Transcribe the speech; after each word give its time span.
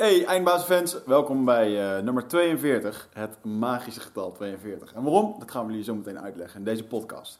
Hey 0.00 0.24
eindbaasfans, 0.24 0.96
welkom 1.06 1.44
bij 1.44 1.96
uh, 1.96 2.02
nummer 2.02 2.26
42, 2.26 3.08
het 3.12 3.44
magische 3.44 4.00
getal 4.00 4.32
42. 4.32 4.92
En 4.92 5.02
waarom? 5.02 5.34
Dat 5.38 5.50
gaan 5.50 5.64
we 5.64 5.70
jullie 5.70 5.84
zo 5.84 5.94
meteen 5.94 6.20
uitleggen 6.20 6.58
in 6.58 6.64
deze 6.64 6.84
podcast. 6.84 7.38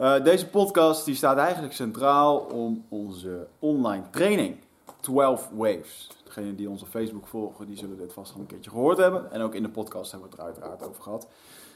Uh, 0.00 0.24
deze 0.24 0.48
podcast 0.48 1.04
die 1.04 1.14
staat 1.14 1.36
eigenlijk 1.36 1.74
centraal 1.74 2.38
om 2.38 2.84
onze 2.88 3.46
online 3.58 4.04
training 4.10 4.56
12 5.00 5.48
Waves. 5.52 6.08
Degenen 6.24 6.56
die 6.56 6.68
onze 6.68 6.86
Facebook 6.86 7.26
volgen, 7.26 7.66
die 7.66 7.76
zullen 7.76 7.98
dit 7.98 8.12
vast 8.12 8.34
al 8.34 8.40
een 8.40 8.46
keertje 8.46 8.70
gehoord 8.70 8.98
hebben. 8.98 9.32
En 9.32 9.40
ook 9.40 9.54
in 9.54 9.62
de 9.62 9.68
podcast 9.68 10.10
hebben 10.10 10.30
we 10.30 10.36
het 10.36 10.44
er 10.44 10.52
uiteraard 10.52 10.88
over 10.88 11.02
gehad. 11.02 11.28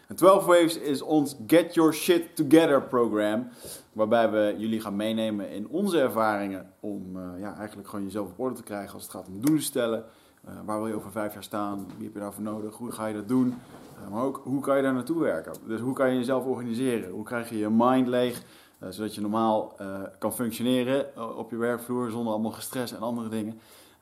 En 0.09 0.17
12 0.17 0.45
Waves 0.45 0.79
is 0.79 1.03
ons 1.03 1.37
Get 1.47 1.75
Your 1.75 1.95
Shit 1.95 2.37
Together 2.37 2.83
program. 2.83 3.49
Waarbij 3.93 4.31
we 4.31 4.55
jullie 4.59 4.81
gaan 4.81 4.97
meenemen 4.97 5.51
in 5.51 5.69
onze 5.69 6.01
ervaringen 6.01 6.73
om 6.81 7.17
uh, 7.17 7.41
ja, 7.41 7.57
eigenlijk 7.57 7.89
gewoon 7.89 8.05
jezelf 8.05 8.29
op 8.29 8.39
orde 8.39 8.55
te 8.55 8.63
krijgen 8.63 8.95
als 8.95 9.03
het 9.03 9.13
gaat 9.13 9.29
om 9.29 9.41
doelen 9.41 9.63
stellen. 9.63 10.05
Uh, 10.49 10.53
waar 10.65 10.79
wil 10.79 10.89
je 10.89 10.95
over 10.95 11.11
vijf 11.11 11.33
jaar 11.33 11.43
staan? 11.43 11.87
Wie 11.97 12.05
heb 12.05 12.15
je 12.15 12.21
daarvoor 12.21 12.43
nodig? 12.43 12.75
Hoe 12.75 12.93
ga 12.93 13.07
je 13.07 13.15
dat 13.15 13.29
doen? 13.29 13.55
Uh, 14.03 14.11
maar 14.11 14.23
ook 14.23 14.41
hoe 14.45 14.61
kan 14.61 14.77
je 14.77 14.83
daar 14.83 14.93
naartoe 14.93 15.21
werken? 15.21 15.53
Dus 15.67 15.81
hoe 15.81 15.95
kan 15.95 16.11
je 16.11 16.17
jezelf 16.17 16.45
organiseren? 16.45 17.11
Hoe 17.11 17.25
krijg 17.25 17.49
je 17.49 17.59
je 17.59 17.71
mind 17.71 18.07
leeg? 18.09 18.43
zodat 18.89 19.15
je 19.15 19.21
normaal 19.21 19.77
kan 20.19 20.35
functioneren 20.35 21.37
op 21.37 21.51
je 21.51 21.57
werkvloer 21.57 22.11
zonder 22.11 22.33
allemaal 22.33 22.51
gestres 22.51 22.93
en 22.93 23.01
andere 23.01 23.29
dingen. 23.29 23.61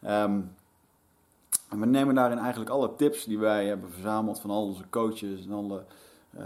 Um, 0.08 0.50
en 1.72 1.80
we 1.80 1.86
nemen 1.86 2.14
daarin 2.14 2.38
eigenlijk 2.38 2.70
alle 2.70 2.94
tips 2.96 3.24
die 3.24 3.38
wij 3.38 3.66
hebben 3.66 3.90
verzameld 3.90 4.40
van 4.40 4.50
al 4.50 4.64
onze 4.64 4.84
coaches 4.90 5.46
en 5.46 5.52
alle 5.52 5.84
uh, 6.38 6.42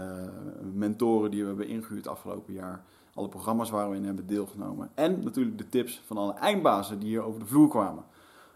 mentoren 0.73 1.31
die 1.31 1.41
we 1.41 1.47
hebben 1.47 1.67
ingehuurd 1.67 2.07
afgelopen 2.07 2.53
jaar. 2.53 2.83
Alle 3.13 3.27
programma's 3.27 3.69
waar 3.69 3.89
we 3.89 3.95
in 3.95 4.05
hebben 4.05 4.27
deelgenomen. 4.27 4.89
En 4.93 5.23
natuurlijk 5.23 5.57
de 5.57 5.69
tips 5.69 6.01
van 6.05 6.17
alle 6.17 6.33
eindbazen 6.33 6.99
die 6.99 7.09
hier 7.09 7.21
over 7.21 7.39
de 7.39 7.45
vloer 7.45 7.69
kwamen. 7.69 8.03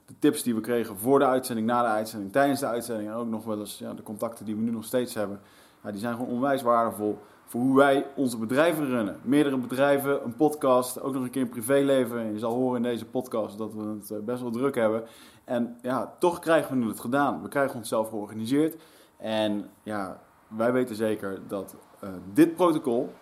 De 0.05 0.13
tips 0.19 0.43
die 0.43 0.55
we 0.55 0.61
kregen 0.61 0.97
voor 0.97 1.19
de 1.19 1.25
uitzending, 1.25 1.67
na 1.67 1.81
de 1.81 1.87
uitzending, 1.87 2.31
tijdens 2.31 2.59
de 2.59 2.65
uitzending. 2.65 3.09
En 3.09 3.15
ook 3.15 3.27
nog 3.27 3.43
wel 3.43 3.59
eens 3.59 3.77
ja, 3.77 3.93
de 3.93 4.03
contacten 4.03 4.45
die 4.45 4.55
we 4.55 4.61
nu 4.61 4.71
nog 4.71 4.85
steeds 4.85 5.13
hebben. 5.13 5.39
Ja, 5.83 5.91
die 5.91 5.99
zijn 5.99 6.15
gewoon 6.15 6.31
onwijs 6.31 6.61
waardevol 6.61 7.19
voor 7.51 7.61
hoe 7.61 7.75
wij 7.75 8.05
onze 8.15 8.37
bedrijven 8.37 8.85
runnen. 8.85 9.19
Meerdere 9.21 9.57
bedrijven, 9.57 10.23
een 10.23 10.35
podcast, 10.35 11.01
ook 11.01 11.13
nog 11.13 11.23
een 11.23 11.29
keer 11.29 11.41
een 11.41 11.49
privéleven. 11.49 12.19
En 12.19 12.33
je 12.33 12.39
zal 12.39 12.53
horen 12.53 12.75
in 12.75 12.83
deze 12.83 13.05
podcast 13.05 13.57
dat 13.57 13.73
we 13.73 13.81
het 13.81 14.11
eh, 14.11 14.17
best 14.19 14.41
wel 14.41 14.51
druk 14.51 14.75
hebben. 14.75 15.03
En 15.43 15.77
ja, 15.81 16.13
toch 16.19 16.39
krijgen 16.39 16.79
we 16.79 16.87
het 16.87 16.99
gedaan. 16.99 17.41
We 17.41 17.47
krijgen 17.47 17.75
onszelf 17.75 18.09
georganiseerd. 18.09 18.81
En 19.17 19.69
ja, 19.83 20.21
wij 20.47 20.71
weten 20.71 20.95
zeker 20.95 21.47
dat 21.47 21.75
uh, 22.03 22.09
dit 22.33 22.55
protocol, 22.55 23.13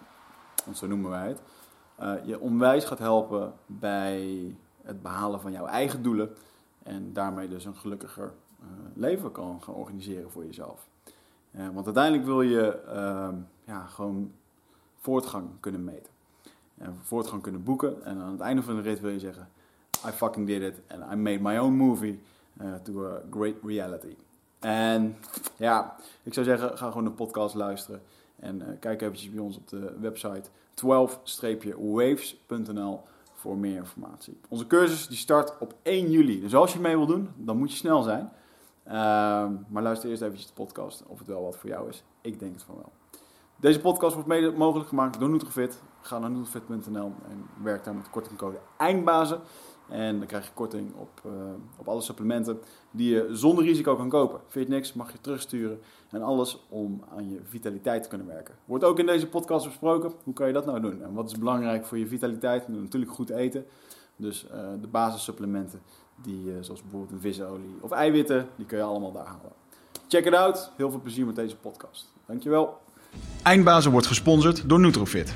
want 0.65 0.77
zo 0.77 0.87
noemen 0.87 1.09
wij 1.09 1.27
het, 1.27 1.41
uh, 1.99 2.25
je 2.25 2.39
onwijs 2.39 2.85
gaat 2.85 2.99
helpen 2.99 3.53
bij 3.65 4.55
het 4.81 5.01
behalen 5.01 5.41
van 5.41 5.51
jouw 5.51 5.65
eigen 5.65 6.01
doelen. 6.01 6.29
En 6.83 7.13
daarmee 7.13 7.47
dus 7.47 7.65
een 7.65 7.75
gelukkiger 7.75 8.33
uh, 8.61 8.67
leven 8.93 9.31
kan 9.31 9.61
gaan 9.61 9.73
organiseren 9.73 10.31
voor 10.31 10.45
jezelf. 10.45 10.87
want 11.51 11.85
uiteindelijk 11.85 12.25
wil 12.25 12.41
je 12.41 12.81
ehm, 12.81 13.35
ja, 13.63 13.85
gewoon 13.85 14.31
voortgang 14.95 15.49
kunnen 15.59 15.83
meten. 15.83 16.13
En 16.77 16.97
voortgang 17.01 17.41
kunnen 17.41 17.63
boeken. 17.63 18.05
En 18.05 18.21
aan 18.21 18.31
het 18.31 18.41
einde 18.41 18.63
van 18.63 18.75
de 18.75 18.81
rit 18.81 18.99
wil 18.99 19.11
je 19.11 19.19
zeggen: 19.19 19.49
I 20.05 20.11
fucking 20.11 20.47
did 20.47 20.61
it. 20.61 20.75
And 20.87 21.13
I 21.13 21.15
made 21.15 21.41
my 21.41 21.57
own 21.57 21.73
movie 21.73 22.19
uh, 22.61 22.73
to 22.83 23.05
a 23.05 23.21
great 23.31 23.55
reality. 23.63 24.15
En 24.59 25.17
ja, 25.55 25.95
ik 26.23 26.33
zou 26.33 26.45
zeggen, 26.45 26.77
ga 26.77 26.87
gewoon 26.87 27.03
de 27.03 27.11
podcast 27.11 27.55
luisteren. 27.55 28.01
En 28.39 28.59
uh, 28.59 28.65
kijk 28.79 29.01
eventjes 29.01 29.31
bij 29.31 29.43
ons 29.43 29.57
op 29.57 29.67
de 29.67 29.93
website 29.99 30.49
12-waves.nl 30.85 33.01
voor 33.33 33.57
meer 33.57 33.75
informatie. 33.75 34.37
Onze 34.47 34.67
cursus 34.67 35.07
die 35.07 35.17
start 35.17 35.57
op 35.59 35.73
1 35.81 36.11
juli. 36.11 36.41
Dus 36.41 36.55
als 36.55 36.73
je 36.73 36.79
mee 36.79 36.97
wil 36.97 37.05
doen, 37.05 37.29
dan 37.35 37.57
moet 37.57 37.71
je 37.71 37.77
snel 37.77 38.01
zijn. 38.01 38.31
Uh, 38.87 38.93
maar 39.67 39.83
luister 39.83 40.09
eerst 40.09 40.21
eventjes 40.21 40.47
de 40.47 40.53
podcast 40.53 41.03
of 41.07 41.17
het 41.17 41.27
wel 41.27 41.43
wat 41.43 41.57
voor 41.57 41.69
jou 41.69 41.89
is. 41.89 42.03
Ik 42.21 42.39
denk 42.39 42.53
het 42.53 42.63
van 42.63 42.75
wel. 42.75 42.91
Deze 43.55 43.79
podcast 43.79 44.13
wordt 44.13 44.29
mede 44.29 44.51
mogelijk 44.51 44.89
gemaakt 44.89 45.19
door 45.19 45.29
Nutrofit. 45.29 45.81
Ga 46.01 46.19
naar 46.19 46.29
nutrofit.nl 46.29 47.13
en 47.29 47.45
werk 47.63 47.83
daar 47.83 47.95
met 47.95 48.03
de 48.03 48.09
kortingcode 48.09 48.59
EINDBAZEN. 48.77 49.39
En 49.89 50.17
dan 50.17 50.27
krijg 50.27 50.45
je 50.45 50.51
korting 50.53 50.93
op, 50.95 51.21
uh, 51.25 51.31
op 51.77 51.87
alle 51.87 52.01
supplementen 52.01 52.59
die 52.91 53.13
je 53.13 53.27
zonder 53.31 53.63
risico 53.63 53.95
kan 53.95 54.09
kopen. 54.09 54.39
Vind 54.47 54.67
je 54.67 54.73
niks, 54.73 54.93
mag 54.93 55.11
je 55.11 55.21
terugsturen. 55.21 55.79
En 56.09 56.21
alles 56.21 56.65
om 56.69 57.03
aan 57.15 57.29
je 57.29 57.39
vitaliteit 57.43 58.03
te 58.03 58.09
kunnen 58.09 58.27
werken. 58.27 58.55
Wordt 58.65 58.83
ook 58.83 58.99
in 58.99 59.05
deze 59.05 59.27
podcast 59.27 59.65
besproken. 59.65 60.11
Hoe 60.23 60.33
kan 60.33 60.47
je 60.47 60.53
dat 60.53 60.65
nou 60.65 60.79
doen? 60.79 61.03
En 61.03 61.13
wat 61.13 61.31
is 61.31 61.37
belangrijk 61.37 61.85
voor 61.85 61.97
je 61.97 62.07
vitaliteit? 62.07 62.67
Natuurlijk 62.67 63.11
goed 63.11 63.29
eten. 63.29 63.65
Dus 64.15 64.45
uh, 64.45 64.51
de 64.81 64.87
basissupplementen, 64.87 65.81
die, 66.21 66.45
uh, 66.45 66.53
zoals 66.59 66.81
bijvoorbeeld 66.81 67.11
een 67.11 67.21
visolie 67.21 67.75
of 67.81 67.91
eiwitten, 67.91 68.47
die 68.55 68.65
kun 68.65 68.77
je 68.77 68.83
allemaal 68.83 69.11
daar 69.11 69.25
halen. 69.25 69.51
Check 70.07 70.25
it 70.25 70.33
out. 70.33 70.71
Heel 70.77 70.91
veel 70.91 71.01
plezier 71.01 71.25
met 71.25 71.35
deze 71.35 71.55
podcast. 71.55 72.13
Dankjewel. 72.25 72.77
Eindbazen 73.43 73.91
wordt 73.91 74.07
gesponsord 74.07 74.69
door 74.69 74.79
Nutrofit. 74.79 75.35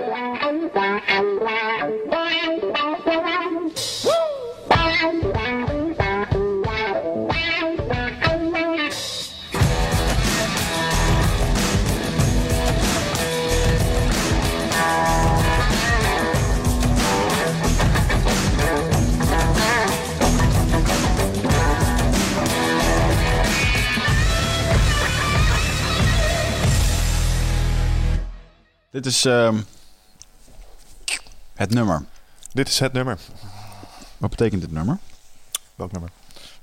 Dit 28.91 29.05
is 29.05 29.25
uh, 29.25 29.57
het 31.53 31.73
nummer. 31.73 32.05
Dit 32.53 32.67
is 32.67 32.79
het 32.79 32.93
nummer. 32.93 33.19
Wat 34.17 34.29
betekent 34.29 34.61
dit 34.61 34.71
nummer? 34.71 34.97
Welk 35.75 35.91
nummer? 35.91 36.11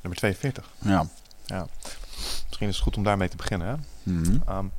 Nummer 0.01 0.19
42. 0.19 0.71
Ja. 0.79 1.07
ja. 1.47 1.67
Misschien 2.47 2.69
is 2.69 2.75
het 2.75 2.85
goed 2.85 2.97
om 2.97 3.03
daarmee 3.03 3.29
te 3.29 3.37
beginnen. 3.37 3.69
Hè? 3.69 3.75
Mm 4.03 4.25
-hmm. 4.25 4.57
um, 4.57 4.73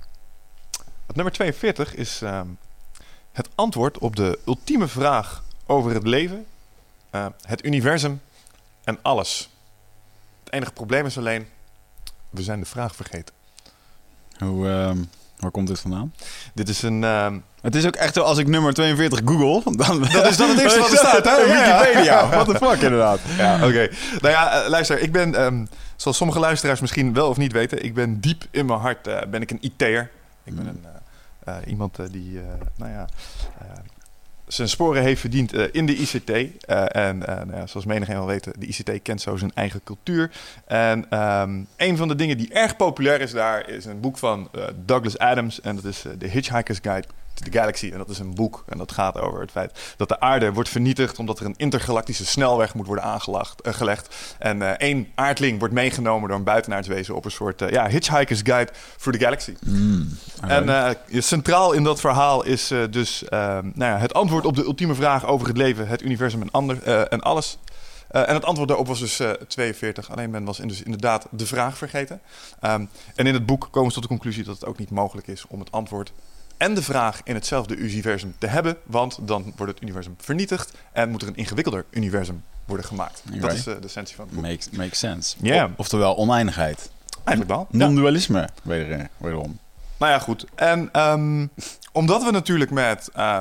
het 1.05 1.15
nummer 1.15 1.33
42 1.33 1.95
is 1.95 2.21
um, 2.21 2.57
het 3.31 3.49
antwoord 3.55 3.97
op 3.97 4.15
de 4.15 4.39
ultieme 4.45 4.87
vraag 4.87 5.43
over 5.65 5.93
het 5.93 6.07
leven, 6.07 6.45
uh, 7.11 7.25
het 7.41 7.65
universum 7.65 8.21
en 8.83 8.99
alles. 9.01 9.49
Het 10.43 10.53
enige 10.53 10.71
probleem 10.71 11.05
is 11.05 11.17
alleen, 11.17 11.47
we 12.29 12.43
zijn 12.43 12.59
de 12.59 12.65
vraag 12.65 12.95
vergeten. 12.95 13.35
Hoe... 14.37 15.07
Waar 15.39 15.51
komt 15.51 15.67
dit 15.67 15.79
vandaan? 15.79 16.13
Dit 16.53 16.69
is 16.69 16.81
een... 16.81 17.01
Uh... 17.01 17.27
Het 17.61 17.75
is 17.75 17.85
ook 17.85 17.95
echt 17.95 18.13
zo, 18.13 18.21
als 18.21 18.37
ik 18.37 18.47
nummer 18.47 18.73
42 18.73 19.21
google... 19.25 19.75
Dan, 19.75 19.99
dat 20.11 20.27
is 20.27 20.37
dan 20.37 20.49
het 20.49 20.59
eerste 20.59 20.79
wat 20.79 20.91
er 20.91 20.97
staat, 20.97 21.25
hè? 21.25 21.35
Wikipedia. 21.53 22.27
What 22.29 22.47
the 22.47 22.55
fuck, 22.55 22.81
inderdaad. 22.81 23.19
Ja, 23.37 23.55
oké. 23.55 23.65
Okay. 23.65 23.91
Nou 24.21 24.33
ja, 24.33 24.63
uh, 24.63 24.69
luister. 24.69 24.99
Ik 24.99 25.11
ben, 25.11 25.41
um, 25.41 25.67
zoals 25.95 26.17
sommige 26.17 26.39
luisteraars 26.39 26.79
misschien 26.79 27.13
wel 27.13 27.29
of 27.29 27.37
niet 27.37 27.51
weten... 27.51 27.83
ik 27.83 27.93
ben 27.93 28.19
diep 28.19 28.43
in 28.51 28.65
mijn 28.65 28.79
hart 28.79 29.07
uh, 29.07 29.17
ben 29.31 29.41
ik 29.41 29.51
een 29.51 29.61
IT'er. 29.61 30.11
Ik 30.43 30.55
ben 30.55 30.67
een, 30.67 30.85
uh, 31.47 31.55
iemand 31.65 31.97
die, 32.11 32.39
nou 32.75 32.91
ja 32.91 33.07
zijn 34.53 34.69
sporen 34.69 35.01
heeft 35.01 35.19
verdiend 35.19 35.53
uh, 35.53 35.63
in 35.71 35.85
de 35.85 35.95
ICT. 35.95 36.29
Uh, 36.29 36.95
en 36.95 37.17
uh, 37.29 37.41
ja, 37.51 37.67
zoals 37.67 37.85
menigeen 37.85 38.15
wel 38.15 38.25
weten, 38.25 38.53
de 38.59 38.65
ICT 38.65 39.01
kent 39.01 39.21
zo 39.21 39.37
zijn 39.37 39.51
eigen 39.53 39.83
cultuur. 39.83 40.31
En 40.65 41.19
um, 41.19 41.67
een 41.77 41.97
van 41.97 42.07
de 42.07 42.15
dingen 42.15 42.37
die 42.37 42.53
erg 42.53 42.75
populair 42.75 43.21
is 43.21 43.31
daar, 43.31 43.69
is 43.69 43.85
een 43.85 43.99
boek 43.99 44.17
van 44.17 44.49
Douglas 44.85 45.17
Adams. 45.17 45.61
En 45.61 45.75
dat 45.75 45.85
is 45.85 46.05
The 46.19 46.27
Hitchhiker's 46.27 46.79
Guide 46.81 47.07
the 47.43 47.51
Galaxy. 47.51 47.89
En 47.91 47.97
dat 47.97 48.09
is 48.09 48.19
een 48.19 48.35
boek. 48.35 48.63
En 48.67 48.77
dat 48.77 48.91
gaat 48.91 49.19
over 49.19 49.41
het 49.41 49.51
feit 49.51 49.93
dat 49.97 50.07
de 50.07 50.19
aarde 50.19 50.53
wordt 50.53 50.69
vernietigd... 50.69 51.19
omdat 51.19 51.39
er 51.39 51.45
een 51.45 51.57
intergalactische 51.57 52.25
snelweg 52.25 52.73
moet 52.73 52.85
worden 52.85 53.03
aangelegd. 53.03 54.35
En 54.39 54.77
één 54.77 55.07
aardling 55.15 55.59
wordt 55.59 55.73
meegenomen 55.73 56.29
door 56.29 56.37
een 56.37 56.43
buitenaards 56.43 56.87
wezen... 56.87 57.15
op 57.15 57.25
een 57.25 57.31
soort 57.31 57.59
ja, 57.69 57.87
Hitchhiker's 57.87 58.41
Guide 58.43 58.71
for 58.97 59.11
the 59.11 59.19
Galaxy. 59.19 59.53
Mm, 59.65 60.17
en 60.41 60.95
centraal 61.09 61.71
in 61.71 61.83
dat 61.83 61.99
verhaal 61.99 62.45
is 62.45 62.67
dus 62.89 63.23
nou 63.29 63.73
ja, 63.75 63.97
het 63.97 64.13
antwoord 64.13 64.45
op 64.45 64.55
de 64.55 64.63
ultieme 64.63 64.95
vraag 64.95 65.25
over 65.25 65.47
het 65.47 65.57
leven, 65.57 65.87
het 65.87 66.01
universum 66.01 66.41
en, 66.41 66.51
ander, 66.51 66.83
en 66.83 67.21
alles. 67.21 67.57
Uh, 68.11 68.29
en 68.29 68.33
het 68.33 68.45
antwoord 68.45 68.67
daarop 68.67 68.87
was 68.87 68.99
dus 68.99 69.19
uh, 69.19 69.31
42. 69.31 70.11
Alleen 70.11 70.29
men 70.29 70.43
was 70.43 70.57
dus 70.57 70.83
inderdaad 70.83 71.27
de 71.31 71.45
vraag 71.45 71.77
vergeten. 71.77 72.21
Um, 72.61 72.89
en 73.15 73.27
in 73.27 73.33
het 73.33 73.45
boek 73.45 73.67
komen 73.71 73.89
ze 73.89 73.93
tot 73.93 74.03
de 74.03 74.15
conclusie 74.15 74.43
dat 74.43 74.55
het 74.55 74.65
ook 74.65 74.77
niet 74.77 74.89
mogelijk 74.89 75.27
is 75.27 75.45
om 75.47 75.59
het 75.59 75.71
antwoord 75.71 76.11
en 76.59 76.73
de 76.75 76.81
vraag 76.83 77.21
in 77.23 77.33
hetzelfde 77.35 77.75
universum 77.75 78.35
te 78.37 78.47
hebben, 78.47 78.77
want 78.83 79.17
dan 79.21 79.53
wordt 79.55 79.73
het 79.73 79.81
universum 79.81 80.15
vernietigd 80.17 80.73
en 80.91 81.09
moet 81.09 81.21
er 81.21 81.27
een 81.27 81.35
ingewikkelder 81.35 81.85
universum 81.89 82.43
worden 82.65 82.85
gemaakt. 82.85 83.21
Dat 83.39 83.53
is 83.53 83.67
eh, 83.67 83.73
de 83.79 83.85
essentie 83.87 84.15
van 84.15 84.25
het 84.25 84.33
boek. 84.33 84.43
Makes, 84.43 84.69
makes 84.69 84.99
sense. 84.99 85.35
Ja. 85.41 85.63
O- 85.65 85.69
Oftewel 85.75 86.17
oneindigheid. 86.17 86.89
Eigenlijk 87.23 87.49
wel. 87.57 87.67
Ja. 87.71 87.77
Non-dualisme, 87.85 88.49
weder, 88.61 89.09
wederom. 89.17 89.59
Nou 89.97 90.11
ja, 90.11 90.19
goed. 90.19 90.45
En 90.55 90.89
ehm, 90.91 91.47
omdat 91.91 92.23
we 92.23 92.31
natuurlijk 92.31 92.71
met 92.71 93.09
eh 93.13 93.37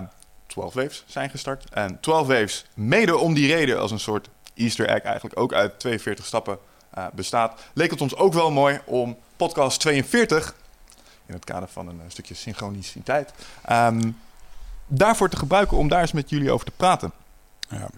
12 0.47 0.75
Waves 0.75 1.05
zijn 1.07 1.31
gestart. 1.31 1.65
En 1.71 2.01
12 2.01 2.27
Waves 2.27 2.65
mede 2.75 3.17
om 3.17 3.35
die 3.35 3.55
reden 3.55 3.81
als 3.81 3.91
een 3.91 3.99
soort 4.01 4.29
easter 4.55 4.87
egg 4.89 5.03
eigenlijk 5.03 5.39
ook 5.41 5.53
uit 5.53 5.79
42 5.81 6.25
stappen 6.27 6.59
eh, 6.91 7.07
bestaat. 7.15 7.61
Leek 7.75 7.91
het 7.91 8.01
ons 8.01 8.17
ook 8.17 8.33
wel 8.33 8.51
mooi 8.51 8.81
om 8.85 9.17
podcast 9.37 9.81
42, 9.81 10.55
in 11.29 11.35
het 11.35 11.45
kader 11.45 11.69
van 11.69 11.89
een 11.89 12.01
eh, 12.01 12.05
stukje 12.09 12.35
synchroniciteit, 12.35 13.33
ehm, 13.65 14.11
daarvoor 14.87 15.29
te 15.29 15.37
gebruiken 15.37 15.77
om 15.77 15.89
daar 15.89 16.01
eens 16.01 16.13
met 16.13 16.31
jullie 16.31 16.51
over 16.51 16.67
te 16.67 16.73
praten. 16.77 17.13
Ja. 17.69 17.89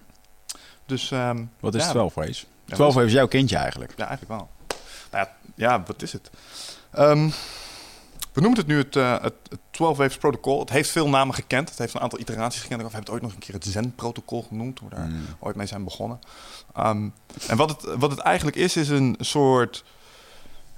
Dus 0.86 1.10
ehm, 1.10 1.44
Wat 1.60 1.74
is 1.74 1.84
Ja. 1.84 1.90
12 1.90 2.14
Ways? 2.14 2.46
Ja, 2.64 2.74
12 2.74 2.78
wat 2.78 2.94
Ways 2.94 3.06
is 3.06 3.12
jouw 3.18 3.28
kindje 3.28 3.56
eigenlijk. 3.56 3.92
Ja, 3.96 4.06
eigenlijk 4.08 4.38
wel. 4.40 4.48
Nou 5.10 5.26
ja, 5.26 5.36
ja 5.54 5.82
wat 5.86 6.02
is 6.02 6.12
het? 6.12 6.30
Ehm, 6.90 7.28
we 8.32 8.40
noemen 8.40 8.58
het 8.58 8.66
nu 8.68 8.78
het, 8.78 8.96
eh, 8.96 9.12
het, 9.22 9.34
het 9.48 9.58
12 9.70 9.96
Waves 9.96 10.16
protocol. 10.16 10.60
Het 10.60 10.70
heeft 10.70 10.90
veel 10.90 11.08
namen 11.08 11.34
gekend. 11.34 11.68
Het 11.68 11.78
heeft 11.78 11.94
een 11.94 12.00
aantal 12.00 12.18
iteraties 12.18 12.60
gekend. 12.60 12.76
We 12.76 12.82
hebben 12.82 13.00
het 13.00 13.10
ooit 13.10 13.22
nog 13.22 13.32
een 13.32 13.38
keer 13.38 13.54
het 13.54 13.64
Zen-protocol 13.64 14.42
genoemd. 14.42 14.76
Toen 14.76 14.88
we 14.88 14.94
daar 14.94 15.06
Mm. 15.06 15.26
ooit 15.38 15.56
mee 15.56 15.66
zijn 15.66 15.84
begonnen. 15.84 16.20
En 16.74 17.12
wat 17.56 17.70
het, 17.70 17.94
wat 17.98 18.10
het 18.10 18.20
eigenlijk 18.20 18.56
is, 18.56 18.76
is 18.76 18.88
een 18.88 19.16
soort... 19.20 19.84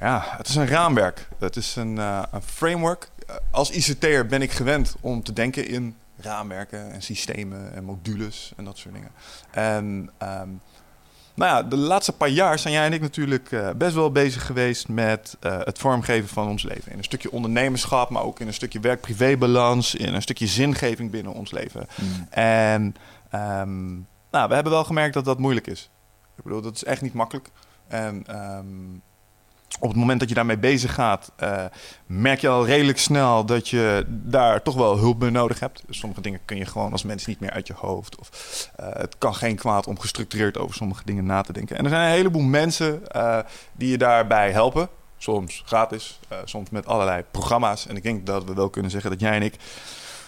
Ja, 0.02 0.24
het 0.36 0.48
is 0.48 0.54
een 0.54 0.66
raamwerk. 0.66 1.28
Het 1.38 1.56
is 1.56 1.76
een, 1.76 1.98
eh, 1.98 2.22
een 2.30 2.42
framework. 2.42 3.08
Eh, 3.26 3.34
Als 3.50 3.70
ICT'er 3.70 4.26
ben 4.26 4.42
ik 4.42 4.52
gewend 4.52 4.96
om 5.00 5.22
te 5.22 5.32
denken 5.32 5.68
in 5.68 5.96
raamwerken 6.16 6.92
en 6.92 7.02
systemen 7.02 7.74
en 7.74 7.84
modules 7.84 8.52
en 8.56 8.64
dat 8.64 8.78
soort 8.78 8.94
dingen. 8.94 9.10
En 9.50 10.10
ehm, 10.18 10.48
nou 11.34 11.50
ja, 11.50 11.62
de 11.62 11.76
laatste 11.76 12.12
paar 12.12 12.28
jaar 12.28 12.58
zijn 12.58 12.74
jij 12.74 12.86
en 12.86 12.92
ik 12.92 13.00
natuurlijk 13.00 13.52
eh, 13.52 13.70
best 13.76 13.94
wel 13.94 14.12
bezig 14.12 14.46
geweest 14.46 14.88
met 14.88 15.36
het 15.40 15.78
vormgeven 15.78 16.28
van 16.28 16.48
ons 16.48 16.62
leven. 16.62 16.92
In 16.92 16.98
een 16.98 17.04
stukje 17.04 17.32
ondernemerschap, 17.32 18.10
maar 18.10 18.22
ook 18.22 18.40
in 18.40 18.46
een 18.46 18.54
stukje 18.54 18.80
werk-privé-balans, 18.80 19.94
in 19.94 20.14
een 20.14 20.22
stukje 20.22 20.46
zingeving 20.46 21.10
binnen 21.10 21.32
ons 21.32 21.50
leven. 21.50 21.86
Mm. 22.00 22.26
En 22.30 22.94
ehm, 23.30 23.92
nou, 24.30 24.48
we 24.48 24.54
hebben 24.54 24.72
wel 24.72 24.84
gemerkt 24.84 25.14
dat 25.14 25.24
dat 25.24 25.38
moeilijk 25.38 25.66
is. 25.66 25.90
Ik 26.36 26.42
bedoel, 26.42 26.60
dat 26.60 26.74
is 26.74 26.84
echt 26.84 27.02
niet 27.02 27.14
makkelijk. 27.14 27.48
En 27.88 28.26
ehm, 28.26 28.66
op 29.80 29.88
het 29.88 29.98
moment 29.98 30.20
dat 30.20 30.28
je 30.28 30.34
daarmee 30.34 30.58
bezig 30.58 30.94
gaat, 30.94 31.32
eh, 31.36 31.64
merk 32.06 32.40
je 32.40 32.48
al 32.48 32.66
redelijk 32.66 32.98
snel 32.98 33.44
dat 33.44 33.68
je 33.68 34.04
daar 34.08 34.62
toch 34.62 34.74
wel 34.74 34.98
hulp 34.98 35.18
bij 35.18 35.30
nodig 35.30 35.60
hebt. 35.60 35.82
Dus 35.86 35.98
sommige 35.98 36.20
dingen 36.20 36.40
kun 36.44 36.56
je 36.56 36.64
gewoon 36.64 36.92
als 36.92 37.02
mens 37.02 37.26
niet 37.26 37.40
meer 37.40 37.50
uit 37.50 37.66
je 37.66 37.74
hoofd. 37.76 38.18
Of 38.18 38.30
eh, 38.76 38.86
het 38.92 39.18
kan 39.18 39.34
geen 39.34 39.56
kwaad 39.56 39.86
om 39.86 39.98
gestructureerd 39.98 40.58
over 40.58 40.74
sommige 40.74 41.02
dingen 41.04 41.24
na 41.24 41.42
te 41.42 41.52
denken. 41.52 41.76
En 41.76 41.84
er 41.84 41.90
zijn 41.90 42.02
een 42.02 42.16
heleboel 42.16 42.42
mensen 42.42 43.08
eh, 43.08 43.38
die 43.72 43.90
je 43.90 43.98
daarbij 43.98 44.52
helpen. 44.52 44.88
Soms 45.18 45.62
gratis, 45.66 46.20
soms 46.44 46.70
met 46.70 46.86
allerlei 46.86 47.24
programma's. 47.30 47.86
En 47.86 47.96
ik 47.96 48.02
denk 48.02 48.26
dat 48.26 48.44
we 48.44 48.54
wel 48.54 48.70
kunnen 48.70 48.90
zeggen 48.90 49.10
dat 49.10 49.20
jij 49.20 49.32
en 49.32 49.42
ik 49.42 49.56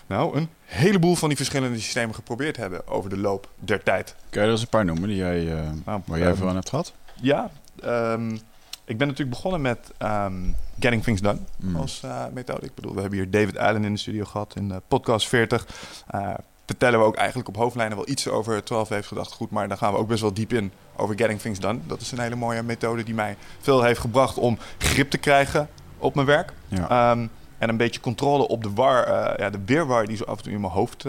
nou 0.07 0.37
een 0.37 0.49
heleboel 0.65 1.15
van 1.15 1.29
die 1.29 1.37
verschillende 1.37 1.79
systemen 1.79 2.15
geprobeerd 2.15 2.57
hebben 2.57 2.89
over 2.89 3.11
de 3.11 3.17
loop 3.17 3.49
der 3.59 3.83
tijd. 3.83 4.15
Kun 4.31 4.41
je 4.41 4.47
er 4.47 4.53
eens 4.53 4.63
een 4.63 4.69
paar 4.69 4.85
noemen 4.85 5.09
die 5.09 5.17
jij, 5.17 5.45
Nou, 5.85 6.01
waar 6.05 6.19
jij 6.19 6.35
veel 6.35 6.49
aan 6.49 6.55
hebt 6.55 6.69
gehad? 6.69 6.93
Ja, 7.21 7.51
ehm, 7.83 8.37
ik 8.85 8.99
ben 8.99 9.07
natuurlijk 9.09 9.37
begonnen 9.37 9.61
met 9.61 9.91
ehm, 9.99 10.35
Getting 10.81 11.03
Things 11.03 11.21
Done 11.21 11.39
Mm. 11.57 11.77
als 11.77 12.03
eh, 12.03 12.25
methode. 12.33 12.67
Ik 12.67 12.75
bedoel, 12.75 12.95
we 12.95 13.01
hebben 13.01 13.19
hier 13.19 13.31
David 13.31 13.59
Allen 13.59 13.85
in 13.85 13.93
de 13.93 13.99
studio 13.99 14.25
gehad 14.25 14.57
in 14.57 14.73
podcast 14.89 15.29
40. 15.29 15.67
Eh, 16.07 16.35
vertellen 16.67 16.99
we 16.99 17.05
ook 17.05 17.17
eigenlijk 17.17 17.49
op 17.49 17.57
hoofdlijnen 17.57 17.97
wel 17.97 18.09
iets 18.09 18.29
over 18.29 18.65
12 18.65 18.89
heeft 18.89 19.09
gedacht 19.09 19.33
goed, 19.33 19.51
maar 19.51 19.69
dan 19.69 19.79
gaan 19.79 19.93
we 19.93 19.99
ook 19.99 20.09
best 20.09 20.21
wel 20.21 20.35
diep 20.35 20.53
in 20.53 20.73
over 20.97 21.19
Getting 21.19 21.41
Things 21.41 21.59
Done. 21.59 21.79
Dat 21.87 22.01
is 22.01 22.13
een 22.13 22.19
hele 22.19 22.35
mooie 22.35 22.63
methode 22.63 23.03
die 23.03 23.15
mij 23.15 23.37
veel 23.61 23.83
heeft 23.83 24.01
gebracht 24.01 24.39
om 24.39 24.59
grip 24.79 25.11
te 25.11 25.19
krijgen 25.19 25.69
op 25.99 26.15
mijn 26.15 26.27
werk. 26.27 26.53
Ja. 26.69 26.89
Ehm, 26.89 27.27
en 27.59 27.69
een 27.69 27.77
beetje 27.77 28.01
controle 28.01 28.49
op 28.49 28.63
de 28.63 28.73
war, 28.73 29.05
eh, 29.05 29.39
ja, 29.39 29.51
de 29.51 29.61
weerwar 29.65 30.07
die 30.07 30.17
zo 30.17 30.25
af 30.25 30.37
en 30.37 30.43
toe 30.43 30.53
in 30.53 30.61
mijn 30.61 30.73
hoofd 30.73 31.05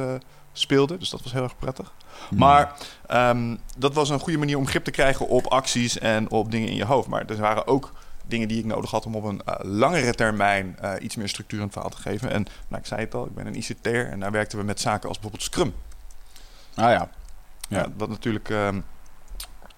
speelde. 0.58 0.98
Dus 0.98 1.10
dat 1.10 1.24
was 1.24 1.32
heel 1.32 1.44
erg 1.44 1.58
prettig. 1.58 1.94
Mm. 2.30 2.38
Maar 2.38 2.76
ehm, 3.08 3.56
dat 3.78 3.94
was 3.94 4.10
een 4.10 4.20
goede 4.20 4.40
manier 4.40 4.58
om 4.58 4.68
grip 4.68 4.84
te 4.84 4.92
krijgen 4.92 5.28
op 5.28 5.46
acties 5.46 5.98
en 5.98 6.30
op 6.30 6.52
dingen 6.52 6.70
in 6.70 6.76
je 6.76 6.86
hoofd. 6.86 7.08
Maar 7.08 7.26
er 7.26 7.38
waren 7.38 7.68
ook 7.68 7.92
dingen 8.28 8.48
die 8.48 8.60
ik 8.60 8.66
nodig 8.66 8.92
had 8.92 9.06
om 9.06 9.16
op 9.16 9.24
een 9.24 9.42
eh, 9.46 9.56
langere 9.62 10.14
termijn 10.14 10.78
eh, 10.80 10.94
iets 11.00 11.16
meer 11.16 11.30
structuur 11.30 11.60
aan 11.60 11.66
het 11.66 11.74
verhaal 11.74 11.92
te 11.92 12.02
geven. 12.02 12.32
En 12.32 12.46
nou, 12.68 12.82
ik 12.82 12.88
zei 12.88 13.02
het 13.02 13.14
al, 13.14 13.26
ik 13.26 13.36
ben 13.36 13.48
een 13.48 13.56
ICT'er 13.56 14.10
en 14.10 14.20
daar 14.20 14.32
werkten 14.32 14.58
we 14.58 14.64
met 14.64 14.80
zaken 14.80 15.08
als 15.10 15.20
bijvoorbeeld 15.20 15.44
Scrum. 15.44 15.74
Ah 16.76 16.92
ja. 16.92 17.10
Ja. 17.68 17.80
Ja. 17.80 17.88
wat 17.98 18.10
natuurlijk 18.10 18.50
ehm, 18.50 18.80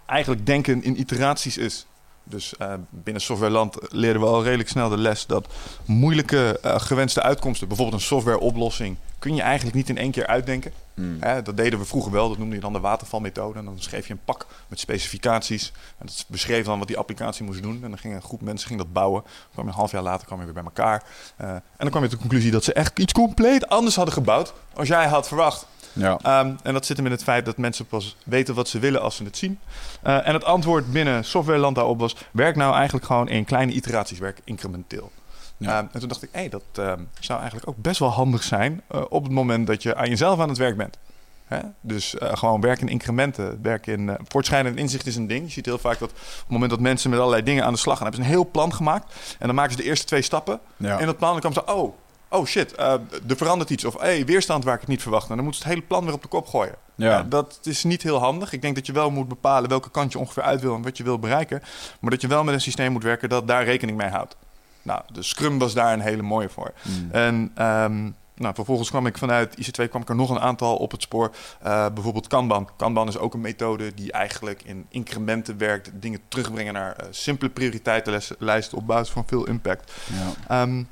eigenlijk 0.06 0.46
denken 0.46 0.84
in 0.84 1.00
iteraties 1.00 1.58
is. 1.58 1.86
Dus 2.30 2.58
eh, 2.58 2.74
binnen 2.90 3.22
softwareland 3.22 3.78
leren 3.90 4.22
we 4.22 4.28
al 4.28 4.44
redelijk 4.44 4.70
snel 4.70 4.90
de 4.90 4.98
les 4.98 5.26
dat 5.26 5.48
moeilijke 5.86 6.60
eh, 6.62 6.80
gewenste 6.80 7.22
uitkomsten, 7.22 7.68
bijvoorbeeld 7.68 8.02
een 8.02 8.08
softwareoplossing, 8.08 8.98
kun 9.20 9.36
je 9.36 9.42
eigenlijk 9.42 9.76
niet 9.76 9.90
in 9.90 9.98
één 9.98 10.12
keer 10.12 10.28
uitdenken. 10.28 10.72
Mm. 10.94 11.18
Hè, 11.20 11.42
dat 11.42 11.58
deden 11.58 11.80
we 11.80 11.86
vroeger 11.86 12.12
wel, 12.12 12.30
dat 12.30 12.38
noemde 12.38 12.56
je 12.56 12.62
dan 12.62 12.74
de 12.74 12.80
watervalmethode. 12.80 13.60
En 13.60 13.66
dan 13.66 13.76
schreef 13.80 14.08
je 14.08 14.14
een 14.14 14.20
pak 14.26 14.46
met 14.68 14.80
specificaties. 14.80 15.72
En 15.98 16.06
dat 16.06 16.26
beschreef 16.28 16.66
dan 16.66 16.80
wat 16.80 16.88
die 16.88 16.98
applicatie 16.98 17.46
moest 17.46 17.62
doen. 17.62 17.84
En 17.84 17.90
dan 17.90 17.98
ging 17.98 18.14
een 18.14 18.22
groep 18.22 18.42
mensen 18.42 18.68
ging 18.68 18.80
dat 18.80 18.94
bouwen. 18.94 19.22
Dan 19.22 19.32
kwam 19.52 19.66
je 19.66 19.72
een 19.72 19.78
half 19.78 19.92
jaar 19.92 20.02
later 20.02 20.26
kwam 20.26 20.40
je 20.40 20.46
weer 20.46 20.54
bij 20.54 20.64
elkaar. 20.64 21.04
Eh, 21.36 21.50
en 21.50 21.64
dan 21.78 21.90
kwam 21.90 22.04
je 22.04 22.10
tot 22.10 22.18
de 22.18 22.26
conclusie 22.26 22.52
dat 22.52 22.64
ze 22.64 22.74
echt 22.74 23.00
iets 23.00 23.14
compleet 23.14 23.68
anders 23.68 23.96
hadden 23.96 24.14
gebouwd 24.14 24.54
als 24.74 24.88
jij 24.88 25.08
had 25.08 25.28
verwacht. 25.28 25.68
Ja. 25.98 26.20
Ehm, 26.22 26.54
en 26.64 26.74
dat 26.74 26.86
zit 26.86 26.98
hem 26.98 27.06
in 27.06 27.12
het 27.12 27.24
feit 27.24 27.46
dat 27.46 27.58
mensen 27.58 27.86
pas 27.86 28.16
weten 28.26 28.56
wat 28.56 28.68
ze 28.68 28.80
willen 28.80 29.02
als 29.02 29.16
ze 29.16 29.24
het 29.24 29.38
zien. 29.38 29.60
Eh, 30.02 30.28
en 30.28 30.34
het 30.34 30.44
antwoord 30.44 30.92
binnen 30.92 31.26
softwareland 31.26 31.76
daarop 31.76 32.00
was... 32.00 32.16
werk 32.32 32.56
nou 32.56 32.76
eigenlijk 32.76 33.06
gewoon 33.06 33.30
in 33.30 33.46
kleine 33.46 33.72
iteraties, 33.72 34.20
werk 34.20 34.40
incrementeel. 34.44 35.12
Ja. 35.58 35.78
Ehm, 35.78 35.86
en 35.92 36.00
toen 36.00 36.10
dacht 36.10 36.24
ik, 36.24 36.30
hé, 36.32 36.50
dat 36.50 36.64
ehm, 36.74 37.02
zou 37.20 37.40
eigenlijk 37.40 37.70
ook 37.70 37.78
best 37.78 38.00
wel 38.00 38.10
handig 38.10 38.44
zijn... 38.44 38.82
eh, 38.88 39.02
op 39.10 39.24
het 39.24 39.32
moment 39.32 39.68
dat 39.68 39.84
je 39.84 39.96
aan 39.96 40.10
jezelf 40.10 40.40
aan 40.40 40.50
het 40.50 40.58
werk 40.58 40.78
bent. 40.78 40.98
Hè? 41.46 41.60
Dus 41.82 42.18
eh, 42.18 42.38
gewoon 42.38 42.62
werk 42.62 42.82
in 42.82 42.88
incrementen. 42.88 43.60
Werk 43.62 43.88
in, 43.88 44.10
eh 44.10 44.16
voortschrijdend 44.28 44.78
inzicht 44.78 45.06
is 45.06 45.16
een 45.16 45.28
ding. 45.28 45.46
Je 45.46 45.52
ziet 45.52 45.66
heel 45.66 45.78
vaak 45.78 46.00
dat 46.00 46.10
op 46.12 46.18
het 46.18 46.50
moment 46.50 46.70
dat 46.70 46.80
mensen 46.80 47.10
met 47.10 47.20
allerlei 47.20 47.44
dingen 47.44 47.64
aan 47.64 47.74
de 47.74 47.80
slag 47.80 47.98
gaan... 47.98 48.08
hebben 48.08 48.26
ze 48.26 48.30
een 48.30 48.36
heel 48.36 48.50
plan 48.52 48.74
gemaakt. 48.74 49.36
En 49.40 49.46
dan 49.46 49.56
maken 49.56 49.72
ze 49.72 49.78
de 49.78 49.84
eerste 49.84 50.06
twee 50.06 50.22
stappen. 50.22 50.60
Ja. 50.78 51.00
En 51.00 51.06
dat 51.06 51.18
plan, 51.18 51.32
dan 51.32 51.40
kwam 51.40 51.54
ze, 51.54 51.74
oh, 51.74 51.94
oh 52.30 52.46
shit, 52.46 52.76
eh, 52.76 52.94
er 53.28 53.38
verandert 53.38 53.70
iets. 53.70 53.86
Of 53.86 54.00
hey, 54.00 54.26
weerstand 54.26 54.64
waar 54.64 54.74
ik 54.74 54.80
het 54.80 54.90
niet 54.90 55.02
verwacht. 55.02 55.30
En 55.30 55.36
dan 55.36 55.44
moeten 55.44 55.62
ze 55.62 55.68
het 55.68 55.78
hele 55.78 55.88
plan 55.88 56.06
weer 56.06 56.14
op 56.14 56.22
de 56.22 56.28
kop 56.28 56.48
gooien. 56.48 56.76
Ja. 56.96 57.10
Ja, 57.10 57.24
dat 57.24 57.60
is 57.64 57.84
niet 57.84 58.04
heel 58.04 58.19
handig. 58.19 58.54
Ik 58.54 58.62
denk 58.62 58.76
dat 58.76 58.86
je 58.86 58.94
wel 58.94 59.12
moet 59.12 59.28
bepalen 59.28 59.69
welke 59.69 59.92
kant 59.92 60.12
je 60.12 60.19
ongeveer 60.19 60.44
uit 60.44 60.62
wil 60.62 60.76
en 60.76 60.81
wat 60.81 60.98
je 60.98 61.04
wil 61.04 61.19
bereiken. 61.19 61.62
Maar 62.00 62.12
dat 62.12 62.22
je 62.22 62.28
wel 62.28 62.44
met 62.44 62.54
een 62.54 62.62
systeem 62.62 62.92
moet 62.92 63.04
werken 63.04 63.30
dat 63.30 63.48
daar 63.48 63.64
rekening 63.64 63.98
mee 63.98 64.10
houdt. 64.10 64.36
Nou, 64.81 65.02
de 65.14 65.24
Scrum 65.24 65.60
was 65.60 65.74
daar 65.74 65.94
een 65.94 66.00
hele 66.00 66.22
mooie 66.22 66.50
voor. 66.50 66.74
Mm. 66.81 67.12
En 67.12 67.52
ehm, 67.56 68.10
nou, 68.38 68.56
vervolgens 68.56 68.90
kwam 68.90 69.06
ik 69.06 69.18
vanuit 69.18 69.56
IC2 69.62 69.90
kwam 69.90 70.02
ik 70.02 70.10
er 70.10 70.16
nog 70.16 70.30
een 70.30 70.40
aantal 70.40 70.76
op 70.76 70.92
het 70.92 71.02
spoor. 71.02 71.31
Eh, 71.62 71.86
bijvoorbeeld 71.94 72.28
Kanban. 72.28 72.69
Kanban 72.76 73.07
is 73.07 73.18
ook 73.18 73.34
een 73.34 73.42
methode 73.42 73.94
die 73.94 74.12
eigenlijk 74.12 74.64
in 74.64 74.86
incrementen 74.90 75.57
werkt. 75.57 75.92
Dingen 75.94 76.19
terugbrengen 76.28 76.74
naar 76.74 76.96
eh, 76.96 77.07
simpele 77.10 77.50
prioriteitenlijsten 77.50 78.78
op 78.78 78.88
basis 78.88 79.10
van 79.10 79.24
veel 79.28 79.48
impact. 79.48 79.92
Ja. 80.14 80.62
Ehm, 80.62 80.84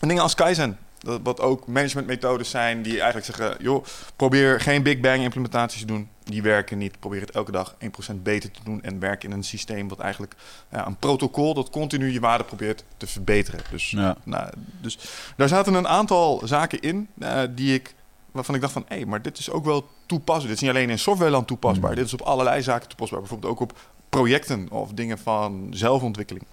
en 0.00 0.08
dingen 0.08 0.22
als 0.22 0.34
Kaizen. 0.34 0.78
Dat, 0.98 1.20
wat 1.22 1.40
ook 1.40 1.66
managementmethodes 1.66 2.50
zijn 2.50 2.82
die 2.82 3.00
eigenlijk 3.00 3.24
zeggen... 3.24 3.56
joh, 3.60 3.84
probeer 4.16 4.60
geen 4.60 4.82
Big 4.82 5.00
Bang 5.00 5.22
implementaties 5.22 5.80
te 5.80 5.86
doen. 5.86 6.08
Die 6.24 6.42
werken 6.42 6.78
niet. 6.78 7.00
Probeer 7.00 7.20
het 7.20 7.30
elke 7.30 7.52
dag 7.52 7.74
1% 8.10 8.14
beter 8.22 8.50
te 8.50 8.60
doen. 8.64 8.82
En 8.82 9.00
werk 9.00 9.24
in 9.24 9.32
een 9.32 9.44
systeem 9.44 9.88
wat 9.88 9.98
eigenlijk... 9.98 10.34
Ja, 10.70 10.86
een 10.86 10.96
protocol 10.96 11.54
dat 11.54 11.70
continu 11.70 12.12
je 12.12 12.20
waarde 12.20 12.44
probeert 12.44 12.84
te 12.96 13.06
verbeteren. 13.06 13.60
Dus, 13.70 13.90
Ja. 13.90 14.16
nou, 14.24 14.50
dus 14.80 14.98
daar 15.36 15.48
zaten 15.48 15.74
een 15.74 15.88
aantal 15.88 16.42
zaken 16.44 16.80
in 16.80 17.08
eh, 17.18 17.42
die 17.50 17.74
ik... 17.74 17.94
waarvan 18.30 18.54
ik 18.54 18.60
dacht 18.60 18.72
van... 18.72 18.84
hé, 18.88 19.04
maar 19.04 19.22
dit 19.22 19.38
is 19.38 19.50
ook 19.50 19.64
wel 19.64 19.88
toepasbaar. 20.06 20.46
Dit 20.46 20.56
is 20.56 20.60
niet 20.60 20.70
alleen 20.70 20.90
in 20.90 20.98
softwareland 20.98 21.46
toepasbaar. 21.46 21.90
Mm. 21.90 21.96
Dit 21.96 22.06
is 22.06 22.12
op 22.12 22.20
allerlei 22.20 22.62
zaken 22.62 22.88
toepasbaar. 22.88 23.20
Bijvoorbeeld 23.20 23.52
ook 23.52 23.60
op 23.60 23.78
projecten 24.08 24.70
of 24.70 24.92
dingen 24.92 25.18
van 25.18 25.66
zelfontwikkeling. 25.70 26.46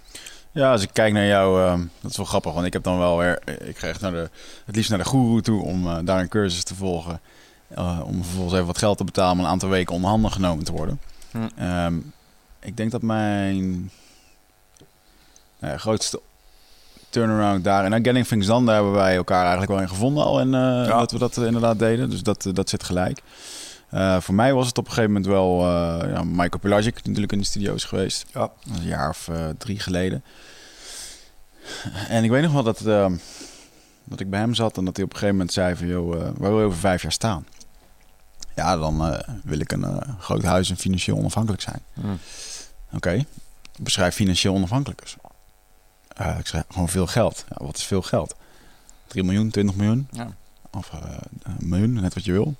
Ja, 0.56 0.70
als 0.70 0.82
ik 0.82 0.90
kijk 0.92 1.12
naar 1.12 1.26
jou, 1.26 1.62
ehm, 1.62 1.80
dat 2.00 2.10
is 2.10 2.16
wel 2.16 2.26
grappig, 2.26 2.52
want 2.52 2.66
ik 2.66 2.72
heb 2.72 2.82
dan 2.82 2.98
wel 2.98 3.18
weer, 3.18 3.38
ik 3.68 3.78
ga 3.78 3.86
echt 3.86 4.00
naar 4.00 4.10
de, 4.10 4.30
het 4.66 4.76
liefst 4.76 4.90
naar 4.90 4.98
de 4.98 5.04
guru 5.04 5.42
toe 5.42 5.62
om 5.62 5.86
eh, 5.86 5.98
daar 6.04 6.20
een 6.20 6.28
cursus 6.28 6.64
te 6.64 6.74
volgen. 6.74 7.20
Eh, 7.68 8.00
om 8.04 8.24
vervolgens 8.24 8.54
even 8.54 8.66
wat 8.66 8.78
geld 8.78 8.98
te 8.98 9.04
betalen 9.04 9.32
om 9.32 9.38
een 9.38 9.50
aantal 9.50 9.68
weken 9.68 9.94
onder 9.94 10.10
handen 10.10 10.32
genomen 10.32 10.64
te 10.64 10.72
worden. 10.72 11.00
Hm. 11.30 11.48
Ehm, 11.56 11.94
ik 12.60 12.76
denk 12.76 12.90
dat 12.90 13.02
mijn 13.02 13.90
nou 15.58 15.76
grootste 15.78 16.20
turnaround 17.16 17.64
daar, 17.64 17.84
en 17.84 17.90
nou, 17.90 18.02
Getting 18.02 18.26
Things 18.26 18.46
Done, 18.46 18.66
daar 18.66 18.74
hebben 18.74 18.92
wij 18.92 19.16
elkaar 19.16 19.40
eigenlijk 19.40 19.70
wel 19.72 19.80
in 19.80 19.88
gevonden 19.88 20.24
al 20.24 20.40
en 20.40 20.54
eh, 20.54 20.98
dat 20.98 21.12
we 21.12 21.18
dat 21.18 21.36
eh, 21.36 21.44
inderdaad 21.44 21.78
deden. 21.78 22.10
Dus 22.10 22.22
dat, 22.22 22.46
eh, 22.46 22.52
dat 22.54 22.68
zit 22.68 22.84
gelijk. 22.84 23.22
Eh, 23.96 24.20
voor 24.20 24.34
mij 24.34 24.54
was 24.54 24.66
het 24.66 24.78
op 24.78 24.84
een 24.84 24.92
gegeven 24.92 25.12
moment 25.12 25.30
wel 25.30 25.60
eh 25.60 26.10
ja, 26.10 26.22
Michael 26.24 26.58
Pelagic, 26.60 26.94
natuurlijk 26.94 27.32
in 27.32 27.38
de 27.38 27.44
studio 27.44 27.74
is 27.74 27.84
geweest. 27.84 28.24
Ja. 28.32 28.40
Dat 28.40 28.52
een 28.76 28.82
jaar 28.82 29.08
of 29.08 29.28
eh, 29.28 29.48
drie 29.58 29.78
geleden. 29.78 30.24
En 32.08 32.24
ik 32.24 32.30
weet 32.30 32.42
nog 32.42 32.52
wel 32.52 32.62
dat, 32.62 32.80
ehm, 32.80 33.16
Dat 34.04 34.20
ik 34.20 34.30
bij 34.30 34.40
hem 34.40 34.54
zat 34.54 34.76
en 34.76 34.84
dat 34.84 34.96
hij 34.96 35.04
op 35.04 35.10
een 35.12 35.18
gegeven 35.18 35.36
moment 35.36 35.54
zei 35.54 35.76
van... 35.76 35.86
joh, 35.86 36.14
uh, 36.14 36.20
waar 36.20 36.50
wil 36.50 36.58
je 36.58 36.64
over 36.64 36.78
vijf 36.78 37.02
jaar 37.02 37.12
staan? 37.12 37.46
Ja, 38.54 38.76
dan 38.76 39.12
uh, 39.12 39.18
wil 39.42 39.60
ik 39.60 39.72
een 39.72 39.80
uh, 39.80 39.96
groot 40.18 40.42
huis 40.42 40.70
en 40.70 40.76
financieel 40.76 41.16
onafhankelijk 41.16 41.62
zijn. 41.62 41.80
Mm. 41.94 42.18
Oké, 42.86 42.96
okay. 42.96 43.26
beschrijf 43.78 44.14
financieel 44.14 44.54
onafhankelijk. 44.54 45.14
Uh, 46.20 46.38
ik 46.38 46.46
zeg 46.46 46.64
gewoon 46.68 46.88
veel 46.88 47.06
geld. 47.06 47.44
Ja, 47.48 47.64
wat 47.64 47.76
is 47.76 47.84
veel 47.84 48.02
geld? 48.02 48.34
3 49.06 49.24
miljoen, 49.24 49.50
20 49.50 49.76
miljoen? 49.76 50.08
Ja. 50.10 50.28
Of 50.70 50.90
een 51.42 51.56
miljoen, 51.58 51.92
net 51.92 52.14
wat 52.14 52.24
je 52.24 52.32
wil. 52.32 52.56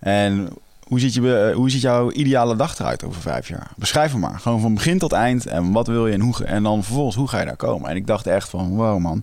En 0.00 0.48
hoe 0.90 1.00
ziet, 1.00 1.14
je, 1.14 1.52
hoe 1.54 1.70
ziet 1.70 1.80
jouw 1.80 2.10
ideale 2.10 2.56
dag 2.56 2.78
eruit 2.78 3.04
over 3.04 3.20
vijf 3.20 3.48
jaar? 3.48 3.70
Beschrijf 3.76 4.10
hem 4.10 4.20
maar. 4.20 4.38
Gewoon 4.38 4.60
van 4.60 4.74
begin 4.74 4.98
tot 4.98 5.12
eind. 5.12 5.46
En 5.46 5.72
wat 5.72 5.86
wil 5.86 6.06
je 6.06 6.12
en, 6.12 6.20
hoe, 6.20 6.44
en 6.44 6.62
dan 6.62 6.84
vervolgens 6.84 7.16
hoe 7.16 7.28
ga 7.28 7.38
je 7.38 7.46
daar 7.46 7.56
komen? 7.56 7.90
En 7.90 7.96
ik 7.96 8.06
dacht 8.06 8.26
echt 8.26 8.48
van, 8.48 8.76
wow 8.76 8.98
man. 8.98 9.22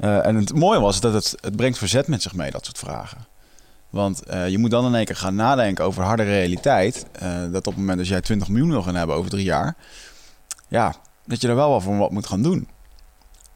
Uh, 0.00 0.26
en 0.26 0.36
het 0.36 0.54
mooie 0.54 0.80
was 0.80 1.00
dat 1.00 1.12
het, 1.12 1.34
het 1.40 1.56
brengt 1.56 1.78
verzet 1.78 2.08
met 2.08 2.22
zich 2.22 2.34
mee, 2.34 2.50
dat 2.50 2.64
soort 2.64 2.78
vragen. 2.78 3.26
Want 3.90 4.22
uh, 4.30 4.48
je 4.48 4.58
moet 4.58 4.70
dan 4.70 4.86
in 4.86 4.94
één 4.94 5.04
keer 5.04 5.16
gaan 5.16 5.34
nadenken 5.34 5.84
over 5.84 6.02
harde 6.02 6.22
realiteit. 6.22 7.06
Dat 7.50 7.66
op 7.66 7.72
het 7.72 7.76
moment 7.76 7.98
dat 7.98 8.08
jij 8.08 8.20
20 8.20 8.48
miljoen 8.48 8.70
wil 8.70 8.82
gaan 8.82 8.94
hebben 8.94 9.16
over 9.16 9.30
drie 9.30 9.44
jaar. 9.44 9.76
Ja, 10.68 10.94
dat 11.24 11.40
je 11.40 11.48
er 11.48 11.54
wel 11.54 11.68
wel 11.68 11.80
voor 11.80 11.98
wat 11.98 12.10
moet 12.10 12.26
gaan 12.26 12.42
doen. 12.42 12.68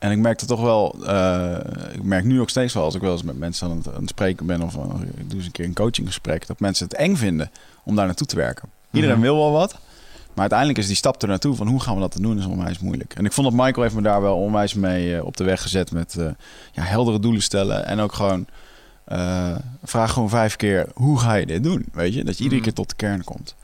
En 0.03 0.11
ik 0.11 0.19
merk 0.19 0.41
het 0.41 0.49
toch 0.49 0.61
wel, 0.61 0.97
uh, 1.01 1.57
ik 1.93 2.03
merk 2.03 2.25
nu 2.25 2.41
ook 2.41 2.51
steeds 2.51 2.75
wel 2.75 2.85
als 2.85 2.95
ik 2.95 3.01
wel 3.01 3.13
eens 3.13 3.23
met 3.23 3.39
mensen 3.39 3.71
aan 3.71 3.77
het, 3.77 3.89
aan 3.89 4.01
het 4.01 4.09
spreken 4.09 4.47
ben 4.47 4.63
of 4.63 4.75
ik 4.75 5.31
doe 5.31 5.37
eens 5.37 5.47
een 5.47 5.53
keer 5.53 5.65
een 5.65 5.75
coachinggesprek, 5.75 6.47
dat 6.47 6.61
mensen 6.61 6.85
het 6.85 6.95
eng 6.95 7.17
vinden 7.17 7.51
om 7.85 7.97
daar 7.97 8.07
naartoe 8.07 8.27
te 8.27 8.37
werken. 8.37 8.69
Iedereen 8.91 9.17
mm 9.17 9.23
-hmm. 9.23 9.33
wil 9.33 9.43
wel 9.43 9.53
wat, 9.53 9.73
maar 10.29 10.41
uiteindelijk 10.41 10.79
is 10.79 10.87
die 10.87 10.97
stap 10.97 11.23
er 11.23 11.29
naartoe 11.29 11.55
van 11.55 11.67
hoe 11.67 11.81
gaan 11.81 11.95
we 11.95 12.01
dat 12.01 12.17
doen 12.21 12.39
is 12.39 12.47
onwijs 12.47 12.79
moeilijk. 12.79 13.15
En 13.15 13.25
ik 13.25 13.33
vond 13.33 13.47
dat 13.47 13.57
Michael 13.57 13.83
heeft 13.83 13.95
me 13.95 14.03
daar 14.03 14.23
wel 14.23 14.37
onwijs 14.37 14.75
mee 14.75 15.15
uh, 15.15 15.25
op 15.25 15.37
de 15.37 15.45
weg 15.45 15.63
gezet 15.63 15.93
met 15.93 16.15
uh, 16.19 16.27
ja, 16.73 16.83
heldere 16.83 17.19
doelen 17.19 17.43
stellen 17.43 17.87
en 17.87 18.01
ook 18.01 18.13
gewoon 18.13 18.47
vraag 19.85 20.13
gewoon 20.13 20.29
vijf 20.29 20.57
keer 20.57 20.87
hoe 20.95 21.19
ga 21.19 21.35
je 21.35 21.47
dit 21.47 21.63
doen, 21.63 21.85
weet 21.93 22.15
je, 22.15 22.25
dat 22.25 22.37
je 22.37 22.43
iedere 22.43 22.61
Mhm. 22.61 22.71
keer 22.71 22.75
tot 22.75 22.89
de 22.89 22.97
kern 22.97 23.25
komt. 23.25 23.55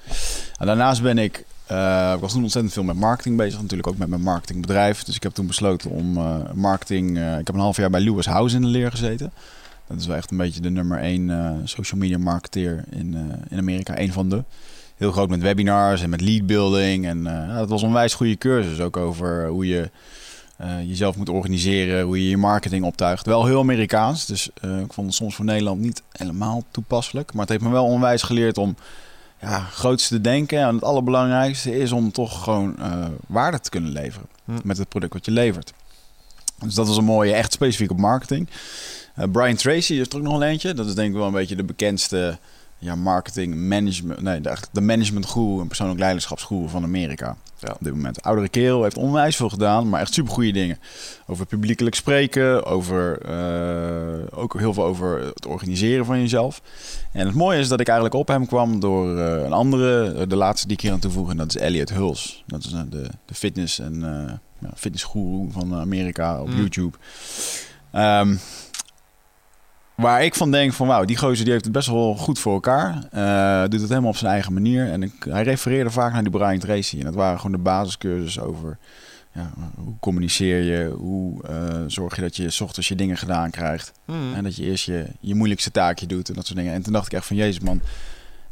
En 0.59 0.67
daarnaast 0.67 1.03
ben 1.03 1.19
ik 1.19 1.45
uh, 1.71 2.13
ik 2.15 2.21
was 2.21 2.33
toen 2.33 2.43
ontzettend 2.43 2.75
veel 2.75 2.83
met 2.83 2.97
marketing 2.97 3.37
bezig, 3.37 3.61
natuurlijk 3.61 3.89
ook 3.89 3.99
met 3.99 4.09
mijn 4.09 4.23
marketingbedrijf. 4.23 5.03
Dus 5.05 5.17
ik 5.17 5.23
heb 5.23 5.33
toen 5.33 5.47
besloten 5.47 5.91
om 5.91 6.17
uh, 6.17 6.37
marketing. 6.55 7.17
Uh, 7.17 7.39
ik 7.39 7.47
heb 7.47 7.55
een 7.55 7.61
half 7.61 7.77
jaar 7.77 7.91
bij 7.91 8.01
Lewis 8.01 8.27
House 8.27 8.57
in 8.57 8.63
de 8.63 8.69
leer 8.69 8.91
gezeten. 8.91 9.33
Dat 9.87 10.01
is 10.01 10.07
wel 10.07 10.17
echt 10.17 10.31
een 10.31 10.37
beetje 10.37 10.61
de 10.61 10.71
nummer 10.71 10.99
één 10.99 11.61
social 11.65 12.01
media 12.01 12.19
marketeer 12.19 12.85
in, 12.91 13.17
in 13.49 13.59
Amerika. 13.59 13.99
Een 13.99 14.13
van 14.13 14.29
de. 14.29 14.45
Heel 14.97 15.13
groot 15.13 15.29
met 15.29 15.43
webinars 15.43 16.03
en 16.03 16.11
met 16.11 16.21
lead 16.21 16.47
building. 16.47 17.07
En 17.07 17.23
dat 17.55 17.69
was 17.69 17.83
een 17.83 17.89
onwijs 17.89 18.15
goede 18.15 18.37
cursus. 18.37 18.81
Ook 18.81 18.97
over 18.97 19.47
hoe 19.47 19.67
je 19.67 19.91
jezelf 20.85 21.17
moet 21.17 21.29
organiseren, 21.29 22.05
hoe 22.05 22.23
je 22.23 22.29
je 22.29 22.37
marketing 22.37 22.85
optuigt. 22.85 23.27
Wel 23.27 23.47
heel 23.47 23.61
Amerikaans. 23.61 24.27
Dus 24.27 24.51
ik 24.61 24.93
vond 24.93 25.07
het 25.07 25.17
soms 25.17 25.35
voor 25.35 25.45
Nederland 25.45 25.81
niet 25.81 26.03
helemaal 26.13 26.63
toepasselijk. 26.71 27.33
Maar 27.33 27.41
het 27.41 27.51
heeft 27.51 27.63
me 27.63 27.71
wel 27.71 27.85
onwijs 27.85 28.23
geleerd 28.23 28.59
om 28.59 28.77
ja, 29.41 29.61
grootste 29.61 30.21
denken. 30.21 30.59
En 30.59 30.75
het 30.75 30.85
allerbelangrijkste 30.85 31.79
is 31.79 31.93
om 31.93 32.13
toch 32.13 32.43
gewoon 32.43 32.75
uh, 32.79 33.07
waarde 33.27 33.61
te 33.61 33.71
kunnen 33.71 33.93
leveren 33.93 34.29
Hm. 34.49 34.59
met 34.65 34.79
het 34.79 34.89
product 34.89 35.13
wat 35.13 35.25
je 35.25 35.31
levert. 35.31 35.73
Dus 36.61 36.75
dat 36.75 36.87
was 36.87 36.97
een 36.97 37.05
mooie, 37.05 37.35
echt 37.35 37.53
specifiek 37.53 37.91
op 37.91 37.99
marketing. 37.99 38.49
Uh, 39.19 39.25
Brian 39.33 39.57
Tracy 39.57 39.95
is 39.95 40.09
er 40.09 40.17
ook 40.17 40.23
nog 40.23 40.35
een 40.35 40.43
eentje. 40.43 40.75
Dat 40.75 40.87
is 40.87 40.95
denk 40.95 41.09
ik 41.09 41.17
wel 41.17 41.27
een 41.27 41.33
beetje 41.33 41.57
de 41.57 41.65
bekendste 41.65 42.39
ja, 42.79 42.95
marketing 42.95 43.55
management, 43.55 44.21
nee, 44.21 44.41
de, 44.41 44.57
de 44.73 44.81
management 44.81 45.27
guru 45.27 45.61
en 45.61 45.67
persoonlijk 45.67 46.01
leiderschapsguru 46.01 46.69
van 46.69 46.83
Amerika. 46.83 47.37
Ja. 47.61 47.73
Op 47.73 47.79
dit 47.81 47.95
moment. 47.95 48.23
Oudere 48.23 48.49
kerel 48.49 48.83
heeft 48.83 48.97
onwijs 48.97 49.37
veel 49.37 49.49
gedaan, 49.49 49.89
maar 49.89 50.01
echt 50.01 50.15
super 50.15 50.33
goede 50.33 50.53
dingen. 50.53 50.79
Over 51.27 51.47
publiekelijk 51.47 51.95
spreken, 51.95 52.65
over 52.65 53.19
uh, 53.29 54.39
ook 54.39 54.59
heel 54.59 54.75
veel 54.75 54.85
over 54.85 55.21
het 55.35 55.47
organiseren 55.47 56.05
van 56.05 56.21
jezelf. 56.21 56.63
En 57.13 57.27
het 57.27 57.35
mooie 57.35 57.59
is 57.59 57.69
dat 57.69 57.81
ik 57.81 57.89
eigenlijk 57.89 58.19
op 58.19 58.29
hem 58.29 58.47
kwam 58.47 58.81
door 58.81 59.17
uh, 59.17 59.45
een 59.45 59.53
andere, 59.53 60.27
de 60.27 60.37
laatste 60.37 60.67
die 60.67 60.77
ik 60.77 60.83
hier 60.83 60.93
aan 60.93 60.99
toevoeg, 60.99 61.31
en 61.31 61.37
dat 61.37 61.49
is 61.49 61.57
Elliot 61.57 61.91
Huls. 61.91 62.45
Dat 62.47 62.65
is 62.65 62.73
uh, 62.73 62.81
de, 62.91 63.09
de 63.25 63.35
fitness 63.35 63.79
en 63.79 64.41
fitnessguru 64.75 65.47
van 65.51 65.75
Amerika 65.75 66.41
op 66.41 66.49
Mm. 66.49 66.57
YouTube. 66.57 66.97
Um, 67.93 68.41
Waar 70.03 70.25
ik 70.25 70.35
van 70.35 70.51
denk 70.51 70.73
van 70.73 70.87
wauw, 70.87 71.05
die 71.05 71.17
gozer 71.17 71.45
die 71.45 71.53
heeft 71.53 71.65
het 71.65 71.73
best 71.73 71.89
wel 71.89 72.15
goed 72.15 72.39
voor 72.39 72.53
elkaar. 72.53 72.95
Uh, 73.15 73.61
doet 73.69 73.81
het 73.81 73.89
helemaal 73.89 74.11
op 74.11 74.17
zijn 74.17 74.33
eigen 74.33 74.53
manier. 74.53 74.91
En 74.91 75.03
ik, 75.03 75.13
hij 75.29 75.43
refereerde 75.43 75.91
vaak 75.91 76.13
naar 76.13 76.23
die 76.23 76.31
Brian 76.31 76.59
Tracy. 76.59 76.99
En 76.99 77.05
dat 77.05 77.15
waren 77.15 77.37
gewoon 77.37 77.53
de 77.53 77.63
basiscursussen 77.63 78.43
over 78.43 78.79
ja, 79.33 79.53
hoe 79.77 79.95
communiceer 80.01 80.63
je, 80.63 80.91
hoe 80.97 81.43
uh, 81.51 81.85
zorg 81.87 82.15
je 82.17 82.23
dat 82.23 82.37
je 82.37 82.51
s 82.51 82.61
ochtends 82.61 82.89
je 82.89 82.95
dingen 82.95 83.17
gedaan 83.17 83.51
krijgt. 83.51 83.93
Mm. 84.05 84.35
En 84.35 84.45
dat 84.45 84.57
je 84.57 84.65
eerst 84.65 84.85
je, 84.85 85.07
je 85.21 85.35
moeilijkste 85.35 85.71
taakje 85.71 86.07
doet 86.07 86.29
en 86.29 86.35
dat 86.35 86.47
soort 86.47 86.59
dingen. 86.59 86.73
En 86.73 86.83
toen 86.83 86.93
dacht 86.93 87.07
ik 87.07 87.13
echt 87.13 87.27
van 87.27 87.37
jezus 87.37 87.61
man, 87.61 87.81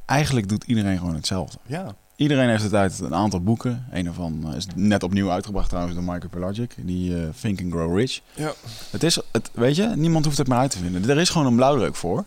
eigenlijk 0.07 0.49
doet 0.49 0.65
iedereen 0.65 0.99
gewoon 0.99 1.15
hetzelfde. 1.15 1.59
Ja. 1.67 1.95
Iedereen 2.16 2.49
heeft 2.49 2.62
het 2.62 2.75
uit 2.75 2.99
een 2.99 3.14
aantal 3.14 3.40
boeken. 3.40 3.87
Een 3.90 4.04
daarvan 4.04 4.54
is 4.54 4.66
net 4.75 5.02
opnieuw 5.02 5.30
uitgebracht 5.30 5.68
trouwens 5.68 5.94
door 5.94 6.04
Michael 6.04 6.28
Pelagic. 6.30 6.75
Die 6.76 7.11
uh, 7.11 7.28
Think 7.40 7.61
and 7.61 7.73
Grow 7.73 7.99
Rich. 7.99 8.20
Ja. 8.35 8.52
Het 8.90 9.02
is, 9.02 9.18
het, 9.32 9.50
weet 9.52 9.76
je, 9.76 9.92
niemand 9.96 10.25
hoeft 10.25 10.38
het 10.38 10.49
maar 10.49 10.58
uit 10.58 10.70
te 10.70 10.78
vinden. 10.78 11.11
Er 11.11 11.18
is 11.18 11.28
gewoon 11.28 11.46
een 11.46 11.56
blauwdruk 11.56 11.94
voor. 11.94 12.25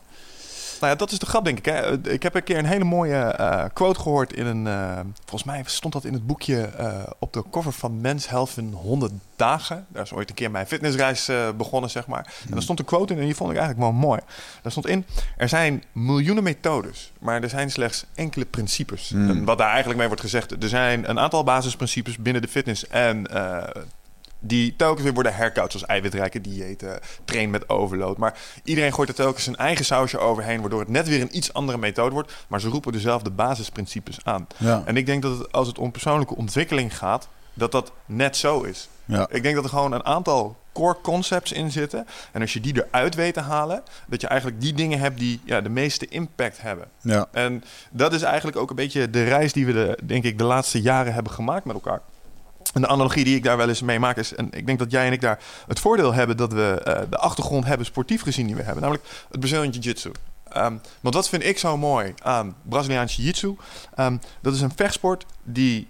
Nou 0.80 0.92
ja, 0.92 0.98
dat 0.98 1.12
is 1.12 1.20
de 1.20 1.26
grap, 1.26 1.46
denk 1.46 1.58
ik. 1.58 1.66
Hè. 1.66 2.10
Ik 2.10 2.24
heb 2.24 2.36
een 2.36 2.44
keer 2.44 2.58
een 2.58 2.66
hele 2.66 2.84
mooie 2.84 3.36
uh, 3.40 3.64
quote 3.74 4.00
gehoord 4.00 4.34
in 4.34 4.46
een... 4.46 4.66
Uh, 4.66 5.00
volgens 5.20 5.44
mij 5.44 5.64
stond 5.66 5.94
dat 5.94 6.06
in 6.06 6.14
het 6.14 6.28
boekje 6.28 6.70
uh, 6.80 6.94
op 7.20 7.34
de 7.34 7.44
cover 7.52 7.72
van 7.72 8.02
Men's 8.02 8.28
Health 8.28 8.58
in 8.58 8.74
100 8.74 9.12
dagen. 9.36 9.86
Daar 9.90 10.04
is 10.04 10.14
ooit 10.14 10.30
een 10.30 10.36
keer 10.36 10.52
mijn 10.52 10.68
fitnessreis 10.68 11.32
begonnen, 11.58 11.90
zeg 11.90 12.08
maar. 12.08 12.34
En 12.46 12.52
daar 12.52 12.62
stond 12.62 12.80
een 12.80 12.86
quote 12.86 13.14
in 13.14 13.20
en 13.20 13.26
die 13.26 13.36
vond 13.36 13.52
ik 13.52 13.58
eigenlijk 13.58 13.92
wel 13.92 14.00
mooi. 14.00 14.20
Daar 14.62 14.72
stond 14.72 14.88
in, 14.88 15.06
er 15.38 15.50
zijn 15.50 15.84
miljoenen 15.92 16.44
methodes, 16.44 17.12
maar 17.20 17.44
er 17.44 17.50
zijn 17.50 17.72
slechts 17.72 18.06
enkele 18.16 18.46
principes. 18.46 19.10
Mm. 19.10 19.30
En 19.30 19.46
wat 19.46 19.58
daar 19.58 19.68
eigenlijk 19.68 19.98
mee 19.98 20.08
wordt 20.08 20.24
gezegd, 20.24 20.64
er 20.64 20.70
zijn 20.70 21.10
een 21.10 21.20
aantal 21.20 21.44
basisprincipes 21.44 22.18
binnen 22.18 22.42
de 22.42 22.48
fitness 22.48 22.88
en 22.88 23.28
die 24.40 24.76
telkens 24.76 25.04
weer 25.04 25.14
worden 25.14 25.36
herkoud, 25.36 25.72
zoals 25.72 25.88
eiwitrijke 25.88 26.42
diëten, 26.42 27.00
train 27.26 27.50
met 27.50 27.70
overload. 27.70 28.18
Maar 28.18 28.38
iedereen 28.64 28.94
gooit 28.94 29.10
er 29.10 29.16
telkens 29.16 29.44
zijn 29.44 29.56
eigen 29.56 29.86
sausje 29.86 30.18
overheen, 30.18 30.62
waardoor 30.62 30.80
het 30.80 30.90
net 30.90 31.08
weer 31.08 31.22
een 31.22 31.38
iets 31.38 31.54
andere 31.54 31.78
methode 31.78 32.14
wordt. 32.14 32.34
Maar 32.48 32.62
ze 32.62 32.70
roepen 32.70 32.92
dezelfde 32.92 33.30
basisprincipes 33.30 34.18
aan. 34.24 34.48
Ja. 34.58 34.84
En 34.86 34.98
ik 34.98 35.06
denk 35.06 35.22
dat 35.22 35.38
het, 35.38 35.52
als 35.52 35.68
het 35.68 35.78
om 35.78 35.92
persoonlijke 35.92 36.36
ontwikkeling 36.36 36.98
gaat, 36.98 37.28
dat 37.54 37.72
dat 37.72 37.92
net 38.06 38.38
zo 38.38 38.62
is. 38.62 38.90
Ja. 39.06 39.28
Ik 39.30 39.44
denk 39.44 39.56
dat 39.56 39.64
er 39.64 39.70
gewoon 39.70 39.92
een 39.92 40.06
aantal 40.06 40.58
core 40.74 40.98
concepts 41.02 41.52
in 41.52 41.72
zitten. 41.72 42.08
En 42.32 42.42
als 42.42 42.54
je 42.54 42.60
die 42.60 42.86
eruit 42.86 43.16
weet 43.16 43.34
te 43.34 43.40
halen, 43.40 43.84
dat 44.08 44.22
je 44.22 44.28
eigenlijk 44.28 44.62
die 44.62 44.74
dingen 44.74 45.00
hebt 45.00 45.20
die 45.20 45.42
ja, 45.46 45.62
de 45.62 45.70
meeste 45.70 46.08
impact 46.08 46.62
hebben. 46.62 46.88
Ja. 47.02 47.28
En 47.32 47.64
dat 47.92 48.14
is 48.14 48.22
eigenlijk 48.22 48.58
ook 48.58 48.70
een 48.70 48.76
beetje 48.76 49.10
de 49.10 49.24
reis 49.24 49.54
die 49.54 49.66
we, 49.66 49.74
de, 49.74 49.98
denk 50.04 50.24
ik, 50.24 50.38
de 50.38 50.44
laatste 50.44 50.82
jaren 50.82 51.14
hebben 51.14 51.32
gemaakt 51.32 51.66
met 51.66 51.76
elkaar. 51.76 52.02
En 52.74 52.82
de 52.82 52.88
analogie 52.88 53.24
die 53.24 53.36
ik 53.36 53.44
daar 53.44 53.58
wel 53.58 53.68
eens 53.68 53.82
mee 53.82 54.00
maak 54.00 54.18
is... 54.18 54.36
en 54.36 54.48
ik 54.52 54.66
denk 54.66 54.80
dat 54.80 54.92
jij 54.92 55.06
en 55.06 55.12
ik 55.12 55.22
daar 55.22 55.40
het 55.68 55.80
voordeel 55.80 56.14
hebben... 56.14 56.38
dat 56.38 56.54
we 56.54 56.82
uh, 56.88 57.00
de 57.10 57.18
achtergrond 57.18 57.66
hebben, 57.66 57.86
sportief 57.86 58.22
gezien, 58.22 58.46
die 58.46 58.56
we 58.56 58.64
hebben. 58.64 58.82
Namelijk 58.82 59.08
het 59.32 59.40
Brazilian 59.40 59.70
Jiu-Jitsu. 59.70 60.12
Um, 60.58 60.82
want 61.00 61.16
wat 61.16 61.30
vind 61.30 61.44
ik 61.44 61.58
zo 61.58 61.78
mooi 61.78 62.14
aan 62.24 62.56
Braziliaans 62.62 63.16
Jiu-Jitsu? 63.16 63.56
Um, 64.00 64.20
dat 64.42 64.54
is 64.54 64.62
een 64.62 64.72
vechtsport 64.76 65.26
die 65.44 65.88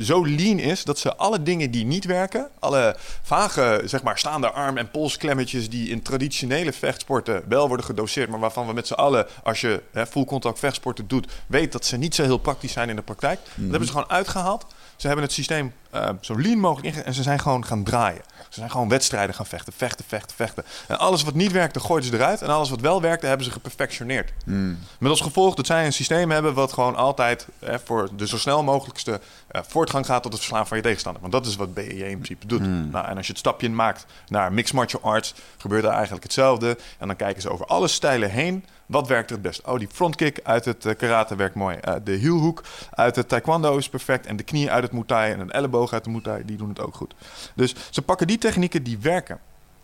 zo 0.00 0.26
lean 0.26 0.58
is 0.58 0.84
dat 0.84 0.98
ze 0.98 1.16
alle 1.16 1.42
dingen 1.42 1.70
die 1.70 1.84
niet 1.84 2.04
werken, 2.04 2.48
alle 2.58 2.96
vage, 3.22 3.82
zeg 3.84 4.02
maar, 4.02 4.18
staande 4.18 4.50
arm- 4.50 4.76
en 4.76 4.90
polsklemmetjes 4.90 5.70
die 5.70 5.88
in 5.88 6.02
traditionele 6.02 6.72
vechtsporten 6.72 7.42
wel 7.48 7.68
worden 7.68 7.86
gedoseerd, 7.86 8.30
maar 8.30 8.40
waarvan 8.40 8.66
we 8.66 8.72
met 8.72 8.86
z'n 8.86 8.92
allen, 8.92 9.26
als 9.42 9.60
je 9.60 9.82
hè, 9.92 10.06
full 10.06 10.24
contact 10.24 10.58
vechtsporten 10.58 11.08
doet, 11.08 11.32
weet 11.46 11.72
dat 11.72 11.84
ze 11.84 11.96
niet 11.96 12.14
zo 12.14 12.22
heel 12.22 12.38
praktisch 12.38 12.72
zijn 12.72 12.88
in 12.88 12.96
de 12.96 13.02
praktijk. 13.02 13.40
Dat 13.44 13.70
hebben 13.70 13.86
ze 13.86 13.92
gewoon 13.92 14.10
uitgehaald. 14.10 14.66
Ze 14.96 15.06
hebben 15.06 15.24
het 15.24 15.34
systeem 15.34 15.72
uh, 15.94 16.08
zo 16.20 16.40
lean 16.40 16.58
mogelijk 16.58 16.96
en 16.96 17.14
ze 17.14 17.22
zijn 17.22 17.38
gewoon 17.38 17.64
gaan 17.64 17.82
draaien. 17.82 18.22
Ze 18.48 18.58
zijn 18.58 18.70
gewoon 18.70 18.88
wedstrijden 18.88 19.34
gaan 19.34 19.46
vechten, 19.46 19.72
vechten, 19.72 20.04
vechten, 20.08 20.36
vechten. 20.36 20.64
En 20.86 20.98
alles 20.98 21.22
wat 21.22 21.34
niet 21.34 21.52
werkte, 21.52 21.80
gooiden 21.80 22.10
ze 22.10 22.16
eruit. 22.16 22.42
En 22.42 22.48
alles 22.48 22.70
wat 22.70 22.80
wel 22.80 23.00
werkte, 23.00 23.26
hebben 23.26 23.46
ze 23.46 23.52
geperfectioneerd. 23.52 24.32
Mm. 24.44 24.78
Met 24.98 25.10
als 25.10 25.20
gevolg 25.20 25.54
dat 25.54 25.66
zij 25.66 25.86
een 25.86 25.92
systeem 25.92 26.30
hebben 26.30 26.54
wat 26.54 26.72
gewoon 26.72 26.96
altijd 26.96 27.48
eh, 27.58 27.74
voor 27.84 28.08
de 28.16 28.26
zo 28.26 28.38
snel 28.38 28.62
mogelijkste 28.62 29.20
uh, 29.52 29.60
voortgang 29.66 30.06
gaat 30.06 30.22
tot 30.22 30.32
het 30.32 30.40
verslaan 30.40 30.66
van 30.66 30.76
je 30.76 30.82
tegenstander. 30.82 31.20
Want 31.20 31.32
dat 31.32 31.46
is 31.46 31.56
wat 31.56 31.74
BEJ 31.74 32.02
in 32.02 32.18
principe 32.18 32.46
doet. 32.46 32.60
Mm. 32.60 32.90
Nou, 32.90 33.06
en 33.06 33.16
als 33.16 33.26
je 33.26 33.32
het 33.32 33.40
stapje 33.40 33.70
maakt 33.70 34.06
naar 34.28 34.52
mixed 34.52 34.74
martial 34.74 35.02
arts, 35.02 35.34
gebeurt 35.56 35.84
er 35.84 35.90
eigenlijk 35.90 36.22
hetzelfde. 36.22 36.78
En 36.98 37.06
dan 37.06 37.16
kijken 37.16 37.42
ze 37.42 37.50
over 37.50 37.66
alle 37.66 37.88
stijlen 37.88 38.30
heen. 38.30 38.64
Wat 38.86 39.08
werkt 39.08 39.30
er 39.30 39.36
het 39.36 39.42
best? 39.42 39.66
Oh, 39.66 39.78
die 39.78 39.88
frontkick 39.92 40.40
uit 40.42 40.64
het 40.64 40.96
karate 40.96 41.36
werkt 41.36 41.54
mooi. 41.54 41.78
Uh, 41.88 41.94
de 42.04 42.12
hielhoek 42.12 42.62
uit 42.90 43.16
het 43.16 43.28
taekwondo 43.28 43.76
is 43.76 43.88
perfect. 43.88 44.26
En 44.26 44.36
de 44.36 44.42
knie 44.42 44.70
uit 44.70 44.82
het 44.82 44.92
muay 44.92 45.04
thai 45.06 45.32
en 45.32 45.40
een 45.40 45.50
elleboog 45.50 45.77
uit 45.86 46.04
de 46.04 46.10
muay 46.10 46.44
die 46.44 46.56
doen 46.56 46.68
het 46.68 46.80
ook 46.80 46.94
goed. 46.94 47.14
Dus 47.54 47.74
ze 47.90 48.02
pakken 48.02 48.26
die 48.26 48.38
technieken 48.38 48.82
die 48.82 48.98
werken. 48.98 49.38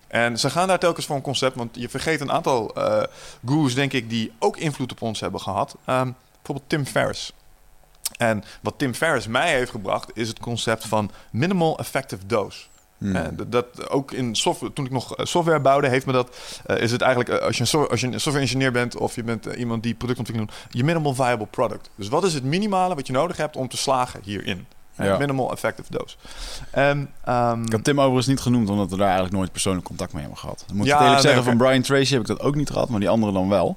En 0.08 0.38
ze 0.38 0.50
gaan 0.50 0.68
daar 0.68 0.78
telkens 0.78 1.06
voor 1.06 1.16
een 1.16 1.22
concept, 1.22 1.56
want 1.56 1.76
je 1.76 1.88
vergeet 1.88 2.20
een 2.20 2.32
aantal 2.32 2.78
uh, 2.78 3.02
gurus, 3.46 3.74
denk 3.74 3.92
ik, 3.92 4.10
die 4.10 4.32
ook 4.38 4.56
invloed 4.56 4.92
op 4.92 5.02
ons 5.02 5.20
hebben 5.20 5.40
gehad. 5.40 5.76
Um, 5.86 6.14
bijvoorbeeld 6.36 6.68
Tim 6.68 6.86
Ferriss. 6.86 7.32
En 8.16 8.44
wat 8.62 8.74
Tim 8.76 8.94
Ferriss 8.94 9.26
mij 9.26 9.52
heeft 9.52 9.70
gebracht, 9.70 10.10
is 10.14 10.28
het 10.28 10.38
concept 10.38 10.86
van 10.86 11.10
minimal 11.30 11.78
effective 11.78 12.26
dose. 12.26 12.62
Hmm. 12.98 13.36
Dat, 13.46 13.90
ook 13.90 14.12
in 14.12 14.34
software, 14.36 14.72
toen 14.72 14.84
ik 14.84 14.90
nog 14.90 15.16
eh, 15.16 15.24
software 15.24 15.60
bouwde, 15.60 15.88
heeft 15.88 16.06
me 16.06 16.12
dat. 16.12 16.36
eh, 16.66 16.80
is 16.80 16.90
het 16.92 17.00
eigenlijk 17.00 17.42
als 17.42 17.54
je 17.56 17.60
een, 17.60 17.66
so- 17.66 17.84
als 17.84 18.00
je 18.00 18.06
een 18.06 18.12
software 18.20 18.40
engineer 18.46 18.72
bent 18.72 18.96
of 18.96 19.14
je 19.14 19.22
bent 19.22 19.44
iemand 19.46 19.82
die 19.82 19.94
productontwikkeling 19.94 20.58
doet, 20.58 20.74
je 20.76 20.84
minimal 20.84 21.14
viable 21.14 21.46
product. 21.46 21.90
Dus 21.94 22.08
wat 22.08 22.24
is 22.24 22.34
het 22.34 22.44
minimale 22.44 22.94
wat 22.94 23.06
je 23.06 23.12
nodig 23.12 23.36
hebt 23.36 23.56
om 23.56 23.68
te 23.68 23.76
slagen 23.76 24.20
hierin? 24.22 24.66
Ja. 24.96 25.18
Minimal 25.18 25.52
effective 25.52 25.92
dose. 25.92 26.16
En, 26.70 27.10
ehm, 27.24 27.62
Ik 27.64 27.72
had 27.72 27.84
Tim 27.84 27.98
overigens 28.00 28.26
niet 28.26 28.40
genoemd, 28.40 28.70
omdat 28.70 28.90
we 28.90 28.96
daar 28.96 29.06
eigenlijk 29.06 29.36
nooit 29.36 29.52
persoonlijk 29.52 29.86
contact 29.86 30.12
mee 30.12 30.22
hebben 30.22 30.40
gehad. 30.40 30.64
Dan 30.66 30.76
moet 30.76 30.86
ik 30.86 30.92
Ja, 30.92 30.98
het 30.98 31.06
eerlijk 31.06 31.24
nee, 31.24 31.32
zeggen, 31.34 31.50
van 31.58 31.66
Brian 31.66 31.82
Tracy 31.82 32.12
heb 32.12 32.20
ik 32.20 32.26
dat 32.26 32.40
ook 32.40 32.54
niet 32.54 32.70
gehad, 32.70 32.88
maar 32.88 33.00
die 33.00 33.08
anderen 33.08 33.34
dan 33.34 33.48
wel. 33.48 33.76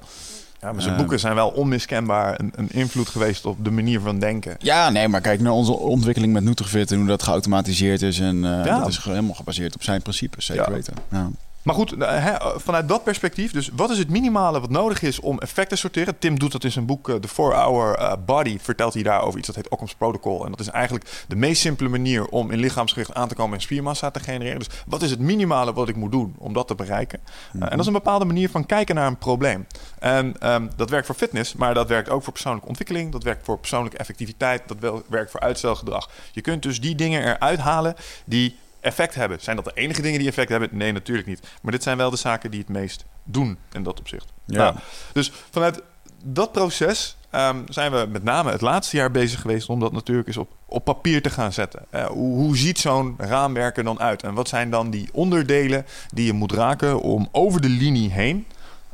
ja, 0.60 0.72
maar 0.72 0.82
zijn 0.82 0.94
eh, 0.94 1.00
boeken 1.00 1.20
zijn 1.20 1.34
wel 1.34 1.48
onmiskenbaar 1.48 2.40
een, 2.40 2.52
een 2.56 2.70
invloed 2.70 3.08
geweest 3.08 3.44
op 3.46 3.64
de 3.64 3.70
manier 3.70 4.00
van 4.00 4.18
denken. 4.18 4.56
Ja, 4.58 4.90
nee, 4.90 5.08
maar 5.08 5.20
kijk 5.20 5.40
naar 5.40 5.52
onze 5.52 5.72
ontwikkeling 5.72 6.32
met 6.32 6.42
Nutrifit 6.44 6.90
en 6.90 6.98
hoe 6.98 7.06
dat 7.06 7.22
geautomatiseerd 7.22 8.02
is. 8.02 8.18
En 8.20 8.40
Ja. 8.42 8.78
dat 8.78 8.88
is 8.88 8.98
helemaal 9.04 9.34
gebaseerd 9.34 9.74
op 9.74 9.82
zijn 9.82 10.02
principes, 10.02 10.44
zeker 10.46 10.64
Ja. 10.64 10.70
weten. 10.72 10.94
Ja. 11.10 11.28
Maar 11.68 11.76
goed, 11.76 11.92
eh, 11.92 12.36
vanuit 12.56 12.88
dat 12.88 13.04
perspectief, 13.04 13.52
dus 13.52 13.70
wat 13.76 13.90
is 13.90 13.98
het 13.98 14.10
minimale 14.10 14.60
wat 14.60 14.70
nodig 14.70 15.02
is 15.02 15.20
om 15.20 15.38
effect 15.38 15.68
te 15.68 15.76
sorteren? 15.76 16.18
Tim 16.18 16.38
doet 16.38 16.52
dat 16.52 16.64
in 16.64 16.72
zijn 16.72 16.86
boek 16.86 17.08
eh, 17.08 17.14
The 17.14 17.28
4-Hour 17.28 17.94
eh, 17.94 18.12
Body, 18.26 18.58
vertelt 18.60 18.94
hij 18.94 19.02
daar 19.02 19.22
over 19.22 19.38
iets 19.38 19.46
dat 19.46 19.56
heet 19.56 19.68
Occam's 19.68 19.94
Protocol. 19.94 20.44
En 20.44 20.50
dat 20.50 20.60
is 20.60 20.68
eigenlijk 20.68 21.24
de 21.28 21.36
meest 21.36 21.60
simpele 21.60 21.88
manier 21.88 22.26
om 22.26 22.50
in 22.50 22.58
lichaamsgewicht 22.58 23.14
aan 23.14 23.28
te 23.28 23.34
komen 23.34 23.54
en 23.54 23.62
spiermassa 23.62 24.10
te 24.10 24.20
genereren. 24.20 24.58
Dus 24.58 24.68
wat 24.86 25.02
is 25.02 25.10
het 25.10 25.18
minimale 25.18 25.72
wat 25.72 25.88
ik 25.88 25.96
moet 25.96 26.12
doen 26.12 26.34
om 26.38 26.52
dat 26.52 26.68
te 26.68 26.74
bereiken? 26.74 27.20
En 27.52 27.70
dat 27.70 27.78
is 27.78 27.86
een 27.86 27.92
bepaalde 27.92 28.24
manier 28.24 28.50
van 28.50 28.66
kijken 28.66 28.94
naar 28.94 29.06
een 29.06 29.18
probleem. 29.18 29.66
En 29.98 30.40
ehm, 30.40 30.66
dat 30.76 30.90
werkt 30.90 31.06
voor 31.06 31.14
fitness, 31.14 31.54
maar 31.54 31.74
dat 31.74 31.88
werkt 31.88 32.08
ook 32.08 32.22
voor 32.22 32.32
persoonlijke 32.32 32.68
ontwikkeling. 32.68 33.12
Dat 33.12 33.22
werkt 33.22 33.44
voor 33.44 33.58
persoonlijke 33.58 33.98
effectiviteit. 33.98 34.62
Dat 34.66 35.02
werkt 35.08 35.30
voor 35.30 35.40
uitstelgedrag. 35.40 36.10
Je 36.32 36.40
kunt 36.40 36.62
dus 36.62 36.80
die 36.80 36.94
dingen 36.94 37.24
eruit 37.24 37.58
halen 37.58 37.94
die 38.24 38.56
effect 38.88 39.14
hebben. 39.14 39.40
Zijn 39.40 39.56
dat 39.56 39.64
de 39.64 39.72
enige 39.74 40.02
dingen 40.02 40.18
die 40.18 40.28
effect 40.28 40.48
hebben? 40.48 40.68
Nee, 40.72 40.92
natuurlijk 40.92 41.28
niet. 41.28 41.40
Maar 41.62 41.72
dit 41.72 41.82
zijn 41.82 41.96
wel 41.96 42.10
de 42.10 42.16
zaken 42.16 42.50
die 42.50 42.60
het 42.60 42.68
meest 42.68 43.04
doen 43.24 43.58
in 43.72 43.82
dat 43.82 43.98
opzicht. 44.00 44.32
Ja. 44.44 44.56
Nou, 44.56 44.76
dus 45.12 45.32
vanuit 45.50 45.82
dat 46.24 46.52
proces 46.52 47.16
ehm, 47.30 47.62
zijn 47.68 47.92
we 47.92 48.06
met 48.10 48.22
name 48.22 48.50
het 48.50 48.60
laatste 48.60 48.96
jaar 48.96 49.10
bezig 49.10 49.40
geweest 49.40 49.68
om 49.68 49.80
dat 49.80 49.92
natuurlijk 49.92 50.28
eens 50.28 50.36
op, 50.36 50.50
op 50.66 50.84
papier 50.84 51.22
te 51.22 51.30
gaan 51.30 51.52
zetten. 51.52 51.84
Eh, 51.90 52.06
hoe, 52.06 52.36
hoe 52.36 52.56
ziet 52.56 52.78
zo'n 52.78 53.14
raamwerk 53.18 53.76
er 53.76 53.84
dan 53.84 54.00
uit? 54.00 54.22
En 54.22 54.34
wat 54.34 54.48
zijn 54.48 54.70
dan 54.70 54.90
die 54.90 55.08
onderdelen 55.12 55.86
die 56.14 56.26
je 56.26 56.32
moet 56.32 56.52
raken 56.52 57.00
om 57.00 57.28
over 57.32 57.60
de 57.60 57.68
linie 57.68 58.10
heen 58.10 58.46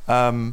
ehm, 0.04 0.50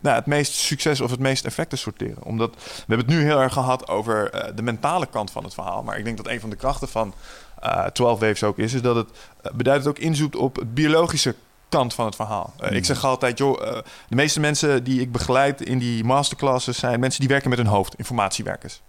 nou, 0.00 0.16
het 0.16 0.26
meest 0.26 0.52
succes 0.52 1.00
of 1.00 1.10
het 1.10 1.20
meest 1.20 1.44
effect 1.44 1.70
te 1.70 1.76
sorteren? 1.76 2.22
Omdat 2.22 2.54
we 2.54 2.84
hebben 2.86 3.06
het 3.06 3.16
nu 3.16 3.22
heel 3.22 3.40
erg 3.40 3.52
gehad 3.52 3.88
over 3.88 4.30
eh, 4.30 4.56
de 4.56 4.62
mentale 4.62 5.06
kant 5.06 5.30
van 5.30 5.44
het 5.44 5.54
verhaal. 5.54 5.82
Maar 5.82 5.98
ik 5.98 6.04
denk 6.04 6.16
dat 6.16 6.28
een 6.28 6.40
van 6.40 6.50
de 6.50 6.56
krachten 6.56 6.88
van 6.88 7.14
eh 7.60 7.84
12 7.84 8.20
Waves 8.20 8.42
ook 8.42 8.58
is, 8.58 8.72
is 8.74 8.82
dat 8.82 8.96
het 8.96 9.08
uh, 9.46 9.52
beduidend 9.52 9.88
ook 9.88 9.98
inzoekt 9.98 10.36
op 10.36 10.56
het 10.56 10.74
biologische 10.74 11.34
kant 11.68 11.94
van 11.94 12.06
het 12.06 12.14
verhaal. 12.14 12.54
Uh, 12.62 12.70
Ik 12.70 12.84
zeg 12.84 13.04
altijd, 13.04 13.38
joh, 13.38 13.62
uh, 13.62 13.72
de 14.08 14.14
meeste 14.14 14.40
mensen 14.40 14.84
die 14.84 15.00
ik 15.00 15.12
begeleid 15.12 15.60
in 15.60 15.78
die 15.78 16.04
masterclasses 16.04 16.78
zijn 16.78 17.00
mensen 17.00 17.20
die 17.20 17.28
werken 17.28 17.48
met 17.50 17.58
hun 17.58 17.68
hoofd, 17.68 17.94
informatiewerkers. 17.94 18.80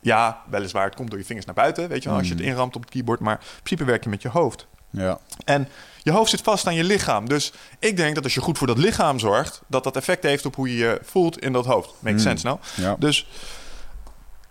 Ja, 0.00 0.42
weliswaar, 0.50 0.84
het 0.84 0.94
komt 0.94 1.10
door 1.10 1.18
je 1.18 1.24
vingers 1.24 1.46
naar 1.46 1.54
buiten, 1.54 1.88
weet 1.88 2.02
je 2.02 2.08
wel, 2.08 2.18
als 2.18 2.28
je 2.28 2.34
het 2.34 2.42
inramt 2.42 2.76
op 2.76 2.82
het 2.82 2.90
keyboard, 2.90 3.20
maar 3.20 3.38
in 3.40 3.46
principe 3.62 3.84
werk 3.84 4.04
je 4.04 4.10
met 4.10 4.22
je 4.22 4.28
hoofd. 4.28 4.66
Ja. 4.90 5.18
En 5.44 5.68
je 6.02 6.12
hoofd 6.12 6.30
zit 6.30 6.40
vast 6.40 6.66
aan 6.66 6.74
je 6.74 6.84
lichaam. 6.84 7.28
Dus 7.28 7.52
ik 7.78 7.96
denk 7.96 8.14
dat 8.14 8.24
als 8.24 8.34
je 8.34 8.40
goed 8.40 8.58
voor 8.58 8.66
dat 8.66 8.78
lichaam 8.78 9.18
zorgt, 9.18 9.62
dat 9.66 9.84
dat 9.84 9.96
effect 9.96 10.22
heeft 10.22 10.46
op 10.46 10.54
hoe 10.54 10.68
je 10.72 10.76
je 10.76 11.00
voelt 11.02 11.38
in 11.38 11.52
dat 11.52 11.66
hoofd. 11.66 11.94
Makes 11.98 12.22
sense, 12.22 12.46
nou? 12.46 12.58
Ja. 12.74 12.96
Dus 12.98 13.26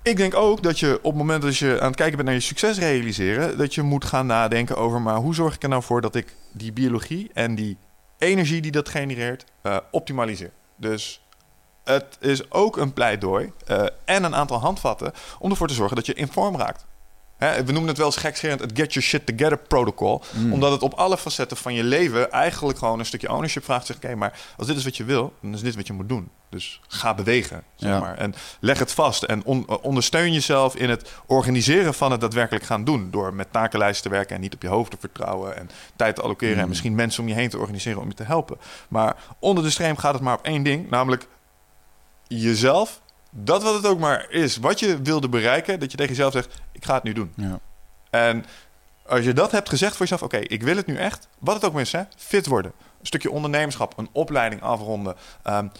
ik 0.07 0.17
denk 0.17 0.35
ook 0.35 0.63
dat 0.63 0.79
je 0.79 0.97
op 0.97 1.03
het 1.03 1.15
moment 1.15 1.41
dat 1.41 1.57
je 1.57 1.79
aan 1.79 1.87
het 1.87 1.95
kijken 1.95 2.15
bent 2.15 2.27
naar 2.27 2.37
je 2.37 2.43
succes 2.43 2.77
realiseren, 2.77 3.57
dat 3.57 3.75
je 3.75 3.81
moet 3.81 4.05
gaan 4.05 4.25
nadenken 4.25 4.77
over, 4.77 5.01
maar 5.01 5.15
hoe 5.15 5.35
zorg 5.35 5.55
ik 5.55 5.63
er 5.63 5.69
nou 5.69 5.83
voor 5.83 6.01
dat 6.01 6.15
ik 6.15 6.35
die 6.51 6.73
biologie 6.73 7.29
en 7.33 7.55
die 7.55 7.77
energie 8.17 8.61
die 8.61 8.71
dat 8.71 8.89
genereert, 8.89 9.45
uh, 9.63 9.77
optimaliseer. 9.91 10.51
Dus 10.75 11.25
het 11.83 12.17
is 12.19 12.51
ook 12.51 12.77
een 12.77 12.93
pleidooi 12.93 13.51
uh, 13.67 13.85
en 14.05 14.23
een 14.23 14.35
aantal 14.35 14.59
handvatten 14.59 15.11
om 15.39 15.49
ervoor 15.49 15.67
te 15.67 15.73
zorgen 15.73 15.95
dat 15.95 16.05
je 16.05 16.13
in 16.13 16.27
vorm 16.27 16.57
raakt. 16.57 16.85
Hè, 17.37 17.63
we 17.63 17.71
noemen 17.71 17.89
het 17.89 17.97
wel 17.97 18.05
eens 18.05 18.15
gekscherend 18.15 18.59
het 18.59 18.71
get 18.73 18.93
your 18.93 19.07
shit 19.07 19.25
together 19.25 19.57
protocol. 19.57 20.23
Mm. 20.33 20.53
Omdat 20.53 20.71
het 20.71 20.81
op 20.81 20.93
alle 20.93 21.17
facetten 21.17 21.57
van 21.57 21.73
je 21.73 21.83
leven 21.83 22.31
eigenlijk 22.31 22.77
gewoon 22.77 22.99
een 22.99 23.05
stukje 23.05 23.31
ownership 23.31 23.63
vraagt. 23.63 23.85
Zeg, 23.85 23.95
oké, 23.95 24.05
okay, 24.05 24.17
maar 24.17 24.39
als 24.57 24.67
dit 24.67 24.77
is 24.77 24.83
wat 24.83 24.97
je 24.97 25.03
wil, 25.03 25.33
dan 25.41 25.53
is 25.53 25.61
dit 25.61 25.75
wat 25.75 25.87
je 25.87 25.93
moet 25.93 26.09
doen. 26.09 26.29
Dus 26.49 26.81
ga 26.87 27.13
bewegen, 27.13 27.63
zeg 27.75 27.89
ja. 27.89 27.99
maar. 27.99 28.17
En 28.17 28.33
leg 28.59 28.79
het 28.79 28.91
vast 28.91 29.23
en 29.23 29.45
on 29.45 29.81
ondersteun 29.81 30.33
jezelf 30.33 30.75
in 30.75 30.89
het 30.89 31.11
organiseren 31.25 31.93
van 31.93 32.11
het 32.11 32.21
daadwerkelijk 32.21 32.65
gaan 32.65 32.83
doen. 32.83 33.11
Door 33.11 33.33
met 33.33 33.51
takenlijsten 33.51 34.09
te 34.09 34.15
werken 34.15 34.35
en 34.35 34.41
niet 34.41 34.53
op 34.53 34.61
je 34.61 34.67
hoofd 34.67 34.91
te 34.91 34.97
vertrouwen. 34.99 35.57
En 35.57 35.69
tijd 35.95 36.15
te 36.15 36.21
allokeren 36.21 36.55
mm. 36.55 36.61
en 36.61 36.67
misschien 36.67 36.95
mensen 36.95 37.23
om 37.23 37.29
je 37.29 37.35
heen 37.35 37.49
te 37.49 37.57
organiseren 37.57 38.01
om 38.01 38.07
je 38.07 38.13
te 38.13 38.23
helpen. 38.23 38.57
Maar 38.87 39.15
onder 39.39 39.63
de 39.63 39.69
stream 39.69 39.97
gaat 39.97 40.13
het 40.13 40.23
maar 40.23 40.37
op 40.37 40.45
één 40.45 40.63
ding. 40.63 40.89
Namelijk 40.89 41.27
jezelf 42.27 43.01
dat 43.31 43.63
wat 43.63 43.73
het 43.73 43.85
ook 43.85 43.99
maar 43.99 44.25
is, 44.29 44.57
wat 44.57 44.79
je 44.79 45.01
wilde 45.01 45.29
bereiken, 45.29 45.79
dat 45.79 45.91
je 45.91 45.97
tegen 45.97 46.15
jezelf 46.15 46.33
zegt: 46.33 46.61
ik 46.71 46.85
ga 46.85 46.93
het 46.93 47.03
nu 47.03 47.13
doen. 47.13 47.33
Ja. 47.35 47.59
En 48.09 48.45
als 49.05 49.25
je 49.25 49.33
dat 49.33 49.51
hebt 49.51 49.69
gezegd 49.69 49.91
voor 49.91 50.01
jezelf, 50.01 50.21
oké, 50.21 50.35
okay, 50.35 50.47
ik 50.47 50.63
wil 50.63 50.75
het 50.75 50.85
nu 50.85 50.97
echt, 50.97 51.27
wat 51.39 51.55
het 51.55 51.65
ook 51.65 51.73
maar 51.73 51.81
is, 51.81 51.91
hè, 51.91 52.03
fit 52.17 52.45
worden, 52.45 52.71
een 52.99 53.05
stukje 53.05 53.31
ondernemerschap, 53.31 53.97
een 53.97 54.09
opleiding 54.11 54.61
afronden, 54.61 55.15
um, 55.43 55.71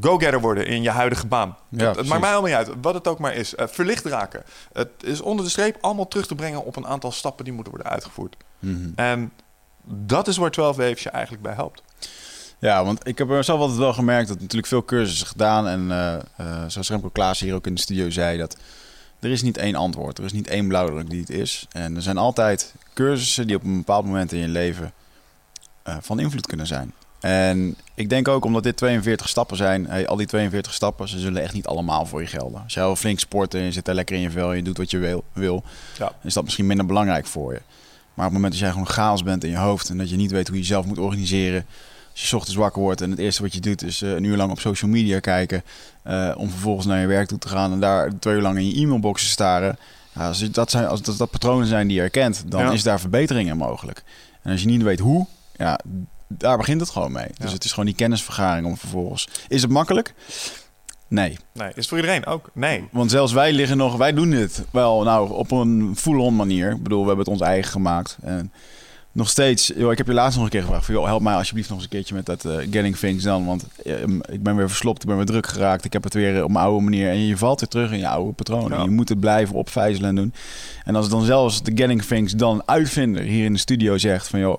go-getter 0.00 0.40
worden 0.40 0.66
in 0.66 0.82
je 0.82 0.90
huidige 0.90 1.26
baan. 1.26 1.56
Ja, 1.68 1.86
het, 1.86 1.96
het 1.96 2.06
maakt 2.06 2.20
mij 2.20 2.30
helemaal 2.30 2.50
niet 2.50 2.68
uit, 2.68 2.78
wat 2.80 2.94
het 2.94 3.08
ook 3.08 3.18
maar 3.18 3.34
is. 3.34 3.54
Uh, 3.54 3.66
verlicht 3.66 4.04
raken. 4.04 4.44
Het 4.72 4.90
is 5.00 5.20
onder 5.20 5.44
de 5.44 5.50
streep 5.50 5.76
allemaal 5.80 6.08
terug 6.08 6.26
te 6.26 6.34
brengen 6.34 6.64
op 6.64 6.76
een 6.76 6.86
aantal 6.86 7.12
stappen 7.12 7.44
die 7.44 7.54
moeten 7.54 7.72
worden 7.72 7.92
uitgevoerd. 7.92 8.36
Mhm. 8.58 8.72
Mm 8.72 8.82
-hmm. 8.82 8.92
En 8.94 9.32
dat 9.84 10.28
is 10.28 10.36
waar 10.36 10.50
12 10.50 10.76
Waves 10.76 11.02
je 11.02 11.10
eigenlijk 11.10 11.42
bij 11.42 11.54
helpt. 11.54 11.82
Ja, 12.60 12.84
want 12.84 13.06
ik 13.06 13.18
heb 13.18 13.30
er 13.30 13.44
zelf 13.44 13.60
altijd 13.60 13.78
wel 13.78 13.92
gemerkt 13.92 14.28
dat 14.28 14.40
natuurlijk 14.40 14.66
veel 14.66 14.84
cursussen 14.84 15.26
gedaan. 15.26 15.68
En 15.68 15.80
uh, 15.80 16.46
uh, 16.46 16.64
zoals 16.66 16.88
Remco 16.88 17.08
Klaas 17.08 17.40
hier 17.40 17.54
ook 17.54 17.66
in 17.66 17.74
de 17.74 17.80
studio 17.80 18.10
zei, 18.10 18.38
dat 18.38 18.56
er 19.20 19.30
is 19.30 19.42
niet 19.42 19.56
één 19.56 19.74
antwoord. 19.74 20.18
Er 20.18 20.24
is 20.24 20.32
niet 20.32 20.48
één 20.48 20.68
blauwdruk 20.68 21.10
die 21.10 21.20
het 21.20 21.30
is. 21.30 21.66
En 21.70 21.96
er 21.96 22.02
zijn 22.02 22.18
altijd 22.18 22.74
cursussen 22.94 23.46
die 23.46 23.56
op 23.56 23.64
een 23.64 23.76
bepaald 23.76 24.04
moment 24.04 24.32
in 24.32 24.38
je 24.38 24.48
leven 24.48 24.92
uh, 25.88 25.96
van 26.00 26.20
invloed 26.20 26.46
kunnen 26.46 26.66
zijn. 26.66 26.92
En 27.20 27.76
ik 27.94 28.08
denk 28.08 28.28
ook 28.28 28.44
omdat 28.44 28.62
dit 28.62 28.76
42 28.76 29.28
stappen 29.28 29.56
zijn, 29.56 29.86
hey, 29.86 30.06
al 30.06 30.16
die 30.16 30.26
42 30.26 30.72
stappen, 30.72 31.08
ze 31.08 31.18
zullen 31.18 31.42
echt 31.42 31.52
niet 31.52 31.66
allemaal 31.66 32.06
voor 32.06 32.20
je 32.20 32.26
gelden. 32.26 32.62
Als 32.62 32.74
jij 32.74 32.82
wel 32.82 32.96
flink 32.96 33.18
sport 33.18 33.54
en 33.54 33.62
je 33.62 33.72
zit 33.72 33.88
er 33.88 33.94
lekker 33.94 34.16
in 34.16 34.22
je 34.22 34.30
vel 34.30 34.50
en 34.50 34.56
je 34.56 34.62
doet 34.62 34.76
wat 34.76 34.90
je 34.90 34.98
wil, 34.98 35.24
wil 35.32 35.64
ja. 35.98 36.12
is 36.22 36.34
dat 36.34 36.44
misschien 36.44 36.66
minder 36.66 36.86
belangrijk 36.86 37.26
voor 37.26 37.52
je. 37.52 37.60
Maar 38.14 38.26
op 38.26 38.32
het 38.32 38.40
moment 38.42 38.52
dat 38.52 38.60
jij 38.60 38.70
gewoon 38.70 38.86
chaos 38.88 39.22
bent 39.22 39.44
in 39.44 39.50
je 39.50 39.56
hoofd 39.56 39.88
en 39.88 39.98
dat 39.98 40.10
je 40.10 40.16
niet 40.16 40.30
weet 40.30 40.46
hoe 40.46 40.56
je 40.56 40.62
jezelf 40.62 40.86
moet 40.86 40.98
organiseren, 40.98 41.66
als 42.12 42.30
je 42.30 42.36
ochtends 42.36 42.58
wakker 42.58 42.82
wordt 42.82 43.00
en 43.00 43.10
het 43.10 43.18
eerste 43.18 43.42
wat 43.42 43.54
je 43.54 43.60
doet 43.60 43.82
is 43.82 44.02
uh, 44.02 44.10
een 44.10 44.24
uur 44.24 44.36
lang 44.36 44.50
op 44.50 44.60
social 44.60 44.90
media 44.90 45.20
kijken. 45.20 45.62
Uh, 46.06 46.34
om 46.36 46.50
vervolgens 46.50 46.86
naar 46.86 47.00
je 47.00 47.06
werk 47.06 47.28
toe 47.28 47.38
te 47.38 47.48
gaan 47.48 47.72
en 47.72 47.80
daar 47.80 48.18
twee 48.18 48.34
uur 48.34 48.42
lang 48.42 48.58
in 48.58 48.66
je 48.66 48.82
e-mailbox 48.82 49.22
te 49.22 49.28
staren. 49.28 49.78
Ja, 50.14 50.26
als, 50.26 50.50
dat 50.50 50.70
zijn, 50.70 50.86
als 50.86 51.02
dat, 51.02 51.16
dat 51.16 51.30
patronen 51.30 51.66
zijn 51.66 51.86
die 51.86 51.94
je 51.94 52.02
herkent, 52.02 52.44
dan 52.46 52.60
ja. 52.60 52.70
is 52.70 52.82
daar 52.82 53.00
verbeteringen 53.00 53.56
mogelijk. 53.56 54.02
En 54.42 54.52
als 54.52 54.60
je 54.60 54.66
niet 54.66 54.82
weet 54.82 54.98
hoe, 54.98 55.26
ja, 55.56 55.80
daar 56.28 56.56
begint 56.56 56.80
het 56.80 56.90
gewoon 56.90 57.12
mee. 57.12 57.26
Ja. 57.26 57.44
Dus 57.44 57.52
het 57.52 57.64
is 57.64 57.70
gewoon 57.70 57.84
die 57.84 57.94
kennisvergaring 57.94 58.66
om 58.66 58.76
vervolgens. 58.76 59.28
Is 59.48 59.62
het 59.62 59.70
makkelijk? 59.70 60.14
Nee. 61.08 61.38
Nee, 61.52 61.72
is 61.74 61.88
voor 61.88 61.98
iedereen 61.98 62.26
ook? 62.26 62.50
Nee. 62.52 62.88
Want 62.90 63.10
zelfs 63.10 63.32
wij 63.32 63.52
liggen 63.52 63.76
nog, 63.76 63.96
wij 63.96 64.12
doen 64.12 64.30
dit 64.30 64.64
wel 64.70 65.02
nou 65.02 65.30
op 65.32 65.50
een 65.50 65.94
full-on 65.96 66.36
manier. 66.36 66.70
Ik 66.70 66.82
bedoel, 66.82 67.00
we 67.00 67.06
hebben 67.06 67.24
het 67.24 67.34
ons 67.34 67.48
eigen 67.48 67.70
gemaakt. 67.70 68.16
En 68.22 68.52
nog 69.20 69.28
steeds, 69.28 69.72
joh, 69.76 69.92
ik 69.92 69.98
heb 69.98 70.06
je 70.06 70.12
laatst 70.12 70.36
nog 70.36 70.44
een 70.44 70.50
keer 70.50 70.60
gevraagd 70.60 70.84
van, 70.84 70.94
joh, 70.94 71.04
help 71.04 71.22
mij 71.22 71.34
alsjeblieft 71.34 71.68
nog 71.68 71.78
eens 71.78 71.86
een 71.86 71.92
keertje 71.92 72.14
met 72.14 72.26
dat 72.26 72.44
uh, 72.44 72.56
getting 72.56 72.96
things 72.96 73.24
dan, 73.24 73.46
want 73.46 73.66
uh, 73.84 73.94
ik 74.30 74.42
ben 74.42 74.56
weer 74.56 74.68
verslopt, 74.68 75.02
ik 75.02 75.08
ben 75.08 75.16
weer 75.16 75.26
druk 75.26 75.46
geraakt, 75.46 75.84
ik 75.84 75.92
heb 75.92 76.04
het 76.04 76.14
weer 76.14 76.44
op 76.44 76.50
mijn 76.50 76.64
oude 76.64 76.84
manier 76.84 77.10
en 77.10 77.26
je 77.26 77.36
valt 77.36 77.60
weer 77.60 77.68
terug 77.68 77.92
in 77.92 77.98
je 77.98 78.08
oude 78.08 78.32
patronen. 78.32 78.78
Ja. 78.78 78.84
Je 78.84 78.90
moet 78.90 79.08
het 79.08 79.20
blijven 79.20 79.54
opvijzelen 79.54 80.08
en 80.08 80.14
doen. 80.14 80.32
En 80.84 80.96
als 80.96 81.08
dan 81.08 81.24
zelfs 81.24 81.62
de 81.62 81.72
getting 81.74 82.02
things 82.02 82.32
dan 82.32 82.62
uitvinder 82.64 83.22
hier 83.22 83.44
in 83.44 83.52
de 83.52 83.58
studio 83.58 83.98
zegt 83.98 84.28
van, 84.28 84.40
joh, 84.40 84.58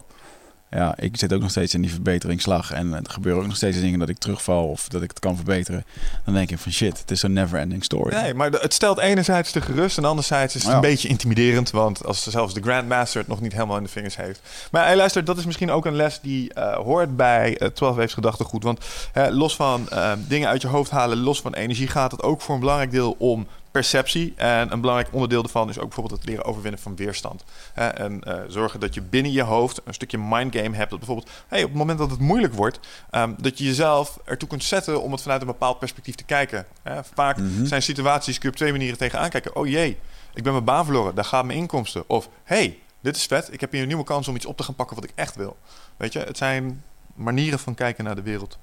ja, 0.73 0.93
ik 0.97 1.17
zit 1.17 1.33
ook 1.33 1.41
nog 1.41 1.49
steeds 1.49 1.73
in 1.73 1.81
die 1.81 1.91
verbeteringsslag 1.91 2.71
en 2.71 2.93
er 2.93 3.01
gebeuren 3.03 3.41
ook 3.41 3.47
nog 3.47 3.57
steeds 3.57 3.79
dingen 3.79 3.99
dat 3.99 4.09
ik 4.09 4.17
terugval 4.17 4.67
of 4.67 4.87
dat 4.87 5.01
ik 5.01 5.09
het 5.09 5.19
kan 5.19 5.35
verbeteren. 5.35 5.85
Dan 6.25 6.33
denk 6.33 6.51
ik 6.51 6.57
van 6.57 6.71
shit, 6.71 6.99
het 6.99 7.11
is 7.11 7.19
zo'n 7.19 7.33
never 7.33 7.59
ending 7.59 7.83
story. 7.83 8.15
Nee, 8.15 8.33
maar 8.33 8.51
het 8.51 8.73
stelt 8.73 8.99
enerzijds 8.99 9.51
te 9.51 9.61
gerust 9.61 9.97
en 9.97 10.05
anderzijds 10.05 10.55
is 10.55 10.61
het 10.61 10.69
ja. 10.69 10.75
een 10.75 10.81
beetje 10.81 11.07
intimiderend, 11.07 11.71
want 11.71 12.05
als 12.05 12.29
zelfs 12.29 12.53
de 12.53 12.61
Grandmaster 12.61 13.19
het 13.19 13.29
nog 13.29 13.41
niet 13.41 13.53
helemaal 13.53 13.77
in 13.77 13.83
de 13.83 13.89
vingers 13.89 14.15
heeft. 14.15 14.41
Maar 14.71 14.85
hey, 14.85 14.95
luister, 14.95 15.25
dat 15.25 15.37
is 15.37 15.45
misschien 15.45 15.71
ook 15.71 15.85
een 15.85 15.95
les 15.95 16.19
die 16.21 16.51
uh, 16.57 16.73
hoort 16.73 17.15
bij 17.15 17.61
uh, 17.61 17.67
12 17.67 17.95
Waves 17.95 18.13
gedachtegoed, 18.13 18.63
want 18.63 18.85
uh, 19.17 19.27
los 19.29 19.55
van 19.55 19.87
uh, 19.93 20.11
dingen 20.27 20.49
uit 20.49 20.61
je 20.61 20.67
hoofd 20.67 20.91
halen, 20.91 21.17
los 21.17 21.41
van 21.41 21.53
energie 21.53 21.87
gaat 21.87 22.11
het 22.11 22.23
ook 22.23 22.41
voor 22.41 22.53
een 22.53 22.59
belangrijk 22.59 22.91
deel 22.91 23.15
om 23.17 23.47
perceptie. 23.71 24.33
En 24.35 24.71
een 24.71 24.81
belangrijk 24.81 25.13
onderdeel 25.13 25.41
daarvan 25.41 25.69
is 25.69 25.77
ook 25.77 25.85
bijvoorbeeld 25.85 26.19
het 26.19 26.29
leren 26.29 26.45
overwinnen 26.45 26.79
van 26.79 26.95
weerstand. 26.95 27.43
Hè? 27.73 27.87
En 27.87 28.21
uh, 28.27 28.33
zorgen 28.47 28.79
dat 28.79 28.93
je 28.93 29.01
binnen 29.01 29.31
je 29.31 29.41
hoofd 29.41 29.81
een 29.83 29.93
stukje 29.93 30.17
mindgame 30.17 30.75
hebt. 30.75 30.89
Dat 30.89 30.99
bijvoorbeeld, 30.99 31.29
hey, 31.47 31.63
op 31.63 31.69
het 31.69 31.77
moment 31.77 31.99
dat 31.99 32.09
het 32.09 32.19
moeilijk 32.19 32.53
wordt, 32.53 32.79
um, 33.11 33.35
dat 33.37 33.57
je 33.57 33.63
jezelf 33.63 34.19
ertoe 34.25 34.49
kunt 34.49 34.63
zetten 34.63 35.01
om 35.01 35.11
het 35.11 35.21
vanuit 35.21 35.41
een 35.41 35.47
bepaald 35.47 35.79
perspectief 35.79 36.15
te 36.15 36.23
kijken. 36.23 36.65
Hè? 36.83 37.03
Vaak 37.13 37.37
mm 37.37 37.55
-hmm. 37.55 37.65
zijn 37.65 37.81
situaties, 37.81 38.37
kun 38.37 38.43
je 38.43 38.49
op 38.49 38.55
twee 38.55 38.71
manieren 38.71 38.97
tegenaan 38.97 39.29
kijken. 39.29 39.55
Oh 39.55 39.67
jee, 39.67 39.97
ik 40.33 40.43
ben 40.43 40.51
mijn 40.51 40.65
baan 40.65 40.85
verloren, 40.85 41.15
daar 41.15 41.25
gaat 41.25 41.45
mijn 41.45 41.57
inkomsten. 41.57 42.03
Of 42.07 42.29
hey, 42.43 42.79
dit 43.01 43.15
is 43.15 43.25
vet. 43.25 43.53
Ik 43.53 43.59
heb 43.61 43.71
hier 43.71 43.81
een 43.81 43.87
nieuwe 43.87 44.03
kans 44.03 44.27
om 44.27 44.35
iets 44.35 44.45
op 44.45 44.57
te 44.57 44.63
gaan 44.63 44.75
pakken 44.75 44.95
wat 44.95 45.05
ik 45.05 45.11
echt 45.15 45.35
wil. 45.35 45.57
Weet 45.97 46.13
je, 46.13 46.19
het 46.19 46.37
zijn 46.37 46.83
manieren 47.15 47.59
van 47.59 47.73
kijken 47.73 48.03
naar 48.03 48.15
de 48.15 48.21
wereld. 48.21 48.57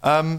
Ehm, 0.00 0.36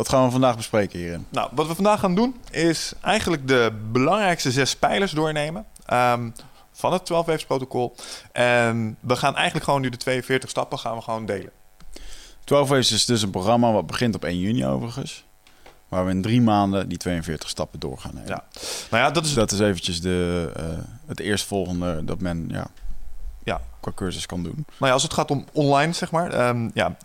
Wat 0.00 0.08
gaan 0.08 0.24
we 0.24 0.30
vandaag 0.30 0.56
bespreken 0.56 0.98
hierin? 0.98 1.26
nou, 1.28 1.50
wat 1.54 1.66
we 1.66 1.74
vandaag 1.74 2.00
gaan 2.00 2.14
doen 2.14 2.34
is 2.50 2.92
eigenlijk 3.00 3.48
de 3.48 3.72
belangrijkste 3.92 4.50
zes 4.50 4.76
pijlers 4.76 5.12
doornemen 5.12 5.64
ehm, 5.86 6.30
van 6.72 6.92
het 6.92 7.06
12 7.06 7.26
waves 7.26 7.44
protocol. 7.44 7.94
En 8.32 8.96
we 9.00 9.16
gaan 9.16 9.34
eigenlijk 9.34 9.64
gewoon 9.64 9.80
nu 9.80 9.88
de 9.88 9.96
42 9.96 10.50
stappen 10.50 10.78
gaan 10.78 10.96
we 10.96 11.02
gewoon 11.02 11.26
delen. 11.26 11.50
12 12.44 12.68
Waves 12.68 12.92
is 12.92 13.04
dus 13.04 13.22
een 13.22 13.30
programma 13.30 13.72
wat 13.72 13.86
begint 13.86 14.14
op 14.14 14.24
1 14.24 14.38
juni 14.38 14.66
overigens. 14.66 15.24
Waar 15.88 16.04
we 16.04 16.10
in 16.10 16.22
drie 16.22 16.40
maanden 16.42 16.88
die 16.88 16.98
42 16.98 17.48
stappen 17.48 17.80
door 17.80 17.98
gaan 17.98 18.14
nemen. 18.14 18.28
Ja. 18.28 18.44
Nou 18.90 19.02
ja, 19.04 19.10
dat 19.10 19.24
is 19.24 19.34
dat 19.34 19.52
is 19.52 19.60
eventjes 19.60 20.00
de, 20.00 20.50
eh, 20.56 20.64
het 21.06 21.20
eerstvolgende 21.20 22.04
dat 22.04 22.20
men 22.20 22.48
ja, 22.48 22.66
Ja. 23.44 23.60
qua 23.80 23.92
cursus 23.94 24.26
kan 24.26 24.42
doen. 24.42 24.54
Nou 24.54 24.66
ja, 24.86 24.92
als 24.92 25.02
het 25.02 25.12
gaat 25.12 25.30
om 25.30 25.44
online, 25.52 25.92
zeg 25.92 26.10
maar. 26.10 26.32
ehm, 26.32 26.70
ja. 26.74 26.96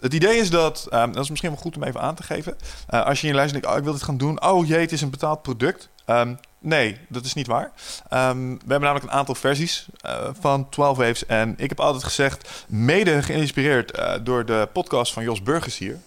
Het 0.00 0.14
idee 0.14 0.36
is 0.36 0.50
dat, 0.50 0.86
ehm, 0.90 1.12
dat 1.12 1.22
is 1.22 1.28
misschien 1.30 1.50
wel 1.50 1.60
goed 1.60 1.76
om 1.76 1.82
even 1.82 2.00
aan 2.00 2.14
te 2.14 2.22
geven. 2.22 2.56
Eh, 2.86 3.04
als 3.06 3.20
je 3.20 3.26
in 3.26 3.32
je 3.32 3.38
lijst 3.38 3.52
denkt, 3.52 3.68
oh, 3.68 3.76
ik 3.76 3.82
wil 3.84 3.92
dit 3.92 4.02
gaan 4.02 4.16
doen. 4.16 4.42
Oh 4.42 4.66
jee, 4.66 4.80
het 4.80 4.92
is 4.92 5.00
een 5.02 5.10
betaald 5.10 5.42
product. 5.42 5.88
Ehm, 6.04 6.34
nee, 6.58 6.98
dat 7.08 7.24
is 7.24 7.34
niet 7.34 7.46
waar. 7.46 7.70
Ehm, 8.08 8.38
we 8.48 8.58
hebben 8.58 8.80
namelijk 8.80 9.04
een 9.04 9.18
aantal 9.18 9.34
versies 9.34 9.86
eh, 10.00 10.28
van 10.40 10.68
12 10.68 10.96
Waves. 10.96 11.26
En 11.26 11.54
ik 11.56 11.68
heb 11.68 11.80
altijd 11.80 12.04
gezegd, 12.04 12.64
mede 12.68 13.22
geïnspireerd 13.22 13.90
eh, 13.90 14.14
door 14.22 14.44
de 14.44 14.68
podcast 14.72 15.12
van 15.12 15.22
Jos 15.22 15.42
Burgers 15.42 15.78
hier. 15.78 15.98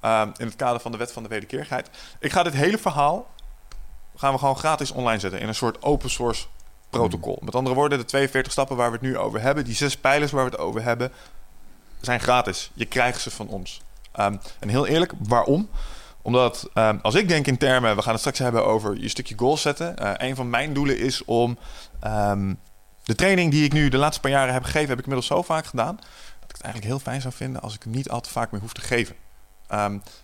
ehm, 0.00 0.28
in 0.36 0.46
het 0.46 0.56
kader 0.56 0.80
van 0.80 0.92
de 0.92 0.98
wet 0.98 1.12
van 1.12 1.22
de 1.22 1.28
wederkerigheid. 1.28 1.90
Ik 2.20 2.32
ga 2.32 2.42
dit 2.42 2.52
hele 2.52 2.78
verhaal 2.78 3.26
gaan 4.16 4.32
we 4.32 4.38
gewoon 4.38 4.56
gratis 4.56 4.90
online 4.90 5.20
zetten 5.20 5.40
in 5.40 5.48
een 5.48 5.54
soort 5.54 5.82
open 5.82 6.10
source 6.10 6.46
protocol. 6.90 7.38
Met 7.44 7.54
andere 7.54 7.74
woorden, 7.74 7.98
de 7.98 8.04
42 8.04 8.52
stappen 8.52 8.76
waar 8.76 8.86
we 8.86 8.92
het 8.92 9.02
nu 9.02 9.18
over 9.18 9.40
hebben, 9.40 9.64
die 9.64 9.74
zes 9.74 9.96
pijlers 9.96 10.30
waar 10.32 10.44
we 10.44 10.50
het 10.50 10.58
over 10.60 10.82
hebben, 10.82 11.12
zijn 12.00 12.20
gratis. 12.20 12.70
Je 12.74 12.84
krijgt 12.84 13.20
ze 13.20 13.30
van 13.30 13.48
ons. 13.48 13.80
Ehm, 14.12 14.36
en 14.58 14.68
heel 14.68 14.86
eerlijk, 14.86 15.12
waarom? 15.18 15.68
Omdat 16.22 16.70
ehm, 16.74 16.98
als 17.02 17.14
ik 17.14 17.28
denk 17.28 17.46
in 17.46 17.58
termen, 17.58 17.96
we 17.96 18.02
gaan 18.02 18.12
het 18.12 18.20
straks 18.20 18.38
hebben 18.38 18.66
over 18.66 19.00
je 19.00 19.08
stukje 19.08 19.38
goals 19.38 19.62
zetten. 19.62 19.96
Eh, 19.96 20.28
een 20.28 20.36
van 20.36 20.50
mijn 20.50 20.72
doelen 20.72 20.98
is 20.98 21.24
om 21.24 21.58
ehm, 22.00 22.54
de 23.04 23.14
training 23.14 23.50
die 23.50 23.64
ik 23.64 23.72
nu 23.72 23.88
de 23.88 23.96
laatste 23.96 24.20
paar 24.20 24.30
jaren 24.30 24.52
heb 24.52 24.62
gegeven, 24.62 24.88
heb 24.88 24.98
ik 24.98 25.04
inmiddels 25.04 25.32
zo 25.32 25.42
vaak 25.42 25.66
gedaan. 25.66 25.96
Dat 25.96 26.50
ik 26.50 26.56
het 26.56 26.62
eigenlijk 26.62 26.92
heel 26.92 27.02
fijn 27.02 27.20
zou 27.20 27.34
vinden 27.34 27.62
als 27.62 27.74
ik 27.74 27.82
hem 27.82 27.92
niet 27.92 28.10
al 28.10 28.20
te 28.20 28.30
vaak 28.30 28.50
meer 28.50 28.60
hoef 28.60 28.72
te 28.72 28.80
geven. 28.80 29.16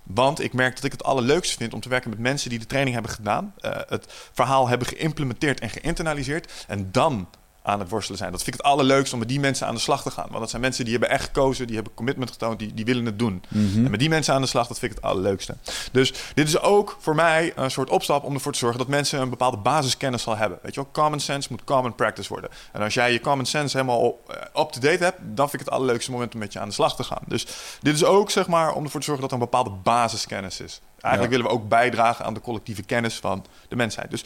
Want 0.03 0.41
ik 0.41 0.53
merk 0.53 0.75
dat 0.75 0.85
ik 0.85 0.93
het 0.93 1.05
allerleukste 1.05 1.57
vind 1.57 1.75
om 1.75 1.81
te 1.81 1.89
werken 1.89 2.11
met 2.11 2.19
mensen 2.19 2.51
die 2.51 2.59
de 2.59 2.67
training 2.67 2.95
hebben 2.95 3.13
gedaan, 3.13 3.55
eh, 3.61 3.73
het 3.87 4.13
verhaal 4.33 4.69
hebben 4.69 4.89
geïmplementeerd 4.89 5.61
en 5.61 5.71
geïnternaliseerd 5.71 6.65
en 6.67 6.93
dan 6.93 7.29
aan 7.67 7.79
het 7.79 7.89
worstelen 7.89 8.19
zijn. 8.19 8.31
Dat 8.33 8.43
vind 8.43 8.55
ik 8.57 8.61
het 8.63 8.71
allerleukste 8.73 9.13
om 9.15 9.19
met 9.21 9.29
die 9.29 9.41
mensen 9.41 9.67
aan 9.67 9.75
de 9.75 9.81
slag 9.81 10.03
te 10.03 10.11
gaan. 10.11 10.27
Want 10.29 10.39
dat 10.41 10.51
zijn 10.51 10.63
mensen 10.63 10.85
die 10.85 10.93
hebben 10.93 11.11
echt 11.11 11.25
gekozen, 11.25 11.67
die 11.67 11.75
hebben 11.75 11.95
commitment 11.95 12.31
getoond, 12.31 12.59
die, 12.59 12.75
die 12.75 12.85
willen 12.85 13.05
het 13.07 13.19
doen. 13.19 13.43
En 13.53 13.91
met 13.91 14.01
die 14.01 14.09
mensen 14.09 14.35
aan 14.35 14.41
de 14.41 14.47
slag, 14.49 14.67
dat 14.67 14.79
vind 14.79 14.91
ik 14.93 14.97
het 14.97 15.07
allerleukste. 15.07 15.57
Dus 15.93 16.13
dit 16.35 16.49
is 16.49 16.61
ook 16.61 16.97
voor 17.01 17.15
mij 17.15 17.53
een 17.57 17.71
soort 17.71 17.91
opstap 17.91 18.25
om 18.25 18.35
ervoor 18.35 18.53
te 18.53 18.59
zorgen 18.59 18.79
dat 18.79 18.89
mensen 18.89 19.21
een 19.21 19.31
bepaalde 19.31 19.57
basiskennis 19.57 20.23
zal 20.23 20.37
hebben. 20.37 20.59
Weet 20.63 20.75
je 20.75 20.81
wel, 20.81 20.91
common 20.93 21.21
sense 21.21 21.49
moet 21.51 21.65
common 21.65 21.95
practice 21.95 22.29
worden. 22.29 22.51
En 22.73 22.83
als 22.83 22.95
jij 22.95 23.13
je 23.13 23.21
common 23.21 23.47
sense 23.47 23.77
helemaal 23.77 23.99
op- 24.01 24.31
eh, 24.55 24.63
up-to-date 24.63 25.05
hebt, 25.05 25.19
dan 25.23 25.49
vind 25.51 25.53
ik 25.63 25.67
het 25.69 25.71
allerleukste 25.77 26.11
moment 26.11 26.35
om 26.35 26.41
met 26.41 26.53
je 26.53 26.59
aan 26.61 26.69
de 26.69 26.75
slag 26.75 26.97
te 26.97 27.05
gaan. 27.05 27.23
Dus 27.27 27.47
dit 27.81 27.95
is 27.95 28.05
ook 28.05 28.31
zeg 28.31 28.47
maar 28.47 28.73
om 28.75 28.85
ervoor 28.85 29.01
te 29.01 29.07
zorgen 29.07 29.23
dat 29.29 29.33
er 29.33 29.39
een 29.43 29.51
bepaalde 29.51 29.71
basiskennis 29.71 30.61
is. 30.61 30.81
Eigenlijk 31.01 31.35
Ja. 31.35 31.39
willen 31.39 31.53
we 31.57 31.63
ook 31.63 31.69
bijdragen 31.69 32.25
aan 32.25 32.35
de 32.35 32.41
collectieve 32.41 32.83
kennis 32.83 33.17
van 33.17 33.45
de 33.69 33.77
mensheid. 33.77 34.11
Dus 34.11 34.25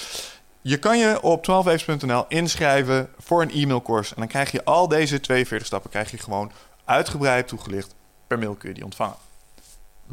je 0.61 0.77
kan 0.77 0.99
je 0.99 1.23
op 1.23 1.47
12waves.nl 1.51 2.25
inschrijven 2.29 3.09
voor 3.19 3.43
een 3.43 3.51
e-mailcourse. 3.51 4.15
En 4.15 4.21
dan 4.21 4.29
krijg 4.29 4.51
je 4.51 4.65
al 4.65 4.89
deze 4.89 5.21
42 5.21 5.67
stappen 5.67 5.91
krijg 5.91 6.11
je 6.11 6.19
gewoon 6.19 6.51
uitgebreid 6.85 7.49
toegelicht. 7.49 7.95
Per 8.27 8.39
mail 8.39 8.55
kun 8.55 8.69
je 8.69 8.75
die 8.75 8.85
ontvangen. 8.85 9.17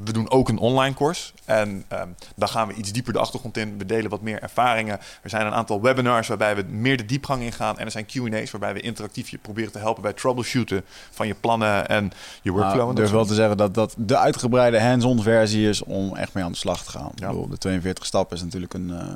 We 0.04 0.12
doen 0.12 0.30
ook 0.32 0.50
een 0.50 0.58
online 0.58 0.96
course. 0.96 1.32
En 1.46 1.86
ehm 1.88 2.08
daar 2.36 2.48
gaan 2.50 2.68
we 2.68 2.74
iets 2.74 2.92
dieper 2.92 3.14
de 3.14 3.20
achtergrond 3.20 3.58
in. 3.58 3.78
We 3.78 3.86
delen 3.86 4.10
wat 4.10 4.22
meer 4.22 4.42
ervaringen. 4.42 5.00
Er 5.22 5.30
zijn 5.30 5.46
een 5.46 5.54
aantal 5.54 5.82
webinars 5.82 6.28
waarbij 6.28 6.56
we 6.56 6.64
meer 6.70 6.98
de 6.98 7.06
diepgang 7.06 7.42
ingaan. 7.42 7.78
En 7.78 7.86
er 7.86 7.92
zijn 7.92 8.06
Q&A's 8.06 8.52
waarbij 8.52 8.74
we 8.74 8.80
interactief 8.80 9.30
je 9.30 9.38
proberen 9.38 9.72
te 9.72 9.80
helpen 9.80 10.02
bij 10.02 10.14
troubleshooten 10.14 10.84
van 11.12 11.28
je 11.28 11.34
plannen 11.34 11.88
en 11.88 12.12
je 12.42 12.52
workflow. 12.52 12.78
Nou, 12.78 12.90
ik 12.90 12.96
durf 12.96 13.12
wel 13.12 13.26
te 13.26 13.34
zeggen 13.34 13.58
dat 13.58 13.74
dat 13.74 13.96
de 13.98 14.18
uitgebreide 14.18 14.82
hands-on 14.82 15.22
versie 15.22 15.70
is 15.70 15.84
om 15.84 16.16
echt 16.16 16.34
mee 16.34 16.44
aan 16.44 16.52
de 16.52 16.58
slag 16.58 16.84
te 16.84 16.92
gaan. 16.92 17.12
Ja. 17.16 17.26
Ik 17.26 17.32
bedoel, 17.32 17.50
de 17.50 17.58
42 17.58 18.06
stappen 18.06 18.38
is 18.38 18.44
natuurlijk 18.44 18.74
een... 18.74 18.90
eh, 18.90 19.16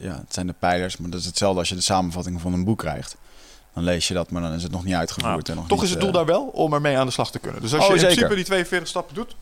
ja, 0.00 0.12
het 0.12 0.34
zijn 0.34 0.46
de 0.46 0.54
pijlers, 0.58 0.96
maar 0.96 1.10
dat 1.10 1.20
is 1.20 1.26
hetzelfde 1.26 1.58
als 1.58 1.68
je 1.68 1.74
de 1.74 1.80
samenvatting 1.80 2.40
van 2.40 2.52
een 2.52 2.64
boek 2.64 2.78
krijgt. 2.78 3.16
Dan 3.74 3.84
lees 3.84 4.08
je 4.08 4.14
dat, 4.14 4.30
maar 4.30 4.42
dan 4.42 4.52
is 4.52 4.62
het 4.62 4.72
nog 4.72 4.84
niet 4.84 4.94
uitgevoerd. 4.94 5.46
Ja, 5.46 5.52
en 5.52 5.58
nog 5.58 5.68
Toch 5.68 5.78
niet, 5.78 5.86
is 5.86 5.90
het 5.90 6.00
doel 6.00 6.08
eh, 6.10 6.14
daar 6.14 6.26
wel 6.26 6.42
om 6.42 6.72
ermee 6.74 6.98
aan 6.98 7.06
de 7.06 7.12
slag 7.12 7.30
te 7.30 7.38
kunnen. 7.38 7.60
Dus 7.60 7.74
als 7.74 7.82
Oh, 7.82 7.88
je 7.88 7.94
in 7.94 7.98
zeker. 7.98 8.14
principe 8.14 8.34
die 8.34 8.44
42 8.44 8.88
stappen 8.88 9.14
doet, 9.14 9.36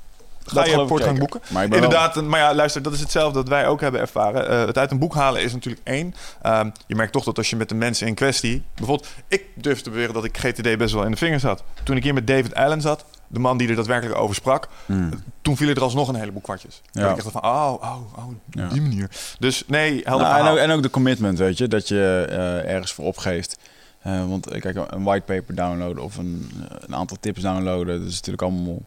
ga 0.45 0.55
dat 0.55 0.67
je 0.71 0.81
ik 0.81 0.89
voortgang 0.89 1.19
boeken. 1.19 1.41
Maar 1.49 1.65
Inderdaad, 1.65 2.23
maar 2.23 2.41
ja, 2.41 2.55
luister, 2.55 2.83
dat 2.83 2.93
is 2.93 3.01
hetzelfde 3.01 3.39
dat 3.39 3.49
wij 3.49 3.67
ook 3.67 3.81
hebben 3.81 4.01
ervaren. 4.01 4.49
Eh, 4.49 4.67
het 4.67 4.79
uit 4.79 4.91
een 4.91 4.99
boek 4.99 5.15
halen 5.15 5.43
is 5.43 5.53
natuurlijk 5.53 5.87
één. 5.87 6.15
Ehm, 6.43 6.71
je 6.87 6.95
merkt 6.95 7.13
toch 7.13 7.25
dat 7.25 7.39
als 7.39 7.51
je 7.51 7.57
met 7.57 7.69
de 7.69 7.75
mensen 7.75 8.07
in 8.07 8.15
kwestie... 8.15 8.63
Bijvoorbeeld, 8.75 9.09
ik 9.29 9.45
durf 9.55 9.81
te 9.81 9.91
beweren 9.91 10.15
dat 10.15 10.25
ik 10.25 10.39
GTD 10.39 10.77
best 10.77 10.95
wel 10.95 11.05
in 11.05 11.11
de 11.11 11.17
vingers 11.17 11.43
had. 11.43 11.63
Toen 11.83 11.97
ik 11.97 12.03
hier 12.03 12.15
met 12.15 12.27
David 12.27 12.55
Allen 12.55 12.81
zat, 12.81 13.05
de 13.29 13.39
man 13.39 13.57
die 13.59 13.69
er 13.69 13.77
daadwerkelijk 13.77 14.19
over 14.19 14.35
sprak... 14.35 14.69
Hmm. 14.87 15.11
toen 15.43 15.57
vielen 15.57 15.75
er 15.75 15.83
alsnog 15.83 16.09
een 16.09 16.15
heleboel 16.15 16.41
kwartjes. 16.41 16.83
Ja. 16.93 17.11
Ik 17.11 17.17
dacht 17.17 17.31
van, 17.31 17.45
oh, 17.45 17.75
oh, 17.81 17.97
oh, 18.17 18.25
Ja. 18.51 18.69
die 18.69 18.81
manier. 18.81 19.11
Dus 19.39 19.65
nee, 19.67 20.01
helder 20.05 20.27
Nou, 20.27 20.47
en, 20.47 20.53
ook, 20.53 20.59
en 20.59 20.71
ook 20.71 20.83
de 20.83 20.91
commitment, 20.91 21.39
weet 21.39 21.59
je, 21.59 21.69
dat 21.69 21.89
je 21.89 22.27
eh, 22.29 22.73
ergens 22.73 22.93
voor 22.93 23.05
opgeeft. 23.05 23.59
Eh, 24.03 24.29
want 24.29 24.47
eh, 24.47 24.61
kijk, 24.61 24.77
een 24.89 25.03
whitepaper 25.03 25.55
downloaden 25.55 26.03
of 26.03 26.17
een, 26.17 26.51
een 26.81 26.95
aantal 26.95 27.17
tips 27.21 27.41
downloaden, 27.41 27.99
dat 27.99 28.09
is 28.09 28.15
natuurlijk 28.15 28.43
allemaal 28.43 28.83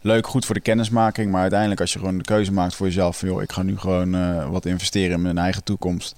leuk, 0.00 0.26
goed 0.26 0.44
voor 0.44 0.54
de 0.54 0.60
kennismaking. 0.60 1.30
Maar 1.30 1.40
uiteindelijk, 1.40 1.80
als 1.80 1.92
je 1.92 1.98
gewoon 1.98 2.18
de 2.18 2.24
keuze 2.24 2.52
maakt 2.52 2.74
voor 2.74 2.86
jezelf, 2.86 3.18
van 3.18 3.28
joh, 3.28 3.42
ik 3.42 3.52
ga 3.52 3.62
nu 3.62 3.78
gewoon 3.78 4.50
wat 4.50 4.66
investeren 4.66 5.16
in 5.16 5.22
mijn 5.22 5.38
eigen 5.38 5.64
toekomst, 5.64 6.14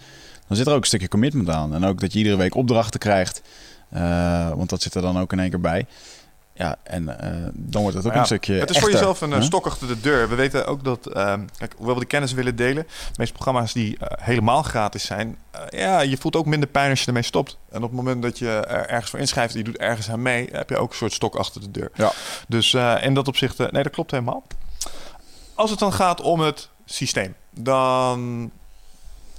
dan 0.49 0.57
zit 0.57 0.67
er 0.67 0.73
ook 0.73 0.81
een 0.81 0.87
stukje 0.87 1.09
commitment 1.09 1.49
aan. 1.49 1.75
En 1.75 1.85
ook 1.85 2.01
dat 2.01 2.13
je 2.13 2.19
iedere 2.19 2.37
week 2.37 2.55
opdrachten 2.55 3.01
krijgt, 3.01 3.43
want 4.55 4.69
dat 4.71 4.83
zit 4.83 4.95
er 4.95 5.03
dan 5.03 5.19
ook 5.19 5.33
in 5.33 5.41
één 5.41 5.51
keer 5.51 5.61
bij. 5.61 5.87
Ja, 6.59 6.77
en 6.83 7.21
eh, 7.21 7.49
dan 7.53 7.83
wordt 7.83 7.97
het 7.97 8.07
ook 8.07 8.13
ja, 8.13 8.19
een 8.19 8.25
stukje. 8.25 8.55
Het 8.55 8.71
is 8.71 8.79
voor 8.79 8.91
jezelf 8.91 9.21
een 9.21 9.33
eh, 9.33 9.39
hè? 9.39 9.45
stok 9.45 9.67
achter 9.67 9.89
de 9.89 10.01
deur. 10.01 10.29
We 10.29 10.35
weten 10.35 10.67
ook 10.67 10.85
dat, 10.85 11.07
ehm, 11.07 11.47
kijk, 11.59 11.75
hoewel 11.77 11.95
we 11.95 12.01
de 12.01 12.07
kennis 12.07 12.33
willen 12.33 12.57
delen, 12.57 12.83
de 12.89 13.15
meeste 13.17 13.35
programma's 13.35 13.73
die 13.73 13.99
eh, 13.99 14.25
helemaal 14.25 14.63
gratis 14.63 15.07
zijn, 15.07 15.39
ja, 15.69 16.01
je 16.01 16.17
voelt 16.17 16.37
ook 16.37 16.47
minder 16.47 16.69
pijn 16.69 16.91
als 16.91 17.01
je 17.01 17.07
ermee 17.07 17.23
stopt. 17.23 17.59
En 17.71 17.77
op 17.77 17.83
het 17.83 17.93
moment 17.93 18.23
dat 18.23 18.39
je 18.39 18.51
er 18.51 18.89
ergens 18.89 19.11
voor 19.11 19.19
inschrijft 19.19 19.55
je 19.55 19.63
doet 19.63 19.77
ergens 19.77 20.11
aan 20.11 20.23
mee, 20.23 20.49
heb 20.53 20.69
je 20.69 20.77
ook 20.77 20.91
een 20.91 20.97
soort 20.97 21.13
stok 21.13 21.35
achter 21.35 21.61
de 21.61 21.71
deur. 21.71 21.91
Ja. 21.95 22.13
Dus 22.49 22.75
in 23.01 23.15
dat 23.15 23.29
opzicht, 23.29 23.59
nee, 23.59 23.83
dat 23.83 23.93
klopt 23.93 24.11
helemaal. 24.11 24.43
Als 25.55 25.71
het 25.71 25.79
dan 25.79 25.93
gaat 25.93 26.21
om 26.21 26.41
het 26.41 26.69
systeem, 26.85 27.35
dan 27.51 28.51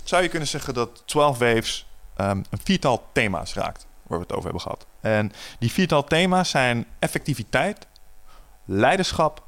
zou 0.03 0.23
je 0.23 0.29
kunnen 0.29 0.47
zeggen 0.47 0.73
dat 0.73 1.03
12 1.05 1.38
Waves 1.38 1.86
ehm, 2.15 2.38
een 2.49 2.60
viertal 2.63 3.03
thema's 3.12 3.53
raakt, 3.53 3.86
waar 4.03 4.17
we 4.17 4.23
het 4.23 4.34
over 4.34 4.43
hebben 4.43 4.62
gehad. 4.62 4.86
En 5.01 5.31
die 5.59 5.71
viertal 5.71 6.03
thema's 6.03 6.49
zijn 6.49 6.85
effectiviteit, 6.99 7.88
leiderschap, 8.65 9.43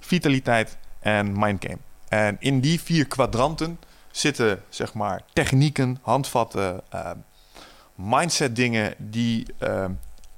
vitaliteit 0.00 0.76
en 1.00 1.38
mindgame. 1.38 1.78
En 2.08 2.36
in 2.40 2.60
die 2.60 2.80
vier 2.80 3.06
kwadranten 3.06 3.78
zitten 4.10 4.62
zeg 4.68 4.94
maar 4.94 5.22
technieken, 5.32 5.98
handvatten, 6.02 6.80
eh, 6.88 7.10
mindset 7.94 8.56
dingen 8.56 8.94
die 8.98 9.46
eh, 9.58 9.84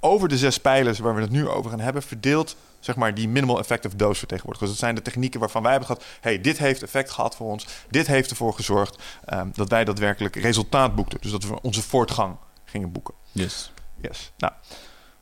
over 0.01 0.29
de 0.29 0.39
zes 0.39 0.61
pijlers 0.61 0.99
waar 0.99 1.15
we 1.15 1.21
het 1.21 1.31
nu 1.31 1.49
over 1.49 1.71
gaan 1.71 1.81
hebben 1.81 2.03
verdeeld 2.03 2.57
zeg 2.81 2.97
maar 2.97 3.15
die 3.15 3.29
minimal 3.29 3.59
effective 3.59 3.97
dose 3.97 4.19
vertegenwoordigt. 4.19 4.65
Dus 4.65 4.71
dat 4.71 4.85
zijn 4.85 4.95
de 4.95 5.03
technieken 5.03 5.41
waarvan 5.41 5.63
wij 5.63 5.71
hebben 5.71 5.89
gehad, 5.89 6.05
hey, 6.21 6.41
dit 6.41 6.59
heeft 6.59 6.83
effect 6.83 7.11
gehad 7.11 7.37
voor 7.37 7.51
ons, 7.51 7.67
dit 7.91 8.07
heeft 8.07 8.31
ervoor 8.31 8.55
gezorgd 8.55 9.03
eh, 9.25 9.43
dat 9.53 9.69
wij 9.69 9.85
daadwerkelijk 9.85 10.37
resultaat 10.37 10.95
boekten. 10.95 11.19
Dus 11.21 11.31
dat 11.31 11.45
we 11.45 11.63
onze 11.63 11.83
voortgang 11.83 12.37
gingen 12.65 12.93
boeken. 12.93 13.15
Yes. 13.33 13.73
Yes. 14.03 14.33
Nou, 14.39 14.53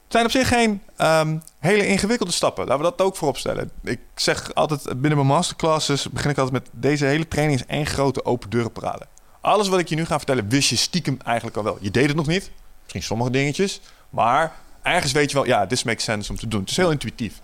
het 0.09 0.17
zijn 0.17 0.25
op 0.25 0.31
zich 0.31 0.49
geen 0.49 0.83
ehm, 0.97 1.38
hele 1.59 1.87
ingewikkelde 1.87 2.33
stappen. 2.33 2.67
Laten 2.67 2.85
we 2.85 2.91
dat 2.91 3.07
ook 3.07 3.17
voorop 3.17 3.37
stellen. 3.37 3.71
Ik 3.83 4.01
zeg 4.14 4.55
altijd 4.55 4.83
binnen 4.85 5.14
mijn 5.14 5.27
masterclasses 5.27 6.09
begin 6.09 6.31
ik 6.31 6.38
altijd 6.38 6.62
met 6.62 6.83
deze 6.83 7.05
hele 7.05 7.29
training 7.29 7.61
is 7.61 7.67
één 7.67 7.87
grote 7.87 8.25
open 8.25 8.51
deurenparade. 8.51 9.07
Alles 9.41 9.69
wat 9.69 9.79
ik 9.79 9.88
je 9.88 9.95
nu 9.95 10.05
ga 10.05 10.17
vertellen 10.17 10.49
wist 10.49 10.69
je 10.69 10.77
stiekem 10.77 11.19
eigenlijk 11.25 11.57
al 11.57 11.62
wel. 11.62 11.79
Je 11.81 11.91
deed 11.91 12.07
het 12.07 12.17
nog 12.17 12.27
niet. 12.27 12.51
Misschien 12.83 13.03
sommige 13.03 13.31
dingetjes. 13.31 13.81
Maar 14.11 14.55
ergens 14.83 15.12
weet 15.12 15.31
je 15.31 15.37
wel, 15.37 15.47
ja, 15.47 15.67
this 15.67 15.83
makes 15.83 16.05
sense 16.05 16.31
om 16.31 16.38
te 16.38 16.49
doen. 16.49 16.61
Het 16.61 16.71
is 16.71 16.77
heel 16.77 16.91
intuïtief. 16.91 17.41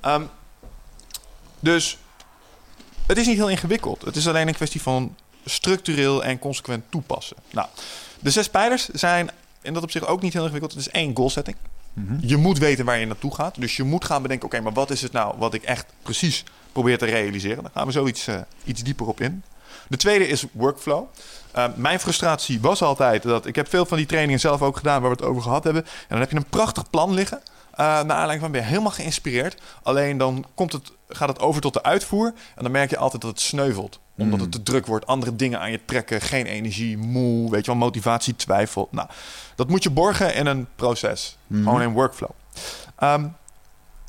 Ehm, 0.00 0.22
dus 1.60 1.98
het 3.06 3.18
is 3.18 3.26
niet 3.26 3.36
heel 3.36 3.50
ingewikkeld. 3.50 4.02
Het 4.02 4.16
is 4.16 4.28
alleen 4.28 4.48
een 4.48 4.54
kwestie 4.54 4.82
van 4.82 5.16
structureel 5.44 6.24
en 6.24 6.38
consequent 6.38 6.84
toepassen. 6.90 7.36
Nou, 7.50 7.68
de 8.20 8.30
zes 8.30 8.48
pijlers 8.48 8.88
zijn 8.88 9.30
in 9.62 9.74
dat 9.74 9.82
opzicht 9.82 10.06
ook 10.06 10.22
niet 10.22 10.32
heel 10.32 10.42
ingewikkeld. 10.42 10.74
Het 10.74 10.86
is 10.86 10.92
één 10.92 11.16
goal 11.16 11.30
setting. 11.30 11.56
Mhm. 11.92 12.16
Je 12.20 12.36
moet 12.36 12.58
weten 12.58 12.84
waar 12.84 12.98
je 12.98 13.06
naartoe 13.06 13.34
gaat. 13.34 13.60
Dus 13.60 13.76
je 13.76 13.82
moet 13.82 14.04
gaan 14.04 14.22
bedenken, 14.22 14.46
oké, 14.46 14.60
maar 14.60 14.72
wat 14.72 14.90
is 14.90 15.02
het 15.02 15.12
nou 15.12 15.34
wat 15.38 15.54
ik 15.54 15.62
echt 15.62 15.86
precies 16.02 16.44
probeer 16.72 16.98
te 16.98 17.04
realiseren? 17.04 17.62
Daar 17.62 17.72
gaan 17.74 17.86
we 17.86 17.92
zo 17.92 18.06
iets, 18.06 18.26
eh, 18.26 18.40
iets 18.64 18.82
dieper 18.82 19.06
op 19.06 19.20
in. 19.20 19.42
De 19.88 19.96
tweede 19.96 20.28
is 20.28 20.44
workflow. 20.52 21.04
Uh, 21.56 21.64
mijn 21.74 22.00
frustratie 22.00 22.60
was 22.60 22.82
altijd 22.82 23.22
dat 23.22 23.46
ik 23.46 23.56
heb 23.56 23.68
veel 23.68 23.86
van 23.86 23.96
die 23.96 24.06
trainingen 24.06 24.40
zelf 24.40 24.62
ook 24.62 24.76
gedaan 24.76 25.00
waar 25.00 25.10
we 25.10 25.16
het 25.16 25.24
over 25.24 25.42
gehad 25.42 25.64
hebben. 25.64 25.82
En 25.84 26.06
dan 26.08 26.18
heb 26.20 26.30
je 26.30 26.36
een 26.36 26.44
prachtig 26.44 26.90
plan 26.90 27.14
liggen. 27.14 27.40
Uh, 27.72 27.76
naar 27.78 27.96
aanleiding 27.96 28.40
van 28.40 28.50
ben 28.50 28.60
je 28.60 28.66
helemaal 28.66 28.90
geïnspireerd. 28.90 29.62
Alleen 29.82 30.18
dan 30.18 30.44
komt 30.54 30.72
het, 30.72 30.92
gaat 31.08 31.28
het 31.28 31.40
over 31.40 31.60
tot 31.60 31.72
de 31.72 31.82
uitvoer. 31.82 32.26
En 32.26 32.62
dan 32.62 32.72
merk 32.72 32.90
je 32.90 32.96
altijd 32.96 33.22
dat 33.22 33.30
het 33.30 33.40
sneuvelt. 33.40 34.00
Omdat 34.16 34.40
het 34.40 34.52
te 34.52 34.62
druk 34.62 34.86
wordt. 34.86 35.06
Andere 35.06 35.36
dingen 35.36 35.60
aan 35.60 35.70
je 35.70 35.80
trekken. 35.84 36.20
Geen 36.20 36.46
energie, 36.46 36.98
moe. 36.98 37.50
Weet 37.50 37.64
je 37.64 37.70
wel, 37.70 37.80
motivatie, 37.80 38.36
twijfel. 38.36 38.88
Nou, 38.90 39.08
dat 39.54 39.68
moet 39.68 39.82
je 39.82 39.90
borgen 39.90 40.34
in 40.34 40.46
een 40.46 40.66
proces. 40.76 41.36
Gewoon 41.52 41.82
in 41.82 41.92
workflow. 41.92 42.30
Um, 43.02 43.36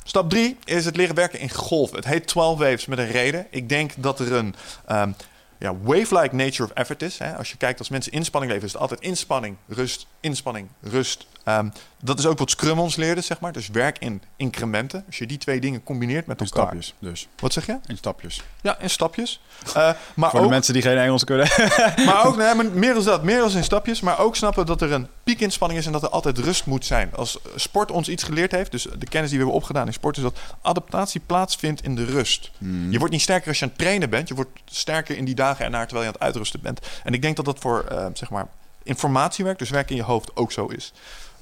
Stap 0.06 0.30
3 0.30 0.56
is 0.64 0.84
het 0.84 0.96
leren 0.96 1.14
werken 1.14 1.38
in 1.38 1.50
golven. 1.50 1.96
Het 1.96 2.04
heet 2.04 2.26
12 2.26 2.58
waves 2.58 2.86
met 2.86 2.98
een 2.98 3.10
reden. 3.10 3.46
Ik 3.50 3.68
denk 3.68 3.92
dat 3.96 4.20
er 4.20 4.32
een 4.32 4.54
um, 4.90 5.14
ja, 5.58 5.76
wave-like 5.76 6.34
nature 6.34 6.64
of 6.64 6.70
effort 6.70 7.02
is. 7.02 7.18
Hè. 7.18 7.36
Als 7.36 7.50
je 7.50 7.56
kijkt 7.56 7.78
als 7.78 7.88
mensen 7.88 8.12
inspanning 8.12 8.52
leven, 8.52 8.66
is 8.66 8.72
het 8.72 8.82
altijd 8.82 9.00
inspanning, 9.00 9.56
rust, 9.68 10.06
inspanning, 10.20 10.68
rust. 10.80 11.26
Um, 11.48 11.72
dat 12.00 12.18
is 12.18 12.26
ook 12.26 12.38
wat 12.38 12.50
Scrum 12.50 12.78
ons 12.78 12.96
leerde, 12.96 13.20
zeg 13.20 13.40
maar. 13.40 13.52
Dus 13.52 13.68
werk 13.68 13.98
in 13.98 14.22
incrementen. 14.36 15.04
Als 15.06 15.18
je 15.18 15.26
die 15.26 15.38
twee 15.38 15.60
dingen 15.60 15.82
combineert 15.82 16.26
met 16.26 16.40
In 16.40 16.46
elkaar. 16.46 16.62
stapjes, 16.62 16.94
dus. 16.98 17.28
Wat 17.40 17.52
zeg 17.52 17.66
je? 17.66 17.78
In 17.86 17.96
stapjes. 17.96 18.42
Ja, 18.60 18.78
in 18.78 18.90
stapjes. 18.90 19.40
Uh, 19.66 19.90
maar 20.14 20.30
Voor 20.30 20.38
ook, 20.40 20.44
de 20.44 20.50
mensen 20.50 20.72
die 20.72 20.82
geen 20.82 20.98
Engels 20.98 21.24
kunnen. 21.24 21.48
maar 22.06 22.26
ook, 22.26 22.36
nee, 22.42 22.54
maar 22.54 22.66
meer 22.66 22.94
dan 22.94 23.04
dat, 23.04 23.22
meer 23.22 23.38
dan 23.38 23.50
in 23.50 23.64
stapjes. 23.64 24.00
Maar 24.00 24.18
ook 24.18 24.36
snappen 24.36 24.66
dat 24.66 24.82
er 24.82 24.92
een 24.92 25.08
piekinspanning 25.24 25.80
is 25.80 25.86
en 25.86 25.92
dat 25.92 26.02
er 26.02 26.08
altijd 26.08 26.38
rust 26.38 26.66
moet 26.66 26.84
zijn. 26.84 27.14
Als 27.14 27.38
sport 27.56 27.90
ons 27.90 28.08
iets 28.08 28.22
geleerd 28.22 28.52
heeft, 28.52 28.70
dus 28.70 28.82
de 28.82 29.06
kennis 29.06 29.30
die 29.30 29.38
we 29.38 29.44
hebben 29.44 29.62
opgedaan 29.62 29.86
in 29.86 29.92
sport, 29.92 30.16
is 30.16 30.22
dat 30.22 30.38
adaptatie 30.62 31.20
plaatsvindt 31.26 31.82
in 31.82 31.94
de 31.94 32.04
rust. 32.04 32.50
Je 32.88 32.98
wordt 32.98 33.12
niet 33.12 33.22
sterker 33.22 33.48
als 33.48 33.58
je 33.58 33.64
aan 33.64 33.70
het 33.70 33.78
trainen 33.78 34.10
bent, 34.10 34.28
je 34.28 34.34
wordt 34.34 34.50
sterker 34.64 35.16
in 35.16 35.24
die 35.24 35.34
dagen 35.34 35.64
erna 35.64 35.84
terwijl 35.84 36.00
je 36.00 36.06
aan 36.06 36.14
het 36.14 36.22
uitrusten 36.22 36.60
bent. 36.60 36.80
En 37.04 37.12
ik 37.12 37.22
denk 37.22 37.36
dat 37.36 37.44
dat 37.44 37.58
voor, 37.58 37.84
uh, 37.92 38.06
zeg 38.12 38.30
maar, 38.30 38.46
informatiewerk, 38.82 39.58
dus 39.58 39.70
werk 39.70 39.90
in 39.90 39.96
je 39.96 40.02
hoofd, 40.02 40.36
ook 40.36 40.52
zo 40.52 40.66
is. 40.66 40.92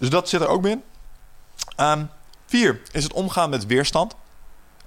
Dus 0.02 0.10
dat 0.10 0.28
zit 0.28 0.40
er 0.40 0.48
ook 0.48 0.66
in. 0.66 0.82
Um, 1.80 2.08
vier 2.46 2.80
is 2.92 3.02
het 3.02 3.12
omgaan 3.12 3.50
met 3.50 3.66
weerstand. 3.66 4.14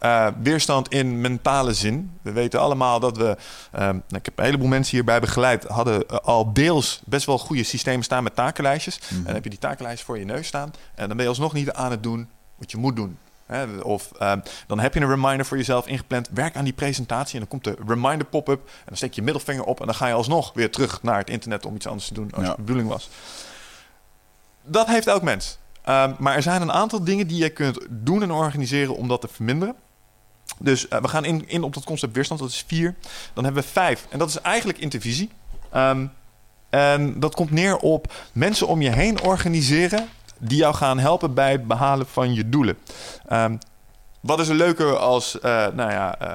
Uh, 0.01 0.27
weerstand 0.41 0.89
in 0.89 1.21
mentale 1.21 1.73
zin. 1.73 2.17
We 2.21 2.31
weten 2.31 2.59
allemaal 2.59 2.99
dat 2.99 3.17
we, 3.17 3.37
um, 3.79 4.03
ik 4.09 4.25
heb 4.25 4.39
een 4.39 4.45
heleboel 4.45 4.67
mensen 4.67 4.95
hierbij 4.95 5.19
begeleid, 5.19 5.63
hadden 5.63 6.03
uh, 6.11 6.17
al 6.17 6.53
deels 6.53 7.01
best 7.05 7.25
wel 7.25 7.37
goede 7.37 7.63
systemen 7.63 8.03
staan 8.03 8.23
met 8.23 8.35
takenlijstjes. 8.35 8.99
Mm. 8.99 9.17
En 9.17 9.23
dan 9.23 9.33
heb 9.33 9.43
je 9.43 9.49
die 9.49 9.59
takenlijstjes 9.59 10.05
voor 10.05 10.19
je 10.19 10.25
neus 10.25 10.47
staan. 10.47 10.73
En 10.95 11.07
dan 11.07 11.15
ben 11.15 11.25
je 11.25 11.31
alsnog 11.31 11.53
niet 11.53 11.71
aan 11.71 11.91
het 11.91 12.03
doen 12.03 12.29
wat 12.55 12.71
je 12.71 12.77
moet 12.77 12.95
doen. 12.95 13.17
Hè? 13.45 13.77
Of 13.77 14.11
uh, 14.19 14.33
dan 14.67 14.79
heb 14.79 14.93
je 14.93 14.99
een 14.99 15.09
reminder 15.09 15.45
voor 15.45 15.57
jezelf 15.57 15.87
ingepland. 15.87 16.29
Werk 16.33 16.55
aan 16.55 16.63
die 16.63 16.73
presentatie 16.73 17.33
en 17.33 17.39
dan 17.39 17.47
komt 17.47 17.63
de 17.63 17.83
reminder 17.87 18.27
pop-up. 18.27 18.65
En 18.65 18.85
dan 18.85 18.97
steek 18.97 19.13
je 19.13 19.21
middelvinger 19.21 19.63
op 19.63 19.79
en 19.79 19.85
dan 19.85 19.95
ga 19.95 20.07
je 20.07 20.13
alsnog 20.13 20.51
weer 20.53 20.71
terug 20.71 21.03
naar 21.03 21.17
het 21.17 21.29
internet 21.29 21.65
om 21.65 21.75
iets 21.75 21.87
anders 21.87 22.07
te 22.07 22.13
doen 22.13 22.31
als 22.33 22.45
ja. 22.45 22.55
de 22.55 22.61
bedoeling 22.61 22.89
was. 22.89 23.09
Dat 24.65 24.87
heeft 24.87 25.07
elk 25.07 25.21
mens. 25.21 25.57
Um, 25.89 26.15
maar 26.19 26.35
er 26.35 26.41
zijn 26.41 26.61
een 26.61 26.71
aantal 26.71 27.03
dingen 27.03 27.27
die 27.27 27.37
je 27.37 27.49
kunt 27.49 27.79
doen 27.89 28.21
en 28.21 28.31
organiseren 28.31 28.95
om 28.95 29.07
dat 29.07 29.21
te 29.21 29.27
verminderen. 29.27 29.75
Dus 30.59 30.85
uh, 30.89 31.01
we 31.01 31.07
gaan 31.07 31.25
in, 31.25 31.49
in 31.49 31.63
op 31.63 31.73
dat 31.73 31.83
concept 31.83 32.15
weerstand, 32.15 32.39
dat 32.39 32.49
is 32.49 32.63
vier. 32.67 32.95
Dan 33.33 33.43
hebben 33.43 33.63
we 33.63 33.69
vijf. 33.69 34.05
En 34.09 34.19
dat 34.19 34.29
is 34.29 34.41
eigenlijk 34.41 34.77
intervisie. 34.77 35.29
Um, 35.75 36.11
en 36.69 37.19
dat 37.19 37.35
komt 37.35 37.51
neer 37.51 37.77
op 37.77 38.13
mensen 38.33 38.67
om 38.67 38.81
je 38.81 38.89
heen 38.89 39.21
organiseren 39.21 40.07
die 40.39 40.57
jou 40.57 40.75
gaan 40.75 40.99
helpen 40.99 41.33
bij 41.33 41.51
het 41.51 41.67
behalen 41.67 42.07
van 42.07 42.33
je 42.33 42.49
doelen. 42.49 42.77
Um, 43.31 43.59
wat 44.19 44.39
is 44.39 44.47
er 44.47 44.55
leuker 44.55 44.97
als 44.97 45.35
uh, 45.35 45.41
nou 45.73 45.91
ja, 45.91 46.21
uh, 46.21 46.33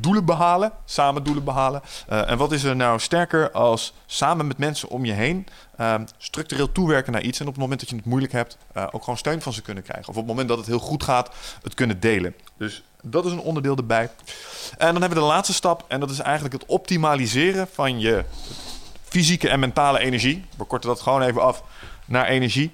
doelen 0.00 0.24
behalen, 0.24 0.72
samen 0.84 1.24
doelen 1.24 1.44
behalen? 1.44 1.82
Uh, 2.10 2.30
en 2.30 2.38
wat 2.38 2.52
is 2.52 2.62
er 2.62 2.76
nou 2.76 2.98
sterker 2.98 3.50
als 3.50 3.92
samen 4.06 4.46
met 4.46 4.58
mensen 4.58 4.88
om 4.88 5.04
je 5.04 5.12
heen 5.12 5.46
um, 5.80 6.06
structureel 6.18 6.72
toewerken 6.72 7.12
naar 7.12 7.22
iets 7.22 7.40
en 7.40 7.46
op 7.46 7.52
het 7.52 7.60
moment 7.62 7.80
dat 7.80 7.88
je 7.88 7.96
het 7.96 8.04
moeilijk 8.04 8.32
hebt, 8.32 8.56
ook 8.90 9.02
gewoon 9.02 9.18
steun 9.18 9.42
van 9.42 9.52
ze 9.52 9.62
kunnen 9.62 9.82
krijgen? 9.82 10.08
Of 10.08 10.14
op 10.14 10.20
het 10.20 10.26
moment 10.26 10.48
dat 10.48 10.58
het 10.58 10.66
heel 10.66 10.78
goed 10.78 11.02
gaat, 11.02 11.30
het 11.62 11.74
kunnen 11.74 12.00
delen. 12.00 12.34
Dus 12.56 12.82
dat 13.02 13.24
is 13.24 13.32
een 13.32 13.40
onderdeel 13.40 13.76
erbij. 13.76 14.10
En 14.78 14.92
dan 14.92 15.00
hebben 15.00 15.18
we 15.18 15.24
de 15.24 15.30
laatste 15.30 15.54
stap 15.54 15.84
en 15.88 16.00
dat 16.00 16.10
is 16.10 16.18
eigenlijk 16.18 16.54
het 16.54 16.66
optimaliseren 16.66 17.68
van 17.72 18.00
je 18.00 18.24
fysieke 19.02 19.48
en 19.48 19.60
mentale 19.60 19.98
energie. 19.98 20.44
We 20.56 20.64
korten 20.64 20.88
dat 20.88 21.00
gewoon 21.00 21.22
even 21.22 21.42
af 21.42 21.62
naar 22.04 22.26
energie. 22.26 22.72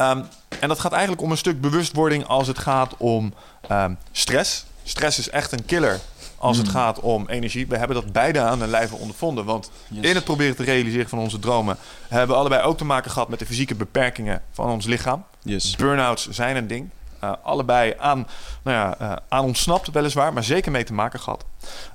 Um, 0.00 0.28
en 0.60 0.68
dat 0.68 0.80
gaat 0.80 0.92
eigenlijk 0.92 1.22
om 1.22 1.30
een 1.30 1.36
stuk 1.36 1.60
bewustwording 1.60 2.26
als 2.26 2.46
het 2.46 2.58
gaat 2.58 2.94
om 2.96 3.34
um, 3.70 3.98
stress. 4.12 4.66
Stress 4.82 5.18
is 5.18 5.30
echt 5.30 5.52
een 5.52 5.64
killer 5.64 6.00
als 6.40 6.56
mm. 6.56 6.62
het 6.62 6.72
gaat 6.72 7.00
om 7.00 7.28
energie. 7.28 7.66
We 7.66 7.76
hebben 7.76 7.96
dat 7.96 8.12
beide 8.12 8.40
aan 8.40 8.58
de 8.58 8.66
lijve 8.66 8.96
ondervonden. 8.96 9.44
Want 9.44 9.70
yes. 9.88 10.04
in 10.04 10.14
het 10.14 10.24
proberen 10.24 10.56
te 10.56 10.64
realiseren 10.64 11.08
van 11.08 11.18
onze 11.18 11.38
dromen... 11.38 11.76
hebben 12.08 12.28
we 12.28 12.40
allebei 12.40 12.62
ook 12.62 12.78
te 12.78 12.84
maken 12.84 13.10
gehad 13.10 13.28
met 13.28 13.38
de 13.38 13.46
fysieke 13.46 13.74
beperkingen 13.74 14.42
van 14.50 14.70
ons 14.70 14.86
lichaam. 14.86 15.24
Yes. 15.42 15.76
Burn-outs 15.76 16.28
zijn 16.28 16.56
een 16.56 16.66
ding. 16.66 16.90
Uh, 17.24 17.32
allebei 17.42 17.94
aan, 17.98 18.26
nou 18.62 18.76
ja, 18.76 19.00
uh, 19.00 19.16
aan 19.28 19.44
ontsnapt 19.44 19.90
weliswaar, 19.90 20.32
maar 20.32 20.44
zeker 20.44 20.70
mee 20.72 20.84
te 20.84 20.92
maken 20.92 21.20
gehad. 21.20 21.44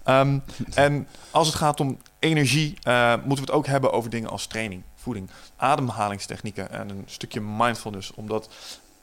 Um, 0.06 0.43
en 0.74 1.08
als 1.32 1.48
het 1.48 1.56
gaat 1.56 1.80
om 1.80 1.98
energie, 2.19 2.78
uh, 2.88 3.13
moeten 3.13 3.45
we 3.45 3.52
het 3.52 3.52
ook 3.52 3.65
hebben 3.65 3.91
over 3.91 4.10
dingen 4.10 4.30
als 4.30 4.48
training, 4.48 4.84
voeding, 4.95 5.30
ademhalingstechnieken 5.56 6.71
en 6.71 6.89
een 6.89 7.04
stukje 7.06 7.41
mindfulness. 7.41 8.12
Omdat 8.15 8.50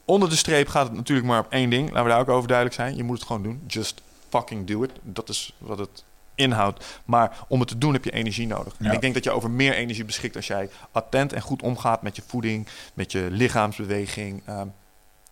onder 0.05 0.29
de 0.29 0.35
streep 0.35 0.67
gaat 0.67 0.87
het 0.87 0.95
natuurlijk 0.95 1.27
maar 1.27 1.39
op 1.39 1.51
één 1.51 1.69
ding. 1.69 1.89
Laten 1.89 2.03
we 2.03 2.09
daar 2.09 2.19
ook 2.19 2.29
over 2.29 2.47
duidelijk 2.47 2.77
zijn. 2.77 2.95
Je 2.95 3.03
moet 3.03 3.17
het 3.17 3.27
gewoon 3.27 3.43
doen. 3.43 3.63
Just 3.67 4.01
fucking 4.29 4.67
do 4.67 4.83
it. 4.83 4.91
Dat 5.01 5.29
is 5.29 5.53
wat 5.57 5.77
het 5.77 6.03
inhoudt. 6.35 6.85
Maar 7.05 7.39
om 7.47 7.59
het 7.59 7.69
te 7.69 7.77
doen 7.77 7.93
heb 7.93 8.03
je 8.03 8.11
energie 8.11 8.47
nodig. 8.47 8.73
Ja. 8.79 8.85
En 8.85 8.93
ik 8.93 9.01
denk 9.01 9.13
dat 9.13 9.23
je 9.23 9.31
over 9.31 9.49
meer 9.49 9.73
energie 9.73 10.05
beschikt 10.05 10.35
als 10.35 10.47
jij 10.47 10.69
attent 10.91 11.33
en 11.33 11.41
goed 11.41 11.61
omgaat 11.61 12.01
met 12.01 12.15
je 12.15 12.23
voeding, 12.27 12.67
met 12.93 13.11
je 13.11 13.27
lichaamsbeweging, 13.31 14.41
uh, 14.49 14.61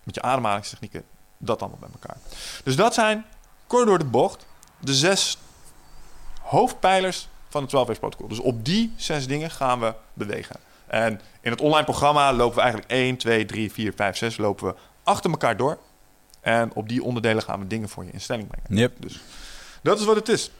met 0.02 0.14
je 0.14 0.22
ademhalingstechnieken. 0.22 1.04
Dat 1.38 1.60
allemaal 1.60 1.78
bij 1.78 1.88
elkaar. 1.92 2.16
Dus 2.64 2.76
dat 2.76 2.94
zijn, 2.94 3.24
kort 3.66 3.86
door 3.86 3.98
de 3.98 4.04
bocht, 4.04 4.46
de 4.78 4.94
zes 4.94 5.38
hoofdpijlers 6.40 7.28
van 7.48 7.60
het 7.60 7.70
12 7.70 7.86
Waves 7.86 8.00
protocol. 8.00 8.28
Dus 8.28 8.40
op 8.40 8.64
die 8.64 8.92
zes 8.96 9.26
dingen 9.26 9.50
gaan 9.50 9.80
we 9.80 9.94
bewegen. 10.14 10.56
En 10.92 11.20
in 11.40 11.50
het 11.50 11.60
online 11.60 11.84
programma 11.84 12.32
lopen 12.32 12.54
we 12.54 12.60
eigenlijk 12.60 12.90
1, 12.90 13.16
2, 13.16 13.44
3, 13.44 13.72
4, 13.72 13.92
5, 13.96 14.16
6 14.16 14.36
lopen 14.36 14.66
we 14.66 14.74
achter 15.02 15.30
elkaar 15.30 15.56
door. 15.56 15.78
En 16.40 16.74
op 16.74 16.88
die 16.88 17.02
onderdelen 17.02 17.42
gaan 17.42 17.58
we 17.58 17.66
dingen 17.66 17.88
voor 17.88 18.04
je 18.04 18.10
in 18.10 18.20
stelling 18.20 18.48
brengen. 18.48 18.82
Yep. 18.82 18.92
Dus 18.98 19.20
dat 19.82 19.98
is 19.98 20.04
wat 20.04 20.16
het 20.16 20.28
is. 20.28 20.50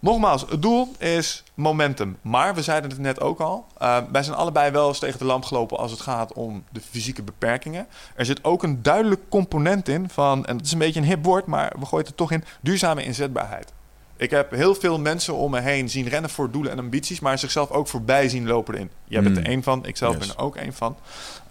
Nogmaals, 0.00 0.44
het 0.48 0.62
doel 0.62 0.92
is 0.98 1.42
momentum. 1.54 2.18
Maar 2.22 2.54
we 2.54 2.62
zeiden 2.62 2.90
het 2.90 2.98
net 2.98 3.20
ook 3.20 3.40
al. 3.40 3.66
Uh, 3.82 3.98
wij 4.12 4.22
zijn 4.22 4.36
allebei 4.36 4.70
wel 4.70 4.88
eens 4.88 4.98
tegen 4.98 5.18
de 5.18 5.24
lamp 5.24 5.44
gelopen 5.44 5.78
als 5.78 5.90
het 5.90 6.00
gaat 6.00 6.32
om 6.32 6.64
de 6.70 6.80
fysieke 6.80 7.22
beperkingen. 7.22 7.86
Er 8.14 8.24
zit 8.24 8.44
ook 8.44 8.62
een 8.62 8.82
duidelijk 8.82 9.20
component 9.28 9.88
in 9.88 10.08
van, 10.08 10.46
en 10.46 10.56
het 10.56 10.66
is 10.66 10.72
een 10.72 10.78
beetje 10.78 11.00
een 11.00 11.06
hip 11.06 11.24
woord, 11.24 11.46
maar 11.46 11.72
we 11.78 11.86
gooien 11.86 12.06
het 12.06 12.08
er 12.08 12.14
toch 12.14 12.32
in, 12.32 12.44
duurzame 12.60 13.04
inzetbaarheid. 13.04 13.72
Ik 14.18 14.30
heb 14.30 14.50
heel 14.50 14.74
veel 14.74 14.98
mensen 14.98 15.34
om 15.34 15.50
me 15.50 15.60
heen 15.60 15.88
zien 15.90 16.08
rennen 16.08 16.30
voor 16.30 16.50
doelen 16.50 16.72
en 16.72 16.78
ambities, 16.78 17.20
maar 17.20 17.38
zichzelf 17.38 17.70
ook 17.70 17.88
voorbij 17.88 18.28
zien 18.28 18.46
lopen 18.46 18.74
erin. 18.74 18.90
Jij 19.04 19.22
bent 19.22 19.34
Mm. 19.36 19.42
er 19.42 19.48
één 19.48 19.62
van, 19.62 19.86
ik 19.86 19.96
zelf 19.96 20.16
Yes. 20.16 20.26
ben 20.26 20.36
er 20.36 20.42
ook 20.42 20.56
één 20.56 20.72
van. 20.72 20.96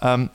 Um, 0.03 0.29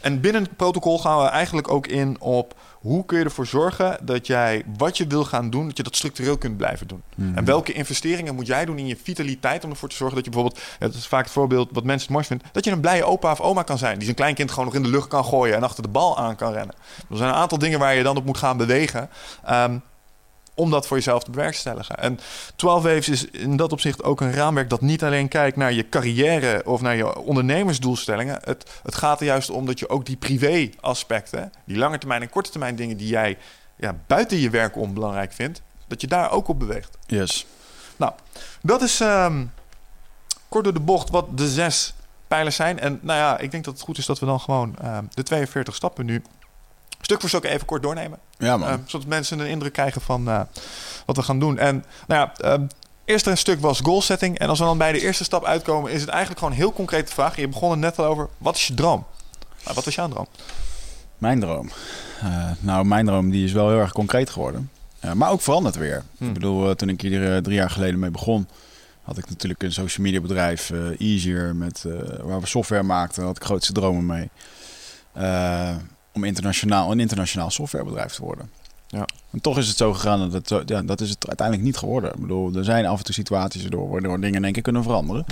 en 0.00 0.20
binnen 0.20 0.42
het 0.42 0.56
protocol 0.56 0.98
gaan 0.98 1.18
we 1.22 1.28
eigenlijk 1.28 1.70
ook 1.70 1.86
in 1.86 2.20
op 2.20 2.54
hoe 2.72 3.04
kun 3.04 3.18
je 3.18 3.24
ervoor 3.24 3.46
zorgen 3.46 3.98
dat 4.02 4.26
jij 4.26 4.62
wat 4.76 4.96
je 4.96 5.06
wil 5.06 5.24
gaan 5.24 5.50
doen, 5.50 5.66
dat 5.66 5.76
je 5.76 5.82
dat 5.82 5.96
structureel 5.96 6.36
kunt 6.38 6.56
blijven 6.56 6.86
doen. 6.88 7.02
En 7.34 7.44
welke 7.44 7.72
investeringen 7.72 8.34
moet 8.34 8.46
jij 8.46 8.64
doen 8.64 8.78
in 8.78 8.86
je 8.86 8.96
vitaliteit 9.02 9.64
om 9.64 9.70
ervoor 9.70 9.88
te 9.88 9.96
zorgen 9.96 10.16
dat 10.16 10.24
je 10.24 10.30
bijvoorbeeld, 10.30 10.62
dat 10.78 10.94
is 10.94 11.06
vaak 11.06 11.24
het 11.24 11.32
voorbeeld 11.32 11.68
wat 11.72 11.84
mensen 11.84 12.02
het 12.02 12.10
mooist 12.10 12.28
vinden, 12.28 12.46
dat 12.52 12.64
je 12.64 12.70
een 12.70 12.80
blije 12.80 13.04
opa 13.04 13.30
of 13.30 13.40
oma 13.40 13.62
kan 13.62 13.78
zijn, 13.78 13.94
die 13.94 14.04
zijn 14.04 14.16
kleinkind 14.16 14.50
gewoon 14.50 14.64
nog 14.64 14.74
in 14.74 14.82
de 14.82 14.88
lucht 14.88 15.08
kan 15.08 15.24
gooien 15.24 15.56
en 15.56 15.62
achter 15.62 15.82
de 15.82 15.88
bal 15.88 16.18
aan 16.18 16.36
kan 16.36 16.52
rennen. 16.52 16.74
Er 17.10 17.16
zijn 17.16 17.28
een 17.28 17.34
aantal 17.34 17.58
dingen 17.58 17.78
waar 17.78 17.94
je 17.94 18.02
dan 18.02 18.16
op 18.16 18.24
moet 18.24 18.38
gaan 18.38 18.56
bewegen. 18.56 19.10
Um, 19.50 19.82
om 20.56 20.70
dat 20.70 20.86
voor 20.86 20.96
jezelf 20.96 21.24
te 21.24 21.30
bewerkstelligen. 21.30 21.96
En 21.96 22.18
12 22.56 22.82
Waves 22.82 23.08
is 23.08 23.24
in 23.24 23.56
dat 23.56 23.72
opzicht 23.72 24.02
ook 24.02 24.20
een 24.20 24.32
raamwerk 24.32 24.70
dat 24.70 24.80
niet 24.80 25.04
alleen 25.04 25.28
kijkt 25.28 25.56
naar 25.56 25.72
je 25.72 25.88
carrière 25.88 26.62
of 26.64 26.80
naar 26.80 26.96
je 26.96 27.18
ondernemersdoelstellingen. 27.18 28.38
Het, 28.44 28.70
het 28.82 28.94
gaat 28.94 29.20
er 29.20 29.26
juist 29.26 29.50
om 29.50 29.66
dat 29.66 29.78
je 29.78 29.88
ook 29.88 30.06
die 30.06 30.16
privé-aspecten, 30.16 31.52
die 31.64 31.76
lange 31.76 31.98
termijn 31.98 32.22
en 32.22 32.30
korte 32.30 32.50
termijn 32.50 32.76
dingen 32.76 32.96
die 32.96 33.08
jij 33.08 33.38
ja, 33.76 33.96
buiten 34.06 34.38
je 34.38 34.50
werk 34.50 34.76
om 34.76 34.94
belangrijk 34.94 35.32
vindt, 35.32 35.62
dat 35.86 36.00
je 36.00 36.06
daar 36.06 36.30
ook 36.30 36.48
op 36.48 36.58
beweegt. 36.58 36.98
Yes. 37.06 37.46
Nou, 37.96 38.12
dat 38.62 38.82
is 38.82 39.00
um, 39.00 39.52
kort 40.48 40.64
door 40.64 40.72
de 40.72 40.80
bocht 40.80 41.10
wat 41.10 41.38
de 41.38 41.48
zes 41.48 41.94
pijlers 42.28 42.56
zijn. 42.56 42.80
En 42.80 42.98
nou 43.02 43.18
ja, 43.18 43.38
ik 43.38 43.50
denk 43.50 43.64
dat 43.64 43.74
het 43.74 43.82
goed 43.82 43.98
is 43.98 44.06
dat 44.06 44.18
we 44.18 44.26
dan 44.26 44.40
gewoon 44.40 44.76
um, 44.84 45.08
de 45.14 45.22
42 45.22 45.74
stappen 45.74 46.06
nu 46.06 46.22
stuk 47.00 47.20
voor 47.20 47.28
stuk 47.28 47.44
even 47.44 47.66
kort 47.66 47.82
doornemen. 47.82 48.18
Ja, 48.38 48.56
man. 48.56 48.68
Uh, 48.68 48.74
zodat 48.86 49.06
mensen 49.06 49.38
een 49.38 49.46
indruk 49.46 49.72
krijgen 49.72 50.00
van 50.00 50.28
uh, 50.28 50.40
wat 51.06 51.16
we 51.16 51.22
gaan 51.22 51.38
doen. 51.38 51.58
En 51.58 51.84
nou 52.06 52.28
ja, 52.40 52.56
uh, 52.58 52.64
eerste 53.04 53.34
stuk 53.34 53.60
was 53.60 53.80
goal 53.80 54.02
setting. 54.02 54.38
En 54.38 54.48
als 54.48 54.58
we 54.58 54.64
dan 54.64 54.78
bij 54.78 54.92
de 54.92 55.00
eerste 55.00 55.24
stap 55.24 55.44
uitkomen, 55.44 55.92
is 55.92 56.00
het 56.00 56.10
eigenlijk 56.10 56.38
gewoon 56.38 56.54
een 56.54 56.60
heel 56.60 56.72
concrete 56.72 57.12
vraag. 57.12 57.36
Je 57.36 57.48
begon 57.48 57.70
er 57.70 57.78
net 57.78 57.98
al 57.98 58.04
over, 58.04 58.28
wat 58.38 58.56
is 58.56 58.66
je 58.66 58.74
droom? 58.74 59.06
Nou, 59.62 59.74
wat 59.74 59.86
is 59.86 59.94
jouw 59.94 60.08
droom? 60.08 60.26
Mijn 61.18 61.40
droom? 61.40 61.70
Uh, 62.24 62.50
nou, 62.58 62.84
mijn 62.84 63.06
droom 63.06 63.30
die 63.30 63.44
is 63.44 63.52
wel 63.52 63.68
heel 63.68 63.78
erg 63.78 63.92
concreet 63.92 64.30
geworden. 64.30 64.70
Ja, 65.00 65.14
maar 65.14 65.30
ook 65.30 65.40
veranderd 65.40 65.76
weer. 65.76 66.02
Hm. 66.18 66.24
Ik 66.24 66.32
bedoel, 66.32 66.68
eh, 66.68 66.74
toen 66.74 66.88
ik 66.88 67.00
hier 67.00 67.34
eh, 67.34 67.42
drie 67.42 67.56
jaar 67.56 67.70
geleden 67.70 67.98
mee 67.98 68.10
begon, 68.10 68.48
had 69.02 69.18
ik 69.18 69.28
natuurlijk 69.28 69.62
een 69.62 69.72
social 69.72 70.06
media 70.06 70.20
bedrijf, 70.20 70.70
eh, 70.70 71.00
Easier, 71.00 71.56
met, 71.56 71.84
eh, 71.84 71.92
waar 72.22 72.40
we 72.40 72.46
software 72.46 72.82
maakten. 72.82 73.16
Daar 73.16 73.26
had 73.26 73.36
ik 73.36 73.44
grootste 73.44 73.72
dromen 73.72 74.06
mee. 74.06 74.30
Om 76.16 76.24
internationaal, 76.24 76.92
een 76.92 77.00
internationaal 77.00 77.50
softwarebedrijf 77.50 78.12
te 78.12 78.22
worden. 78.22 78.50
Ja. 78.88 79.06
En 79.32 79.40
toch 79.40 79.58
is 79.58 79.68
het 79.68 79.76
zo 79.76 79.92
gegaan 79.92 80.30
dat 80.30 80.48
het, 80.48 80.68
ja, 80.68 80.82
dat 80.82 81.00
is 81.00 81.10
het 81.10 81.26
uiteindelijk 81.26 81.66
niet 81.66 81.76
geworden. 81.76 82.12
Ik 82.12 82.20
bedoel, 82.20 82.54
er 82.54 82.64
zijn 82.64 82.86
af 82.86 82.98
en 82.98 83.04
toe 83.04 83.14
situaties 83.14 83.62
waardoor, 83.62 83.90
waardoor 83.90 84.20
dingen 84.20 84.36
in 84.36 84.44
één 84.44 84.52
keer 84.52 84.62
kunnen 84.62 84.82
veranderen. 84.82 85.24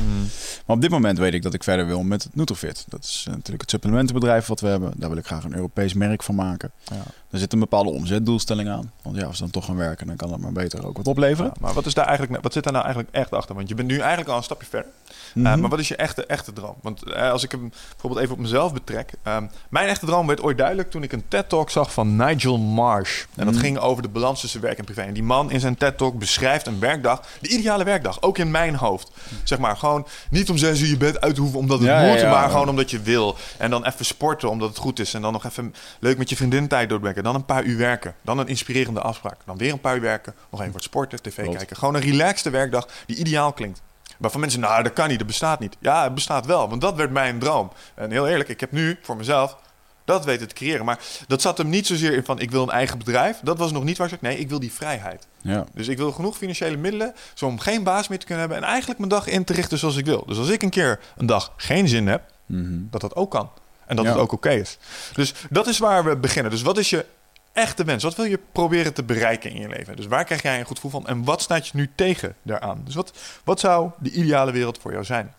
Maar 0.66 0.76
op 0.76 0.82
dit 0.82 0.90
moment 0.90 1.18
weet 1.18 1.34
ik 1.34 1.42
dat 1.42 1.54
ik 1.54 1.62
verder 1.62 1.86
wil 1.86 2.02
met 2.02 2.28
Nutrofit. 2.32 2.84
Dat 2.88 3.04
is 3.04 3.24
natuurlijk 3.28 3.60
het 3.60 3.70
supplementenbedrijf 3.70 4.46
wat 4.46 4.60
we 4.60 4.66
hebben. 4.66 4.92
Daar 4.96 5.08
wil 5.08 5.18
ik 5.18 5.26
graag 5.26 5.44
een 5.44 5.54
Europees 5.54 5.94
merk 5.94 6.22
van 6.22 6.34
maken. 6.34 6.72
Ja. 6.84 7.02
Er 7.34 7.40
zit 7.40 7.52
een 7.52 7.58
bepaalde 7.58 7.90
omzetdoelstelling 7.90 8.68
aan. 8.68 8.92
Want 9.02 9.16
ja, 9.16 9.24
als 9.26 9.36
we 9.36 9.42
dan 9.42 9.50
toch 9.50 9.64
gaan 9.64 9.76
werken, 9.76 10.06
dan 10.06 10.16
kan 10.16 10.32
het 10.32 10.40
maar 10.40 10.52
beter 10.52 10.86
ook 10.86 10.96
wat 10.96 11.06
opleveren. 11.06 11.50
Ja, 11.54 11.60
maar 11.60 11.72
wat, 11.74 11.86
is 11.86 11.94
daar 11.94 12.06
eigenlijk, 12.06 12.42
wat 12.42 12.52
zit 12.52 12.64
daar 12.64 12.72
nou 12.72 12.84
eigenlijk 12.84 13.14
echt 13.14 13.30
achter? 13.32 13.54
Want 13.54 13.68
je 13.68 13.74
bent 13.74 13.88
nu 13.88 13.98
eigenlijk 13.98 14.28
al 14.30 14.36
een 14.36 14.42
stapje 14.42 14.66
verder. 14.66 14.90
Uh, 15.34 15.42
Mhm. 15.44 15.60
maar 15.60 15.70
wat 15.70 15.78
is 15.78 15.88
je 15.88 15.96
echte, 15.96 16.26
echte 16.26 16.52
droom? 16.52 16.74
Want 16.82 17.02
eh, 17.12 17.30
als 17.30 17.42
ik 17.42 17.50
hem 17.50 17.72
bijvoorbeeld 17.90 18.22
even 18.22 18.34
op 18.34 18.40
mezelf 18.40 18.72
betrek. 18.72 19.12
ehm, 19.22 19.46
mijn 19.68 19.88
echte 19.88 20.06
droom 20.06 20.26
werd 20.26 20.42
ooit 20.42 20.58
duidelijk 20.58 20.90
toen 20.90 21.02
ik 21.02 21.12
een 21.12 21.24
TED-talk 21.28 21.70
zag 21.70 21.92
van 21.92 22.16
Nigel 22.16 22.58
Marsh. 22.58 23.24
En 23.34 23.44
dat 23.44 23.54
Mhm. 23.54 23.62
ging 23.62 23.78
over 23.78 24.02
de 24.02 24.08
balans 24.08 24.40
tussen 24.40 24.60
werk 24.60 24.78
en 24.78 24.84
privé. 24.84 25.00
En 25.00 25.14
die 25.14 25.22
man 25.22 25.50
in 25.50 25.60
zijn 25.60 25.76
TED-talk 25.76 26.18
beschrijft 26.18 26.66
een 26.66 26.78
werkdag, 26.80 27.22
de 27.40 27.48
ideale 27.48 27.84
werkdag, 27.84 28.22
ook 28.22 28.38
in 28.38 28.50
mijn 28.50 28.74
hoofd. 28.76 29.10
Zeg 29.44 29.58
maar, 29.58 29.76
gewoon 29.76 30.06
niet 30.30 30.50
om 30.50 30.56
zes 30.56 30.80
uur 30.80 30.88
je 30.88 30.96
bed 30.96 31.20
uit 31.20 31.34
te 31.34 31.40
hoeven 31.40 31.58
omdat 31.58 31.78
het 31.78 31.88
Ja, 31.88 32.06
moet, 32.08 32.20
ja. 32.20 32.30
maar 32.30 32.50
gewoon 32.50 32.68
omdat 32.68 32.90
je 32.90 33.00
wil. 33.00 33.36
En 33.58 33.70
dan 33.70 33.84
even 33.84 34.04
sporten 34.04 34.50
omdat 34.50 34.68
het 34.68 34.78
goed 34.78 34.98
is. 34.98 35.14
En 35.14 35.22
dan 35.22 35.32
nog 35.32 35.44
even 35.44 35.74
leuk 36.00 36.18
met 36.18 36.28
je 36.28 36.36
vriendin 36.36 36.68
tijd 36.68 36.88
doorbrengen. 36.88 37.22
Dan 37.24 37.34
een 37.34 37.44
paar 37.44 37.62
uur 37.64 37.78
werken. 37.78 38.14
Dan 38.22 38.38
een 38.38 38.46
inspirerende 38.48 39.00
afspraak. 39.00 39.36
Dan 39.44 39.56
weer 39.56 39.72
een 39.72 39.80
paar 39.80 39.94
uur 39.94 40.00
werken. 40.00 40.34
Nog 40.50 40.60
even 40.60 40.72
wat 40.72 40.82
sporten, 40.82 41.22
tv 41.22 41.42
Klopt. 41.42 41.56
kijken. 41.56 41.76
Gewoon 41.76 41.94
een 41.94 42.00
relaxte 42.00 42.50
werkdag 42.50 42.88
die 43.06 43.16
ideaal 43.16 43.52
klinkt. 43.52 43.82
Waarvan 44.18 44.40
mensen, 44.40 44.60
nou, 44.60 44.82
dat 44.82 44.92
kan 44.92 45.08
niet, 45.08 45.18
dat 45.18 45.26
bestaat 45.26 45.60
niet. 45.60 45.76
Ja, 45.80 46.02
het 46.04 46.14
bestaat 46.14 46.46
wel, 46.46 46.68
want 46.68 46.80
dat 46.80 46.94
werd 46.96 47.10
mijn 47.10 47.38
droom. 47.38 47.72
En 47.94 48.10
heel 48.10 48.28
eerlijk, 48.28 48.48
ik 48.48 48.60
heb 48.60 48.72
nu 48.72 48.98
voor 49.02 49.16
mezelf 49.16 49.56
dat 50.04 50.24
weten 50.24 50.48
te 50.48 50.54
creëren. 50.54 50.84
Maar 50.84 50.98
dat 51.26 51.42
zat 51.42 51.58
hem 51.58 51.68
niet 51.68 51.86
zozeer 51.86 52.12
in 52.12 52.24
van, 52.24 52.38
ik 52.40 52.50
wil 52.50 52.62
een 52.62 52.70
eigen 52.70 52.98
bedrijf. 52.98 53.40
Dat 53.42 53.58
was 53.58 53.72
nog 53.72 53.84
niet 53.84 53.98
waar 53.98 54.12
ik 54.12 54.18
zei, 54.20 54.32
nee, 54.32 54.42
ik 54.42 54.48
wil 54.48 54.60
die 54.60 54.72
vrijheid. 54.72 55.26
Ja. 55.40 55.64
Dus 55.74 55.88
ik 55.88 55.96
wil 55.96 56.12
genoeg 56.12 56.36
financiële 56.36 56.76
middelen 56.76 57.14
zo 57.34 57.46
om 57.46 57.58
geen 57.58 57.82
baas 57.82 58.08
meer 58.08 58.18
te 58.18 58.26
kunnen 58.26 58.44
hebben... 58.44 58.62
en 58.62 58.68
eigenlijk 58.68 58.98
mijn 58.98 59.10
dag 59.10 59.26
in 59.26 59.44
te 59.44 59.52
richten 59.52 59.78
zoals 59.78 59.96
ik 59.96 60.04
wil. 60.04 60.24
Dus 60.26 60.38
als 60.38 60.48
ik 60.48 60.62
een 60.62 60.70
keer 60.70 61.00
een 61.16 61.26
dag 61.26 61.52
geen 61.56 61.88
zin 61.88 62.06
heb, 62.06 62.32
Mhm. 62.46 62.78
dat 62.90 63.00
dat 63.00 63.14
ook 63.16 63.30
kan. 63.30 63.50
En 63.86 63.96
dat 63.96 64.04
Ja. 64.04 64.10
het 64.10 64.20
ook 64.20 64.32
oké 64.32 64.50
is. 64.50 64.78
Dus 65.12 65.34
dat 65.50 65.66
is 65.66 65.78
waar 65.78 66.04
we 66.04 66.16
beginnen. 66.16 66.50
Dus 66.50 66.62
wat 66.62 66.78
is 66.78 66.90
je 66.90 67.06
echte 67.52 67.84
wens? 67.84 68.02
Wat 68.02 68.14
wil 68.14 68.24
je 68.24 68.38
proberen 68.52 68.94
te 68.94 69.02
bereiken 69.02 69.50
in 69.50 69.60
je 69.60 69.68
leven? 69.68 69.96
Dus 69.96 70.06
waar 70.06 70.24
krijg 70.24 70.42
jij 70.42 70.58
een 70.58 70.64
goed 70.66 70.76
gevoel 70.78 70.90
van? 71.00 71.06
En 71.06 71.24
wat 71.24 71.42
staat 71.42 71.66
je 71.66 71.72
nu 71.76 71.90
tegen 71.94 72.36
daaraan? 72.42 72.80
Dus 72.84 72.94
wat, 72.94 73.12
wat 73.44 73.60
zou 73.60 73.90
de 73.98 74.10
ideale 74.10 74.52
wereld 74.52 74.78
voor 74.78 74.92
jou 74.92 75.04
zijn? 75.04 75.34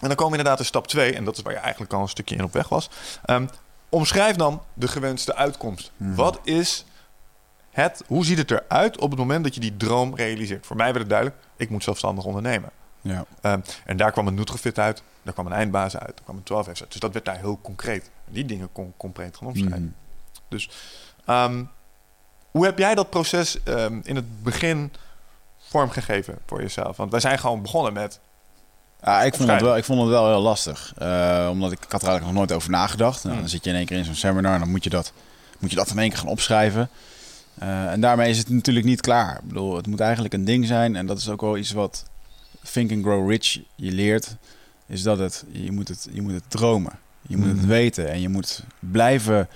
En 0.00 0.06
dan 0.08 0.16
komen 0.16 0.32
we 0.32 0.38
inderdaad 0.38 0.58
in 0.58 0.64
stap 0.64 0.86
2, 0.86 1.14
en 1.14 1.24
dat 1.24 1.36
is 1.36 1.42
waar 1.42 1.52
je 1.52 1.58
eigenlijk 1.58 1.92
al 1.92 2.00
een 2.00 2.08
stukje 2.08 2.34
in 2.34 2.44
op 2.44 2.52
weg 2.52 2.68
was. 2.68 2.90
Ehm, 3.24 3.46
omschrijf 3.88 4.36
dan 4.36 4.62
de 4.74 4.88
gewenste 4.88 5.34
uitkomst. 5.36 5.90
Mhm. 5.96 6.14
Wat 6.14 6.38
is 6.44 6.84
het, 7.70 8.02
hoe 8.06 8.24
ziet 8.24 8.38
het 8.38 8.50
eruit 8.50 8.98
op 8.98 9.10
het 9.10 9.18
moment 9.18 9.44
dat 9.44 9.54
je 9.54 9.60
die 9.60 9.76
droom 9.76 10.16
realiseert? 10.16 10.66
Voor 10.66 10.76
mij 10.76 10.86
werd 10.86 10.98
het 10.98 11.08
duidelijk, 11.08 11.38
ik 11.56 11.70
moet 11.70 11.82
zelfstandig 11.84 12.24
ondernemen. 12.24 12.70
Ja. 13.00 13.24
Ehm, 13.40 13.60
en 13.84 13.96
daar 13.96 14.12
kwam 14.12 14.26
een 14.26 14.34
Nutrofit 14.34 14.78
uit, 14.78 15.02
daar 15.22 15.32
kwam 15.32 15.46
een 15.46 15.52
eindbaas 15.52 15.96
uit, 15.96 16.16
daar 16.16 16.24
kwam 16.24 16.36
een 16.36 16.42
12 16.42 16.68
uit. 16.68 16.84
Dus 16.88 17.00
dat 17.00 17.12
werd 17.12 17.24
daar 17.24 17.38
heel 17.38 17.58
concreet. 17.62 18.10
Die 18.24 18.44
dingen 18.44 18.68
kon 18.72 18.92
concreet 18.96 19.36
gaan 19.36 19.48
omschrijven. 19.48 19.94
Mhm. 20.48 20.58
Ehm, 21.24 21.64
hoe 22.50 22.64
heb 22.64 22.78
jij 22.78 22.94
dat 22.94 23.10
proces 23.10 23.62
ehm, 23.62 24.00
in 24.02 24.16
het 24.16 24.42
begin 24.42 24.92
vormgegeven 25.58 26.38
voor 26.46 26.60
jezelf? 26.60 26.96
Want 26.96 27.10
wij 27.10 27.20
zijn 27.20 27.38
gewoon 27.38 27.62
begonnen 27.62 27.92
met... 27.92 28.20
Ja, 29.02 29.22
ik, 29.22 29.34
vond 29.34 29.50
het 29.50 29.60
wel, 29.60 29.76
ik 29.76 29.84
vond 29.84 30.00
het 30.00 30.08
wel 30.08 30.28
heel 30.28 30.40
lastig. 30.40 30.92
Eh, 30.96 31.48
omdat 31.50 31.72
ik, 31.72 31.84
ik 31.84 31.92
had 31.92 32.02
er 32.02 32.08
eigenlijk 32.08 32.24
nog 32.24 32.46
nooit 32.46 32.52
over 32.52 32.70
nagedacht. 32.70 33.22
Nou, 33.22 33.28
Hmm. 33.28 33.40
Dan 33.40 33.50
zit 33.50 33.64
je 33.64 33.70
in 33.70 33.76
één 33.76 33.86
keer 33.86 33.96
in 33.96 34.04
zo'n 34.04 34.14
seminar 34.14 34.54
en 34.54 34.60
dan 34.60 34.70
moet 34.70 34.84
je 34.84 34.90
dat, 34.90 35.12
moet 35.58 35.70
je 35.70 35.76
dat 35.76 35.90
in 35.90 35.98
één 35.98 36.08
keer 36.08 36.18
gaan 36.18 36.28
opschrijven. 36.28 36.90
Eh, 37.58 37.92
en 37.92 38.00
daarmee 38.00 38.30
is 38.30 38.38
het 38.38 38.48
natuurlijk 38.48 38.86
niet 38.86 39.00
klaar. 39.00 39.36
Ik 39.36 39.48
bedoel, 39.48 39.76
het 39.76 39.86
moet 39.86 40.00
eigenlijk 40.00 40.34
een 40.34 40.44
ding 40.44 40.66
zijn. 40.66 40.96
En 40.96 41.06
dat 41.06 41.18
is 41.18 41.28
ook 41.28 41.40
wel 41.40 41.56
iets 41.56 41.72
wat 41.72 42.04
Think 42.72 42.92
and 42.92 43.02
Grow 43.04 43.30
Rich 43.30 43.58
je 43.74 43.92
leert. 43.92 44.36
Is 44.86 45.02
dat 45.02 45.18
het, 45.18 45.44
je 45.50 45.72
moet 45.72 45.88
het, 45.88 46.08
je 46.12 46.22
moet 46.22 46.32
het 46.32 46.44
dromen. 46.48 46.92
Je 47.26 47.36
moet 47.36 47.46
het 47.48 47.56
Mhm. 47.56 47.66
weten. 47.66 48.08
En 48.10 48.20
je 48.20 48.28
moet 48.28 48.62
blijven 48.80 49.48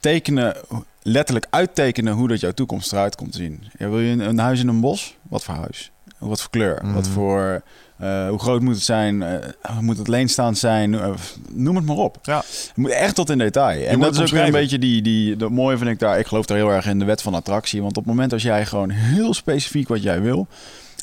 tekenen, 0.00 0.56
letterlijk 1.02 1.46
uittekenen 1.50 2.12
hoe 2.12 2.28
dat 2.28 2.40
jouw 2.40 2.52
toekomst 2.52 2.92
eruit 2.92 3.16
komt 3.16 3.32
te 3.32 3.38
zien. 3.38 3.62
Ja, 3.78 3.88
wil 3.88 4.00
je 4.00 4.12
een, 4.12 4.20
een 4.20 4.38
huis 4.38 4.60
in 4.60 4.68
een 4.68 4.80
bos? 4.80 5.16
Wat 5.22 5.44
voor 5.44 5.54
huis? 5.54 5.90
Wat 6.18 6.40
voor 6.40 6.50
kleur? 6.50 6.80
Wat 6.94 7.02
Mhm. 7.04 7.12
voor, 7.12 7.62
eh, 7.96 8.28
hoe 8.28 8.38
groot 8.38 8.60
moet 8.60 8.74
het 8.74 8.82
zijn? 8.84 9.22
Eh, 9.22 9.78
moet 9.80 9.98
het 9.98 10.08
leenstaand 10.08 10.58
zijn? 10.58 10.94
Eh, 10.94 11.10
noem 11.50 11.76
het 11.76 11.84
maar 11.84 11.96
op. 11.96 12.18
Ja. 12.22 12.36
Het 12.36 12.72
moet 12.76 12.90
echt 12.90 13.14
tot 13.14 13.30
in 13.30 13.38
detail. 13.38 13.86
En 13.86 14.00
dat 14.00 14.14
is 14.14 14.20
ook 14.20 14.28
weer 14.28 14.44
een 14.44 14.52
beetje 14.52 14.78
die, 14.78 15.02
die, 15.02 15.36
dat 15.36 15.50
mooie 15.50 15.76
vind 15.78 15.90
ik 15.90 15.98
daar. 15.98 16.18
Ik 16.18 16.26
geloof 16.26 16.46
daar 16.46 16.56
heel 16.56 16.70
erg 16.72 16.86
in 16.86 16.98
de 16.98 17.04
wet 17.04 17.22
van 17.22 17.34
attractie. 17.34 17.80
Want 17.82 17.96
op 17.96 18.04
het 18.04 18.12
moment 18.14 18.32
als 18.32 18.42
jij 18.42 18.66
gewoon 18.66 18.90
heel 18.90 19.34
specifiek 19.34 19.88
wat 19.88 20.02
jij 20.02 20.20
wil. 20.20 20.46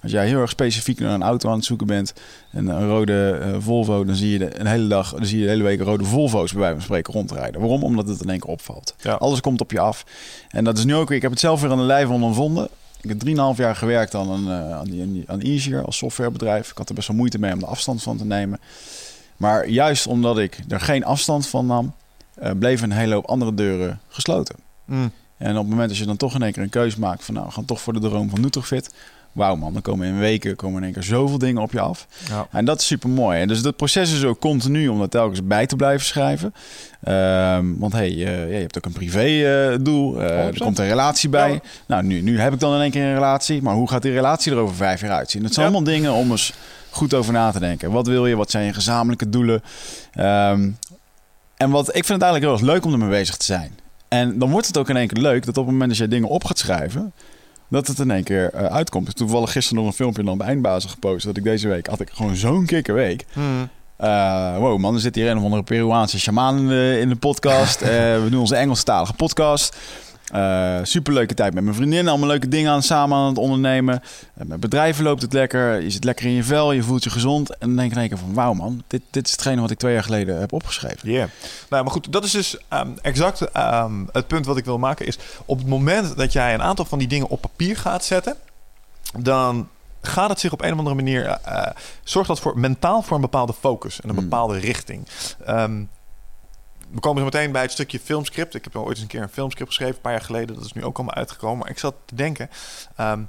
Als 0.03 0.11
jij 0.11 0.27
heel 0.27 0.39
erg 0.41 0.49
specifiek 0.49 0.99
naar 0.99 1.13
een 1.13 1.23
auto 1.23 1.49
aan 1.49 1.55
het 1.55 1.65
zoeken 1.65 1.87
bent. 1.87 2.13
En 2.51 2.67
een 2.67 2.87
rode 2.87 3.29
eh, 3.43 3.55
Volvo. 3.59 4.03
Dan 4.05 4.15
zie 4.15 4.31
je 4.31 4.37
de, 4.37 4.59
een 4.59 4.65
hele 4.65 4.87
dag, 4.87 5.13
dan 5.13 5.25
zie 5.25 5.37
je 5.37 5.43
de 5.43 5.49
hele 5.49 5.63
week 5.63 5.81
rode 5.81 6.03
Volvo's 6.03 6.51
bij 6.51 6.59
wijze 6.59 6.75
van 6.75 6.83
spreken 6.83 7.13
rondrijden. 7.13 7.59
Waarom? 7.61 7.83
Omdat 7.83 8.07
het 8.07 8.21
in 8.21 8.29
één 8.29 8.39
keer 8.39 8.49
opvalt. 8.49 8.95
Ja. 9.01 9.13
Alles 9.13 9.41
komt 9.41 9.61
op 9.61 9.71
je 9.71 9.79
af. 9.79 10.05
En 10.49 10.63
dat 10.63 10.77
is 10.77 10.85
nu 10.85 10.95
ook, 10.95 11.11
ik 11.11 11.21
heb 11.21 11.31
het 11.31 11.39
zelf 11.39 11.61
weer 11.61 11.71
aan 11.71 11.77
de 11.77 11.83
lijve 11.83 12.11
ondervonden. 12.11 12.67
Ik 13.01 13.09
heb 13.09 13.19
3,5 13.27 13.33
jaar 13.57 13.75
gewerkt 13.75 14.15
aan, 14.15 14.29
een, 14.29 14.47
eh, 14.47 14.71
aan, 14.77 14.85
die, 14.85 15.01
aan, 15.01 15.13
die- 15.13 15.23
aan 15.27 15.39
Easier 15.39 15.85
als 15.85 15.97
softwarebedrijf. 15.97 16.71
Ik 16.71 16.77
had 16.77 16.89
er 16.89 16.95
best 16.95 17.07
wel 17.07 17.17
moeite 17.17 17.39
mee 17.39 17.53
om 17.53 17.59
de 17.59 17.65
afstand 17.65 18.03
van 18.03 18.17
te 18.17 18.25
nemen. 18.25 18.59
Maar 19.37 19.67
juist 19.67 20.07
omdat 20.07 20.37
ik 20.39 20.59
er 20.67 20.79
geen 20.79 21.03
afstand 21.05 21.47
van 21.47 21.65
nam, 21.65 21.93
eh, 22.33 22.51
bleven 22.59 22.91
een 22.91 22.97
hele 22.97 23.13
hoop 23.13 23.25
andere 23.25 23.53
deuren 23.53 23.99
gesloten. 24.07 24.55
Mm, 24.85 25.11
En 25.37 25.51
op 25.51 25.57
het 25.61 25.69
moment 25.69 25.89
dat 25.89 25.97
je 25.97 26.05
dan 26.05 26.17
toch 26.17 26.35
in 26.35 26.41
één 26.41 26.51
keer 26.51 26.63
een 26.63 26.69
keuze 26.69 26.99
maakt 26.99 27.23
van 27.25 27.33
nou, 27.33 27.45
we 27.47 27.51
gaan 27.53 27.65
toch 27.65 27.81
voor 27.81 27.93
de 27.93 27.99
droom 27.99 28.29
van 28.29 28.41
Nutrofit. 28.41 28.93
Wauw 29.33 29.55
man, 29.55 29.73
dan 29.73 29.81
komen 29.81 30.07
in 30.07 30.19
weken 30.19 30.55
komen 30.55 30.77
in 30.77 30.83
één 30.83 30.93
keer 30.93 31.03
zoveel 31.03 31.37
dingen 31.37 31.61
op 31.61 31.71
je 31.71 31.79
af. 31.79 32.07
ja. 32.29 32.47
En 32.51 32.65
dat 32.65 32.79
is 32.79 32.85
super 32.85 33.09
mooi. 33.09 33.39
En 33.39 33.47
dus 33.47 33.61
dat 33.61 33.75
proces 33.75 34.13
is 34.13 34.23
ook 34.23 34.39
continu 34.39 34.87
om 34.87 34.99
dat 34.99 35.11
telkens 35.11 35.43
bij 35.43 35.65
te 35.65 35.75
blijven 35.75 36.05
schrijven. 36.05 36.53
Ehm, 37.03 37.65
want 37.77 37.93
hey, 37.93 38.09
eh, 38.09 38.19
ja, 38.19 38.55
je 38.55 38.61
hebt 38.61 38.77
ook 38.77 38.85
een 38.85 38.91
privé 38.91 39.19
eh, 39.19 39.77
doel. 39.81 40.21
Eh, 40.21 40.37
er 40.37 40.53
100%. 40.53 40.57
komt 40.57 40.79
een 40.79 40.87
relatie 40.87 41.29
bij. 41.29 41.51
Ja. 41.51 41.59
Nou, 41.87 42.03
nu, 42.03 42.21
nu 42.21 42.39
heb 42.39 42.53
ik 42.53 42.59
dan 42.59 42.75
in 42.75 42.81
één 42.81 42.91
keer 42.91 43.03
een 43.03 43.13
relatie. 43.13 43.61
Maar 43.61 43.75
hoe 43.75 43.89
gaat 43.89 44.01
die 44.01 44.11
relatie 44.11 44.51
er 44.51 44.57
over 44.57 44.75
vijf 44.75 45.01
jaar 45.01 45.11
uitzien? 45.11 45.41
Dat 45.41 45.53
zijn 45.53 45.65
allemaal 45.65 45.83
dingen 45.83 46.13
om 46.13 46.31
eens 46.31 46.53
goed 46.89 47.13
over 47.13 47.33
na 47.33 47.51
te 47.51 47.59
denken. 47.59 47.91
Wat 47.91 48.07
wil 48.07 48.27
je? 48.27 48.35
Wat 48.35 48.51
zijn 48.51 48.65
je 48.65 48.73
gezamenlijke 48.73 49.29
doelen? 49.29 49.61
Ehm, 50.13 50.69
en 51.57 51.69
wat, 51.69 51.87
ik 51.87 52.05
vind 52.05 52.07
het 52.07 52.21
eigenlijk 52.21 52.43
heel 52.43 52.53
erg 52.53 52.73
leuk 52.73 52.85
om 52.85 52.91
ermee 52.91 53.19
bezig 53.19 53.37
te 53.37 53.45
zijn. 53.45 53.77
En 54.07 54.39
dan 54.39 54.49
wordt 54.49 54.67
het 54.67 54.77
ook 54.77 54.89
in 54.89 54.97
één 54.97 55.07
keer 55.07 55.21
leuk 55.21 55.45
dat 55.45 55.57
op 55.57 55.63
het 55.63 55.71
moment 55.71 55.89
dat 55.89 55.97
jij 55.99 56.07
dingen 56.07 56.29
op 56.29 56.43
gaat 56.43 56.57
schrijven, 56.57 57.13
dat 57.73 57.87
het 57.87 57.99
in 57.99 58.11
één 58.11 58.23
keer 58.23 58.53
eh, 58.53 58.65
uitkomt. 58.65 59.15
Toevallig 59.15 59.51
gisteren 59.51 59.77
nog 59.83 59.87
een 59.91 59.97
filmpje 59.97 60.23
dan 60.23 60.37
bij 60.37 60.47
Eindbazen 60.47 60.89
gepost. 60.89 61.25
Dat 61.25 61.37
ik 61.37 61.43
deze 61.43 61.67
week 61.67 61.87
had 61.87 61.99
ik 61.99 62.09
gewoon 62.13 62.35
zo'n 62.35 62.65
kikkerweek. 62.65 63.25
Mm, 63.33 63.69
Eh, 63.97 64.57
wow, 64.57 64.79
man, 64.79 64.93
er 64.93 64.99
zit 64.99 65.15
hier 65.15 65.29
een 65.29 65.37
of 65.37 65.43
andere 65.43 65.63
Peruaanse 65.63 66.19
shaman 66.19 66.57
in 66.57 66.67
de, 66.67 66.97
in 67.01 67.09
de 67.09 67.15
podcast. 67.15 67.81
Eh, 67.81 67.89
we 67.89 68.27
doen 68.29 68.39
onze 68.39 68.55
Engelstalige 68.55 69.13
podcast. 69.13 69.75
Eh 70.33 70.79
superleuke 70.83 71.33
tijd 71.33 71.53
met 71.53 71.63
mijn 71.63 71.75
vriendin. 71.75 72.07
Allemaal 72.07 72.27
leuke 72.27 72.47
dingen 72.47 72.71
aan, 72.71 72.83
samen 72.83 73.17
aan 73.17 73.27
het 73.27 73.37
ondernemen. 73.37 74.01
Eh, 74.33 74.45
met 74.45 74.59
bedrijven 74.59 75.03
loopt 75.03 75.21
het 75.21 75.33
lekker. 75.33 75.81
Je 75.81 75.89
zit 75.89 76.03
lekker 76.03 76.25
in 76.25 76.31
je 76.31 76.43
vel. 76.43 76.71
Je 76.71 76.83
voelt 76.83 77.03
je 77.03 77.09
gezond. 77.09 77.49
En 77.49 77.67
dan 77.67 77.75
denk 77.75 77.87
ik 77.89 77.95
in 77.95 77.99
één 78.01 78.09
keer 78.09 78.17
van... 78.17 78.33
Wauw 78.33 78.53
man, 78.53 78.83
dit, 78.87 79.01
dit 79.09 79.25
is 79.25 79.31
hetgene 79.31 79.61
wat 79.61 79.71
ik 79.71 79.77
twee 79.77 79.93
jaar 79.93 80.03
geleden 80.03 80.39
heb 80.39 80.53
opgeschreven. 80.53 81.09
Yeah. 81.11 81.27
Nou, 81.69 81.83
maar 81.83 81.91
goed, 81.91 82.11
dat 82.11 82.23
is 82.23 82.31
dus 82.31 82.57
ehm, 82.67 82.87
exact 83.01 83.41
ehm, 83.41 83.93
het 84.11 84.27
punt 84.27 84.45
wat 84.45 84.57
ik 84.57 84.65
wil 84.65 84.77
maken. 84.77 85.05
Is 85.05 85.17
op 85.45 85.57
het 85.57 85.67
moment 85.67 86.17
dat 86.17 86.33
jij 86.33 86.53
een 86.53 86.61
aantal 86.61 86.85
van 86.85 86.99
die 86.99 87.07
dingen 87.07 87.27
op 87.29 87.41
papier 87.41 87.77
gaat 87.77 88.03
zetten, 88.05 88.35
dan 89.17 89.67
gaat 90.01 90.29
het 90.29 90.39
zich 90.39 90.51
op 90.51 90.61
een 90.61 90.71
of 90.71 90.77
andere 90.77 90.95
manier. 90.95 91.25
eh, 91.25 91.65
zorgt 92.03 92.27
dat 92.27 92.39
voor 92.39 92.59
mentaal 92.59 93.01
voor 93.01 93.15
een 93.15 93.21
bepaalde 93.21 93.53
focus 93.53 94.01
en 94.01 94.09
een 94.09 94.15
Hmm. 94.15 94.23
bepaalde 94.29 94.59
richting. 94.59 95.07
Ehm, 95.45 95.81
we 96.93 96.99
komen 96.99 97.17
zo 97.17 97.23
meteen 97.23 97.51
bij 97.51 97.61
het 97.61 97.71
stukje 97.71 97.99
filmscript. 97.99 98.55
Ik 98.55 98.63
heb 98.63 98.75
ooit 98.75 98.89
eens 98.89 99.01
een 99.01 99.07
keer 99.07 99.21
een 99.21 99.29
filmscript 99.29 99.69
geschreven, 99.69 99.95
een 99.95 100.01
paar 100.01 100.11
jaar 100.11 100.21
geleden. 100.21 100.55
Dat 100.55 100.65
is 100.65 100.73
nu 100.73 100.83
ook 100.83 100.97
allemaal 100.97 101.15
uitgekomen. 101.15 101.57
Maar 101.57 101.69
ik 101.69 101.79
zat 101.79 101.95
te 102.05 102.15
denken. 102.15 102.49
ehm, 102.95 103.21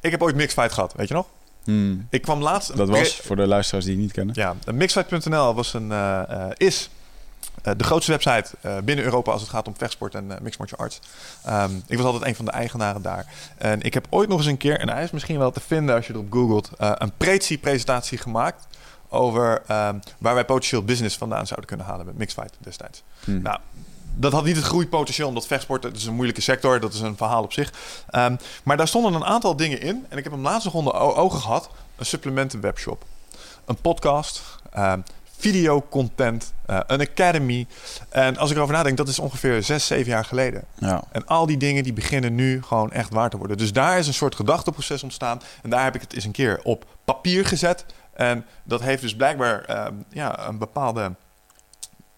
ik 0.00 0.10
heb 0.10 0.22
ooit 0.22 0.34
Mixfight 0.36 0.72
gehad, 0.72 0.92
weet 0.92 1.08
je 1.08 1.14
nog? 1.14 1.26
Hmm. 1.64 2.06
Ik 2.10 2.22
kwam 2.22 2.42
laatst. 2.42 2.76
Dat 2.76 2.88
was, 2.88 3.16
voor 3.16 3.36
de 3.36 3.46
luisteraars 3.46 3.84
die 3.84 3.94
het 3.94 4.02
niet 4.02 4.12
kennen... 4.12 4.34
Ja, 4.38 4.54
mixfight.nl 4.72 5.54
was 5.54 5.74
een, 5.74 5.92
eh, 5.92 6.20
eh, 6.30 6.50
is 6.56 6.90
eh, 7.62 7.72
de 7.76 7.84
grootste 7.84 8.10
website 8.10 8.50
binnen 8.84 9.04
Europa 9.04 9.32
als 9.32 9.40
het 9.40 9.50
gaat 9.50 9.66
om 9.66 9.74
vechtsport 9.76 10.14
en 10.14 10.30
eh, 10.30 10.40
mixed 10.40 10.58
martial 10.58 10.80
arts. 10.80 11.00
Ehm, 11.44 11.70
ik 11.86 11.96
was 11.96 12.06
altijd 12.06 12.24
een 12.24 12.34
van 12.34 12.44
de 12.44 12.50
eigenaren 12.50 13.02
daar. 13.02 13.26
En 13.56 13.82
ik 13.82 13.94
heb 13.94 14.06
ooit 14.10 14.28
nog 14.28 14.38
eens 14.38 14.46
een 14.46 14.56
keer, 14.56 14.78
en 14.78 14.88
hij 14.88 15.02
is 15.02 15.10
misschien 15.10 15.38
wel 15.38 15.50
te 15.50 15.60
vinden 15.60 15.94
als 15.94 16.06
je 16.06 16.12
erop 16.12 16.32
googelt, 16.32 16.70
een 16.76 17.12
Prezi-presentatie 17.16 18.18
gemaakt 18.18 18.66
over 19.10 19.62
ehm, 19.66 19.98
waar 20.18 20.34
wij 20.34 20.44
potentieel 20.44 20.84
business 20.84 21.16
vandaan 21.16 21.46
zouden 21.46 21.68
kunnen 21.68 21.86
halen 21.86 22.06
met 22.06 22.18
mixed 22.18 22.40
fight 22.40 22.56
destijds. 22.58 23.02
Hmm. 23.24 23.42
Nou, 23.42 23.58
dat 24.14 24.32
had 24.32 24.44
niet 24.44 24.56
het 24.56 24.64
groeipotentieel, 24.64 25.28
omdat 25.28 25.46
vechtsport 25.46 25.82
dat 25.82 25.96
is 25.96 26.06
een 26.06 26.14
moeilijke 26.14 26.40
sector. 26.40 26.80
Dat 26.80 26.94
is 26.94 27.00
een 27.00 27.16
verhaal 27.16 27.42
op 27.42 27.52
zich. 27.52 27.72
Ehm, 28.10 28.36
maar 28.62 28.76
daar 28.76 28.88
stonden 28.88 29.14
een 29.14 29.24
aantal 29.24 29.56
dingen 29.56 29.80
in. 29.80 30.06
En 30.08 30.18
ik 30.18 30.24
heb 30.24 30.32
hem 30.32 30.42
laatst 30.42 30.64
nog 30.64 30.74
onder 30.74 30.94
ogen 30.94 31.40
gehad. 31.40 31.70
Een 31.96 32.06
supplementen 32.06 32.60
webshop. 32.60 33.04
Een 33.64 33.80
podcast. 33.80 34.42
ehm 34.72 35.00
videocontent. 35.40 36.52
eh, 36.66 36.80
een 36.86 37.00
academy. 37.00 37.66
En 38.08 38.36
als 38.36 38.50
ik 38.50 38.56
erover 38.56 38.74
nadenk, 38.74 38.96
dat 38.96 39.08
is 39.08 39.18
ongeveer 39.18 39.62
zes, 39.62 39.86
zeven 39.86 40.10
jaar 40.10 40.24
geleden. 40.24 40.64
Ja. 40.78 41.02
En 41.12 41.26
al 41.26 41.46
die 41.46 41.56
dingen 41.56 41.82
die 41.82 41.92
beginnen 41.92 42.34
nu 42.34 42.62
gewoon 42.62 42.92
echt 42.92 43.12
waar 43.12 43.30
te 43.30 43.36
worden. 43.36 43.58
Dus 43.58 43.72
daar 43.72 43.98
is 43.98 44.06
een 44.06 44.14
soort 44.14 44.34
gedachteproces 44.34 45.02
ontstaan. 45.02 45.42
En 45.62 45.70
daar 45.70 45.84
heb 45.84 45.94
ik 45.94 46.00
het 46.00 46.12
eens 46.12 46.24
een 46.24 46.30
keer 46.30 46.60
op 46.62 46.84
papier 47.04 47.46
gezet. 47.46 47.84
En 48.20 48.44
dat 48.62 48.80
heeft 48.82 49.02
dus 49.02 49.14
blijkbaar 49.16 49.64
ehm, 49.64 49.94
ja, 50.10 50.48
een 50.48 50.58
bepaalde 50.58 51.12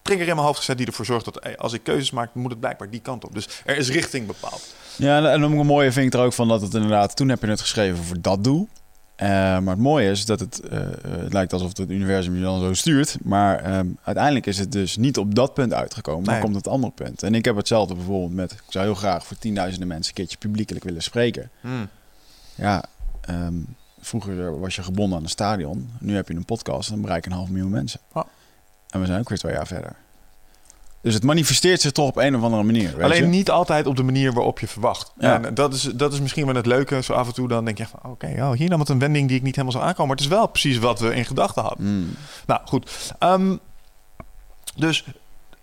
trigger 0.01 0.27
in 0.27 0.33
mijn 0.35 0.45
hoofd 0.47 0.59
gezet... 0.59 0.77
die 0.77 0.87
ervoor 0.87 1.05
zorgt 1.05 1.25
dat 1.25 1.37
hey, 1.43 1.57
als 1.57 1.73
ik 1.73 1.83
keuzes 1.83 2.11
maak, 2.11 2.33
moet 2.33 2.51
het 2.51 2.59
blijkbaar 2.59 2.89
die 2.89 2.99
kant 2.99 3.25
op. 3.25 3.33
Dus 3.33 3.47
er 3.65 3.77
is 3.77 3.89
richting 3.89 4.27
bepaald. 4.27 4.75
Ja, 4.97 5.17
en- 5.17 5.31
en 5.31 5.41
een 5.41 5.65
mooie 5.65 5.91
vind 5.91 6.05
ik 6.13 6.19
er 6.19 6.25
ook 6.25 6.33
van 6.33 6.47
dat 6.47 6.61
het 6.61 6.73
inderdaad... 6.73 7.15
Toen 7.15 7.29
heb 7.29 7.41
je 7.41 7.47
het 7.47 7.61
geschreven 7.61 8.03
voor 8.03 8.21
dat 8.21 8.43
doel. 8.43 8.67
Eh, 9.15 9.27
maar 9.29 9.61
het 9.73 9.77
mooie 9.77 10.09
is 10.09 10.25
dat 10.25 10.39
het, 10.39 10.59
eh, 10.59 10.81
eh, 10.81 10.87
het 11.03 11.33
lijkt 11.33 11.53
alsof 11.53 11.77
het 11.77 11.89
universum 11.89 12.35
je 12.35 12.41
dan 12.41 12.59
zo 12.59 12.73
stuurt. 12.73 13.17
Maar 13.21 13.59
ehm, 13.59 13.87
uiteindelijk 14.03 14.45
is 14.45 14.57
het 14.57 14.71
dus 14.71 14.97
niet 14.97 15.17
op 15.17 15.35
dat 15.35 15.53
punt 15.53 15.73
uitgekomen, 15.73 16.23
maar 16.23 16.33
Nee. 16.33 16.43
komt 16.43 16.55
het 16.55 16.67
andere 16.67 16.93
punt. 16.93 17.23
En 17.23 17.35
ik 17.35 17.45
heb 17.45 17.55
hetzelfde 17.55 17.95
bijvoorbeeld 17.95 18.33
met... 18.33 18.51
Ik 18.51 18.61
zou 18.67 18.85
heel 18.85 18.95
graag 18.95 19.25
voor 19.25 19.37
tienduizenden 19.37 19.87
mensen 19.87 20.07
een 20.09 20.13
keertje 20.15 20.37
publiekelijk 20.37 20.85
willen 20.85 21.03
spreken. 21.03 21.49
Ja, 22.55 22.83
ehm, 23.21 23.53
vroeger 24.03 24.59
was 24.59 24.75
je 24.75 24.83
gebonden 24.83 25.17
aan 25.17 25.23
een 25.23 25.29
stadion. 25.29 25.91
Nu 25.99 26.15
heb 26.15 26.27
je 26.27 26.35
een 26.35 26.45
podcast 26.45 26.87
en 26.87 26.93
dan 26.93 27.03
bereik 27.03 27.23
je 27.23 27.29
een 27.29 27.35
half 27.35 27.49
miljoen 27.49 27.71
mensen. 27.71 27.99
En 28.89 28.99
we 28.99 29.05
zijn 29.05 29.19
ook 29.19 29.29
weer 29.29 29.37
twee 29.37 29.53
jaar 29.53 29.67
verder. 29.67 29.95
Dus 31.01 31.13
het 31.13 31.23
manifesteert 31.23 31.81
zich 31.81 31.91
toch 31.91 32.07
op 32.07 32.17
een 32.17 32.35
of 32.35 32.43
andere 32.43 32.63
manier. 32.63 32.95
Weet 32.95 33.03
Alleen 33.03 33.21
je? 33.21 33.27
niet 33.27 33.49
altijd 33.49 33.87
op 33.87 33.95
de 33.95 34.03
manier 34.03 34.33
waarop 34.33 34.59
je 34.59 34.67
verwacht. 34.67 35.11
Ja. 35.17 35.41
En 35.43 35.53
dat 35.53 35.73
is, 35.73 35.81
dat 35.81 36.13
is 36.13 36.19
misschien 36.19 36.45
wel 36.45 36.55
het 36.55 36.65
leuke. 36.65 37.01
Zo 37.01 37.13
af 37.13 37.27
en 37.27 37.33
toe 37.33 37.47
dan 37.47 37.65
denk 37.65 37.77
je 37.77 37.87
van... 37.87 38.11
oké, 38.11 38.35
oh, 38.37 38.51
hier 38.51 38.69
nam 38.69 38.79
het 38.79 38.89
een 38.89 38.99
wending 38.99 39.27
die 39.27 39.37
ik 39.37 39.43
niet 39.43 39.55
helemaal 39.55 39.75
zou 39.75 39.85
aankomen. 39.85 40.07
Maar 40.07 40.15
het 40.15 40.25
is 40.25 40.31
wel 40.31 40.47
precies 40.47 40.77
wat 40.77 40.99
we 40.99 41.15
in 41.15 41.25
gedachten 41.25 41.61
hadden. 41.61 41.97
Mm. 41.97 42.15
Nou, 42.47 42.61
goed. 42.65 43.13
Ehm, 43.19 43.57
dus 44.75 45.05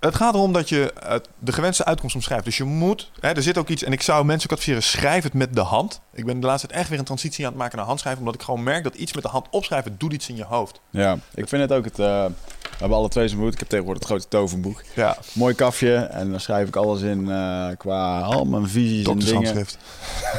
het 0.00 0.14
gaat 0.14 0.34
erom 0.34 0.52
dat 0.52 0.68
je 0.68 0.92
eh, 0.92 1.14
de 1.38 1.52
gewenste 1.52 1.84
uitkomst 1.84 2.14
omschrijft. 2.14 2.44
Dus 2.44 2.56
je 2.56 2.64
moet, 2.64 3.10
hè, 3.20 3.28
er 3.32 3.42
zit 3.42 3.58
ook 3.58 3.68
iets, 3.68 3.82
en 3.82 3.92
ik 3.92 4.02
zou 4.02 4.24
mensen 4.24 4.50
ook 4.50 4.56
adviseren, 4.56 4.82
schrijf 4.82 5.22
het 5.22 5.34
met 5.34 5.54
de 5.54 5.60
hand. 5.60 6.00
Ik 6.12 6.24
ben 6.26 6.40
de 6.40 6.46
laatste 6.46 6.66
tijd 6.66 6.80
echt 6.80 6.88
weer 6.88 6.98
een 6.98 7.04
transitie 7.04 7.44
aan 7.44 7.50
het 7.50 7.60
maken 7.60 7.76
naar 7.76 7.86
handschrijven, 7.86 8.20
omdat 8.20 8.34
ik 8.34 8.42
gewoon 8.42 8.62
merk 8.62 8.84
dat 8.84 8.94
iets 8.94 9.12
met 9.12 9.22
de 9.22 9.28
hand 9.28 9.46
opschrijven 9.50 9.94
doet 9.98 10.12
iets 10.12 10.28
in 10.28 10.36
je 10.36 10.44
hoofd. 10.44 10.80
Ja, 10.90 11.18
ik 11.34 11.48
vind 11.48 11.62
het 11.62 11.72
ook 11.72 11.84
het... 11.84 11.98
eh, 11.98 12.24
we 12.62 12.86
hebben 12.86 12.98
alle 12.98 13.08
twee 13.08 13.28
zo'n 13.28 13.38
boek. 13.38 13.52
Ik 13.52 13.58
heb 13.58 13.68
tegenwoordig 13.68 14.02
het 14.02 14.10
grote 14.10 14.28
tovenboek. 14.28 14.82
Ja, 14.94 15.16
Mooi 15.32 15.54
kafje. 15.54 15.94
En 15.94 16.30
dan 16.30 16.40
schrijf 16.40 16.68
ik 16.68 16.76
alles 16.76 17.00
in 17.00 17.30
eh, 17.30 17.68
qua 17.78 18.20
al 18.20 18.44
mijn 18.44 18.68
visies 18.68 18.82
en 18.82 18.88
dingen. 18.96 19.04
doktershandschrift. 19.04 19.78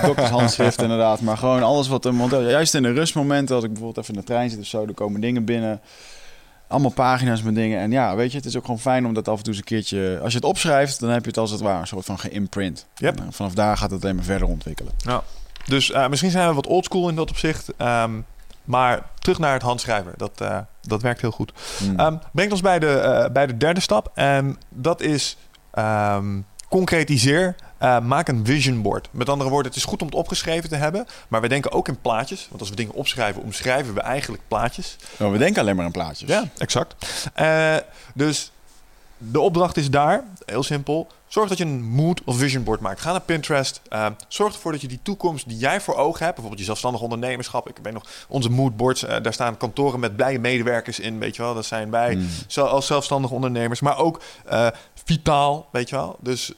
Doktershandschrift 0.05 0.81
inderdaad. 0.87 1.21
Maar 1.21 1.37
gewoon 1.37 1.63
alles 1.63 1.87
wat... 1.87 2.05
een 2.05 2.47
juist 2.47 2.73
in 2.73 2.83
de 2.83 2.91
rustmomenten, 2.91 3.55
als 3.55 3.63
ik 3.63 3.73
bijvoorbeeld 3.73 4.03
even 4.05 4.13
in 4.15 4.19
de 4.19 4.25
trein 4.25 4.49
zit 4.49 4.59
of 4.59 4.65
zo... 4.65 4.85
er 4.85 4.93
komen 4.93 5.21
dingen 5.21 5.45
binnen. 5.45 5.81
Allemaal 6.71 6.91
pagina's 6.91 7.41
met 7.41 7.55
dingen. 7.55 7.79
En 7.79 7.91
ja, 7.91 8.15
weet 8.15 8.31
je, 8.31 8.37
het 8.37 8.45
is 8.45 8.57
ook 8.57 8.65
gewoon 8.65 8.79
fijn 8.79 9.05
om 9.05 9.13
dat 9.13 9.27
af 9.27 9.37
en 9.37 9.43
toe 9.43 9.53
eens 9.53 9.61
een 9.61 9.67
keertje... 9.67 10.19
Als 10.23 10.31
je 10.31 10.37
het 10.37 10.47
opschrijft, 10.47 10.99
dan 10.99 11.09
heb 11.09 11.21
je 11.21 11.27
het 11.27 11.37
als 11.37 11.51
het 11.51 11.61
ware 11.61 11.79
een 11.79 11.87
soort 11.87 12.05
van 12.05 12.19
geïmprint. 12.19 12.87
Yep. 12.95 13.19
En 13.19 13.33
vanaf 13.33 13.53
daar 13.53 13.77
gaat 13.77 13.91
het 13.91 14.03
alleen 14.03 14.15
maar 14.15 14.23
verder 14.23 14.47
ontwikkelen. 14.47 14.93
Dus 15.65 15.91
eh, 15.91 16.07
misschien 16.07 16.31
zijn 16.31 16.47
we 16.47 16.53
wat 16.53 16.67
oldschool 16.67 17.09
in 17.09 17.15
dat 17.15 17.29
opzicht. 17.29 17.75
ehm, 17.77 18.11
maar 18.63 19.01
terug 19.19 19.39
naar 19.39 19.53
het 19.53 19.61
handschrijven, 19.61 20.13
dat, 20.17 20.41
eh, 20.41 20.57
dat 20.81 21.01
werkt 21.01 21.21
heel 21.21 21.31
goed. 21.31 21.51
Hmm. 21.77 21.99
Ehm, 21.99 22.15
brengt 22.33 22.51
ons 22.51 22.61
bij 22.61 22.79
de, 22.79 22.87
eh, 22.87 23.31
bij 23.31 23.47
de 23.47 23.57
derde 23.57 23.79
stap. 23.79 24.11
En 24.13 24.57
dat 24.69 25.01
is 25.01 25.37
ehm, 25.71 26.39
concretiseer. 26.69 27.55
Eh, 27.81 27.99
maak 27.99 28.27
een 28.27 28.45
vision 28.45 28.81
board. 28.81 29.07
Met 29.11 29.29
andere 29.29 29.49
woorden, 29.49 29.71
het 29.71 29.79
is 29.79 29.85
goed 29.85 30.01
om 30.01 30.07
het 30.07 30.15
opgeschreven 30.15 30.69
te 30.69 30.75
hebben. 30.75 31.05
Maar 31.27 31.41
we 31.41 31.47
denken 31.47 31.71
ook 31.71 31.87
in 31.87 32.01
plaatjes. 32.01 32.47
Want 32.49 32.61
als 32.61 32.69
we 32.69 32.75
dingen 32.75 32.93
opschrijven, 32.93 33.41
omschrijven 33.41 33.93
we 33.93 34.01
eigenlijk 34.01 34.43
plaatjes. 34.47 34.95
Oh, 35.19 35.31
we 35.31 35.37
denken 35.37 35.61
alleen 35.61 35.75
maar 35.75 35.85
aan 35.85 35.91
plaatjes. 35.91 36.29
Ja, 36.29 36.43
exact. 36.57 36.95
Eh, 37.33 37.75
dus 38.13 38.51
de 39.17 39.39
opdracht 39.39 39.77
is 39.77 39.89
daar, 39.89 40.23
heel 40.45 40.63
simpel. 40.63 41.07
Zorg 41.27 41.49
dat 41.49 41.57
je 41.57 41.63
een 41.63 41.83
mood 41.83 42.21
of 42.25 42.37
vision 42.37 42.63
board 42.63 42.79
maakt. 42.79 43.01
Ga 43.01 43.11
naar 43.11 43.21
Pinterest. 43.21 43.81
Eh, 43.89 44.05
zorg 44.27 44.53
ervoor 44.53 44.71
dat 44.71 44.81
je 44.81 44.87
die 44.87 44.99
toekomst 45.03 45.47
die 45.47 45.57
jij 45.57 45.81
voor 45.81 45.95
ogen 45.95 46.19
hebt, 46.19 46.31
bijvoorbeeld 46.31 46.59
je 46.59 46.65
zelfstandig 46.65 47.01
ondernemerschap. 47.01 47.69
Ik 47.69 47.77
weet 47.83 47.93
nog 47.93 48.05
onze 48.27 48.49
moodboards. 48.49 49.01
daar 49.01 49.33
staan 49.33 49.57
kantoren 49.57 49.99
met 49.99 50.15
blije 50.15 50.39
medewerkers 50.39 50.99
in, 50.99 51.19
weet 51.19 51.35
je 51.35 51.41
wel. 51.41 51.53
Dat 51.53 51.65
zijn 51.65 51.91
wij 51.91 52.13
Hmm. 52.13 52.65
als 52.65 52.85
zelfstandige 52.85 53.33
ondernemers, 53.33 53.79
maar 53.79 53.97
ook 53.97 54.21
vitaal, 55.05 55.67
weet 55.71 55.89
je 55.89 55.95
wel. 55.95 56.17
Dus 56.19 56.53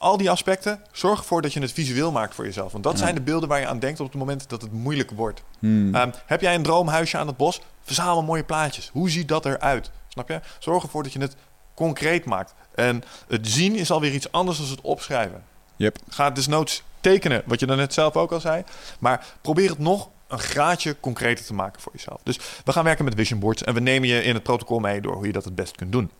al 0.00 0.16
die 0.16 0.30
aspecten, 0.30 0.80
zorg 0.92 1.18
ervoor 1.18 1.42
dat 1.42 1.52
je 1.52 1.60
het 1.60 1.72
visueel 1.72 2.12
maakt 2.12 2.34
voor 2.34 2.44
jezelf. 2.44 2.72
Want 2.72 2.84
dat 2.84 2.92
Ja. 2.92 2.98
zijn 2.98 3.14
de 3.14 3.20
beelden 3.20 3.48
waar 3.48 3.60
je 3.60 3.66
aan 3.66 3.78
denkt 3.78 4.00
op 4.00 4.06
het 4.06 4.14
moment 4.14 4.48
dat 4.48 4.62
het 4.62 4.72
moeilijk 4.72 5.10
wordt. 5.10 5.42
Hmm. 5.58 5.94
Ehm, 5.94 6.10
heb 6.26 6.40
jij 6.40 6.54
een 6.54 6.62
droomhuisje 6.62 7.18
aan 7.18 7.26
het 7.26 7.36
bos? 7.36 7.60
Verzamel 7.82 8.22
mooie 8.22 8.44
plaatjes. 8.44 8.90
Hoe 8.92 9.10
ziet 9.10 9.28
dat 9.28 9.46
eruit? 9.46 9.90
Snap 10.08 10.28
je? 10.28 10.40
Zorg 10.58 10.82
ervoor 10.82 11.02
dat 11.02 11.12
je 11.12 11.20
het 11.20 11.36
concreet 11.74 12.24
maakt. 12.24 12.54
En 12.74 13.02
het 13.28 13.48
zien 13.48 13.76
is 13.76 13.90
alweer 13.90 14.12
iets 14.12 14.32
anders 14.32 14.58
dan 14.58 14.68
het 14.70 14.80
opschrijven. 14.80 15.44
Yep. 15.76 15.98
Ga 16.08 16.30
desnoods 16.30 16.82
tekenen, 17.00 17.42
wat 17.46 17.60
je 17.60 17.66
dan 17.66 17.76
net 17.76 17.94
zelf 17.94 18.16
ook 18.16 18.32
al 18.32 18.40
zei. 18.40 18.64
Maar 18.98 19.26
probeer 19.40 19.68
het 19.70 19.78
nog 19.78 20.08
een 20.28 20.38
graadje 20.38 20.96
concreter 21.00 21.44
te 21.44 21.54
maken 21.54 21.80
voor 21.82 21.92
jezelf. 21.92 22.20
Dus 22.22 22.38
we 22.64 22.72
gaan 22.72 22.84
werken 22.84 23.04
met 23.04 23.14
vision 23.14 23.38
boards 23.40 23.62
en 23.62 23.74
we 23.74 23.80
nemen 23.80 24.08
je 24.08 24.22
in 24.22 24.34
het 24.34 24.42
protocol 24.42 24.78
mee 24.78 25.00
door 25.00 25.14
hoe 25.14 25.26
je 25.26 25.32
dat 25.32 25.44
het 25.44 25.54
best 25.54 25.76
kunt 25.76 25.92
doen. 25.92 26.10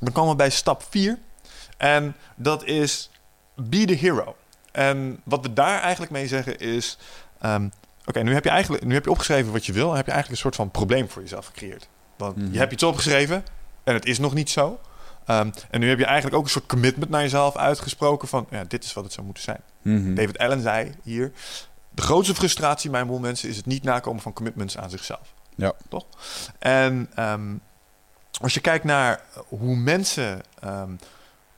Dan 0.00 0.12
komen 0.12 0.30
we 0.30 0.36
bij 0.36 0.50
stap 0.50 0.82
4 0.90 1.18
en 1.78 2.16
dat 2.36 2.64
is 2.64 3.10
be 3.54 3.84
the 3.84 3.94
hero. 3.94 4.36
En 4.72 5.20
wat 5.24 5.42
we 5.42 5.52
daar 5.52 5.80
eigenlijk 5.80 6.12
mee 6.12 6.26
zeggen 6.28 6.58
is... 6.58 6.98
ehm, 7.40 7.68
Oké, 8.06 8.22
nu 8.22 8.34
heb 8.34 8.44
je 8.44 8.50
eigenlijk 8.50 8.84
nu 8.84 8.94
heb 8.94 9.04
je 9.04 9.10
opgeschreven 9.10 9.52
wat 9.52 9.66
je 9.66 9.72
wil 9.72 9.90
en 9.90 9.96
heb 9.96 10.06
je 10.06 10.12
eigenlijk 10.12 10.30
een 10.30 10.50
soort 10.50 10.56
van 10.56 10.70
probleem 10.70 11.08
voor 11.08 11.22
jezelf 11.22 11.46
gecreëerd. 11.46 11.88
Want 12.16 12.36
Mhm. 12.36 12.52
je 12.52 12.58
hebt 12.58 12.72
iets 12.72 12.82
opgeschreven 12.82 13.44
en 13.84 13.94
het 13.94 14.04
is 14.06 14.18
nog 14.18 14.34
niet 14.34 14.50
zo. 14.50 14.80
Ehm, 15.26 15.50
en 15.70 15.80
nu 15.80 15.88
heb 15.88 15.98
je 15.98 16.04
eigenlijk 16.04 16.36
ook 16.36 16.44
een 16.44 16.50
soort 16.50 16.66
commitment 16.66 17.10
naar 17.10 17.20
jezelf 17.22 17.56
uitgesproken 17.56 18.28
van 18.28 18.46
ja, 18.50 18.64
dit 18.64 18.84
is 18.84 18.92
wat 18.92 19.04
het 19.04 19.12
zou 19.12 19.26
moeten 19.26 19.44
zijn. 19.44 19.60
Mhm. 19.82 20.14
David 20.14 20.38
Allen 20.38 20.60
zei 20.62 20.92
hier: 21.02 21.32
de 21.90 22.02
grootste 22.02 22.34
frustratie 22.34 22.90
bij 22.90 23.00
een 23.00 23.06
boel 23.06 23.18
mensen 23.18 23.48
is 23.48 23.56
het 23.56 23.66
niet 23.66 23.82
nakomen 23.82 24.22
van 24.22 24.32
commitments 24.32 24.78
aan 24.78 24.90
zichzelf. 24.90 25.32
Ja. 25.54 25.72
Toch? 25.88 26.06
En 26.58 27.10
ehm, 27.14 27.54
als 28.40 28.54
je 28.54 28.60
kijkt 28.60 28.84
naar 28.84 29.20
hoe 29.48 29.76
mensen 29.76 30.40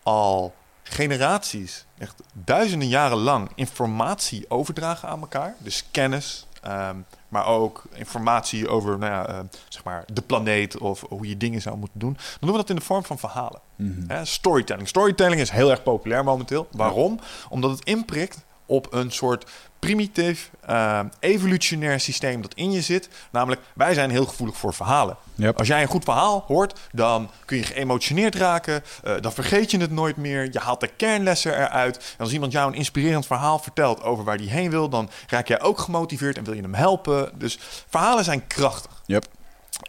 al 0.02 0.54
generaties, 0.82 1.86
echt 1.98 2.22
duizenden 2.32 2.88
jaren 2.88 3.18
lang, 3.18 3.50
informatie 3.54 4.50
overdragen 4.50 5.08
aan 5.08 5.20
elkaar, 5.20 5.54
dus 5.58 5.84
kennis, 5.90 6.46
ehm, 6.62 6.96
maar 7.28 7.46
ook 7.46 7.82
informatie 7.92 8.68
over 8.68 8.98
nou 8.98 9.12
ja, 9.12 9.26
eh, 9.26 9.38
zeg 9.68 9.84
maar 9.84 10.04
de 10.12 10.22
planeet 10.22 10.78
of 10.78 11.04
hoe 11.08 11.28
je 11.28 11.36
dingen 11.36 11.60
zou 11.60 11.76
moeten 11.76 11.98
doen, 11.98 12.12
dan 12.12 12.38
doen 12.40 12.50
we 12.50 12.56
dat 12.56 12.70
in 12.70 12.76
de 12.76 12.82
vorm 12.82 13.04
van 13.04 13.18
verhalen. 13.18 13.60
Mhm. 13.76 14.10
Hè, 14.10 14.24
storytelling. 14.24 14.88
Storytelling 14.88 15.40
is 15.40 15.50
heel 15.50 15.70
erg 15.70 15.82
populair 15.82 16.24
momenteel. 16.24 16.68
Waarom? 16.70 17.20
Omdat 17.48 17.70
het 17.70 17.84
inprikt 17.84 18.44
op 18.70 18.92
een 18.92 19.10
soort 19.10 19.50
primitief, 19.78 20.50
eh, 20.60 21.00
evolutionair 21.20 22.00
systeem 22.00 22.42
dat 22.42 22.54
in 22.54 22.72
je 22.72 22.80
zit. 22.80 23.08
Namelijk, 23.30 23.60
wij 23.74 23.94
zijn 23.94 24.10
heel 24.10 24.26
gevoelig 24.26 24.56
voor 24.56 24.74
verhalen. 24.74 25.16
Yep. 25.34 25.58
Als 25.58 25.68
jij 25.68 25.82
een 25.82 25.88
goed 25.88 26.04
verhaal 26.04 26.44
hoort, 26.46 26.78
dan 26.92 27.30
kun 27.44 27.56
je 27.56 27.62
geëmotioneerd 27.62 28.34
raken. 28.34 28.82
eh, 29.02 29.14
dan 29.20 29.32
vergeet 29.32 29.70
je 29.70 29.78
het 29.78 29.90
nooit 29.90 30.16
meer. 30.16 30.48
Je 30.52 30.58
haalt 30.58 30.80
de 30.80 30.86
kernlessen 30.86 31.54
eruit. 31.54 31.96
En 31.96 32.24
als 32.24 32.32
iemand 32.32 32.52
jou 32.52 32.68
een 32.70 32.78
inspirerend 32.78 33.26
verhaal 33.26 33.58
vertelt 33.58 34.02
over 34.02 34.24
waar 34.24 34.38
die 34.38 34.50
heen 34.50 34.70
wil, 34.70 34.88
dan 34.88 35.10
raak 35.26 35.48
jij 35.48 35.60
ook 35.60 35.78
gemotiveerd 35.78 36.36
en 36.36 36.44
wil 36.44 36.54
je 36.54 36.62
hem 36.62 36.74
helpen. 36.74 37.30
Dus 37.34 37.58
verhalen 37.88 38.24
zijn 38.24 38.46
krachtig. 38.46 39.02
Yep. 39.06 39.26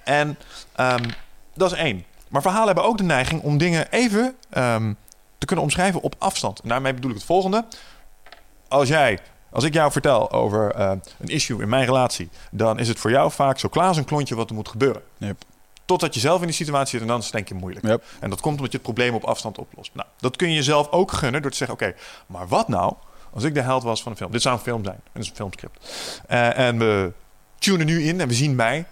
En 0.04 0.38
ehm, 0.76 1.04
dat 1.54 1.72
is 1.72 1.78
één. 1.78 2.06
Maar 2.28 2.42
verhalen 2.42 2.66
hebben 2.66 2.86
ook 2.86 2.98
de 2.98 3.04
neiging 3.04 3.42
om 3.42 3.58
dingen 3.58 3.88
even 3.90 4.36
ehm, 4.50 4.94
te 5.38 5.46
kunnen 5.46 5.66
omschrijven 5.66 6.02
op 6.02 6.16
afstand. 6.18 6.60
En 6.60 6.70
daarmee 6.70 6.94
bedoel 6.94 7.10
ik 7.10 7.18
het 7.18 7.26
volgende. 7.26 7.66
Als 8.72 8.88
jij, 8.88 9.20
als 9.50 9.64
ik 9.64 9.74
jou 9.74 9.92
vertel 9.92 10.32
over 10.32 10.72
eh, 10.72 10.92
een 11.20 11.28
issue 11.28 11.62
in 11.62 11.70
mijn 11.70 11.86
relatie, 11.86 12.30
dan 12.52 12.80
is 12.80 12.88
het 12.88 13.00
voor 13.00 13.12
jou 13.12 13.32
vaak 13.32 13.60
zo 13.60 13.70
klaar 13.70 13.88
als 13.88 13.98
een 13.98 14.06
klontje 14.06 14.36
wat 14.36 14.50
er 14.50 14.56
moet 14.56 14.70
gebeuren. 14.70 15.02
Yep. 15.18 15.44
Totdat 15.86 16.14
je 16.14 16.20
zelf 16.20 16.40
in 16.40 16.48
die 16.48 16.56
situatie 16.56 16.92
zit 16.92 17.02
en 17.02 17.08
dan 17.08 17.18
is 17.18 17.24
het 17.24 17.34
denk 17.34 17.48
je 17.48 17.54
moeilijk. 17.54 17.86
Yep. 17.86 18.04
En 18.20 18.30
dat 18.30 18.42
komt 18.42 18.56
omdat 18.56 18.72
je 18.72 18.78
het 18.78 18.86
probleem 18.86 19.14
op 19.14 19.24
afstand 19.24 19.58
oplost. 19.58 19.92
Nou, 19.94 20.08
dat 20.20 20.36
kun 20.36 20.50
je 20.50 20.56
jezelf 20.56 20.92
ook 20.92 21.12
gunnen 21.12 21.42
door 21.42 21.52
te 21.52 21.58
zeggen: 21.58 21.76
oké, 21.76 21.96
maar 22.26 22.48
wat 22.48 22.68
nou 22.68 22.94
als 23.34 23.44
ik 23.44 23.54
de 23.54 23.62
held 23.62 23.84
was 23.84 24.02
van 24.04 24.12
een 24.12 24.18
film? 24.18 24.32
Dit 24.32 24.42
zou 24.42 24.56
een 24.56 24.62
film 24.62 24.84
zijn. 24.84 25.00
Het 25.12 25.22
is 25.22 25.30
een 25.30 25.36
filmscript. 25.36 25.90
Eh, 26.28 26.58
en 26.58 26.78
we 26.78 27.12
tunen 27.60 27.86
nu 27.86 28.04
in 28.04 28.22
en 28.22 28.28
we 28.28 28.34
zien 28.34 28.56
mij. 28.56 28.86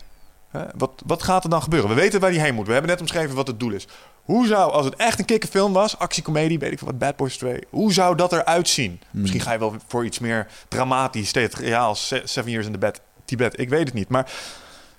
Wat, 0.76 1.02
wat 1.06 1.24
gaat 1.24 1.43
er 1.43 1.50
dan 1.50 1.62
gebeuren? 1.62 1.89
We 1.89 1.95
weten 1.95 2.20
waar 2.20 2.32
die 2.32 2.39
heen 2.39 2.56
moet. 2.56 2.66
We 2.68 2.72
hebben 2.74 2.91
net 2.91 3.00
omschreven 3.02 3.36
wat 3.36 3.47
het 3.47 3.60
doel 3.60 3.72
is. 3.72 3.88
Hoe 4.24 4.47
zou, 4.47 4.72
als 4.72 4.86
het 4.86 4.95
echt 4.95 5.20
een 5.20 5.26
kikkerfilm 5.26 5.74
was, 5.74 5.97
actiecomedie, 6.00 6.60
weet 6.60 6.72
ik 6.72 6.78
veel 6.78 6.88
wat, 6.88 6.97
Bad 6.97 7.16
Boys 7.16 7.38
2, 7.38 7.60
hoe 7.70 7.93
zou 7.93 8.16
dat 8.16 8.34
eruit 8.34 8.68
zien? 8.68 9.02
Hmm. 9.12 9.22
Misschien 9.22 9.41
ga 9.41 9.52
je 9.52 9.60
wel 9.60 9.76
voor 9.88 10.06
iets 10.06 10.20
meer 10.20 10.47
dramatisch, 10.68 11.32
theatraal, 11.32 11.95
Se- 11.95 12.22
Seven 12.26 12.52
Years 12.52 12.66
in 12.66 12.72
the 12.72 12.78
Bed, 12.78 13.02
Tibet, 13.26 13.60
ik 13.60 13.70
weet 13.70 13.86
het 13.86 13.93
niet. 13.93 14.10
Maar 14.10 14.32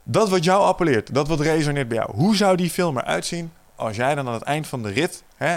dat 0.03 0.29
wat 0.29 0.45
jou 0.45 0.63
appelleert, 0.63 1.15
dat 1.15 1.29
wat 1.29 1.41
resoneert 1.41 1.89
bij 1.89 1.97
jou, 1.97 2.11
hoe 2.15 2.37
zou 2.37 2.57
die 2.57 2.71
film 2.71 2.99
eruit 2.99 3.27
zien 3.27 3.53
als 3.77 3.97
jij 3.97 4.15
dan 4.15 4.27
aan 4.27 4.35
het 4.35 4.43
eind 4.43 4.67
van 4.67 4.83
de 4.83 4.89
rit 4.91 5.23
hè, 5.37 5.57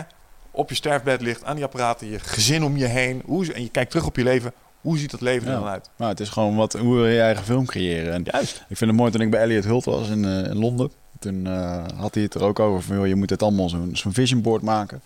op 0.51 0.69
je 0.69 0.75
sterfbed 0.75 1.21
ligt, 1.21 1.43
aan 1.43 1.55
die 1.55 1.63
apparaten, 1.63 2.07
je 2.09 2.19
gezin 2.19 2.63
om 2.63 2.77
je 2.77 2.85
heen. 2.85 3.21
Hoe, 3.25 3.53
en 3.53 3.61
je 3.61 3.69
kijkt 3.69 3.89
terug 3.89 4.05
op 4.05 4.15
je 4.15 4.23
leven. 4.23 4.53
Hoe 4.83 4.97
ziet 4.97 5.11
dat 5.11 5.21
leven 5.21 5.47
er 5.47 5.53
Ja. 5.53 5.59
dan 5.59 5.67
uit? 5.69 5.89
Maar 5.95 6.09
het 6.09 6.19
is 6.19 6.29
gewoon 6.29 6.55
wat, 6.55 6.73
hoe 6.73 6.95
wil 6.95 7.05
je 7.07 7.13
je 7.13 7.21
eigen 7.21 7.43
film 7.45 7.65
creëren. 7.65 8.13
En 8.13 8.23
Juist. 8.31 8.55
ik 8.69 8.77
vind 8.77 8.89
het 8.91 8.99
mooi 8.99 9.11
toen 9.11 9.21
ik 9.21 9.29
bij 9.29 9.41
Elliot 9.41 9.63
Hult 9.63 9.85
was 9.85 10.09
in, 10.09 10.25
eh, 10.25 10.37
in 10.43 10.57
Londen. 10.57 10.91
Toen 11.19 11.47
eh, 11.47 11.83
had 11.95 12.13
hij 12.13 12.23
het 12.23 12.33
er 12.33 12.43
ook 12.43 12.59
over 12.59 12.81
van, 12.81 12.95
joh, 12.95 13.07
je 13.07 13.15
moet 13.15 13.29
het 13.29 13.41
allemaal 13.43 13.69
zo'n 13.69 13.89
zo'n 13.93 14.13
vision 14.13 14.41
board 14.41 14.61
maken. 14.61 15.01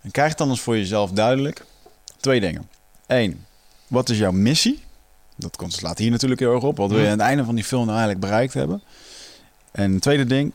En 0.00 0.10
krijg 0.10 0.34
dan 0.34 0.48
eens 0.48 0.60
voor 0.60 0.76
jezelf 0.76 1.10
duidelijk 1.10 1.64
twee 2.16 2.40
dingen. 2.40 2.68
Eén, 3.06 3.44
wat 3.86 4.08
is 4.08 4.18
jouw 4.18 4.32
missie? 4.32 4.80
Dat 5.36 5.56
komt- 5.56 5.72
slaat 5.72 5.98
hier 5.98 6.10
natuurlijk 6.10 6.40
heel 6.40 6.54
erg 6.54 6.62
op. 6.62 6.76
Wat 6.76 6.90
wil 6.90 6.98
je 6.98 7.04
aan 7.04 7.10
het 7.10 7.20
einde 7.20 7.44
van 7.44 7.54
die 7.54 7.64
film 7.64 7.86
nou 7.86 7.98
eigenlijk 7.98 8.26
bereikt 8.26 8.54
hebben? 8.54 8.82
En 9.70 9.92
het 9.92 10.02
tweede 10.02 10.24
ding, 10.24 10.52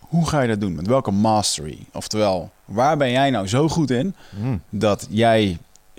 hoe 0.00 0.28
ga 0.28 0.40
je 0.40 0.48
dat 0.48 0.60
doen? 0.60 0.74
Met 0.74 0.86
welke 0.86 1.10
mastery? 1.10 1.78
Oftewel, 1.92 2.50
waar 2.64 2.96
ben 2.96 3.10
jij 3.10 3.30
nou 3.30 3.46
zo 3.48 3.68
goed 3.68 3.90
in 3.90 4.14
Mm. 4.40 4.62
dat 4.70 5.06
jij 5.10 5.58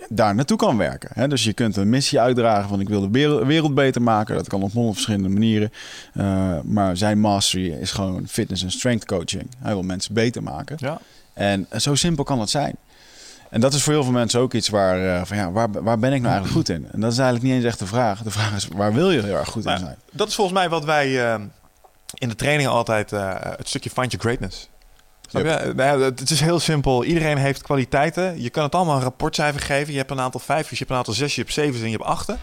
daar 0.10 0.36
naartoe 0.36 0.58
kan 0.58 0.78
werken. 0.78 1.10
Hè? 1.14 1.28
Dus 1.28 1.44
je 1.44 1.54
kunt 1.54 1.76
een 1.76 1.90
missie 1.90 2.20
uitdragen 2.20 2.70
van 2.70 2.80
ik 2.80 2.90
wil 2.90 3.12
de 3.12 3.46
wereld, 3.46 3.76
beter 3.76 4.02
maken. 4.02 4.36
Dat 4.36 4.48
kan 4.48 4.64
op 4.64 4.72
honderd 4.72 4.94
verschillende 4.94 5.30
manieren. 5.30 5.72
Uh, 6.14 6.60
maar 6.64 6.98
zijn 6.98 7.20
mastery 7.20 7.72
is 7.72 7.92
gewoon 7.92 8.28
fitness 8.28 8.64
en 8.64 8.72
strength 8.72 9.06
coaching. 9.06 9.50
Hij 9.58 9.74
wil 9.74 9.84
mensen 9.84 10.14
beter 10.14 10.44
maken. 10.44 10.76
Ja. 10.80 11.00
En 11.34 11.68
zo 11.78 11.96
simpel 11.96 12.24
kan 12.24 12.40
het 12.40 12.50
zijn. 12.50 12.76
En 13.50 13.62
dat 13.62 13.74
is 13.74 13.84
voor 13.84 13.94
heel 13.94 14.04
veel 14.04 14.12
mensen 14.12 14.40
ook 14.40 14.54
iets 14.54 14.70
waar, 14.70 15.04
uh, 15.04 15.22
van 15.26 15.38
ja, 15.38 15.52
waar, 15.52 15.72
waar 15.72 16.00
ben 16.00 16.14
ik 16.14 16.22
nou 16.22 16.34
eigenlijk 16.34 16.54
goed 16.54 16.70
in? 16.70 16.88
En 16.92 17.00
dat 17.00 17.12
is 17.12 17.18
eigenlijk 17.18 17.48
niet 17.48 17.56
eens 17.56 17.66
echt 17.66 17.80
de 17.80 17.86
vraag. 17.86 18.22
De 18.22 18.32
vraag 18.32 18.56
is, 18.56 18.68
waar 18.68 18.94
wil 18.94 19.12
je 19.12 19.24
heel 19.24 19.36
erg 19.36 19.50
goed 19.50 19.66
in 19.66 19.78
zijn? 19.78 19.98
Dat 20.12 20.28
is 20.28 20.36
volgens 20.36 20.58
mij 20.58 20.70
wat 20.70 20.86
wij 20.86 21.10
uh, 21.10 21.46
in 22.14 22.30
de 22.30 22.36
trainingen 22.36 22.72
altijd 22.72 23.10
het 23.12 23.68
stukje 23.68 23.90
find 23.90 24.12
your 24.12 24.26
greatness. 24.26 24.70
Yep. 25.30 25.74
Nou, 25.76 26.04
het 26.04 26.30
is 26.30 26.40
heel 26.40 26.60
simpel. 26.60 27.04
Iedereen 27.04 27.38
heeft 27.38 27.62
kwaliteiten. 27.62 28.42
Je 28.42 28.50
kan 28.50 28.64
het 28.64 28.76
allemaal 28.76 28.96
een 28.96 29.02
rapportcijfer 29.02 29.62
geven. 29.62 29.92
Je 29.92 29.98
hebt 29.98 30.12
een 30.12 30.20
aantal 30.20 30.40
vijfjes, 30.40 30.70
je 30.70 30.78
hebt 30.78 30.90
een 30.90 30.98
aantal 30.98 31.14
zesjes, 31.14 31.36
je 31.36 31.42
hebt 31.42 31.54
zevens 31.54 31.82
en 31.82 31.90
je 31.90 31.98
hebt 31.98 32.10
achten. 32.10 32.40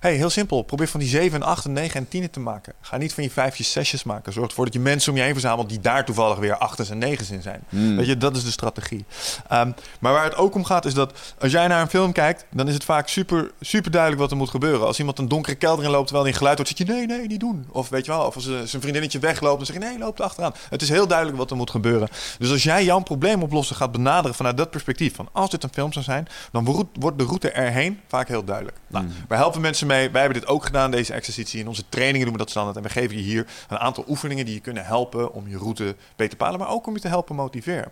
Hey, 0.00 0.14
heel 0.14 0.30
simpel. 0.30 0.62
Probeer 0.62 0.88
van 0.88 1.00
die 1.00 1.08
7 1.08 1.40
en 1.40 1.46
8 1.46 1.64
en 1.64 1.72
9 1.72 2.00
en 2.00 2.08
10 2.08 2.30
te 2.30 2.40
maken. 2.40 2.72
Ga 2.80 2.96
niet 2.96 3.14
van 3.14 3.22
je 3.22 3.30
vijfjes, 3.30 3.72
zesjes 3.72 4.02
maken. 4.02 4.32
Zorg 4.32 4.48
ervoor 4.48 4.64
dat 4.64 4.74
je 4.74 4.80
mensen 4.80 5.12
om 5.12 5.18
je 5.18 5.24
heen 5.24 5.32
verzamelt 5.32 5.68
die 5.68 5.80
daar 5.80 6.04
toevallig 6.04 6.38
weer 6.38 6.56
achtens 6.56 6.90
en 6.90 6.98
negens 6.98 7.30
in 7.30 7.42
zijn. 7.42 7.62
Hmm. 7.68 7.96
Weet 7.96 8.06
je, 8.06 8.16
dat 8.16 8.36
is 8.36 8.44
de 8.44 8.50
strategie. 8.50 9.04
Um, 9.52 9.74
maar 10.00 10.12
waar 10.12 10.24
het 10.24 10.36
ook 10.36 10.54
om 10.54 10.64
gaat 10.64 10.84
is 10.84 10.94
dat 10.94 11.34
als 11.38 11.52
jij 11.52 11.66
naar 11.66 11.80
een 11.80 11.88
film 11.88 12.12
kijkt, 12.12 12.46
dan 12.50 12.68
is 12.68 12.74
het 12.74 12.84
vaak 12.84 13.08
super, 13.08 13.50
super 13.60 13.90
duidelijk 13.90 14.20
wat 14.20 14.30
er 14.30 14.36
moet 14.36 14.50
gebeuren. 14.50 14.86
Als 14.86 14.98
iemand 14.98 15.18
een 15.18 15.28
donkere 15.28 15.56
kelder 15.56 15.84
in 15.84 15.90
loopt 15.90 16.06
terwijl 16.06 16.24
hij 16.24 16.32
een 16.32 16.38
geluid 16.38 16.56
hoort, 16.56 16.68
zeg 16.68 16.78
je 16.78 16.92
nee, 16.92 17.06
nee, 17.06 17.26
niet 17.26 17.40
doen. 17.40 17.66
Of 17.70 17.88
weet 17.88 18.04
je 18.04 18.10
wel, 18.12 18.26
of 18.26 18.34
als 18.34 18.46
uh, 18.46 18.60
zijn 18.64 18.82
vriendinnetje 18.82 19.18
wegloopt, 19.18 19.56
dan 19.56 19.66
zeg 19.66 19.76
je 19.76 19.88
nee, 19.88 19.98
loop 19.98 20.18
er 20.18 20.24
achteraan. 20.24 20.54
Het 20.68 20.82
is 20.82 20.88
heel 20.88 21.06
duidelijk 21.06 21.38
wat 21.38 21.50
er 21.50 21.56
moet 21.56 21.70
gebeuren. 21.70 22.08
Dus 22.38 22.50
als 22.50 22.62
jij 22.62 22.84
jouw 22.84 23.00
probleem 23.00 23.42
oplossen 23.42 23.76
gaat 23.76 23.92
benaderen 23.92 24.36
vanuit 24.36 24.56
dat 24.56 24.70
perspectief, 24.70 25.14
van 25.14 25.28
als 25.32 25.50
dit 25.50 25.62
een 25.62 25.72
film 25.72 25.92
zou 25.92 26.04
zijn, 26.04 26.26
dan 26.52 26.64
wordt 26.92 27.18
de 27.18 27.24
route 27.24 27.50
erheen 27.50 28.00
vaak 28.08 28.28
heel 28.28 28.44
duidelijk. 28.44 28.76
Nou, 28.86 29.04
Hmm. 29.04 29.14
wij 29.28 29.38
helpen 29.38 29.60
mensen 29.60 29.86
mee. 29.90 30.10
Wij 30.10 30.20
hebben 30.20 30.40
dit 30.40 30.48
ook 30.48 30.64
gedaan, 30.64 30.90
deze 30.90 31.12
exercitie. 31.12 31.60
In 31.60 31.68
onze 31.68 31.84
trainingen 31.88 32.22
doen 32.22 32.32
we 32.32 32.38
dat 32.38 32.50
standaard. 32.50 32.76
En 32.76 32.82
we 32.82 32.88
geven 32.88 33.16
je 33.16 33.22
hier 33.22 33.46
een 33.68 33.78
aantal 33.78 34.04
oefeningen 34.08 34.44
die 34.44 34.54
je 34.54 34.60
kunnen 34.60 34.84
helpen 34.84 35.32
om 35.32 35.48
je 35.48 35.56
route 35.58 35.84
beter 35.84 36.28
te 36.28 36.36
bepalen, 36.36 36.58
maar 36.58 36.68
ook 36.68 36.86
om 36.86 36.94
je 36.94 37.00
te 37.00 37.08
helpen 37.08 37.36
motiveren. 37.36 37.90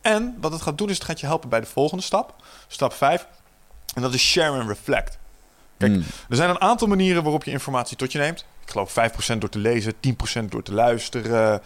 En 0.00 0.36
wat 0.40 0.52
het 0.52 0.62
gaat 0.62 0.78
doen, 0.78 0.88
is 0.88 0.94
het 0.94 1.04
gaat 1.04 1.20
je 1.20 1.26
helpen 1.26 1.48
bij 1.48 1.60
de 1.60 1.66
volgende 1.66 2.02
stap. 2.02 2.34
Stap 2.68 2.92
5. 2.92 3.26
En 3.94 4.02
dat 4.02 4.14
is 4.14 4.22
share 4.22 4.58
and 4.58 4.68
reflect. 4.68 5.18
Kijk, 5.78 5.92
Hmm. 5.92 6.02
er 6.28 6.36
zijn 6.36 6.50
een 6.50 6.60
aantal 6.60 6.88
manieren 6.88 7.22
waarop 7.22 7.44
je 7.44 7.50
informatie 7.50 7.96
tot 7.96 8.12
je 8.12 8.18
neemt. 8.18 8.44
Ik 8.64 8.70
geloof 8.70 8.92
5% 8.92 9.40
door 9.40 9.50
te 9.50 9.58
lezen, 9.58 9.94
10% 10.00 10.50
door 10.50 10.62
te 10.62 10.72
luisteren, 10.72 11.60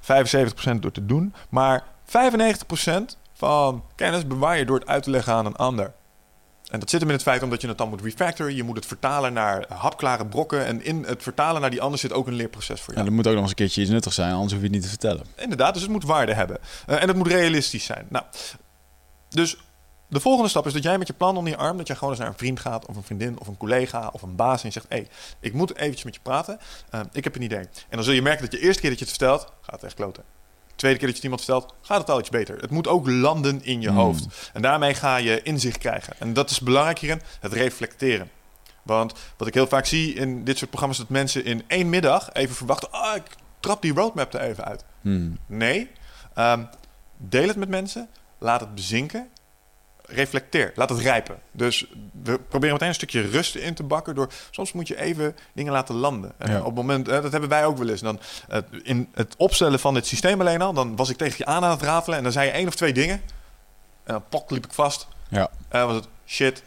75% 0.00 0.82
door 0.82 0.92
te 0.92 1.06
doen. 1.06 1.34
Maar 1.48 1.84
95% 2.04 3.16
van 3.32 3.84
kennis 3.94 4.26
bewaar 4.26 4.58
je 4.58 4.64
door 4.64 4.78
het 4.78 4.88
uit 4.88 5.02
te 5.02 5.10
leggen 5.10 5.32
aan 5.32 5.46
een 5.46 5.56
ander. 5.56 5.92
En 6.70 6.80
dat 6.80 6.90
zit 6.90 7.00
hem 7.00 7.08
in 7.08 7.14
het 7.14 7.24
feit 7.24 7.42
omdat 7.42 7.60
je 7.60 7.68
het 7.68 7.78
dan 7.78 7.88
moet 7.88 8.00
refactoren. 8.00 8.54
Je 8.54 8.62
moet 8.62 8.76
het 8.76 8.86
vertalen 8.86 9.32
naar 9.32 9.64
hapklare 9.68 10.26
brokken. 10.26 10.66
En 10.66 10.84
in 10.84 11.04
het 11.04 11.22
vertalen 11.22 11.60
naar 11.60 11.70
die 11.70 11.80
ander 11.80 11.98
zit 11.98 12.12
ook 12.12 12.26
een 12.26 12.34
leerproces 12.34 12.80
voor 12.80 12.94
Ja, 12.94 12.98
jou. 13.00 13.10
er 13.10 13.16
moet 13.16 13.26
ook 13.26 13.32
nog 13.32 13.42
eens 13.42 13.50
een 13.50 13.56
keertje 13.56 13.80
iets 13.80 13.90
nuttigs 13.90 14.14
zijn, 14.14 14.32
anders 14.32 14.52
hoef 14.52 14.60
je 14.60 14.66
het 14.66 14.74
niet 14.74 14.82
te 14.82 14.88
vertellen. 14.88 15.26
Inderdaad, 15.36 15.72
dus 15.72 15.82
het 15.82 15.90
moet 15.90 16.04
waarde 16.04 16.34
hebben. 16.34 16.58
Uh, 16.88 17.02
en 17.02 17.08
het 17.08 17.16
moet 17.16 17.26
realistisch 17.26 17.84
zijn. 17.84 18.06
Nou, 18.08 18.24
dus 19.28 19.56
de 20.08 20.20
volgende 20.20 20.48
stap 20.48 20.66
is 20.66 20.72
dat 20.72 20.82
jij 20.82 20.98
met 20.98 21.06
je 21.06 21.12
plan 21.12 21.36
onder 21.36 21.52
je 21.52 21.58
arm... 21.58 21.76
dat 21.76 21.86
jij 21.86 21.96
gewoon 21.96 22.12
eens 22.12 22.22
naar 22.22 22.30
een 22.32 22.38
vriend 22.38 22.60
gaat 22.60 22.86
of 22.86 22.96
een 22.96 23.02
vriendin 23.02 23.40
of 23.40 23.46
een 23.46 23.56
collega 23.56 24.08
of 24.12 24.22
een 24.22 24.36
baas... 24.36 24.60
en 24.62 24.66
je 24.66 24.72
zegt, 24.72 24.86
hé, 24.88 24.96
hey, 24.96 25.08
ik 25.40 25.52
moet 25.52 25.76
eventjes 25.76 26.04
met 26.04 26.14
je 26.14 26.20
praten. 26.22 26.58
Uh, 26.94 27.00
ik 27.12 27.24
heb 27.24 27.34
een 27.34 27.42
idee. 27.42 27.58
En 27.58 27.68
dan 27.90 28.02
zul 28.04 28.12
je 28.12 28.22
merken 28.22 28.42
dat 28.42 28.52
je 28.52 28.58
de 28.58 28.64
eerste 28.64 28.80
keer 28.80 28.90
dat 28.90 28.98
je 28.98 29.04
het 29.04 29.16
vertelt... 29.16 29.40
gaat 29.60 29.74
het 29.74 29.82
echt 29.84 29.94
kloten. 29.94 30.24
De 30.78 30.84
tweede 30.84 30.98
keer 30.98 31.08
dat 31.08 31.16
je 31.16 31.22
iemand 31.22 31.44
vertelt, 31.44 31.74
gaat 31.82 31.98
het 32.00 32.10
al 32.10 32.18
iets 32.18 32.28
beter. 32.28 32.60
Het 32.60 32.70
moet 32.70 32.86
ook 32.88 33.08
landen 33.08 33.64
in 33.64 33.80
je 33.80 33.88
Hmm. 33.88 33.96
hoofd. 33.96 34.50
En 34.52 34.62
daarmee 34.62 34.94
ga 34.94 35.16
je 35.16 35.42
inzicht 35.42 35.78
krijgen. 35.78 36.12
En 36.18 36.32
dat 36.32 36.50
is 36.50 36.60
belangrijk 36.60 36.98
hierin, 36.98 37.20
het 37.40 37.52
reflecteren. 37.52 38.30
Want 38.82 39.12
wat 39.36 39.48
ik 39.48 39.54
heel 39.54 39.66
vaak 39.66 39.86
zie 39.86 40.14
in 40.14 40.44
dit 40.44 40.58
soort 40.58 40.70
programma's... 40.70 40.98
dat 40.98 41.08
mensen 41.08 41.44
in 41.44 41.62
één 41.66 41.88
middag 41.88 42.32
even 42.32 42.54
verwachten... 42.54 42.92
ah, 42.92 43.16
ik 43.16 43.22
trap 43.60 43.82
die 43.82 43.94
roadmap 43.94 44.34
er 44.34 44.40
even 44.40 44.64
uit. 44.64 44.84
Hmm. 45.00 45.38
Nee, 45.46 45.90
um, 46.38 46.68
deel 47.16 47.48
het 47.48 47.56
met 47.56 47.68
mensen, 47.68 48.08
laat 48.38 48.60
het 48.60 48.74
bezinken, 48.74 49.28
reflecteer, 50.08 50.72
laat 50.74 50.88
het 50.88 50.98
rijpen. 50.98 51.38
Dus 51.52 51.86
we 52.22 52.38
proberen 52.48 52.72
meteen 52.72 52.88
een 52.88 52.94
stukje 52.94 53.20
rust 53.20 53.54
in 53.54 53.74
te 53.74 53.82
bakken 53.82 54.14
door 54.14 54.28
soms 54.50 54.72
moet 54.72 54.88
je 54.88 55.00
even 55.00 55.36
dingen 55.52 55.72
laten 55.72 55.94
landen. 55.94 56.32
En 56.38 56.50
Ja. 56.50 56.58
op 56.58 56.64
het 56.64 56.74
moment, 56.74 57.06
dat 57.06 57.32
hebben 57.32 57.48
wij 57.48 57.64
ook 57.64 57.78
wel 57.78 57.88
eens. 57.88 58.00
Dan 58.00 58.20
uh, 58.50 58.58
in 58.82 59.08
het 59.14 59.34
opstellen 59.36 59.78
van 59.80 59.94
dit 59.94 60.06
systeem 60.06 60.40
alleen 60.40 60.62
al, 60.62 60.72
dan 60.72 60.96
was 60.96 61.10
ik 61.10 61.16
tegen 61.16 61.34
je 61.38 61.44
aan 61.46 61.64
aan 61.64 61.70
het 61.70 61.82
ratelen 61.82 62.16
en 62.18 62.22
dan 62.22 62.32
zei 62.32 62.46
je 62.46 62.52
één 62.52 62.66
of 62.68 62.74
twee 62.74 62.92
dingen 62.92 63.22
en 64.04 64.12
dan 64.14 64.24
pok 64.28 64.50
liep 64.50 64.64
ik 64.64 64.72
vast. 64.72 65.06
Ja. 65.28 65.50
En 65.68 65.78
dan 65.78 65.86
was 65.86 65.96
het 65.96 66.08
shit. 66.26 66.62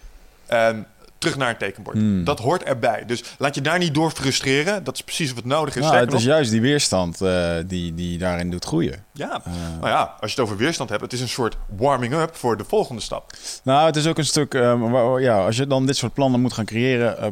En 0.45 0.87
terug 1.22 1.38
naar 1.38 1.49
een 1.49 1.57
tekenbord. 1.57 1.97
Hmm. 1.97 2.24
Dat 2.24 2.39
hoort 2.39 2.63
erbij. 2.63 3.03
Dus 3.05 3.24
laat 3.38 3.55
je 3.55 3.61
daar 3.61 3.80
niet 3.80 3.93
door 3.93 4.11
frustreren. 4.11 4.84
Dat 4.84 4.95
is 4.95 5.01
precies 5.03 5.34
wat 5.34 5.45
nodig 5.45 5.76
is. 5.76 5.82
Nou, 5.82 5.95
het 5.95 6.07
is 6.07 6.13
nog- 6.13 6.24
juist 6.24 6.51
die 6.51 6.61
weerstand 6.61 7.22
eh, 7.22 7.53
die, 7.67 7.93
die 7.93 8.17
daarin 8.17 8.49
doet 8.51 8.65
groeien. 8.65 9.03
ja, 9.13 9.41
Nou 9.80 9.88
ja, 9.88 10.01
als 10.19 10.32
je 10.34 10.41
het 10.41 10.49
over 10.49 10.57
weerstand 10.57 10.89
hebt, 10.89 11.01
het 11.01 11.13
is 11.13 11.22
een 11.22 11.30
soort 11.30 11.57
warming-up 11.78 12.36
voor 12.36 12.57
de 12.57 12.63
volgende 12.67 13.01
stap. 13.01 13.32
Nou, 13.63 13.86
het 13.86 13.95
is 13.95 14.07
ook 14.07 14.17
een 14.17 14.26
stuk, 14.26 14.53
eh, 14.53 14.91
waar- 14.91 15.22
ja, 15.22 15.45
als 15.45 15.57
je 15.57 15.67
dan 15.67 15.86
dit 15.86 15.97
soort 15.97 16.13
plannen 16.13 16.41
moet 16.41 16.53
gaan 16.53 16.65
creëren, 16.65 17.17
eh, 17.17 17.28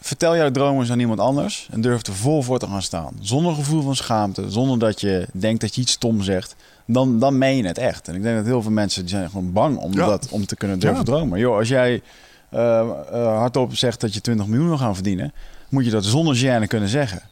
vertel 0.00 0.36
jouw 0.36 0.50
dromen 0.50 0.80
eens 0.80 0.90
aan 0.90 1.00
iemand 1.00 1.20
anders 1.20 1.68
en 1.70 1.80
durf 1.80 2.06
er 2.06 2.14
vol 2.14 2.42
voor 2.42 2.58
te 2.58 2.66
gaan 2.66 2.82
staan. 2.82 3.16
Zonder 3.20 3.54
gevoel 3.54 3.82
van 3.82 3.96
schaamte, 3.96 4.50
zonder 4.50 4.78
dat 4.78 5.00
je 5.00 5.26
denkt 5.32 5.60
dat 5.60 5.74
je 5.74 5.80
iets 5.80 5.92
stom 5.92 6.22
zegt, 6.22 6.56
dan, 6.86 7.18
dan 7.18 7.38
meen 7.38 7.56
je 7.56 7.66
het 7.66 7.78
echt. 7.78 8.08
En 8.08 8.14
ik 8.14 8.22
denk 8.22 8.36
dat 8.36 8.44
heel 8.44 8.62
veel 8.62 8.70
mensen 8.70 9.00
die 9.00 9.10
zijn 9.10 9.30
gewoon 9.30 9.52
bang 9.52 9.76
om, 9.78 9.92
Ja. 9.92 10.06
dat, 10.06 10.28
om 10.30 10.46
te 10.46 10.56
kunnen 10.56 10.78
durven 10.78 10.98
Ja. 10.98 11.04
dromen. 11.04 11.38
Joh, 11.38 11.56
als 11.56 11.68
jij 11.68 12.02
hardop 13.12 13.76
zegt 13.76 14.00
dat 14.00 14.14
je 14.14 14.20
20 14.20 14.46
miljoen 14.46 14.68
wil 14.68 14.78
gaan 14.78 14.94
verdienen, 14.94 15.32
moet 15.68 15.84
je 15.84 15.90
dat 15.90 16.04
zonder 16.04 16.36
gêne 16.36 16.66
kunnen 16.66 16.88
zeggen. 16.88 17.22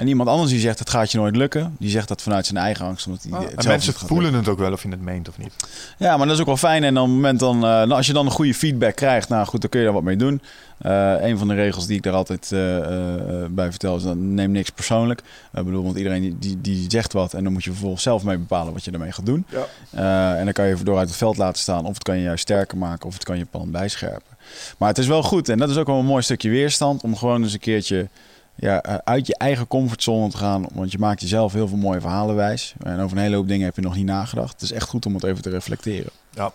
En 0.00 0.08
iemand 0.08 0.28
anders 0.28 0.50
die 0.50 0.60
zegt 0.60 0.78
dat 0.78 0.90
gaat 0.90 1.12
je 1.12 1.18
nooit 1.18 1.36
lukken, 1.36 1.76
die 1.78 1.90
zegt 1.90 2.08
dat 2.08 2.22
vanuit 2.22 2.46
zijn 2.46 2.58
eigen 2.58 2.86
angst. 2.86 3.06
Omdat 3.06 3.22
hij 3.22 3.32
het 3.40 3.54
en 3.54 3.66
mensen 3.66 3.90
lukken. 3.90 4.08
voelen 4.08 4.34
het 4.34 4.48
ook 4.48 4.58
wel 4.58 4.72
of 4.72 4.82
je 4.82 4.88
het 4.88 5.02
meent 5.02 5.28
of 5.28 5.38
niet. 5.38 5.52
Ja, 5.98 6.16
maar 6.16 6.26
dat 6.26 6.34
is 6.34 6.40
ook 6.40 6.46
wel 6.46 6.56
fijn. 6.56 6.84
En 6.84 6.98
op 6.98 7.06
het 7.06 7.14
moment 7.14 7.40
dan, 7.40 7.54
eh, 7.54 7.60
nou, 7.60 7.90
als 7.90 8.06
je 8.06 8.12
dan 8.12 8.26
een 8.26 8.32
goede 8.32 8.54
feedback 8.54 8.94
krijgt, 8.94 9.28
nou 9.28 9.46
goed, 9.46 9.60
dan 9.60 9.70
kun 9.70 9.78
je 9.80 9.86
daar 9.86 9.94
wat 9.94 10.04
mee 10.04 10.16
doen. 10.16 10.40
Eh, 10.78 11.14
een 11.20 11.38
van 11.38 11.48
de 11.48 11.54
regels 11.54 11.86
die 11.86 11.96
ik 11.96 12.02
daar 12.02 12.12
altijd 12.12 12.52
eh, 12.52 12.76
eh, 12.76 13.50
bij 13.50 13.70
vertel 13.70 13.96
is: 13.96 14.02
dan 14.02 14.34
neem 14.34 14.50
niks 14.50 14.70
persoonlijk. 14.70 15.20
Ik 15.54 15.64
bedoel, 15.64 15.82
want 15.82 15.96
iedereen 15.96 16.20
die, 16.20 16.38
die, 16.38 16.60
die 16.60 16.84
zegt 16.88 17.12
wat 17.12 17.34
en 17.34 17.44
dan 17.44 17.52
moet 17.52 17.64
je 17.64 17.70
vervolgens 17.70 18.02
zelf 18.02 18.24
mee 18.24 18.38
bepalen 18.38 18.72
wat 18.72 18.84
je 18.84 18.90
ermee 18.90 19.12
gaat 19.12 19.26
doen. 19.26 19.46
Ja. 19.48 19.66
Eh, 19.90 20.38
en 20.38 20.44
dan 20.44 20.52
kan 20.52 20.66
je 20.66 20.76
door 20.82 20.98
uit 20.98 21.08
het 21.08 21.16
veld 21.16 21.36
laten 21.36 21.62
staan, 21.62 21.86
of 21.86 21.94
het 21.94 22.02
kan 22.02 22.16
je 22.16 22.22
juist 22.22 22.42
sterker 22.42 22.78
maken, 22.78 23.06
of 23.06 23.14
het 23.14 23.24
kan 23.24 23.38
je 23.38 23.44
plan 23.44 23.70
bijscherpen. 23.70 24.36
Maar 24.78 24.88
het 24.88 24.98
is 24.98 25.06
wel 25.06 25.22
goed, 25.22 25.48
en 25.48 25.58
dat 25.58 25.70
is 25.70 25.76
ook 25.76 25.86
wel 25.86 25.98
een 25.98 26.04
mooi 26.04 26.22
stukje 26.22 26.50
weerstand, 26.50 27.02
om 27.02 27.16
gewoon 27.16 27.42
eens 27.42 27.52
een 27.52 27.58
keertje 27.58 28.08
ja, 28.54 28.82
eh, 28.82 28.94
uit 29.04 29.26
je 29.26 29.36
eigen 29.36 29.66
comfortzone 29.66 30.28
te 30.30 30.36
gaan. 30.36 30.66
Want 30.72 30.92
je 30.92 30.98
maakt 30.98 31.20
jezelf 31.20 31.52
heel 31.52 31.68
veel 31.68 31.76
mooie 31.76 32.00
verhalen 32.00 32.34
wijs. 32.36 32.74
En 32.82 33.00
over 33.00 33.16
een 33.16 33.22
hele 33.22 33.36
hoop 33.36 33.48
dingen 33.48 33.64
heb 33.64 33.76
je 33.76 33.82
nog 33.82 33.94
niet 33.96 34.04
nagedacht. 34.04 34.52
Het 34.52 34.62
is 34.62 34.72
echt 34.72 34.88
goed 34.88 35.06
om 35.06 35.14
het 35.14 35.24
even 35.24 35.42
te 35.42 35.50
reflecteren. 35.50 36.10
Ja. 36.30 36.52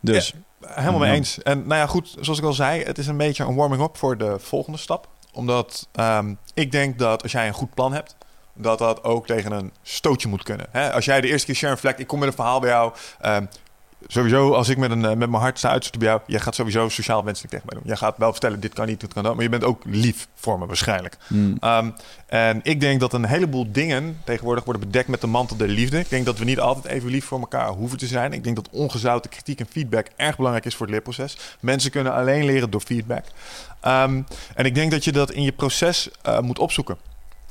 Dus, 0.00 0.32
Helemaal 0.66 1.00
mee 1.00 1.10
Ja. 1.10 1.14
eens. 1.16 1.42
En 1.42 1.58
nou 1.66 1.80
ja, 1.80 1.86
goed, 1.86 2.14
zoals 2.20 2.38
ik 2.38 2.44
al 2.44 2.52
zei, 2.52 2.82
het 2.82 2.98
is 2.98 3.06
een 3.06 3.16
beetje 3.16 3.44
een 3.44 3.54
warming-up 3.54 3.96
voor 3.96 4.18
de 4.18 4.36
volgende 4.38 4.78
stap. 4.78 5.08
Omdat 5.32 5.88
ehm, 5.92 6.34
ik 6.54 6.72
denk 6.72 6.98
dat 6.98 7.22
als 7.22 7.32
jij 7.32 7.46
een 7.46 7.52
goed 7.54 7.74
plan 7.74 7.92
hebt, 7.92 8.16
dat 8.54 8.78
dat 8.78 9.04
ook 9.04 9.26
tegen 9.26 9.52
een 9.52 9.72
stootje 9.82 10.28
moet 10.28 10.42
kunnen. 10.42 10.66
Hè? 10.70 10.92
Als 10.92 11.04
jij 11.04 11.20
de 11.20 11.28
eerste 11.28 11.46
keer 11.46 11.54
share 11.54 11.72
and 11.72 11.80
reflect, 11.80 12.00
ik 12.00 12.06
kom 12.06 12.18
met 12.18 12.28
een 12.28 12.34
verhaal 12.34 12.60
bij 12.60 12.70
jou. 12.70 12.92
ehm, 13.20 13.44
sowieso, 14.06 14.52
als 14.52 14.68
ik 14.68 14.76
met, 14.76 14.90
een, 14.90 15.04
eh, 15.04 15.16
met 15.16 15.30
mijn 15.30 15.42
hart 15.42 15.58
sta 15.58 15.70
uitzetten 15.70 16.00
bij 16.00 16.08
jou, 16.08 16.20
jij 16.26 16.40
gaat 16.40 16.54
sowieso 16.54 16.88
sociaal 16.88 17.24
wenselijk 17.24 17.52
tegen 17.52 17.66
mij 17.68 17.78
doen. 17.78 17.88
Jij 17.88 17.96
gaat 17.96 18.18
wel 18.18 18.32
vertellen, 18.32 18.60
dit 18.60 18.72
kan 18.72 18.86
niet, 18.86 19.00
dit 19.00 19.12
kan 19.12 19.22
dat. 19.22 19.34
Maar 19.34 19.42
je 19.42 19.48
bent 19.48 19.64
ook 19.64 19.82
lief 19.84 20.28
voor 20.34 20.58
me 20.58 20.66
waarschijnlijk. 20.66 21.16
hmm, 21.26 21.58
Um, 21.60 21.94
en 22.26 22.60
ik 22.62 22.80
denk 22.80 23.00
dat 23.00 23.12
een 23.12 23.24
heleboel 23.24 23.72
dingen 23.72 24.20
tegenwoordig 24.24 24.64
worden 24.64 24.82
bedekt 24.82 25.08
met 25.08 25.20
de 25.20 25.26
mantel 25.26 25.56
der 25.56 25.68
liefde. 25.68 25.98
Ik 25.98 26.10
denk 26.10 26.26
dat 26.26 26.38
we 26.38 26.44
niet 26.44 26.60
altijd 26.60 26.84
even 26.84 27.10
lief 27.10 27.24
voor 27.24 27.40
elkaar 27.40 27.68
hoeven 27.68 27.98
te 27.98 28.06
zijn. 28.06 28.32
Ik 28.32 28.44
denk 28.44 28.56
dat 28.56 28.68
ongezouten 28.70 29.30
kritiek 29.30 29.60
en 29.60 29.66
feedback 29.70 30.06
erg 30.16 30.36
belangrijk 30.36 30.66
is 30.66 30.74
voor 30.74 30.86
het 30.86 30.94
leerproces. 30.94 31.36
Mensen 31.60 31.90
kunnen 31.90 32.12
alleen 32.12 32.44
leren 32.44 32.70
door 32.70 32.80
feedback. 32.80 33.24
Um, 33.84 34.26
en 34.54 34.64
ik 34.64 34.74
denk 34.74 34.90
dat 34.90 35.04
je 35.04 35.12
dat 35.12 35.30
in 35.30 35.42
je 35.42 35.52
proces 35.52 36.10
uh, 36.26 36.40
moet 36.40 36.58
opzoeken. 36.58 36.96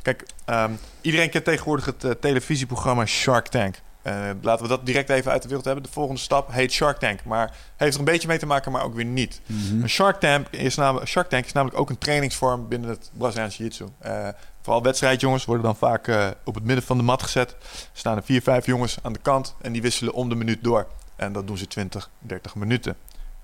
Kijk, 0.01 0.25
um, 0.49 0.79
iedereen 1.01 1.29
kent 1.29 1.45
tegenwoordig 1.45 1.85
het 1.85 2.03
uh, 2.03 2.11
televisieprogramma 2.11 3.05
Shark 3.05 3.47
Tank. 3.47 3.75
Uh, 4.07 4.29
laten 4.41 4.63
we 4.63 4.69
dat 4.69 4.85
direct 4.85 5.09
even 5.09 5.31
uit 5.31 5.41
de 5.41 5.47
wereld 5.47 5.65
hebben. 5.65 5.83
De 5.83 5.89
volgende 5.91 6.21
stap 6.21 6.51
heet 6.51 6.71
Shark 6.71 6.97
Tank. 6.97 7.23
Maar 7.23 7.55
heeft 7.75 7.93
er 7.93 7.99
een 7.99 8.05
beetje 8.05 8.27
mee 8.27 8.37
te 8.37 8.45
maken, 8.45 8.71
maar 8.71 8.83
ook 8.83 8.95
weer 8.95 9.05
niet. 9.05 9.41
Mhm. 9.45 9.81
Een 9.81 9.89
Shark 9.89 10.19
Tank, 10.19 10.47
is 10.49 10.75
namelijk, 10.75 11.09
Shark 11.09 11.29
Tank 11.29 11.45
is 11.45 11.51
namelijk 11.51 11.79
ook 11.79 11.89
een 11.89 11.97
trainingsvorm 11.97 12.67
binnen 12.67 12.89
het 12.89 13.11
Braziliaanse 13.13 13.57
Jiu-Jitsu. 13.57 13.85
Uh, 14.05 14.27
vooral 14.61 14.83
wedstrijdjongens 14.83 15.45
worden 15.45 15.65
dan 15.65 15.75
vaak 15.75 16.07
uh, 16.07 16.27
op 16.43 16.55
het 16.55 16.63
midden 16.63 16.85
van 16.85 16.97
de 16.97 17.03
mat 17.03 17.23
gezet. 17.23 17.51
Er 17.51 17.57
staan 17.93 18.17
er 18.17 18.23
vier, 18.23 18.41
vijf 18.41 18.65
jongens 18.65 18.97
aan 19.01 19.13
de 19.13 19.19
kant 19.21 19.55
en 19.61 19.71
die 19.71 19.81
wisselen 19.81 20.13
om 20.13 20.29
de 20.29 20.35
minuut 20.35 20.63
door. 20.63 20.87
En 21.15 21.33
dat 21.33 21.47
doen 21.47 21.57
ze 21.57 21.67
20, 21.67 22.09
30 22.19 22.55
minuten. 22.55 22.95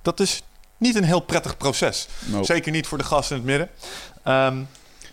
Dat 0.01 0.19
is 0.19 0.43
niet 0.77 0.95
een 0.95 1.03
heel 1.03 1.19
prettig 1.19 1.57
proces. 1.57 2.07
Nope. 2.25 2.45
Zeker 2.45 2.71
niet 2.71 2.87
voor 2.87 2.97
de 2.97 3.03
gasten 3.03 3.37
in 3.37 3.41
het 3.41 3.51
midden. 3.51 3.69
Um, 4.35 4.67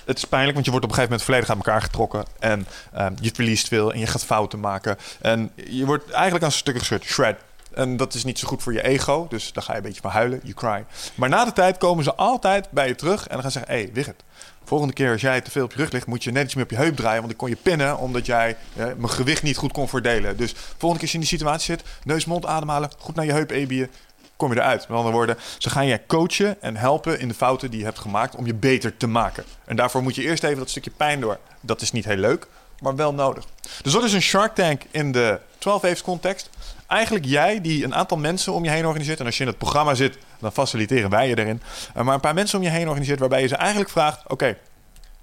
het 0.09 0.17
is 0.17 0.25
pijnlijk, 0.25 0.55
want 0.55 0.65
je 0.65 0.71
wordt 0.71 0.87
op 0.87 0.91
een 0.91 0.99
gegeven 0.99 1.19
moment 1.19 1.23
volledig 1.23 1.51
aan 1.51 1.57
elkaar 1.57 1.83
getrokken. 1.83 2.25
En 2.39 2.67
um, 2.99 3.15
je 3.21 3.31
verliest 3.35 3.69
veel 3.69 3.93
en 3.93 3.99
je 3.99 4.07
gaat 4.07 4.25
fouten 4.25 4.61
maken. 4.61 4.97
En 5.21 5.51
je 5.55 5.87
wordt 5.87 6.11
eigenlijk 6.11 6.45
aan 6.45 6.53
stukken 6.53 6.81
gescheurd, 6.81 7.05
shred. 7.05 7.37
En 7.75 7.97
dat 7.97 8.15
is 8.15 8.25
niet 8.25 8.39
zo 8.39 8.49
goed 8.49 8.63
voor 8.63 8.73
je 8.73 8.83
ego. 8.83 9.27
Dus 9.29 9.53
dan 9.53 9.63
ga 9.63 9.73
je 9.73 9.79
een 9.79 9.85
beetje 9.85 10.01
van 10.01 10.11
huilen, 10.11 10.41
you 10.43 10.55
cry. 10.55 10.85
Maar 11.15 11.29
na 11.29 11.45
de 11.45 11.53
tijd 11.53 11.79
komen 11.79 12.05
ze 12.05 12.15
altijd 12.15 12.71
bij 12.71 12.89
je 12.89 12.95
terug 12.95 13.27
en 13.27 13.33
dan 13.33 13.41
gaan 13.41 13.51
ze 13.51 13.59
zeggen... 13.59 13.77
hé, 13.77 13.83
hey, 13.83 13.93
Wigert, 13.93 14.23
volgende 14.65 14.95
keer 14.95 15.13
als 15.13 15.21
jij 15.21 15.41
te 15.41 15.51
veel 15.51 15.65
op 15.65 15.73
je 15.73 15.79
rug 15.79 15.91
ligt... 15.91 16.07
moet 16.07 16.25
je 16.25 16.33
net 16.33 16.45
iets 16.45 16.55
meer 16.55 16.65
op 16.65 16.71
je 16.71 16.77
heup 16.77 16.97
draaien. 16.97 17.21
Want 17.21 17.33
ik 17.33 17.39
kon 17.39 17.49
je 17.49 17.57
pinnen 17.57 17.99
omdat 17.99 18.27
jij 18.27 18.57
eh, 18.77 18.85
mijn 18.85 19.11
gewicht 19.11 19.43
niet 19.43 19.57
goed 19.57 19.73
kon 19.73 19.89
verdelen. 19.89 20.37
Dus 20.37 20.53
volgende 20.53 20.95
keer 20.95 21.01
als 21.01 21.11
je 21.11 21.15
in 21.15 21.21
die 21.21 21.29
situatie 21.29 21.75
zit... 21.75 21.83
neus, 22.05 22.25
mond 22.25 22.47
ademhalen, 22.47 22.91
goed 22.99 23.15
naar 23.15 23.25
je 23.25 23.33
heup 23.33 23.51
ebiën 23.51 23.91
kom 24.39 24.53
je 24.53 24.59
eruit. 24.59 24.89
Met 24.89 24.97
andere 24.97 25.15
woorden, 25.15 25.37
ze 25.59 25.71
gaan 25.71 25.87
je 25.87 26.01
coachen 26.07 26.63
en 26.63 26.77
helpen 26.77 27.21
in 27.21 27.29
de 27.29 27.35
fouten 27.35 27.71
die 27.71 27.79
je 27.79 27.85
hebt 27.85 27.99
gemaakt 27.99 28.37
om 28.37 28.47
je 28.47 28.55
beter 28.55 28.97
te 28.97 29.07
maken. 29.07 29.45
En 29.65 29.77
daarvoor 29.77 30.03
moet 30.03 30.15
je 30.15 30.23
eerst 30.23 30.45
even 30.45 30.59
dat 30.59 30.71
stukje 30.71 30.91
pijn 30.91 31.21
door. 31.21 31.39
Dat 31.61 31.81
is 31.81 31.93
niet 31.93 32.05
heel 32.05 32.17
leuk, 32.17 32.47
maar 32.81 32.97
wel 32.97 33.15
nodig. 33.15 33.45
Dus 33.83 33.93
dat 33.93 34.05
is 34.05 34.13
een 34.13 34.23
Shark 34.23 34.55
Tank 34.55 34.83
in 34.91 35.13
de 35.13 35.41
12 35.59 35.83
Waves 35.83 36.03
context. 36.03 36.51
Eigenlijk 36.87 37.25
jij 37.25 37.61
die 37.61 37.85
een 37.85 37.95
aantal 37.95 38.17
mensen 38.17 38.53
om 38.53 38.65
je 38.65 38.71
heen 38.71 38.87
organiseert. 38.87 39.21
En 39.21 39.27
als 39.27 39.37
je 39.37 39.43
in 39.43 39.49
het 39.49 39.59
programma 39.59 39.95
zit, 39.95 40.19
dan 40.39 40.53
faciliteren 40.53 41.11
wij 41.11 41.29
je 41.29 41.39
erin. 41.39 41.63
Maar 41.95 42.15
een 42.15 42.21
paar 42.21 42.35
mensen 42.35 42.59
om 42.59 42.65
je 42.65 42.71
heen 42.71 42.87
organiseert 42.87 43.19
waarbij 43.19 43.41
je 43.41 43.49
ze 43.49 43.57
eigenlijk 43.57 43.91
vraagt... 43.91 44.21
Oké, 44.27 44.57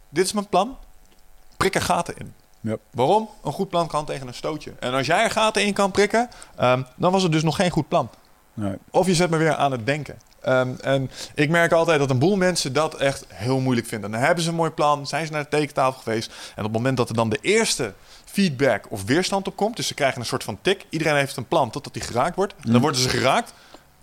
dit 0.10 0.26
is 0.26 0.34
mijn 0.34 0.48
plan. 0.48 0.78
Prik 1.58 1.76
er 1.76 1.82
gaten 1.82 2.18
in. 2.18 2.34
Yep. 2.62 2.80
Waarom? 2.92 3.30
Een 3.44 3.52
goed 3.52 3.70
plan 3.70 3.88
kan 3.88 4.06
tegen 4.06 4.28
een 4.28 4.34
stootje. 4.34 4.74
En 4.80 4.94
als 4.94 5.06
jij 5.06 5.24
er 5.24 5.32
gaten 5.32 5.66
in 5.66 5.74
kan 5.74 5.92
prikken, 5.92 6.30
um, 6.62 6.86
dan 6.96 7.12
was 7.12 7.24
het 7.24 7.32
dus 7.32 7.44
nog 7.44 7.56
geen 7.56 7.70
goed 7.70 7.88
plan. 7.88 8.10
Nee. 8.56 8.76
Of 8.92 9.08
je 9.08 9.16
zet 9.16 9.30
me 9.30 9.38
weer 9.38 9.56
aan 9.56 9.72
het 9.72 9.86
denken. 9.86 10.18
Um, 10.48 10.78
en 10.82 11.12
ik 11.36 11.50
merk 11.50 11.72
altijd 11.72 12.00
dat 12.00 12.10
een 12.10 12.20
boel 12.20 12.36
mensen 12.36 12.74
dat 12.74 12.96
echt 12.96 13.26
heel 13.28 13.60
moeilijk 13.60 13.88
vinden. 13.88 14.12
Dan 14.12 14.20
hebben 14.20 14.44
ze 14.44 14.50
een 14.50 14.56
mooi 14.56 14.72
plan, 14.72 15.08
zijn 15.08 15.26
ze 15.26 15.32
naar 15.32 15.44
de 15.44 15.50
tekentafel 15.50 16.02
geweest. 16.02 16.32
En 16.56 16.58
op 16.58 16.64
het 16.64 16.72
moment 16.72 16.98
dat 16.98 17.10
er 17.10 17.16
dan 17.16 17.30
de 17.30 17.38
eerste 17.42 17.94
feedback 18.26 18.86
of 18.90 19.04
weerstand 19.04 19.48
op 19.48 19.56
komt, 19.56 19.76
dus 19.76 19.88
ze 19.88 19.94
krijgen 19.94 20.20
een 20.20 20.26
soort 20.26 20.44
van 20.44 20.58
tik. 20.62 20.86
Iedereen 20.90 21.16
heeft 21.16 21.38
een 21.38 21.48
plan 21.48 21.70
totdat 21.70 21.94
die 21.94 22.02
geraakt 22.02 22.36
wordt. 22.36 22.54
En 22.62 22.72
dan 22.72 22.82
worden 22.82 23.02
ze 23.02 23.10
geraakt. 23.10 23.54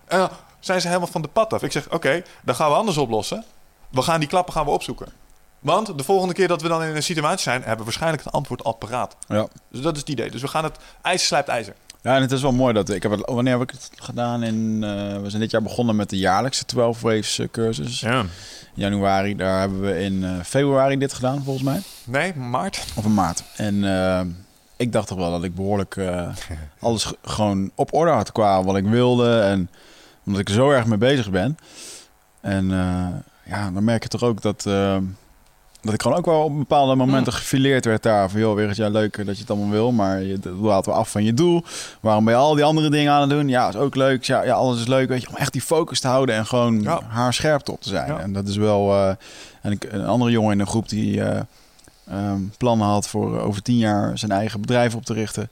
En 0.06 0.18
dan 0.18 0.30
zijn 0.60 0.80
ze 0.80 0.86
helemaal 0.86 1.08
van 1.08 1.22
de 1.22 1.28
pad 1.28 1.52
af. 1.52 1.62
Ik 1.62 1.72
zeg, 1.72 1.84
oké, 1.84 1.94
okay, 1.94 2.24
dan 2.42 2.54
gaan 2.54 2.70
we 2.70 2.76
anders 2.76 2.96
oplossen. 2.96 3.44
We 3.90 4.02
gaan 4.02 4.20
die 4.20 4.28
klappen 4.28 4.52
gaan 4.52 4.64
we 4.64 4.70
opzoeken. 4.70 5.12
Want 5.58 5.98
de 5.98 6.04
volgende 6.04 6.34
keer 6.34 6.48
dat 6.48 6.62
we 6.62 6.68
dan 6.68 6.82
in 6.82 6.96
een 6.96 7.02
situatie 7.02 7.42
zijn, 7.42 7.60
hebben 7.60 7.78
we 7.78 7.84
waarschijnlijk 7.84 8.24
het 8.24 8.32
antwoord 8.32 8.64
al 8.64 8.72
paraat. 8.72 9.16
Ja. 9.28 9.46
Dus 9.68 9.80
dat 9.80 9.94
is 9.94 10.00
het 10.00 10.08
idee. 10.08 10.30
Dus 10.30 10.40
we 10.40 10.48
gaan 10.48 10.64
het 10.64 10.76
ijzer 11.02 11.26
slijpt 11.26 11.48
ijzer. 11.48 11.74
Ja, 12.02 12.16
en 12.16 12.22
het 12.22 12.32
is 12.32 12.42
wel 12.42 12.52
mooi 12.52 12.74
dat 12.74 12.90
ik 12.90 13.02
heb 13.02 13.12
het. 13.12 13.20
Wanneer 13.24 13.52
heb 13.58 13.62
ik 13.62 13.70
het 13.70 13.90
gedaan? 13.96 14.42
In, 14.42 14.74
uh, 14.74 15.20
we 15.20 15.30
zijn 15.30 15.42
dit 15.42 15.50
jaar 15.50 15.62
begonnen 15.62 15.96
met 15.96 16.10
de 16.10 16.18
jaarlijkse 16.18 16.64
12 16.64 17.00
Waves 17.00 17.38
uh, 17.38 17.48
cursus. 17.50 18.00
Ja. 18.00 18.24
Januari, 18.74 19.36
daar 19.36 19.60
hebben 19.60 19.80
we 19.80 20.00
in 20.00 20.12
uh, 20.12 20.40
februari 20.44 20.98
dit 20.98 21.12
gedaan, 21.12 21.42
volgens 21.42 21.64
mij. 21.64 21.80
Nee, 22.04 22.34
maart. 22.34 22.84
Of 22.94 23.04
in 23.04 23.14
maart. 23.14 23.42
En 23.56 23.84
ik 24.76 24.92
dacht 24.92 25.08
toch 25.08 25.18
wel 25.18 25.30
dat 25.30 25.44
ik 25.44 25.54
behoorlijk 25.54 25.96
alles 26.80 27.12
gewoon 27.22 27.70
op 27.74 27.92
orde 27.92 28.10
had 28.10 28.32
qua 28.32 28.64
wat 28.64 28.76
ik 28.76 28.84
wilde. 28.84 29.40
En 29.40 29.70
omdat 30.24 30.40
ik 30.40 30.48
er 30.48 30.54
zo 30.54 30.70
erg 30.70 30.86
mee 30.86 30.98
bezig 30.98 31.30
ben. 31.30 31.56
En 32.40 32.68
ja, 33.44 33.70
dan 33.70 33.84
merk 33.84 34.02
je 34.02 34.08
toch 34.08 34.22
ook 34.22 34.42
dat 34.42 34.66
dat 35.82 35.94
ik 35.94 36.02
gewoon 36.02 36.16
ook 36.16 36.26
wel 36.26 36.44
op 36.44 36.58
bepaalde 36.58 36.94
momenten 36.94 37.32
gefileerd 37.32 37.84
werd 37.84 38.02
daar. 38.02 38.30
Van 38.30 38.40
joh, 38.40 38.54
weer 38.54 38.72
ja, 38.74 38.88
leuk 38.88 39.26
dat 39.26 39.34
je 39.34 39.40
het 39.40 39.50
allemaal 39.50 39.70
wil, 39.70 39.92
maar 39.92 40.22
je 40.22 40.38
laat 40.60 40.86
we 40.86 40.92
af 40.92 41.10
van 41.10 41.24
je 41.24 41.34
doel. 41.34 41.64
Waarom 42.00 42.24
ben 42.24 42.34
je 42.34 42.40
al 42.40 42.54
die 42.54 42.64
andere 42.64 42.90
dingen 42.90 43.12
aan 43.12 43.20
het 43.20 43.30
doen? 43.30 43.48
Ja, 43.48 43.68
is 43.68 43.76
ook 43.76 43.94
leuk. 43.94 44.24
Ja, 44.24 44.42
ja 44.42 44.54
alles 44.54 44.80
is 44.80 44.86
leuk, 44.86 45.08
weet 45.08 45.22
je. 45.22 45.28
Om 45.28 45.36
echt 45.36 45.52
die 45.52 45.62
focus 45.62 46.00
te 46.00 46.08
houden 46.08 46.34
en 46.34 46.46
gewoon 46.46 46.82
ja. 46.82 47.00
haar 47.08 47.34
scherp 47.34 47.68
op 47.68 47.80
te 47.80 47.88
zijn. 47.88 48.06
Ja. 48.06 48.18
En 48.18 48.32
dat 48.32 48.48
is 48.48 48.56
wel... 48.56 48.94
Uh, 48.94 49.08
en 49.62 49.72
ik, 49.72 49.86
een 49.90 50.06
andere 50.06 50.30
jongen 50.30 50.52
in 50.52 50.58
de 50.58 50.66
groep 50.66 50.88
die 50.88 51.16
uh, 51.16 51.40
um, 52.12 52.52
plannen 52.58 52.86
had 52.86 53.08
voor 53.08 53.34
uh, 53.34 53.46
over 53.46 53.62
tien 53.62 53.78
jaar 53.78 54.18
zijn 54.18 54.30
eigen 54.30 54.60
bedrijf 54.60 54.94
op 54.94 55.04
te 55.04 55.12
richten. 55.12 55.48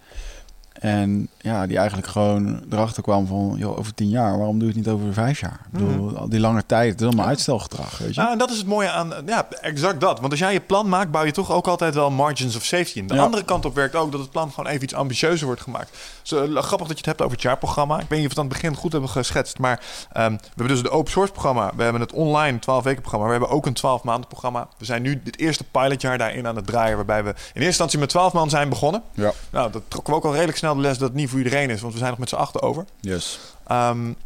En 0.81 1.29
ja, 1.41 1.67
die 1.67 1.77
eigenlijk 1.79 2.09
gewoon 2.09 2.61
erachter 2.71 3.03
kwam 3.03 3.27
van, 3.27 3.55
joh, 3.59 3.79
over 3.79 3.95
tien 3.95 4.09
jaar, 4.09 4.37
waarom 4.39 4.59
doe 4.59 4.69
je 4.69 4.75
het 4.75 4.85
niet 4.85 4.95
over 4.95 5.13
vijf 5.13 5.41
jaar? 5.41 5.61
Ik 5.73 5.79
bedoel, 5.79 6.05
Mhm. 6.07 6.17
al 6.17 6.29
die 6.29 6.41
lange 6.41 6.63
tijd, 6.67 6.91
het 6.91 7.01
is 7.01 7.07
allemaal 7.07 7.27
uitstelgedrag, 7.27 7.99
weet 7.99 8.15
je? 8.15 8.21
Nou, 8.21 8.33
en 8.33 8.39
dat 8.39 8.51
is 8.51 8.57
het 8.57 8.67
mooie 8.67 8.91
aan, 8.91 9.13
ja, 9.27 9.49
exact 9.61 10.01
dat. 10.01 10.21
Want 10.21 10.31
als 10.31 10.41
jij 10.41 10.53
je 10.53 10.61
plan 10.61 10.89
maakt, 10.89 11.11
bouw 11.11 11.25
je 11.25 11.33
toch 11.33 11.53
ook 11.53 11.67
altijd 11.67 11.95
wel 11.95 12.11
margins 12.11 12.57
of 12.57 12.65
safety 12.65 12.99
in. 12.99 13.07
De 13.07 13.15
Ja. 13.15 13.23
andere 13.23 13.45
kant 13.45 13.65
op 13.65 13.75
werkt 13.75 13.95
ook 13.95 14.13
dat 14.13 14.21
het 14.21 14.31
plan 14.31 14.51
gewoon 14.53 14.71
even 14.71 14.83
iets 14.85 14.95
ambitieuzer 14.95 15.47
wordt 15.47 15.61
gemaakt. 15.63 15.97
Zo, 16.31 16.45
eh, 16.45 16.63
grappig 16.63 16.89
dat 16.89 16.89
je 16.89 16.95
het 16.95 17.07
hebt 17.07 17.21
over 17.21 17.33
het 17.33 17.43
jaarprogramma. 17.43 18.01
Ik 18.01 18.09
weet 18.09 18.19
niet 18.19 18.29
of 18.29 18.35
we 18.35 18.41
het 18.41 18.51
aan 18.51 18.55
het 18.55 18.63
begin 18.63 18.75
goed 18.75 18.93
hebben 18.93 19.11
geschetst, 19.11 19.59
maar 19.59 19.81
ehm, 20.13 20.33
we 20.33 20.47
hebben 20.47 20.69
dus 20.69 20.79
het 20.79 20.91
open 20.91 21.13
source 21.13 21.33
programma. 21.33 21.73
We 21.77 21.83
hebben 21.83 22.01
het 22.01 22.13
online 22.13 22.59
12 22.59 22.85
weken 22.85 23.01
programma. 23.01 23.27
We 23.27 23.33
hebben 23.33 23.51
ook 23.51 23.67
een 23.67 23.73
12 23.73 24.03
maanden 24.03 24.29
programma. 24.29 24.69
We 24.79 24.85
zijn 24.85 25.03
nu 25.03 25.21
het 25.25 25.39
eerste 25.39 25.65
pilotjaar 25.65 26.19
daarin 26.19 26.47
aan 26.47 26.57
het 26.57 26.67
draaien, 26.67 26.97
waarbij 26.97 27.25
we 27.25 27.29
in 27.29 27.37
eerste 27.37 27.67
instantie 27.67 27.99
met 27.99 28.09
12 28.09 28.33
man 28.33 28.51
zijn 28.51 28.69
begonnen. 28.69 29.03
Ja. 29.15 29.33
Nou, 29.51 29.71
dat 29.71 29.83
trokken 29.89 30.13
we 30.13 30.19
ook 30.19 30.25
al 30.25 30.33
redelijk 30.33 30.59
snel 30.59 30.75
de 30.75 30.81
les 30.81 30.99
dat 30.99 31.09
het 31.09 31.17
niet 31.17 31.29
voor 31.29 31.39
iedereen 31.39 31.71
is, 31.71 31.81
want 31.81 31.93
we 31.93 31.99
zijn 31.99 32.11
nog 32.11 32.19
met 32.19 32.29
z'n 32.29 32.35
achter 32.35 32.63
over. 32.63 32.85
Yes. 33.01 33.39
Um, 33.71 34.17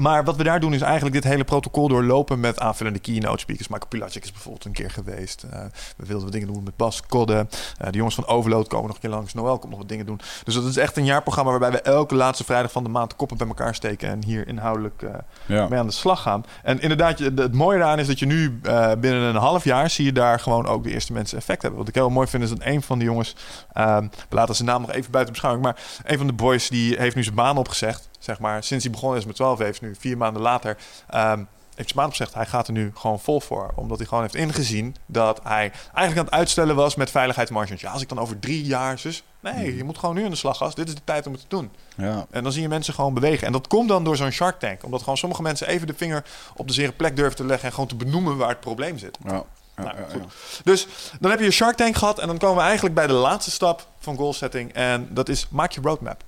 maar 0.00 0.24
wat 0.24 0.36
we 0.36 0.42
daar 0.42 0.60
doen 0.60 0.74
is 0.74 0.80
eigenlijk 0.80 1.14
dit 1.14 1.24
hele 1.24 1.44
protocol 1.44 1.88
doorlopen 1.88 2.40
met 2.40 2.60
aanvullende 2.60 2.98
keynote 2.98 3.38
speakers. 3.38 3.68
Michael 3.68 3.88
Pilacic 3.88 4.24
is 4.24 4.32
bijvoorbeeld 4.32 4.64
een 4.64 4.72
keer 4.72 4.90
geweest. 4.90 5.44
Uh, 5.44 5.60
we 5.96 6.06
wilden 6.06 6.22
wat 6.22 6.32
dingen 6.32 6.52
doen 6.52 6.62
met 6.62 6.76
Bas 6.76 7.02
Kodde. 7.06 7.46
Uh, 7.82 7.90
de 7.90 7.96
jongens 7.96 8.14
van 8.14 8.26
Overload 8.26 8.68
komen 8.68 8.86
nog 8.86 8.94
een 8.94 9.00
keer 9.00 9.10
langs. 9.10 9.34
Noël 9.34 9.58
komt 9.58 9.70
nog 9.70 9.78
wat 9.78 9.88
dingen 9.88 10.06
doen. 10.06 10.20
Dus 10.44 10.54
dat 10.54 10.64
is 10.64 10.76
echt 10.76 10.96
een 10.96 11.04
jaarprogramma 11.04 11.50
waarbij 11.50 11.70
we 11.70 11.80
elke 11.80 12.14
laatste 12.14 12.44
vrijdag 12.44 12.72
van 12.72 12.82
de 12.82 12.88
maand 12.88 13.10
de 13.10 13.16
koppen 13.16 13.36
bij 13.36 13.46
elkaar 13.46 13.74
steken. 13.74 14.08
En 14.08 14.24
hier 14.24 14.48
inhoudelijk 14.48 15.02
uh, 15.02 15.10
Ja. 15.46 15.68
mee 15.68 15.78
aan 15.78 15.86
de 15.86 15.92
slag 15.92 16.22
gaan. 16.22 16.44
En 16.62 16.80
inderdaad, 16.80 17.18
het 17.18 17.54
mooie 17.54 17.78
daaraan 17.78 17.98
is 17.98 18.06
dat 18.06 18.18
je 18.18 18.26
nu 18.26 18.58
eh, 18.62 18.92
binnen 19.00 19.22
een 19.22 19.36
half 19.36 19.64
jaar 19.64 19.90
zie 19.90 20.04
je 20.04 20.12
daar 20.12 20.40
gewoon 20.40 20.66
ook 20.66 20.82
de 20.82 20.90
eerste 20.90 21.12
mensen 21.12 21.38
effect 21.38 21.62
hebben. 21.62 21.80
Wat 21.80 21.88
ik 21.88 21.94
heel 21.94 22.10
mooi 22.10 22.26
vind 22.26 22.42
is 22.42 22.48
dat 22.48 22.58
een 22.62 22.82
van 22.82 22.98
de 22.98 23.04
jongens, 23.04 23.36
we 23.72 24.08
laten 24.28 24.54
zijn 24.54 24.68
naam 24.68 24.80
nog 24.80 24.92
even 24.92 25.10
buiten 25.10 25.32
beschouwing, 25.32 25.66
maar 25.66 25.76
een 26.04 26.18
van 26.18 26.26
de 26.26 26.32
boys 26.32 26.68
die 26.68 26.96
heeft 26.98 27.16
nu 27.16 27.22
zijn 27.22 27.34
baan 27.34 27.56
opgezegd. 27.56 28.09
Zeg 28.20 28.38
maar, 28.38 28.64
sinds 28.64 28.84
hij 28.84 28.92
begonnen 28.92 29.18
is 29.18 29.24
met 29.26 29.34
12 29.36 29.58
heeft 29.58 29.80
nu 29.80 29.94
vier 29.98 30.16
maanden 30.16 30.42
later. 30.42 30.76
ehm, 31.08 31.44
heeft 31.74 31.92
zijn 31.92 32.04
baan 32.04 32.04
opgezegd. 32.04 32.34
Hij 32.34 32.46
gaat 32.46 32.66
er 32.66 32.72
nu 32.72 32.90
gewoon 32.94 33.20
vol 33.20 33.40
voor. 33.40 33.70
Omdat 33.74 33.98
hij 33.98 34.06
gewoon 34.06 34.22
heeft 34.22 34.34
ingezien 34.34 34.96
dat 35.06 35.40
hij 35.42 35.72
eigenlijk 35.94 36.16
aan 36.18 36.24
het 36.24 36.34
uitstellen 36.34 36.76
was 36.76 36.94
met 36.94 37.10
veiligheidsmarges. 37.10 37.80
Ja, 37.80 37.90
als 37.92 38.02
ik 38.02 38.08
dan 38.08 38.18
over 38.18 38.38
drie 38.38 38.64
jaar 38.64 38.98
zus. 38.98 39.22
Nee, 39.40 39.76
je 39.76 39.84
moet 39.84 39.98
gewoon 39.98 40.14
nu 40.14 40.24
aan 40.24 40.30
de 40.30 40.36
slag, 40.36 40.56
gast. 40.56 40.76
Dit 40.76 40.88
is 40.88 40.94
de 40.94 41.00
tijd 41.04 41.26
om 41.26 41.32
het 41.32 41.40
te 41.40 41.48
doen. 41.48 41.70
Ja. 41.96 42.26
En 42.30 42.42
dan 42.42 42.52
zie 42.52 42.62
je 42.62 42.68
mensen 42.68 42.94
gewoon 42.94 43.14
bewegen. 43.14 43.46
En 43.46 43.52
dat 43.52 43.66
komt 43.66 43.88
dan 43.88 44.04
door 44.04 44.16
zo'n 44.16 44.30
Shark 44.30 44.58
Tank. 44.58 44.84
Omdat 44.84 45.00
gewoon 45.00 45.16
sommige 45.16 45.42
mensen 45.42 45.66
even 45.68 45.86
de 45.86 45.94
vinger 45.96 46.24
op 46.56 46.66
de 46.66 46.72
zere 46.72 46.92
plek 46.92 47.16
durven 47.16 47.36
te 47.36 47.44
leggen. 47.44 47.66
En 47.68 47.72
gewoon 47.74 47.88
te 47.88 47.96
benoemen 47.96 48.36
waar 48.36 48.48
het 48.48 48.60
probleem 48.60 48.98
zit. 48.98 49.18
Ja. 49.24 49.44
Ja, 49.76 49.82
Nou, 49.82 49.96
goed. 50.10 50.24
Dus 50.64 50.86
dan 51.20 51.30
heb 51.30 51.38
je 51.38 51.44
je 51.44 51.50
Shark 51.50 51.76
Tank 51.76 51.96
gehad. 51.96 52.18
En 52.18 52.26
dan 52.26 52.38
komen 52.38 52.56
we 52.56 52.62
eigenlijk 52.62 52.94
bij 52.94 53.06
de 53.06 53.12
laatste 53.12 53.50
stap 53.50 53.86
van 53.98 54.16
goal 54.16 54.32
setting. 54.32 54.72
En 54.72 55.08
dat 55.10 55.28
is 55.28 55.46
maak 55.50 55.72
je 55.72 55.80
roadmap. 55.80 56.22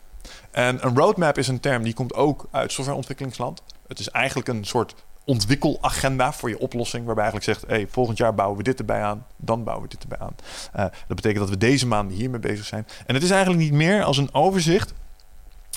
En 0.53 0.86
een 0.86 0.96
roadmap 0.96 1.38
is 1.38 1.48
een 1.48 1.61
term 1.61 1.82
die 1.82 1.94
komt 1.94 2.14
ook 2.14 2.48
uit 2.50 2.72
softwareontwikkelingsland. 2.72 3.62
Het 3.88 3.98
is 3.98 4.09
eigenlijk 4.11 4.48
een 4.48 4.64
soort 4.64 4.94
ontwikkelagenda 5.24 6.32
voor 6.32 6.48
je 6.48 6.59
oplossing. 6.59 7.05
Waarbij 7.05 7.24
eigenlijk 7.24 7.59
zegt, 7.59 7.70
hey, 7.70 7.86
volgend 7.90 8.18
jaar 8.18 8.34
bouwen 8.34 8.59
we 8.59 8.64
dit 8.64 8.78
erbij 8.78 9.03
aan. 9.03 9.26
Dan 9.36 9.64
bouwen 9.64 9.88
we 9.88 9.94
dit 9.94 10.03
erbij 10.03 10.18
aan. 10.18 10.34
Eh, 10.72 10.82
dat 11.07 11.16
betekent 11.16 11.38
dat 11.38 11.48
we 11.48 11.57
deze 11.57 11.86
maanden 11.86 12.16
hiermee 12.16 12.40
bezig 12.40 12.64
zijn. 12.64 12.86
En 13.07 13.14
het 13.14 13.22
is 13.22 13.30
eigenlijk 13.30 13.62
niet 13.62 13.72
meer 13.72 14.03
als 14.03 14.16
een 14.16 14.34
overzicht. 14.34 14.94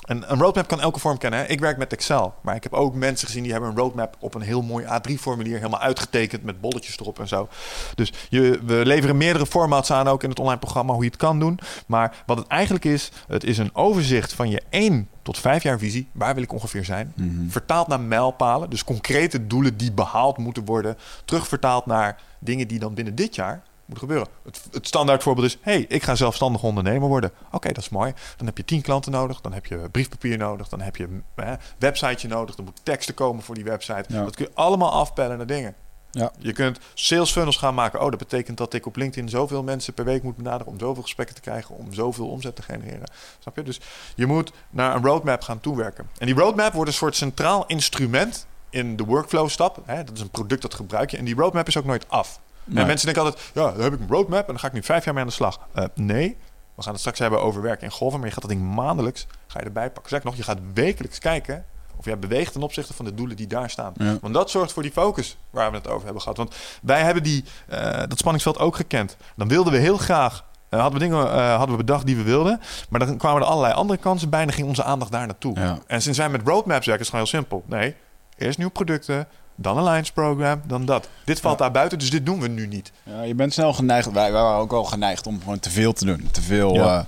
En 0.05 0.31
een 0.31 0.39
roadmap 0.39 0.67
kan 0.67 0.81
elke 0.81 0.99
vorm 0.99 1.17
kennen. 1.17 1.39
Hè? 1.39 1.45
Ik 1.45 1.59
werk 1.59 1.77
met 1.77 1.93
Excel. 1.93 2.33
Maar 2.41 2.55
ik 2.55 2.63
heb 2.63 2.73
ook 2.73 2.95
mensen 2.95 3.27
gezien 3.27 3.43
die 3.43 3.51
hebben 3.51 3.69
een 3.69 3.77
roadmap 3.77 4.15
op 4.19 4.33
een 4.33 4.41
heel 4.41 4.61
mooi 4.61 4.85
A3-formulier 4.85 5.57
helemaal 5.57 5.79
uitgetekend 5.79 6.43
met 6.43 6.61
bolletjes 6.61 6.99
erop 6.99 7.19
en 7.19 7.27
zo. 7.27 7.47
Dus 7.95 8.13
je, 8.29 8.59
we 8.65 8.85
leveren 8.85 9.17
meerdere 9.17 9.45
formats 9.45 9.91
aan 9.91 10.07
ook 10.07 10.23
in 10.23 10.29
het 10.29 10.39
online 10.39 10.59
programma 10.59 10.93
hoe 10.93 11.03
je 11.03 11.09
het 11.09 11.19
kan 11.19 11.39
doen. 11.39 11.59
Maar 11.87 12.23
wat 12.25 12.37
het 12.37 12.47
eigenlijk 12.47 12.85
is, 12.85 13.11
het 13.27 13.43
is 13.43 13.57
een 13.57 13.75
overzicht 13.75 14.33
van 14.33 14.49
je 14.49 14.61
1 14.69 15.09
tot 15.21 15.37
5 15.37 15.63
jaar 15.63 15.79
visie. 15.79 16.09
Waar 16.11 16.33
wil 16.33 16.43
ik 16.43 16.53
ongeveer 16.53 16.85
zijn? 16.85 17.13
Mhm. 17.15 17.49
Vertaald 17.49 17.87
naar 17.87 17.99
mijlpalen. 17.99 18.69
Dus 18.69 18.83
concrete 18.83 19.47
doelen 19.47 19.77
die 19.77 19.91
behaald 19.91 20.37
moeten 20.37 20.65
worden. 20.65 20.97
Terugvertaald 21.25 21.85
naar 21.85 22.21
dingen 22.39 22.67
die 22.67 22.79
dan 22.79 22.93
binnen 22.93 23.15
dit 23.15 23.35
jaar 23.35 23.63
moeten 23.85 24.07
gebeuren. 24.07 24.27
Het, 24.43 24.61
het 24.71 24.87
standaard 24.87 25.23
voorbeeld 25.23 25.47
is: 25.47 25.57
hey, 25.61 25.85
ik 25.87 26.03
ga 26.03 26.15
zelfstandig 26.15 26.63
ondernemer 26.63 27.07
worden. 27.07 27.31
Oké, 27.51 27.67
dat 27.67 27.83
is 27.83 27.89
mooi. 27.89 28.13
Dan 28.37 28.45
heb 28.45 28.57
je 28.57 28.65
10 28.65 28.81
klanten 28.81 29.11
nodig. 29.11 29.41
Dan 29.41 29.53
heb 29.53 29.65
je 29.65 29.89
briefpapier 29.91 30.37
nodig. 30.37 30.69
Dan 30.69 30.81
heb 30.81 30.95
je 30.95 31.03
een 31.35 31.57
websiteje 31.79 32.27
nodig. 32.27 32.57
Er 32.57 32.63
moet 32.63 32.79
teksten 32.83 33.13
komen 33.13 33.43
voor 33.43 33.55
die 33.55 33.63
website. 33.63 34.05
Ja. 34.07 34.23
Dat 34.23 34.35
kun 34.35 34.45
je 34.45 34.51
allemaal 34.53 34.91
afpellen 34.91 35.37
naar 35.37 35.47
dingen. 35.47 35.75
Ja. 36.15 36.31
Je 36.37 36.53
kunt 36.53 36.79
sales 36.93 37.31
funnels 37.31 37.57
gaan 37.57 37.73
maken. 37.73 38.01
Oh, 38.01 38.09
dat 38.09 38.19
betekent 38.19 38.57
dat 38.57 38.73
ik 38.73 38.85
op 38.85 38.95
LinkedIn 38.95 39.29
zoveel 39.29 39.63
mensen 39.63 39.93
per 39.93 40.05
week 40.05 40.23
moet 40.23 40.35
benaderen 40.35 40.73
om 40.73 40.79
zoveel 40.79 41.03
gesprekken 41.03 41.35
te 41.35 41.41
krijgen, 41.41 41.75
om 41.75 41.93
zoveel 41.93 42.27
omzet 42.27 42.55
te 42.55 42.61
genereren. 42.61 43.09
Snap 43.39 43.55
je? 43.55 43.63
Dus 43.63 43.79
je 44.15 44.25
moet 44.25 44.51
naar 44.69 44.95
een 44.95 45.03
roadmap 45.03 45.41
gaan 45.41 45.59
toewerken. 45.59 46.09
En 46.17 46.25
die 46.25 46.35
roadmap 46.35 46.73
wordt 46.73 46.89
een 46.89 46.95
soort 46.95 47.15
centraal 47.15 47.65
instrument 47.67 48.47
in 48.69 48.95
de 48.95 49.03
workflow 49.03 49.49
stap. 49.49 49.81
Hè? 49.85 50.03
Dat 50.03 50.15
is 50.15 50.21
een 50.21 50.29
product 50.29 50.61
dat 50.61 50.73
gebruik 50.73 51.11
je. 51.11 51.17
En 51.17 51.25
die 51.25 51.35
roadmap 51.35 51.67
is 51.67 51.77
ook 51.77 51.85
nooit 51.85 52.09
af. 52.09 52.39
Nee. 52.65 52.81
En 52.81 52.87
mensen 52.87 53.05
denken 53.05 53.23
altijd, 53.23 53.51
ja, 53.53 53.71
dan 53.71 53.81
heb 53.81 53.93
ik 53.93 53.99
een 53.99 54.07
roadmap 54.09 54.39
en 54.39 54.47
dan 54.47 54.59
ga 54.59 54.67
ik 54.67 54.73
nu 54.73 54.83
vijf 54.83 55.05
jaar 55.05 55.13
mee 55.13 55.23
aan 55.23 55.29
de 55.29 55.35
slag. 55.35 55.59
Eh, 55.73 55.85
nee, 55.95 56.37
we 56.75 56.81
gaan 56.81 56.91
het 56.91 56.99
straks 56.99 57.19
hebben 57.19 57.41
over 57.41 57.61
werken 57.61 57.83
in 57.83 57.91
golven, 57.91 58.19
maar 58.19 58.27
je 58.27 58.33
gaat 58.33 58.43
dat 58.43 58.51
ding 58.51 58.75
maandelijks 58.75 59.27
ga 59.47 59.59
je 59.59 59.65
erbij 59.65 59.89
pakken. 59.89 60.09
Zeg 60.09 60.23
nog, 60.23 60.35
je 60.35 60.43
gaat 60.43 60.57
wekelijks 60.73 61.19
kijken 61.19 61.65
of 61.95 62.05
jij 62.05 62.19
beweegt 62.19 62.51
ten 62.51 62.61
opzichte 62.61 62.93
van 62.93 63.05
de 63.05 63.13
doelen 63.13 63.35
die 63.35 63.47
daar 63.47 63.69
staan. 63.69 63.93
Ja. 63.95 64.17
Want 64.21 64.33
dat 64.33 64.49
zorgt 64.49 64.71
voor 64.71 64.83
die 64.83 64.91
focus 64.91 65.37
waar 65.49 65.71
we 65.71 65.77
het 65.77 65.87
over 65.87 66.03
hebben 66.03 66.21
gehad. 66.21 66.37
Want 66.37 66.55
wij 66.81 67.01
hebben 67.01 67.23
die, 67.23 67.43
eh, 67.67 67.79
dat 68.07 68.17
spanningsveld 68.17 68.59
ook 68.59 68.75
gekend. 68.75 69.17
Dan 69.35 69.47
wilden 69.47 69.73
we 69.73 69.79
heel 69.79 69.97
graag, 69.97 70.45
eh, 70.69 70.79
hadden 70.79 70.99
we 70.99 71.05
dingen 71.05 71.49
hadden 71.49 71.77
we 71.77 71.83
bedacht 71.83 72.05
die 72.05 72.15
we 72.15 72.23
wilden, 72.23 72.59
maar 72.89 72.99
dan 72.99 73.17
kwamen 73.17 73.41
er 73.41 73.47
allerlei 73.47 73.73
andere 73.73 73.99
kansen 73.99 74.29
bij 74.29 74.39
en 74.39 74.45
dan 74.45 74.55
ging 74.55 74.67
onze 74.67 74.83
aandacht 74.83 75.11
daar 75.11 75.25
naartoe. 75.25 75.59
Ja. 75.59 75.79
En 75.87 76.01
sinds 76.01 76.17
wij 76.17 76.29
met 76.29 76.41
roadmaps 76.47 76.85
werken 76.85 77.05
is 77.05 77.11
het 77.11 77.19
gewoon 77.19 77.25
heel 77.25 77.39
simpel. 77.39 77.63
Nee, 77.67 77.95
eerst 78.37 78.57
nieuwe 78.57 78.73
producten, 78.73 79.27
dan 79.55 79.77
een 79.77 79.83
Alliance 79.83 80.13
program, 80.13 80.61
dan 80.67 80.85
dat. 80.85 81.09
Dit 81.25 81.39
valt 81.39 81.57
daar 81.57 81.71
buiten, 81.71 81.99
dus 81.99 82.09
dit 82.09 82.25
doen 82.25 82.39
we 82.39 82.47
nu 82.47 82.67
niet. 82.67 82.91
Ja, 83.03 83.21
je 83.21 83.35
bent 83.35 83.53
snel 83.53 83.73
geneigd. 83.73 84.11
Wij, 84.11 84.31
wij 84.31 84.41
waren 84.41 84.59
ook 84.59 84.73
al 84.73 84.83
geneigd 84.83 85.27
om 85.27 85.39
gewoon 85.39 85.59
te 85.59 85.69
veel 85.69 85.93
te 85.93 86.05
doen. 86.05 86.27
Te 86.31 86.41
veel, 86.41 86.73
Ja. 86.73 87.05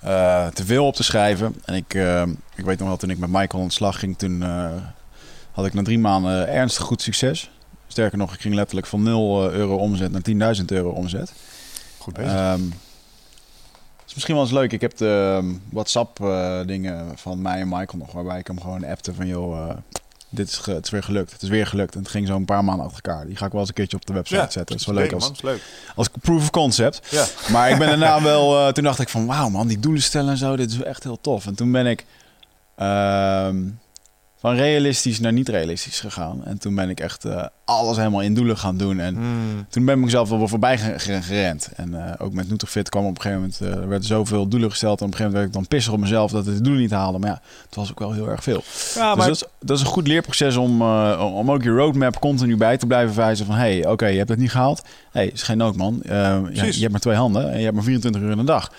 eh, 0.00 0.44
eh, 0.44 0.52
te 0.52 0.64
veel 0.64 0.86
op 0.86 0.94
te 0.94 1.02
schrijven. 1.02 1.54
En 1.64 1.74
ik, 1.74 1.94
eh, 1.94 2.22
ik 2.54 2.64
weet 2.64 2.78
nog 2.78 2.88
wel, 2.88 2.96
toen 2.96 3.10
ik 3.10 3.18
met 3.18 3.30
Michael 3.30 3.62
aan 3.62 3.68
de 3.68 3.74
slag 3.74 3.98
ging, 3.98 4.18
toen 4.18 4.42
had 5.52 5.66
ik 5.66 5.74
na 5.74 5.82
drie 5.82 5.98
maanden 5.98 6.48
ernstig 6.48 6.84
goed 6.84 7.02
succes. 7.02 7.50
Sterker 7.86 8.18
nog, 8.18 8.34
ik 8.34 8.40
ging 8.40 8.54
letterlijk 8.54 8.86
van 8.86 9.02
0 9.02 9.50
euro 9.52 9.76
omzet 9.76 10.12
naar 10.12 10.22
10.000 10.58 10.64
euro 10.66 10.90
omzet. 10.90 11.32
Goed 11.98 12.14
bezig. 12.14 12.32
Ehm 12.32 12.62
is 14.06 14.14
misschien 14.14 14.34
wel 14.34 14.44
eens 14.44 14.52
leuk. 14.52 14.72
Ik 14.72 14.80
heb 14.80 14.96
de 14.96 15.36
ehm, 15.36 15.54
WhatsApp 15.70 16.20
eh, 16.20 16.60
dingen 16.66 17.18
van 17.18 17.42
mij 17.42 17.60
en 17.60 17.68
Michael 17.68 17.98
nog, 17.98 18.12
waarbij 18.12 18.38
ik 18.38 18.46
hem 18.46 18.60
gewoon 18.60 18.84
appte 18.84 19.14
van 19.14 19.26
joh, 19.26 19.70
dit 20.28 20.48
is, 20.48 20.60
het 20.64 20.84
is 20.84 20.90
weer 20.90 21.02
gelukt. 21.02 21.32
Het 21.32 21.42
is 21.42 21.48
weer 21.48 21.66
gelukt. 21.66 21.94
En 21.94 22.00
het 22.00 22.08
ging 22.08 22.26
zo 22.26 22.36
een 22.36 22.44
paar 22.44 22.64
maanden 22.64 22.86
achter 22.86 23.02
elkaar. 23.02 23.26
Die 23.26 23.36
ga 23.36 23.46
ik 23.46 23.50
wel 23.52 23.60
eens 23.60 23.68
een 23.68 23.74
keertje 23.74 23.96
op 23.96 24.06
de 24.06 24.12
website 24.12 24.40
zetten. 24.40 24.64
Dat 24.64 24.80
is 24.80 24.86
wel 24.86 24.94
leuk 24.94 25.12
als, 25.12 25.42
leuk. 25.42 25.62
als 25.94 26.08
proof 26.20 26.40
of 26.40 26.50
concept. 26.50 27.00
Ja. 27.10 27.26
Maar 27.52 27.70
ik 27.70 27.78
ben 27.78 27.88
daarna 27.88 28.22
wel, 28.32 28.58
eh, 28.58 28.72
toen 28.72 28.84
dacht 28.84 29.00
ik 29.00 29.08
van 29.08 29.26
wauw 29.26 29.48
man, 29.48 29.66
die 29.66 29.80
doelen 29.80 30.02
stellen 30.02 30.30
en 30.30 30.36
zo, 30.36 30.56
dit 30.56 30.70
is 30.70 30.82
echt 30.82 31.02
heel 31.02 31.18
tof. 31.20 31.46
En 31.46 31.54
toen 31.54 31.72
ben 31.72 31.86
ik 31.86 32.04
ehm, 32.76 33.56
van 34.38 34.54
realistisch 34.54 35.20
naar 35.20 35.32
niet 35.32 35.48
realistisch 35.48 36.00
gegaan. 36.00 36.44
En 36.44 36.58
toen 36.58 36.74
ben 36.74 36.90
ik 36.90 37.00
echt 37.00 37.24
eh, 37.24 37.44
alles 37.64 37.96
helemaal 37.96 38.20
in 38.22 38.34
doelen 38.34 38.58
gaan 38.58 38.76
doen. 38.76 39.00
En 39.00 39.14
Hmm. 39.14 39.66
toen 39.68 39.84
ben 39.84 39.98
ik 39.98 40.04
mezelf 40.04 40.28
wel 40.28 40.38
weer 40.38 40.48
voorbij 40.48 40.78
ge- 40.78 40.98
ge- 40.98 41.22
gerend. 41.22 41.68
En 41.76 42.06
eh, 42.06 42.12
ook 42.18 42.32
met 42.32 42.48
Nutrifit 42.50 42.88
kwam 42.88 43.04
op 43.04 43.14
een 43.16 43.20
gegeven 43.20 43.40
moment, 43.40 43.60
eh, 43.60 43.82
er 43.82 43.88
werden 43.88 44.08
zoveel 44.08 44.48
doelen 44.48 44.70
gesteld. 44.70 45.00
En 45.00 45.06
op 45.06 45.12
een 45.12 45.16
gegeven 45.16 45.38
moment 45.38 45.54
werd 45.54 45.64
ik 45.64 45.68
dan 45.70 45.78
pissig 45.78 45.92
op 45.92 46.00
mezelf 46.00 46.30
dat 46.30 46.46
ik 46.46 46.54
de 46.54 46.60
doelen 46.60 46.82
niet 46.82 46.90
haalde. 46.90 47.18
Maar 47.18 47.28
ja, 47.30 47.40
het 47.66 47.74
was 47.74 47.90
ook 47.90 47.98
wel 47.98 48.12
heel 48.12 48.28
erg 48.28 48.42
veel. 48.42 48.62
Ja, 48.62 48.62
Dus 48.62 48.94
maar 48.94 49.16
dat 49.16 49.28
is, 49.36 49.44
dat 49.60 49.76
is 49.76 49.82
een 49.84 49.90
goed 49.90 50.06
leerproces 50.06 50.56
om, 50.56 50.82
om 51.20 51.50
ook 51.50 51.62
je 51.62 51.70
roadmap 51.70 52.20
continu 52.20 52.56
bij 52.56 52.76
te 52.76 52.86
blijven 52.86 53.16
wijzen 53.16 53.46
van... 53.46 53.54
hé, 53.54 53.78
hey, 53.78 53.86
oké, 53.86 54.06
je 54.06 54.16
hebt 54.18 54.28
het 54.30 54.38
niet 54.38 54.50
gehaald. 54.50 54.82
Hé, 55.12 55.20
hey, 55.20 55.26
is 55.28 55.42
geen 55.42 55.56
nood, 55.56 55.76
man. 55.76 56.00
Ja, 56.04 56.40
Precies. 56.40 56.74
je 56.74 56.80
hebt 56.80 56.92
maar 56.92 57.00
twee 57.00 57.16
handen 57.16 57.50
en 57.50 57.56
je 57.58 57.62
hebt 57.64 57.74
maar 57.74 57.84
24 57.84 58.22
uur 58.22 58.30
in 58.30 58.38
een 58.38 58.44
dag. 58.46 58.72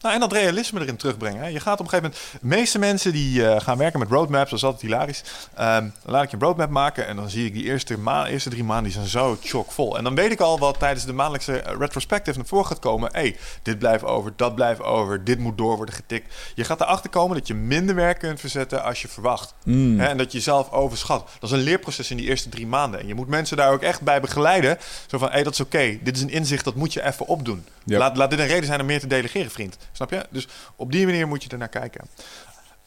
Nou, 0.00 0.14
en 0.14 0.20
dat 0.20 0.32
realisme 0.32 0.80
erin 0.80 0.96
terugbrengen. 0.96 1.42
Hè. 1.42 1.48
Je 1.48 1.60
gaat 1.60 1.80
op 1.80 1.84
een 1.84 1.90
gegeven 1.90 2.10
moment... 2.10 2.40
De 2.40 2.46
meeste 2.46 2.78
mensen 2.78 3.12
die 3.12 3.48
eh, 3.48 3.60
gaan 3.60 3.78
werken 3.78 3.98
met 3.98 4.08
roadmaps, 4.08 4.50
dat 4.50 4.58
is 4.58 4.64
altijd 4.64 4.82
hilarisch. 4.82 5.22
Ehm, 5.54 5.88
dan 6.02 6.12
laat 6.12 6.22
ik 6.22 6.30
je 6.30 6.36
een 6.36 6.42
roadmap 6.42 6.70
maken 6.70 7.06
en 7.06 7.16
dan 7.16 7.30
zie 7.30 7.46
ik 7.46 7.52
die 7.52 7.64
eerste, 7.64 7.98
ma 7.98 8.26
eerste 8.26 8.50
drie 8.50 8.64
maanden, 8.64 8.84
die 8.84 8.92
zijn 8.92 9.06
zo 9.06 9.38
chockvol. 9.42 9.98
En 9.98 10.04
dan 10.04 10.14
weet 10.14 10.30
ik 10.30 10.40
al 10.40 10.58
wat 10.58 10.78
tijdens 10.78 11.04
de 11.04 11.12
maandelijkse 11.12 11.60
eh, 11.60 11.76
retrospective 11.78 12.38
naar 12.38 12.46
voren 12.46 12.66
gaat 12.66 12.78
komen. 12.78 13.08
hey, 13.12 13.36
dit 13.62 13.78
blijft 13.78 14.04
over, 14.04 14.32
dat 14.36 14.54
blijft 14.54 14.82
over, 14.82 15.24
dit 15.24 15.38
moet 15.38 15.58
door 15.58 15.76
worden 15.76 15.94
getikt. 15.94 16.34
Je 16.54 16.64
gaat 16.64 16.80
erachter 16.80 17.10
komen 17.10 17.36
dat 17.36 17.46
je 17.46 17.54
minder 17.54 17.94
werk 17.94 18.18
kunt 18.18 18.40
verzetten 18.40 18.84
als 18.84 19.02
je 19.02 19.08
verwacht. 19.08 19.54
Mm. 19.64 20.00
Hè, 20.00 20.06
en 20.06 20.16
dat 20.16 20.32
je 20.32 20.38
jezelf 20.38 20.70
overschat. 20.70 21.30
Dat 21.40 21.50
is 21.50 21.56
een 21.56 21.62
leerproces 21.62 22.10
in 22.10 22.16
die 22.16 22.26
eerste 22.26 22.48
drie 22.48 22.66
maanden. 22.66 23.00
En 23.00 23.06
je 23.06 23.14
moet 23.14 23.28
mensen 23.28 23.56
daar 23.56 23.72
ook 23.72 23.82
echt 23.82 24.00
bij 24.00 24.20
begeleiden. 24.20 24.78
Zo 25.06 25.18
van, 25.18 25.28
hé, 25.28 25.34
hey, 25.34 25.42
dat 25.42 25.52
is 25.52 25.60
oké. 25.60 25.98
Dit 26.02 26.16
is 26.16 26.22
een 26.22 26.30
inzicht, 26.30 26.64
dat 26.64 26.74
moet 26.74 26.92
je 26.92 27.04
even 27.04 27.26
opdoen. 27.26 27.64
Laat, 27.84 28.16
laat 28.16 28.30
dit 28.30 28.38
een 28.38 28.46
reden 28.46 28.66
zijn 28.66 28.80
om 28.80 28.86
meer 28.86 29.00
te 29.00 29.06
delegeren, 29.06 29.50
vriend. 29.50 29.76
Snap 29.96 30.10
je? 30.10 30.26
Dus 30.30 30.48
op 30.76 30.92
die 30.92 31.06
manier 31.06 31.28
moet 31.28 31.42
je 31.42 31.48
er 31.48 31.58
naar 31.58 31.68
kijken. 31.68 32.06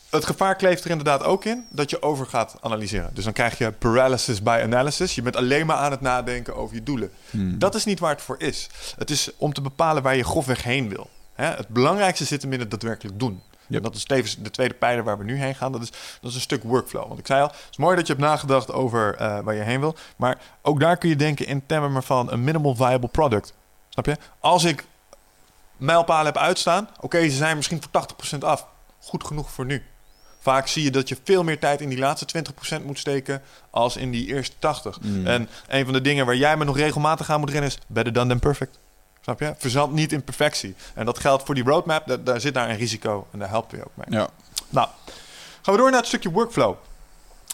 Het 0.10 0.26
gevaar 0.26 0.56
kleeft 0.56 0.84
er 0.84 0.90
inderdaad 0.90 1.24
ook 1.24 1.46
in 1.46 1.66
dat 1.70 1.90
je 1.90 2.02
over 2.02 2.26
gaat 2.26 2.56
analyseren. 2.62 3.10
Dus 3.14 3.24
dan 3.24 3.34
krijg 3.34 3.58
je 3.58 3.72
paralysis 3.72 4.44
by 4.44 4.60
analysis. 4.64 5.16
Je 5.16 5.22
bent 5.22 5.36
alleen 5.36 5.66
maar 5.66 5.76
aan 5.76 5.92
het 5.92 6.02
nadenken 6.02 6.56
over 6.56 6.76
je 6.76 6.84
doelen. 6.84 7.12
Hmm. 7.30 7.60
Dat 7.60 7.76
is 7.76 7.86
niet 7.86 8.00
waar 8.00 8.12
het 8.12 8.22
voor 8.22 8.36
is. 8.40 8.70
Het 8.98 9.10
is 9.10 9.32
om 9.38 9.54
te 9.54 9.62
bepalen 9.62 10.04
waar 10.04 10.16
je 10.16 10.24
grofweg 10.24 10.64
heen 10.64 10.90
wil. 10.90 11.10
Hè? 11.34 11.46
Het 11.46 11.68
belangrijkste 11.68 12.26
zit 12.26 12.42
hem 12.42 12.54
in 12.54 12.60
het 12.60 12.72
daadwerkelijk 12.72 13.20
doen. 13.20 13.42
Yep. 13.68 13.84
Dat 13.84 13.96
is 13.96 14.04
tevens 14.04 14.36
de 14.36 14.52
tweede 14.52 14.74
pijler 14.74 15.04
waar 15.04 15.18
we 15.18 15.24
nu 15.24 15.38
heen 15.38 15.56
gaan. 15.56 15.72
Dat 15.72 15.82
is, 15.82 15.92
dat 16.22 16.30
is 16.30 16.36
een 16.36 16.42
stuk 16.42 16.64
workflow. 16.64 17.08
Want 17.08 17.20
ik 17.20 17.28
zei 17.28 17.42
al, 17.42 17.48
het 17.48 17.68
is 17.72 17.78
mooi 17.78 17.96
dat 17.96 18.08
je 18.08 18.14
hebt 18.14 18.26
nagedacht 18.26 18.72
over 18.72 19.16
eh, 19.16 19.40
waar 19.40 19.56
je 19.56 19.62
heen 19.62 19.80
wil. 19.80 19.96
Maar 20.16 20.38
ook 20.62 20.80
daar 20.80 20.98
kun 20.98 21.10
je 21.10 21.16
denken 21.16 21.46
in 21.46 21.66
termen 21.66 22.04
van 22.04 22.32
een 22.32 22.44
minimal 22.44 22.76
viable 22.76 23.10
product. 23.10 23.54
Snap 23.90 24.06
je? 24.06 24.18
Als 24.40 24.64
ik 24.64 24.86
mijlpalen 25.80 26.26
heb 26.26 26.38
uitstaan, 26.38 26.90
oké, 27.00 27.30
ze 27.30 27.36
zijn 27.36 27.56
misschien 27.56 27.82
voor 27.82 28.06
80% 28.36 28.40
af. 28.40 28.66
Goed 29.00 29.24
genoeg 29.24 29.52
voor 29.52 29.66
nu. 29.66 29.84
Vaak 30.40 30.68
zie 30.68 30.84
je 30.84 30.92
dat 30.92 31.10
je 31.10 31.18
veel 31.24 31.44
meer 31.44 31.60
tijd 31.60 31.82
in 31.82 31.90
die 31.90 31.98
laatste 31.98 32.44
20% 32.80 32.86
moet 32.86 33.00
steken 33.00 33.42
als 33.70 33.98
in 33.98 34.12
die 34.12 34.28
eerste 34.28 34.56
80. 34.60 35.02
Mm. 35.02 35.28
En 35.28 35.50
een 35.68 35.84
van 35.84 35.94
de 35.94 36.02
dingen 36.02 36.26
waar 36.26 36.36
jij 36.36 36.58
me 36.58 36.64
nog 36.64 36.78
regelmatig 36.78 37.30
aan 37.30 37.40
moet 37.40 37.50
rennen 37.50 37.70
is 37.70 37.78
better 37.88 38.14
done 38.14 38.30
than 38.30 38.40
perfect. 38.40 38.80
Snap 39.22 39.40
je? 39.40 39.54
Verzand 39.58 39.94
niet 39.94 40.12
in 40.12 40.24
perfectie. 40.24 40.76
En 40.94 41.06
dat 41.06 41.20
geldt 41.20 41.44
voor 41.44 41.56
die 41.56 41.64
roadmap. 41.64 42.08
Daar, 42.08 42.24
daar 42.24 42.42
zit 42.42 42.54
daar 42.54 42.70
een 42.70 42.78
risico 42.78 43.28
en 43.32 43.40
daar 43.40 43.50
helpen 43.50 43.72
we 43.72 43.78
je 43.78 43.84
ook 43.84 44.06
mee. 44.06 44.20
Ja. 44.20 44.30
Nou, 44.70 44.88
gaan 45.62 45.74
we 45.74 45.80
door 45.80 45.90
naar 45.90 46.00
het 46.00 46.08
stukje 46.08 46.32
workflow. 46.32 46.76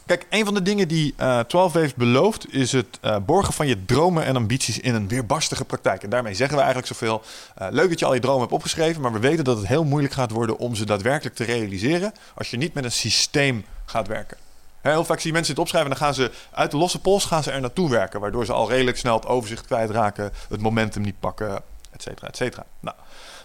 Kijk, 0.06 0.26
een 0.30 0.46
van 0.46 0.54
de 0.54 0.62
dingen 0.62 0.88
die 0.88 1.14
eh 1.18 1.40
12 1.40 1.74
heeft 1.74 1.96
beloofd 1.96 2.54
is 2.54 2.72
het 2.72 2.98
eh, 3.02 3.18
borgen 3.26 3.54
van 3.54 3.68
je 3.68 3.86
dromen 3.86 4.24
en 4.24 4.36
ambities 4.36 4.80
in 4.80 4.96
een 4.96 5.08
weerbarstige 5.08 5.66
praktijk. 5.66 6.04
En 6.04 6.10
daarmee 6.10 6.34
zeggen 6.34 6.58
we 6.58 6.64
eigenlijk 6.64 6.94
zoveel. 6.94 7.22
eh, 7.56 7.68
leuk 7.72 7.90
dat 7.90 8.00
je 8.00 8.06
al 8.06 8.14
je 8.14 8.20
dromen 8.20 8.42
hebt 8.42 8.52
opgeschreven, 8.54 9.02
maar 9.02 9.12
we 9.12 9.20
weten 9.20 9.44
dat 9.44 9.58
het 9.58 9.68
heel 9.68 9.84
moeilijk 9.84 10.14
gaat 10.14 10.32
worden 10.32 10.58
om 10.58 10.76
ze 10.76 10.86
daadwerkelijk 10.86 11.36
te 11.36 11.44
realiseren 11.44 12.12
als 12.36 12.50
je 12.50 12.58
niet 12.58 12.74
met 12.74 12.84
een 12.84 12.92
systeem 12.92 13.66
gaat 13.86 14.08
werken. 14.08 14.38
Heel 14.82 15.06
vaak 15.06 15.18
zie 15.20 15.28
je 15.28 15.34
mensen 15.34 15.54
dit 15.54 15.64
opschrijven 15.64 15.92
en 15.92 15.98
dan 15.98 16.06
gaan 16.08 16.16
ze 16.16 16.32
uit 16.52 16.72
de 16.72 16.78
losse 16.78 17.00
pols 17.02 17.26
gaan 17.26 17.44
ze 17.44 17.52
er 17.52 17.62
naartoe 17.62 17.90
werken, 17.90 18.20
waardoor 18.20 18.46
ze 18.46 18.54
al 18.54 18.70
redelijk 18.70 18.98
snel 18.98 19.16
het 19.16 19.26
overzicht 19.26 19.66
kwijtraken, 19.66 20.32
het 20.50 20.62
momentum 20.62 21.02
niet 21.02 21.20
pakken, 21.20 21.62
et 21.92 22.02
cetera, 22.02 22.28
et 22.28 22.38
cetera. 22.38 22.66
Nou, 22.80 22.96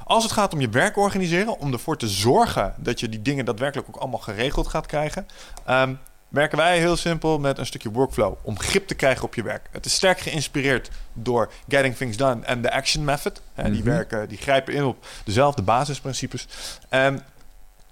als 0.05 0.23
het 0.23 0.33
gaat 0.33 0.53
om 0.53 0.61
je 0.61 0.69
werk 0.69 0.97
organiseren, 0.97 1.59
om 1.59 1.73
ervoor 1.73 1.97
te 1.97 2.09
zorgen 2.09 2.75
dat 2.77 3.01
je 3.01 3.09
die 3.09 3.23
dingen 3.23 3.45
daadwerkelijk 3.45 3.89
ook 3.89 3.97
allemaal 3.97 4.21
geregeld 4.21 4.69
gaat 4.69 4.87
krijgen, 4.87 5.27
ehm, 5.65 5.95
werken 6.31 6.59
wij 6.59 6.79
heel 6.79 6.97
simpel 6.97 7.39
met 7.39 7.59
een 7.59 7.67
stukje 7.67 7.91
workflow 7.91 8.35
om 8.43 8.59
grip 8.59 8.87
te 8.87 8.95
krijgen 8.95 9.25
op 9.25 9.35
je 9.35 9.43
werk. 9.43 9.69
Het 9.71 9.87
is 9.87 9.95
sterk 9.95 10.21
geïnspireerd 10.21 10.91
door 11.13 11.53
Getting 11.69 11.97
Things 11.97 12.17
Done 12.17 12.45
en 12.45 12.63
de 12.63 12.73
Action 12.73 13.05
Method. 13.05 13.41
Hè, 13.55 13.71
Die 13.71 13.81
Mhm. 13.83 13.89
werken, 13.91 14.29
die 14.29 14.39
grijpen 14.39 14.75
in 14.75 14.85
op 14.85 15.07
dezelfde 15.25 15.63
basisprincipes. 15.63 16.47
En 16.89 17.25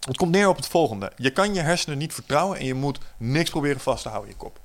het 0.06 0.16
komt 0.16 0.30
neer 0.30 0.48
op 0.48 0.56
het 0.56 0.66
volgende: 0.66 1.12
je 1.16 1.30
kan 1.30 1.54
je 1.54 1.60
hersenen 1.60 1.98
niet 1.98 2.14
vertrouwen 2.14 2.58
en 2.58 2.64
je 2.64 2.74
moet 2.74 2.98
niks 3.16 3.50
proberen 3.50 3.80
vast 3.80 4.02
te 4.02 4.08
houden 4.08 4.30
in 4.30 4.36
je 4.38 4.44
kop. 4.44 4.58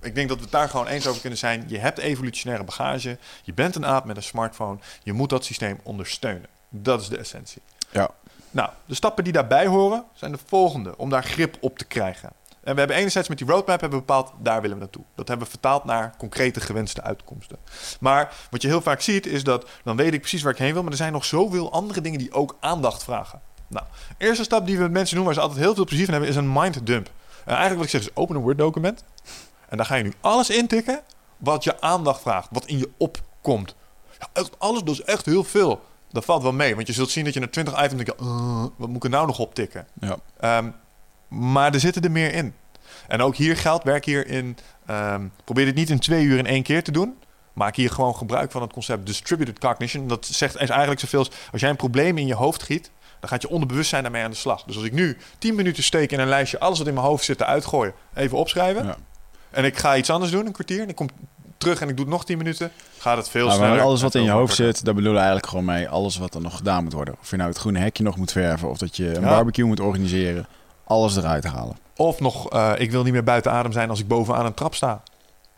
Ik 0.00 0.14
denk 0.14 0.28
dat 0.28 0.36
we 0.36 0.42
het 0.42 0.52
daar 0.52 0.68
gewoon 0.68 0.86
eens 0.86 1.06
over 1.06 1.20
kunnen 1.20 1.38
zijn. 1.38 1.64
Je 1.66 1.78
hebt 1.78 1.98
evolutionaire 1.98 2.64
bagage. 2.64 3.18
Je 3.42 3.52
bent 3.54 3.74
een 3.76 3.86
aap 3.86 4.04
met 4.04 4.16
een 4.16 4.22
smartphone. 4.22 4.78
Je 5.02 5.12
moet 5.12 5.30
dat 5.30 5.44
systeem 5.44 5.80
ondersteunen. 5.82 6.46
Dat 6.68 7.00
is 7.00 7.08
de 7.08 7.18
essentie. 7.18 7.62
Ja. 7.90 8.10
Nou, 8.50 8.70
de 8.86 8.94
stappen 8.94 9.24
die 9.24 9.32
daarbij 9.32 9.66
horen 9.66 10.04
zijn 10.14 10.32
de 10.32 10.38
volgende 10.46 10.96
om 10.96 11.10
daar 11.10 11.24
grip 11.24 11.56
op 11.60 11.78
te 11.78 11.84
krijgen. 11.84 12.30
En 12.64 12.72
we 12.72 12.78
hebben 12.78 12.96
enerzijds 12.96 13.28
met 13.28 13.38
die 13.38 13.46
roadmap 13.46 13.80
hebben 13.80 13.98
we 13.98 14.04
bepaald, 14.04 14.32
daar 14.38 14.60
willen 14.60 14.76
we 14.76 14.82
naartoe. 14.82 15.04
Dat 15.14 15.28
hebben 15.28 15.46
we 15.46 15.52
vertaald 15.52 15.84
naar 15.84 16.14
concrete 16.18 16.60
gewenste 16.60 17.02
uitkomsten. 17.02 17.58
Maar 18.00 18.34
wat 18.50 18.62
je 18.62 18.68
heel 18.68 18.82
vaak 18.82 19.00
ziet 19.00 19.26
is 19.26 19.44
dat, 19.44 19.68
dan 19.84 19.96
weet 19.96 20.12
ik 20.12 20.20
precies 20.20 20.42
waar 20.42 20.52
ik 20.52 20.58
heen 20.58 20.72
wil, 20.72 20.82
maar 20.82 20.90
er 20.90 20.96
zijn 20.96 21.12
nog 21.12 21.24
zoveel 21.24 21.72
andere 21.72 22.00
dingen 22.00 22.18
die 22.18 22.32
ook 22.32 22.56
aandacht 22.60 23.04
vragen. 23.04 23.40
Nou, 23.68 23.86
eerste 24.18 24.44
stap 24.44 24.66
die 24.66 24.76
we 24.76 24.82
met 24.82 24.92
mensen 24.92 25.16
doen 25.16 25.24
waar 25.24 25.34
ze 25.34 25.40
altijd 25.40 25.60
heel 25.60 25.74
veel 25.74 25.84
plezier 25.84 26.04
van 26.04 26.14
hebben, 26.14 26.30
is 26.30 26.36
een 26.36 26.52
mind 26.52 26.86
dump. 26.86 27.10
En 27.44 27.54
eigenlijk 27.54 27.76
wat 27.76 27.84
ik 27.84 27.90
zeg 27.90 28.00
is, 28.00 28.16
open 28.16 28.36
een 28.36 28.42
Word 28.42 28.58
document. 28.58 29.04
En 29.68 29.76
daar 29.76 29.86
ga 29.86 29.94
je 29.94 30.02
nu 30.02 30.12
alles 30.20 30.50
intikken 30.50 31.00
wat 31.36 31.64
je 31.64 31.80
aandacht 31.80 32.20
vraagt, 32.20 32.48
wat 32.50 32.66
in 32.66 32.78
je 32.78 32.90
opkomt. 32.96 33.74
Ja, 34.18 34.28
echt 34.32 34.58
alles, 34.58 34.82
dat 34.82 34.94
is 34.94 35.02
echt 35.02 35.26
heel 35.26 35.44
veel. 35.44 35.82
Dat 36.12 36.24
valt 36.24 36.42
wel 36.42 36.52
mee, 36.52 36.74
want 36.74 36.86
je 36.86 36.92
zult 36.92 37.10
zien 37.10 37.24
dat 37.24 37.34
je 37.34 37.40
naar 37.40 37.50
20 37.50 37.84
items 37.84 38.04
denkt, 38.04 38.20
"Uh, 38.22 38.64
wat 38.76 38.88
moet 38.88 38.96
ik 38.96 39.04
er 39.04 39.10
nou 39.10 39.26
nog 39.26 39.38
op 39.38 39.54
tikken? 39.54 39.86
Ja. 40.00 40.16
Ehm, 40.40 40.70
maar 41.34 41.74
er 41.74 41.80
zitten 41.80 42.02
er 42.02 42.10
meer 42.10 42.34
in. 42.34 42.54
En 43.08 43.20
ook 43.22 43.36
hier 43.36 43.56
geldt, 43.56 43.84
werk 43.84 44.04
hierin. 44.04 44.56
ehm 44.86 45.22
probeer 45.44 45.64
dit 45.64 45.74
niet 45.74 45.90
in 45.90 45.98
twee 45.98 46.24
uur 46.24 46.38
in 46.38 46.46
één 46.46 46.62
keer 46.62 46.82
te 46.82 46.90
doen. 46.92 47.14
Maak 47.52 47.76
hier 47.76 47.90
gewoon 47.90 48.16
gebruik 48.16 48.50
van 48.50 48.62
het 48.62 48.72
concept 48.72 49.06
distributed 49.06 49.58
cognition. 49.58 50.08
Dat 50.08 50.26
zegt 50.26 50.60
is 50.60 50.68
eigenlijk 50.70 51.00
zoveel 51.00 51.18
als 51.18 51.30
als 51.52 51.60
jij 51.60 51.70
een 51.70 51.76
probleem 51.76 52.18
in 52.18 52.26
je 52.26 52.34
hoofd 52.34 52.62
giet, 52.62 52.90
dan 53.20 53.28
gaat 53.28 53.42
je 53.42 53.48
onderbewustzijn 53.48 54.02
daarmee 54.02 54.22
aan 54.22 54.30
de 54.30 54.36
slag. 54.36 54.62
Dus 54.62 54.76
als 54.76 54.84
ik 54.84 54.92
nu 54.92 55.16
10 55.38 55.54
minuten 55.54 55.82
steek 55.82 56.12
in 56.12 56.20
een 56.20 56.28
lijstje, 56.28 56.58
alles 56.58 56.78
wat 56.78 56.86
in 56.86 56.94
mijn 56.94 57.06
hoofd 57.06 57.24
zit, 57.24 57.40
eruit 57.40 57.64
gooien, 57.64 57.92
even 58.14 58.38
opschrijven. 58.38 58.84
Ja. 58.86 58.96
En 59.50 59.64
ik 59.64 59.76
ga 59.78 59.96
iets 59.96 60.10
anders 60.10 60.30
doen, 60.30 60.46
een 60.46 60.52
kwartier. 60.52 60.80
En 60.82 60.88
ik 60.88 60.94
kom 60.96 61.08
terug 61.58 61.80
en 61.80 61.88
ik 61.88 61.96
doe 61.96 62.04
het 62.04 62.14
nog 62.14 62.24
10 62.24 62.38
minuten, 62.38 62.70
gaat 62.98 63.16
het 63.16 63.28
veel 63.28 63.46
Nou, 63.46 63.56
sneller. 63.58 63.74
maar 63.76 63.84
alles 63.84 64.02
wat 64.02 64.14
in 64.14 64.22
je 64.22 64.30
hoofd 64.30 64.54
zit, 64.54 64.84
daar 64.84 64.94
bedoelen 64.94 65.12
we 65.12 65.18
eigenlijk 65.18 65.46
gewoon 65.48 65.64
mee. 65.64 65.88
Alles 65.88 66.16
wat 66.18 66.34
er 66.34 66.40
nog 66.40 66.56
gedaan 66.56 66.82
moet 66.82 66.92
worden. 66.92 67.16
Of 67.20 67.30
je 67.30 67.36
nou 67.36 67.48
het 67.48 67.58
groene 67.58 67.78
hekje 67.78 68.02
nog 68.02 68.16
moet 68.16 68.32
verven. 68.32 68.68
Of 68.70 68.78
dat 68.78 68.96
je 68.96 69.14
een 69.14 69.22
Ja. 69.22 69.28
barbecue 69.28 69.64
moet 69.64 69.80
organiseren. 69.80 70.46
Alles 70.84 71.16
eruit 71.16 71.44
halen. 71.44 71.76
Of 71.96 72.20
nog, 72.20 72.50
eh, 72.50 72.72
ik 72.76 72.90
wil 72.90 73.02
niet 73.02 73.12
meer 73.12 73.24
buiten 73.24 73.52
adem 73.52 73.72
zijn 73.72 73.90
als 73.90 74.00
ik 74.00 74.08
bovenaan 74.08 74.46
een 74.46 74.54
trap 74.54 74.74
sta. 74.74 75.02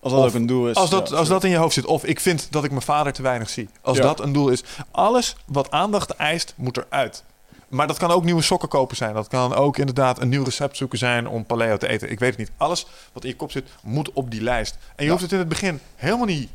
Als 0.01 0.13
dat 0.13 0.23
Of 0.23 0.29
ook 0.29 0.35
een 0.35 0.47
doel 0.47 0.69
is. 0.69 0.75
Als 0.77 0.91
dat, 0.91 1.09
ja, 1.09 1.17
als 1.17 1.29
dat 1.29 1.45
in 1.45 1.51
je 1.51 1.57
hoofd 1.57 1.75
zit. 1.75 1.85
Of 1.87 2.05
ik 2.05 2.21
vind 2.21 2.47
dat 2.51 2.65
ik 2.65 2.71
mijn 2.71 2.83
vader 2.83 3.13
te 3.13 3.23
weinig 3.23 3.49
zie. 3.51 3.69
Als 3.83 3.97
Ja. 3.97 4.03
dat 4.03 4.21
een 4.21 4.33
doel 4.33 4.49
is. 4.49 4.65
Alles 4.91 5.37
wat 5.47 5.71
aandacht 5.71 6.11
eist, 6.11 6.55
moet 6.57 6.77
eruit. 6.77 7.25
Maar 7.69 7.87
dat 7.87 7.99
kan 7.99 8.11
ook 8.11 8.25
nieuwe 8.25 8.43
sokken 8.43 8.69
kopen 8.69 8.97
zijn. 8.97 9.15
Dat 9.15 9.29
kan 9.29 9.55
ook 9.55 9.79
inderdaad 9.79 10.21
een 10.21 10.29
nieuw 10.29 10.45
recept 10.45 10.77
zoeken 10.77 10.99
zijn 10.99 11.29
om 11.29 11.45
paleo 11.45 11.77
te 11.77 11.89
eten. 11.89 12.11
Ik 12.11 12.19
weet 12.19 12.29
het 12.31 12.39
niet. 12.39 12.51
Alles 12.57 12.87
wat 13.13 13.25
in 13.25 13.29
je 13.31 13.37
kop 13.37 13.51
zit, 13.51 13.69
moet 13.83 14.13
op 14.13 14.31
die 14.31 14.43
lijst. 14.43 14.79
En 14.97 15.05
je 15.05 15.11
hoeft 15.11 15.23
het 15.23 15.33
in 15.33 15.39
het 15.39 15.49
begin 15.49 15.81
helemaal 15.97 16.27
niet 16.27 16.51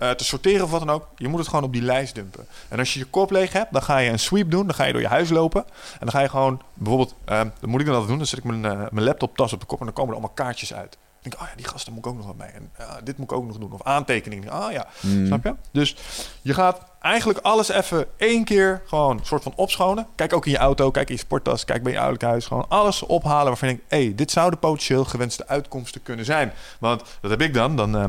eh, 0.00 0.10
te 0.10 0.24
sorteren 0.24 0.64
of 0.64 0.70
wat 0.70 0.80
dan 0.80 0.90
ook. 0.90 1.06
Je 1.16 1.28
moet 1.28 1.38
het 1.38 1.48
gewoon 1.48 1.64
op 1.64 1.72
die 1.72 1.82
lijst 1.82 2.14
dumpen. 2.14 2.46
En 2.68 2.78
als 2.78 2.92
je 2.94 2.98
je 2.98 3.04
kop 3.04 3.30
leeg 3.30 3.52
hebt, 3.52 3.72
dan 3.72 3.82
ga 3.82 3.98
je 3.98 4.10
een 4.10 4.18
sweep 4.18 4.50
doen. 4.50 4.66
Dan 4.66 4.74
ga 4.74 4.84
je 4.84 4.92
door 4.92 5.00
je 5.02 5.08
huis 5.08 5.28
lopen. 5.30 5.64
En 5.92 5.98
dan 6.00 6.10
ga 6.10 6.20
je 6.20 6.28
gewoon, 6.28 6.62
bijvoorbeeld, 6.74 7.14
eh, 7.24 7.40
dan 7.60 7.70
moet 7.70 7.80
ik 7.80 7.86
dan 7.86 7.94
altijd 7.94 8.08
doen. 8.10 8.18
Dan 8.18 8.26
zet 8.26 8.38
ik 8.38 8.44
mijn, 8.44 8.64
eh, 8.64 8.86
mijn 8.90 9.04
laptoptas 9.06 9.52
op 9.52 9.60
de 9.60 9.66
kop 9.66 9.78
en 9.78 9.84
dan 9.84 9.94
komen 9.94 10.10
er 10.14 10.16
allemaal 10.18 10.36
kaartjes 10.36 10.74
uit. 10.74 10.90
Dan 10.90 11.30
denk 11.30 11.34
ik, 11.34 11.40
oh 11.40 11.48
ja, 11.48 11.56
die 11.62 11.72
gasten 11.72 11.92
moet 11.92 12.04
ik 12.04 12.10
ook 12.10 12.16
nog 12.16 12.26
wat 12.26 12.36
mee. 12.36 12.48
En 12.48 12.70
ja, 12.78 13.00
dit 13.04 13.18
moet 13.18 13.30
ik 13.30 13.36
ook 13.36 13.46
nog 13.46 13.58
doen. 13.58 13.72
Of 13.72 13.82
aantekeningen. 13.82 14.50
Ah 14.50 14.72
ja, 14.72 14.86
Mm. 15.00 15.26
snap 15.26 15.44
je? 15.44 15.54
Dus 15.72 15.96
je 16.42 16.54
gaat 16.54 16.80
eigenlijk 17.00 17.38
alles 17.38 17.68
even 17.68 18.06
één 18.16 18.44
keer 18.44 18.82
gewoon 18.86 19.18
een 19.18 19.24
soort 19.26 19.42
van 19.42 19.52
opschonen. 19.56 20.06
Kijk 20.14 20.32
ook 20.32 20.46
in 20.46 20.52
je 20.52 20.58
auto, 20.58 20.90
kijk 20.90 21.08
in 21.08 21.14
je 21.14 21.20
sporttas, 21.20 21.64
kijk 21.64 21.82
bij 21.82 21.92
je 21.92 21.98
ouderlijk 21.98 22.30
huis. 22.30 22.46
Gewoon 22.46 22.64
alles 22.68 23.02
ophalen 23.02 23.46
waarvan 23.46 23.68
je 23.68 23.74
denkt, 23.74 23.90
hé, 23.90 24.04
hey, 24.04 24.14
dit 24.14 24.30
zou 24.30 24.50
de 24.50 24.56
potentieel 24.56 25.04
gewenste 25.04 25.46
uitkomsten 25.48 26.02
kunnen 26.02 26.24
zijn. 26.24 26.52
Want 26.78 27.02
dat 27.20 27.30
heb 27.30 27.40
ik 27.40 27.54
dan. 27.54 27.76
Dan 27.76 27.96
eh, 27.96 28.04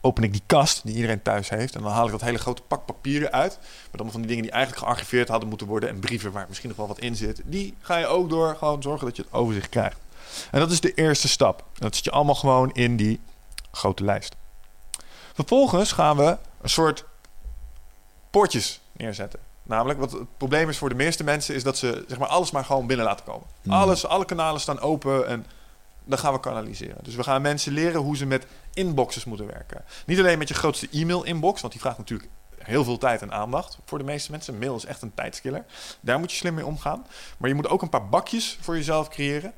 open 0.00 0.22
ik 0.22 0.32
die 0.32 0.42
kast 0.46 0.80
die 0.84 0.94
iedereen 0.94 1.22
thuis 1.22 1.48
heeft. 1.48 1.74
En 1.74 1.82
dan 1.82 1.92
haal 1.92 2.04
ik 2.04 2.10
dat 2.10 2.20
hele 2.20 2.38
grote 2.38 2.62
pak 2.62 2.86
papieren 2.86 3.32
uit. 3.32 3.58
Met 3.60 3.92
allemaal 3.92 4.12
van 4.12 4.20
die 4.20 4.28
dingen 4.28 4.44
die 4.44 4.52
eigenlijk 4.52 4.84
gearchiveerd 4.84 5.28
hadden 5.28 5.48
moeten 5.48 5.66
worden. 5.66 5.88
En 5.88 5.98
brieven 5.98 6.32
waar 6.32 6.46
misschien 6.48 6.68
nog 6.68 6.78
wel 6.78 6.86
wat 6.86 6.98
in 6.98 7.16
zit. 7.16 7.42
Die 7.44 7.74
ga 7.80 7.96
je 7.96 8.06
ook 8.06 8.28
door 8.28 8.56
gewoon 8.56 8.82
zorgen 8.82 9.06
dat 9.06 9.16
je 9.16 9.22
het 9.22 9.32
overzicht 9.32 9.68
krijgt. 9.68 9.98
En 10.50 10.60
dat 10.60 10.70
is 10.70 10.80
de 10.80 10.94
eerste 10.94 11.28
stap. 11.28 11.64
Dat 11.74 11.94
zit 11.94 12.04
je 12.04 12.10
allemaal 12.10 12.34
gewoon 12.34 12.72
in 12.72 12.96
die 12.96 13.20
grote 13.70 14.04
lijst. 14.04 14.36
Vervolgens 15.34 15.92
gaan 15.92 16.16
we 16.16 16.36
een 16.60 16.68
soort 16.68 17.04
poortjes 18.30 18.80
neerzetten. 18.92 19.40
Namelijk, 19.62 19.98
wat 19.98 20.12
het 20.12 20.36
probleem 20.36 20.68
is 20.68 20.78
voor 20.78 20.88
de 20.88 20.94
meeste 20.94 21.24
mensen, 21.24 21.54
is 21.54 21.62
dat 21.62 21.78
ze 21.78 22.04
zeg 22.08 22.18
maar, 22.18 22.28
alles 22.28 22.50
maar 22.50 22.64
gewoon 22.64 22.86
binnen 22.86 23.06
laten 23.06 23.24
komen. 23.24 23.46
Hmm. 23.62 23.72
Alles, 23.72 24.06
alle 24.06 24.24
kanalen 24.24 24.60
staan 24.60 24.80
open 24.80 25.26
en 25.26 25.46
dan 26.04 26.18
gaan 26.18 26.32
we 26.32 26.40
kanaliseren. 26.40 26.96
Dus 27.02 27.14
we 27.14 27.22
gaan 27.22 27.42
mensen 27.42 27.72
leren 27.72 28.00
hoe 28.00 28.16
ze 28.16 28.26
met 28.26 28.46
inboxes 28.76 29.24
moeten 29.24 29.46
werken. 29.46 29.84
Niet 30.06 30.18
alleen 30.18 30.38
met 30.38 30.48
je 30.48 30.54
grootste 30.54 30.88
e-mail-inbox, 30.92 31.60
want 31.60 31.72
die 31.72 31.82
vraagt 31.82 31.98
natuurlijk 31.98 32.30
heel 32.58 32.84
veel 32.84 32.98
tijd 32.98 33.22
en 33.22 33.32
aandacht 33.32 33.78
voor 33.84 33.98
de 33.98 34.04
meeste 34.04 34.30
mensen. 34.30 34.58
Mail 34.58 34.76
is 34.76 34.84
echt 34.84 35.02
een 35.02 35.14
tijdskiller. 35.14 35.64
Daar 36.00 36.18
moet 36.18 36.30
je 36.30 36.36
slim 36.36 36.54
mee 36.54 36.66
omgaan. 36.66 37.06
Maar 37.36 37.48
je 37.48 37.54
moet 37.54 37.68
ook 37.68 37.82
een 37.82 37.88
paar 37.88 38.08
bakjes 38.08 38.58
voor 38.60 38.76
jezelf 38.76 39.08
creëren. 39.08 39.52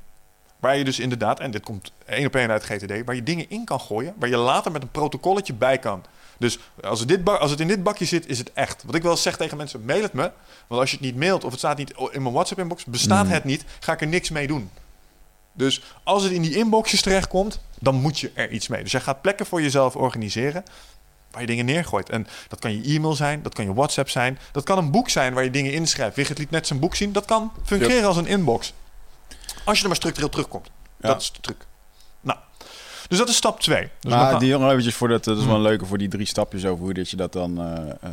Waar 0.59 0.77
je 0.77 0.85
dus 0.85 0.99
inderdaad, 0.99 1.41
en 1.41 1.51
dit 1.51 1.63
komt 1.63 1.93
één 2.07 2.27
op 2.27 2.35
één 2.35 2.51
uit 2.51 2.65
GTD, 2.65 3.05
waar 3.05 3.15
je 3.15 3.23
dingen 3.23 3.51
in 3.51 3.65
kan 3.65 3.81
gooien, 3.81 4.15
waar 4.19 4.29
je 4.29 4.37
later 4.37 4.73
met 4.73 4.83
een 4.83 4.91
protocolletje 4.91 5.55
bij 5.55 5.79
kan. 5.79 6.05
Dus 6.39 6.59
als 6.83 6.99
het, 7.01 7.09
dit 7.09 7.29
als 7.29 7.51
het 7.51 7.61
in 7.61 7.69
dit 7.69 7.83
bakje 7.83 8.05
zit, 8.05 8.27
is 8.27 8.39
het 8.39 8.53
echt. 8.53 8.83
Wat 8.87 8.95
ik 8.95 9.03
wel 9.03 9.17
zeg 9.17 9.37
tegen 9.37 9.57
mensen, 9.57 9.85
mail 9.85 10.03
het 10.03 10.13
me. 10.13 10.31
Want 10.67 10.81
als 10.81 10.91
je 10.91 10.97
het 10.97 11.05
niet 11.05 11.17
mailt 11.17 11.45
of 11.45 11.51
het 11.51 11.59
staat 11.59 11.77
niet 11.77 11.95
in 12.11 12.23
mijn 12.23 12.35
WhatsApp-inbox, 12.35 12.85
bestaat 12.85 13.25
Mm. 13.25 13.31
het 13.33 13.45
niet, 13.45 13.65
ga 13.81 13.93
ik 13.93 14.01
er 14.01 14.07
niks 14.07 14.31
mee 14.31 14.47
doen. 14.47 14.71
Dus 15.59 15.83
als 16.03 16.23
het 16.23 16.33
in 16.33 16.43
die 16.43 16.57
inboxjes 16.57 17.03
terechtkomt, 17.03 17.61
dan 17.79 17.95
moet 17.95 18.19
je 18.19 18.31
er 18.35 18.51
iets 18.51 18.69
mee. 18.69 18.83
Dus 18.83 18.93
jij 18.93 19.01
gaat 19.01 19.21
plekken 19.23 19.47
voor 19.47 19.63
jezelf 19.63 19.97
organiseren 19.97 20.65
waar 21.31 21.41
je 21.41 21.47
dingen 21.47 21.65
neergooit. 21.65 22.11
En 22.11 22.27
dat 22.49 22.59
kan 22.59 22.73
je 22.83 22.95
e-mail 22.95 23.15
zijn, 23.15 23.43
dat 23.43 23.55
kan 23.55 23.65
je 23.65 23.75
WhatsApp 23.75 24.09
zijn, 24.11 24.39
dat 24.53 24.65
kan 24.65 24.79
een 24.79 24.91
boek 24.91 25.09
zijn 25.09 25.35
waar 25.35 25.45
je 25.45 25.51
dingen 25.51 25.73
inschrijft. 25.73 26.17
Wigert 26.17 26.39
liet 26.39 26.51
net 26.51 26.67
zijn 26.67 26.79
boek 26.79 26.95
zien, 26.95 27.13
dat 27.13 27.25
kan 27.25 27.53
fungeren 27.65 28.05
als 28.09 28.17
een 28.17 28.27
inbox. 28.27 28.73
Als 29.65 29.77
je 29.77 29.83
er 29.83 29.89
maar 29.89 29.97
structureel 29.97 30.29
terugkomt. 30.29 30.71
Ja. 31.01 31.09
Dat 31.09 31.21
is 31.21 31.33
de 31.33 31.41
truc. 31.41 31.67
Nou, 32.21 32.39
dus 33.09 33.19
dat 33.19 33.29
is 33.29 33.37
stap 33.37 33.61
2. 33.61 33.89
Dus 34.01 34.13
maar 34.13 34.39
die 34.39 34.49
jongen 34.49 34.69
eventjes 34.71 34.95
voor 34.95 35.09
dat, 35.09 35.25
dat 35.25 35.37
is 35.39 35.45
wel 35.45 35.55
Hmm. 35.55 35.63
een 35.65 35.69
leuke 35.71 35.87
voor 35.87 35.99
die 35.99 36.09
drie 36.09 36.27
stapjes 36.27 36.65
over 36.65 36.85
hoe 36.85 36.95
dat 36.95 37.11
je 37.11 37.17
dat 37.17 37.33
dan. 37.33 37.59
eh, 37.61 37.89
eh, 38.01 38.11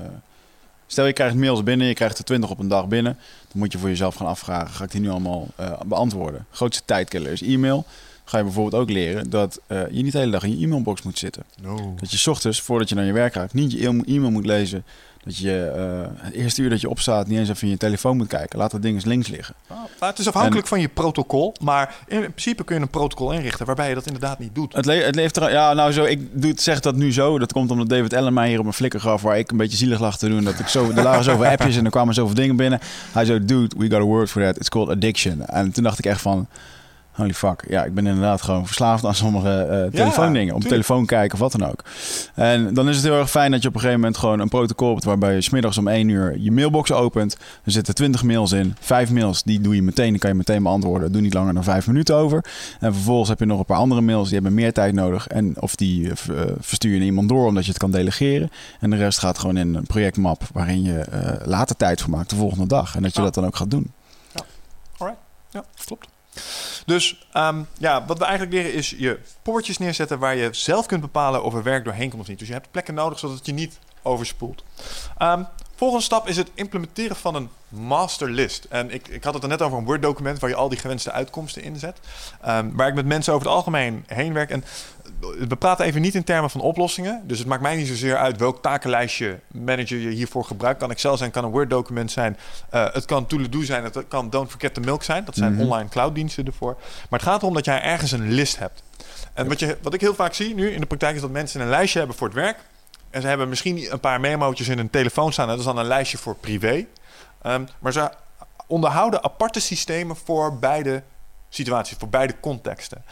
stel 0.87 1.05
je 1.05 1.13
krijgt 1.13 1.35
mails 1.35 1.63
binnen, 1.63 1.87
je 1.87 1.93
krijgt 1.93 2.17
er 2.17 2.23
20 2.23 2.49
op 2.49 2.59
een 2.59 2.67
dag 2.67 2.87
binnen. 2.87 3.17
Dan 3.47 3.59
moet 3.59 3.71
je 3.71 3.77
voor 3.77 3.89
jezelf 3.89 4.15
gaan 4.15 4.27
afvragen: 4.27 4.69
ga 4.73 4.83
ik 4.83 4.91
die 4.91 5.01
nu 5.01 5.09
allemaal 5.09 5.47
eh, 5.55 5.79
beantwoorden? 5.85 6.45
Grootste 6.51 6.83
tijdkiller 6.85 7.31
is 7.31 7.41
e-mail. 7.41 7.85
Ga 8.23 8.37
je 8.37 8.43
bijvoorbeeld 8.43 8.81
ook 8.81 8.89
leren 8.89 9.29
dat 9.29 9.59
eh, 9.67 9.81
je 9.91 10.03
niet 10.03 10.11
de 10.11 10.17
hele 10.17 10.31
dag 10.31 10.43
in 10.43 10.57
je 10.59 10.65
e-mailbox 10.65 11.01
moet 11.01 11.17
zitten. 11.17 11.43
No. 11.61 11.93
Dat 11.99 12.11
je 12.11 12.17
's 12.17 12.27
ochtends, 12.27 12.61
voordat 12.61 12.89
je 12.89 12.95
naar 12.95 13.05
je 13.05 13.13
werk 13.13 13.33
gaat, 13.33 13.53
niet 13.53 13.71
je 13.71 13.87
e-mail 14.05 14.31
moet 14.31 14.45
lezen. 14.45 14.83
Dat 15.25 15.37
je 15.37 15.71
eh, 15.75 16.25
het 16.25 16.33
eerste 16.33 16.61
uur 16.61 16.69
dat 16.69 16.81
je 16.81 16.89
opstaat 16.89 17.27
niet 17.27 17.39
eens 17.39 17.49
even 17.49 17.63
in 17.63 17.69
je 17.69 17.77
telefoon 17.77 18.17
moet 18.17 18.27
kijken. 18.27 18.59
Laat 18.59 18.71
dat 18.71 18.81
ding 18.81 18.95
eens 18.95 19.05
links 19.05 19.27
liggen. 19.27 19.55
Maar 19.99 20.09
het 20.09 20.19
is 20.19 20.27
afhankelijk 20.27 20.67
van 20.67 20.79
je 20.79 20.87
protocol. 20.87 21.55
Maar 21.61 21.95
in 22.07 22.19
principe 22.19 22.63
kun 22.63 22.75
je 22.75 22.81
een 22.81 22.89
protocol 22.89 23.31
inrichten 23.31 23.65
waarbij 23.65 23.89
je 23.89 23.95
dat 23.95 24.05
inderdaad 24.05 24.39
niet 24.39 24.55
doet. 24.55 24.73
Het, 24.73 24.85
le 24.85 24.93
het 24.93 25.15
leeft 25.15 25.37
er... 25.37 25.51
Ja, 25.51 25.73
nou 25.73 25.91
zo, 25.91 26.03
ik 26.03 26.41
doe 26.41 26.51
het, 26.51 26.61
zeg 26.61 26.79
dat 26.79 26.95
nu 26.95 27.13
zo. 27.13 27.39
Dat 27.39 27.53
komt 27.53 27.71
omdat 27.71 27.89
David 27.89 28.13
Allen 28.13 28.33
mij 28.33 28.47
hier 28.47 28.57
op 28.57 28.63
mijn 28.63 28.75
flikker 28.75 28.99
gaf... 28.99 29.21
waar 29.21 29.37
ik 29.37 29.51
een 29.51 29.57
beetje 29.57 29.77
zielig 29.77 29.99
lag 29.99 30.17
te 30.17 30.29
doen. 30.29 30.43
Dat 30.43 30.59
ik 30.59 30.67
zo, 30.67 30.91
er 30.95 31.03
lagen 31.03 31.23
zoveel 31.23 31.45
appjes 31.45 31.77
en 31.77 31.85
er 31.85 31.91
kwamen 31.91 32.13
zoveel 32.13 32.35
dingen 32.35 32.55
binnen. 32.55 32.79
Hij 33.11 33.25
zei, 33.25 33.45
dude, 33.45 33.75
we 33.77 33.89
got 33.89 33.99
a 33.99 34.03
word 34.03 34.29
for 34.29 34.41
that. 34.41 34.57
It's 34.57 34.69
called 34.69 34.89
addiction. 34.89 35.45
En 35.45 35.71
toen 35.71 35.83
dacht 35.83 35.99
ik 35.99 36.05
echt 36.05 36.21
van... 36.21 36.47
Holy 37.15 37.33
fuck. 37.33 37.65
Ja, 37.67 37.83
ik 37.83 37.93
ben 37.93 38.07
inderdaad 38.07 38.41
gewoon 38.41 38.65
verslaafd 38.65 39.05
aan 39.05 39.15
sommige 39.15 39.49
eh 39.49 39.91
telefoondingen. 39.99 40.53
Op 40.55 40.61
tuurlijk. 40.61 40.67
telefoon 40.85 41.05
kijken 41.05 41.33
of 41.33 41.39
wat 41.39 41.51
dan 41.51 41.69
ook. 41.69 41.83
En 42.33 42.73
dan 42.73 42.89
is 42.89 42.95
het 42.95 43.05
heel 43.05 43.17
erg 43.19 43.29
fijn 43.29 43.51
dat 43.51 43.61
je 43.61 43.67
op 43.67 43.73
een 43.73 43.79
gegeven 43.79 43.99
moment 44.01 44.17
gewoon 44.19 44.39
een 44.39 44.49
protocol 44.49 44.91
hebt... 44.91 45.03
waarbij 45.03 45.33
je 45.33 45.41
smiddags 45.41 45.77
om 45.77 45.87
1 45.87 46.09
uur 46.09 46.37
je 46.39 46.51
mailbox 46.51 46.91
opent. 46.91 47.37
Er 47.63 47.71
zitten 47.71 47.95
20 47.95 48.23
mails 48.23 48.51
in. 48.51 48.75
Vijf 48.79 49.11
mails, 49.11 49.43
die 49.43 49.61
doe 49.61 49.75
je 49.75 49.81
meteen. 49.81 50.09
Die 50.09 50.19
kan 50.19 50.29
je 50.29 50.35
meteen 50.35 50.63
beantwoorden. 50.63 51.11
Doe 51.11 51.21
niet 51.21 51.33
langer 51.33 51.53
dan 51.53 51.63
vijf 51.63 51.87
minuten 51.87 52.15
over. 52.15 52.45
En 52.79 52.93
vervolgens 52.93 53.29
heb 53.29 53.39
je 53.39 53.45
nog 53.45 53.59
een 53.59 53.65
paar 53.65 53.77
andere 53.77 54.01
mails. 54.01 54.25
Die 54.25 54.33
hebben 54.33 54.53
meer 54.53 54.73
tijd 54.73 54.93
nodig. 54.93 55.27
En 55.27 55.61
of 55.61 55.75
die 55.75 56.09
eh, 56.09 56.15
verstuur 56.59 56.91
je 56.91 56.97
naar 56.97 57.05
iemand 57.07 57.29
door 57.29 57.45
omdat 57.47 57.63
je 57.63 57.69
het 57.69 57.79
kan 57.79 57.91
delegeren. 57.91 58.49
En 58.79 58.89
de 58.89 58.95
rest 58.95 59.19
gaat 59.19 59.39
gewoon 59.39 59.57
in 59.57 59.75
een 59.75 59.85
projectmap... 59.87 60.41
waarin 60.53 60.83
je 60.83 61.05
later 61.45 61.75
tijd 61.75 62.01
voor 62.01 62.09
maakt 62.09 62.29
de 62.29 62.35
volgende 62.35 62.67
dag. 62.67 62.95
En 62.95 63.01
dat 63.01 63.11
je 63.13 63.19
Ja. 63.19 63.25
dat 63.25 63.33
dan 63.33 63.45
ook 63.45 63.55
gaat 63.55 63.71
doen. 63.71 63.91
Ja, 65.51 65.63
klopt. 65.85 66.07
Dus 66.85 67.27
ehm, 67.31 67.63
ja, 67.77 68.05
wat 68.05 68.17
we 68.17 68.25
eigenlijk 68.25 68.53
leren 68.55 68.73
is 68.73 68.89
je 68.89 69.19
poortjes 69.41 69.77
neerzetten 69.77 70.19
waar 70.19 70.35
je 70.35 70.49
zelf 70.51 70.85
kunt 70.85 71.01
bepalen 71.01 71.43
of 71.43 71.53
er 71.53 71.63
werk 71.63 71.83
doorheen 71.83 72.09
komt 72.09 72.21
of 72.21 72.27
niet. 72.27 72.39
Dus 72.39 72.47
je 72.47 72.53
hebt 72.53 72.71
plekken 72.71 72.93
nodig 72.93 73.19
zodat 73.19 73.37
het 73.37 73.45
je 73.45 73.53
niet 73.53 73.79
overspoelt. 74.01 74.63
Ehm, 75.17 75.43
volgende 75.75 76.03
stap 76.03 76.27
is 76.27 76.37
het 76.37 76.51
implementeren 76.53 77.15
van 77.15 77.35
een 77.35 77.49
masterlist. 77.69 78.63
En 78.69 78.91
ik, 78.91 79.07
ik 79.07 79.23
had 79.23 79.33
het 79.33 79.43
er 79.43 79.49
net 79.49 79.61
over 79.61 79.77
een 79.77 79.85
Word-document 79.85 80.39
waar 80.39 80.49
je 80.49 80.55
al 80.55 80.69
die 80.69 80.79
gewenste 80.79 81.11
uitkomsten 81.11 81.63
inzet. 81.63 81.99
Ehm, 82.41 82.69
waar 82.71 82.87
ik 82.87 82.93
met 82.93 83.05
mensen 83.05 83.33
over 83.33 83.47
het 83.47 83.55
algemeen 83.55 84.03
heen 84.07 84.33
werk. 84.33 84.49
En 84.49 84.63
we 85.47 85.55
praten 85.55 85.85
even 85.85 86.01
niet 86.01 86.15
in 86.15 86.23
termen 86.23 86.49
van 86.49 86.61
oplossingen. 86.61 87.21
Dus 87.23 87.39
het 87.39 87.47
maakt 87.47 87.61
mij 87.61 87.75
niet 87.75 87.87
zozeer 87.87 88.17
uit 88.17 88.37
welk 88.37 88.61
takenlijstje 88.61 89.39
manager 89.51 89.97
je 89.97 90.09
hiervoor 90.09 90.43
gebruikt. 90.45 90.79
Kan 90.79 90.91
Excel 90.91 91.17
zijn, 91.17 91.31
kan 91.31 91.43
een 91.43 91.51
Word-document 91.51 92.11
zijn. 92.11 92.37
Eh, 92.69 92.85
het 92.93 93.05
kan 93.05 93.25
Tool-do 93.25 93.63
zijn, 93.63 93.83
het 93.83 94.07
kan 94.07 94.29
Don't 94.29 94.51
Forget 94.51 94.73
the 94.73 94.79
Milk 94.79 95.03
zijn. 95.03 95.25
Dat 95.25 95.35
zijn 95.35 95.53
Mhm. 95.53 95.61
online 95.61 95.89
clouddiensten 95.89 96.45
ervoor. 96.45 96.75
Maar 97.09 97.19
het 97.19 97.27
gaat 97.29 97.41
erom 97.41 97.53
dat 97.53 97.65
jij 97.65 97.81
ergens 97.81 98.11
een 98.11 98.31
list 98.31 98.59
hebt. 98.59 98.83
En 99.33 99.47
wat, 99.47 99.59
je, 99.59 99.77
wat 99.81 99.93
ik 99.93 100.01
heel 100.01 100.15
vaak 100.15 100.33
zie 100.33 100.55
nu 100.55 100.69
in 100.71 100.79
de 100.79 100.85
praktijk 100.85 101.15
is 101.15 101.21
dat 101.21 101.29
mensen 101.31 101.61
een 101.61 101.69
lijstje 101.69 101.99
hebben 101.99 102.17
voor 102.17 102.27
het 102.27 102.35
werk. 102.35 102.57
En 103.09 103.21
ze 103.21 103.27
hebben 103.27 103.49
misschien 103.49 103.91
een 103.91 103.99
paar 103.99 104.19
memo'tjes 104.19 104.67
in 104.67 104.77
hun 104.77 104.89
telefoon 104.89 105.33
staan. 105.33 105.47
Dat 105.47 105.59
is 105.59 105.65
dan 105.65 105.77
een 105.77 105.85
lijstje 105.85 106.17
voor 106.17 106.35
privé. 106.35 106.85
Ehm, 107.41 107.63
maar 107.79 107.91
ze 107.93 108.09
onderhouden 108.67 109.23
aparte 109.23 109.59
systemen 109.59 110.15
voor 110.15 110.59
beide 110.59 111.03
situaties, 111.49 111.97
voor 111.99 112.09
beide 112.09 112.35
contexten. 112.39 113.03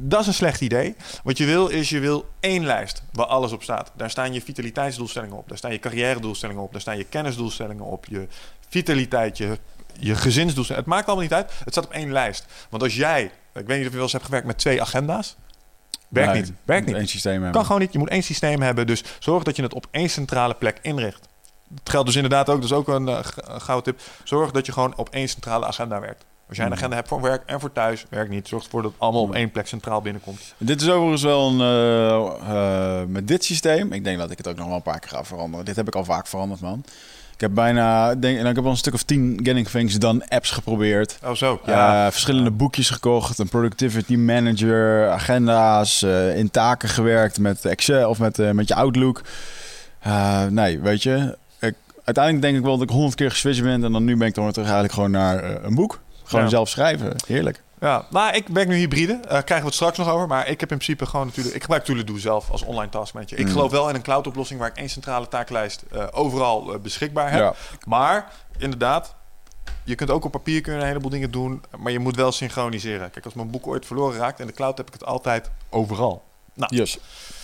Dat 0.00 0.20
is 0.20 0.26
een 0.26 0.34
slecht 0.34 0.60
idee. 0.60 0.96
Wat 1.22 1.38
je 1.38 1.44
wil 1.44 1.68
is, 1.68 1.88
je 1.88 1.98
wil 1.98 2.28
één 2.40 2.64
lijst 2.64 3.02
waar 3.12 3.26
alles 3.26 3.52
op 3.52 3.62
staat. 3.62 3.92
Daar 3.94 4.10
staan 4.10 4.32
je 4.32 4.42
vitaliteitsdoelstellingen 4.42 5.36
op. 5.36 5.48
Daar 5.48 5.58
staan 5.58 5.72
je 5.72 5.78
carrière 5.78 6.20
doelstellingen 6.20 6.62
op. 6.62 6.72
Daar 6.72 6.80
staan 6.80 6.96
je 6.96 7.04
kennisdoelstellingen 7.04 7.84
op. 7.84 8.06
Je 8.06 8.26
vitaliteit, 8.68 9.38
je, 9.38 9.58
je 9.98 10.14
gezinsdoelstellingen. 10.14 10.88
Het 10.88 10.94
maakt 10.94 11.06
allemaal 11.06 11.24
niet 11.24 11.34
uit. 11.34 11.50
Het 11.64 11.72
staat 11.72 11.84
op 11.84 11.92
één 11.92 12.12
lijst. 12.12 12.46
Want 12.70 12.82
als 12.82 12.94
jij, 12.94 13.22
ik 13.54 13.66
weet 13.66 13.68
niet 13.68 13.78
of 13.78 13.84
je 13.84 13.90
wel 13.90 14.02
eens 14.02 14.12
hebt 14.12 14.24
gewerkt 14.24 14.46
met 14.46 14.58
twee 14.58 14.80
agenda's. 14.80 15.36
Werkt 16.08 16.32
Nee, 16.32 16.42
niet. 16.42 16.52
Werkt 16.64 16.86
niet. 16.86 16.96
Eén 16.96 17.08
systeem 17.08 17.32
hebben. 17.32 17.52
Kan 17.52 17.64
gewoon 17.64 17.80
niet. 17.80 17.92
Je 17.92 17.98
moet 17.98 18.08
één 18.08 18.22
systeem 18.22 18.62
hebben. 18.62 18.86
Dus 18.86 19.04
zorg 19.18 19.42
dat 19.42 19.56
je 19.56 19.62
het 19.62 19.74
op 19.74 19.86
één 19.90 20.10
centrale 20.10 20.54
plek 20.54 20.78
inricht. 20.82 21.28
Het 21.78 21.90
geldt 21.90 22.06
dus 22.06 22.16
inderdaad 22.16 22.48
ook, 22.48 22.60
dus 22.60 22.72
ook 22.72 22.88
een, 22.88 23.06
een 23.06 23.24
gouden 23.60 23.94
tip. 23.94 24.00
Zorg 24.24 24.50
dat 24.50 24.66
je 24.66 24.72
gewoon 24.72 24.96
op 24.96 25.08
één 25.08 25.28
centrale 25.28 25.66
agenda 25.66 26.00
werkt. 26.00 26.24
Als 26.48 26.56
jij 26.56 26.66
een 26.66 26.72
Mhm. 26.72 26.78
agenda 26.80 26.96
hebt 26.96 27.08
voor 27.08 27.20
werk 27.20 27.42
en 27.46 27.60
voor 27.60 27.72
thuis, 27.72 28.04
werkt 28.10 28.30
niet. 28.30 28.48
Zorg 28.48 28.64
ervoor 28.64 28.82
dat 28.82 28.90
het 28.92 29.00
allemaal 29.00 29.22
op 29.22 29.34
één 29.34 29.50
plek 29.50 29.66
centraal 29.66 30.00
binnenkomt. 30.02 30.54
Dit 30.58 30.80
is 30.80 30.88
overigens 30.90 31.22
wel 31.22 31.48
een... 31.50 31.60
eh, 31.60 33.00
eh, 33.00 33.06
met 33.08 33.28
dit 33.28 33.44
systeem... 33.44 33.92
Ik 33.92 34.04
denk 34.04 34.18
dat 34.18 34.30
ik 34.30 34.38
het 34.38 34.48
ook 34.48 34.56
nog 34.56 34.66
wel 34.66 34.76
een 34.76 34.82
paar 34.82 34.98
keer 35.00 35.08
ga 35.10 35.24
veranderen. 35.24 35.64
Dit 35.64 35.76
heb 35.76 35.86
ik 35.86 35.94
al 35.94 36.04
vaak 36.04 36.26
veranderd, 36.26 36.60
man. 36.60 36.84
Ik 37.34 37.40
heb 37.44 37.54
bijna, 37.54 38.14
denk, 38.14 38.36
nou, 38.36 38.48
ik 38.48 38.54
heb 38.56 38.64
al 38.64 38.70
een 38.70 38.76
stuk 38.76 38.94
of 38.94 39.02
tien 39.02 39.40
Getting 39.42 39.68
Things 39.68 39.98
Done 39.98 40.24
apps 40.28 40.50
geprobeerd. 40.50 41.18
Oh 41.24 41.32
zo, 41.34 41.60
ja. 41.66 42.04
Eh, 42.06 42.10
verschillende 42.12 42.50
boekjes 42.50 42.90
gekocht, 42.90 43.38
een 43.38 43.48
productivity 43.48 44.16
manager, 44.16 45.10
agenda's, 45.10 46.02
in 46.34 46.50
taken 46.50 46.88
gewerkt 46.88 47.38
met 47.38 47.64
Excel 47.64 48.08
of 48.08 48.18
met, 48.18 48.52
met 48.54 48.68
je 48.68 48.74
Outlook. 48.74 49.22
Nee, 50.48 50.80
weet 50.80 51.02
je, 51.02 51.36
ik, 51.60 51.74
uiteindelijk 52.04 52.44
denk 52.44 52.56
ik 52.56 52.62
wel 52.64 52.74
dat 52.78 52.88
ik 52.88 52.94
honderd 52.94 53.14
keer 53.14 53.30
geswitcht 53.30 53.62
ben 53.62 53.84
en 53.84 53.92
dan 53.92 54.04
nu 54.04 54.16
ben 54.16 54.26
ik 54.28 54.34
dan 54.34 54.44
weer 54.44 54.52
terug 54.52 54.68
eigenlijk 54.68 54.94
gewoon 54.94 55.10
naar 55.10 55.64
een 55.64 55.74
boek. 55.74 56.00
Gewoon 56.28 56.44
Ja. 56.44 56.50
zelf 56.50 56.68
schrijven, 56.68 57.14
heerlijk. 57.26 57.62
Ja, 57.80 58.06
maar 58.10 58.36
ik 58.36 58.48
werk 58.48 58.68
nu 58.68 58.76
hybride. 58.76 59.12
Eh 59.12 59.28
krijgen 59.28 59.56
we 59.58 59.64
het 59.64 59.74
straks 59.74 59.98
nog 59.98 60.08
over. 60.08 60.26
Maar 60.26 60.40
ik 60.48 60.60
heb 60.60 60.70
in 60.70 60.76
principe 60.78 61.06
gewoon 61.06 61.26
natuurlijk... 61.26 61.54
Ik 61.54 61.60
gebruik 61.60 61.84
Toolado 61.84 62.16
zelf 62.18 62.50
als 62.50 62.62
online 62.62 62.88
taskmanager. 62.90 63.38
Ik 63.38 63.44
Mm. 63.46 63.52
geloof 63.52 63.70
wel 63.70 63.88
in 63.88 63.94
een 63.94 64.02
cloud-oplossing 64.02 64.60
waar 64.60 64.68
ik 64.68 64.76
één 64.76 64.88
centrale 64.88 65.28
taaklijst 65.28 65.82
eh, 65.92 66.06
overal 66.10 66.72
eh, 66.74 66.80
beschikbaar 66.80 67.30
heb. 67.30 67.40
Ja. 67.40 67.54
Maar 67.86 68.32
inderdaad, 68.58 69.14
je 69.84 69.94
kunt 69.94 70.10
ook 70.10 70.24
op 70.24 70.32
papier 70.32 70.60
kun 70.60 70.72
je 70.74 70.80
een 70.80 70.86
heleboel 70.86 71.10
dingen 71.10 71.30
doen. 71.30 71.62
Maar 71.78 71.92
je 71.92 71.98
moet 71.98 72.16
wel 72.16 72.32
synchroniseren. 72.32 73.10
Kijk, 73.10 73.24
als 73.24 73.34
mijn 73.34 73.50
boek 73.50 73.66
ooit 73.66 73.86
verloren 73.86 74.18
raakt 74.18 74.40
in 74.40 74.46
de 74.46 74.52
cloud 74.52 74.76
heb 74.76 74.86
ik 74.86 74.92
het 74.92 75.04
altijd 75.04 75.50
overal. 75.70 76.22
Nou, 76.54 76.76
Yes. 76.76 76.98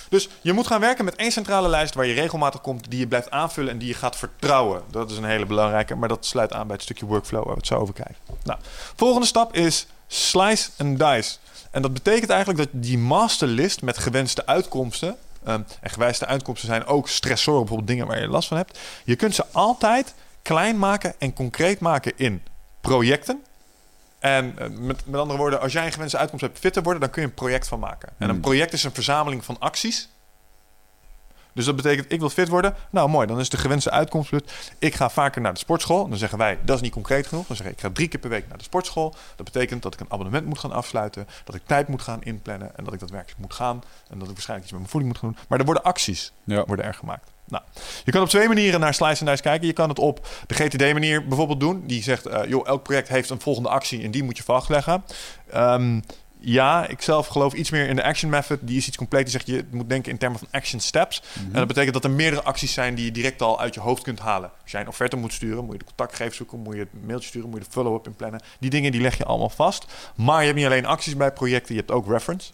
Dus 0.09 0.29
je 0.41 0.53
moet 0.53 0.67
gaan 0.67 0.81
werken 0.81 1.05
met 1.05 1.17
één 1.17 1.33
centrale 1.33 1.69
lijst 1.69 1.95
waar 1.95 2.07
je 2.07 2.15
regelmatig 2.15 2.61
komt, 2.61 2.91
die 2.91 2.99
je 2.99 3.07
blijft 3.07 3.31
aanvullen 3.31 3.71
en 3.71 3.79
die 3.79 3.89
je 3.89 3.95
gaat 3.95 4.17
vertrouwen. 4.17 4.83
Dat 4.91 5.11
is 5.11 5.17
een 5.17 5.25
hele 5.25 5.47
belangrijke, 5.47 5.95
maar 5.95 6.09
dat 6.09 6.27
sluit 6.27 6.53
aan 6.53 6.67
bij 6.67 6.75
het 6.75 6.85
stukje 6.85 7.07
workflow 7.07 7.45
waar 7.45 7.53
we 7.53 7.59
het 7.59 7.67
zo 7.67 7.75
over 7.75 7.95
kijken. 7.95 8.17
Nou, 8.43 8.59
volgende 8.97 9.27
stap 9.27 9.55
is 9.55 9.87
slice 10.07 10.71
and 10.79 10.99
dice. 10.99 11.37
En 11.71 11.83
dat 11.83 11.93
betekent 11.93 12.31
eigenlijk 12.31 12.73
dat 12.73 12.83
die 12.83 12.99
masterlist 12.99 13.83
met 13.83 13.99
gewenste 13.99 14.47
uitkomsten, 14.47 15.17
ehm, 15.45 15.63
en 15.81 15.91
gewenste 15.91 16.27
uitkomsten 16.27 16.69
zijn 16.69 16.87
ook 16.87 17.09
stressoren, 17.09 17.61
bijvoorbeeld 17.61 17.89
dingen 17.89 18.07
waar 18.07 18.21
je 18.21 18.29
last 18.29 18.49
van 18.49 18.57
hebt, 18.57 18.79
je 19.05 19.17
kunt 19.17 19.35
ze 19.35 19.45
altijd 19.53 20.15
klein 20.43 20.79
maken 20.79 21.15
en 21.19 21.33
concreet 21.33 21.81
maken 21.81 22.13
in 22.17 22.43
projecten. 22.81 23.43
En 24.25 24.59
eh, 24.59 24.69
met, 24.71 25.07
met 25.07 25.21
andere 25.21 25.39
woorden, 25.39 25.61
als 25.61 25.73
jij 25.73 25.87
een 25.87 25.93
gewenste 25.93 26.19
uitkomst 26.19 26.45
hebt 26.45 26.59
fit 26.59 26.73
te 26.73 26.83
worden, 26.83 27.01
dan 27.01 27.11
kun 27.11 27.23
je 27.23 27.29
een 27.29 27.35
project 27.35 27.69
van 27.69 27.79
maken. 27.79 28.09
En 28.09 28.15
een 28.29 28.31
Hmm. 28.31 28.41
project 28.41 28.73
is 28.73 28.85
een 28.85 28.95
verzameling 28.95 29.45
van 29.45 29.57
acties. 29.59 30.09
Dus 31.53 31.65
dat 31.65 31.77
betekent, 31.77 32.13
ik 32.13 32.21
wil 32.21 32.31
fit 32.31 32.49
worden. 32.49 32.75
Nou, 32.91 33.09
mooi. 33.09 33.27
Dan 33.27 33.41
is 33.41 33.49
de 33.49 33.57
gewenste 33.57 33.91
uitkomst. 33.91 34.33
Ik 34.79 34.95
ga 34.95 35.11
vaker 35.11 35.41
naar 35.41 35.53
de 35.53 35.59
sportschool. 35.59 36.09
Dan 36.09 36.19
zeggen 36.19 36.39
wij, 36.39 36.59
dat 36.65 36.77
is 36.77 36.83
niet 36.83 36.93
concreet 36.93 37.27
genoeg. 37.27 37.47
Dan 37.47 37.57
zeg 37.57 37.67
ik, 37.67 37.73
ik 37.73 37.81
ga 37.81 37.91
drie 37.93 38.09
keer 38.09 38.21
per 38.21 38.31
week 38.31 38.49
naar 38.49 38.59
de 38.59 38.65
sportschool. 38.65 39.15
Dat 39.37 39.45
betekent 39.45 39.83
dat 39.83 39.95
ik 39.95 40.01
een 40.01 40.11
abonnement 40.11 40.47
moet 40.47 40.59
gaan 40.59 40.73
afsluiten. 40.73 41.27
Dat 41.45 41.55
ik 41.55 41.63
tijd 41.67 41.89
moet 41.89 42.03
gaan 42.03 42.23
inplannen. 42.23 42.77
En 42.77 42.85
dat 42.85 42.93
ik 42.95 43.01
daadwerkelijk 43.01 43.41
moet 43.41 43.55
gaan. 43.55 43.83
En 44.09 44.19
dat 44.19 44.29
ik 44.29 44.33
waarschijnlijk 44.35 44.63
iets 44.63 44.71
met 44.71 44.81
mijn 44.81 44.89
voeding 44.91 45.13
moet 45.13 45.21
gaan 45.21 45.31
doen. 45.33 45.39
Maar 45.49 45.59
er 45.59 45.65
worden 45.65 45.83
acties 45.83 46.33
Ja. 46.45 46.65
worden 46.65 46.85
er 46.85 46.95
gemaakt. 46.95 47.31
Nou, 47.49 47.65
je 48.05 48.13
kan 48.13 48.23
op 48.23 48.29
twee 48.29 48.49
manieren 48.49 48.81
naar 48.81 48.95
Slice 48.95 49.21
and 49.21 49.31
Dice 49.31 49.43
kijken. 49.43 49.67
Je 49.67 49.73
kan 49.73 49.89
het 49.89 49.99
op 49.99 50.27
de 50.47 50.55
GTD-manier 50.55 51.27
bijvoorbeeld 51.27 51.61
doen. 51.61 51.83
Die 51.87 52.03
zegt, 52.03 52.27
eh, 52.27 52.49
joh, 52.49 52.67
elk 52.67 52.83
project 52.83 53.09
heeft 53.09 53.31
een 53.31 53.41
volgende 53.41 53.69
actie 53.69 54.03
en 54.03 54.11
die 54.11 54.23
moet 54.23 54.37
je 54.37 54.43
vastleggen. 54.43 55.05
Ehm, 55.51 56.01
ja, 56.45 56.87
ik 56.87 57.03
zelf 57.03 57.27
geloof 57.27 57.53
iets 57.53 57.71
meer 57.71 57.89
in 57.89 57.97
de 57.97 58.03
action 58.03 58.31
method. 58.31 58.59
Die 58.63 58.77
is 58.77 58.87
iets 58.87 58.97
compleet. 58.97 59.23
Die 59.23 59.31
zegt, 59.31 59.47
je 59.47 59.65
moet 59.71 59.89
denken 59.89 60.13
in 60.13 60.19
termen 60.19 60.39
van 60.39 60.49
action 60.51 60.81
steps. 60.81 61.23
En 61.35 61.53
dat 61.53 61.67
betekent 61.67 61.95
dat 61.95 62.05
er 62.05 62.11
meerdere 62.11 62.43
acties 62.43 62.73
zijn 62.73 62.95
die 62.95 63.05
je 63.05 63.11
direct 63.13 63.43
al 63.43 63.61
uit 63.61 63.75
je 63.75 63.81
hoofd 63.81 64.03
kunt 64.03 64.19
halen. 64.19 64.51
Als 64.63 64.71
jij 64.71 64.81
een 64.81 64.89
offerte 64.89 65.17
moet 65.17 65.33
sturen, 65.33 65.65
moet 65.65 65.73
je 65.73 65.79
de 65.79 65.85
contactgevers 65.85 66.37
zoeken, 66.37 66.59
moet 66.59 66.75
je 66.75 66.81
het 66.81 67.07
mailtje 67.07 67.29
sturen, 67.29 67.49
moet 67.49 67.59
je 67.59 67.65
de 67.65 67.71
follow-up 67.71 68.07
inplannen. 68.07 68.41
Die 68.61 68.71
dingen 68.71 68.93
die 68.93 69.01
leg 69.01 69.19
je 69.19 69.25
allemaal 69.25 69.51
vast. 69.51 69.87
Maar 70.15 70.39
je 70.39 70.45
hebt 70.45 70.57
niet 70.57 70.67
alleen 70.67 70.87
acties 70.87 71.17
bij 71.17 71.33
projecten, 71.33 71.75
je 71.75 71.81
hebt 71.81 71.93
ook 71.93 72.09
reference. 72.09 72.53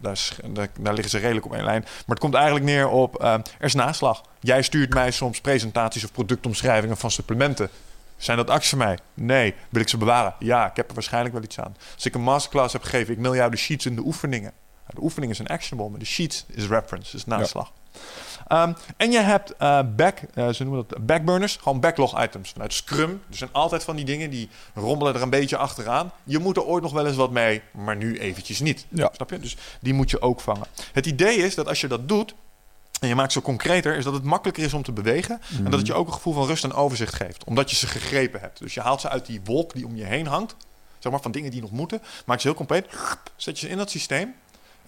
Daar, 0.00 0.12
is- 0.12 0.36
daar, 0.46 0.68
daar 0.80 0.92
liggen 0.94 1.10
ze 1.10 1.18
redelijk 1.18 1.46
op 1.46 1.52
één 1.54 1.64
lijn. 1.64 1.80
Maar 1.82 2.02
het 2.06 2.18
komt 2.18 2.34
eigenlijk 2.34 2.64
neer 2.64 2.88
op, 2.88 3.20
eh, 3.22 3.32
er 3.32 3.42
is 3.58 3.74
naslag. 3.74 4.22
Jij 4.40 4.62
stuurt 4.62 4.94
mij 4.94 5.10
soms 5.10 5.40
presentaties 5.40 6.04
of 6.04 6.12
productomschrijvingen 6.12 6.96
van 6.96 7.10
supplementen. 7.10 7.68
Zijn 8.16 8.36
dat 8.36 8.50
acties 8.50 8.68
voor 8.70 8.78
mij? 8.78 8.98
Nee. 9.14 9.54
Wil 9.68 9.80
ik 9.82 9.88
ze 9.88 9.96
bewaren? 9.96 10.34
Ja, 10.38 10.70
ik 10.70 10.76
heb 10.76 10.88
er 10.88 10.94
waarschijnlijk 10.94 11.34
wel 11.34 11.42
iets 11.42 11.60
aan. 11.60 11.76
Als 11.94 12.06
ik 12.06 12.14
een 12.14 12.20
masterclass 12.22 12.72
heb 12.72 12.82
gegeven, 12.82 13.12
ik 13.12 13.18
mail 13.20 13.34
jou 13.34 13.50
de 13.50 13.56
sheets 13.56 13.86
en 13.86 13.94
de 13.94 14.02
oefeningen. 14.04 14.52
Nou, 14.82 14.94
De 14.94 15.02
oefeningen 15.02 15.36
zijn 15.36 15.48
actionable, 15.48 15.90
maar 15.90 15.98
de 15.98 16.04
sheets 16.04 16.44
is 16.48 16.66
reference, 16.66 17.16
is 17.16 17.24
naslag. 17.26 17.72
Ehm, 18.50 18.72
en 18.96 19.10
je 19.10 19.20
hebt 19.20 19.56
eh, 19.56 19.80
back, 19.96 20.18
eh, 20.34 20.48
ze 20.48 20.64
noemen 20.64 20.84
dat 20.88 21.06
backburners, 21.06 21.56
gewoon 21.56 21.80
backlog 21.80 22.22
items 22.22 22.50
vanuit 22.50 22.72
Scrum. 22.72 23.22
Er 23.30 23.36
zijn 23.36 23.50
altijd 23.52 23.84
van 23.84 23.96
die 23.96 24.04
dingen 24.04 24.30
die 24.30 24.48
rommelen 24.74 25.14
er 25.14 25.22
een 25.22 25.30
beetje 25.30 25.56
achteraan. 25.56 26.12
Je 26.24 26.38
moet 26.38 26.56
er 26.56 26.64
ooit 26.64 26.82
nog 26.82 26.92
wel 26.92 27.06
eens 27.06 27.16
wat 27.16 27.30
mee, 27.30 27.62
maar 27.72 27.96
nu 27.96 28.18
eventjes 28.18 28.60
niet. 28.60 28.86
Ja. 28.88 29.10
Snap 29.12 29.30
je? 29.30 29.38
Dus 29.38 29.56
die 29.80 29.94
moet 29.94 30.10
je 30.10 30.22
ook 30.22 30.40
vangen. 30.40 30.66
Het 30.92 31.06
idee 31.06 31.36
is 31.36 31.54
dat 31.54 31.68
als 31.68 31.80
je 31.80 31.86
dat 31.86 32.08
doet 32.08 32.34
en 33.00 33.08
je 33.08 33.14
maakt 33.14 33.32
ze 33.32 33.42
concreter, 33.42 33.96
is 33.96 34.04
dat 34.04 34.12
het 34.12 34.24
makkelijker 34.24 34.64
is 34.64 34.74
om 34.74 34.82
te 34.82 34.92
bewegen 34.92 35.40
en 35.56 35.70
dat 35.70 35.78
het 35.78 35.86
je 35.86 35.94
ook 35.94 36.06
een 36.06 36.12
gevoel 36.12 36.34
van 36.34 36.46
rust 36.46 36.64
en 36.64 36.72
overzicht 36.72 37.14
geeft, 37.14 37.44
omdat 37.44 37.70
je 37.70 37.76
ze 37.76 37.86
gegrepen 37.86 38.40
hebt. 38.40 38.58
Dus 38.58 38.74
je 38.74 38.80
haalt 38.80 39.00
ze 39.00 39.08
uit 39.08 39.26
die 39.26 39.40
wolk 39.44 39.72
die 39.72 39.86
om 39.86 39.96
je 39.96 40.04
heen 40.04 40.26
hangt, 40.26 40.56
zeg 40.98 41.12
maar 41.12 41.20
van 41.20 41.32
dingen 41.32 41.50
die 41.50 41.60
nog 41.60 41.70
moeten, 41.70 42.02
maak 42.26 42.40
ze 42.40 42.46
heel 42.46 42.56
compleet, 42.56 42.86
zet 43.36 43.60
je 43.60 43.66
ze 43.66 43.72
in 43.72 43.78
dat 43.78 43.90
systeem. 43.90 44.34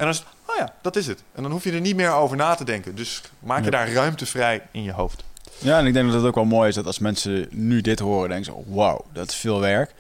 En 0.03 0.09
dan 0.09 0.17
is 0.17 0.19
het, 0.19 0.27
oh 0.47 0.57
ja, 0.57 0.73
dat 0.81 0.97
is 0.97 1.07
het. 1.07 1.23
En 1.35 1.43
dan 1.43 1.53
hoef 1.53 1.65
je 1.65 1.73
er 1.73 1.81
niet 1.81 1.97
meer 1.97 2.13
over 2.13 2.37
na 2.37 2.55
te 2.55 2.65
denken. 2.65 2.95
Dus 2.95 3.23
maak 3.39 3.59
je 3.59 3.65
Ja. 3.65 3.71
daar 3.71 3.93
ruimte 3.93 4.27
vrij 4.27 4.63
in 4.71 4.83
je 4.83 4.93
hoofd. 4.93 5.25
Ja, 5.59 5.79
en 5.79 5.87
ik 5.87 5.93
denk 5.93 6.07
dat 6.07 6.15
het 6.17 6.25
ook 6.25 6.35
wel 6.35 6.45
mooi 6.45 6.69
is 6.69 6.75
dat 6.75 6.87
als 6.87 6.99
mensen 6.99 7.47
nu 7.51 7.81
dit 7.81 7.99
horen, 7.99 8.29
denken 8.29 8.45
ze, 8.67 8.75
wauw, 8.75 9.05
dat 9.13 9.29
is 9.29 9.35
veel 9.35 9.61
werk. 9.61 9.95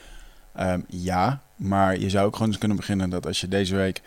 Ehm, 0.54 0.80
ja, 0.88 1.40
maar 1.56 1.98
je 1.98 2.10
zou 2.10 2.26
ook 2.26 2.32
gewoon 2.32 2.48
eens 2.48 2.58
kunnen 2.58 2.76
beginnen 2.76 3.10
dat 3.10 3.26
als 3.26 3.40
je 3.40 3.48
deze 3.48 3.76
week 3.76 4.02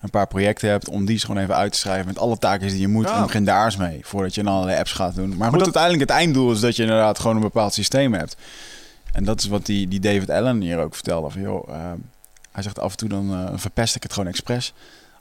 een 0.00 0.10
paar 0.10 0.26
projecten 0.26 0.68
hebt, 0.70 0.88
om 0.88 1.04
die 1.04 1.14
eens 1.14 1.24
gewoon 1.24 1.42
even 1.42 1.56
uit 1.56 1.72
te 1.72 1.78
schrijven 1.78 2.06
met 2.06 2.18
alle 2.18 2.38
taken 2.38 2.68
die 2.68 2.80
je 2.80 2.88
moet. 2.88 3.08
Ja. 3.08 3.16
En 3.16 3.22
begin 3.22 3.44
daar 3.44 3.64
eens 3.64 3.76
mee, 3.76 4.00
voordat 4.04 4.34
je 4.34 4.42
dan 4.42 4.52
allerlei 4.54 4.78
apps 4.78 4.92
gaat 4.92 5.14
doen. 5.14 5.36
Maar 5.36 5.48
goed, 5.48 5.58
dat- 5.58 5.62
uiteindelijk 5.76 6.02
het 6.10 6.18
einddoel 6.18 6.52
is 6.52 6.60
dat 6.60 6.76
je 6.76 6.82
inderdaad 6.82 7.18
gewoon 7.18 7.36
een 7.36 7.42
bepaald 7.42 7.74
systeem 7.74 8.12
hebt. 8.14 8.36
En 9.12 9.24
dat 9.24 9.40
is 9.40 9.46
wat 9.48 9.66
die, 9.66 9.88
die 9.88 10.00
David 10.00 10.30
Allen 10.30 10.60
hier 10.60 10.78
ook 10.78 10.94
vertelde. 10.94 11.30
Van, 11.30 11.40
joh, 11.40 11.68
ehm, 11.68 11.96
hij 12.52 12.62
zegt 12.62 12.78
af 12.78 12.90
en 12.90 12.96
toe 12.96 13.08
dan 13.08 13.32
eh, 13.32 13.48
verpest 13.54 13.96
ik 13.96 14.02
het 14.02 14.12
gewoon 14.12 14.28
expres. 14.28 14.72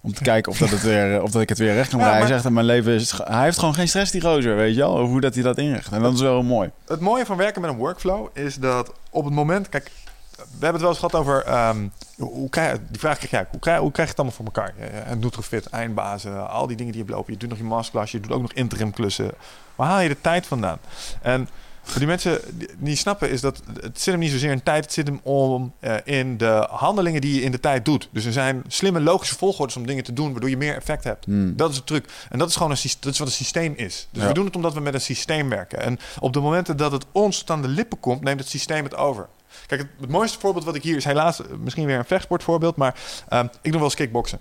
Om 0.01 0.13
te 0.13 0.23
kijken 0.23 0.51
of, 0.51 0.57
dat 0.57 0.69
het 0.69 0.81
weer, 0.81 1.21
of 1.23 1.31
dat 1.31 1.41
ik 1.41 1.49
het 1.49 1.57
weer 1.57 1.73
recht 1.73 1.89
kan 1.89 1.99
Ja, 1.99 2.11
Hij 2.11 2.27
zegt, 2.27 2.49
mijn 2.49 2.65
leven 2.65 2.93
is... 2.93 3.11
Hij 3.23 3.43
heeft 3.43 3.59
gewoon 3.59 3.73
geen 3.73 3.87
stress, 3.87 4.11
die 4.11 4.21
gozer, 4.21 4.55
weet 4.55 4.73
je 4.75 4.79
wel. 4.79 4.97
Over 4.97 5.11
hoe 5.11 5.21
dat 5.21 5.33
hij 5.33 5.43
dat 5.43 5.57
inricht. 5.57 5.91
En 5.91 6.01
dat 6.01 6.13
is 6.13 6.21
wel 6.21 6.43
mooi. 6.43 6.69
Het 6.87 6.99
mooie 6.99 7.25
van 7.25 7.37
werken 7.37 7.61
met 7.61 7.69
een 7.69 7.77
workflow 7.77 8.27
is 8.33 8.55
dat 8.55 8.93
op 9.09 9.25
het 9.25 9.33
moment... 9.33 9.69
Kijk, 9.69 9.91
we 10.35 10.43
hebben 10.65 10.71
het 10.71 10.81
wel 10.81 10.89
eens 10.89 10.99
gehad 10.99 11.15
over... 11.15 11.43
ehm, 11.43 11.87
hoe, 12.17 12.49
krijg, 12.49 12.77
die 12.89 12.99
vraag 12.99 13.17
krijg 13.17 13.31
jij. 13.31 13.45
Hoe 13.51 13.59
krijg, 13.59 13.79
hoe 13.79 13.91
krijg 13.91 14.07
je 14.09 14.15
het 14.15 14.25
allemaal 14.25 14.37
voor 14.37 14.63
elkaar? 14.63 14.73
Eh, 14.79 15.11
En 15.11 15.19
Nutrofit, 15.19 15.65
eindbazen, 15.65 16.49
al 16.49 16.67
die 16.67 16.77
dingen 16.77 16.91
die 16.91 17.01
je 17.01 17.07
hebt 17.07 17.17
lopen. 17.17 17.33
Je 17.33 17.39
doet 17.39 17.49
nog 17.49 17.57
je 17.57 17.63
masterclass, 17.63 18.11
je 18.11 18.19
doet 18.19 18.31
ook 18.31 18.41
nog 18.41 18.53
interim 18.53 18.91
klussen. 18.91 19.31
Waar 19.75 19.87
haal 19.87 19.99
je 19.99 20.09
de 20.09 20.21
tijd 20.21 20.45
vandaan? 20.45 20.77
En 21.21 21.49
voor 21.89 21.99
die 21.99 22.07
mensen 22.07 22.39
die 22.53 22.69
niet 22.77 22.97
snappen 22.97 23.29
is 23.29 23.41
dat 23.41 23.61
het 23.81 24.01
zit 24.01 24.13
hem 24.13 24.19
niet 24.19 24.31
zozeer 24.31 24.51
in 24.51 24.63
tijd. 24.63 24.83
Het 24.83 24.93
zit 24.93 25.07
hem 25.07 25.19
om 25.23 25.73
eh, 25.79 25.95
in 26.03 26.37
de 26.37 26.67
handelingen 26.69 27.21
die 27.21 27.35
je 27.35 27.41
in 27.41 27.51
de 27.51 27.59
tijd 27.59 27.85
doet. 27.85 28.09
Dus 28.11 28.25
er 28.25 28.31
zijn 28.31 28.63
slimme 28.67 28.99
logische 29.01 29.35
volgordes 29.35 29.75
om 29.75 29.85
dingen 29.85 30.03
te 30.03 30.13
doen... 30.13 30.31
waardoor 30.31 30.49
je 30.49 30.57
meer 30.57 30.75
effect 30.75 31.03
hebt. 31.03 31.25
Hmm. 31.25 31.55
Dat 31.55 31.69
is 31.69 31.75
de 31.75 31.83
truc. 31.83 32.05
En 32.29 32.39
dat 32.39 32.49
is 32.49 32.55
gewoon 32.55 32.71
een, 32.71 32.77
dat 32.99 33.13
is 33.13 33.19
wat 33.19 33.27
een 33.27 33.33
systeem 33.33 33.73
is. 33.75 34.07
Dus 34.11 34.21
Ja. 34.21 34.27
we 34.27 34.33
doen 34.33 34.45
het 34.45 34.55
omdat 34.55 34.73
we 34.73 34.79
met 34.79 34.93
een 34.93 35.01
systeem 35.01 35.49
werken. 35.49 35.81
En 35.81 35.99
op 36.19 36.33
de 36.33 36.39
momenten 36.39 36.77
dat 36.77 36.91
het 36.91 37.05
ons 37.11 37.37
tot 37.37 37.49
aan 37.49 37.61
de 37.61 37.67
lippen 37.67 37.99
komt, 37.99 38.21
neemt 38.23 38.39
het 38.39 38.49
systeem 38.49 38.83
het 38.83 38.95
over. 38.95 39.27
Kijk, 39.67 39.81
het, 39.81 39.89
het 39.99 40.09
mooiste 40.09 40.39
voorbeeld 40.39 40.65
wat 40.65 40.75
ik 40.75 40.83
hier 40.83 40.95
is 40.95 41.03
helaas 41.03 41.41
misschien 41.59 41.85
weer 41.85 41.97
een 41.97 42.05
vechtsportvoorbeeld, 42.05 42.75
maar 42.75 42.95
ehm, 43.29 43.45
ik 43.45 43.51
doe 43.61 43.71
wel 43.71 43.83
eens 43.83 43.95
kickboksen. 43.95 44.39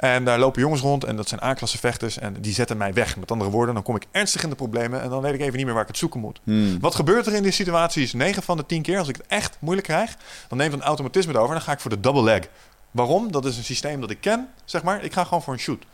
En 0.00 0.24
daar 0.24 0.38
lopen 0.38 0.60
jongens 0.60 0.80
rond 0.80 1.04
en 1.04 1.16
dat 1.16 1.28
zijn 1.28 1.42
A-klasse 1.42 1.78
vechters 1.78 2.18
en 2.18 2.34
die 2.40 2.52
zetten 2.52 2.76
mij 2.76 2.92
weg. 2.92 3.16
Met 3.16 3.30
andere 3.30 3.50
woorden, 3.50 3.74
dan 3.74 3.82
kom 3.82 3.96
ik 3.96 4.06
ernstig 4.10 4.42
in 4.42 4.48
de 4.48 4.54
problemen 4.54 5.02
en 5.02 5.08
dan 5.10 5.22
weet 5.22 5.34
ik 5.34 5.40
even 5.40 5.56
niet 5.56 5.64
meer 5.64 5.74
waar 5.74 5.82
ik 5.82 5.88
het 5.88 5.98
zoeken 5.98 6.20
moet. 6.20 6.40
Hmm. 6.44 6.80
Wat 6.80 6.94
gebeurt 6.94 7.26
er 7.26 7.34
in 7.34 7.42
die 7.42 7.52
situaties? 7.52 8.12
9 8.12 8.42
van 8.42 8.56
de 8.56 8.66
10 8.66 8.82
keer, 8.82 8.98
als 8.98 9.08
ik 9.08 9.16
het 9.16 9.26
echt 9.26 9.56
moeilijk 9.58 9.86
krijg, 9.86 10.16
dan 10.48 10.58
neemt 10.58 10.72
een 10.72 10.82
automatisme 10.82 11.32
over 11.32 11.48
en 11.48 11.54
dan 11.54 11.60
ga 11.60 11.72
ik 11.72 11.80
voor 11.80 11.90
de 11.90 12.00
double 12.00 12.22
leg. 12.22 12.48
Waarom? 12.90 13.32
Dat 13.32 13.44
is 13.44 13.56
een 13.56 13.64
systeem 13.64 14.00
dat 14.00 14.10
ik 14.10 14.20
ken, 14.20 14.48
zeg 14.64 14.82
maar. 14.82 15.04
Ik 15.04 15.12
ga 15.12 15.24
gewoon 15.24 15.42
voor 15.42 15.52
een 15.52 15.58
shoot. 15.58 15.84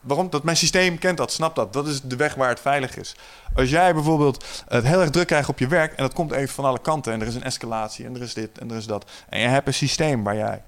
Waarom? 0.00 0.30
Dat 0.30 0.42
mijn 0.42 0.56
systeem 0.56 0.98
kent 0.98 1.16
dat, 1.16 1.32
snapt 1.32 1.56
dat. 1.56 1.72
Dat 1.72 1.86
is 1.86 2.00
de 2.00 2.16
weg 2.16 2.34
waar 2.34 2.48
het 2.48 2.60
veilig 2.60 2.96
is. 2.96 3.16
Als 3.54 3.70
jij 3.70 3.94
bijvoorbeeld 3.94 4.64
het 4.68 4.84
heel 4.84 5.00
erg 5.00 5.10
druk 5.10 5.26
krijgt 5.26 5.48
op 5.48 5.58
je 5.58 5.66
werk 5.66 5.90
en 5.90 6.02
dat 6.02 6.12
komt 6.12 6.32
even 6.32 6.54
van 6.54 6.64
alle 6.64 6.80
kanten 6.80 7.12
en 7.12 7.20
er 7.20 7.26
is 7.26 7.34
een 7.34 7.42
escalatie 7.42 8.04
en 8.04 8.14
er 8.14 8.22
is 8.22 8.34
dit 8.34 8.58
en 8.58 8.70
er 8.70 8.76
is 8.76 8.86
dat. 8.86 9.10
En 9.28 9.40
je 9.40 9.46
hebt 9.46 9.66
een 9.66 9.74
systeem 9.74 10.22
waar 10.22 10.36
jij 10.36 10.62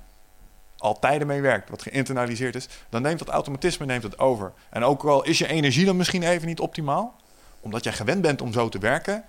al 0.84 0.98
tijden 0.98 1.26
mee 1.26 1.40
werkt, 1.40 1.70
wat 1.70 1.82
geïnternaliseerd 1.82 2.54
is, 2.54 2.68
dan 2.88 3.02
neemt 3.02 3.18
dat 3.18 3.28
automatisme 3.28 3.86
neemt 3.86 4.02
het 4.02 4.18
over. 4.18 4.52
En 4.70 4.84
ook 4.84 5.04
al 5.04 5.24
is 5.24 5.38
je 5.38 5.46
energie 5.48 5.84
dan 5.84 5.96
misschien 5.96 6.22
even 6.22 6.46
niet 6.46 6.60
optimaal, 6.60 7.16
omdat 7.60 7.84
jij 7.84 7.92
gewend 7.92 8.22
bent 8.22 8.42
om 8.42 8.52
zo 8.52 8.68
te 8.68 8.78
werken, 8.78 9.24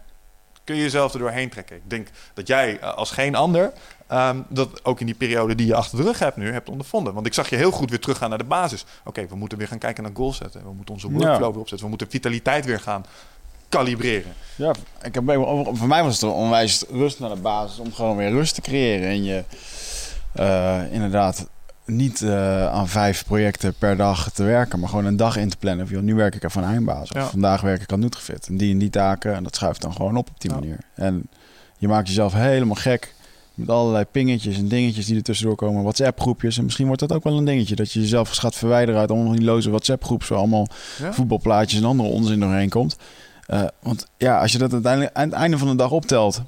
kun 0.63 0.75
je 0.75 0.81
jezelf 0.81 1.13
er 1.13 1.19
doorheen 1.19 1.49
trekken. 1.49 1.75
Ik 1.75 1.89
denk 1.89 2.07
dat 2.33 2.47
jij 2.47 2.79
eh, 2.79 2.93
als 2.93 3.11
geen 3.11 3.35
ander 3.35 3.71
ehm, 4.07 4.41
dat 4.49 4.85
ook 4.85 4.99
in 4.99 5.05
die 5.05 5.15
periode 5.15 5.55
die 5.55 5.67
je 5.67 5.75
achter 5.75 5.97
de 5.97 6.03
rug 6.03 6.19
hebt 6.19 6.37
nu 6.37 6.51
hebt 6.51 6.69
ondervonden. 6.69 7.13
Want 7.13 7.25
ik 7.25 7.33
zag 7.33 7.49
je 7.49 7.55
heel 7.55 7.71
goed 7.71 7.89
weer 7.89 7.99
teruggaan 7.99 8.29
naar 8.29 8.37
de 8.37 8.43
basis. 8.43 8.85
Oké, 9.03 9.27
we 9.27 9.35
moeten 9.35 9.57
weer 9.57 9.67
gaan 9.67 9.77
kijken 9.77 10.03
naar 10.03 10.11
goals 10.15 10.37
zetten. 10.37 10.63
We 10.63 10.73
moeten 10.73 10.93
onze 10.93 11.09
workflow 11.11 11.31
Ja. 11.41 11.51
weer 11.51 11.59
opzetten. 11.59 11.83
We 11.83 11.87
moeten 11.89 12.09
vitaliteit 12.09 12.65
weer 12.65 12.79
gaan 12.79 13.05
kalibreren. 13.69 14.33
Ja, 14.55 14.73
ik 15.01 15.13
heb, 15.13 15.23
voor 15.73 15.87
mij 15.87 16.03
was 16.03 16.13
het 16.13 16.21
een 16.21 16.29
onwijs 16.29 16.83
rust 16.89 17.19
naar 17.19 17.29
de 17.29 17.41
basis 17.41 17.79
om 17.79 17.93
gewoon 17.93 18.17
weer 18.17 18.29
rust 18.29 18.55
te 18.55 18.61
creëren. 18.61 19.07
En 19.07 19.23
je, 19.23 19.43
inderdaad, 20.91 21.49
niet 21.85 22.21
eh, 22.21 22.67
aan 22.67 22.87
vijf 22.87 23.25
projecten 23.25 23.73
per 23.77 23.97
dag 23.97 24.31
te 24.31 24.43
werken, 24.43 24.79
maar 24.79 24.89
gewoon 24.89 25.05
een 25.05 25.17
dag 25.17 25.37
in 25.37 25.49
te 25.49 25.57
plannen. 25.57 25.85
Of, 25.85 25.91
joh, 25.91 26.01
nu 26.01 26.15
werk 26.15 26.35
ik 26.35 26.43
even 26.43 26.63
aan 26.63 26.71
Eindbaas. 26.71 27.11
Of 27.11 27.17
Ja. 27.21 27.25
vandaag 27.25 27.61
werk 27.61 27.81
ik 27.81 27.91
aan 27.91 27.99
Nutrifit. 27.99 28.47
En 28.47 28.57
die 28.57 28.71
en 28.71 28.77
die 28.77 28.89
taken. 28.89 29.33
En 29.35 29.43
dat 29.43 29.55
schuift 29.55 29.81
dan 29.81 29.93
gewoon 29.93 30.15
op 30.17 30.29
op 30.29 30.41
die 30.41 30.51
Ja. 30.51 30.57
manier. 30.59 30.77
En 30.95 31.27
je 31.77 31.87
maakt 31.87 32.07
jezelf 32.07 32.33
helemaal 32.33 32.75
gek 32.75 33.13
met 33.53 33.69
allerlei 33.69 34.05
pingetjes 34.11 34.57
en 34.57 34.67
dingetjes 34.67 35.05
die 35.05 35.15
er 35.15 35.23
tussendoor 35.23 35.55
komen. 35.55 35.81
WhatsApp 35.81 36.19
groepjes. 36.21 36.57
En 36.57 36.63
misschien 36.63 36.85
wordt 36.85 37.01
dat 37.01 37.11
ook 37.13 37.23
wel 37.23 37.37
een 37.37 37.45
dingetje. 37.45 37.75
Dat 37.75 37.91
je 37.91 37.99
jezelf 37.99 38.29
gaat 38.29 38.55
verwijderen 38.55 38.99
uit 38.99 39.11
allemaal 39.11 39.31
die 39.35 39.43
loze 39.45 39.69
WhatsApp 39.69 40.03
groepen. 40.03 40.27
Waar 40.29 40.37
allemaal 40.37 40.67
Ja? 40.97 41.13
voetbalplaatjes 41.13 41.79
en 41.79 41.85
andere 41.85 42.09
onzin 42.09 42.39
doorheen 42.39 42.69
komt. 42.69 42.97
Eh, 43.45 43.63
want 43.81 44.07
ja, 44.17 44.39
als 44.41 44.51
je 44.51 44.57
dat 44.57 44.73
uiteindelijk 44.73 45.15
aan 45.15 45.23
het 45.29 45.33
einde 45.33 45.57
van 45.57 45.67
de 45.67 45.75
dag 45.75 45.91
optelt. 45.91 46.41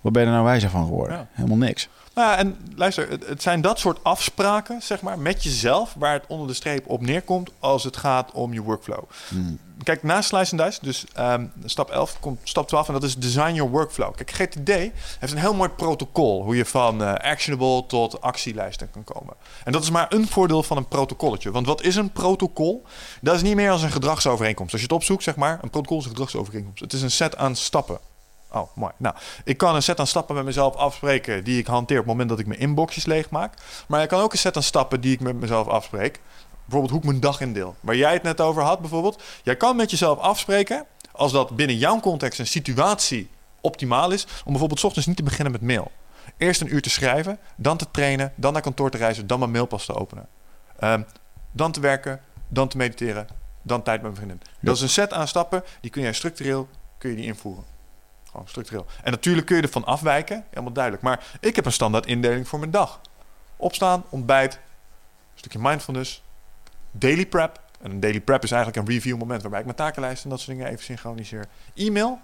Wat 0.00 0.12
ben 0.12 0.22
je 0.22 0.28
er 0.28 0.34
nou 0.34 0.46
wijzer 0.46 0.70
van 0.70 0.84
geworden? 0.86 1.28
Helemaal 1.32 1.56
niks. 1.56 1.88
Nou 2.16 2.28
ja, 2.28 2.36
en 2.36 2.56
luister, 2.74 3.10
het, 3.10 3.26
het 3.26 3.42
zijn 3.42 3.60
dat 3.60 3.78
soort 3.78 4.04
afspraken, 4.04 4.82
zeg 4.82 5.00
maar, 5.00 5.18
met 5.18 5.42
jezelf, 5.42 5.94
waar 5.98 6.12
het 6.12 6.24
onder 6.28 6.46
de 6.46 6.54
streep 6.54 6.88
op 6.88 7.00
neerkomt 7.00 7.50
als 7.58 7.84
het 7.84 7.96
gaat 7.96 8.32
om 8.32 8.52
je 8.52 8.62
workflow. 8.62 9.04
Hmm. 9.28 9.58
Kijk, 9.82 10.02
na 10.02 10.22
Slice 10.22 10.56
and 10.56 10.64
Dice, 10.64 10.78
dus 10.82 11.04
ehm, 11.12 11.46
stap 11.64 11.90
11, 11.90 12.20
komt 12.20 12.40
stap 12.42 12.68
12 12.68 12.86
en 12.86 12.92
dat 12.92 13.02
is 13.02 13.16
Design 13.16 13.54
Your 13.54 13.70
Workflow. 13.70 14.14
Kijk, 14.14 14.30
GTD 14.30 14.68
heeft 15.18 15.32
een 15.32 15.38
heel 15.38 15.54
mooi 15.54 15.68
protocol 15.68 16.42
hoe 16.42 16.56
je 16.56 16.64
van 16.64 17.02
eh, 17.02 17.14
actionable 17.14 17.86
tot 17.86 18.20
actielijsten 18.20 18.90
kan 18.90 19.04
komen. 19.04 19.34
En 19.64 19.72
dat 19.72 19.82
is 19.82 19.90
maar 19.90 20.12
een 20.12 20.28
voordeel 20.28 20.62
van 20.62 20.76
een 20.76 20.88
protocolletje. 20.88 21.50
Want 21.50 21.66
wat 21.66 21.82
is 21.82 21.96
een 21.96 22.12
protocol? 22.12 22.84
Dat 23.20 23.34
is 23.34 23.42
niet 23.42 23.54
meer 23.56 23.70
als 23.70 23.82
een 23.82 23.92
gedragsovereenkomst. 23.92 24.72
Als 24.72 24.80
je 24.80 24.86
het 24.86 24.96
opzoekt, 24.96 25.22
zeg 25.22 25.36
maar, 25.36 25.58
een 25.62 25.70
protocol 25.70 25.98
is 25.98 26.04
een 26.04 26.10
gedragsovereenkomst. 26.10 26.80
Het 26.80 26.92
is 26.92 27.02
een 27.02 27.10
set 27.10 27.36
aan 27.36 27.56
stappen. 27.56 27.98
Oh, 28.52 28.76
mooi. 28.76 28.92
Nou, 28.96 29.14
ik 29.44 29.56
kan 29.56 29.74
een 29.74 29.82
set 29.82 30.00
aan 30.00 30.06
stappen 30.06 30.34
met 30.34 30.44
mezelf 30.44 30.74
afspreken 30.74 31.44
die 31.44 31.58
ik 31.58 31.66
hanteer 31.66 31.98
op 31.98 32.02
het 32.04 32.12
moment 32.12 32.28
dat 32.28 32.38
ik 32.38 32.46
mijn 32.46 32.60
inboxjes 32.60 33.04
leegmaak. 33.04 33.54
Maar 33.88 34.02
ik 34.02 34.08
kan 34.08 34.20
ook 34.20 34.32
een 34.32 34.38
set 34.38 34.56
aan 34.56 34.62
stappen 34.62 35.00
die 35.00 35.12
ik 35.12 35.20
met 35.20 35.40
mezelf 35.40 35.68
afspreek. 35.68 36.20
Bijvoorbeeld 36.64 36.90
hoe 36.90 37.00
ik 37.00 37.06
mijn 37.06 37.20
dag 37.20 37.40
indeel. 37.40 37.76
Waar 37.80 37.96
jij 37.96 38.12
het 38.12 38.22
net 38.22 38.40
over 38.40 38.62
had 38.62 38.80
bijvoorbeeld. 38.80 39.22
Jij 39.42 39.56
kan 39.56 39.76
met 39.76 39.90
jezelf 39.90 40.18
afspreken, 40.18 40.86
als 41.12 41.32
dat 41.32 41.56
binnen 41.56 41.76
jouw 41.76 42.00
context 42.00 42.38
en 42.38 42.46
situatie 42.46 43.30
optimaal 43.60 44.10
is, 44.10 44.26
om 44.44 44.50
bijvoorbeeld 44.50 44.80
's 44.80 44.84
ochtends 44.84 45.06
niet 45.06 45.16
te 45.16 45.22
beginnen 45.22 45.52
met 45.52 45.60
mail. 45.60 45.90
Eerst 46.36 46.60
een 46.60 46.74
uur 46.74 46.82
te 46.82 46.90
schrijven, 46.90 47.38
dan 47.56 47.76
te 47.76 47.90
trainen, 47.90 48.32
dan 48.34 48.52
naar 48.52 48.62
kantoor 48.62 48.90
te 48.90 48.96
reizen, 48.96 49.26
dan 49.26 49.38
mijn 49.38 49.50
mailpas 49.50 49.86
te 49.86 49.94
openen. 49.94 50.28
Ehm, 50.78 51.02
dan 51.52 51.72
te 51.72 51.80
werken, 51.80 52.20
dan 52.48 52.68
te 52.68 52.76
mediteren, 52.76 53.26
dan 53.62 53.82
tijd 53.82 54.02
met 54.02 54.12
mijn 54.12 54.26
vriendin. 54.26 54.48
Dat 54.60 54.76
is 54.76 54.82
een 54.82 54.88
set 54.88 55.12
aan 55.12 55.28
stappen, 55.28 55.64
die 55.80 55.90
kun 55.90 56.02
jij 56.02 56.12
structureel 56.12 56.68
kun 56.98 57.10
je 57.10 57.16
die 57.16 57.24
invoeren. 57.24 57.64
Structureel. 58.44 58.86
En 59.02 59.10
natuurlijk 59.10 59.46
kun 59.46 59.56
je 59.56 59.62
ervan 59.62 59.84
afwijken, 59.84 60.44
helemaal 60.50 60.72
duidelijk. 60.72 61.02
Maar 61.02 61.26
ik 61.40 61.56
heb 61.56 61.66
een 61.66 61.72
standaard 61.72 62.06
indeling 62.06 62.48
voor 62.48 62.58
mijn 62.58 62.70
dag. 62.70 63.00
Opstaan, 63.56 64.04
ontbijt, 64.08 64.54
een 64.54 64.60
stukje 65.34 65.58
mindfulness, 65.58 66.22
daily 66.90 67.26
prep. 67.26 67.60
En 67.80 67.90
een 67.90 68.00
daily 68.00 68.20
prep 68.20 68.42
is 68.42 68.50
eigenlijk 68.50 68.86
een 68.86 68.94
review 68.94 69.18
moment 69.18 69.40
waarbij 69.40 69.60
ik 69.60 69.66
mijn 69.66 69.76
takenlijst 69.76 70.24
en 70.24 70.30
dat 70.30 70.40
soort 70.40 70.56
dingen 70.56 70.72
even 70.72 70.84
synchroniseer. 70.84 71.46
E-mail, 71.74 72.18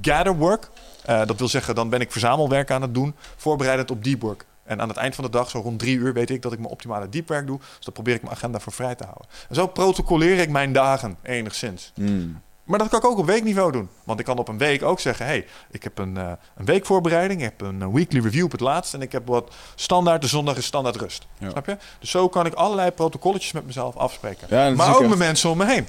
gather 0.00 0.36
work. 0.36 0.70
Eh, 1.04 1.26
dat 1.26 1.38
wil 1.38 1.48
zeggen, 1.48 1.74
dan 1.74 1.88
ben 1.88 2.00
ik 2.00 2.12
verzamelwerk 2.12 2.70
aan 2.70 2.82
het 2.82 2.94
doen, 2.94 3.14
voorbereidend 3.36 3.90
op 3.90 4.04
deep 4.04 4.20
work. 4.20 4.46
En 4.64 4.80
aan 4.80 4.88
het 4.88 4.96
eind 4.96 5.14
van 5.14 5.24
de 5.24 5.30
dag, 5.30 5.50
zo 5.50 5.60
rond 5.60 5.78
drie 5.78 5.96
uur, 5.96 6.12
weet 6.12 6.30
ik 6.30 6.42
dat 6.42 6.52
ik 6.52 6.58
mijn 6.58 6.70
optimale 6.70 7.08
diepwerk 7.08 7.46
doe. 7.46 7.58
Dus 7.58 7.84
dan 7.84 7.92
probeer 7.92 8.14
ik 8.14 8.22
mijn 8.22 8.34
agenda 8.34 8.58
voor 8.58 8.72
vrij 8.72 8.94
te 8.94 9.04
houden. 9.04 9.26
En 9.48 9.54
zo 9.54 9.66
protocoleer 9.66 10.38
ik 10.38 10.50
mijn 10.50 10.72
dagen 10.72 11.18
enigszins. 11.22 11.92
Hmm. 11.94 12.40
Maar 12.66 12.78
dat 12.78 12.88
kan 12.88 12.98
ik 12.98 13.04
ook 13.04 13.18
op 13.18 13.26
weekniveau 13.26 13.72
doen. 13.72 13.88
Want 14.04 14.18
ik 14.18 14.24
kan 14.24 14.38
op 14.38 14.48
een 14.48 14.58
week 14.58 14.82
ook 14.82 15.00
zeggen: 15.00 15.26
hey, 15.26 15.46
ik 15.70 15.82
heb 15.82 15.98
een, 15.98 16.16
eh, 16.16 16.32
een 16.56 16.64
weekvoorbereiding, 16.64 17.40
ik 17.42 17.46
heb 17.48 17.60
een 17.60 17.82
eh, 17.82 17.92
weekly 17.92 18.20
review 18.20 18.44
op 18.44 18.50
het 18.52 18.60
laatst 18.60 18.94
en 18.94 19.02
ik 19.02 19.12
heb 19.12 19.26
wat 19.26 19.54
standaard. 19.74 20.22
De 20.22 20.28
zondag 20.28 20.56
is 20.56 20.66
standaard 20.66 20.96
rust. 20.96 21.26
Ja. 21.38 21.50
Snap 21.50 21.66
je? 21.66 21.76
Dus 22.00 22.10
zo 22.10 22.28
kan 22.28 22.46
ik 22.46 22.52
allerlei 22.54 22.90
protocolletjes 22.90 23.52
met 23.52 23.66
mezelf 23.66 23.96
afspreken. 23.96 24.46
Ja, 24.50 24.70
maar 24.74 24.88
ook 24.88 24.94
ook 24.94 25.00
met 25.00 25.10
echt- 25.10 25.18
mensen 25.18 25.50
om 25.50 25.58
me 25.58 25.66
heen. 25.66 25.86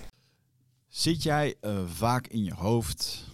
Zit 0.87 1.23
jij 1.23 1.55
eh, 1.61 1.77
vaak 1.93 2.27
in 2.27 2.43
je 2.43 2.53
hoofd? 2.53 3.25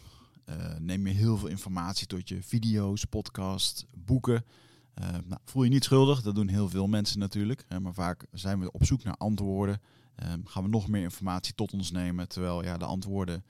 Eh, 0.46 0.56
neem 0.80 1.08
je 1.08 1.14
heel 1.14 1.38
veel 1.38 1.48
informatie 1.50 2.08
tot 2.08 2.30
je 2.30 2.40
video's, 2.44 3.06
podcasts, 3.06 3.86
boeken? 3.96 4.46
Eh, 4.94 5.08
nou, 5.10 5.42
voel 5.46 5.64
je 5.64 5.70
niet 5.70 5.84
schuldig, 5.84 6.22
dat 6.22 6.36
doen 6.36 6.48
heel 6.48 6.70
veel 6.70 6.88
mensen 6.88 7.20
natuurlijk. 7.20 7.66
Hè, 7.68 7.80
maar 7.80 7.94
vaak 7.94 8.26
zijn 8.32 8.60
we 8.60 8.72
op 8.72 8.86
zoek 8.86 9.04
naar 9.04 9.16
antwoorden. 9.18 9.82
Ehm, 10.24 10.40
gaan 10.44 10.64
we 10.64 10.70
nog 10.70 10.88
meer 10.88 11.02
informatie 11.02 11.56
tot 11.56 11.74
ons 11.74 11.92
nemen. 11.92 12.28
Terwijl 12.28 12.64
ja, 12.64 12.78
de 12.78 12.86
antwoorden 12.86 13.44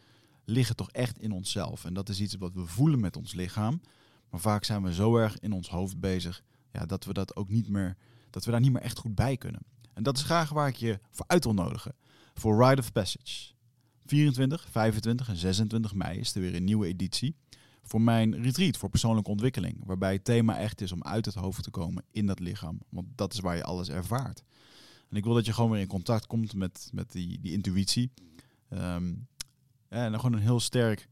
liggen 0.45 0.76
toch 0.76 0.91
echt 0.91 1.19
in 1.19 1.32
onszelf. 1.32 1.86
En 1.86 1.93
dat 1.93 2.09
is 2.09 2.19
iets 2.19 2.36
wat 2.36 2.53
we 2.53 2.65
voelen 2.65 2.99
met 2.99 3.17
ons 3.17 3.34
lichaam. 3.34 3.82
Maar 4.30 4.39
vaak 4.39 4.63
zijn 4.63 4.84
we 4.84 4.93
zo 4.93 5.17
erg 5.17 5.39
in 5.39 5.51
ons 5.51 5.69
hoofd 5.69 5.99
bezig 5.99 6.43
ja, 6.71 6.86
dat 6.86 7.05
we 7.05 7.13
dat 7.13 7.36
ook 7.36 7.49
niet 7.49 7.69
meer, 7.69 7.97
dat 8.30 8.45
we 8.45 8.51
daar 8.51 8.59
niet 8.59 8.71
meer 8.71 8.82
echt 8.82 8.97
goed 8.97 9.15
bij 9.15 9.38
kunnen. 9.38 9.61
En 9.93 10.03
dat 10.03 10.17
is 10.17 10.24
graag 10.24 10.49
waar 10.49 10.67
ik 10.67 10.76
je 10.76 10.99
voor 11.11 11.26
uit 11.28 11.43
wil 11.43 11.53
nodigen. 11.53 11.95
Voor 12.34 12.65
Rite 12.65 12.82
of 12.82 12.91
Passage. 12.91 13.51
24, 14.05 14.67
25 14.69 15.28
en 15.28 15.36
26 15.36 15.93
mei 15.93 16.19
is 16.19 16.36
er 16.36 16.41
weer 16.41 16.55
een 16.55 16.63
nieuwe 16.63 16.88
editie. 16.88 17.36
Voor 17.84 18.01
mijn 18.01 18.41
retreat 18.41 18.78
voor 18.78 18.89
persoonlijke 18.89 19.30
ontwikkeling. 19.30 19.78
Waarbij 19.86 20.13
het 20.13 20.24
thema 20.24 20.57
echt 20.57 20.82
is 20.82 20.91
om 20.91 21.03
uit 21.03 21.26
het 21.26 21.36
hoofd 21.36 21.63
te 21.63 21.69
komen 21.69 22.03
in 22.11 22.26
dat 22.26 22.39
lichaam. 22.39 22.80
Want 22.89 23.07
dat 23.15 23.34
is 23.34 23.39
waar 23.39 23.55
je 23.55 23.63
alles 23.63 23.89
ervaart. 23.89 24.43
En 25.14 25.20
ik 25.20 25.26
wil 25.26 25.34
dat 25.34 25.45
je 25.45 25.53
gewoon 25.53 25.72
weer 25.72 25.82
in 25.82 25.88
contact 25.88 26.28
komt 26.28 26.53
met, 26.53 26.89
met 26.93 27.11
die, 27.11 27.39
die 27.39 27.51
intuïtie. 27.51 28.11
Ehm, 28.70 29.14
en 29.88 30.11
dan 30.11 30.20
gewoon 30.20 30.34
een 30.34 30.43
heel 30.43 30.59
sterk 30.59 31.09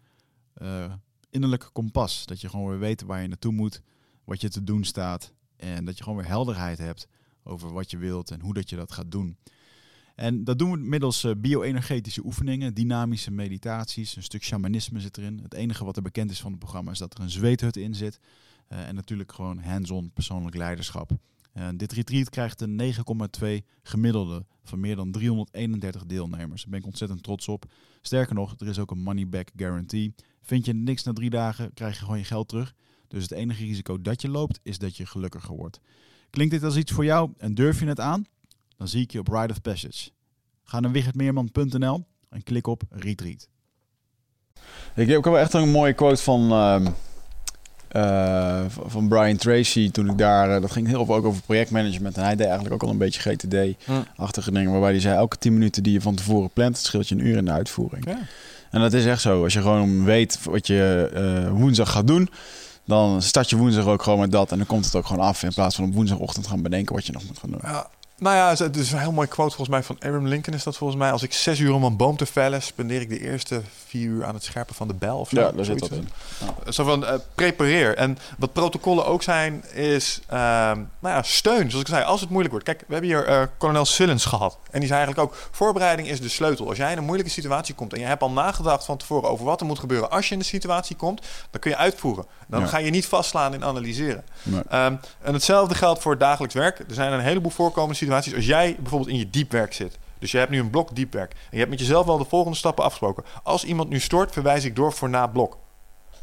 eh, 0.54 0.94
innerlijk 1.30 1.70
kompas. 1.74 2.26
Dat 2.26 2.42
je 2.42 2.50
gewoon 2.50 2.70
weer 2.70 2.80
weet 2.80 3.02
waar 3.02 3.22
je 3.22 3.28
naartoe 3.28 3.52
moet. 3.52 3.82
Wat 4.24 4.42
je 4.42 4.50
te 4.50 4.64
doen 4.64 4.84
staat. 4.84 5.34
En 5.56 5.86
dat 5.86 5.98
je 5.98 6.04
gewoon 6.04 6.18
weer 6.18 6.28
helderheid 6.28 6.78
hebt 6.78 7.08
over 7.44 7.74
wat 7.74 7.92
je 7.92 7.98
wilt 7.98 8.32
en 8.32 8.42
hoe 8.42 8.54
dat 8.54 8.70
je 8.70 8.76
dat 8.76 8.92
gaat 8.92 9.12
doen. 9.12 9.38
En 10.16 10.44
dat 10.44 10.60
doen 10.60 10.72
we 10.72 10.78
middels 10.78 11.24
eh, 11.24 11.32
bio-energetische 11.38 12.26
oefeningen, 12.26 12.74
dynamische 12.74 13.32
meditaties, 13.32 14.16
een 14.16 14.24
stuk 14.24 14.44
shamanisme 14.44 15.00
zit 15.00 15.18
erin. 15.18 15.40
Het 15.44 15.54
enige 15.54 15.86
wat 15.86 15.96
er 15.96 16.02
bekend 16.02 16.32
is 16.32 16.42
van 16.42 16.52
het 16.52 16.60
programma 16.60 16.92
is 16.92 17.00
dat 17.00 17.14
er 17.14 17.24
een 17.24 17.30
zweethut 17.30 17.78
in 17.78 17.96
zit. 17.96 18.20
Eh, 18.68 18.88
en 18.88 18.96
natuurlijk 18.96 19.32
gewoon 19.32 19.60
hands-on 19.60 20.12
persoonlijk 20.14 20.56
leiderschap. 20.56 21.12
En 21.54 21.78
dit 21.78 21.92
retreat 21.92 22.30
krijgt 22.30 22.62
een 22.62 22.94
9,2 23.42 23.48
gemiddelde 23.84 24.46
van 24.64 24.80
meer 24.80 24.96
dan 24.96 25.12
331 25.12 26.06
deelnemers. 26.06 26.62
Daar 26.62 26.72
ben 26.72 26.80
ik 26.80 26.86
ontzettend 26.86 27.24
trots 27.24 27.48
op. 27.48 27.66
Sterker 28.02 28.36
nog, 28.36 28.56
er 28.58 28.68
is 28.68 28.80
ook 28.80 28.92
een 28.92 29.04
money 29.04 29.28
back 29.28 29.50
guarantee. 29.56 30.16
Vind 30.42 30.66
je 30.66 30.74
niks 30.74 31.04
na 31.04 31.14
drie 31.14 31.30
dagen, 31.30 31.74
krijg 31.74 31.94
je 31.94 32.04
gewoon 32.04 32.18
je 32.18 32.24
geld 32.24 32.48
terug. 32.48 32.74
Dus 33.08 33.24
het 33.24 33.32
enige 33.32 33.64
risico 33.64 34.02
dat 34.02 34.22
je 34.22 34.30
loopt, 34.30 34.60
is 34.64 34.78
dat 34.78 34.98
je 34.98 35.06
gelukkiger 35.06 35.56
wordt. 35.56 35.80
Klinkt 36.30 36.54
dit 36.54 36.64
als 36.64 36.76
iets 36.76 36.92
voor 36.92 37.06
jou 37.06 37.32
en 37.38 37.54
durf 37.54 37.80
je 37.80 37.86
het 37.86 38.00
aan? 38.00 38.26
Dan 38.78 38.88
zie 38.88 39.02
ik 39.02 39.12
je 39.12 39.20
op 39.20 39.28
Ride 39.28 39.54
of 39.54 39.62
Passage. 39.62 40.10
Ga 40.64 40.80
naar 40.80 40.92
wichertmeerman.nl 40.92 42.06
en 42.30 42.44
klik 42.44 42.68
op 42.68 42.84
Retreat. 42.90 43.50
Ik 44.96 45.08
heb 45.08 45.18
ook 45.18 45.26
wel 45.26 45.40
echt 45.40 45.54
een 45.54 45.70
mooie 45.70 45.94
quote 45.94 46.22
van, 46.22 46.52
ehm, 46.52 46.92
eh, 47.92 48.62
van- 48.88 49.08
Brian 49.08 49.36
Tracy 49.38 49.92
toen 49.92 50.10
ik 50.10 50.18
daar... 50.18 50.56
eh, 50.56 50.62
dat 50.62 50.72
ging 50.72 50.88
heel 50.88 51.06
veel 51.06 51.16
ook 51.16 51.26
over 51.26 51.42
projectmanagement. 51.42 52.18
En 52.18 52.24
hij 52.24 52.36
deed 52.36 52.46
eigenlijk 52.46 52.74
ook 52.76 52.84
al 52.84 52.90
een 52.90 52.98
beetje 52.98 53.22
GTD-achtige 53.22 54.52
dingen. 54.52 54.72
Waarbij 54.72 54.92
hij 54.92 55.00
zei, 55.00 55.16
elke 55.16 55.38
10 55.38 55.54
minuten 55.54 55.84
die 55.84 55.94
je 55.94 56.02
van 56.02 56.16
tevoren 56.16 56.50
plant... 56.54 56.76
het 56.78 56.86
scheelt 56.86 57.10
je 57.10 57.16
een 57.16 57.26
uur 57.26 57.38
in 57.38 57.46
de 57.46 57.52
uitvoering. 57.52 58.06
Ja. 58.06 58.18
En 58.72 58.82
dat 58.82 58.94
is 58.94 59.06
echt 59.06 59.22
zo. 59.22 59.44
Als 59.44 59.54
je 59.54 59.62
gewoon 59.62 60.04
weet 60.04 60.40
wat 60.44 60.68
je 60.68 61.10
eh, 61.14 61.52
woensdag 61.52 61.92
gaat 61.92 62.08
doen... 62.08 62.30
dan 62.86 63.22
start 63.22 63.50
je 63.50 63.56
woensdag 63.58 63.86
ook 63.86 64.04
gewoon 64.04 64.20
met 64.20 64.32
dat. 64.32 64.52
En 64.52 64.58
dan 64.58 64.68
komt 64.68 64.86
het 64.86 64.96
ook 64.96 65.06
gewoon 65.06 65.26
af. 65.26 65.44
In 65.44 65.54
plaats 65.54 65.76
van 65.76 65.86
op 65.86 65.94
woensdagochtend 65.94 66.48
gaan 66.48 66.62
bedenken 66.62 66.96
wat 66.96 67.06
je 67.06 67.12
nog 67.12 67.24
moet 67.28 67.40
gaan 67.40 67.50
doen. 67.50 67.60
Ja, 67.64 67.88
nou 68.22 68.36
ja, 68.36 68.64
het 68.66 68.78
is 68.78 68.92
een 68.92 69.00
heel 69.00 69.12
mooi 69.12 69.28
quote 69.28 69.56
volgens 69.56 69.70
mij 69.70 69.84
van 69.84 69.96
Abraham 69.96 70.28
Lincoln 70.28 70.56
is 70.58 70.64
dat 70.64 70.78
volgens 70.78 71.00
mij. 71.00 71.12
Als 71.12 71.24
ik 71.24 71.34
zes 71.34 71.60
uur 71.60 71.74
om 71.74 71.84
een 71.84 71.96
boom 71.98 72.18
te 72.18 72.26
vellen, 72.26 72.62
spendeer 72.62 73.02
ik 73.02 73.10
de 73.10 73.20
eerste 73.20 73.62
vier 73.88 74.08
uur 74.08 74.26
aan 74.26 74.34
het 74.34 74.44
scherpen 74.44 74.76
van 74.76 74.88
de 74.88 74.94
bel 74.94 75.18
of 75.20 75.30
zo. 75.30 75.40
Ja, 75.40 75.52
daar 75.52 75.66
zit 75.66 75.80
dat 75.80 75.92
in. 75.92 76.10
Zo 76.70 76.84
van, 76.84 77.06
eh, 77.06 77.14
prepareer. 77.36 77.96
En 77.98 78.18
wat 78.38 78.54
protocollen 78.54 79.06
ook 79.06 79.24
zijn, 79.24 79.64
is 79.74 80.20
ehm, 80.28 80.78
nou 81.00 81.16
ja, 81.16 81.22
steun. 81.24 81.70
Zoals 81.70 81.86
ik 81.86 81.88
zei, 81.94 82.04
als 82.04 82.20
het 82.22 82.30
moeilijk 82.30 82.52
wordt. 82.54 82.68
Kijk, 82.68 82.84
we 82.88 82.94
hebben 82.94 83.10
hier 83.12 83.26
eh 83.26 83.42
kolonel 83.58 83.86
Sillens 83.86 84.26
gehad. 84.26 84.58
En 84.72 84.80
die 84.80 84.88
zei 84.90 85.00
eigenlijk 85.04 85.32
ook, 85.34 85.48
voorbereiding 85.52 86.08
is 86.08 86.22
de 86.22 86.30
sleutel. 86.30 86.68
Als 86.68 86.78
jij 86.78 86.92
in 86.92 86.98
een 86.98 87.04
moeilijke 87.04 87.32
situatie 87.32 87.76
komt 87.76 87.94
en 87.94 88.00
je 88.00 88.06
hebt 88.06 88.22
al 88.22 88.32
nagedacht 88.32 88.86
van 88.86 88.98
tevoren 88.98 89.30
over 89.30 89.46
wat 89.46 89.60
er 89.60 89.66
moet 89.66 89.80
gebeuren 89.80 90.10
als 90.12 90.28
je 90.28 90.34
in 90.34 90.40
de 90.40 90.46
situatie 90.46 90.96
komt, 90.96 91.22
dan 91.50 91.60
kun 91.62 91.72
je 91.72 91.78
uitvoeren. 91.78 92.26
Dan 92.48 92.60
Ja. 92.62 92.68
ga 92.68 92.78
je 92.78 92.90
niet 92.92 93.06
vastslaan 93.06 93.54
in 93.54 93.64
analyseren. 93.66 94.24
Nee. 94.44 94.62
Ehm, 94.70 94.96
en 95.22 95.34
hetzelfde 95.34 95.76
geldt 95.76 96.02
voor 96.02 96.12
het 96.12 96.20
dagelijks 96.20 96.54
werk. 96.56 96.80
Er 96.80 96.86
zijn 96.94 97.14
een 97.14 97.20
heleboel 97.20 97.52
voorkomende 97.52 97.96
situaties. 97.96 98.10
Als 98.14 98.46
jij 98.46 98.76
bijvoorbeeld 98.80 99.10
in 99.12 99.18
je 99.18 99.30
diepwerk 99.30 99.74
zit. 99.74 99.98
Dus 100.20 100.32
je 100.32 100.38
hebt 100.38 100.52
nu 100.52 100.60
een 100.60 100.70
blok 100.70 100.96
diepwerk. 100.96 101.32
En 101.32 101.38
je 101.52 101.58
hebt 101.58 101.70
met 101.70 101.80
jezelf 101.80 102.06
wel 102.06 102.18
de 102.18 102.26
volgende 102.26 102.58
stappen 102.58 102.84
afgesproken. 102.84 103.24
Als 103.44 103.64
iemand 103.64 103.90
nu 103.90 104.00
stoort, 104.00 104.32
verwijs 104.32 104.66
ik 104.66 104.76
door 104.76 104.94
voor 104.94 105.10
na 105.10 105.28
blok. 105.28 105.58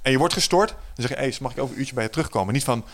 En 0.03 0.11
je 0.11 0.19
wordt 0.19 0.35
gestoord, 0.35 0.69
dan 0.69 0.79
zeg 0.95 1.09
je, 1.09 1.15
hey, 1.17 1.35
mag 1.41 1.53
ik 1.53 1.59
over 1.59 1.73
een 1.75 1.79
uurtje 1.81 1.95
bij 1.95 2.05
je 2.05 2.11
terugkomen? 2.11 2.55
Niet 2.55 2.65
van, 2.65 2.85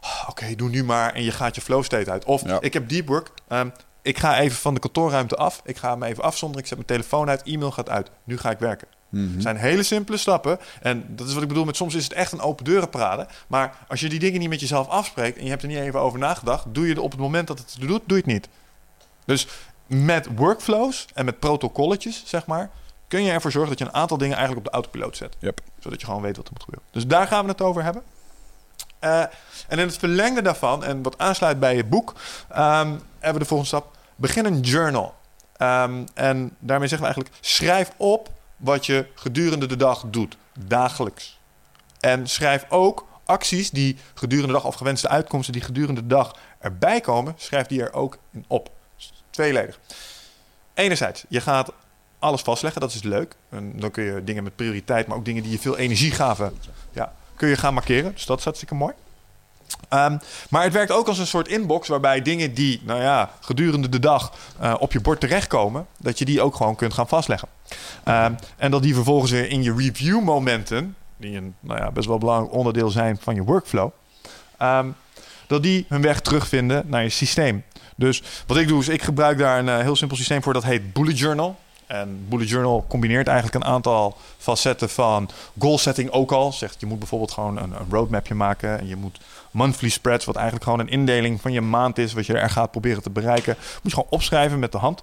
"Ah, 0.00 0.28
oké, 0.28 0.54
doe 0.54 0.68
nu 0.68 0.84
maar 0.84 1.12
en 1.14 1.22
je 1.22 1.30
gaat 1.32 1.54
je 1.54 1.60
flow 1.60 1.82
state 1.84 2.10
uit. 2.10 2.24
Of, 2.24 2.46
Ja. 2.46 2.60
ik 2.60 2.72
heb 2.72 2.88
deep 2.88 3.06
work, 3.08 3.30
ehm, 3.48 3.68
ik 4.02 4.18
ga 4.18 4.38
even 4.38 4.56
van 4.58 4.74
de 4.74 4.80
kantoorruimte 4.80 5.36
af. 5.36 5.60
Ik 5.64 5.76
ga 5.76 5.96
me 5.96 6.06
even 6.06 6.22
afzonderen. 6.22 6.62
Ik 6.62 6.68
zet 6.68 6.76
mijn 6.76 6.88
telefoon 6.90 7.28
uit. 7.28 7.42
E-mail 7.42 7.70
gaat 7.70 7.88
uit. 7.88 8.10
Nu 8.24 8.38
ga 8.38 8.50
ik 8.50 8.58
werken. 8.58 8.88
Mhm. 9.12 9.32
Het 9.32 9.42
zijn 9.42 9.56
hele 9.56 9.82
simpele 9.82 10.16
stappen. 10.16 10.58
En 10.80 11.04
dat 11.08 11.26
is 11.28 11.34
wat 11.34 11.42
ik 11.42 11.48
bedoel 11.48 11.64
met 11.64 11.76
soms 11.76 11.94
is 11.94 12.04
het 12.04 12.12
echt 12.12 12.32
een 12.32 12.40
open 12.40 12.64
deuren 12.64 12.88
praten. 12.88 13.26
Maar 13.46 13.76
als 13.88 14.00
je 14.00 14.08
die 14.08 14.18
dingen 14.18 14.40
niet 14.40 14.48
met 14.48 14.60
jezelf 14.60 14.88
afspreekt 14.88 15.38
en 15.38 15.44
je 15.44 15.50
hebt 15.50 15.62
er 15.62 15.68
niet 15.68 15.78
even 15.78 16.00
over 16.00 16.18
nagedacht, 16.18 16.64
doe 16.74 16.84
je 16.84 16.90
het 16.90 16.98
op 16.98 17.10
het 17.10 17.20
moment 17.20 17.46
dat 17.46 17.58
het 17.58 17.76
doet, 17.80 18.02
doe 18.06 18.16
je 18.16 18.22
het 18.24 18.32
niet. 18.32 18.48
Dus 19.24 19.46
met 19.86 20.28
workflows 20.34 21.06
en 21.14 21.24
met 21.24 21.38
protocolletjes, 21.38 22.22
zeg 22.26 22.46
maar, 22.46 22.70
kun 23.08 23.22
je 23.22 23.30
ervoor 23.30 23.50
zorgen 23.50 23.70
dat 23.70 23.78
je 23.78 23.84
een 23.84 24.00
aantal 24.00 24.18
dingen 24.18 24.36
eigenlijk 24.36 24.66
op 24.66 24.72
de 24.72 24.78
autopiloot 24.78 25.16
zet. 25.16 25.36
Yep. 25.38 25.60
Zodat 25.78 26.00
je 26.00 26.06
gewoon 26.06 26.22
weet 26.22 26.36
wat 26.36 26.46
er 26.46 26.52
moet 26.52 26.62
gebeuren. 26.62 26.88
Dus 26.92 27.06
daar 27.06 27.26
gaan 27.26 27.44
we 27.44 27.50
het 27.50 27.60
over 27.60 27.84
hebben. 27.84 28.02
Eh, 28.98 29.20
en 29.68 29.78
in 29.78 29.86
het 29.86 29.96
verlengde 29.96 30.42
daarvan, 30.42 30.84
en 30.84 31.02
wat 31.02 31.18
aansluit 31.18 31.60
bij 31.60 31.76
je 31.76 31.84
boek, 31.84 32.14
ehm, 32.48 32.88
hebben 32.88 33.32
we 33.32 33.38
de 33.38 33.44
volgende 33.44 33.66
stap. 33.66 33.96
Begin 34.16 34.44
een 34.44 34.60
journal. 34.60 35.14
Ehm, 35.56 36.04
en 36.14 36.56
daarmee 36.58 36.88
zeggen 36.88 37.08
we 37.08 37.14
eigenlijk, 37.14 37.36
schrijf 37.40 37.90
op 37.96 38.30
wat 38.62 38.86
je 38.86 39.06
gedurende 39.14 39.66
de 39.66 39.76
dag 39.76 40.04
doet, 40.06 40.36
dagelijks. 40.58 41.38
En 42.00 42.26
schrijf 42.28 42.64
ook 42.68 43.06
acties 43.24 43.70
die 43.70 43.96
gedurende 44.14 44.46
de 44.46 44.58
dag, 44.58 44.64
of 44.64 44.74
gewenste 44.74 45.08
uitkomsten 45.08 45.52
die 45.52 45.62
gedurende 45.62 46.00
de 46.00 46.06
dag 46.06 46.36
erbij 46.58 47.00
komen, 47.00 47.34
schrijf 47.36 47.66
die 47.66 47.82
er 47.82 47.92
ook 47.92 48.18
in 48.30 48.44
op. 48.46 48.70
Tweeledig. 49.30 49.78
Enerzijds, 50.74 51.24
je 51.28 51.40
gaat 51.40 51.72
alles 52.18 52.40
vastleggen, 52.40 52.80
dat 52.80 52.94
is 52.94 53.02
leuk. 53.02 53.36
En 53.48 53.80
dan 53.80 53.90
kun 53.90 54.04
je 54.04 54.24
dingen 54.24 54.44
met 54.44 54.56
prioriteit, 54.56 55.06
maar 55.06 55.16
ook 55.16 55.24
dingen 55.24 55.42
die 55.42 55.52
je 55.52 55.58
veel 55.58 55.76
energie 55.76 56.10
gaven, 56.10 56.58
ja, 56.92 57.12
kun 57.34 57.48
je 57.48 57.56
gaan 57.56 57.74
markeren. 57.74 58.12
Dus 58.12 58.26
dat 58.26 58.38
is 58.38 58.44
hartstikke 58.44 58.74
mooi. 58.74 58.94
Um, 59.90 60.18
maar 60.50 60.62
het 60.62 60.72
werkt 60.72 60.92
ook 60.92 61.08
als 61.08 61.18
een 61.18 61.26
soort 61.26 61.48
inbox 61.48 61.88
waarbij 61.88 62.22
dingen 62.22 62.54
die, 62.54 62.80
nou 62.84 63.00
ja, 63.00 63.30
gedurende 63.40 63.88
de 63.88 63.98
dag 63.98 64.32
uh, 64.62 64.74
op 64.78 64.92
je 64.92 65.00
bord 65.00 65.20
terechtkomen, 65.20 65.86
dat 65.98 66.18
je 66.18 66.24
die 66.24 66.42
ook 66.42 66.54
gewoon 66.54 66.76
kunt 66.76 66.94
gaan 66.94 67.08
vastleggen. 67.08 67.48
Um, 68.08 68.36
en 68.56 68.70
dat 68.70 68.82
die 68.82 68.94
vervolgens 68.94 69.30
weer 69.30 69.50
in 69.50 69.62
je 69.62 69.74
review 69.74 70.22
momenten, 70.22 70.96
die 71.16 71.36
een 71.36 71.54
nou 71.60 71.80
ja, 71.80 71.90
best 71.90 72.08
wel 72.08 72.18
belangrijk 72.18 72.52
onderdeel 72.52 72.90
zijn 72.90 73.18
van 73.20 73.34
je 73.34 73.42
workflow, 73.42 73.90
um, 74.62 74.94
dat 75.46 75.62
die 75.62 75.86
hun 75.88 76.02
weg 76.02 76.20
terugvinden 76.20 76.82
naar 76.86 77.02
je 77.02 77.08
systeem. 77.08 77.64
Dus 77.96 78.22
wat 78.46 78.56
ik 78.56 78.68
doe 78.68 78.80
is, 78.80 78.88
ik 78.88 79.02
gebruik 79.02 79.38
daar 79.38 79.58
een 79.58 79.66
uh, 79.66 79.78
heel 79.78 79.96
simpel 79.96 80.16
systeem 80.16 80.42
voor, 80.42 80.52
dat 80.52 80.64
heet 80.64 80.92
Bullet 80.92 81.18
Journal. 81.18 81.56
En 81.86 82.24
Bullet 82.28 82.48
Journal 82.48 82.84
combineert 82.88 83.26
eigenlijk 83.26 83.64
een 83.64 83.70
aantal 83.70 84.16
facetten 84.38 84.88
van 84.88 85.30
goal 85.58 85.78
setting 85.78 86.10
ook 86.10 86.32
al. 86.32 86.52
Zegt 86.52 86.80
je 86.80 86.86
moet 86.86 86.98
bijvoorbeeld 86.98 87.30
gewoon 87.30 87.56
een, 87.56 87.72
een 87.72 87.86
roadmapje 87.90 88.34
maken. 88.34 88.78
En 88.78 88.86
je 88.86 88.96
moet 88.96 89.20
monthly 89.50 89.88
spreads, 89.88 90.24
wat 90.24 90.34
eigenlijk 90.34 90.64
gewoon 90.64 90.80
een 90.80 90.88
indeling 90.88 91.40
van 91.40 91.52
je 91.52 91.60
maand 91.60 91.98
is, 91.98 92.12
wat 92.12 92.26
je 92.26 92.38
er 92.38 92.50
gaat 92.50 92.70
proberen 92.70 93.02
te 93.02 93.10
bereiken, 93.10 93.56
moet 93.58 93.92
je 93.92 93.98
gewoon 93.98 94.10
opschrijven 94.10 94.58
met 94.58 94.72
de 94.72 94.78
hand. 94.78 95.02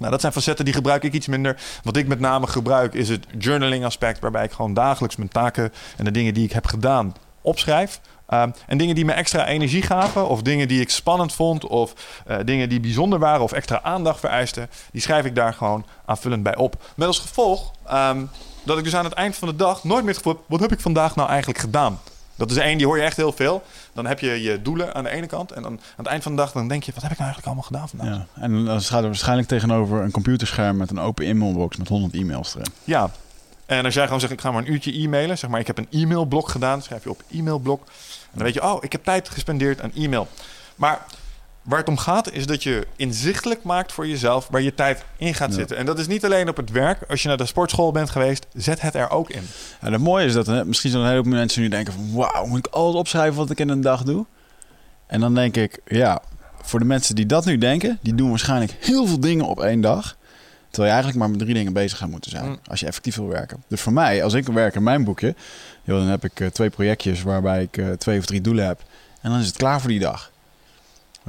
Nou, 0.00 0.12
dat 0.12 0.20
zijn 0.20 0.32
facetten 0.32 0.64
die 0.64 0.74
gebruik 0.74 1.02
ik 1.02 1.12
iets 1.12 1.26
minder. 1.26 1.60
Wat 1.82 1.96
ik 1.96 2.06
met 2.06 2.20
name 2.20 2.46
gebruik 2.46 2.94
is 2.94 3.08
het 3.08 3.26
journaling 3.38 3.84
aspect, 3.84 4.20
waarbij 4.20 4.44
ik 4.44 4.52
gewoon 4.52 4.74
dagelijks 4.74 5.16
mijn 5.16 5.28
taken 5.28 5.72
en 5.96 6.04
de 6.04 6.10
dingen 6.10 6.34
die 6.34 6.44
ik 6.44 6.52
heb 6.52 6.66
gedaan 6.66 7.14
opschrijf. 7.40 8.00
Um, 8.34 8.54
en 8.66 8.78
dingen 8.78 8.94
die 8.94 9.04
me 9.04 9.12
extra 9.12 9.46
energie 9.46 9.82
gaven, 9.82 10.28
of 10.28 10.42
dingen 10.42 10.68
die 10.68 10.80
ik 10.80 10.90
spannend 10.90 11.32
vond, 11.32 11.66
of 11.66 11.92
uh, 12.28 12.36
dingen 12.44 12.68
die 12.68 12.80
bijzonder 12.80 13.18
waren 13.18 13.42
of 13.42 13.52
extra 13.52 13.82
aandacht 13.82 14.20
vereisten, 14.20 14.70
die 14.92 15.00
schrijf 15.00 15.24
ik 15.24 15.34
daar 15.34 15.54
gewoon 15.54 15.86
aanvullend 16.04 16.42
bij 16.42 16.56
op. 16.56 16.82
Met 16.96 17.06
als 17.06 17.18
gevolg 17.18 17.72
um, 17.92 18.30
dat 18.62 18.78
ik 18.78 18.84
dus 18.84 18.94
aan 18.94 19.04
het 19.04 19.14
eind 19.14 19.36
van 19.36 19.48
de 19.48 19.56
dag 19.56 19.84
nooit 19.84 20.00
meer 20.04 20.14
het 20.14 20.22
gevoel 20.22 20.32
heb, 20.32 20.42
wat 20.46 20.60
heb 20.60 20.72
ik 20.72 20.80
vandaag 20.80 21.16
nou 21.16 21.28
eigenlijk 21.28 21.58
gedaan? 21.58 22.00
Dat 22.36 22.50
is 22.50 22.56
één, 22.56 22.78
die 22.78 22.86
hoor 22.86 22.96
je 22.96 23.02
echt 23.02 23.16
heel 23.16 23.32
veel. 23.32 23.62
Dan 24.02 24.10
heb 24.10 24.20
je 24.20 24.42
je 24.42 24.62
doelen 24.62 24.94
aan 24.94 25.04
de 25.04 25.10
ene 25.10 25.26
kant. 25.26 25.52
En 25.52 25.62
dan 25.62 25.72
aan 25.72 25.80
het 25.96 26.06
eind 26.06 26.22
van 26.22 26.32
de 26.32 26.38
dag 26.38 26.52
dan 26.52 26.68
denk 26.68 26.82
je, 26.82 26.92
wat 26.92 27.02
heb 27.02 27.12
ik 27.12 27.18
nou 27.18 27.30
eigenlijk 27.30 27.46
allemaal 27.46 27.88
gedaan 27.88 27.88
vandaag? 27.88 28.26
Ja, 28.34 28.42
en 28.42 28.64
dan 28.64 28.80
staat 28.80 29.00
er 29.00 29.06
waarschijnlijk 29.06 29.48
tegenover 29.48 30.02
een 30.02 30.10
computerscherm 30.10 30.76
met 30.76 30.90
een 30.90 30.98
open 30.98 31.26
e-mailbox 31.26 31.76
met 31.76 31.88
100 31.88 32.14
e-mails 32.14 32.54
erin. 32.54 32.72
Ja, 32.84 33.10
en 33.66 33.84
als 33.84 33.94
jij 33.94 34.04
gewoon 34.04 34.20
zegt, 34.20 34.32
ik 34.32 34.40
ga 34.40 34.50
maar 34.50 34.62
een 34.62 34.72
uurtje 34.72 34.92
e-mailen. 34.92 35.38
Zeg 35.38 35.50
maar, 35.50 35.60
ik 35.60 35.66
heb 35.66 35.78
een 35.78 35.88
e-mailblok 35.90 36.48
gedaan. 36.48 36.82
Schrijf 36.82 37.02
je 37.02 37.10
op 37.10 37.22
e-mailblok. 37.30 37.80
En 37.80 38.30
dan 38.32 38.42
weet 38.42 38.54
je, 38.54 38.62
oh, 38.62 38.84
ik 38.84 38.92
heb 38.92 39.04
tijd 39.04 39.28
gespendeerd 39.28 39.80
aan 39.80 39.92
e-mail. 39.94 40.28
Maar 40.76 41.00
waar 41.70 41.78
het 41.78 41.88
om 41.88 41.96
gaat, 41.98 42.32
is 42.32 42.46
dat 42.46 42.62
je 42.62 42.86
inzichtelijk 42.96 43.62
maakt 43.62 43.92
voor 43.92 44.08
jezelf 44.08 44.48
waar 44.50 44.60
je 44.60 44.74
tijd 44.74 45.04
in 45.16 45.34
gaat 45.34 45.48
Ja. 45.50 45.54
zitten. 45.54 45.76
En 45.76 45.86
dat 45.86 45.98
is 45.98 46.06
niet 46.06 46.24
alleen 46.24 46.48
op 46.48 46.56
het 46.56 46.70
werk. 46.70 46.98
Als 47.08 47.22
je 47.22 47.28
naar 47.28 47.36
de 47.36 47.46
sportschool 47.46 47.92
bent 47.92 48.10
geweest, 48.10 48.46
zet 48.54 48.80
het 48.80 48.94
er 48.94 49.10
ook 49.10 49.30
in. 49.30 49.42
En 49.80 49.92
het 49.92 50.02
mooie 50.02 50.26
is 50.26 50.32
dat 50.32 50.46
hè, 50.46 50.64
misschien 50.64 50.90
zijn 50.90 51.02
er 51.02 51.08
een 51.08 51.14
heleboel 51.16 51.38
mensen 51.38 51.62
nu 51.62 51.68
denken 51.68 51.92
van... 51.92 52.12
wauw, 52.12 52.46
moet 52.46 52.58
ik 52.58 52.66
alles 52.66 52.94
opschrijven 52.94 53.36
wat 53.36 53.50
ik 53.50 53.58
in 53.60 53.68
een 53.68 53.80
dag 53.80 54.02
doe? 54.02 54.26
En 55.06 55.20
dan 55.20 55.34
denk 55.34 55.56
ik, 55.56 55.80
ja, 55.86 56.22
voor 56.62 56.78
de 56.78 56.84
mensen 56.84 57.14
die 57.14 57.26
dat 57.26 57.44
nu 57.44 57.58
denken... 57.58 57.98
die 58.02 58.14
doen 58.14 58.28
waarschijnlijk 58.28 58.76
heel 58.80 59.06
veel 59.06 59.20
dingen 59.20 59.44
op 59.44 59.60
één 59.60 59.80
dag... 59.80 60.16
terwijl 60.70 60.84
je 60.94 61.00
eigenlijk 61.00 61.18
maar 61.18 61.30
met 61.30 61.38
drie 61.38 61.54
dingen 61.54 61.72
bezig 61.72 61.98
gaat 61.98 62.10
moeten 62.10 62.30
zijn... 62.30 62.44
Mm. 62.46 62.58
als 62.66 62.80
je 62.80 62.86
effectief 62.86 63.16
wil 63.16 63.28
werken. 63.28 63.62
Dus 63.68 63.80
voor 63.80 63.92
mij, 63.92 64.24
als 64.24 64.34
ik 64.34 64.46
werk 64.46 64.74
in 64.74 64.82
mijn 64.82 65.04
boekje... 65.04 65.34
joh, 65.82 65.98
dan 65.98 66.06
heb 66.06 66.24
ik 66.24 66.40
eh, 66.40 66.46
twee 66.46 66.70
projectjes 66.70 67.22
waarbij 67.22 67.62
ik 67.62 67.76
eh, 67.76 67.90
twee 67.90 68.18
of 68.18 68.26
drie 68.26 68.40
doelen 68.40 68.66
heb... 68.66 68.82
en 69.20 69.30
dan 69.30 69.40
is 69.40 69.46
het 69.46 69.56
klaar 69.56 69.80
voor 69.80 69.90
die 69.90 70.00
dag. 70.00 70.30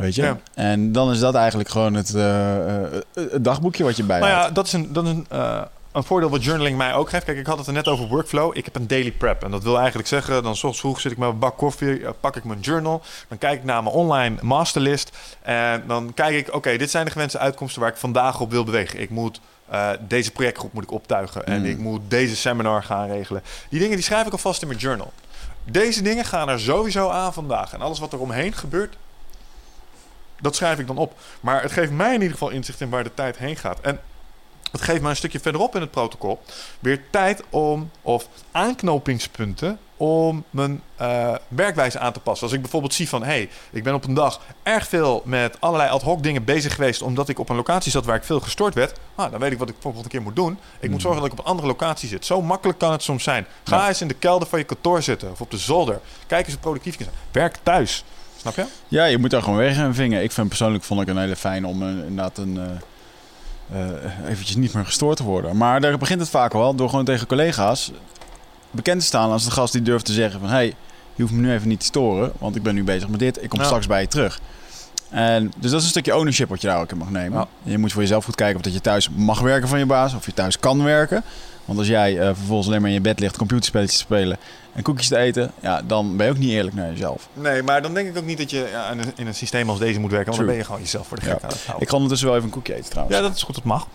Weet 0.01 0.15
je? 0.15 0.21
Ja. 0.21 0.37
En 0.53 0.91
dan 0.91 1.11
is 1.11 1.19
dat 1.19 1.35
eigenlijk 1.35 1.69
gewoon 1.69 1.93
het, 1.93 2.15
eh, 2.15 2.85
eh, 2.85 3.01
het 3.13 3.43
dagboekje 3.43 3.83
wat 3.83 3.97
je 3.97 4.03
bij 4.03 4.19
Nou 4.19 4.31
ja, 4.31 4.49
dat 4.49 4.65
is 4.65 4.73
een, 4.73 4.93
dat 4.93 5.03
is 5.03 5.09
een, 5.09 5.25
eh, 5.29 5.61
een 5.91 6.03
voordeel 6.03 6.29
wat 6.29 6.43
journaling 6.43 6.77
mij 6.77 6.93
ook 6.93 7.09
geeft. 7.09 7.25
Kijk, 7.25 7.37
ik 7.37 7.45
had 7.45 7.57
het 7.57 7.67
er 7.67 7.73
net 7.73 7.87
over 7.87 8.07
workflow. 8.07 8.57
Ik 8.57 8.65
heb 8.65 8.75
een 8.75 8.87
daily 8.87 9.11
prep. 9.11 9.43
En 9.43 9.51
dat 9.51 9.63
wil 9.63 9.77
eigenlijk 9.77 10.07
zeggen, 10.07 10.43
dan 10.43 10.55
's 10.55 10.63
ochtends 10.63 10.79
vroeg 10.79 10.99
zit 10.99 11.11
ik 11.11 11.17
met 11.17 11.29
een 11.29 11.39
bak 11.39 11.57
koffie, 11.57 12.01
pak 12.19 12.35
ik 12.35 12.43
mijn 12.43 12.59
journal. 12.59 13.01
Dan 13.27 13.37
kijk 13.37 13.59
ik 13.59 13.63
naar 13.63 13.83
mijn 13.83 13.95
online 13.95 14.35
masterlist. 14.41 15.17
En 15.41 15.83
dan 15.87 16.13
kijk 16.13 16.35
ik, 16.35 16.55
oké, 16.55 16.77
dit 16.77 16.91
zijn 16.91 17.05
de 17.05 17.11
gewenste 17.11 17.37
uitkomsten 17.39 17.81
waar 17.81 17.89
ik 17.89 17.97
vandaag 17.97 18.39
op 18.39 18.51
wil 18.51 18.63
bewegen. 18.63 19.01
Ik 19.01 19.09
moet 19.09 19.39
deze 20.07 20.31
projectgroep 20.31 20.73
moet 20.73 20.83
ik 20.83 20.91
optuigen. 20.91 21.45
En 21.45 21.59
Mm. 21.59 21.65
ik 21.65 21.77
moet 21.77 22.01
deze 22.07 22.35
seminar 22.35 22.83
gaan 22.83 23.07
regelen. 23.07 23.43
Die 23.69 23.79
dingen 23.79 23.95
die 23.95 24.05
schrijf 24.05 24.25
ik 24.25 24.31
alvast 24.31 24.61
in 24.61 24.67
mijn 24.67 24.79
journal. 24.79 25.11
Deze 25.65 26.01
dingen 26.01 26.25
gaan 26.25 26.49
er 26.49 26.59
sowieso 26.59 27.09
aan 27.09 27.33
vandaag. 27.33 27.73
En 27.73 27.81
alles 27.81 27.99
wat 27.99 28.13
er 28.13 28.19
omheen 28.19 28.53
gebeurt, 28.53 28.95
dat 30.41 30.55
schrijf 30.55 30.79
ik 30.79 30.87
dan 30.87 30.97
op. 30.97 31.13
Maar 31.41 31.61
het 31.61 31.71
geeft 31.71 31.91
mij 31.91 32.07
in 32.07 32.13
ieder 32.21 32.31
geval 32.31 32.49
inzicht 32.49 32.81
in 32.81 32.89
waar 32.89 33.03
de 33.03 33.13
tijd 33.13 33.37
heen 33.37 33.55
gaat. 33.55 33.79
En 33.81 33.99
het 34.71 34.81
geeft 34.81 35.01
mij 35.01 35.09
een 35.09 35.15
stukje 35.15 35.39
verderop 35.39 35.75
in 35.75 35.81
het 35.81 35.91
protocol 35.91 36.41
weer 36.79 37.01
tijd 37.09 37.43
om, 37.49 37.91
of 38.01 38.27
aanknopingspunten 38.51 39.79
om 39.97 40.43
mijn 40.49 40.81
eh, 40.95 41.35
werkwijze 41.47 41.99
aan 41.99 42.13
te 42.13 42.19
passen. 42.19 42.47
Als 42.47 42.55
ik 42.55 42.61
bijvoorbeeld 42.61 42.93
zie 42.93 43.09
van, 43.09 43.21
hé, 43.21 43.27
hey, 43.27 43.49
ik 43.71 43.83
ben 43.83 43.93
op 43.93 44.03
een 44.07 44.13
dag 44.13 44.41
erg 44.63 44.87
veel 44.87 45.21
met 45.25 45.57
allerlei 45.61 45.89
ad 45.89 46.01
hoc 46.01 46.23
dingen 46.23 46.43
bezig 46.43 46.75
geweest, 46.75 47.01
omdat 47.01 47.29
ik 47.29 47.39
op 47.39 47.49
een 47.49 47.55
locatie 47.55 47.91
zat 47.91 48.05
waar 48.05 48.15
ik 48.15 48.23
veel 48.23 48.39
gestoord 48.39 48.73
werd, 48.73 48.99
ah, 49.15 49.31
dan 49.31 49.39
weet 49.39 49.51
ik 49.51 49.57
wat 49.57 49.69
ik 49.69 49.75
volgende 49.79 50.09
keer 50.09 50.21
moet 50.21 50.35
doen. 50.35 50.57
Ik 50.79 50.89
moet 50.89 51.01
zorgen 51.01 51.21
dat 51.21 51.31
ik 51.31 51.39
op 51.39 51.45
een 51.45 51.51
andere 51.51 51.67
locatie 51.67 52.09
zit. 52.09 52.25
Zo 52.25 52.41
makkelijk 52.41 52.79
kan 52.79 52.91
het 52.91 53.03
soms 53.03 53.23
zijn. 53.23 53.45
Ga 53.63 53.77
Ja. 53.77 53.87
eens 53.87 54.01
in 54.01 54.07
de 54.07 54.13
kelder 54.13 54.47
van 54.47 54.59
je 54.59 54.65
kantoor 54.65 55.01
zitten 55.01 55.31
of 55.31 55.41
op 55.41 55.51
de 55.51 55.57
zolder. 55.57 55.99
Kijk 56.27 56.43
eens 56.45 56.53
hoe 56.53 56.61
productief 56.63 56.97
je 56.97 57.03
bent. 57.03 57.17
Werk 57.31 57.57
thuis. 57.63 58.03
Snap 58.41 58.55
je? 58.55 58.65
Ja, 58.87 59.05
je 59.05 59.17
moet 59.17 59.29
daar 59.29 59.41
gewoon 59.41 59.57
weg 59.57 59.77
en 59.77 59.95
vingen. 59.95 60.23
Ik 60.23 60.31
vind 60.31 60.47
persoonlijk 60.47 60.83
vond 60.83 61.01
ik 61.01 61.07
een 61.07 61.17
hele 61.17 61.35
fijn 61.35 61.65
om 61.65 61.81
eh, 61.81 61.87
inderdaad 61.87 62.37
een, 62.37 62.59
eh, 63.71 63.81
eh, 63.81 64.29
eventjes 64.29 64.55
niet 64.55 64.73
meer 64.73 64.85
gestoord 64.85 65.17
te 65.17 65.23
worden. 65.23 65.57
Maar 65.57 65.81
daar 65.81 65.97
begint 65.97 66.19
het 66.19 66.29
vaak 66.29 66.53
wel 66.53 66.75
door 66.75 66.89
gewoon 66.89 67.05
tegen 67.05 67.27
collega's 67.27 67.91
bekend 68.71 68.99
te 68.99 69.05
staan 69.05 69.31
als 69.31 69.45
de 69.45 69.51
gast 69.51 69.73
die 69.73 69.81
durft 69.81 70.05
te 70.05 70.13
zeggen 70.13 70.39
van... 70.39 70.49
hey, 70.49 70.75
je 71.15 71.21
hoeft 71.21 71.33
me 71.33 71.41
nu 71.41 71.53
even 71.53 71.67
niet 71.67 71.79
te 71.79 71.85
storen, 71.85 72.31
want 72.37 72.55
ik 72.55 72.63
ben 72.63 72.75
nu 72.75 72.83
bezig 72.83 73.09
met 73.09 73.19
dit. 73.19 73.43
Ik 73.43 73.49
kom 73.49 73.59
Ja. 73.59 73.65
straks 73.65 73.87
bij 73.87 74.01
je 74.01 74.07
terug. 74.07 74.39
En, 75.09 75.51
dus 75.57 75.71
dat 75.71 75.79
is 75.79 75.85
een 75.85 75.91
stukje 75.91 76.15
ownership 76.15 76.49
wat 76.49 76.61
je 76.61 76.67
daar 76.67 76.79
ook 76.79 76.91
in 76.91 76.97
mag 76.97 77.09
nemen. 77.09 77.39
Ja. 77.39 77.47
Je 77.71 77.77
moet 77.77 77.91
voor 77.91 78.01
jezelf 78.01 78.25
goed 78.25 78.35
kijken 78.35 78.57
of 78.57 78.61
dat 78.61 78.73
je 78.73 78.81
thuis 78.81 79.09
mag 79.09 79.39
werken 79.39 79.67
van 79.67 79.79
je 79.79 79.85
baas... 79.85 80.13
of 80.13 80.25
je 80.25 80.33
thuis 80.33 80.59
kan 80.59 80.83
werken. 80.83 81.23
Want 81.65 81.79
als 81.79 81.87
jij 81.87 82.19
eh, 82.19 82.25
vervolgens 82.25 82.67
alleen 82.67 82.81
maar 82.81 82.89
in 82.89 82.95
je 82.95 83.01
bed 83.01 83.19
ligt 83.19 83.37
computerspelletjes 83.37 83.97
te 83.97 84.03
spelen... 84.03 84.37
en 84.73 84.83
koekjes 84.83 85.07
te 85.07 85.17
eten, 85.17 85.51
ja, 85.59 85.81
dan 85.81 86.17
ben 86.17 86.25
je 86.25 86.31
ook 86.31 86.37
niet 86.37 86.51
eerlijk 86.51 86.75
naar 86.75 86.89
jezelf. 86.89 87.27
Nee, 87.33 87.63
maar 87.63 87.81
dan 87.81 87.93
denk 87.93 88.07
ik 88.07 88.17
ook 88.17 88.25
niet 88.25 88.37
dat 88.37 88.49
je 88.49 88.67
ja, 88.71 88.91
in, 89.15 89.27
een, 89.27 89.35
systeem 89.35 89.69
als 89.69 89.79
deze 89.79 89.99
moet 89.99 90.11
werken. 90.11 90.27
Want 90.27 90.37
dan 90.37 90.47
ben 90.47 90.57
je 90.57 90.63
gewoon 90.63 90.81
jezelf 90.81 91.07
voor 91.07 91.19
de 91.19 91.25
Ja. 91.25 91.31
gek 91.31 91.43
aan 91.43 91.49
het 91.49 91.57
houden. 91.57 91.81
Ik 91.81 91.89
ga 91.89 91.95
ondertussen 91.95 92.27
wel 92.27 92.37
even 92.37 92.47
een 92.47 92.55
koekje 92.55 92.75
eten 92.75 92.89
trouwens. 92.89 93.17
Ja, 93.17 93.21
dat 93.23 93.35
is 93.35 93.43
goed, 93.43 93.55
dat 93.55 93.63
mag. 93.63 93.87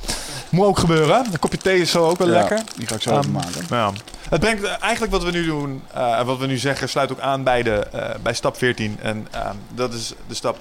Moet 0.49 0.67
ook 0.67 0.79
gebeuren. 0.79 1.27
Een 1.33 1.39
kopje 1.39 1.59
thee 1.59 1.81
is 1.81 1.91
zo 1.91 2.09
ook 2.09 2.19
wel 2.19 2.29
Ja, 2.29 2.33
lekker. 2.33 2.63
Die 2.77 2.87
ga 2.87 2.95
ik 2.95 3.03
zo 3.03 3.19
even 3.19 3.33
maken. 3.33 3.67
Ja. 3.69 3.93
Het 4.29 4.41
brengt 4.41 4.63
eh, 4.63 4.75
eigenlijk 4.81 5.13
wat 5.13 5.25
we 5.25 5.31
nu 5.31 5.45
doen 5.45 5.83
eh, 5.95 6.19
en 6.19 6.27
wat 6.27 6.39
we 6.39 6.47
nu 6.47 6.57
zeggen, 6.57 6.89
sluit 6.89 7.13
ook 7.13 7.21
aan 7.21 7.43
bij, 7.43 7.63
de, 7.63 7.73
eh, 7.73 8.15
bij 8.23 8.35
stap 8.35 8.57
14. 8.57 8.99
En 9.03 9.27
ehm, 9.31 9.55
dat 9.75 9.95
is 9.95 10.13
de 10.29 10.35
stap 10.35 10.59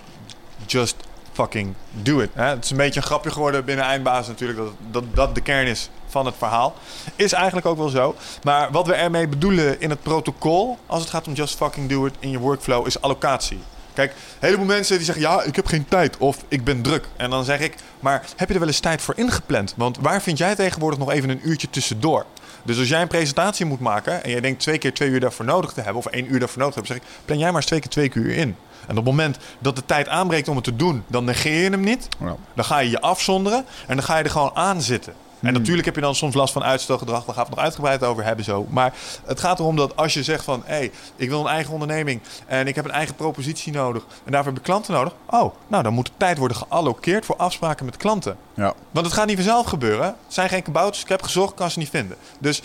just 0.65 0.95
fucking 1.31 1.73
do 1.91 2.19
it. 2.19 2.29
Hè? 2.33 2.45
Het 2.45 2.63
is 2.63 2.71
een 2.71 2.77
beetje 2.77 2.99
een 2.99 3.05
grapje 3.05 3.31
geworden 3.31 3.65
binnen 3.65 3.85
Eindbaas 3.85 4.27
natuurlijk, 4.27 4.59
dat, 4.59 4.73
dat 4.91 5.03
dat 5.13 5.35
de 5.35 5.41
kern 5.41 5.67
is 5.67 5.89
van 6.15 6.25
het 6.25 6.35
verhaal. 6.37 6.73
Is 7.15 7.33
eigenlijk 7.33 7.65
ook 7.65 7.77
wel 7.77 7.89
zo. 7.89 8.15
Maar 8.43 8.71
wat 8.71 8.87
we 8.87 8.93
ermee 8.93 9.27
bedoelen 9.27 9.81
in 9.81 9.89
het 9.89 10.01
protocol, 10.01 10.77
als 10.85 11.01
het 11.01 11.09
gaat 11.09 11.27
om 11.27 11.33
just 11.33 11.55
fucking 11.55 11.89
do 11.89 12.05
it 12.05 12.13
in 12.19 12.29
je 12.29 12.39
workflow, 12.39 12.87
is 12.87 13.01
allocatie. 13.01 13.59
Kijk, 13.93 14.11
een 14.11 14.17
heleboel 14.47 14.65
mensen 14.65 14.95
die 14.95 15.05
zeggen, 15.05 15.23
ja, 15.23 15.41
ik 15.41 15.55
heb 15.55 15.65
geen 15.65 15.85
tijd 15.87 16.17
of 16.17 16.37
ik 16.47 16.63
ben 16.63 16.81
druk. 16.81 17.07
En 17.17 17.29
dan 17.29 17.43
zeg 17.43 17.59
ik, 17.59 17.75
maar 17.99 18.25
heb 18.35 18.47
je 18.47 18.53
er 18.53 18.59
wel 18.59 18.69
eens 18.69 18.79
tijd 18.79 19.01
voor 19.01 19.17
ingepland? 19.17 19.73
Want 19.77 19.97
waar 20.01 20.21
vind 20.21 20.37
jij 20.37 20.55
tegenwoordig 20.55 20.99
nog 20.99 21.11
even 21.11 21.29
een 21.29 21.49
uurtje 21.49 21.69
tussendoor? 21.69 22.25
Dus 22.63 22.79
als 22.79 22.87
jij 22.87 23.01
een 23.01 23.07
presentatie 23.07 23.65
moet 23.65 23.79
maken 23.79 24.23
en 24.23 24.29
jij 24.29 24.41
denkt 24.41 24.59
twee 24.59 24.77
keer 24.77 24.93
twee 24.93 25.09
uur 25.09 25.19
daarvoor 25.19 25.45
nodig 25.45 25.71
te 25.71 25.81
hebben, 25.81 25.97
of 25.97 26.05
één 26.05 26.33
uur 26.33 26.39
daarvoor 26.39 26.59
nodig 26.59 26.73
te 26.73 26.79
hebben, 26.79 27.01
zeg 27.01 27.11
ik, 27.11 27.25
plan 27.25 27.37
jij 27.37 27.47
maar 27.47 27.57
eens 27.57 27.65
twee 27.65 27.79
keer 27.79 27.89
twee 27.89 28.11
uur 28.13 28.35
in. 28.35 28.55
En 28.87 28.91
op 28.91 28.95
het 28.95 29.05
moment 29.05 29.37
dat 29.59 29.75
de 29.75 29.85
tijd 29.85 30.07
aanbreekt 30.07 30.47
om 30.47 30.55
het 30.55 30.63
te 30.63 30.75
doen, 30.75 31.03
dan 31.07 31.23
negeer 31.23 31.63
je 31.63 31.69
hem 31.69 31.83
niet. 31.83 32.07
Dan 32.53 32.65
ga 32.65 32.79
je 32.79 32.89
je 32.89 33.01
afzonderen 33.01 33.65
en 33.87 33.95
dan 33.95 34.05
ga 34.05 34.17
je 34.17 34.23
er 34.23 34.29
gewoon 34.29 34.55
aan 34.55 34.81
zitten. 34.81 35.13
En 35.45 35.51
Hmm. 35.51 35.59
natuurlijk 35.59 35.85
heb 35.85 35.95
je 35.95 36.01
dan 36.01 36.15
soms 36.15 36.33
last 36.35 36.53
van 36.53 36.63
uitstelgedrag. 36.63 37.25
Daar 37.25 37.35
gaan 37.35 37.43
we 37.43 37.49
het 37.49 37.55
nog 37.55 37.65
uitgebreid 37.65 38.03
over 38.03 38.23
hebben 38.23 38.45
zo. 38.45 38.65
Maar 38.69 38.93
het 39.25 39.39
gaat 39.39 39.59
erom 39.59 39.75
dat 39.75 39.95
als 39.95 40.13
je 40.13 40.23
zegt 40.23 40.43
van... 40.43 40.61
hé, 40.65 40.75
hey, 40.75 40.91
ik 41.15 41.29
wil 41.29 41.39
een 41.41 41.47
eigen 41.47 41.73
onderneming 41.73 42.21
en 42.47 42.67
ik 42.67 42.75
heb 42.75 42.85
een 42.85 42.91
eigen 42.91 43.15
propositie 43.15 43.73
nodig... 43.73 44.05
en 44.25 44.31
daarvoor 44.31 44.51
heb 44.51 44.59
ik 44.59 44.65
klanten 44.65 44.93
nodig. 44.93 45.13
Oh, 45.29 45.53
nou 45.67 45.83
dan 45.83 45.93
moet 45.93 46.05
de 46.05 46.11
tijd 46.17 46.37
worden 46.37 46.57
gealloceerd 46.57 47.25
voor 47.25 47.35
afspraken 47.35 47.85
met 47.85 47.97
klanten. 47.97 48.37
Ja. 48.53 48.73
Want 48.91 49.05
het 49.05 49.15
gaat 49.15 49.25
niet 49.27 49.35
vanzelf 49.35 49.65
gebeuren. 49.65 50.05
Het 50.05 50.15
zijn 50.33 50.49
geen 50.49 50.63
kabouters. 50.63 51.01
Ik 51.03 51.09
heb 51.09 51.21
gezocht, 51.21 51.53
kan 51.53 51.71
ze 51.71 51.79
niet 51.79 51.89
vinden. 51.89 52.17
Dus 52.39 52.61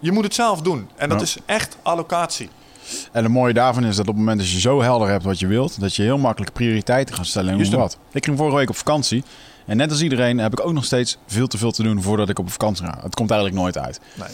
je 0.00 0.12
moet 0.12 0.24
het 0.24 0.34
zelf 0.34 0.60
doen. 0.60 0.88
En 0.96 1.08
dat 1.08 1.18
Ja. 1.18 1.24
is 1.24 1.36
echt 1.46 1.76
allocatie. 1.82 2.50
En 3.12 3.22
het 3.22 3.32
mooie 3.32 3.52
daarvan 3.52 3.84
is 3.84 3.96
dat 3.96 4.06
op 4.08 4.14
het 4.14 4.18
moment 4.20 4.38
dat 4.38 4.50
je 4.50 4.60
zo 4.60 4.82
helder 4.82 5.08
hebt 5.08 5.24
wat 5.24 5.38
je 5.38 5.46
wilt, 5.46 5.80
dat 5.80 5.96
je 5.96 6.02
heel 6.02 6.18
makkelijk 6.18 6.52
prioriteiten 6.52 7.14
gaat 7.14 7.26
stellen 7.26 7.58
hem. 7.58 7.70
wat. 7.70 7.98
Ik 8.12 8.24
ging 8.24 8.36
vorige 8.38 8.56
week 8.56 8.68
op 8.68 8.76
vakantie. 8.76 9.24
En 9.66 9.76
net 9.76 9.90
als 9.90 10.02
iedereen 10.02 10.38
heb 10.38 10.52
ik 10.52 10.66
ook 10.66 10.72
nog 10.72 10.84
steeds 10.84 11.18
veel 11.26 11.46
te 11.46 11.58
veel 11.58 11.72
te 11.72 11.82
doen 11.82 12.02
voordat 12.02 12.28
ik 12.28 12.38
op 12.38 12.50
vakantie 12.50 12.84
ga. 12.86 12.98
Het 13.02 13.14
komt 13.14 13.30
eigenlijk 13.30 13.60
nooit 13.60 13.78
uit. 13.78 14.00
Nee. 14.14 14.28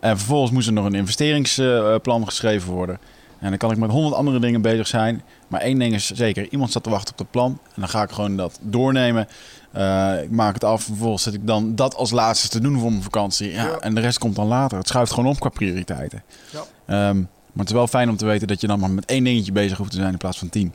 En 0.00 0.16
vervolgens 0.18 0.50
moest 0.50 0.66
er 0.66 0.72
nog 0.72 0.84
een 0.84 0.94
investeringsplan 0.94 2.24
geschreven 2.24 2.72
worden. 2.72 2.98
En 3.38 3.48
dan 3.48 3.58
kan 3.58 3.70
ik 3.70 3.76
met 3.76 3.90
honderd 3.90 4.14
andere 4.14 4.38
dingen 4.38 4.62
bezig 4.62 4.86
zijn. 4.86 5.22
Maar 5.48 5.60
één 5.60 5.78
ding 5.78 5.94
is 5.94 6.06
zeker, 6.10 6.48
iemand 6.50 6.70
staat 6.70 6.82
te 6.82 6.90
wachten 6.90 7.12
op 7.12 7.18
het 7.18 7.30
plan. 7.30 7.58
En 7.74 7.80
dan 7.80 7.88
ga 7.88 8.02
ik 8.02 8.10
gewoon 8.10 8.36
dat 8.36 8.58
doornemen. 8.62 9.28
Eh, 9.72 10.22
ik 10.22 10.30
maak 10.30 10.54
het 10.54 10.64
af. 10.64 10.82
Vervolgens 10.82 11.22
zet 11.22 11.34
ik 11.34 11.46
dan 11.46 11.74
dat 11.74 11.94
als 11.94 12.10
laatste 12.10 12.48
te 12.48 12.60
doen 12.60 12.78
voor 12.78 12.90
mijn 12.90 13.02
vakantie. 13.02 13.50
Ja, 13.52 13.64
Ja. 13.64 13.78
En 13.78 13.94
de 13.94 14.00
rest 14.00 14.18
komt 14.18 14.36
dan 14.36 14.46
later. 14.46 14.78
Het 14.78 14.88
schuift 14.88 15.12
gewoon 15.12 15.30
op 15.30 15.40
qua 15.40 15.48
prioriteiten. 15.48 16.22
Ja. 16.50 16.60
Ehm, 16.86 17.16
maar 17.18 17.64
het 17.64 17.68
is 17.68 17.72
wel 17.74 17.86
fijn 17.86 18.08
om 18.08 18.16
te 18.16 18.26
weten 18.26 18.46
dat 18.48 18.60
je 18.60 18.66
dan 18.66 18.80
maar 18.80 18.90
met 18.90 19.04
één 19.04 19.24
dingetje 19.24 19.52
bezig 19.52 19.78
hoeft 19.78 19.90
te 19.90 19.96
zijn 19.96 20.12
in 20.12 20.18
plaats 20.18 20.38
van 20.38 20.48
tien. 20.48 20.72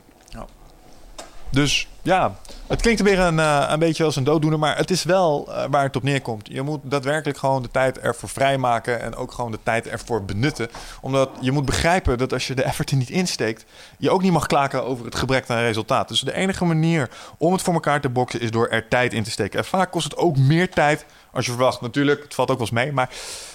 Dus 1.50 1.88
ja, 2.02 2.36
het 2.66 2.80
klinkt 2.80 3.00
weer 3.00 3.18
een, 3.18 3.38
eh, 3.38 3.66
een 3.68 3.78
beetje 3.78 4.04
als 4.04 4.16
een 4.16 4.24
dooddoener, 4.24 4.58
maar 4.58 4.76
het 4.76 4.90
is 4.90 5.02
wel 5.02 5.48
eh, 5.48 5.64
waar 5.70 5.82
het 5.82 5.96
op 5.96 6.02
neerkomt. 6.02 6.48
Je 6.52 6.62
moet 6.62 6.80
daadwerkelijk 6.82 7.38
gewoon 7.38 7.62
de 7.62 7.70
tijd 7.70 7.98
ervoor 7.98 8.28
vrijmaken 8.28 9.00
en 9.00 9.16
ook 9.16 9.32
gewoon 9.32 9.50
de 9.50 9.58
tijd 9.62 9.86
ervoor 9.86 10.24
benutten. 10.24 10.70
Omdat 11.00 11.30
je 11.40 11.52
moet 11.52 11.64
begrijpen 11.64 12.18
dat 12.18 12.32
als 12.32 12.46
je 12.46 12.54
de 12.54 12.62
effort 12.62 12.90
er 12.90 12.96
niet 12.96 13.10
insteekt, 13.10 13.64
je 13.98 14.10
ook 14.10 14.22
niet 14.22 14.32
mag 14.32 14.46
klagen 14.46 14.84
over 14.84 15.04
het 15.04 15.14
gebrek 15.14 15.50
aan 15.50 15.58
resultaat. 15.58 16.08
Dus 16.08 16.20
de 16.20 16.34
enige 16.34 16.64
manier 16.64 17.10
om 17.38 17.52
het 17.52 17.62
voor 17.62 17.74
elkaar 17.74 18.00
te 18.00 18.08
boksen 18.08 18.40
is 18.40 18.50
door 18.50 18.68
er 18.68 18.88
tijd 18.88 19.12
in 19.12 19.22
te 19.22 19.30
steken. 19.30 19.58
En 19.58 19.64
vaak 19.64 19.90
kost 19.90 20.04
het 20.04 20.16
ook 20.16 20.36
meer 20.36 20.70
tijd 20.70 21.04
als 21.32 21.46
je 21.46 21.52
verwacht. 21.52 21.80
Natuurlijk, 21.80 22.22
het 22.22 22.34
valt 22.34 22.50
ook 22.50 22.58
wel 22.58 22.66
eens 22.66 22.76
mee, 22.76 22.92
maar 22.92 23.10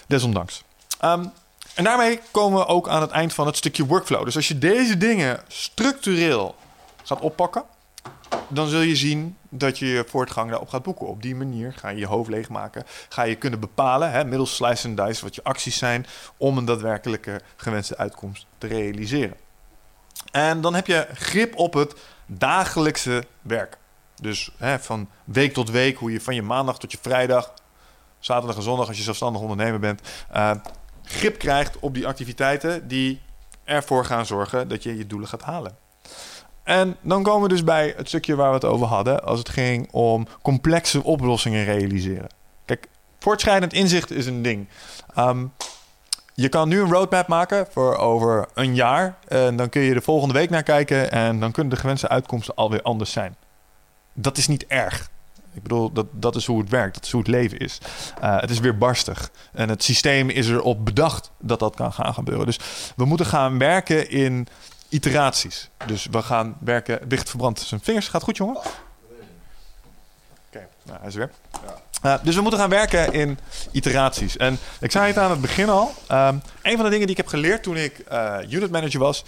desondanks. 0.07 0.63
Ehm, 0.99 1.25
en 1.73 1.83
daarmee 1.83 2.19
komen 2.31 2.59
we 2.59 2.65
ook 2.65 2.87
aan 2.87 3.01
het 3.01 3.11
eind 3.11 3.33
van 3.33 3.45
het 3.45 3.57
stukje 3.57 3.85
workflow. 3.85 4.25
Dus 4.25 4.35
als 4.35 4.47
je 4.47 4.57
deze 4.57 4.97
dingen 4.97 5.39
structureel 5.47 6.55
gaat 7.03 7.19
oppakken, 7.19 7.63
dan 8.47 8.67
zul 8.67 8.81
je 8.81 8.95
zien 8.95 9.37
dat 9.49 9.79
je 9.79 9.85
je 9.85 10.05
voortgang 10.07 10.49
daarop 10.49 10.69
gaat 10.69 10.83
boeken. 10.83 11.07
Op 11.07 11.21
die 11.21 11.35
manier 11.35 11.73
ga 11.73 11.89
je 11.89 11.99
je 11.99 12.05
hoofd 12.05 12.29
leegmaken. 12.29 12.83
Ga 13.09 13.23
je 13.23 13.35
kunnen 13.35 13.59
bepalen, 13.59 14.11
hè, 14.11 14.25
middels 14.25 14.55
slice 14.55 14.87
and 14.87 14.97
dice, 14.97 15.23
wat 15.23 15.35
je 15.35 15.43
acties 15.43 15.77
zijn 15.77 16.05
om 16.37 16.57
een 16.57 16.65
daadwerkelijke 16.65 17.41
gewenste 17.55 17.97
uitkomst 17.97 18.45
te 18.57 18.67
realiseren. 18.67 19.35
En 20.31 20.61
dan 20.61 20.75
heb 20.75 20.87
je 20.87 21.07
grip 21.13 21.55
op 21.55 21.73
het 21.73 21.95
dagelijkse 22.25 23.23
werk. 23.41 23.77
Dus 24.21 24.51
hè, 24.57 24.79
van 24.79 25.09
week 25.23 25.53
tot 25.53 25.69
week, 25.69 25.97
hoe 25.97 26.11
je 26.11 26.21
van 26.21 26.35
je 26.35 26.41
maandag 26.41 26.79
tot 26.79 26.91
je 26.91 26.97
vrijdag, 27.01 27.53
zaterdag 28.19 28.55
en 28.55 28.63
zondag 28.63 28.87
als 28.87 28.97
je 28.97 29.03
zelfstandig 29.03 29.41
ondernemer 29.41 29.79
bent, 29.79 30.01
eh, 30.29 30.51
grip 31.03 31.37
krijgt 31.37 31.79
op 31.79 31.93
die 31.93 32.07
activiteiten 32.07 32.87
die 32.87 33.21
ervoor 33.63 34.05
gaan 34.05 34.25
zorgen 34.25 34.67
dat 34.67 34.83
je 34.83 34.97
je 34.97 35.07
doelen 35.07 35.27
gaat 35.27 35.41
halen. 35.41 35.84
En 36.65 36.95
dan 37.01 37.23
komen 37.23 37.41
we 37.41 37.53
dus 37.53 37.63
bij 37.63 37.93
het 37.97 38.07
stukje 38.07 38.35
waar 38.35 38.49
we 38.49 38.55
het 38.55 38.65
over 38.65 38.87
hadden, 38.87 39.23
als 39.23 39.39
het 39.39 39.49
ging 39.49 39.87
om 39.91 40.27
complexe 40.41 41.03
oplossingen 41.03 41.63
realiseren. 41.63 42.27
Kijk, 42.65 42.87
voortschrijdend 43.19 43.73
inzicht 43.73 44.11
is 44.11 44.25
een 44.25 44.41
ding. 44.41 44.67
Ehm, 45.13 45.45
je 46.33 46.49
kan 46.49 46.69
nu 46.69 46.81
een 46.81 46.91
roadmap 46.91 47.27
maken 47.27 47.67
voor 47.71 47.97
over 47.97 48.47
een 48.53 48.75
jaar. 48.75 49.17
En 49.27 49.55
dan 49.55 49.69
kun 49.69 49.81
je 49.81 49.93
de 49.93 50.01
volgende 50.01 50.33
week 50.33 50.49
naar 50.49 50.63
kijken. 50.63 51.11
En 51.11 51.39
dan 51.39 51.51
kunnen 51.51 51.73
de 51.73 51.79
gewenste 51.79 52.07
uitkomsten 52.07 52.55
alweer 52.55 52.81
anders 52.81 53.11
zijn. 53.11 53.35
Dat 54.13 54.37
is 54.37 54.47
niet 54.47 54.65
erg. 54.65 55.09
Ik 55.53 55.61
bedoel, 55.63 55.91
dat, 55.91 56.05
dat 56.11 56.35
is 56.35 56.45
hoe 56.45 56.59
het 56.59 56.69
werkt. 56.69 56.93
Dat 56.93 57.05
is 57.05 57.11
hoe 57.11 57.21
het 57.21 57.29
leven 57.29 57.57
is. 57.57 57.77
Eh, 58.21 58.39
het 58.39 58.49
is 58.49 58.59
weer 58.59 58.77
barstig. 58.77 59.31
En 59.53 59.69
het 59.69 59.83
systeem 59.83 60.29
is 60.29 60.49
erop 60.49 60.85
bedacht 60.85 61.31
dat 61.39 61.59
dat 61.59 61.75
kan 61.75 61.93
gaan 61.93 62.13
gebeuren. 62.13 62.45
Dus 62.45 62.59
we 62.95 63.05
moeten 63.05 63.25
gaan 63.25 63.57
werken 63.57 64.09
in 64.09 64.47
iteraties. 64.89 65.69
Dus 65.85 66.05
we 66.05 66.21
gaan 66.21 66.57
werken... 66.59 67.07
Wicht 67.07 67.29
verbrandt 67.29 67.59
zijn 67.59 67.81
vingers. 67.81 68.07
Gaat 68.07 68.23
goed, 68.23 68.37
jongen? 68.37 68.57
Oké, 70.47 70.67
nou, 70.83 70.99
hij 70.99 71.07
is 71.07 71.15
er 71.15 71.19
weer. 71.19 71.31
Uh, 72.03 72.15
dus 72.23 72.35
we 72.35 72.41
moeten 72.41 72.59
gaan 72.59 72.69
werken 72.69 73.13
in 73.13 73.39
iteraties. 73.71 74.37
En 74.37 74.57
ik 74.79 74.91
zei 74.91 75.07
het 75.07 75.17
aan 75.17 75.31
het 75.31 75.41
begin 75.41 75.69
al. 75.69 75.93
Um, 76.11 76.41
een 76.61 76.75
van 76.75 76.83
de 76.83 76.89
dingen 76.89 76.99
die 76.99 77.09
ik 77.09 77.17
heb 77.17 77.27
geleerd 77.27 77.63
toen 77.63 77.77
ik 77.77 78.03
uh, 78.11 78.37
unit 78.49 78.71
manager 78.71 78.99
was 78.99 79.23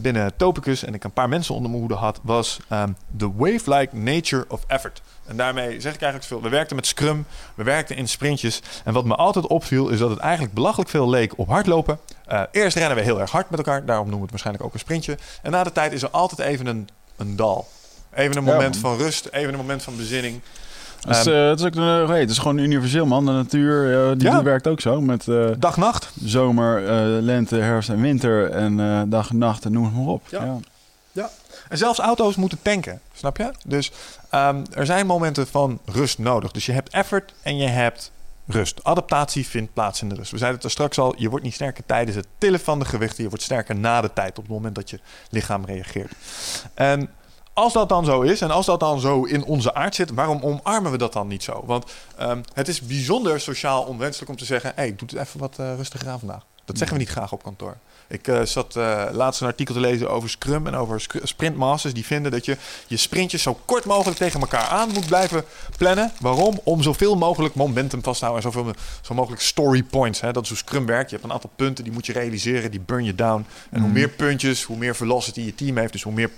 binnen 0.00 0.36
Topicus 0.36 0.84
en 0.84 0.94
ik 0.94 1.04
een 1.04 1.12
paar 1.12 1.28
mensen 1.28 1.54
onder 1.54 1.70
mijn 1.70 1.82
hoede 1.82 1.98
had, 1.98 2.20
was 2.22 2.58
um, 2.72 2.96
the 3.16 3.32
wave-like 3.36 3.96
nature 3.96 4.44
of 4.48 4.60
effort. 4.66 5.02
En 5.26 5.36
daarmee 5.36 5.80
zeg 5.80 5.94
ik 5.94 6.02
eigenlijk 6.02 6.24
veel. 6.24 6.42
We 6.42 6.48
werkten 6.48 6.76
met 6.76 6.86
Scrum, 6.86 7.26
we 7.54 7.62
werkten 7.62 7.96
in 7.96 8.08
sprintjes. 8.08 8.62
En 8.84 8.92
wat 8.92 9.04
me 9.04 9.14
altijd 9.14 9.46
opviel 9.46 9.88
is 9.88 9.98
dat 9.98 10.10
het 10.10 10.18
eigenlijk 10.18 10.54
belachelijk 10.54 10.90
veel 10.90 11.08
leek 11.08 11.32
op 11.36 11.48
hardlopen. 11.48 11.98
Uh, 12.28 12.42
eerst 12.52 12.76
rennen 12.76 12.96
we 12.96 13.02
heel 13.02 13.20
erg 13.20 13.30
hard 13.30 13.50
met 13.50 13.58
elkaar, 13.58 13.84
daarom 13.84 14.08
noemen 14.08 14.18
we 14.18 14.22
het 14.22 14.30
waarschijnlijk 14.30 14.64
ook 14.64 14.74
een 14.74 14.80
sprintje. 14.80 15.18
En 15.42 15.50
na 15.50 15.64
de 15.64 15.72
tijd 15.72 15.92
is 15.92 16.02
er 16.02 16.10
altijd 16.10 16.48
even 16.48 16.66
een, 16.66 16.88
een 17.16 17.36
dal. 17.36 17.68
Even 18.14 18.36
een 18.36 18.44
moment 18.44 18.74
ja, 18.74 18.80
van 18.80 18.96
rust, 18.96 19.26
even 19.26 19.52
een 19.52 19.58
moment 19.58 19.82
van 19.82 19.96
bezinning. 19.96 20.40
Het 21.06 21.16
is, 21.16 21.26
uh, 21.26 21.48
het, 21.48 21.60
is 21.60 21.66
ook, 21.66 21.74
uh, 21.74 22.08
hey, 22.08 22.20
het 22.20 22.30
is 22.30 22.38
gewoon 22.38 22.58
universeel, 22.58 23.06
man. 23.06 23.26
De 23.26 23.32
natuur 23.32 24.08
uh, 24.10 24.18
die 24.18 24.28
ja. 24.28 24.42
werkt 24.42 24.66
ook 24.66 24.80
zo. 24.80 25.00
Met 25.00 25.26
dag-nacht. 25.58 26.12
Zomer, 26.24 26.80
lente, 27.22 27.56
herfst 27.56 27.88
en 27.88 28.00
winter. 28.00 28.50
En 28.50 29.06
dag 29.10 29.30
en 29.30 29.38
nacht 29.38 29.64
en 29.64 29.72
noem 29.72 29.84
het 29.84 29.94
maar 29.94 30.06
op. 30.06 30.22
Ja. 30.28 30.44
ja. 30.44 30.56
ja. 31.12 31.30
En 31.68 31.78
zelfs 31.78 31.98
auto's 31.98 32.36
moeten 32.36 32.58
tanken, 32.62 33.00
snap 33.14 33.36
je? 33.36 33.50
Dus 33.66 33.92
um, 34.34 34.62
er 34.72 34.86
zijn 34.86 35.06
momenten 35.06 35.46
van 35.46 35.80
rust 35.84 36.18
nodig. 36.18 36.50
Dus 36.50 36.66
je 36.66 36.72
hebt 36.72 36.92
effort 36.92 37.32
en 37.42 37.56
je 37.56 37.66
hebt 37.66 38.12
rust. 38.46 38.84
Adaptatie 38.84 39.46
vindt 39.46 39.72
plaats 39.72 40.02
in 40.02 40.08
de 40.08 40.14
rust. 40.14 40.30
We 40.30 40.38
zeiden 40.38 40.56
het 40.56 40.66
er 40.66 40.72
straks 40.72 40.98
al, 40.98 41.14
je 41.16 41.28
wordt 41.28 41.44
niet 41.44 41.54
sterker 41.54 41.84
tijdens 41.86 42.16
het 42.16 42.26
tillen 42.38 42.60
van 42.60 42.78
de 42.78 42.84
gewichten. 42.84 43.22
Je 43.22 43.28
wordt 43.28 43.44
sterker 43.44 43.76
na 43.76 44.00
de 44.00 44.12
tijd, 44.12 44.38
op 44.38 44.44
het 44.44 44.52
moment 44.52 44.74
dat 44.74 44.90
je 44.90 45.00
lichaam 45.30 45.64
reageert. 45.64 46.12
En 46.74 47.10
als 47.58 47.72
dat 47.72 47.88
dan 47.88 48.04
zo 48.04 48.20
is 48.20 48.40
en 48.40 48.50
als 48.50 48.66
dat 48.66 48.80
dan 48.80 49.00
zo 49.00 49.24
in 49.24 49.44
onze 49.44 49.74
aard 49.74 49.94
zit, 49.94 50.10
waarom 50.10 50.42
omarmen 50.42 50.90
we 50.90 50.98
dat 50.98 51.12
dan 51.12 51.28
niet 51.28 51.42
zo? 51.42 51.62
Want 51.66 51.84
um, 52.20 52.42
het 52.52 52.68
is 52.68 52.80
bijzonder 52.80 53.40
sociaal 53.40 53.82
onwenselijk 53.82 54.30
om 54.30 54.36
te 54.36 54.44
zeggen: 54.44 54.72
hé, 54.74 54.82
hey, 54.82 54.94
doe 54.96 55.08
het 55.10 55.18
even 55.18 55.40
wat 55.40 55.56
uh, 55.60 55.74
rustiger 55.76 56.08
aan 56.08 56.18
vandaag. 56.18 56.42
Dat 56.64 56.78
zeggen 56.78 56.96
we 56.96 57.02
niet 57.02 57.12
graag 57.12 57.32
op 57.32 57.42
kantoor. 57.42 57.76
Ik 58.08 58.28
uh, 58.28 58.42
zat 58.42 58.76
uh, 58.76 59.04
laatst 59.12 59.40
een 59.40 59.46
artikel 59.46 59.74
te 59.74 59.80
lezen 59.80 60.10
over 60.10 60.30
Scrum 60.30 60.66
en 60.66 60.74
over 60.74 61.06
Sprintmasters. 61.22 61.94
Die 61.94 62.04
vinden 62.04 62.30
dat 62.30 62.44
je 62.44 62.56
je 62.86 62.96
sprintjes 62.96 63.42
zo 63.42 63.58
kort 63.64 63.84
mogelijk 63.84 64.18
tegen 64.18 64.40
elkaar 64.40 64.66
aan 64.66 64.88
moet 64.92 65.06
blijven 65.06 65.44
plannen. 65.76 66.12
Waarom? 66.20 66.60
Om 66.64 66.82
zoveel 66.82 67.16
mogelijk 67.16 67.54
momentum 67.54 68.02
vast 68.02 68.18
te 68.18 68.24
houden 68.24 68.46
en 68.46 68.52
zoveel 68.52 68.72
zo 69.00 69.14
mogelijk 69.14 69.42
story 69.42 69.82
points. 69.82 70.20
Hè? 70.20 70.32
Dat 70.32 70.42
is 70.42 70.48
hoe 70.48 70.58
Scrum 70.58 70.86
werkt. 70.86 71.10
Je 71.10 71.16
hebt 71.16 71.28
een 71.28 71.34
aantal 71.34 71.50
punten 71.56 71.84
die 71.84 71.92
moet 71.92 72.06
je 72.06 72.12
realiseren, 72.12 72.70
die 72.70 72.80
burn 72.80 73.04
je 73.04 73.14
down. 73.14 73.46
En 73.70 73.80
hoe 73.80 73.90
meer 73.90 74.08
puntjes, 74.08 74.62
hoe 74.62 74.76
meer 74.76 74.96
velocity 74.96 75.40
je 75.40 75.54
team 75.54 75.76
heeft, 75.76 75.92
dus 75.92 76.02
hoe 76.02 76.12
meer 76.12 76.30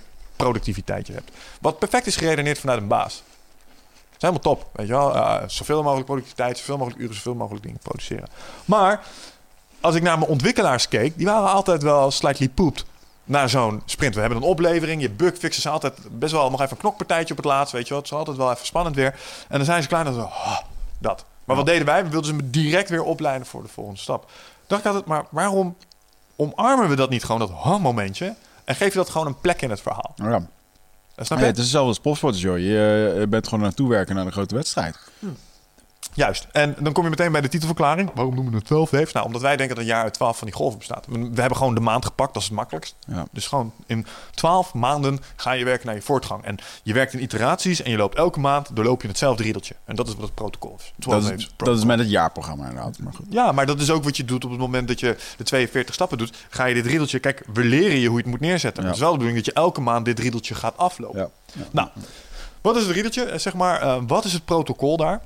productiviteit 0.43 1.07
je 1.07 1.13
hebt. 1.13 1.31
Wat 1.61 1.79
perfect 1.79 2.05
is 2.05 2.15
geredeneerd 2.15 2.59
vanuit 2.59 2.81
een 2.81 2.87
baas. 2.87 3.23
Dat 4.09 4.15
is 4.17 4.29
helemaal 4.29 4.41
top. 4.41 4.69
Weet 4.73 4.87
je 4.87 4.93
wel? 4.93 5.15
Uh, 5.15 5.37
zoveel 5.47 5.83
mogelijk 5.83 6.05
productiviteit, 6.05 6.57
zoveel 6.57 6.77
mogelijk 6.77 7.01
uren, 7.01 7.15
zoveel 7.15 7.35
mogelijk 7.35 7.63
dingen 7.63 7.79
produceren. 7.79 8.27
Maar 8.65 9.05
als 9.81 9.95
ik 9.95 10.01
naar 10.01 10.17
mijn 10.17 10.31
ontwikkelaars 10.31 10.87
keek, 10.87 11.17
die 11.17 11.25
waren 11.25 11.49
altijd 11.49 11.83
wel 11.83 12.11
slightly 12.11 12.49
pooped 12.49 12.85
na 13.23 13.47
zo'n 13.47 13.81
sprint. 13.85 14.13
We 14.13 14.19
hebben 14.19 14.37
een 14.37 14.43
oplevering, 14.43 15.01
je 15.01 15.09
bugfixes 15.09 15.61
zijn 15.61 15.73
altijd 15.73 15.93
best 16.19 16.31
wel 16.31 16.49
nog 16.49 16.61
even 16.61 16.71
een 16.71 16.77
knokpartijtje 16.77 17.33
op 17.33 17.37
het 17.43 17.45
laatst, 17.45 17.73
weet 17.73 17.83
je 17.83 17.89
wel. 17.89 17.97
Het 17.97 18.11
is 18.11 18.17
altijd 18.17 18.37
wel 18.37 18.51
even 18.51 18.65
spannend 18.65 18.95
weer. 18.95 19.19
En 19.47 19.57
dan 19.57 19.65
zijn 19.65 19.81
ze 19.81 19.87
klein 19.87 20.07
en 20.07 20.13
zo, 20.13 20.21
oh, 20.21 20.57
dat. 20.97 21.25
Maar 21.43 21.55
wat 21.55 21.65
deden 21.65 21.85
wij? 21.85 22.03
We 22.03 22.09
wilden 22.09 22.35
ze 22.35 22.49
direct 22.49 22.89
weer 22.89 23.03
opleiden 23.03 23.47
voor 23.47 23.61
de 23.61 23.67
volgende 23.67 23.99
stap. 23.99 24.29
Dacht 24.67 24.81
ik 24.81 24.87
altijd, 24.87 25.05
maar 25.05 25.25
waarom 25.29 25.75
omarmen 26.35 26.89
we 26.89 26.95
dat 26.95 27.09
niet 27.09 27.23
gewoon, 27.23 27.39
dat 27.39 27.51
ha-momentje? 27.51 28.35
En 28.65 28.75
geef 28.75 28.91
je 28.91 28.97
dat 28.97 29.09
gewoon 29.09 29.27
een 29.27 29.39
plek 29.39 29.61
in 29.61 29.69
het 29.69 29.81
verhaal. 29.81 30.13
Ja. 30.15 30.47
Snap 31.15 31.37
je? 31.37 31.43
Ja, 31.43 31.49
het 31.49 31.57
is 31.57 31.63
hetzelfde 31.63 31.89
als 31.89 31.99
profsporters, 31.99 32.43
joh. 32.43 32.57
Je, 32.57 33.15
je 33.19 33.25
bent 33.29 33.47
gewoon 33.47 33.63
naartoe 33.63 33.89
werken 33.89 34.15
naar 34.15 34.25
de 34.25 34.31
grote 34.31 34.55
wedstrijd. 34.55 34.97
Hm. 35.19 35.27
Juist. 36.13 36.47
En 36.51 36.75
dan 36.79 36.93
kom 36.93 37.03
je 37.03 37.09
meteen 37.09 37.31
bij 37.31 37.41
de 37.41 37.47
titelverklaring. 37.47 38.11
Waarom 38.15 38.33
noemen 38.35 38.51
we 38.51 38.57
het 38.57 38.67
12 38.67 38.89
waves? 38.89 39.13
Nou, 39.13 39.25
omdat 39.25 39.41
wij 39.41 39.57
denken 39.57 39.75
dat 39.75 39.83
een 39.85 39.91
jaar 39.91 40.03
uit 40.03 40.13
12 40.13 40.37
van 40.37 40.47
die 40.47 40.55
golven 40.55 40.77
bestaat. 40.77 41.05
We 41.09 41.41
hebben 41.41 41.57
gewoon 41.57 41.73
de 41.75 41.79
maand 41.79 42.05
gepakt, 42.05 42.33
dat 42.33 42.41
is 42.41 42.47
het 42.47 42.57
makkelijkst. 42.57 42.95
Ja. 43.07 43.25
Dus 43.31 43.47
gewoon 43.47 43.73
in 43.85 44.05
12 44.33 44.73
maanden 44.73 45.19
ga 45.35 45.51
je 45.51 45.65
werken 45.65 45.85
naar 45.85 45.95
je 45.95 46.01
voortgang. 46.01 46.43
En 46.43 46.57
je 46.83 46.93
werkt 46.93 47.13
in 47.13 47.21
iteraties 47.21 47.81
en 47.81 47.91
je 47.91 47.97
loopt 47.97 48.15
elke 48.15 48.39
maand 48.39 48.75
doorloop 48.75 49.01
je 49.01 49.07
hetzelfde 49.07 49.43
riedeltje. 49.43 49.75
En 49.85 49.95
dat 49.95 50.07
is 50.07 50.13
wat 50.13 50.23
het 50.23 50.35
protocol 50.35 50.75
is. 50.79 50.93
12 50.99 51.23
Dat 51.23 51.39
is, 51.39 51.49
dat 51.57 51.77
is 51.77 51.83
met 51.85 51.99
het 51.99 52.09
jaarprogramma 52.09 52.67
inderdaad. 52.67 52.99
Maar 52.99 53.13
goed. 53.13 53.25
Ja, 53.29 53.51
maar 53.51 53.65
dat 53.65 53.79
is 53.79 53.89
ook 53.89 54.03
wat 54.03 54.17
je 54.17 54.25
doet 54.25 54.43
op 54.45 54.51
het 54.51 54.59
moment 54.59 54.87
dat 54.87 54.99
je 54.99 55.17
de 55.37 55.43
42 55.43 55.93
stappen 55.93 56.17
doet. 56.17 56.37
Ga 56.49 56.65
je 56.65 56.73
dit 56.73 56.85
riedeltje... 56.85 57.19
Kijk, 57.19 57.43
we 57.53 57.63
leren 57.63 57.99
je 57.99 58.07
hoe 58.07 58.17
je 58.17 58.23
het 58.23 58.31
moet 58.31 58.39
neerzetten. 58.39 58.83
Ja. 58.83 58.87
Het 58.89 58.97
is 58.97 59.03
wel 59.03 59.11
de 59.11 59.17
bedoeling 59.17 59.45
dat 59.45 59.53
je 59.55 59.61
elke 59.61 59.81
maand 59.81 60.05
dit 60.05 60.19
riedeltje 60.19 60.55
gaat 60.55 60.77
aflopen. 60.77 61.19
Ja. 61.19 61.29
Ja. 61.53 61.67
Nou, 61.71 61.87
wat 62.61 62.75
is 62.75 62.83
het 62.83 62.91
riedeltje? 62.91 63.23
Eh, 63.23 63.39
Zeg 63.39 63.53
maar, 63.53 63.81
eh, 63.81 63.97
wat 64.07 64.25
is 64.25 64.33
het 64.33 64.45
protocol 64.45 64.97
daar? 64.97 65.21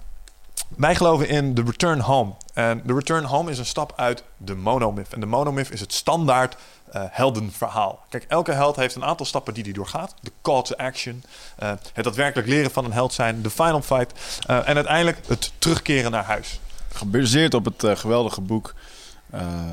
Wij 0.77 0.95
geloven 0.95 1.27
in 1.27 1.53
de 1.53 1.63
return 1.65 1.99
home. 1.99 2.33
En 2.53 2.81
de 2.85 2.93
return 2.93 3.23
home 3.23 3.51
is 3.51 3.57
een 3.57 3.65
stap 3.65 3.93
uit 3.95 4.23
de 4.37 4.55
monomyth. 4.55 5.13
En 5.13 5.19
de 5.19 5.25
monomyth 5.25 5.71
is 5.71 5.79
het 5.79 5.93
standaard 5.93 6.55
eh, 6.91 7.03
heldenverhaal. 7.09 8.05
Kijk, 8.09 8.25
elke 8.27 8.51
held 8.51 8.75
heeft 8.75 8.95
een 8.95 9.03
aantal 9.05 9.25
stappen 9.25 9.53
die 9.53 9.63
hij 9.63 9.71
doorgaat. 9.73 10.15
De 10.21 10.31
call 10.41 10.61
to 10.61 10.75
action. 10.75 11.23
eh, 11.57 11.71
het 11.93 12.03
daadwerkelijk 12.03 12.47
leren 12.47 12.71
van 12.71 12.85
een 12.85 12.93
held 12.93 13.13
zijn. 13.13 13.41
De 13.41 13.49
final 13.49 13.81
fight. 13.81 14.39
eh, 14.47 14.57
en 14.69 14.75
uiteindelijk 14.75 15.17
het 15.27 15.51
terugkeren 15.57 16.11
naar 16.11 16.23
huis. 16.23 16.59
Gebaseerd 16.93 17.53
op 17.53 17.65
het 17.65 17.99
geweldige 17.99 18.41
boek 18.41 18.73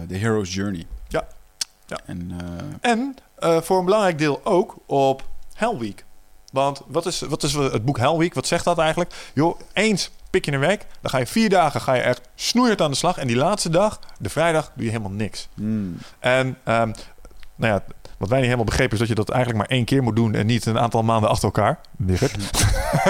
The 0.08 0.14
Hero's 0.14 0.54
Journey. 0.54 0.86
Ja. 1.08 1.26
Ja. 1.86 1.98
En 2.06 2.30
En 2.80 3.16
voor 3.62 3.78
een 3.78 3.84
belangrijk 3.84 4.18
deel 4.18 4.40
ook 4.44 4.76
op 4.86 5.22
Hell 5.54 5.76
Week. 5.76 6.04
Want 6.52 6.80
wat 6.86 7.06
is, 7.06 7.20
wat 7.20 7.42
is 7.42 7.52
het 7.52 7.84
boek 7.84 7.98
Hell 7.98 8.16
Week? 8.16 8.34
Wat 8.34 8.46
zegt 8.46 8.64
dat 8.64 8.78
eigenlijk? 8.78 9.14
Joh, 9.34 9.60
eens 9.72 10.10
pik 10.32 10.44
je 10.44 10.52
een 10.52 10.60
week. 10.60 10.86
Dan 11.00 11.10
ga 11.10 11.18
je 11.18 11.26
vier 11.26 11.48
dagen 11.48 11.80
ga 11.80 11.94
je 11.94 12.00
echt 12.00 12.20
snoeihard 12.34 12.80
aan 12.80 12.90
de 12.90 12.96
slag. 12.96 13.18
En 13.18 13.26
die 13.26 13.36
laatste 13.36 13.68
dag, 13.70 13.98
de 14.18 14.28
vrijdag, 14.28 14.72
doe 14.74 14.84
je 14.84 14.90
helemaal 14.90 15.10
niks. 15.12 15.48
hmm, 15.54 15.98
En 16.18 16.58
ehm, 16.64 16.90
nou 17.56 17.72
ja, 17.72 17.82
wat 18.18 18.28
wij 18.28 18.38
niet 18.38 18.46
helemaal 18.46 18.64
begrepen 18.64 18.92
is 18.92 18.98
dat 18.98 19.08
je 19.08 19.14
dat 19.14 19.30
eigenlijk 19.30 19.60
maar 19.60 19.76
één 19.76 19.84
keer 19.84 20.02
moet 20.02 20.16
doen. 20.16 20.34
En 20.34 20.46
niet 20.46 20.66
een 20.66 20.78
aantal 20.78 21.02
maanden 21.02 21.30
achter 21.30 21.44
elkaar. 21.44 21.78
Wigert. 21.96 22.36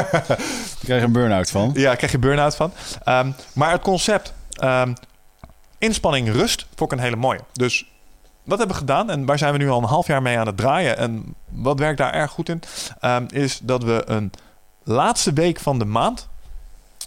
krijg 0.84 1.02
een 1.02 1.12
burn-out 1.12 1.50
van. 1.50 1.70
Ja, 1.74 1.82
daar 1.82 1.96
krijg 1.96 2.12
je 2.12 2.18
burn-out 2.18 2.56
van. 2.56 2.72
Ehm, 3.04 3.30
maar 3.54 3.70
het 3.70 3.82
concept 3.82 4.32
ehm, 4.50 4.92
inspanning 5.78 6.28
rust 6.28 6.66
vond 6.74 6.92
ik 6.92 6.98
een 6.98 7.04
hele 7.04 7.16
mooie. 7.16 7.40
Dus 7.52 7.86
wat 8.44 8.58
hebben 8.58 8.76
we 8.76 8.82
gedaan? 8.82 9.10
En 9.10 9.24
waar 9.24 9.38
zijn 9.38 9.52
we 9.52 9.58
nu 9.58 9.70
al 9.70 9.78
een 9.78 9.84
half 9.84 10.06
jaar 10.06 10.22
mee 10.22 10.38
aan 10.38 10.46
het 10.46 10.56
draaien? 10.56 10.96
En 10.98 11.34
wat 11.48 11.78
werkt 11.78 11.98
daar 11.98 12.12
erg 12.12 12.30
goed 12.30 12.48
in? 12.48 12.62
Is 13.28 13.58
dat 13.62 13.82
we 13.84 14.02
een 14.06 14.30
laatste 14.82 15.32
week 15.32 15.60
van 15.60 15.78
de 15.78 15.84
maand... 15.84 16.28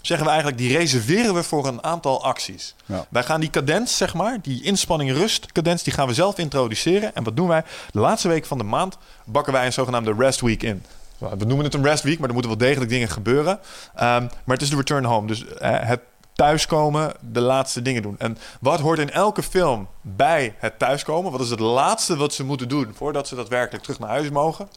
zeggen 0.05 0.25
we 0.25 0.31
eigenlijk, 0.31 0.61
die 0.61 0.77
reserveren 0.77 1.33
we 1.33 1.43
voor 1.43 1.67
een 1.67 1.83
aantal 1.83 2.23
acties. 2.23 2.75
Ja. 2.85 3.05
Wij 3.09 3.23
gaan 3.23 3.39
die 3.39 3.49
cadens, 3.49 3.97
zeg 3.97 4.13
maar, 4.13 4.37
die 4.41 4.63
inspanning 4.63 5.11
rust 5.11 5.51
cadens... 5.51 5.83
die 5.83 5.93
gaan 5.93 6.07
we 6.07 6.13
zelf 6.13 6.37
introduceren. 6.37 7.15
En 7.15 7.23
wat 7.23 7.35
doen 7.35 7.47
wij? 7.47 7.63
De 7.91 7.99
laatste 7.99 8.27
week 8.27 8.45
van 8.45 8.57
de 8.57 8.63
maand 8.63 8.97
bakken 9.25 9.53
wij 9.53 9.65
een 9.65 9.73
zogenaamde 9.73 10.13
rest 10.17 10.41
week 10.41 10.63
in. 10.63 10.83
We 11.17 11.45
noemen 11.45 11.65
het 11.65 11.73
een 11.73 11.83
rest 11.83 12.03
week, 12.03 12.19
maar 12.19 12.27
er 12.27 12.33
moeten 12.33 12.57
wel 12.57 12.67
degelijk 12.67 12.91
dingen 12.91 13.09
gebeuren. 13.09 13.59
Ehm, 13.95 14.21
maar 14.21 14.55
het 14.55 14.61
is 14.61 14.69
de 14.69 14.75
return 14.75 15.03
home. 15.03 15.27
Dus 15.27 15.47
eh, 15.47 15.71
het 15.79 15.99
thuiskomen, 16.33 17.13
de 17.19 17.41
laatste 17.41 17.81
dingen 17.81 18.01
doen. 18.01 18.15
En 18.17 18.37
wat 18.59 18.79
hoort 18.79 18.99
in 18.99 19.11
elke 19.11 19.43
film 19.43 19.87
bij 20.01 20.55
het 20.57 20.79
thuiskomen? 20.79 21.31
Wat 21.31 21.41
is 21.41 21.49
het 21.49 21.59
laatste 21.59 22.17
wat 22.17 22.33
ze 22.33 22.43
moeten 22.43 22.69
doen 22.69 22.93
voordat 22.93 23.27
ze 23.27 23.35
daadwerkelijk 23.35 23.83
terug 23.83 23.99
naar 23.99 24.09
huis 24.09 24.29
mogen? 24.29 24.69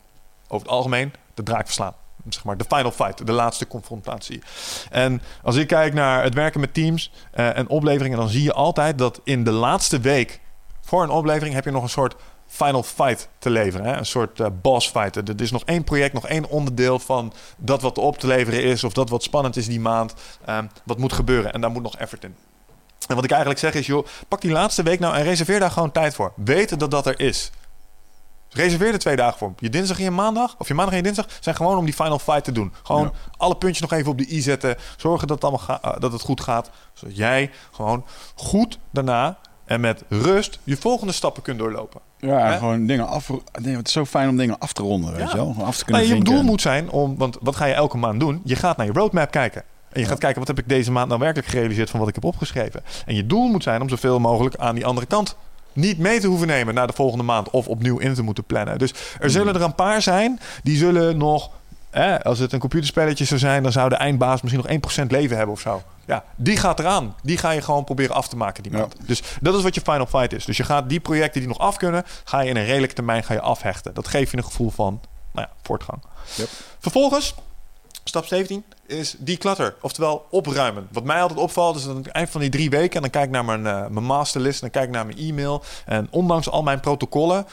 Over 0.48 0.66
het 0.66 0.76
algemeen 0.76 1.12
de 1.34 1.42
draak 1.42 1.64
verslaan. 1.64 1.94
Zeg 2.34 2.44
maar 2.44 2.56
de 2.56 2.64
final 2.68 2.90
fight, 2.90 3.26
de 3.26 3.32
laatste 3.32 3.66
confrontatie. 3.66 4.42
En 4.90 5.22
als 5.42 5.56
ik 5.56 5.66
kijk 5.66 5.94
naar 5.94 6.22
het 6.22 6.34
werken 6.34 6.60
met 6.60 6.74
teams 6.74 7.12
eh, 7.32 7.56
en 7.56 7.68
opleveringen, 7.68 8.18
dan 8.18 8.28
zie 8.28 8.42
je 8.42 8.52
altijd 8.52 8.98
dat 8.98 9.20
in 9.24 9.44
de 9.44 9.50
laatste 9.50 10.00
week 10.00 10.40
voor 10.80 11.02
een 11.02 11.10
oplevering 11.10 11.54
heb 11.54 11.64
je 11.64 11.70
nog 11.70 11.82
een 11.82 11.88
soort 11.88 12.14
final 12.46 12.82
fight 12.82 13.28
te 13.38 13.50
leveren. 13.50 13.86
Hè? 13.86 13.96
Een 13.96 14.06
soort 14.06 14.40
eh, 14.40 14.46
boss 14.62 14.88
fight. 14.88 15.16
Er 15.16 15.40
is 15.40 15.50
nog 15.50 15.64
één 15.64 15.84
project, 15.84 16.14
nog 16.14 16.26
één 16.26 16.48
onderdeel 16.48 16.98
van 16.98 17.32
dat 17.56 17.82
wat 17.82 17.98
op 17.98 18.18
te 18.18 18.26
leveren 18.26 18.62
is, 18.62 18.84
of 18.84 18.92
dat 18.92 19.08
wat 19.08 19.22
spannend 19.22 19.56
is 19.56 19.66
die 19.66 19.80
maand, 19.80 20.14
ehm, 20.44 20.66
wat 20.84 20.98
moet 20.98 21.12
gebeuren. 21.12 21.52
En 21.52 21.60
daar 21.60 21.70
moet 21.70 21.82
nog 21.82 21.96
effort 21.96 22.24
in. 22.24 22.34
En 23.08 23.14
wat 23.14 23.24
ik 23.24 23.30
eigenlijk 23.30 23.60
zeg 23.60 23.74
is, 23.74 23.86
joh, 23.86 24.06
pak 24.28 24.40
die 24.40 24.50
laatste 24.50 24.82
week 24.82 25.00
nou 25.00 25.14
en 25.14 25.22
reserveer 25.22 25.60
daar 25.60 25.70
gewoon 25.70 25.92
tijd 25.92 26.14
voor. 26.14 26.32
Weten 26.36 26.78
dat 26.78 26.90
dat 26.90 27.06
er 27.06 27.20
is. 27.20 27.50
Reserveer 28.50 28.92
er 28.92 28.98
twee 28.98 29.16
dagen 29.16 29.38
voor. 29.38 29.52
Je 29.58 29.70
dinsdag 29.70 29.98
en 29.98 30.04
je 30.04 30.10
maandag, 30.10 30.54
of 30.58 30.68
je 30.68 30.74
maandag 30.74 30.92
en 30.94 31.00
je 31.00 31.04
dinsdag, 31.12 31.26
zijn 31.40 31.54
gewoon 31.56 31.76
om 31.78 31.84
die 31.84 31.94
final 31.94 32.18
fight 32.18 32.44
te 32.44 32.52
doen. 32.52 32.72
Gewoon 32.82 33.02
Ja. 33.02 33.10
alle 33.36 33.56
puntjes 33.56 33.80
nog 33.90 33.98
even 33.98 34.10
op 34.10 34.18
de 34.18 34.32
i 34.34 34.40
zetten. 34.40 34.76
Zorgen 34.96 35.26
dat 35.28 35.42
het, 35.42 35.50
allemaal 35.50 35.78
eh, 35.82 36.00
dat 36.00 36.12
het 36.12 36.20
goed 36.20 36.40
gaat. 36.40 36.70
Zodat 36.92 37.16
jij 37.16 37.50
gewoon 37.72 38.04
goed 38.34 38.78
daarna 38.90 39.38
en 39.64 39.80
met 39.80 40.02
rust 40.08 40.58
je 40.64 40.76
volgende 40.76 41.12
stappen 41.12 41.42
kunt 41.42 41.58
doorlopen. 41.58 42.00
Ja, 42.18 42.56
gewoon 42.56 42.86
dingen 42.86 43.08
af. 43.08 43.30
Nee, 43.62 43.76
het 43.76 43.86
is 43.86 43.92
zo 43.92 44.04
fijn 44.04 44.28
om 44.28 44.36
dingen 44.36 44.58
af 44.58 44.72
te 44.72 44.82
ronden, 44.82 45.10
weet 45.12 45.20
Ja. 45.20 45.30
je 45.30 45.36
wel? 45.36 45.54
Af 45.64 45.76
te 45.76 45.84
kunnen 45.84 46.02
Nou, 46.06 46.14
je 46.18 46.24
doel 46.24 46.42
moet 46.42 46.60
zijn 46.60 46.90
om, 46.90 47.16
want 47.16 47.36
wat 47.40 47.56
ga 47.56 47.64
je 47.64 47.74
elke 47.74 47.96
maand 47.96 48.20
doen? 48.20 48.40
Je 48.44 48.56
gaat 48.56 48.76
naar 48.76 48.86
je 48.86 48.92
roadmap 48.92 49.30
kijken. 49.30 49.62
En 49.92 50.00
je 50.00 50.06
gaat 50.06 50.18
kijken, 50.18 50.38
wat 50.38 50.48
heb 50.48 50.58
ik 50.58 50.68
deze 50.68 50.90
maand 50.92 51.08
nou 51.08 51.20
werkelijk 51.20 51.48
gerealiseerd 51.48 51.90
van 51.90 51.98
wat 52.00 52.08
ik 52.08 52.14
heb 52.14 52.24
opgeschreven. 52.24 52.82
En 53.06 53.14
je 53.14 53.26
doel 53.26 53.48
moet 53.48 53.62
zijn 53.62 53.80
om 53.82 53.88
zoveel 53.88 54.18
mogelijk 54.18 54.56
aan 54.56 54.74
die 54.74 54.86
andere 54.86 55.06
kant 55.06 55.36
niet 55.78 55.98
mee 55.98 56.20
te 56.20 56.26
hoeven 56.26 56.46
nemen 56.46 56.74
naar 56.74 56.86
de 56.86 56.92
volgende 56.92 57.24
maand. 57.24 57.50
Of 57.50 57.68
opnieuw 57.68 57.98
in 57.98 58.14
te 58.14 58.22
moeten 58.22 58.44
plannen. 58.44 58.78
Dus 58.78 58.92
er 59.20 59.30
zullen 59.30 59.54
er 59.54 59.62
een 59.62 59.74
paar 59.74 60.02
zijn 60.02 60.40
die 60.62 60.76
zullen 60.76 61.16
nog... 61.16 61.50
Als 62.22 62.38
het 62.38 62.52
een 62.52 62.58
computerspelletje 62.58 63.24
zou 63.24 63.40
zijn, 63.40 63.62
dan 63.62 63.72
zou 63.72 63.88
de 63.88 63.94
eindbaas 63.94 64.42
misschien 64.42 64.80
nog 64.80 65.04
1% 65.04 65.06
leven 65.06 65.36
hebben 65.36 65.54
of 65.54 65.60
zo. 65.60 65.82
Ja, 66.06 66.24
die 66.36 66.56
gaat 66.56 66.78
eraan. 66.78 67.14
Die 67.22 67.36
ga 67.38 67.50
je 67.50 67.62
gewoon 67.62 67.84
proberen 67.84 68.14
af 68.14 68.28
te 68.28 68.36
maken 68.36 68.62
die 68.62 68.72
Ja. 68.72 68.78
maand. 68.78 68.94
Dus 69.06 69.22
dat 69.40 69.54
is 69.56 69.62
wat 69.62 69.74
je 69.74 69.80
final 69.80 70.06
fight 70.06 70.32
is. 70.32 70.44
Dus 70.44 70.56
je 70.56 70.64
gaat 70.64 70.88
die 70.88 71.00
projecten 71.00 71.40
die 71.40 71.48
nog 71.48 71.58
af 71.58 71.76
kunnen, 71.76 72.04
ga 72.24 72.40
je 72.40 72.50
in 72.50 72.56
een 72.56 72.64
redelijke 72.64 72.94
termijn 72.94 73.24
ga 73.24 73.34
je 73.34 73.40
afhechten. 73.40 73.94
Dat 73.94 74.08
geeft 74.08 74.30
je 74.30 74.36
een 74.36 74.44
gevoel 74.44 74.70
van 74.70 75.00
nou 75.32 75.46
ja, 75.46 75.54
voortgang. 75.62 76.02
Yep. 76.34 76.48
Vervolgens, 76.78 77.34
stap 78.04 78.24
17, 78.26 78.64
is 78.88 79.14
declutter. 79.18 79.74
Oftewel 79.80 80.26
opruimen. 80.30 80.88
Wat 80.92 81.04
mij 81.04 81.22
altijd 81.22 81.38
opvalt 81.38 81.76
is 81.76 81.82
dat 81.82 81.90
aan 81.90 82.02
het 82.02 82.08
eind 82.08 82.30
van 82.30 82.40
die 82.40 82.50
drie 82.50 82.70
weken... 82.70 82.94
en 82.94 83.00
dan 83.00 83.10
kijk 83.10 83.24
ik 83.24 83.30
naar 83.30 83.44
mijn, 83.44 83.66
eh, 83.66 83.86
mijn 83.88 84.04
masterlist 84.04 84.54
en 84.54 84.60
dan 84.60 84.70
kijk 84.70 84.84
ik 84.84 84.94
naar 84.94 85.06
mijn 85.06 85.18
e-mail... 85.18 85.62
en 85.86 86.08
ondanks 86.10 86.50
al 86.50 86.62
mijn 86.62 86.80
protocollen... 86.80 87.46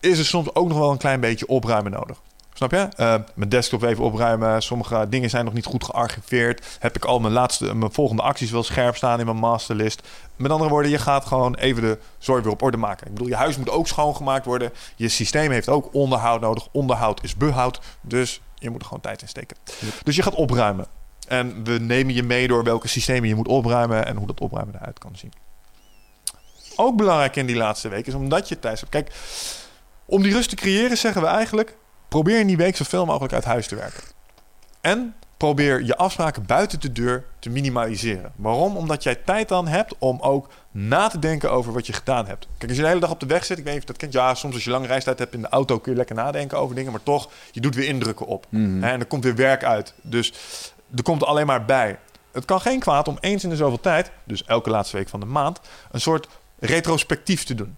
is 0.00 0.18
er 0.18 0.24
soms 0.24 0.54
ook 0.54 0.68
nog 0.68 0.78
wel 0.78 0.90
een 0.90 0.98
klein 0.98 1.20
beetje 1.20 1.46
opruimen 1.46 1.92
nodig. 1.92 2.20
Snap 2.54 2.70
je? 2.70 2.88
Eh, 2.96 3.14
mijn 3.34 3.48
desktop 3.48 3.82
even 3.82 4.04
opruimen. 4.04 4.62
Sommige 4.62 5.06
dingen 5.08 5.30
zijn 5.30 5.44
nog 5.44 5.54
niet 5.54 5.64
goed 5.64 5.84
gearchiveerd. 5.84 6.76
Heb 6.78 6.96
ik 6.96 7.04
al 7.04 7.20
mijn, 7.20 7.32
laatste, 7.32 7.74
mijn 7.74 7.92
volgende 7.92 8.22
acties 8.22 8.50
wel 8.50 8.62
scherp 8.62 8.96
staan 8.96 9.18
in 9.18 9.26
mijn 9.26 9.38
masterlist. 9.38 10.08
Met 10.36 10.50
andere 10.50 10.70
woorden, 10.70 10.90
je 10.90 10.98
gaat 10.98 11.24
gewoon 11.26 11.54
even 11.54 11.82
de 11.82 11.98
zooi 12.18 12.42
weer 12.42 12.52
op 12.52 12.62
orde 12.62 12.76
maken. 12.76 13.06
Ik 13.06 13.12
bedoel, 13.12 13.28
je 13.28 13.36
huis 13.36 13.56
moet 13.56 13.70
ook 13.70 13.86
schoongemaakt 13.86 14.44
worden. 14.44 14.72
Je 14.96 15.08
systeem 15.08 15.50
heeft 15.50 15.68
ook 15.68 15.94
onderhoud 15.94 16.40
nodig. 16.40 16.68
Onderhoud 16.72 17.22
is 17.22 17.36
behoud. 17.36 17.80
Dus 18.00 18.40
je 18.62 18.70
moet 18.70 18.80
er 18.80 18.86
gewoon 18.86 19.02
tijd 19.02 19.22
in 19.22 19.28
steken. 19.28 19.56
Dus 20.02 20.16
je 20.16 20.22
gaat 20.22 20.34
opruimen. 20.34 20.86
En 21.28 21.64
we 21.64 21.72
nemen 21.72 22.14
je 22.14 22.22
mee 22.22 22.48
door 22.48 22.64
welke 22.64 22.88
systemen 22.88 23.28
je 23.28 23.34
moet 23.34 23.48
opruimen 23.48 24.06
en 24.06 24.16
hoe 24.16 24.26
dat 24.26 24.40
opruimen 24.40 24.74
eruit 24.74 24.98
kan 24.98 25.16
zien. 25.16 25.32
Ook 26.76 26.96
belangrijk 26.96 27.36
in 27.36 27.46
die 27.46 27.56
laatste 27.56 27.88
week 27.88 28.06
is 28.06 28.14
omdat 28.14 28.48
je 28.48 28.58
thuis 28.58 28.80
hebt. 28.80 28.92
Kijk, 28.92 29.12
om 30.04 30.22
die 30.22 30.32
rust 30.32 30.48
te 30.48 30.56
creëren 30.56 30.98
zeggen 30.98 31.22
we 31.22 31.28
eigenlijk: 31.28 31.76
probeer 32.08 32.40
in 32.40 32.46
die 32.46 32.56
week 32.56 32.76
zoveel 32.76 33.04
mogelijk 33.04 33.32
uit 33.32 33.44
huis 33.44 33.66
te 33.66 33.74
werken. 33.74 34.02
En 34.80 35.14
probeer 35.42 35.82
je 35.82 35.96
afspraken 35.96 36.46
buiten 36.46 36.80
de 36.80 36.92
deur 36.92 37.24
te 37.38 37.50
minimaliseren. 37.50 38.32
Waarom? 38.36 38.76
Omdat 38.76 39.02
jij 39.02 39.14
tijd 39.14 39.48
dan 39.48 39.68
hebt 39.68 39.94
om 39.98 40.20
ook 40.20 40.48
na 40.70 41.08
te 41.08 41.18
denken 41.18 41.50
over 41.50 41.72
wat 41.72 41.86
je 41.86 41.92
gedaan 41.92 42.26
hebt. 42.26 42.48
Kijk, 42.58 42.68
als 42.68 42.76
je 42.76 42.82
de 42.82 42.88
hele 42.88 43.00
dag 43.00 43.10
op 43.10 43.20
de 43.20 43.26
weg 43.26 43.44
zit, 43.44 43.58
ik 43.58 43.64
weet 43.64 43.72
niet 43.72 43.82
of 43.82 43.88
dat 43.88 43.96
kent. 43.96 44.12
Ja, 44.12 44.34
soms 44.34 44.54
als 44.54 44.64
je 44.64 44.70
lange 44.70 44.86
reistijd 44.86 45.18
hebt 45.18 45.34
in 45.34 45.40
de 45.40 45.48
auto 45.48 45.78
kun 45.78 45.92
je 45.92 45.98
lekker 45.98 46.16
nadenken 46.16 46.58
over 46.58 46.74
dingen. 46.74 46.92
Maar 46.92 47.02
toch, 47.02 47.30
je 47.50 47.60
doet 47.60 47.74
weer 47.74 47.88
indrukken 47.88 48.26
op. 48.26 48.46
Mhm. 48.48 48.84
En 48.84 49.00
er 49.00 49.06
komt 49.06 49.24
weer 49.24 49.34
werk 49.34 49.64
uit. 49.64 49.94
Dus 50.02 50.32
er 50.96 51.02
komt 51.02 51.24
alleen 51.24 51.46
maar 51.46 51.64
bij. 51.64 51.98
Het 52.32 52.44
kan 52.44 52.60
geen 52.60 52.80
kwaad 52.80 53.08
om 53.08 53.16
eens 53.20 53.44
in 53.44 53.50
de 53.50 53.56
zoveel 53.56 53.80
tijd, 53.80 54.10
dus 54.24 54.44
elke 54.44 54.70
laatste 54.70 54.96
week 54.96 55.08
van 55.08 55.20
de 55.20 55.26
maand, 55.26 55.60
een 55.90 56.00
soort 56.00 56.28
retrospectief 56.58 57.44
te 57.44 57.54
doen. 57.54 57.76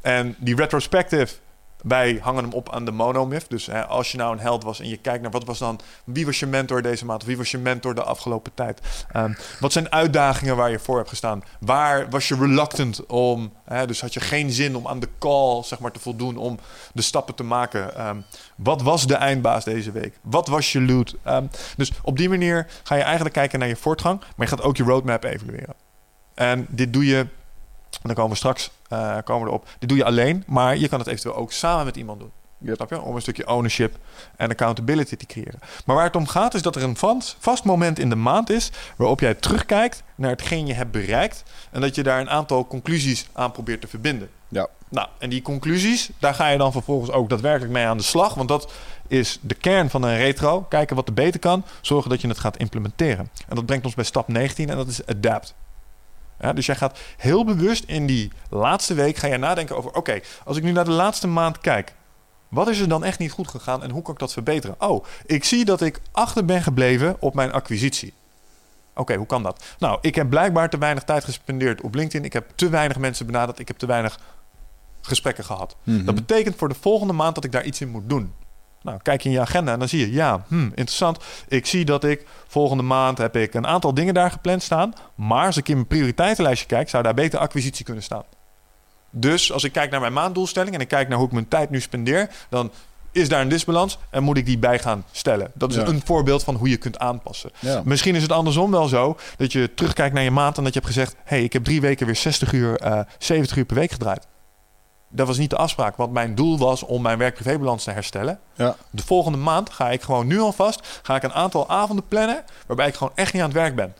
En 0.00 0.34
die 0.38 0.56
retrospective, 0.56 1.34
wij 1.82 2.18
hangen 2.22 2.42
hem 2.42 2.52
op 2.52 2.72
aan 2.72 2.84
de 2.84 2.90
monomyth. 2.90 3.50
Dus 3.50 3.66
hè, 3.66 3.86
als 3.86 4.12
je 4.12 4.18
nou 4.18 4.32
een 4.32 4.40
held 4.40 4.64
was 4.64 4.80
en 4.80 4.88
je 4.88 4.96
kijkt 4.96 5.22
naar 5.22 5.30
wat 5.30 5.44
was 5.44 5.58
dan, 5.58 5.80
wie 6.04 6.26
was 6.26 6.40
je 6.40 6.46
mentor 6.46 6.82
deze 6.82 7.04
maand? 7.04 7.20
Of 7.20 7.26
wie 7.26 7.36
was 7.36 7.50
je 7.50 7.58
mentor 7.58 7.94
de 7.94 8.02
afgelopen 8.02 8.54
tijd? 8.54 8.80
Ehm, 9.12 9.32
wat 9.60 9.72
zijn 9.72 9.92
uitdagingen 9.92 10.56
waar 10.56 10.70
je 10.70 10.78
voor 10.78 10.96
hebt 10.96 11.08
gestaan? 11.08 11.44
Waar 11.60 12.10
was 12.10 12.28
je 12.28 12.34
reluctant 12.34 13.06
om? 13.06 13.52
Hè, 13.64 13.86
dus 13.86 14.00
had 14.00 14.14
je 14.14 14.20
geen 14.20 14.50
zin 14.50 14.76
om 14.76 14.86
aan 14.86 15.00
de 15.00 15.08
call 15.18 15.62
zeg 15.62 15.78
maar, 15.78 15.92
te 15.92 16.00
voldoen 16.00 16.36
om 16.36 16.58
de 16.94 17.02
stappen 17.02 17.34
te 17.34 17.44
maken? 17.44 17.96
Ehm, 17.96 18.20
wat 18.56 18.82
was 18.82 19.06
de 19.06 19.14
eindbaas 19.14 19.64
deze 19.64 19.92
week? 19.92 20.18
Wat 20.20 20.48
was 20.48 20.72
je 20.72 20.80
loot? 20.80 21.16
Ehm, 21.22 21.46
dus 21.76 21.92
op 22.02 22.16
die 22.16 22.28
manier 22.28 22.66
ga 22.82 22.94
je 22.94 23.02
eigenlijk 23.02 23.34
kijken 23.34 23.58
naar 23.58 23.68
je 23.68 23.76
voortgang, 23.76 24.20
maar 24.20 24.46
je 24.46 24.56
gaat 24.56 24.62
ook 24.62 24.76
je 24.76 24.84
roadmap 24.84 25.24
evalueren. 25.24 25.74
En 26.34 26.66
dit 26.68 26.92
doe 26.92 27.06
je, 27.06 27.26
en 27.94 28.00
dan 28.02 28.14
komen 28.14 28.30
we 28.30 28.36
straks 28.36 28.70
eh, 28.88 29.16
komen 29.24 29.42
we 29.42 29.48
erop. 29.48 29.68
Dit 29.78 29.88
doe 29.88 29.98
je 29.98 30.04
alleen, 30.04 30.44
maar 30.46 30.76
je 30.76 30.88
kan 30.88 30.98
het 30.98 31.08
eventueel 31.08 31.36
ook 31.36 31.52
samen 31.52 31.84
met 31.84 31.96
iemand 31.96 32.20
doen. 32.20 32.30
Yep. 32.58 32.76
Snap 32.76 32.90
je? 32.90 33.00
Om 33.00 33.14
een 33.14 33.22
stukje 33.22 33.48
ownership 33.48 33.96
en 34.36 34.50
accountability 34.50 35.16
te 35.16 35.26
creëren. 35.26 35.58
Maar 35.86 35.96
waar 35.96 36.04
het 36.04 36.16
om 36.16 36.26
gaat 36.26 36.54
is 36.54 36.62
dat 36.62 36.76
er 36.76 36.82
een 36.82 36.96
vast, 36.96 37.36
vast 37.38 37.64
moment 37.64 37.98
in 37.98 38.08
de 38.08 38.16
maand 38.16 38.50
is... 38.50 38.70
waarop 38.96 39.20
jij 39.20 39.34
terugkijkt 39.34 40.02
naar 40.14 40.30
hetgeen 40.30 40.66
je 40.66 40.72
hebt 40.72 40.90
bereikt... 40.90 41.42
en 41.70 41.80
dat 41.80 41.94
je 41.94 42.02
daar 42.02 42.20
een 42.20 42.30
aantal 42.30 42.66
conclusies 42.66 43.26
aan 43.32 43.52
probeert 43.52 43.80
te 43.80 43.88
verbinden. 43.88 44.28
Ja. 44.48 44.68
Nou, 44.88 45.08
en 45.18 45.30
die 45.30 45.42
conclusies, 45.42 46.10
daar 46.18 46.34
ga 46.34 46.48
je 46.48 46.58
dan 46.58 46.72
vervolgens 46.72 47.10
ook 47.10 47.28
daadwerkelijk 47.28 47.72
mee 47.72 47.86
aan 47.86 47.96
de 47.96 48.02
slag. 48.02 48.34
Want 48.34 48.48
dat 48.48 48.72
is 49.08 49.38
de 49.40 49.54
kern 49.54 49.90
van 49.90 50.02
een 50.02 50.16
retro. 50.16 50.60
Kijken 50.60 50.96
wat 50.96 51.08
er 51.08 51.14
beter 51.14 51.40
kan. 51.40 51.64
Zorgen 51.80 52.10
dat 52.10 52.20
je 52.20 52.28
het 52.28 52.38
gaat 52.38 52.56
implementeren. 52.56 53.30
En 53.48 53.56
dat 53.56 53.66
brengt 53.66 53.84
ons 53.84 53.94
bij 53.94 54.04
stap 54.04 54.28
19 54.28 54.70
en 54.70 54.76
dat 54.76 54.88
is 54.88 55.06
adapt. 55.06 55.54
Ja, 56.42 56.52
dus 56.52 56.66
jij 56.66 56.76
gaat 56.76 56.98
heel 57.16 57.44
bewust 57.44 57.84
in 57.84 58.06
die 58.06 58.30
laatste 58.50 58.94
week 58.94 59.16
ga 59.16 59.26
je 59.26 59.36
nadenken 59.36 59.76
over... 59.76 59.94
oké, 59.94 60.20
als 60.44 60.56
ik 60.56 60.62
nu 60.62 60.72
naar 60.72 60.84
de 60.84 60.90
laatste 60.90 61.26
maand 61.26 61.58
kijk... 61.58 61.94
wat 62.48 62.68
is 62.68 62.80
er 62.80 62.88
dan 62.88 63.04
echt 63.04 63.18
niet 63.18 63.32
goed 63.32 63.48
gegaan 63.48 63.82
en 63.82 63.90
hoe 63.90 64.02
kan 64.02 64.12
ik 64.12 64.20
dat 64.20 64.32
verbeteren? 64.32 64.76
Oh, 64.78 65.04
ik 65.26 65.44
zie 65.44 65.64
dat 65.64 65.80
ik 65.80 66.00
achter 66.12 66.44
ben 66.44 66.62
gebleven 66.62 67.16
op 67.20 67.34
mijn 67.34 67.52
acquisitie. 67.52 68.12
Oké, 68.94 69.14
hoe 69.14 69.26
kan 69.26 69.42
dat? 69.42 69.64
Nou, 69.78 69.98
ik 70.00 70.14
heb 70.14 70.30
blijkbaar 70.30 70.70
te 70.70 70.78
weinig 70.78 71.02
tijd 71.02 71.24
gespendeerd 71.24 71.80
op 71.80 71.94
LinkedIn. 71.94 72.24
Ik 72.24 72.32
heb 72.32 72.50
te 72.54 72.68
weinig 72.68 72.98
mensen 72.98 73.26
benaderd. 73.26 73.58
Ik 73.58 73.68
heb 73.68 73.78
te 73.78 73.86
weinig 73.86 74.18
gesprekken 75.00 75.44
gehad. 75.44 75.76
Mhm. 75.82 76.04
Dat 76.04 76.14
betekent 76.14 76.56
voor 76.56 76.68
de 76.68 76.74
volgende 76.80 77.12
maand 77.12 77.34
dat 77.34 77.44
ik 77.44 77.52
daar 77.52 77.64
iets 77.64 77.80
in 77.80 77.88
moet 77.88 78.08
doen. 78.08 78.32
Nou, 78.82 78.98
kijk 79.02 79.20
je 79.20 79.28
in 79.28 79.34
je 79.34 79.40
agenda 79.40 79.72
en 79.72 79.78
dan 79.78 79.88
zie 79.88 80.00
je, 80.00 80.12
ja, 80.12 80.44
hm, 80.48 80.64
interessant. 80.64 81.18
Ik 81.48 81.66
zie 81.66 81.84
dat 81.84 82.04
ik 82.04 82.26
volgende 82.46 82.82
maand 82.82 83.18
heb 83.18 83.36
ik 83.36 83.54
een 83.54 83.66
aantal 83.66 83.94
dingen 83.94 84.14
daar 84.14 84.30
gepland 84.30 84.62
staan. 84.62 84.92
Maar 85.14 85.46
als 85.46 85.56
ik 85.56 85.68
in 85.68 85.74
mijn 85.74 85.86
prioriteitenlijstje 85.86 86.66
kijk, 86.66 86.88
zou 86.88 87.02
daar 87.02 87.14
beter 87.14 87.38
acquisitie 87.38 87.84
kunnen 87.84 88.02
staan. 88.02 88.22
Dus 89.10 89.52
als 89.52 89.64
ik 89.64 89.72
kijk 89.72 89.90
naar 89.90 90.00
mijn 90.00 90.12
maanddoelstelling 90.12 90.74
en 90.74 90.80
ik 90.80 90.88
kijk 90.88 91.08
naar 91.08 91.18
hoe 91.18 91.26
ik 91.26 91.32
mijn 91.32 91.48
tijd 91.48 91.70
nu 91.70 91.80
spendeer, 91.80 92.30
dan 92.48 92.70
is 93.12 93.28
daar 93.28 93.40
een 93.40 93.48
disbalans 93.48 93.98
en 94.10 94.22
moet 94.22 94.36
ik 94.36 94.46
die 94.46 94.58
bij 94.58 94.78
gaan 94.78 95.04
stellen. 95.10 95.50
Dat 95.54 95.70
is 95.70 95.76
Ja. 95.76 95.86
een 95.86 96.02
voorbeeld 96.04 96.44
van 96.44 96.54
hoe 96.54 96.68
je 96.68 96.76
kunt 96.76 96.98
aanpassen. 96.98 97.50
Ja. 97.58 97.82
Misschien 97.84 98.14
is 98.14 98.22
het 98.22 98.32
andersom 98.32 98.70
wel 98.70 98.86
zo 98.88 99.16
dat 99.36 99.52
je 99.52 99.74
terugkijkt 99.74 100.14
naar 100.14 100.22
je 100.22 100.30
maand 100.30 100.56
en 100.58 100.64
dat 100.64 100.74
je 100.74 100.80
hebt 100.80 100.92
gezegd: 100.92 101.14
hey, 101.24 101.42
ik 101.44 101.52
heb 101.52 101.64
drie 101.64 101.80
weken 101.80 102.06
weer 102.06 102.16
60 102.16 102.52
uur, 102.52 102.76
eh 102.76 103.00
70 103.18 103.56
uur 103.56 103.64
per 103.64 103.76
week 103.76 103.90
gedraaid. 103.92 104.26
Dat 105.14 105.26
was 105.26 105.38
niet 105.38 105.50
de 105.50 105.56
afspraak, 105.56 105.96
want 105.96 106.12
mijn 106.12 106.34
doel 106.34 106.58
was 106.58 106.82
om 106.82 107.02
mijn 107.02 107.18
werk-privébalans 107.18 107.84
te 107.84 107.90
herstellen. 107.90 108.38
Ja. 108.54 108.76
De 108.90 109.02
volgende 109.02 109.38
maand 109.38 109.70
ga 109.70 109.90
ik 109.90 110.02
gewoon 110.02 110.26
nu 110.26 110.40
alvast 110.40 111.00
ga 111.02 111.16
ik 111.16 111.22
een 111.22 111.32
aantal 111.32 111.68
avonden 111.68 112.08
plannen 112.08 112.44
waarbij 112.66 112.88
ik 112.88 112.94
gewoon 112.94 113.12
echt 113.14 113.32
niet 113.32 113.42
aan 113.42 113.48
het 113.48 113.58
werk 113.58 113.74
ben. 113.76 113.94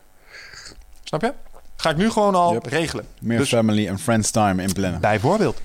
Snap 1.02 1.20
je? 1.20 1.32
Ga 1.76 1.90
ik 1.90 1.96
nu 1.96 2.10
gewoon 2.10 2.34
al 2.34 2.52
Yep. 2.52 2.66
regelen. 2.66 3.06
Meer 3.20 3.38
Dus- 3.38 3.48
family 3.48 3.86
en 3.88 3.98
friends 3.98 4.30
time 4.30 4.62
inplannen. 4.62 5.00
Bijvoorbeeld. 5.00 5.60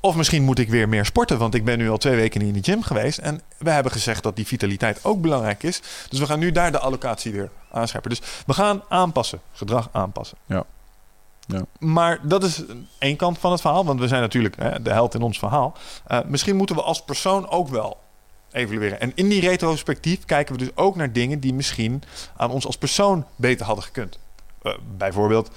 Of 0.00 0.14
misschien 0.16 0.42
moet 0.42 0.58
ik 0.58 0.68
weer 0.68 0.88
meer 0.88 1.04
sporten, 1.04 1.38
want 1.38 1.54
ik 1.54 1.64
ben 1.64 1.78
nu 1.78 1.90
al 1.90 1.96
twee 1.96 2.16
weken 2.16 2.40
niet 2.40 2.54
in 2.56 2.62
de 2.62 2.70
gym 2.72 2.82
geweest. 2.82 3.18
En 3.18 3.40
we 3.58 3.70
hebben 3.70 3.92
gezegd 3.92 4.22
dat 4.22 4.36
die 4.36 4.46
vitaliteit 4.46 5.04
ook 5.04 5.20
belangrijk 5.20 5.62
is. 5.62 5.80
Dus 6.08 6.18
we 6.18 6.26
gaan 6.26 6.38
nu 6.38 6.52
daar 6.52 6.72
de 6.72 6.78
allocatie 6.78 7.32
weer 7.32 7.50
aanscherpen. 7.72 8.10
Dus 8.10 8.20
we 8.46 8.52
gaan 8.52 8.82
aanpassen, 8.88 9.40
gedrag 9.52 9.88
aanpassen. 9.92 10.38
Ja. 10.46 10.64
Ja. 11.46 11.64
Maar 11.78 12.28
dat 12.28 12.44
is 12.44 12.62
één 12.98 13.16
kant 13.16 13.38
van 13.38 13.50
het 13.52 13.60
verhaal, 13.60 13.84
want 13.84 14.00
we 14.00 14.08
zijn 14.08 14.20
natuurlijk 14.20 14.56
hè, 14.56 14.82
de 14.82 14.90
held 14.90 15.14
in 15.14 15.22
ons 15.22 15.38
verhaal. 15.38 15.76
Eh, 16.06 16.18
misschien 16.26 16.56
moeten 16.56 16.76
we 16.76 16.82
als 16.82 17.02
persoon 17.02 17.48
ook 17.48 17.68
wel 17.68 17.98
evalueren. 18.52 19.00
En 19.00 19.12
in 19.14 19.28
die 19.28 19.40
retrospectief 19.40 20.24
kijken 20.24 20.54
we 20.54 20.60
dus 20.60 20.76
ook 20.76 20.96
naar 20.96 21.12
dingen 21.12 21.40
die 21.40 21.54
misschien 21.54 22.02
aan 22.36 22.50
ons 22.50 22.66
als 22.66 22.78
persoon 22.78 23.26
beter 23.36 23.66
hadden 23.66 23.84
gekund. 23.84 24.18
Eh, 24.62 24.72
bijvoorbeeld, 24.96 25.50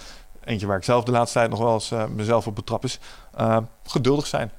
eentje 0.44 0.68
waar 0.68 0.78
ik 0.78 0.84
zelf 0.84 1.04
de 1.04 1.12
laatste 1.12 1.38
tijd 1.38 1.50
nog 1.50 1.60
wel 1.60 1.74
eens 1.74 1.92
eh, 1.92 2.06
mezelf 2.06 2.48
op 2.48 2.56
betrap 2.56 2.84
is, 2.84 3.00
geduldig 3.84 4.28
zijn. 4.28 4.52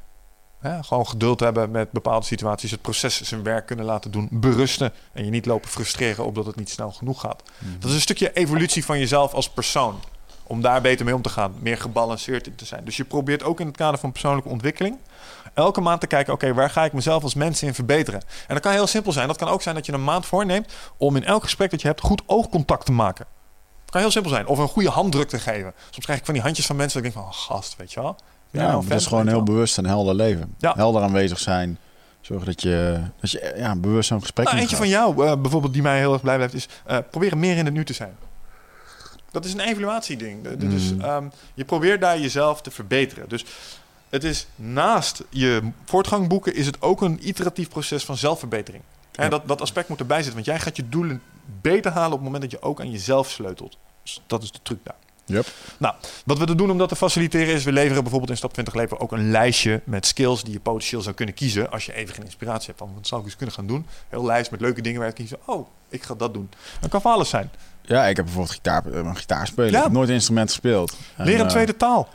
Hè, 0.59 0.83
gewoon 0.83 1.07
geduld 1.07 1.41
hebben 1.41 1.71
met 1.71 1.91
bepaalde 1.91 2.27
situaties, 2.27 2.71
het 2.71 2.83
proces 2.83 3.21
zijn 3.21 3.43
werk 3.43 3.67
kunnen 3.67 3.85
laten 3.85 4.11
doen, 4.11 4.29
berusten 4.31 4.93
en 5.13 5.25
je 5.25 5.31
niet 5.31 5.47
lopen 5.47 5.69
frustreren 5.71 6.25
omdat 6.25 6.47
het 6.47 6.57
niet 6.57 6.71
snel 6.71 6.93
genoeg 6.93 7.21
gaat. 7.21 7.43
Dat 7.79 7.89
is 7.89 7.95
een 7.95 8.01
stukje 8.01 8.33
evolutie 8.33 8.85
van 8.85 8.99
jezelf 8.99 9.35
als 9.35 9.51
persoon. 9.51 10.01
Om 10.49 10.61
daar 10.63 10.81
beter 10.81 11.05
mee 11.05 11.15
om 11.15 11.23
te 11.23 11.29
gaan, 11.29 11.55
meer 11.59 11.79
gebalanceerd 11.79 12.47
in 12.47 12.55
te 12.55 12.65
zijn. 12.65 12.85
Dus 12.85 12.97
je 12.97 13.05
probeert 13.05 13.43
ook 13.43 13.61
in 13.61 13.67
het 13.67 13.77
kader 13.77 14.01
van 14.01 14.13
persoonlijke 14.13 14.49
ontwikkeling 14.49 14.97
elke 15.55 15.81
maand 15.81 16.01
te 16.01 16.07
kijken, 16.07 16.33
oké, 16.33 16.55
waar 16.55 16.71
ga 16.71 16.85
ik 16.85 16.93
mezelf 16.93 17.23
als 17.23 17.35
mens 17.35 17.63
in 17.63 17.75
verbeteren? 17.75 18.21
En 18.21 18.55
dat 18.55 18.61
kan 18.63 18.73
heel 18.73 18.87
simpel 18.87 19.13
zijn. 19.13 19.29
Dat 19.29 19.37
kan 19.37 19.49
ook 19.49 19.63
zijn 19.63 19.75
dat 19.75 19.87
je 19.87 19.93
een 19.93 20.05
maand 20.05 20.27
voorneemt 20.27 20.73
om 20.97 21.17
in 21.17 21.25
elk 21.25 21.43
gesprek 21.43 21.71
dat 21.71 21.81
je 21.81 21.87
hebt 21.89 22.01
goed 22.01 22.23
oogcontact 22.27 22.87
te 22.87 22.93
maken. 22.93 23.27
Dat 23.81 23.91
kan 23.91 24.01
heel 24.01 24.11
simpel 24.11 24.31
zijn. 24.33 24.47
Of 24.47 24.59
een 24.59 24.69
goede 24.69 24.89
handdruk 24.89 25.29
te 25.29 25.39
geven. 25.39 25.73
Soms 25.91 26.05
krijg 26.05 26.19
ik 26.19 26.25
van 26.25 26.35
die 26.35 26.43
handjes 26.43 26.67
van 26.67 26.77
mensen 26.77 27.03
dat 27.03 27.09
ik 27.09 27.15
denk 27.15 27.25
van, 27.27 27.35
oh, 27.35 27.41
gast, 27.47 27.77
weet 27.77 27.93
je 27.93 28.01
wel. 28.01 28.17
Ben 28.51 28.63
Ja, 28.63 28.69
nou 28.69 28.83
een 28.83 28.89
dat 28.89 29.01
is 29.01 29.07
gewoon 29.07 29.27
heel 29.27 29.35
wel? 29.35 29.43
bewust 29.45 29.79
en 29.79 29.87
helder 29.87 30.15
leven. 30.15 30.55
Ja. 30.59 30.73
Helder 30.77 31.03
aanwezig 31.03 31.39
zijn. 31.39 31.79
Zorgen 32.21 32.47
dat 32.47 32.63
je, 32.63 33.01
dat 33.21 33.31
je 33.31 33.55
ja, 33.57 33.77
bewust 33.77 34.09
zo'n 34.09 34.21
gesprek 34.21 34.47
Nou, 34.47 34.59
eentje 34.59 34.77
gaat. 34.77 34.85
van 34.85 34.93
jou 34.95 35.27
eh, 35.27 35.37
bijvoorbeeld 35.37 35.73
die 35.73 35.83
mij 35.83 35.99
heel 35.99 36.13
erg 36.13 36.23
blij 36.23 36.37
blijft 36.37 36.55
is 36.55 36.69
eh 36.87 36.99
proberen 37.11 37.39
meer 37.39 37.57
in 37.57 37.65
het 37.65 37.75
nu 37.75 37.85
te 37.85 37.93
zijn. 37.93 38.17
Dat 39.43 39.47
is 39.47 39.53
een 39.53 39.69
evaluatieding. 39.69 40.49
Dus 40.59 40.93
Mm. 40.93 41.01
ehm, 41.01 41.25
je 41.55 41.65
probeert 41.65 42.01
daar 42.01 42.19
jezelf 42.21 42.61
te 42.63 42.71
verbeteren. 42.71 43.29
Dus 43.29 43.45
het 44.09 44.25
is 44.25 44.47
naast 44.57 45.23
je 45.31 45.71
voortgang 45.85 46.29
boeken 46.29 46.55
is 46.55 46.67
het 46.67 46.83
ook 46.83 47.01
een 47.01 47.29
iteratief 47.29 47.69
proces 47.69 48.05
van 48.05 48.17
zelfverbetering. 48.17 48.83
En 49.13 49.31
dat, 49.31 49.49
dat 49.49 49.61
aspect 49.61 49.89
moet 49.89 49.99
erbij 50.01 50.17
zitten, 50.23 50.35
want 50.35 50.47
jij 50.47 50.59
gaat 50.59 50.77
je 50.77 50.89
doelen 50.89 51.23
beter 51.61 51.93
halen 51.93 52.13
op 52.13 52.19
het 52.19 52.23
moment 52.25 52.43
dat 52.43 52.51
je 52.51 52.63
ook 52.63 52.81
aan 52.81 52.91
jezelf 52.91 53.31
sleutelt. 53.31 53.77
Dus 54.03 54.23
dat 54.27 54.43
is 54.43 54.53
de 54.53 54.59
truc 54.63 54.79
daar. 54.83 54.95
Yep. 55.25 55.47
Nou, 55.79 55.95
wat 56.25 56.39
we 56.39 56.47
er 56.47 56.57
doen 56.57 56.71
om 56.71 56.79
dat 56.79 56.89
te 56.89 56.97
faciliteren 56.97 57.55
is, 57.55 57.65
we 57.65 57.73
leveren 57.73 58.03
bijvoorbeeld 58.03 58.31
in 58.31 58.37
stap 58.37 58.53
20 58.53 58.75
leven 58.75 59.01
ook 59.01 59.13
een 59.13 59.31
lijstje 59.31 59.81
met 59.85 60.07
skills 60.07 60.43
die 60.45 60.53
je 60.53 60.61
potentieel 60.61 61.03
zou 61.03 61.15
kunnen 61.15 61.35
kiezen 61.35 61.71
als 61.71 61.87
je 61.87 61.93
even 61.95 62.15
geen 62.15 62.25
inspiratie 62.25 62.67
hebt 62.67 62.79
van 62.79 62.91
wat 62.95 63.07
zou 63.07 63.21
ik 63.21 63.27
eens 63.27 63.37
kunnen 63.37 63.55
gaan 63.55 63.67
doen. 63.67 63.87
Heel 64.09 64.25
lijst 64.25 64.51
met 64.51 64.61
leuke 64.61 64.83
dingen 64.83 64.99
waar 64.99 65.09
je 65.09 65.15
kiezen. 65.15 65.39
Oh, 65.45 65.69
ik 65.89 66.03
ga 66.03 66.15
dat 66.15 66.35
doen. 66.35 66.51
Dat 66.81 66.91
kan 66.91 67.01
van 67.01 67.13
alles 67.13 67.29
zijn. 67.29 67.51
Ja, 67.89 68.07
ik 68.07 68.17
heb 68.17 68.25
bijvoorbeeld 68.25 68.55
gitaar, 68.55 68.83
eh, 68.93 69.15
gitaar 69.15 69.47
spelen. 69.47 69.71
Ja. 69.71 69.77
Ik 69.77 69.85
heb 69.85 69.93
nooit 69.93 70.09
instrument 70.09 70.49
gespeeld. 70.49 70.97
En, 71.17 71.25
Leer 71.25 71.35
een 71.35 71.47
eh, 71.47 71.51
tweede 71.51 71.77
taal. 71.77 72.09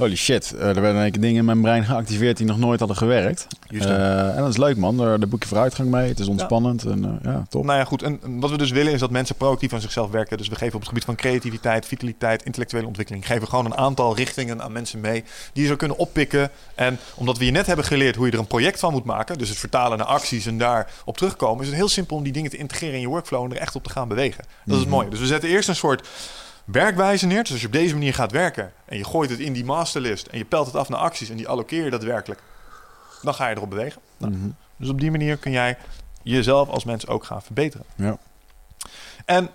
Holy 0.00 0.16
shit, 0.16 0.52
eh, 0.52 0.68
er 0.76 0.80
werden 0.80 1.10
keer 1.10 1.20
dingen 1.20 1.36
in 1.36 1.44
mijn 1.44 1.60
brein 1.60 1.84
geactiveerd 1.84 2.36
die 2.36 2.46
nog 2.46 2.58
nooit 2.58 2.78
hadden 2.78 2.96
gewerkt. 2.96 3.46
Eh, 3.68 4.36
en 4.36 4.36
dat 4.36 4.48
is 4.48 4.56
leuk 4.56 4.76
man, 4.76 4.96
daar, 4.96 5.18
daar 5.18 5.28
boek 5.28 5.42
je 5.42 5.48
vooruitgang 5.48 5.90
mee. 5.90 6.08
Het 6.08 6.18
is 6.18 6.26
ontspannend 6.28 6.84
en 6.84 7.04
eh, 7.04 7.32
ja, 7.32 7.46
top. 7.48 7.64
Nou 7.64 7.78
ja, 7.78 7.84
goed. 7.84 8.02
En 8.02 8.20
wat 8.40 8.50
we 8.50 8.56
dus 8.58 8.70
willen 8.70 8.92
is 8.92 9.00
dat 9.00 9.10
mensen 9.10 9.34
proactief 9.36 9.72
aan 9.72 9.80
zichzelf 9.80 10.10
werken. 10.10 10.38
Dus 10.38 10.48
we 10.48 10.54
geven 10.54 10.74
op 10.74 10.80
het 10.80 10.88
gebied 10.88 11.04
van 11.04 11.14
creativiteit, 11.14 11.86
vitaliteit, 11.86 12.42
intellectuele 12.44 12.86
ontwikkeling. 12.86 13.26
Geven 13.26 13.48
gewoon 13.48 13.64
een 13.64 13.76
aantal 13.76 14.16
richtingen 14.16 14.62
aan 14.62 14.72
mensen 14.72 15.00
mee 15.00 15.24
die 15.52 15.60
je 15.62 15.66
zou 15.66 15.78
kunnen 15.78 15.96
oppikken. 15.96 16.50
En 16.74 16.98
omdat 17.14 17.38
we 17.38 17.44
je 17.44 17.50
net 17.50 17.66
hebben 17.66 17.84
geleerd 17.84 18.16
hoe 18.16 18.26
je 18.26 18.32
er 18.32 18.38
een 18.38 18.46
project 18.46 18.80
van 18.80 18.92
moet 18.92 19.04
maken. 19.04 19.38
Dus 19.38 19.48
het 19.48 19.58
vertalen 19.58 19.98
naar 19.98 20.06
acties 20.06 20.46
en 20.46 20.58
daar 20.58 20.90
op 21.04 21.16
terugkomen. 21.16 21.60
Is 21.60 21.66
het 21.68 21.76
heel 21.76 21.88
simpel 21.88 22.16
om 22.16 22.22
die 22.22 22.32
dingen 22.32 22.50
te 22.50 22.56
integreren 22.56 22.94
in 22.94 23.00
je 23.00 23.08
workflow 23.08 23.44
en 23.44 23.50
er 23.50 23.56
echt 23.56 23.74
op 23.74 23.84
te 23.84 23.90
gaan 23.90 24.08
bewegen. 24.08 24.44
Dat 24.64 24.74
is 24.74 24.80
het 24.80 24.88
Mhm. 24.88 24.96
mooie. 24.96 25.10
Dus 25.10 25.20
we 25.20 25.26
zetten 25.26 25.48
eerst 25.48 25.68
een 25.68 25.76
soort 25.76 26.08
werkwijze 26.72 27.26
neer. 27.26 27.42
Dus 27.42 27.50
als 27.52 27.60
je 27.60 27.66
op 27.66 27.72
deze 27.72 27.94
manier 27.94 28.14
gaat 28.14 28.32
werken 28.32 28.72
en 28.84 28.96
je 28.96 29.04
gooit 29.04 29.30
het 29.30 29.38
in 29.38 29.52
die 29.52 29.64
masterlist 29.64 30.26
en 30.26 30.38
je 30.38 30.44
pelt 30.44 30.66
het 30.66 30.76
af 30.76 30.88
naar 30.88 31.00
acties 31.00 31.30
en 31.30 31.36
die 31.36 31.48
allokeer 31.48 31.84
je 31.84 31.90
daadwerkelijk. 31.90 32.42
Dan 33.22 33.34
ga 33.34 33.48
je 33.48 33.56
erop 33.56 33.70
bewegen. 33.70 34.00
Nou, 34.16 34.32
Mhm. 34.32 34.48
dus 34.76 34.88
op 34.88 35.00
die 35.00 35.10
manier 35.10 35.36
kun 35.36 35.52
jij 35.52 35.76
jezelf 36.22 36.68
als 36.68 36.84
mens 36.84 37.06
ook 37.06 37.24
gaan 37.24 37.42
verbeteren. 37.42 37.86
Ja. 37.94 38.16
En 39.24 39.48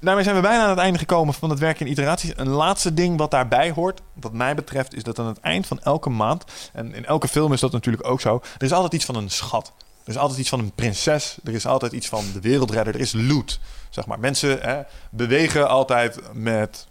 daarmee 0.00 0.24
zijn 0.24 0.36
we 0.36 0.42
bijna 0.42 0.62
aan 0.62 0.70
het 0.70 0.78
einde 0.78 0.98
gekomen 0.98 1.34
van 1.34 1.50
het 1.50 1.58
werk 1.58 1.80
in 1.80 1.90
iteraties. 1.90 2.32
Een 2.36 2.48
laatste 2.48 2.94
ding 2.94 3.18
wat 3.18 3.30
daarbij 3.30 3.70
hoort, 3.70 4.00
wat 4.12 4.32
mij 4.32 4.54
betreft, 4.54 4.94
is 4.94 5.02
dat 5.02 5.18
aan 5.18 5.26
het 5.26 5.40
eind 5.40 5.66
van 5.66 5.80
elke 5.80 6.10
maand, 6.10 6.44
en 6.72 6.94
in 6.94 7.04
elke 7.06 7.28
film 7.28 7.52
is 7.52 7.60
dat 7.60 7.72
natuurlijk 7.72 8.06
ook 8.06 8.20
zo, 8.20 8.42
er 8.58 8.64
is 8.64 8.72
altijd 8.72 8.92
iets 8.92 9.04
van 9.04 9.14
een 9.14 9.30
schat. 9.30 9.72
Er 10.08 10.14
is 10.14 10.20
altijd 10.20 10.38
iets 10.38 10.48
van 10.48 10.58
een 10.58 10.72
prinses. 10.72 11.36
Er 11.44 11.54
is 11.54 11.66
altijd 11.66 11.92
iets 11.92 12.08
van 12.08 12.24
de 12.32 12.40
wereldredder. 12.40 12.94
Er 12.94 13.00
is 13.00 13.12
loot. 13.12 13.60
Zeg 13.90 14.06
maar. 14.06 14.18
Mensen 14.18 14.60
hè, 14.60 14.82
bewegen 15.10 15.68
altijd 15.68 16.20
met 16.32 16.86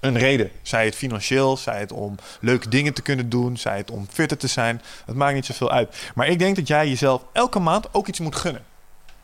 een 0.00 0.18
reden. 0.18 0.50
Zij 0.62 0.84
het 0.84 0.94
financieel, 0.94 1.56
zij 1.56 1.80
het 1.80 1.92
om 1.92 2.14
leuke 2.40 2.68
dingen 2.68 2.94
te 2.94 3.02
kunnen 3.02 3.28
doen, 3.28 3.56
zij 3.56 3.76
het 3.76 3.90
om 3.90 4.06
fitter 4.10 4.38
te 4.38 4.46
zijn. 4.46 4.82
Het 5.06 5.16
maakt 5.16 5.34
niet 5.34 5.46
zoveel 5.46 5.70
uit. 5.70 6.10
Maar 6.14 6.28
ik 6.28 6.38
denk 6.38 6.56
dat 6.56 6.68
jij 6.68 6.88
jezelf 6.88 7.22
elke 7.32 7.58
maand 7.58 7.94
ook 7.94 8.06
iets 8.06 8.20
moet 8.20 8.36
gunnen. 8.36 8.64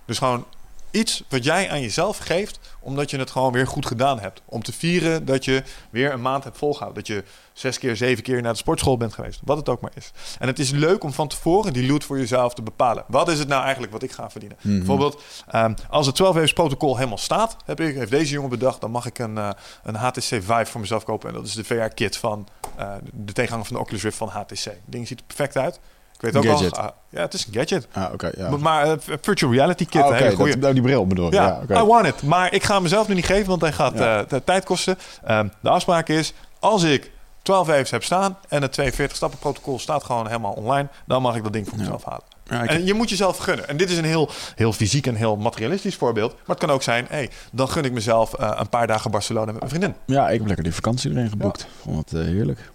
Dus 0.05 0.19
gewoon 0.19 0.47
iets 0.91 1.23
wat 1.29 1.45
jij 1.45 1.71
aan 1.71 1.81
jezelf 1.81 2.19
geeft, 2.19 2.59
omdat 2.81 3.11
je 3.11 3.19
het 3.19 3.31
gewoon 3.31 3.53
weer 3.53 3.67
goed 3.67 3.87
gedaan 3.87 4.21
hebt. 4.21 4.43
Om 4.45 4.63
te 4.63 4.73
vieren 4.73 5.25
dat 5.25 5.45
je 5.45 5.63
weer 5.91 6.13
een 6.13 6.21
maand 6.21 6.45
hebt 6.45 6.59
volgehouden. 6.59 7.05
Dat 7.05 7.17
je 7.17 7.25
zes 7.53 7.79
keer, 7.79 7.97
zeven 7.97 8.23
keer 8.23 8.43
naar 8.43 8.53
de 8.53 8.59
sportschool 8.59 8.97
bent 8.97 9.15
geweest. 9.15 9.41
Wat 9.45 9.57
het 9.57 9.69
ook 9.69 9.81
maar 9.81 9.91
is. 9.95 10.13
En 10.39 10.47
het 10.47 10.59
is 10.59 10.71
leuk 10.71 11.05
om 11.05 11.13
van 11.13 11.29
tevoren 11.29 11.73
die 11.73 11.87
loot 11.87 12.05
voor 12.05 12.19
jezelf 12.19 12.55
te 12.55 12.63
bepalen. 12.63 13.05
Wat 13.09 13.29
is 13.29 13.39
het 13.39 13.49
nou 13.49 13.63
eigenlijk 13.63 13.93
wat 13.93 14.03
ik 14.03 14.13
ga 14.13 14.31
verdienen? 14.31 14.59
Mhm. 14.61 14.77
Bijvoorbeeld, 14.77 15.23
ehm, 15.49 15.75
als 15.91 16.07
het 16.07 16.15
12 16.15 16.35
waves 16.35 16.53
protocol 16.53 16.97
helemaal 16.97 17.19
staat, 17.19 17.57
heb 17.65 17.81
ik, 17.81 17.95
heeft 17.95 18.11
deze 18.11 18.33
jongen 18.33 18.51
bedacht, 18.51 18.81
dan 18.81 18.91
mag 18.91 19.07
ik 19.07 19.19
een, 19.19 19.39
eh, 19.39 19.51
een 19.83 19.95
HTC 19.95 20.21
Vive 20.21 20.67
voor 20.67 20.81
mezelf 20.81 21.05
kopen. 21.05 21.29
En 21.29 21.35
dat 21.35 21.47
is 21.47 21.55
de 21.55 21.65
VR-kit 21.65 22.17
van 22.17 22.49
eh, 22.77 22.95
de 23.13 23.33
tegenhanger 23.33 23.67
van 23.67 23.77
de 23.77 23.83
Oculus 23.83 24.03
Rift 24.03 24.17
van 24.17 24.29
HTC. 24.29 24.65
Het 24.65 24.79
ding 24.85 25.07
ziet 25.07 25.19
er 25.19 25.27
perfect 25.27 25.57
uit. 25.57 25.81
Ik 26.19 26.21
weet 26.33 26.37
ook 26.37 26.45
Gadget. 26.45 26.77
al. 26.79 26.83
ah, 26.85 26.91
ja, 27.09 27.21
het 27.21 27.35
is 27.35 27.47
een 27.47 27.53
gadget. 27.55 27.87
Ah, 27.93 28.13
oké. 28.13 28.31
ja. 28.37 28.51
Maar 28.57 28.87
eh, 28.91 28.93
virtual 29.21 29.53
reality 29.53 29.85
kit, 29.87 30.03
Ah, 30.03 30.09
goeie. 30.35 30.53
dat, 30.53 30.61
nou, 30.61 30.73
die 30.73 30.83
bril 30.83 31.07
bedoel 31.07 31.27
ik. 31.27 31.33
Ja. 31.33 31.61
I 31.71 31.75
want 31.83 32.07
it. 32.07 32.23
Maar 32.23 32.53
ik 32.55 32.63
ga 32.63 32.75
hem 32.75 32.83
mezelf 32.83 33.09
nu 33.09 33.15
niet 33.15 33.27
geven, 33.27 33.47
want 33.49 33.61
hij 33.61 33.73
gaat 33.73 33.99
Ja. 33.99 34.21
eh, 34.23 34.29
de 34.29 34.45
tijd 34.45 34.65
kosten. 34.65 34.99
Ehm, 35.25 35.49
de 35.61 35.69
afspraak 35.69 36.09
is, 36.09 36.33
als 36.59 36.83
ik 36.83 37.11
12 37.43 37.67
waves 37.67 37.91
heb 37.91 38.05
staan 38.05 38.39
en 38.49 38.63
het 38.63 38.73
42 38.73 39.17
stappen 39.17 39.39
protocol 39.39 39.79
staat 39.79 40.05
gewoon 40.05 40.27
helemaal 40.27 40.53
online, 40.53 40.89
dan 41.07 41.23
mag 41.23 41.37
ik 41.37 41.43
dat 41.43 41.53
ding 41.53 41.69
voor 41.69 41.79
mezelf 41.79 42.05
halen. 42.05 42.23
Ja, 42.51 42.65
En 42.67 42.85
je 42.87 42.95
moet 42.95 43.09
jezelf 43.11 43.37
gunnen. 43.37 43.69
En 43.69 43.77
dit 43.77 43.91
is 43.91 43.97
een 43.99 44.05
heel, 44.05 44.31
heel 44.55 44.73
fysiek 44.73 45.07
en 45.07 45.15
heel 45.15 45.37
materialistisch 45.37 45.95
voorbeeld. 45.97 46.33
Maar 46.33 46.57
het 46.57 46.59
kan 46.59 46.71
ook 46.71 46.83
zijn, 46.83 47.07
hey, 47.09 47.31
dan 47.53 47.69
gun 47.69 47.85
ik 47.85 47.93
mezelf 47.93 48.35
eh, 48.35 48.51
een 48.57 48.69
paar 48.69 48.87
dagen 48.87 49.11
Barcelona 49.11 49.47
met 49.53 49.57
mijn 49.59 49.69
vriendin. 49.71 49.95
Ja, 50.07 50.29
ik 50.29 50.39
heb 50.39 50.47
lekker 50.47 50.65
die 50.65 50.75
vakantie 50.75 51.11
erin 51.11 51.29
geboekt. 51.29 51.67
Vond 51.83 52.11
het 52.11 52.25
heerlijk. 52.27 52.71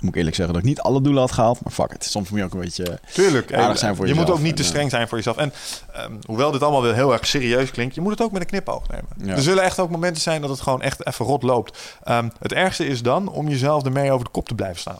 Moet 0.00 0.10
ik 0.10 0.16
eerlijk 0.16 0.36
zeggen 0.36 0.54
dat 0.54 0.62
ik 0.62 0.68
niet 0.68 0.80
alle 0.80 1.00
doelen 1.00 1.20
had 1.20 1.32
gehaald, 1.32 1.60
maar 1.64 1.72
fuck 1.72 1.92
it. 1.92 2.04
Soms 2.04 2.30
moet 2.30 2.38
je 2.38 2.44
ook 2.44 2.52
een 2.54 2.60
beetje... 2.60 2.98
Tuurlijk. 3.12 3.54
Aardig 3.54 3.78
zijn 3.78 3.96
voor 3.96 4.06
je 4.06 4.14
moet 4.14 4.20
jezelf 4.20 4.38
ook 4.38 4.44
niet 4.44 4.56
te 4.56 4.62
en, 4.62 4.68
eh, 4.68 4.70
streng 4.74 4.90
zijn 4.90 5.08
voor 5.08 5.16
jezelf. 5.16 5.36
En 5.36 5.52
ehm, 5.92 6.12
hoewel 6.26 6.50
dit 6.50 6.62
allemaal 6.62 6.82
wel 6.82 6.94
heel 6.94 7.12
erg 7.12 7.26
serieus 7.26 7.70
klinkt, 7.70 7.94
je 7.94 8.00
moet 8.00 8.10
het 8.10 8.22
ook 8.22 8.32
met 8.32 8.40
een 8.40 8.46
knipoog 8.46 8.88
nemen. 8.88 9.08
Ja. 9.16 9.34
Er 9.34 9.42
zullen 9.42 9.62
echt 9.62 9.78
ook 9.78 9.90
momenten 9.90 10.22
zijn 10.22 10.40
dat 10.40 10.50
het 10.50 10.60
gewoon 10.60 10.82
echt 10.82 11.06
even 11.06 11.24
rot 11.24 11.42
loopt. 11.42 11.98
Ehm, 12.04 12.28
het 12.38 12.52
ergste 12.52 12.86
is 12.86 13.02
dan 13.02 13.28
om 13.28 13.48
jezelf 13.48 13.84
ermee 13.84 14.12
over 14.12 14.24
de 14.24 14.30
kop 14.30 14.48
te 14.48 14.54
blijven 14.54 14.80
staan. 14.80 14.98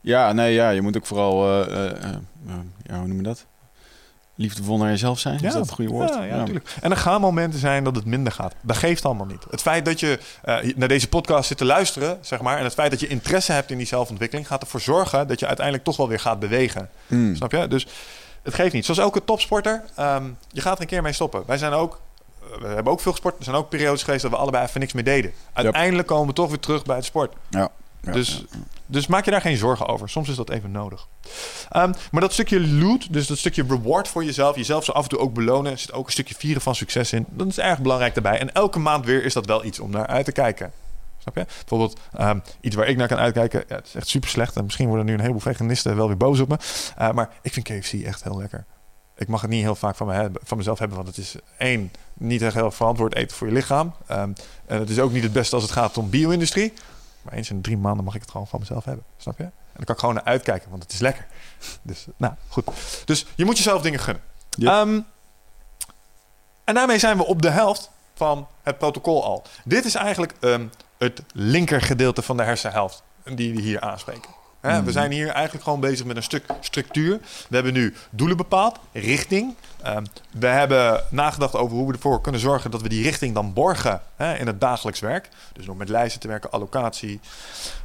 Ja, 0.00 0.32
nee, 0.32 0.54
ja, 0.54 0.70
je 0.70 0.82
moet 0.82 0.96
ook 0.96 1.06
vooral... 1.06 1.44
eh, 1.66 1.90
eh, 1.90 2.16
ja, 2.82 2.98
hoe 2.98 3.06
noem 3.06 3.16
je 3.16 3.22
dat? 3.22 3.46
Liefdevol 4.38 4.78
naar 4.78 4.88
jezelf 4.88 5.18
zijn, 5.18 5.34
is 5.34 5.52
dat 5.52 5.62
het 5.62 5.70
goede 5.70 5.90
woord? 5.90 6.08
Ja, 6.08 6.22
ja, 6.22 6.36
natuurlijk. 6.36 6.76
En 6.80 6.90
er 6.90 6.96
gaan 6.96 7.20
momenten 7.20 7.58
zijn 7.58 7.84
dat 7.84 7.96
het 7.96 8.04
minder 8.04 8.32
gaat. 8.32 8.54
Dat 8.60 8.76
geeft 8.76 9.04
allemaal 9.04 9.26
niet. 9.26 9.44
Het 9.50 9.60
feit 9.60 9.84
dat 9.84 10.00
je 10.00 10.18
eh, 10.42 10.56
naar 10.76 10.88
deze 10.88 11.08
podcast 11.08 11.48
zit 11.48 11.58
te 11.58 11.64
luisteren, 11.64 12.18
zeg 12.20 12.40
maar, 12.40 12.58
en 12.58 12.64
het 12.64 12.74
feit 12.74 12.90
dat 12.90 13.00
je 13.00 13.06
interesse 13.06 13.52
hebt 13.52 13.70
in 13.70 13.76
die 13.76 13.86
zelfontwikkeling, 13.86 14.46
gaat 14.46 14.62
ervoor 14.62 14.80
zorgen 14.80 15.28
dat 15.28 15.40
je 15.40 15.46
uiteindelijk 15.46 15.84
toch 15.84 15.96
wel 15.96 16.08
weer 16.08 16.20
gaat 16.20 16.38
bewegen. 16.38 16.90
Mm. 17.06 17.36
Snap 17.36 17.52
je? 17.52 17.68
Dus 17.68 17.86
het 18.42 18.54
geeft 18.54 18.72
niet. 18.72 18.84
Zoals 18.84 19.00
elke 19.00 19.24
topsporter, 19.24 19.84
ehm, 19.94 20.24
je 20.50 20.60
gaat 20.60 20.74
er 20.74 20.80
een 20.80 20.86
keer 20.86 21.02
mee 21.02 21.12
stoppen. 21.12 21.42
Wij 21.46 21.58
zijn 21.58 21.72
ook, 21.72 22.00
eh, 22.40 22.60
we 22.60 22.66
hebben 22.66 22.92
ook 22.92 23.00
veel 23.00 23.12
gesport. 23.12 23.38
Er 23.38 23.44
zijn 23.44 23.56
ook 23.56 23.68
periodes 23.68 24.02
geweest 24.02 24.22
dat 24.22 24.30
we 24.30 24.36
allebei 24.36 24.64
even 24.64 24.80
niks 24.80 24.92
meer 24.92 25.04
deden. 25.04 25.32
Uiteindelijk 25.52 26.08
komen 26.08 26.26
we 26.26 26.32
toch 26.32 26.48
weer 26.48 26.60
terug 26.60 26.84
bij 26.84 26.96
het 26.96 27.04
sport. 27.04 27.34
Ja. 27.50 27.70
Ja, 28.02 28.12
Dus, 28.12 28.44
ja. 28.50 28.58
dus 28.86 29.06
maak 29.06 29.24
je 29.24 29.30
daar 29.30 29.40
geen 29.40 29.56
zorgen 29.56 29.86
over. 29.86 30.08
Soms 30.08 30.28
is 30.28 30.36
dat 30.36 30.50
even 30.50 30.70
nodig. 30.70 31.08
Ehm, 31.70 31.92
maar 32.10 32.20
dat 32.20 32.32
stukje 32.32 32.68
loot, 32.68 33.12
dus 33.12 33.26
dat 33.26 33.38
stukje 33.38 33.64
reward 33.68 34.08
voor 34.08 34.24
jezelf, 34.24 34.56
jezelf 34.56 34.84
zo 34.84 34.92
af 34.92 35.02
en 35.02 35.08
toe 35.08 35.18
ook 35.18 35.34
belonen, 35.34 35.78
zit 35.78 35.92
ook 35.92 36.06
een 36.06 36.12
stukje 36.12 36.34
vieren 36.34 36.62
van 36.62 36.74
succes 36.74 37.12
in. 37.12 37.26
Dat 37.30 37.46
is 37.46 37.58
erg 37.58 37.78
belangrijk 37.78 38.14
daarbij. 38.14 38.38
En 38.38 38.52
elke 38.52 38.78
maand 38.78 39.04
weer 39.04 39.24
is 39.24 39.32
dat 39.32 39.46
wel 39.46 39.64
iets 39.64 39.80
om 39.80 39.90
naar 39.90 40.06
uit 40.06 40.24
te 40.24 40.32
kijken. 40.32 40.72
Snap 41.18 41.36
je? 41.36 41.44
Bijvoorbeeld 41.58 42.00
ehm, 42.16 42.38
iets 42.60 42.76
waar 42.76 42.88
ik 42.88 42.96
naar 42.96 43.08
kan 43.08 43.18
uitkijken. 43.18 43.64
Ja, 43.68 43.76
het 43.76 43.86
is 43.86 43.94
echt 43.94 44.08
super 44.08 44.28
slecht. 44.28 44.56
En 44.56 44.64
misschien 44.64 44.88
worden 44.88 45.06
nu 45.06 45.12
een 45.12 45.20
heleboel 45.20 45.40
veganisten 45.40 45.96
wel 45.96 46.06
weer 46.06 46.16
boos 46.16 46.40
op 46.40 46.48
me. 46.48 46.56
Uh, 46.98 47.10
maar 47.10 47.30
ik 47.42 47.52
vind 47.52 47.66
KFC 47.66 47.92
echt 47.92 48.24
heel 48.24 48.38
lekker. 48.38 48.64
Ik 49.16 49.28
mag 49.28 49.40
het 49.40 49.50
niet 49.50 49.62
heel 49.62 49.74
vaak 49.74 49.96
van, 49.96 50.06
me 50.06 50.12
hebben, 50.12 50.40
van 50.44 50.56
mezelf 50.56 50.78
hebben, 50.78 50.96
want 50.96 51.08
het 51.08 51.18
is 51.18 51.34
één, 51.56 51.92
niet 52.14 52.42
echt 52.42 52.54
heel 52.54 52.70
verantwoord 52.70 53.14
eten 53.14 53.36
voor 53.36 53.46
je 53.46 53.52
lichaam. 53.52 53.94
Um, 54.10 54.32
en 54.66 54.78
het 54.78 54.90
is 54.90 54.98
ook 54.98 55.12
niet 55.12 55.22
het 55.22 55.32
beste 55.32 55.54
als 55.54 55.64
het 55.64 55.72
gaat 55.72 55.98
om 55.98 56.10
bio-industrie. 56.10 56.72
Maar 57.28 57.36
eens 57.36 57.50
in 57.50 57.56
de 57.56 57.62
drie 57.62 57.76
maanden 57.76 58.04
mag 58.04 58.14
ik 58.14 58.20
het 58.20 58.30
gewoon 58.30 58.46
van 58.46 58.58
mezelf 58.58 58.84
hebben. 58.84 59.04
Snap 59.16 59.38
je? 59.38 59.44
En 59.44 59.52
dan 59.74 59.84
kan 59.84 59.94
ik 59.94 60.00
gewoon 60.00 60.14
naar 60.14 60.24
uitkijken, 60.24 60.70
want 60.70 60.82
het 60.82 60.92
is 60.92 60.98
lekker. 60.98 61.26
Dus, 61.82 62.06
nou, 62.16 62.34
goed. 62.48 62.64
Dus 63.04 63.26
je 63.36 63.44
moet 63.44 63.56
jezelf 63.56 63.82
dingen 63.82 64.00
gunnen. 64.00 64.22
Um, 64.58 65.06
en 66.64 66.74
daarmee 66.74 66.98
zijn 66.98 67.16
we 67.16 67.24
op 67.24 67.42
de 67.42 67.50
helft 67.50 67.90
van 68.14 68.48
het 68.62 68.78
protocol 68.78 69.24
al. 69.24 69.42
Dit 69.64 69.84
is 69.84 69.94
eigenlijk 69.94 70.34
um, 70.40 70.70
het 70.98 71.22
linker 71.32 71.80
gedeelte 71.80 72.22
van 72.22 72.36
de 72.36 72.42
hersenhelft 72.42 73.02
die 73.24 73.54
we 73.54 73.60
hier 73.60 73.80
aanspreken. 73.80 74.30
Hè, 74.60 74.78
Mm. 74.78 74.84
We 74.84 74.92
zijn 74.92 75.12
hier 75.12 75.28
eigenlijk 75.28 75.64
gewoon 75.64 75.80
bezig 75.80 76.06
met 76.06 76.16
een 76.16 76.22
stuk 76.22 76.44
structuur. 76.60 77.20
We 77.48 77.54
hebben 77.54 77.72
nu 77.72 77.94
doelen 78.10 78.36
bepaald, 78.36 78.78
richting. 78.92 79.54
Um, 79.86 80.04
we 80.30 80.46
hebben 80.46 81.02
nagedacht 81.10 81.54
over 81.54 81.76
hoe 81.76 81.86
we 81.86 81.92
ervoor 81.92 82.20
kunnen 82.20 82.40
zorgen 82.40 82.70
dat 82.70 82.82
we 82.82 82.88
die 82.88 83.02
richting 83.02 83.34
dan 83.34 83.52
borgen 83.52 84.02
hè, 84.16 84.34
in 84.34 84.46
het 84.46 84.60
dagelijks 84.60 85.00
werk. 85.00 85.28
Dus 85.52 85.64
door 85.64 85.76
met 85.76 85.88
lijsten 85.88 86.20
te 86.20 86.28
werken, 86.28 86.50
allocatie, 86.50 87.20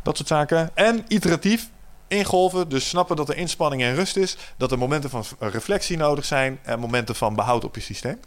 dat 0.03 0.17
soort 0.17 0.27
zaken. 0.27 0.69
En 0.73 1.05
iteratief 1.07 1.69
ingolven, 2.07 2.69
dus 2.69 2.89
snappen 2.89 3.15
dat 3.15 3.29
er 3.29 3.37
inspanning 3.37 3.81
en 3.81 3.95
rust 3.95 4.17
is. 4.17 4.37
Dat 4.57 4.71
er 4.71 4.77
momenten 4.77 5.09
van 5.09 5.23
reflectie 5.39 5.97
nodig 5.97 6.25
zijn 6.25 6.59
en 6.63 6.79
momenten 6.79 7.15
van 7.15 7.35
behoud 7.35 7.63
op 7.63 7.75
je 7.75 7.81
systeem. 7.81 8.19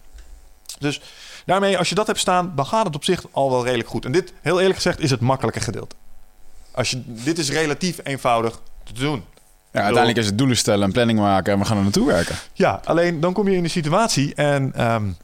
Dus 0.78 1.00
daarmee, 1.46 1.78
als 1.78 1.88
je 1.88 1.94
dat 1.94 2.06
hebt 2.06 2.18
staan, 2.18 2.52
dan 2.56 2.66
gaat 2.66 2.86
het 2.86 2.94
op 2.94 3.04
zich 3.04 3.24
al 3.30 3.50
wel 3.50 3.64
redelijk 3.64 3.88
goed. 3.88 4.04
En 4.04 4.12
dit, 4.12 4.32
heel 4.40 4.58
eerlijk 4.58 4.76
gezegd, 4.76 5.00
is 5.00 5.10
het 5.10 5.20
makkelijke 5.20 5.60
gedeelte. 5.60 5.96
Als 6.76 6.90
je, 6.90 7.02
dit 7.06 7.38
is 7.38 7.50
relatief 7.50 7.98
eenvoudig 8.02 8.60
te 8.84 8.92
doen. 8.92 9.24
Ja, 9.72 9.80
uiteindelijk 9.82 10.18
is 10.18 10.26
het 10.26 10.38
doelen 10.38 10.56
stellen, 10.56 10.84
een 10.84 10.92
planning 10.92 11.18
maken 11.18 11.52
en 11.52 11.58
we 11.58 11.64
gaan 11.64 11.76
er 11.76 11.82
naartoe 11.82 12.06
werken. 12.06 12.36
Ja, 12.52 12.80
alleen 12.84 13.20
dan 13.20 13.32
kom 13.32 13.48
je 13.48 13.56
in 13.56 13.62
de 13.62 13.68
situatie 13.68 14.34
en 14.34 14.92
um, 14.92 15.16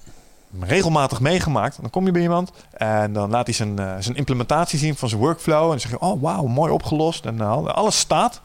regelmatig 0.61 1.21
meegemaakt. 1.21 1.81
Dan 1.81 1.91
kom 1.91 2.07
je 2.07 2.13
bij 2.13 2.23
iemand 2.23 2.53
en 2.71 3.13
dan 3.13 3.31
laat 3.31 3.47
hij 3.47 3.55
zijn, 3.55 3.81
uh, 3.81 3.95
zijn 3.99 4.17
implementatie 4.17 4.79
zien 4.79 4.97
van 4.97 5.09
zijn 5.09 5.21
workflow. 5.21 5.63
En 5.63 5.69
dan 5.69 5.81
zeg 5.81 5.91
je, 5.91 6.01
oh 6.01 6.23
wauw, 6.23 6.47
mooi 6.47 6.73
opgelost. 6.73 7.27
En 7.27 7.37
uh, 7.37 7.67
alles 7.67 7.99
staat. 7.99 8.41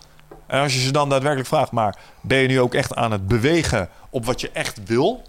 En 0.47 0.61
als 0.61 0.73
je 0.73 0.79
ze 0.79 0.91
dan 0.91 1.09
daadwerkelijk 1.09 1.49
vraagt, 1.49 1.71
maar 1.71 1.97
ben 2.21 2.37
je 2.37 2.47
nu 2.47 2.59
ook 2.59 2.73
echt 2.73 2.95
aan 2.95 3.11
het 3.11 3.27
bewegen 3.27 3.89
op 4.09 4.25
wat 4.25 4.41
je 4.41 4.51
echt 4.51 4.85
wil? 4.85 5.21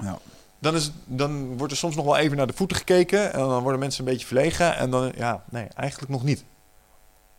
Ja. 0.00 0.18
Dan, 0.58 0.74
is, 0.74 0.90
dan 1.04 1.56
wordt 1.56 1.72
er 1.72 1.78
soms 1.78 1.96
nog 1.96 2.04
wel 2.04 2.16
even 2.16 2.36
naar 2.36 2.46
de 2.46 2.52
voeten 2.52 2.76
gekeken. 2.76 3.32
En 3.32 3.38
dan 3.38 3.62
worden 3.62 3.80
mensen 3.80 4.04
een 4.04 4.12
beetje 4.12 4.26
verlegen. 4.26 4.76
En 4.76 4.90
dan, 4.90 5.12
ja, 5.16 5.42
nee, 5.50 5.66
eigenlijk 5.74 6.12
nog 6.12 6.24
niet. 6.24 6.44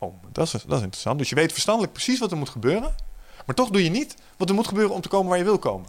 Oh, 0.04 0.14
dat 0.32 0.44
is, 0.46 0.50
dat 0.50 0.62
is 0.78 0.82
interessant. 0.82 1.18
Dus 1.18 1.28
je 1.28 1.34
weet 1.34 1.52
verstandelijk 1.52 1.92
precies 1.92 2.18
wat 2.18 2.30
er 2.30 2.36
moet 2.36 2.48
gebeuren. 2.48 2.94
Maar 3.46 3.54
toch 3.54 3.70
doe 3.70 3.84
je 3.84 3.90
niet 3.90 4.16
wat 4.36 4.48
er 4.48 4.54
moet 4.54 4.68
gebeuren 4.68 4.94
om 4.94 5.00
te 5.00 5.08
komen 5.08 5.28
waar 5.28 5.38
je 5.38 5.44
wil 5.44 5.58
komen. 5.58 5.88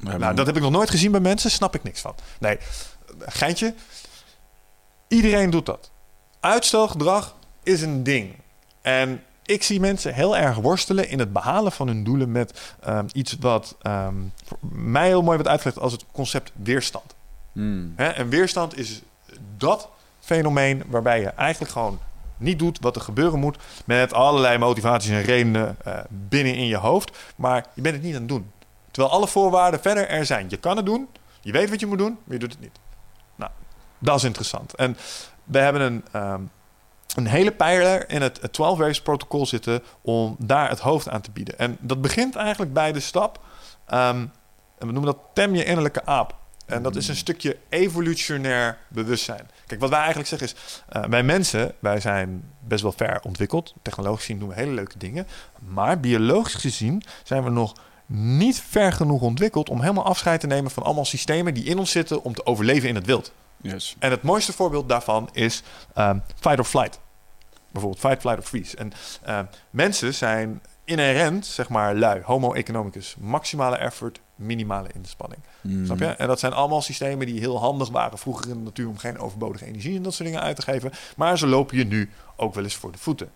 Nou, 0.00 0.34
dat 0.34 0.46
heb 0.46 0.56
ik 0.56 0.62
nog 0.62 0.70
nooit 0.70 0.90
gezien 0.90 1.10
bij 1.10 1.20
mensen. 1.20 1.50
Snap 1.50 1.74
ik 1.74 1.82
niks 1.82 2.00
van. 2.00 2.14
Nee, 2.40 2.58
geintje. 3.18 3.74
Iedereen 5.08 5.50
doet 5.50 5.66
dat. 5.66 5.90
Uitstelgedrag 6.40 7.34
is 7.62 7.82
een 7.82 8.02
ding. 8.02 8.34
En 8.80 9.22
ik 9.44 9.62
zie 9.62 9.80
mensen 9.80 10.14
heel 10.14 10.36
erg 10.36 10.56
worstelen 10.56 11.08
in 11.08 11.18
het 11.18 11.32
behalen 11.32 11.72
van 11.72 11.86
hun 11.86 12.04
doelen 12.04 12.32
met 12.32 12.74
um, 12.88 13.06
iets 13.12 13.36
wat 13.40 13.76
um, 13.82 14.32
voor 14.44 14.58
mij 14.60 15.06
heel 15.06 15.22
mooi 15.22 15.36
wordt 15.36 15.50
uitgelegd 15.50 15.78
als 15.78 15.92
het 15.92 16.04
concept 16.12 16.52
weerstand. 16.54 17.14
Hmm. 17.52 17.92
En 17.96 18.28
weerstand 18.28 18.78
is 18.78 19.02
dat 19.56 19.88
fenomeen 20.20 20.82
waarbij 20.86 21.20
je 21.20 21.28
eigenlijk 21.28 21.72
gewoon 21.72 21.98
niet 22.38 22.58
doet 22.58 22.78
wat 22.80 22.96
er 22.96 23.02
gebeuren 23.02 23.38
moet 23.38 23.56
met 23.84 24.12
allerlei 24.12 24.58
motivaties 24.58 25.10
en 25.10 25.22
redenen 25.22 25.76
uh, 25.86 25.98
binnen 26.08 26.54
in 26.54 26.66
je 26.66 26.76
hoofd, 26.76 27.18
maar 27.36 27.66
je 27.74 27.82
bent 27.82 27.94
het 27.94 28.04
niet 28.04 28.14
aan 28.14 28.20
het 28.20 28.28
doen. 28.28 28.50
Terwijl 28.90 29.14
alle 29.14 29.28
voorwaarden 29.28 29.80
verder 29.80 30.08
er 30.08 30.26
zijn. 30.26 30.46
Je 30.48 30.56
kan 30.56 30.76
het 30.76 30.86
doen, 30.86 31.08
je 31.40 31.52
weet 31.52 31.70
wat 31.70 31.80
je 31.80 31.86
moet 31.86 31.98
doen, 31.98 32.18
maar 32.24 32.34
je 32.34 32.38
doet 32.38 32.52
het 32.52 32.60
niet. 32.60 32.78
Nou, 33.34 33.50
dat 33.98 34.16
is 34.16 34.24
interessant. 34.24 34.74
En 34.74 34.96
we 35.44 35.58
hebben 35.58 35.82
een, 35.82 36.04
um, 36.22 36.50
een 37.16 37.26
hele 37.26 37.52
pijler 37.52 38.10
in 38.10 38.22
het 38.22 38.52
12 38.52 38.78
Waves 38.78 39.02
protocol 39.02 39.46
zitten 39.46 39.82
om 40.00 40.36
daar 40.38 40.68
het 40.68 40.80
hoofd 40.80 41.08
aan 41.08 41.20
te 41.20 41.30
bieden. 41.30 41.58
En 41.58 41.76
dat 41.80 42.00
begint 42.00 42.36
eigenlijk 42.36 42.72
bij 42.72 42.92
de 42.92 43.00
stap, 43.00 43.40
um, 43.86 44.32
en 44.78 44.86
we 44.86 44.92
noemen 44.92 45.12
dat 45.12 45.18
tem 45.32 45.54
je 45.54 45.64
innerlijke 45.64 46.04
aap. 46.04 46.36
En 46.68 46.82
dat 46.82 46.96
is 46.96 47.08
een 47.08 47.16
stukje 47.16 47.56
evolutionair 47.68 48.78
bewustzijn. 48.88 49.50
Kijk, 49.66 49.80
wat 49.80 49.90
wij 49.90 49.98
eigenlijk 49.98 50.28
zeggen 50.28 50.48
is, 50.48 50.82
uh, 50.96 51.04
wij 51.04 51.22
mensen, 51.22 51.74
wij 51.78 52.00
zijn 52.00 52.50
best 52.60 52.82
wel 52.82 52.92
ver 52.92 53.20
ontwikkeld. 53.22 53.74
Technologisch 53.82 54.20
gezien 54.20 54.38
doen 54.38 54.48
we 54.48 54.54
hele 54.54 54.72
leuke 54.72 54.98
dingen. 54.98 55.26
Maar 55.58 56.00
biologisch 56.00 56.54
gezien 56.54 57.02
zijn 57.24 57.44
we 57.44 57.50
nog 57.50 57.74
niet 58.06 58.60
ver 58.60 58.92
genoeg 58.92 59.22
ontwikkeld 59.22 59.68
om 59.68 59.80
helemaal 59.80 60.04
afscheid 60.04 60.40
te 60.40 60.46
nemen 60.46 60.70
van 60.70 60.82
allemaal 60.82 61.04
systemen 61.04 61.54
die 61.54 61.64
in 61.64 61.78
ons 61.78 61.90
zitten 61.90 62.22
om 62.22 62.34
te 62.34 62.46
overleven 62.46 62.88
in 62.88 62.94
het 62.94 63.06
wild. 63.06 63.32
Yes. 63.60 63.96
En 63.98 64.10
het 64.10 64.22
mooiste 64.22 64.52
voorbeeld 64.52 64.88
daarvan 64.88 65.28
is 65.32 65.62
um, 65.98 66.22
fight 66.40 66.58
or 66.58 66.64
flight. 66.64 67.00
Bijvoorbeeld 67.70 68.02
fight, 68.02 68.20
flight 68.20 68.38
of 68.38 68.46
freeze. 68.48 68.76
En 68.76 68.92
uh, 69.26 69.38
mensen 69.70 70.14
zijn 70.14 70.62
inherent, 70.84 71.46
zeg 71.46 71.68
maar, 71.68 71.94
lui. 71.94 72.22
Homo 72.22 72.52
economicus. 72.52 73.16
Maximale 73.18 73.76
effort, 73.76 74.20
minimale 74.38 74.88
inspanning. 74.94 75.40
Mm. 75.60 75.84
Snap 75.84 75.98
je? 75.98 76.06
En 76.06 76.26
dat 76.26 76.38
zijn 76.38 76.52
allemaal 76.52 76.82
systemen 76.82 77.26
die 77.26 77.40
heel 77.40 77.58
handig 77.58 77.88
waren 77.88 78.18
vroeger 78.18 78.48
in 78.48 78.56
de 78.56 78.62
natuur 78.62 78.88
om 78.88 78.98
geen 78.98 79.18
overbodige 79.18 79.66
energie 79.66 79.96
en 79.96 80.02
dat 80.02 80.14
soort 80.14 80.28
dingen 80.28 80.44
uit 80.44 80.56
te 80.56 80.62
geven. 80.62 80.92
Maar 81.16 81.38
ze 81.38 81.46
lopen 81.46 81.76
je 81.76 81.84
nu 81.84 82.10
ook 82.36 82.54
wel 82.54 82.64
eens 82.64 82.76
voor 82.76 82.92
de 82.92 82.98
voeten. 82.98 83.30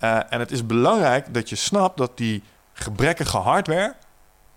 Uh, 0.00 0.32
en 0.32 0.40
het 0.40 0.50
is 0.50 0.66
belangrijk 0.66 1.34
dat 1.34 1.48
je 1.48 1.56
snapt 1.56 1.96
dat 1.96 2.16
die 2.16 2.42
gebrekkige 2.72 3.36
hardware 3.36 3.94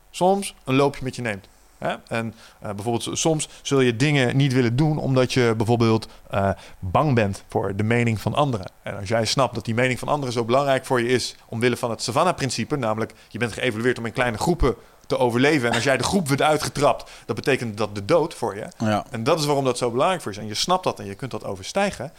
soms 0.10 0.56
een 0.64 0.76
loopje 0.76 1.04
met 1.04 1.16
je 1.16 1.22
neemt. 1.22 1.48
Hè? 1.82 1.96
En 2.08 2.34
uh, 2.64 2.70
bijvoorbeeld 2.70 3.18
soms 3.18 3.50
zul 3.62 3.80
je 3.80 3.96
dingen 3.96 4.38
niet 4.38 4.54
willen 4.54 4.76
doen 4.76 4.98
omdat 4.98 5.34
je 5.34 5.54
bijvoorbeeld 5.58 6.08
uh, 6.34 6.50
bang 6.80 7.16
bent 7.16 7.44
voor 7.48 7.76
de 7.76 7.84
mening 7.84 8.22
van 8.22 8.34
anderen. 8.34 8.72
En 8.84 8.98
als 8.98 9.08
jij 9.08 9.26
snapt 9.26 9.56
dat 9.56 9.66
die 9.66 9.74
mening 9.74 10.00
van 10.00 10.08
anderen 10.08 10.34
zo 10.34 10.46
belangrijk 10.46 10.86
voor 10.86 11.02
je 11.02 11.08
is 11.08 11.36
omwille 11.48 11.78
van 11.78 11.90
het 11.90 12.02
Savannah-principe, 12.02 12.76
namelijk 12.76 13.14
je 13.28 13.40
bent 13.40 13.54
geëvalueerd 13.54 13.98
om 13.98 14.06
in 14.06 14.12
kleine 14.12 14.38
groepen 14.38 14.76
te 15.12 15.18
overleven. 15.24 15.70
En 15.70 15.76
als 15.76 15.84
jij 15.84 15.98
de 15.98 16.04
groep 16.04 16.28
wordt 16.28 16.42
uitgetrapt, 16.42 17.12
dat 17.26 17.36
betekent 17.36 17.78
dat 17.78 17.96
de 17.96 18.06
dood 18.06 18.34
voor 18.34 18.56
je. 18.56 18.68
Ja. 18.78 19.06
En 19.10 19.24
dat 19.24 19.40
is 19.40 19.46
waarom 19.46 19.64
dat 19.66 19.78
zo 19.78 19.92
belangrijk 19.92 20.22
voor 20.22 20.32
is. 20.32 20.38
En 20.38 20.48
je 20.48 20.54
snapt 20.54 20.84
dat 20.84 21.00
en 21.00 21.06
je 21.06 21.16
kunt 21.16 21.32
dat 21.32 21.44
overstijgen. 21.44 22.12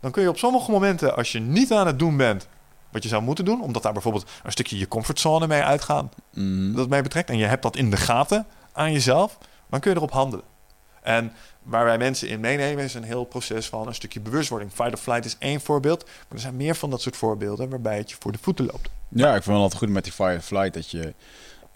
Dan 0.00 0.10
kun 0.10 0.22
je 0.22 0.28
op 0.28 0.38
sommige 0.38 0.70
momenten, 0.70 1.16
als 1.16 1.32
je 1.32 1.40
niet 1.40 1.72
aan 1.72 1.86
het 1.86 1.98
doen 1.98 2.16
bent 2.16 2.46
wat 2.90 3.02
je 3.02 3.08
zou 3.08 3.22
moeten 3.22 3.44
doen, 3.44 3.62
omdat 3.62 3.82
daar 3.82 3.92
bijvoorbeeld 3.92 4.26
een 4.42 4.52
stukje 4.52 4.78
je 4.78 4.88
comfortzone 4.88 5.46
mee 5.46 5.62
uitgaan, 5.62 6.10
Mm. 6.32 6.74
dat 6.74 6.88
mee 6.88 7.02
betrekt, 7.02 7.30
en 7.30 7.38
je 7.38 7.44
hebt 7.46 7.62
dat 7.62 7.76
in 7.76 7.90
de 7.90 7.96
gaten 7.96 8.46
aan 8.72 8.92
jezelf, 8.92 9.38
dan 9.70 9.80
kun 9.80 9.90
je 9.90 9.96
erop 9.96 10.10
handelen. 10.10 10.44
En 11.02 11.32
waar 11.62 11.84
wij 11.84 11.98
mensen 11.98 12.28
in 12.28 12.40
meenemen 12.40 12.84
is 12.84 12.94
een 12.94 13.02
heel 13.02 13.24
proces 13.24 13.68
van 13.68 13.86
een 13.86 13.94
stukje 13.94 14.20
bewustwording. 14.20 14.70
Fight 14.72 14.92
or 14.92 14.98
flight 14.98 15.24
is 15.24 15.36
één 15.38 15.60
voorbeeld, 15.60 16.04
maar 16.04 16.12
er 16.28 16.38
zijn 16.38 16.56
meer 16.56 16.74
van 16.74 16.90
dat 16.90 17.00
soort 17.00 17.16
voorbeelden 17.16 17.68
waarbij 17.70 17.96
het 17.96 18.10
je 18.10 18.16
voor 18.18 18.32
de 18.32 18.38
voeten 18.40 18.66
loopt. 18.66 18.90
Ja, 19.08 19.26
ik 19.28 19.42
vind 19.42 19.44
het 19.44 19.54
altijd 19.56 19.82
goed 19.82 19.88
met 19.90 20.04
die 20.04 20.12
fire 20.12 20.40
flight 20.40 20.74
dat 20.74 20.90
je 20.90 21.14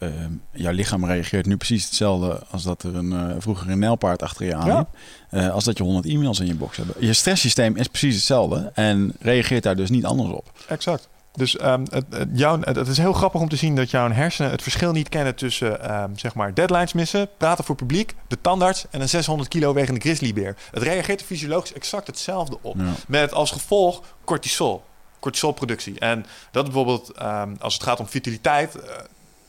eh, 0.06 0.24
jouw 0.52 0.72
lichaam 0.72 1.04
reageert 1.04 1.46
nu 1.46 1.56
precies 1.56 1.84
hetzelfde 1.84 2.42
als 2.50 2.62
dat 2.62 2.82
er 2.82 2.94
een, 2.94 3.12
eh, 3.12 3.34
vroeger 3.38 3.70
een 3.70 3.78
nijlpaard 3.78 4.22
achter 4.22 4.46
je 4.46 4.54
aan 4.54 4.66
Ja. 4.66 4.88
Eh, 5.30 5.50
als 5.50 5.64
dat 5.64 5.78
je 5.78 5.84
100 5.84 6.06
e-mails 6.06 6.40
in 6.40 6.46
je 6.46 6.54
box 6.54 6.76
hebt. 6.76 6.90
Je 6.98 7.12
stresssysteem 7.12 7.76
is 7.76 7.88
precies 7.88 8.14
hetzelfde 8.14 8.70
en 8.74 9.14
reageert 9.20 9.62
daar 9.62 9.76
dus 9.76 9.90
niet 9.90 10.04
anders 10.04 10.30
op. 10.30 10.52
Exact. 10.68 11.08
Dus 11.32 11.56
ehm, 11.56 11.84
het, 11.90 12.04
het, 12.10 12.28
jouw, 12.32 12.60
het, 12.60 12.76
het 12.76 12.88
is 12.88 12.98
heel 12.98 13.12
grappig 13.12 13.40
om 13.40 13.48
te 13.48 13.56
zien 13.56 13.76
dat 13.76 13.90
jouw 13.90 14.10
hersenen 14.10 14.50
het 14.50 14.62
verschil 14.62 14.92
niet 14.92 15.08
kennen 15.08 15.34
tussen 15.34 15.82
ehm, 15.82 16.10
zeg 16.16 16.34
maar 16.34 16.54
deadlines 16.54 16.92
missen, 16.92 17.28
praten 17.36 17.64
voor 17.64 17.74
publiek, 17.74 18.14
de 18.28 18.40
tandarts 18.40 18.86
en 18.90 19.00
een 19.00 19.08
600 19.08 19.48
kilo 19.48 19.72
wegende 19.72 20.00
grizzlybeer. 20.00 20.56
Het 20.70 20.82
reageert 20.82 21.20
er 21.20 21.26
fysiologisch 21.26 21.72
exact 21.72 22.06
hetzelfde 22.06 22.58
op. 22.62 22.76
Ja. 22.78 22.92
Met 23.08 23.32
als 23.32 23.50
gevolg 23.50 24.02
cortisol, 24.24 24.82
cortisolproductie. 25.20 25.98
En 25.98 26.26
dat 26.50 26.64
bijvoorbeeld 26.64 27.12
ehm, 27.12 27.54
als 27.58 27.74
het 27.74 27.82
gaat 27.82 28.00
om 28.00 28.06
vitaliteit 28.06 28.74
eh, 28.74 28.94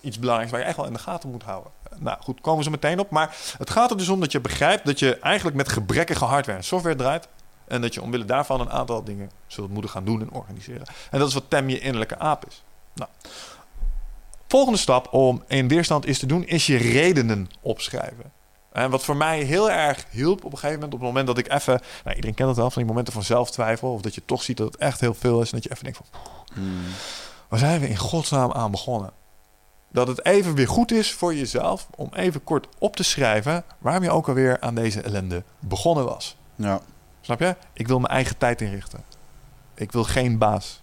iets 0.05 0.19
belangrijks 0.19 0.51
waar 0.51 0.61
je 0.61 0.67
echt 0.67 0.77
wel 0.77 0.85
in 0.85 0.93
de 0.93 0.99
gaten 0.99 1.29
moet 1.29 1.43
houden. 1.43 1.71
Nou 1.97 2.17
goed, 2.21 2.41
komen 2.41 2.57
we 2.57 2.63
zo 2.65 2.71
meteen 2.71 2.99
op. 2.99 3.09
Maar 3.09 3.35
het 3.57 3.69
gaat 3.69 3.91
er 3.91 3.97
dus 3.97 4.09
om 4.09 4.19
dat 4.19 4.31
je 4.31 4.39
begrijpt 4.39 4.85
dat 4.85 4.99
je 4.99 5.19
eigenlijk 5.19 5.57
met 5.57 5.69
gebrekkige 5.69 6.25
hardware 6.25 6.57
en 6.57 6.63
software 6.63 6.95
draait. 6.95 7.27
En 7.67 7.81
dat 7.81 7.93
je 7.93 8.01
omwille 8.01 8.25
daarvan 8.25 8.61
een 8.61 8.71
aantal 8.71 9.03
dingen 9.03 9.31
zult 9.47 9.69
moeten 9.69 9.91
gaan 9.91 10.05
doen 10.05 10.21
en 10.21 10.31
organiseren. 10.31 10.85
En 11.11 11.19
dat 11.19 11.27
is 11.27 11.33
wat 11.33 11.49
TEM 11.49 11.69
je 11.69 11.79
innerlijke 11.79 12.19
aap 12.19 12.45
is. 12.47 12.63
Nou, 12.93 13.09
volgende 14.47 14.79
stap 14.79 15.13
om 15.13 15.43
in 15.47 15.67
weerstand 15.67 16.05
is 16.05 16.19
te 16.19 16.25
doen, 16.25 16.45
is 16.45 16.65
je 16.65 16.77
redenen 16.77 17.49
opschrijven. 17.61 18.31
En 18.71 18.89
wat 18.89 19.03
voor 19.03 19.15
mij 19.15 19.41
heel 19.41 19.71
erg 19.71 20.05
hielp 20.09 20.45
op 20.45 20.51
een 20.51 20.57
gegeven 20.57 20.73
moment, 20.73 20.93
op 20.93 20.99
het 20.99 21.07
moment 21.07 21.27
dat 21.27 21.37
ik 21.37 21.51
even, 21.51 21.81
nou 22.03 22.15
iedereen 22.15 22.35
kent 22.35 22.49
het 22.49 22.57
wel, 22.57 22.69
van 22.69 22.81
die 22.81 22.89
momenten 22.89 23.13
van 23.13 23.23
zelftwijfel, 23.23 23.93
of 23.93 24.01
dat 24.01 24.15
je 24.15 24.25
toch 24.25 24.43
ziet 24.43 24.57
dat 24.57 24.67
het 24.71 24.77
echt 24.81 24.99
heel 24.99 25.13
veel 25.13 25.41
is 25.41 25.51
en 25.51 25.55
dat 25.55 25.63
je 25.63 25.71
even 25.71 25.83
denkt 25.83 25.97
van, 25.97 26.07
Hmm. 26.53 26.83
waar 27.47 27.59
zijn 27.59 27.79
we 27.79 27.89
in 27.89 27.97
godsnaam 27.97 28.51
aan 28.51 28.71
begonnen? 28.71 29.11
Dat 29.95 30.07
het 30.07 30.25
even 30.25 30.55
weer 30.55 30.67
goed 30.67 30.91
is 30.91 31.11
voor 31.13 31.35
jezelf 31.35 31.87
om 31.95 32.09
even 32.13 32.43
kort 32.43 32.67
op 32.77 32.95
te 32.95 33.03
schrijven 33.03 33.63
waarom 33.77 34.03
je 34.03 34.11
ook 34.11 34.27
alweer 34.27 34.59
aan 34.59 34.75
deze 34.75 35.01
ellende 35.01 35.43
begonnen 35.59 36.05
was. 36.05 36.35
Ja. 36.55 36.79
Snap 37.21 37.39
je? 37.39 37.55
Ik 37.73 37.87
wil 37.87 37.99
mijn 37.99 38.13
eigen 38.13 38.37
tijd 38.37 38.61
inrichten. 38.61 39.03
Ik 39.75 39.91
wil 39.91 40.03
geen 40.03 40.37
baas. 40.37 40.81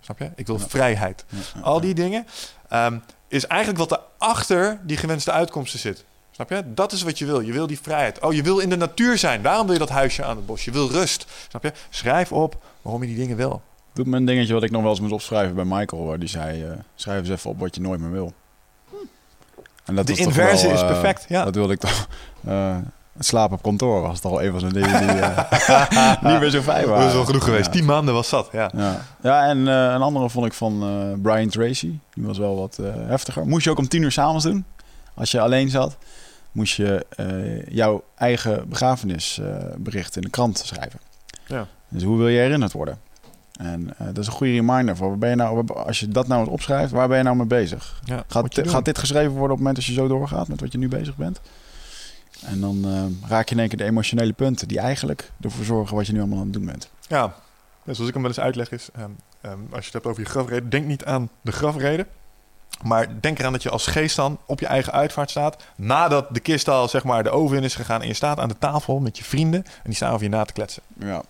Snap 0.00 0.18
je? 0.18 0.30
Ik 0.36 0.46
wil 0.46 0.58
Ja. 0.58 0.68
vrijheid. 0.68 1.24
Ja, 1.28 1.60
Al 1.60 1.80
die 1.80 1.94
dingen 1.94 2.26
ehm, 2.68 2.98
is 3.28 3.46
eigenlijk 3.46 3.80
wat 3.80 3.92
er 3.92 4.00
achter 4.18 4.80
die 4.82 4.96
gewenste 4.96 5.32
uitkomsten 5.32 5.78
zit. 5.80 6.04
Snap 6.30 6.50
je? 6.50 6.74
Dat 6.74 6.92
is 6.92 7.02
wat 7.02 7.18
je 7.18 7.26
wil. 7.26 7.40
Je 7.40 7.52
wil 7.52 7.66
die 7.66 7.80
vrijheid. 7.80 8.20
Oh, 8.20 8.32
je 8.32 8.42
wil 8.42 8.58
in 8.58 8.68
de 8.68 8.76
natuur 8.76 9.18
zijn. 9.18 9.42
Daarom 9.42 9.64
wil 9.64 9.72
je 9.72 9.78
dat 9.80 9.88
huisje 9.88 10.24
aan 10.24 10.36
het 10.36 10.46
bos. 10.46 10.64
Je 10.64 10.70
wil 10.70 10.88
rust. 10.90 11.26
Snap 11.48 11.62
je? 11.62 11.72
Schrijf 11.90 12.32
op 12.32 12.62
waarom 12.82 13.02
je 13.02 13.08
die 13.08 13.16
dingen 13.16 13.36
wil. 13.36 13.62
Doet 13.92 14.06
me 14.06 14.16
een 14.16 14.24
dingetje 14.24 14.54
wat 14.54 14.62
ik 14.62 14.70
nog 14.70 14.82
wel 14.82 14.90
eens 14.90 15.00
moet 15.00 15.12
opschrijven 15.12 15.54
bij 15.54 15.64
Michael. 15.64 16.04
Waar 16.04 16.18
die 16.18 16.28
zei, 16.28 16.64
eh, 16.64 16.70
schrijf 16.94 17.18
eens 17.20 17.28
even 17.28 17.50
op 17.50 17.58
wat 17.60 17.74
je 17.74 17.80
nooit 17.80 18.00
meer 18.00 18.10
wil. 18.10 18.32
En 19.84 19.94
dat 19.94 20.06
de 20.06 20.16
inverse 20.16 20.66
wel, 20.66 20.74
is 20.74 20.80
eh, 20.80 20.86
perfect. 20.86 21.24
Ja. 21.28 21.44
Dat 21.44 21.54
wilde 21.54 21.72
ik 21.72 21.78
toch... 21.78 22.08
eh, 22.46 22.76
het 23.16 23.26
slapen 23.28 23.56
op 23.56 23.62
kantoor 23.62 24.00
was 24.00 24.20
toch 24.20 24.30
wel 24.30 24.42
een 24.42 24.50
van 24.50 24.60
zijn 24.60 24.72
dingen 24.72 25.00
die 25.00 25.20
eh, 25.20 26.22
niet 26.32 26.40
meer 26.40 26.50
zo 26.50 26.60
fijn 26.62 26.84
waren. 26.86 26.98
Dat 27.00 27.08
is 27.08 27.14
wel 27.14 27.24
genoeg 27.24 27.44
geweest. 27.44 27.64
Ja. 27.66 27.70
Tien 27.70 27.84
maanden 27.84 28.14
was 28.14 28.30
dat. 28.30 28.48
Ja. 28.52 28.70
Ja, 28.76 29.00
ja 29.22 29.46
en 29.46 29.68
eh, 29.68 29.74
een 29.74 30.02
andere 30.02 30.30
vond 30.30 30.46
ik 30.46 30.52
van 30.52 30.82
eh, 30.82 31.22
Brian 31.22 31.48
Tracy. 31.48 31.98
Die 32.14 32.24
was 32.26 32.38
wel 32.38 32.56
wat 32.56 32.78
eh, 32.78 32.86
heftiger. 33.06 33.46
Moest 33.46 33.64
je 33.64 33.70
ook 33.70 33.78
om 33.78 33.88
tien 33.88 34.02
uur 34.02 34.12
s'avonds 34.12 34.44
doen. 34.44 34.64
Als 35.14 35.30
je 35.30 35.40
alleen 35.40 35.68
zat, 35.70 35.96
moest 36.52 36.76
je 36.76 37.06
eh, 37.16 37.66
jouw 37.74 38.02
eigen 38.16 38.68
begrafenisbericht 38.68 40.16
in 40.16 40.22
de 40.22 40.30
krant 40.30 40.58
schrijven. 40.58 41.00
Ja. 41.46 41.66
Dus 41.88 42.02
hoe 42.02 42.16
wil 42.18 42.28
je 42.28 42.38
herinnerd 42.38 42.72
worden? 42.72 42.98
En 43.60 43.94
eh, 43.98 44.06
dat 44.06 44.18
is 44.18 44.26
een 44.26 44.32
goede 44.32 44.52
reminder 44.52 44.96
voor. 44.96 45.08
Waar 45.08 45.18
ben 45.18 45.30
je 45.30 45.36
nou, 45.36 45.66
als 45.74 46.00
je 46.00 46.08
dat 46.08 46.28
nou 46.28 46.40
eens 46.40 46.50
opschrijft, 46.50 46.92
waar 46.92 47.08
ben 47.08 47.16
je 47.16 47.22
nou 47.22 47.36
mee 47.36 47.46
bezig? 47.46 48.00
Ja, 48.04 48.24
Gaat, 48.28 48.58
gaat 48.68 48.84
dit 48.84 48.98
geschreven 48.98 49.30
worden 49.30 49.42
op 49.42 49.48
het 49.48 49.58
moment 49.58 49.76
als 49.76 49.86
je 49.86 49.92
zo 49.92 50.08
doorgaat 50.08 50.48
met 50.48 50.60
wat 50.60 50.72
je 50.72 50.78
nu 50.78 50.88
bezig 50.88 51.16
bent? 51.16 51.40
En 52.44 52.60
dan 52.60 52.84
eh, 52.84 53.28
raak 53.30 53.48
je 53.48 53.54
in 53.54 53.60
één 53.60 53.68
keer 53.68 53.78
de 53.78 53.84
emotionele 53.84 54.32
punten 54.32 54.68
die 54.68 54.78
eigenlijk 54.78 55.30
ervoor 55.40 55.64
zorgen 55.64 55.96
wat 55.96 56.06
je 56.06 56.12
nu 56.12 56.18
allemaal 56.18 56.38
aan 56.38 56.44
het 56.44 56.52
doen 56.52 56.66
bent. 56.66 56.90
Ja, 57.08 57.34
Ja, 57.84 57.92
zoals 57.92 58.08
ik 58.08 58.14
hem 58.14 58.22
wel 58.22 58.32
eens 58.32 58.40
uitleg 58.40 58.70
is, 58.70 58.88
ehm, 58.94 59.10
ehm, 59.40 59.58
als 59.70 59.78
je 59.78 59.84
het 59.84 59.92
hebt 59.92 60.06
over 60.06 60.22
je 60.22 60.28
grafreden, 60.28 60.70
denk 60.70 60.86
niet 60.86 61.04
aan 61.04 61.28
de 61.40 61.52
grafreden. 61.52 62.06
Maar 62.82 63.20
denk 63.20 63.38
eraan 63.38 63.52
dat 63.52 63.62
je 63.62 63.70
als 63.70 63.86
geest 63.86 64.16
dan 64.16 64.38
op 64.46 64.60
je 64.60 64.66
eigen 64.66 64.92
uitvaart 64.92 65.30
staat. 65.30 65.64
Nadat 65.76 66.26
de 66.34 66.40
kist 66.40 66.68
al 66.68 66.88
zeg 66.88 67.04
maar 67.04 67.22
de 67.22 67.30
oven 67.30 67.56
in 67.56 67.64
is 67.64 67.74
gegaan. 67.74 68.02
En 68.02 68.06
je 68.06 68.14
staat 68.14 68.38
aan 68.38 68.48
de 68.48 68.58
tafel 68.58 68.98
met 69.00 69.18
je 69.18 69.24
vrienden. 69.24 69.64
En 69.64 69.82
die 69.84 69.94
staan 69.94 70.12
over 70.12 70.22
je 70.24 70.30
na 70.30 70.44
te 70.44 70.52
kletsen. 70.52 70.82
Ja. 70.98 71.22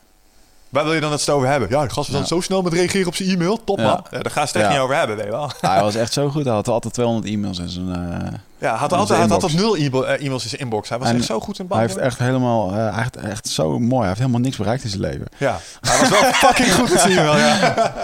Waar 0.71 0.85
wil 0.85 0.95
je 0.95 1.01
dan 1.01 1.13
het 1.13 1.29
over 1.31 1.49
hebben? 1.49 1.69
Ja, 1.71 1.83
de 1.83 1.91
gast 1.91 2.09
was 2.11 2.17
dan 2.19 2.27
zo 2.27 2.41
snel 2.41 2.63
met 2.63 2.73
reageren 2.73 3.07
op 3.07 3.15
zijn 3.15 3.29
e-mail. 3.29 3.65
Top 3.65 3.77
man. 3.77 4.05
Ja, 4.11 4.19
daar 4.19 4.31
gaan 4.33 4.49
ze 4.49 4.53
het 4.53 4.63
echt 4.67 4.73
niet 4.75 4.83
over 4.83 4.97
hebben, 4.97 5.17
weet 5.17 5.25
je 5.25 5.31
wel. 5.31 5.51
hij 5.61 5.81
was 5.83 5.95
echt 5.95 6.13
zo 6.13 6.29
goed. 6.29 6.45
Hij 6.45 6.53
had 6.55 6.69
altijd 6.69 6.95
200 6.95 7.27
e-mails 7.33 7.59
in 7.59 7.69
zijn... 7.69 7.89
eh, 7.95 8.33
Ja, 8.59 8.75
had 8.75 8.93
altijd, 8.93 9.21
had 9.21 9.31
altijd 9.31 9.55
nul 9.55 9.77
eh, 9.77 10.25
e-mails 10.25 10.43
in 10.43 10.49
zijn 10.49 10.61
inbox. 10.61 10.89
Hij 10.89 10.99
was 10.99 11.09
En 11.09 11.17
echt 11.17 11.25
zo 11.25 11.41
goed 11.41 11.59
in 11.59 11.67
hij 11.69 11.81
heeft 11.81 11.97
echt 11.97 12.19
helemaal... 12.19 12.75
heeft 12.75 13.17
echt 13.17 13.49
zo 13.49 13.79
mooi. 13.79 13.99
Hij 13.99 14.07
heeft 14.07 14.19
helemaal 14.19 14.41
niks 14.41 14.57
bereikt 14.57 14.83
in 14.85 14.89
zijn 14.91 15.03
leven. 15.03 15.27
Ja, 15.37 15.59
hij 15.81 15.99
was 15.99 16.09
wel 16.09 16.33
fucking 16.45 16.73
goed 16.73 16.91
in 16.93 16.99
zijn 16.99 17.19
e-mail. 17.19 17.37
Ja. 17.37 17.59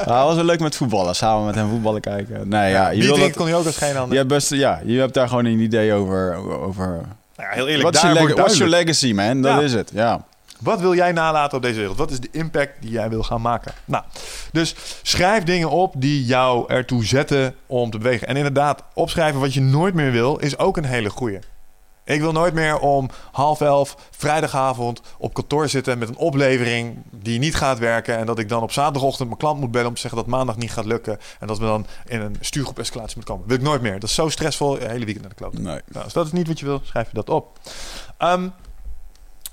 hij 0.04 0.24
was 0.24 0.34
wel 0.34 0.44
leuk 0.44 0.60
met 0.60 0.76
voetballen. 0.76 1.14
Samen 1.14 1.44
met 1.46 1.54
hem 1.54 1.68
voetballen 1.68 2.00
kijken. 2.00 2.48
Nee, 2.48 2.70
ja. 2.70 2.88
Je, 2.88 3.02
wil 3.02 3.18
dat, 3.18 3.32
kon 3.36 3.46
hij 3.46 3.54
ook 3.54 3.66
als 3.66 3.76
geen 3.76 3.96
ander. 3.96 4.10
je, 4.12 4.16
hebt 4.16 4.28
best, 4.28 4.50
ja, 4.50 4.80
je 4.84 4.98
hebt 4.98 5.14
daar 5.14 5.28
gewoon 5.28 5.44
een 5.44 5.58
idee 5.60 5.92
over... 5.92 6.34
over 6.60 6.86
Nou 6.86 7.00
ja, 7.36 7.54
heel 7.54 7.66
eerlijk, 7.68 7.96
je, 8.00 8.12
leg- 8.12 8.34
what's 8.34 8.56
your 8.56 8.70
legacy, 8.72 9.12
man? 9.12 9.42
Dat 9.42 9.52
Ja. 9.52 9.60
is 9.60 9.72
het, 9.72 9.90
ja. 9.94 10.24
Wat 10.60 10.80
wil 10.80 10.94
jij 10.94 11.12
nalaten 11.12 11.56
op 11.56 11.62
deze 11.62 11.78
wereld? 11.78 11.98
Wat 11.98 12.10
is 12.10 12.20
de 12.20 12.28
impact 12.30 12.72
die 12.80 12.90
jij 12.90 13.08
wil 13.08 13.22
gaan 13.22 13.40
maken? 13.40 13.72
Nou, 13.84 14.04
dus 14.52 14.74
schrijf 15.02 15.44
dingen 15.44 15.70
op 15.70 15.94
die 15.96 16.24
jou 16.24 16.72
ertoe 16.72 17.04
zetten 17.04 17.54
om 17.66 17.90
te 17.90 17.98
bewegen. 17.98 18.28
En 18.28 18.36
inderdaad, 18.36 18.82
opschrijven 18.94 19.40
wat 19.40 19.54
je 19.54 19.60
nooit 19.60 19.94
meer 19.94 20.10
wil, 20.10 20.36
is 20.36 20.58
ook 20.58 20.76
een 20.76 20.84
hele 20.84 21.10
goeie. 21.10 21.38
Ik 22.06 22.20
wil 22.20 22.32
nooit 22.32 22.54
meer 22.54 22.78
om 22.78 23.10
half 23.32 23.60
elf 23.60 23.96
vrijdagavond 24.10 25.00
op 25.18 25.34
kantoor 25.34 25.68
zitten 25.68 25.98
met 25.98 26.08
een 26.08 26.16
oplevering 26.16 26.96
die 27.10 27.38
niet 27.38 27.54
gaat 27.54 27.78
werken. 27.78 28.16
En 28.16 28.26
dat 28.26 28.38
ik 28.38 28.48
dan 28.48 28.62
op 28.62 28.72
zaterdagochtend 28.72 29.28
mijn 29.28 29.40
klant 29.40 29.60
moet 29.60 29.70
bellen 29.70 29.88
om 29.88 29.94
te 29.94 30.00
zeggen 30.00 30.18
dat 30.18 30.28
maandag 30.28 30.56
niet 30.56 30.72
gaat 30.72 30.84
lukken. 30.84 31.18
En 31.40 31.46
dat 31.46 31.58
we 31.58 31.64
dan 31.64 31.86
in 32.06 32.20
een 32.20 32.36
stuurgroep 32.40 32.78
escalatie 32.78 33.16
moeten 33.16 33.34
komen. 33.34 33.48
Wil 33.48 33.58
ik 33.58 33.62
nooit 33.62 33.82
meer. 33.82 33.92
Dat 33.92 34.08
is 34.08 34.14
zo 34.14 34.28
stressvol. 34.28 34.80
Een 34.80 34.90
hele 34.90 35.04
weekend 35.04 35.20
naar 35.20 35.28
de 35.28 35.34
kloot. 35.34 35.52
Nee. 35.52 35.80
Nou, 35.86 36.04
als 36.04 36.12
dat 36.12 36.26
is 36.26 36.32
niet 36.32 36.46
wat 36.46 36.58
je 36.58 36.66
wil, 36.66 36.80
schrijf 36.84 37.06
je 37.06 37.14
dat 37.14 37.28
op. 37.28 37.58
Ehm, 38.18 38.48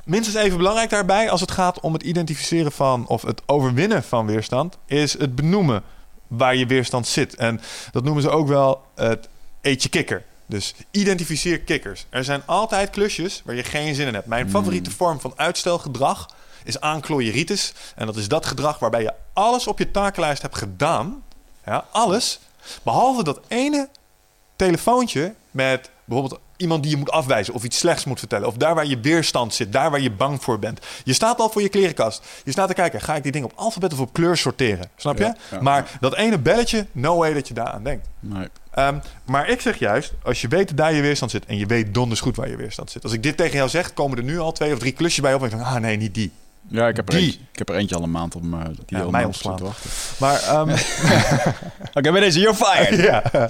minstens 0.03 0.35
even 0.35 0.57
belangrijk 0.57 0.89
daarbij, 0.89 1.29
als 1.29 1.41
het 1.41 1.51
gaat 1.51 1.79
om 1.79 1.93
het 1.93 2.03
identificeren 2.03 2.71
van 2.71 3.07
of 3.07 3.21
het 3.21 3.41
overwinnen 3.45 4.03
van 4.03 4.25
weerstand, 4.25 4.77
is 4.85 5.17
het 5.17 5.35
benoemen 5.35 5.83
waar 6.27 6.55
je 6.55 6.65
weerstand 6.65 7.07
zit. 7.07 7.35
En 7.35 7.61
dat 7.91 8.03
noemen 8.03 8.23
ze 8.23 8.29
ook 8.29 8.47
wel 8.47 8.81
het 8.95 9.27
eet 9.61 9.83
je 9.83 9.89
kikker. 9.89 10.23
Dus 10.45 10.73
identificeer 10.91 11.59
kikkers. 11.59 12.05
Er 12.09 12.23
zijn 12.23 12.41
altijd 12.45 12.89
klusjes 12.89 13.41
waar 13.45 13.55
je 13.55 13.63
geen 13.63 13.95
zin 13.95 14.07
in 14.07 14.13
hebt. 14.13 14.27
Mijn 14.27 14.49
favoriete 14.49 14.91
vorm 14.91 15.19
van 15.19 15.33
uitstelgedrag 15.35 16.29
is 16.63 16.79
aanklooieritis. 16.79 17.73
En 17.95 18.05
dat 18.05 18.15
is 18.15 18.27
dat 18.27 18.45
gedrag 18.45 18.79
waarbij 18.79 19.01
je 19.01 19.13
alles 19.33 19.67
op 19.67 19.79
je 19.79 19.91
takenlijst 19.91 20.41
hebt 20.41 20.57
gedaan. 20.57 21.23
Ja, 21.65 21.85
alles. 21.91 22.39
Behalve 22.83 23.23
dat 23.23 23.39
ene 23.47 23.89
telefoontje 24.55 25.33
met 25.51 25.89
bijvoorbeeld 26.05 26.39
iemand 26.63 26.83
die 26.83 26.91
je 26.91 26.97
moet 26.97 27.11
afwijzen 27.11 27.53
of 27.53 27.63
iets 27.63 27.77
slechts 27.77 28.05
moet 28.05 28.19
vertellen. 28.19 28.47
Of 28.47 28.57
daar 28.57 28.75
waar 28.75 28.85
je 28.85 28.99
weerstand 28.99 29.53
zit, 29.53 29.71
daar 29.71 29.91
waar 29.91 30.01
je 30.01 30.11
bang 30.11 30.43
voor 30.43 30.59
bent. 30.59 30.79
Je 31.03 31.13
staat 31.13 31.39
al 31.39 31.49
voor 31.49 31.61
je 31.61 31.69
klerenkast. 31.69 32.25
Je 32.43 32.51
staat 32.51 32.67
te 32.67 32.73
kijken, 32.73 33.01
ga 33.01 33.15
ik 33.15 33.23
die 33.23 33.31
dingen 33.31 33.49
op 33.51 33.57
alfabet 33.57 33.93
of 33.93 33.99
op 33.99 34.13
kleur 34.13 34.37
sorteren? 34.37 34.89
Snap 34.95 35.17
je? 35.17 35.23
Ja, 35.23 35.35
ja, 35.51 35.61
maar 35.61 35.97
dat 35.99 36.15
ene 36.15 36.39
belletje, 36.39 36.87
no 36.91 37.17
way 37.17 37.33
dat 37.33 37.47
je 37.47 37.53
daar 37.53 37.67
aan 37.67 37.83
denkt. 37.83 38.07
Nee. 38.19 38.47
Ehm, 38.71 38.97
maar 39.25 39.49
ik 39.49 39.61
zeg 39.61 39.79
juist, 39.79 40.13
als 40.23 40.41
je 40.41 40.47
weet 40.47 40.67
dat 40.67 40.77
daar 40.77 40.93
je 40.93 41.01
weerstand 41.01 41.31
zit 41.31 41.45
en 41.45 41.57
je 41.57 41.65
weet 41.65 41.93
donders 41.93 42.19
goed 42.19 42.35
waar 42.35 42.49
je 42.49 42.55
weerstand 42.55 42.91
zit. 42.91 43.03
Als 43.03 43.13
ik 43.13 43.23
dit 43.23 43.37
tegen 43.37 43.57
jou 43.57 43.69
zeg, 43.69 43.93
komen 43.93 44.17
er 44.17 44.23
nu 44.23 44.39
al 44.39 44.51
twee 44.51 44.73
of 44.73 44.79
drie 44.79 44.91
klusjes 44.91 45.23
bij 45.23 45.33
op 45.33 45.39
en 45.39 45.45
ik 45.45 45.53
denk, 45.53 45.65
ah 45.65 45.75
nee, 45.75 45.97
niet 45.97 46.13
die. 46.13 46.31
Ja, 46.73 46.87
ik 46.87 46.95
heb, 46.95 47.09
er 47.09 47.15
Die. 47.15 47.23
eentje, 47.25 47.39
ik 47.51 47.57
heb 47.57 47.69
er 47.69 47.75
eentje 47.75 47.95
al 47.95 48.03
een 48.03 48.11
maand 48.11 48.35
op 48.35 48.43
me, 48.43 48.63
die 48.85 48.97
Ja, 48.97 49.03
al 49.03 49.09
mij 49.09 49.23
ontslaan. 49.25 49.55
te 49.57 49.63
wachten. 49.63 49.89
Maar 50.19 50.41
ehm, 50.41 50.69
Oké, 51.97 52.11
bij 52.11 52.19
deze, 52.21 52.39
you're 52.39 52.55
fired. 52.55 52.99
ja. 53.09 53.49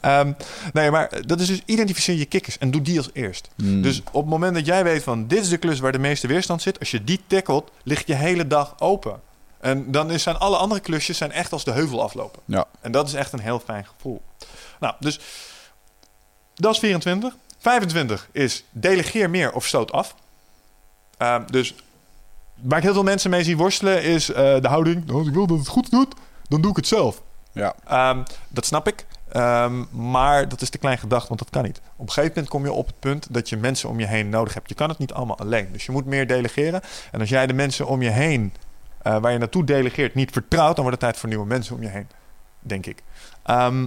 Ehm, 0.00 0.32
nee, 0.72 0.90
maar 0.90 1.26
dat 1.26 1.40
is 1.40 1.46
dus 1.46 1.62
identificeer 1.64 2.14
je 2.14 2.24
kikkers 2.24 2.58
en 2.58 2.70
doe 2.70 2.82
die 2.82 2.98
als 2.98 3.10
eerst. 3.12 3.48
Hmm. 3.56 3.82
Dus 3.82 4.02
op 4.12 4.20
het 4.22 4.30
moment 4.30 4.54
dat 4.54 4.66
jij 4.66 4.84
weet 4.84 5.02
van 5.02 5.26
dit 5.26 5.42
is 5.42 5.48
de 5.48 5.56
klus 5.56 5.78
waar 5.78 5.92
de 5.92 5.98
meeste 5.98 6.26
weerstand 6.26 6.62
zit, 6.62 6.78
als 6.78 6.90
je 6.90 7.04
die 7.04 7.20
tackelt, 7.26 7.70
ligt 7.82 8.06
je 8.06 8.14
hele 8.14 8.46
dag 8.46 8.74
open. 8.78 9.20
En 9.60 9.90
dan 9.90 10.18
zijn 10.18 10.36
alle 10.36 10.56
andere 10.56 10.80
klusjes 10.80 11.18
zijn 11.18 11.32
echt 11.32 11.52
als 11.52 11.64
de 11.64 11.72
heuvel 11.72 12.02
aflopen. 12.02 12.42
Ja. 12.44 12.66
En 12.80 12.92
dat 12.92 13.08
is 13.08 13.14
echt 13.14 13.32
een 13.32 13.40
heel 13.40 13.60
fijn 13.60 13.86
gevoel. 13.86 14.22
Nou, 14.80 14.94
dus 15.00 15.20
dat 16.54 16.72
is 16.72 16.78
24. 16.78 17.36
25 17.58 18.28
is 18.32 18.64
delegeer 18.70 19.30
meer 19.30 19.52
of 19.52 19.66
stoot 19.66 19.92
af. 19.92 20.14
Ehm, 21.16 21.42
dus 21.50 21.74
waar 22.62 22.78
ik 22.78 22.84
heel 22.84 22.92
veel 22.92 23.02
mensen 23.02 23.30
mee 23.30 23.42
zie 23.44 23.56
worstelen 23.56 24.02
is 24.02 24.30
eh, 24.30 24.60
de 24.60 24.68
houding. 24.68 25.04
"Nou, 25.06 25.18
Als 25.18 25.28
ik 25.28 25.34
wil 25.34 25.46
dat 25.46 25.58
het 25.58 25.68
goed 25.68 25.90
doet, 25.90 26.14
dan 26.48 26.60
doe 26.60 26.70
ik 26.70 26.76
het 26.76 26.86
zelf. 26.86 27.22
Ja. 27.52 27.74
Ehm, 27.86 28.22
dat 28.48 28.66
snap 28.66 28.88
ik. 28.88 29.06
Ehm, 29.32 29.84
maar 29.90 30.48
dat 30.48 30.60
is 30.60 30.70
te 30.70 30.78
klein 30.78 30.98
gedacht, 30.98 31.28
want 31.28 31.40
dat 31.40 31.50
kan 31.50 31.62
niet. 31.62 31.80
Op 31.96 32.06
een 32.06 32.12
gegeven 32.12 32.32
moment 32.34 32.48
kom 32.48 32.64
je 32.64 32.72
op 32.72 32.86
het 32.86 32.98
punt 32.98 33.26
dat 33.30 33.48
je 33.48 33.56
mensen 33.56 33.88
om 33.88 34.00
je 34.00 34.06
heen 34.06 34.28
nodig 34.28 34.54
hebt. 34.54 34.68
Je 34.68 34.74
kan 34.74 34.88
het 34.88 34.98
niet 34.98 35.12
allemaal 35.12 35.38
alleen. 35.38 35.68
Dus 35.72 35.86
je 35.86 35.92
moet 35.92 36.06
meer 36.06 36.26
delegeren. 36.26 36.80
En 37.12 37.20
als 37.20 37.28
jij 37.28 37.46
de 37.46 37.52
mensen 37.52 37.86
om 37.86 38.02
je 38.02 38.10
heen, 38.10 38.52
eh, 39.02 39.18
waar 39.18 39.32
je 39.32 39.38
naartoe 39.38 39.64
delegeert, 39.64 40.14
niet 40.14 40.30
vertrouwt, 40.30 40.74
dan 40.76 40.84
wordt 40.84 41.00
het 41.00 41.10
tijd 41.10 41.16
voor 41.16 41.28
nieuwe 41.28 41.46
mensen 41.46 41.74
om 41.74 41.82
je 41.82 41.88
heen. 41.88 42.06
Denk 42.60 42.86
ik. 42.86 43.02
Ehm, 43.42 43.86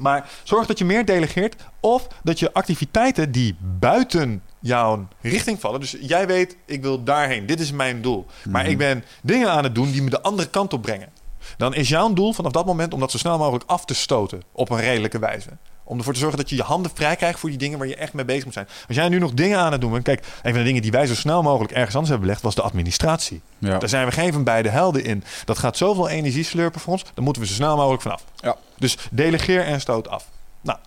Maar 0.00 0.30
zorg 0.42 0.66
dat 0.66 0.78
je 0.78 0.84
meer 0.84 1.04
delegeert 1.04 1.56
of 1.80 2.06
dat 2.22 2.38
je 2.38 2.52
activiteiten 2.52 3.32
die 3.32 3.56
buiten 3.60 4.42
jouw 4.60 5.08
richting 5.20 5.60
vallen. 5.60 5.80
Dus 5.80 5.96
jij 6.00 6.26
weet, 6.26 6.56
ik 6.64 6.82
wil 6.82 7.04
daarheen. 7.04 7.46
Dit 7.46 7.60
is 7.60 7.72
mijn 7.72 8.02
doel. 8.02 8.26
Maar 8.48 8.66
ik 8.66 8.78
ben 8.78 9.04
dingen 9.22 9.50
aan 9.50 9.64
het 9.64 9.74
doen 9.74 9.90
die 9.90 10.02
me 10.02 10.10
de 10.10 10.22
andere 10.22 10.48
kant 10.48 10.72
op 10.72 10.82
brengen. 10.82 11.08
Dan 11.56 11.74
is 11.74 11.88
jouw 11.88 12.12
doel 12.12 12.32
vanaf 12.32 12.52
dat 12.52 12.66
moment 12.66 12.92
om 12.94 13.00
dat 13.00 13.10
zo 13.10 13.18
snel 13.18 13.38
mogelijk 13.38 13.64
af 13.66 13.84
te 13.84 13.94
stoten 13.94 14.42
op 14.52 14.70
een 14.70 14.80
redelijke 14.80 15.18
wijze. 15.18 15.50
Om 15.90 15.98
ervoor 15.98 16.12
te 16.12 16.18
zorgen 16.18 16.38
dat 16.38 16.50
je 16.50 16.56
je 16.56 16.62
handen 16.62 16.90
vrij 16.94 17.16
krijgt 17.16 17.38
voor 17.38 17.48
die 17.48 17.58
dingen 17.58 17.78
waar 17.78 17.86
je 17.86 17.96
echt 17.96 18.12
mee 18.12 18.24
bezig 18.24 18.44
moet 18.44 18.52
zijn. 18.52 18.68
Als 18.88 18.96
jij 18.96 19.08
nu 19.08 19.18
nog 19.18 19.32
dingen 19.32 19.58
aan 19.58 19.72
het 19.72 19.80
doen 19.80 19.92
bent. 19.92 20.04
Kijk, 20.04 20.20
een 20.42 20.50
van 20.50 20.60
de 20.60 20.66
dingen 20.66 20.82
die 20.82 20.90
wij 20.90 21.06
zo 21.06 21.14
snel 21.14 21.42
mogelijk 21.42 21.72
ergens 21.72 21.94
anders 21.94 22.08
hebben 22.08 22.26
belegd 22.26 22.42
was 22.44 22.54
de 22.54 22.62
administratie. 22.62 23.40
Ja. 23.58 23.78
Daar 23.78 23.88
zijn 23.88 24.06
we 24.06 24.12
geen 24.12 24.32
van 24.32 24.44
beide 24.44 24.68
helden 24.68 25.04
in. 25.04 25.24
Dat 25.44 25.58
gaat 25.58 25.76
zoveel 25.76 26.08
energie 26.08 26.44
slurpen 26.44 26.80
voor 26.80 26.92
ons. 26.92 27.04
Daar 27.14 27.24
moeten 27.24 27.42
we 27.42 27.48
zo 27.48 27.54
snel 27.54 27.76
mogelijk 27.76 28.02
vanaf. 28.02 28.24
Ja. 28.36 28.56
Dus 28.78 28.96
delegeer 29.10 29.64
en 29.64 29.80
stoot 29.80 30.08
af. 30.08 30.28
Nou, 30.60 30.78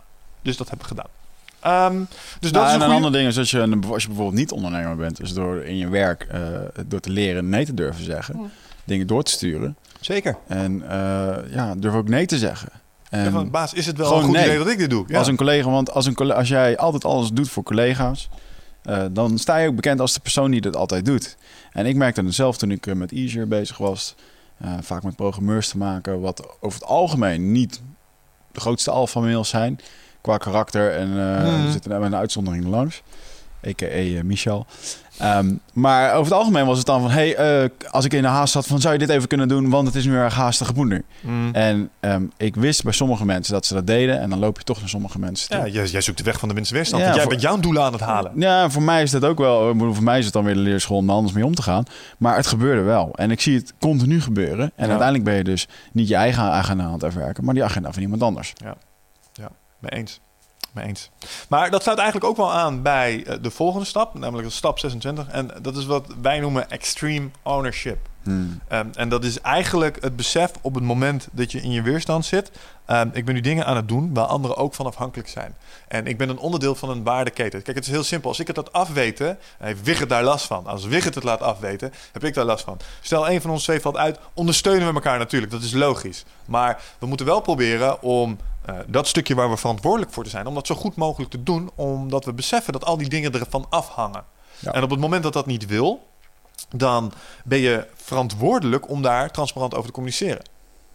dus 0.41 0.57
dat 0.57 0.69
heb 0.69 0.79
ik 0.79 0.85
gedaan. 0.85 1.07
Ehm, 1.59 1.97
dus 2.39 2.51
dat 2.51 2.61
Nou, 2.61 2.65
is 2.65 2.71
en 2.73 2.75
een 2.75 2.81
een 2.81 2.81
goede... 2.81 3.05
ander 3.05 3.11
ding 3.11 3.27
is 3.27 3.37
als 3.37 3.51
je, 3.51 3.79
als 3.91 4.01
je 4.01 4.07
bijvoorbeeld 4.07 4.37
niet 4.39 4.51
ondernemer 4.51 4.95
bent, 4.95 5.17
dus 5.17 5.33
door 5.33 5.63
in 5.63 5.77
je 5.77 5.89
werk 5.89 6.23
eh, 6.23 6.39
door 6.85 6.99
te 6.99 7.09
leren 7.09 7.49
nee 7.49 7.65
te 7.65 7.73
durven 7.73 8.03
zeggen, 8.03 8.51
dingen 8.83 9.07
door 9.07 9.23
te 9.23 9.31
sturen 9.31 9.77
Zeker. 9.99 10.37
en 10.47 10.89
eh, 10.89 11.53
ja, 11.53 11.75
durf 11.75 11.93
ook 11.93 12.07
nee 12.07 12.25
te 12.25 12.37
zeggen. 12.37 12.69
En 13.13 13.23
Ja, 13.23 13.31
van, 13.31 13.49
baas, 13.49 13.73
is 13.73 13.85
het 13.85 13.97
wel 13.97 14.17
een 14.17 14.23
goed 14.23 14.33
nee. 14.33 14.45
idee 14.45 14.57
dat 14.57 14.67
ik 14.67 14.77
dit 14.77 14.89
doe? 14.89 15.03
Ja. 15.07 15.17
als 15.17 15.27
een 15.27 15.35
collega, 15.35 15.69
want 15.69 15.91
als, 15.91 16.05
een, 16.05 16.15
als 16.15 16.47
jij 16.47 16.77
altijd 16.77 17.05
alles 17.05 17.29
doet 17.29 17.49
voor 17.49 17.63
collega's, 17.63 18.29
eh, 18.83 19.05
dan 19.11 19.37
sta 19.37 19.57
je 19.57 19.67
ook 19.67 19.75
bekend 19.75 19.99
als 19.99 20.13
de 20.13 20.19
persoon 20.19 20.51
die 20.51 20.61
dat 20.61 20.75
altijd 20.75 21.05
doet. 21.05 21.37
En 21.71 21.85
ik 21.85 21.95
merkte 21.95 22.23
het 22.23 22.33
zelf 22.33 22.57
toen 22.57 22.71
ik 22.71 22.87
eh, 22.87 22.95
met 22.95 23.11
Easier 23.11 23.47
bezig 23.47 23.77
was, 23.77 24.15
eh, 24.57 24.73
vaak 24.81 25.03
met 25.03 25.15
programmeurs 25.15 25.69
te 25.69 25.77
maken, 25.77 26.21
wat 26.21 26.47
over 26.59 26.79
het 26.79 26.89
algemeen 26.89 27.51
niet 27.51 27.81
de 28.51 28.59
grootste 28.59 28.91
alpha-mails 28.91 29.49
zijn 29.49 29.79
qua 30.21 30.37
karakter. 30.37 30.91
En 30.91 31.17
er 31.17 31.71
zitten 31.71 31.89
daar 31.89 31.99
met 31.99 32.11
een 32.11 32.17
uitzondering 32.17 32.65
langs, 32.65 33.03
a.k.a. 33.67 33.85
eh, 33.85 34.21
Michel. 34.23 34.65
Ehm, 35.17 35.53
maar 35.73 36.11
over 36.13 36.23
het 36.31 36.33
algemeen 36.41 36.65
was 36.65 36.77
het 36.77 36.85
dan 36.85 37.01
van... 37.01 37.09
hey, 37.11 37.35
eh, 37.35 37.69
als 37.91 38.05
ik 38.05 38.13
in 38.13 38.21
de 38.21 38.27
haast 38.27 38.53
zat 38.53 38.67
van... 38.67 38.81
zou 38.81 38.93
je 38.93 38.99
dit 38.99 39.09
even 39.09 39.27
kunnen 39.27 39.47
doen? 39.47 39.69
Want 39.69 39.87
het 39.87 39.95
is 39.95 40.05
nu 40.05 40.15
erg 40.15 40.33
haastige 40.35 40.73
moeder. 40.75 41.03
Mm. 41.21 41.49
En 41.53 41.89
ehm, 41.99 42.23
ik 42.37 42.55
wist 42.55 42.83
bij 42.83 42.93
sommige 42.93 43.25
mensen 43.25 43.53
dat 43.53 43.65
ze 43.65 43.73
dat 43.73 43.87
deden. 43.87 44.19
En 44.19 44.29
dan 44.29 44.39
loop 44.39 44.57
je 44.57 44.63
toch 44.63 44.79
naar 44.79 44.89
sommige 44.89 45.19
mensen 45.19 45.49
toe. 45.49 45.57
Ja, 45.59 45.67
jij, 45.67 45.85
jij 45.85 46.01
zoekt 46.01 46.17
de 46.17 46.23
weg 46.23 46.39
van 46.39 46.47
de 46.49 46.53
minste 46.55 46.73
weerstand. 46.73 47.01
Ja, 47.01 47.07
want 47.07 47.19
jij 47.21 47.29
voor- 47.29 47.39
bent 47.41 47.51
jouw 47.53 47.61
doelen 47.61 47.83
aan 47.83 47.91
het 47.93 48.01
halen. 48.01 48.31
Ja, 48.35 48.69
voor 48.69 48.81
mij 48.83 49.01
is 49.01 49.11
dat 49.11 49.23
ook 49.25 49.37
wel. 49.37 49.71
bedoel, 49.73 49.93
Voor 49.93 50.03
mij 50.03 50.19
is 50.19 50.25
het 50.25 50.33
dan 50.33 50.43
weer 50.43 50.53
de 50.53 50.59
leerschool 50.59 50.97
om 50.97 51.09
er 51.09 51.15
anders 51.15 51.33
mee 51.33 51.45
om 51.45 51.55
te 51.55 51.61
gaan. 51.61 51.83
Maar 52.17 52.35
het 52.35 52.47
gebeurde 52.47 52.81
wel. 52.81 53.11
En 53.15 53.31
ik 53.31 53.41
zie 53.41 53.55
het 53.57 53.73
continu 53.79 54.21
gebeuren. 54.21 54.65
En 54.75 54.83
Ja. 54.83 54.87
uiteindelijk 54.87 55.23
ben 55.23 55.35
je 55.35 55.43
dus 55.43 55.67
niet 55.91 56.07
je 56.07 56.15
eigen 56.15 56.43
agenda 56.43 56.83
aan 56.83 56.93
het 56.93 57.03
afwerken, 57.03 57.43
maar 57.45 57.53
die 57.53 57.63
agenda 57.63 57.91
van 57.91 58.01
iemand 58.01 58.21
anders. 58.23 58.53
Mee 59.79 59.91
eens. 59.91 60.19
Mee 60.73 60.87
eens. 60.87 61.09
Maar 61.49 61.71
dat 61.71 61.83
sluit 61.83 61.97
eigenlijk 61.97 62.29
ook 62.29 62.37
wel 62.37 62.53
aan 62.53 62.81
bij 62.81 63.23
eh, 63.25 63.37
de 63.41 63.51
volgende 63.51 63.85
stap, 63.85 64.13
namelijk 64.13 64.47
de 64.47 64.53
stap 64.53 64.79
26. 64.79 65.27
En 65.27 65.51
dat 65.61 65.75
is 65.75 65.85
wat 65.85 66.07
wij 66.21 66.39
noemen 66.39 66.69
extreme 66.69 67.29
ownership. 67.43 67.97
Hmm. 68.23 68.59
Ehm, 68.67 68.87
en 68.93 69.09
dat 69.09 69.23
is 69.23 69.41
eigenlijk 69.41 69.97
het 70.01 70.15
besef 70.15 70.51
op 70.61 70.75
het 70.75 70.83
moment 70.83 71.27
dat 71.31 71.51
je 71.51 71.61
in 71.61 71.71
je 71.71 71.81
weerstand 71.81 72.25
zit. 72.25 72.51
Ehm, 72.85 73.09
ik 73.13 73.25
ben 73.25 73.33
nu 73.33 73.41
dingen 73.41 73.65
aan 73.65 73.75
het 73.75 73.87
doen 73.87 74.13
waar 74.13 74.25
anderen 74.25 74.57
ook 74.57 74.73
van 74.73 74.85
afhankelijk 74.85 75.29
zijn. 75.29 75.55
En 75.87 76.07
ik 76.07 76.17
ben 76.17 76.29
een 76.29 76.37
onderdeel 76.37 76.75
van 76.75 76.89
een 76.89 77.03
waardeketen. 77.03 77.61
Kijk, 77.61 77.77
het 77.77 77.85
is 77.85 77.91
heel 77.91 78.03
simpel. 78.03 78.29
Als 78.29 78.39
ik 78.39 78.47
het 78.47 78.55
laat 78.55 78.73
afweten, 78.73 79.37
heeft 79.57 79.83
Wigert 79.83 80.09
daar 80.09 80.23
last 80.23 80.45
van. 80.45 80.67
Als 80.67 80.85
Wigert 80.85 81.15
het 81.15 81.23
laat 81.23 81.41
afweten, 81.41 81.93
heb 82.11 82.23
ik 82.23 82.33
daar 82.33 82.45
last 82.45 82.63
van. 82.63 82.79
Stel, 83.01 83.29
een 83.29 83.41
van 83.41 83.51
ons 83.51 83.63
twee 83.63 83.79
valt 83.79 83.97
uit, 83.97 84.19
ondersteunen 84.33 84.87
we 84.87 84.93
elkaar 84.93 85.17
natuurlijk. 85.17 85.51
Dat 85.51 85.61
is 85.61 85.73
logisch. 85.73 86.25
Maar 86.45 86.81
we 86.99 87.05
moeten 87.05 87.25
wel 87.25 87.41
proberen 87.41 88.01
om 88.01 88.37
eh, 88.65 88.75
dat 88.87 89.07
stukje 89.07 89.35
waar 89.35 89.49
we 89.49 89.57
verantwoordelijk 89.57 90.13
voor 90.13 90.23
te 90.23 90.29
zijn, 90.29 90.47
om 90.47 90.53
dat 90.53 90.67
zo 90.67 90.75
goed 90.75 90.95
mogelijk 90.95 91.31
te 91.31 91.43
doen, 91.43 91.71
omdat 91.75 92.25
we 92.25 92.33
beseffen 92.33 92.73
dat 92.73 92.85
al 92.85 92.97
die 92.97 93.09
dingen 93.09 93.33
ervan 93.33 93.65
afhangen. 93.69 94.23
Ja. 94.59 94.71
En 94.71 94.83
op 94.83 94.89
het 94.89 94.99
moment 94.99 95.23
dat 95.23 95.33
dat 95.33 95.45
niet 95.45 95.65
wil, 95.65 96.07
dan 96.69 97.13
ben 97.43 97.59
je 97.59 97.87
verantwoordelijk 97.95 98.89
om 98.89 99.01
daar 99.01 99.31
transparant 99.31 99.73
over 99.73 99.85
te 99.85 99.93
communiceren. 99.93 100.43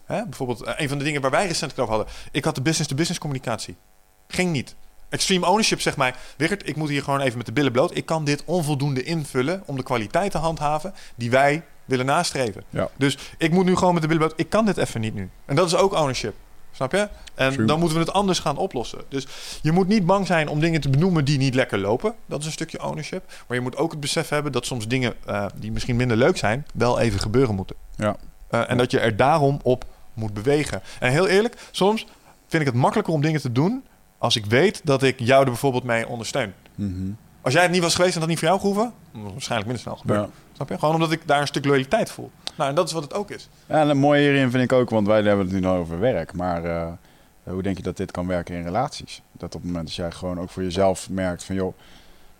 Hè? 0.05 0.23
Bijvoorbeeld, 0.23 0.63
eh, 0.63 0.73
een 0.77 0.89
van 0.89 0.97
de 0.97 1.03
dingen 1.03 1.21
waar 1.21 1.31
wij 1.31 1.47
recent 1.47 1.71
het 1.71 1.79
over 1.79 1.95
hadden. 1.95 2.13
Ik 2.31 2.45
had 2.45 2.55
de 2.55 2.61
business-to-business 2.61 3.19
communicatie. 3.19 3.75
Ging 4.27 4.51
niet. 4.51 4.75
Extreme 5.09 5.47
ownership 5.47 5.81
zegt 5.81 5.97
mij, 5.97 6.13
Wiggert, 6.37 6.67
ik 6.67 6.75
moet 6.75 6.89
hier 6.89 7.03
gewoon 7.03 7.19
even 7.19 7.37
met 7.37 7.45
de 7.45 7.51
billen 7.51 7.71
bloot. 7.71 7.95
Ik 7.95 8.05
kan 8.05 8.23
dit 8.23 8.43
onvoldoende 8.45 9.03
invullen 9.03 9.63
om 9.65 9.75
de 9.75 9.83
kwaliteit 9.83 10.31
te 10.31 10.37
handhaven 10.37 10.93
die 11.15 11.29
wij 11.29 11.63
willen 11.85 12.05
nastreven. 12.05 12.63
Ja. 12.69 12.89
Dus 12.97 13.17
ik 13.37 13.51
moet 13.51 13.65
nu 13.65 13.75
gewoon 13.75 13.93
met 13.93 14.01
de 14.01 14.07
billen 14.07 14.25
bloot. 14.25 14.39
Ik 14.39 14.49
kan 14.49 14.65
dit 14.65 14.77
even 14.77 15.01
niet 15.01 15.13
nu. 15.13 15.29
En 15.45 15.55
dat 15.55 15.67
is 15.67 15.75
ook 15.75 15.93
ownership. 15.93 16.35
Snap 16.79 16.91
je? 16.91 17.09
En 17.35 17.53
True. 17.53 17.65
dan 17.65 17.79
moeten 17.79 17.97
we 17.97 18.03
het 18.03 18.13
anders 18.13 18.39
gaan 18.39 18.57
oplossen. 18.57 19.01
Dus 19.09 19.27
je 19.61 19.71
moet 19.71 19.87
niet 19.87 20.05
bang 20.05 20.27
zijn 20.27 20.47
om 20.47 20.59
dingen 20.59 20.81
te 20.81 20.89
benoemen 20.89 21.25
die 21.25 21.37
niet 21.37 21.55
lekker 21.55 21.79
lopen. 21.79 22.15
Dat 22.25 22.39
is 22.39 22.45
een 22.45 22.51
stukje 22.51 22.83
ownership. 22.83 23.23
Maar 23.47 23.57
je 23.57 23.63
moet 23.63 23.77
ook 23.77 23.91
het 23.91 23.99
besef 23.99 24.29
hebben 24.29 24.51
dat 24.51 24.65
soms 24.65 24.87
dingen 24.87 25.13
eh, 25.25 25.45
die 25.55 25.71
misschien 25.71 25.95
minder 25.95 26.17
leuk 26.17 26.37
zijn, 26.37 26.65
wel 26.73 26.99
even 26.99 27.19
gebeuren 27.19 27.55
moeten. 27.55 27.75
Ja. 27.95 28.15
Eh, 28.47 28.69
en 28.69 28.77
dat 28.77 28.91
je 28.91 28.99
er 28.99 29.15
daarom 29.15 29.59
op 29.63 29.85
moet 30.13 30.33
bewegen. 30.33 30.81
En 30.99 31.11
heel 31.11 31.27
eerlijk, 31.27 31.55
soms 31.71 32.05
vind 32.47 32.61
ik 32.61 32.67
het 32.67 32.77
makkelijker 32.77 33.13
om 33.13 33.21
dingen 33.21 33.41
te 33.41 33.51
doen 33.51 33.83
als 34.17 34.35
ik 34.35 34.45
weet 34.45 34.81
dat 34.83 35.03
ik 35.03 35.19
jou 35.19 35.39
er 35.43 35.49
bijvoorbeeld 35.49 35.83
mee 35.83 36.07
ondersteun. 36.07 36.53
Mhm. 36.75 37.11
Als 37.41 37.53
jij 37.53 37.63
het 37.63 37.71
niet 37.71 37.81
was 37.81 37.95
geweest 37.95 38.13
en 38.13 38.19
dat 38.19 38.29
niet 38.29 38.39
voor 38.39 38.47
jou 38.47 38.59
gehoeven, 38.59 38.93
waarschijnlijk 39.11 39.65
minder 39.65 39.79
snel 39.79 39.95
gebeurd. 39.95 40.19
Ja. 40.19 40.29
Snap 40.55 40.69
je? 40.69 40.79
Gewoon 40.79 40.93
omdat 40.95 41.11
ik 41.11 41.21
daar 41.25 41.41
een 41.41 41.47
stuk 41.47 41.65
loyaliteit 41.65 42.11
voel. 42.11 42.31
Nou, 42.59 42.71
en 42.71 42.75
dat 42.75 42.87
is 42.87 42.93
wat 42.93 43.03
het 43.03 43.13
ook 43.13 43.31
is. 43.31 43.49
Ja, 43.65 43.81
en 43.81 43.87
het 43.87 43.97
mooie 43.97 44.21
hierin 44.21 44.51
vind 44.51 44.63
ik 44.63 44.73
ook, 44.73 44.89
want 44.89 45.07
wij 45.07 45.21
hebben 45.21 45.45
het 45.45 45.53
nu 45.53 45.59
nog 45.59 45.75
over 45.75 45.99
werk. 45.99 46.33
Maar 46.33 46.65
eh, 46.65 46.87
hoe 47.43 47.61
denk 47.61 47.77
je 47.77 47.83
dat 47.83 47.97
dit 47.97 48.11
kan 48.11 48.27
werken 48.27 48.55
in 48.55 48.63
relaties? 48.63 49.21
Dat 49.31 49.55
op 49.55 49.61
het 49.61 49.63
moment 49.63 49.85
dat 49.85 49.95
jij 49.95 50.11
gewoon 50.11 50.39
ook 50.39 50.49
voor 50.49 50.63
jezelf 50.63 51.09
merkt 51.09 51.43
van... 51.43 51.55
joh, 51.55 51.73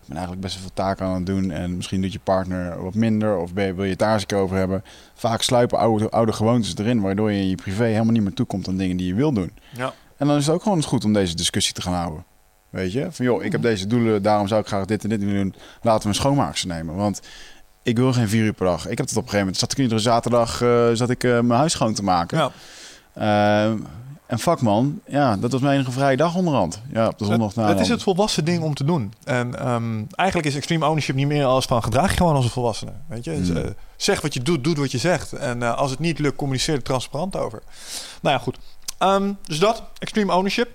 ik 0.01 0.05
ben 0.05 0.17
eigenlijk 0.17 0.41
best 0.41 0.53
wel 0.53 0.63
veel 0.63 0.73
taken 0.73 1.05
aan 1.05 1.13
het 1.13 1.25
doen... 1.25 1.51
en 1.51 1.75
misschien 1.75 2.01
doet 2.01 2.13
je 2.13 2.19
partner 2.19 2.83
wat 2.83 2.93
minder 2.93 3.37
of 3.37 3.53
ben 3.53 3.75
wil 3.75 3.83
je 3.83 3.89
het 3.89 3.99
daar 3.99 4.13
eens 4.13 4.21
een 4.21 4.27
keer 4.27 4.37
over 4.37 4.57
hebben. 4.57 4.83
Vaak 5.13 5.41
sluipen 5.41 5.77
oude, 5.77 6.09
oude 6.09 6.33
gewoontes 6.33 6.77
erin... 6.77 7.01
waardoor 7.01 7.31
je 7.31 7.39
in 7.39 7.49
je 7.49 7.55
privé 7.55 7.85
helemaal 7.85 8.13
niet 8.13 8.23
meer 8.23 8.33
toekomt 8.33 8.67
aan 8.67 8.77
dingen 8.77 8.97
die 8.97 9.07
je 9.07 9.13
wil 9.13 9.33
doen. 9.33 9.51
Ja. 9.75 9.93
En 10.17 10.27
dan 10.27 10.37
is 10.37 10.45
het 10.45 10.55
ook 10.55 10.63
gewoon 10.63 10.77
eens 10.77 10.87
goed 10.87 11.05
om 11.05 11.13
deze 11.13 11.35
discussie 11.35 11.73
te 11.73 11.81
gaan 11.81 11.93
houden. 11.93 12.23
Weet 12.69 12.91
je? 12.91 13.07
Van 13.11 13.25
joh, 13.25 13.43
ik 13.43 13.51
heb 13.51 13.61
deze 13.61 13.87
doelen, 13.87 14.21
daarom 14.21 14.47
zou 14.47 14.61
ik 14.61 14.67
graag 14.67 14.85
dit 14.85 15.03
en 15.03 15.09
dit 15.09 15.19
willen 15.23 15.41
doen. 15.41 15.55
Laten 15.81 16.01
we 16.01 16.07
een 16.07 16.15
schoonmaakster 16.15 16.67
nemen. 16.67 16.95
Want 16.95 17.21
ik 17.89 17.97
wil 17.97 18.13
geen 18.13 18.29
vier 18.29 18.43
uur 18.43 18.53
per 18.53 18.65
dag. 18.65 18.87
Ik 18.87 18.97
heb 18.97 19.07
het 19.07 19.17
op 19.17 19.23
een 19.23 19.29
gegeven 19.29 19.39
moment, 19.39 19.57
zat 19.57 19.71
ik 19.71 19.77
iedere 19.77 19.99
zaterdag 19.99 20.61
eh, 20.61 20.89
zat 20.93 21.09
ik, 21.09 21.23
eh, 21.23 21.31
mijn 21.31 21.59
huis 21.59 21.71
schoon 21.71 21.93
te 21.93 22.03
maken. 22.03 22.37
Ja. 22.37 22.51
Eh, 23.13 23.71
en 24.25 24.39
fuck 24.39 24.61
man, 24.61 24.99
ja, 25.07 25.37
dat 25.37 25.51
was 25.51 25.61
mijn 25.61 25.73
enige 25.75 25.91
vrije 25.91 26.17
dag 26.17 26.35
onderhand. 26.35 26.81
Ja, 26.93 27.07
op 27.07 27.17
de 27.17 27.25
zondag 27.25 27.55
na. 27.55 27.67
Het 27.67 27.79
is 27.79 27.89
het 27.89 28.03
volwassen 28.03 28.45
ding 28.45 28.63
om 28.63 28.73
te 28.73 28.83
doen. 28.83 29.13
En 29.23 29.59
ehm, 29.59 30.03
eigenlijk 30.15 30.49
is 30.49 30.55
extreme 30.55 30.85
ownership 30.85 31.15
niet 31.15 31.27
meer 31.27 31.45
als 31.45 31.65
van 31.65 31.83
gedraag 31.83 32.11
je 32.11 32.17
gewoon 32.17 32.35
als 32.35 32.45
een 32.45 32.51
volwassene. 32.51 32.91
Weet 33.07 33.23
je? 33.23 33.37
Dus, 33.37 33.47
Hmm. 33.47 33.73
zeg 33.95 34.21
wat 34.21 34.33
je 34.33 34.41
doet, 34.41 34.63
doe 34.63 34.75
wat 34.75 34.91
je 34.91 34.97
zegt. 34.97 35.33
En 35.33 35.75
als 35.75 35.91
het 35.91 35.99
niet 35.99 36.19
lukt, 36.19 36.35
communiceer 36.35 36.75
er 36.75 36.83
transparant 36.83 37.35
over. 37.35 37.61
Nou 38.21 38.35
ja, 38.35 38.41
goed. 38.41 38.57
Ehm, 38.97 39.31
dus 39.43 39.59
dat, 39.59 39.83
extreme 39.99 40.33
ownership, 40.33 40.69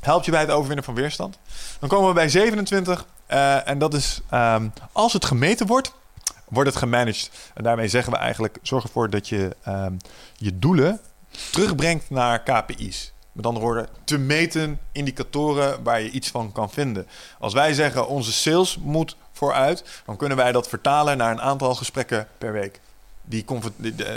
helpt 0.00 0.24
je 0.24 0.30
bij 0.30 0.40
het 0.40 0.50
overwinnen 0.50 0.84
van 0.84 0.94
weerstand. 0.94 1.38
Dan 1.78 1.88
komen 1.88 2.08
we 2.08 2.14
bij 2.14 2.28
27. 2.28 3.06
eh, 3.26 3.68
en 3.68 3.78
dat 3.78 3.94
is 3.94 4.20
ehm, 4.30 4.68
als 4.92 5.12
het 5.12 5.24
gemeten 5.24 5.66
wordt, 5.66 5.92
wordt 6.50 6.70
het 6.70 6.78
gemanaged. 6.78 7.30
En 7.54 7.62
daarmee 7.62 7.88
zeggen 7.88 8.12
we 8.12 8.18
eigenlijk, 8.18 8.58
zorg 8.62 8.84
ervoor 8.84 9.10
dat 9.10 9.28
je 9.28 9.56
ehm, 9.62 9.94
je 10.36 10.58
doelen 10.58 11.00
terugbrengt 11.50 12.10
naar 12.10 12.42
KPI's. 12.42 13.12
Met 13.32 13.46
andere 13.46 13.64
woorden, 13.64 13.88
te 14.04 14.18
meten 14.18 14.80
indicatoren 14.92 15.82
waar 15.82 16.00
je 16.00 16.10
iets 16.10 16.28
van 16.30 16.52
kan 16.52 16.70
vinden. 16.70 17.06
Als 17.38 17.52
wij 17.52 17.72
zeggen 17.74 18.08
onze 18.08 18.32
sales 18.32 18.78
moet 18.78 19.16
vooruit, 19.32 20.02
dan 20.06 20.16
kunnen 20.16 20.36
wij 20.36 20.52
dat 20.52 20.68
vertalen 20.68 21.16
naar 21.16 21.30
een 21.30 21.40
aantal 21.40 21.74
gesprekken 21.74 22.28
per 22.38 22.52
week. 22.52 22.80
Die 23.22 23.44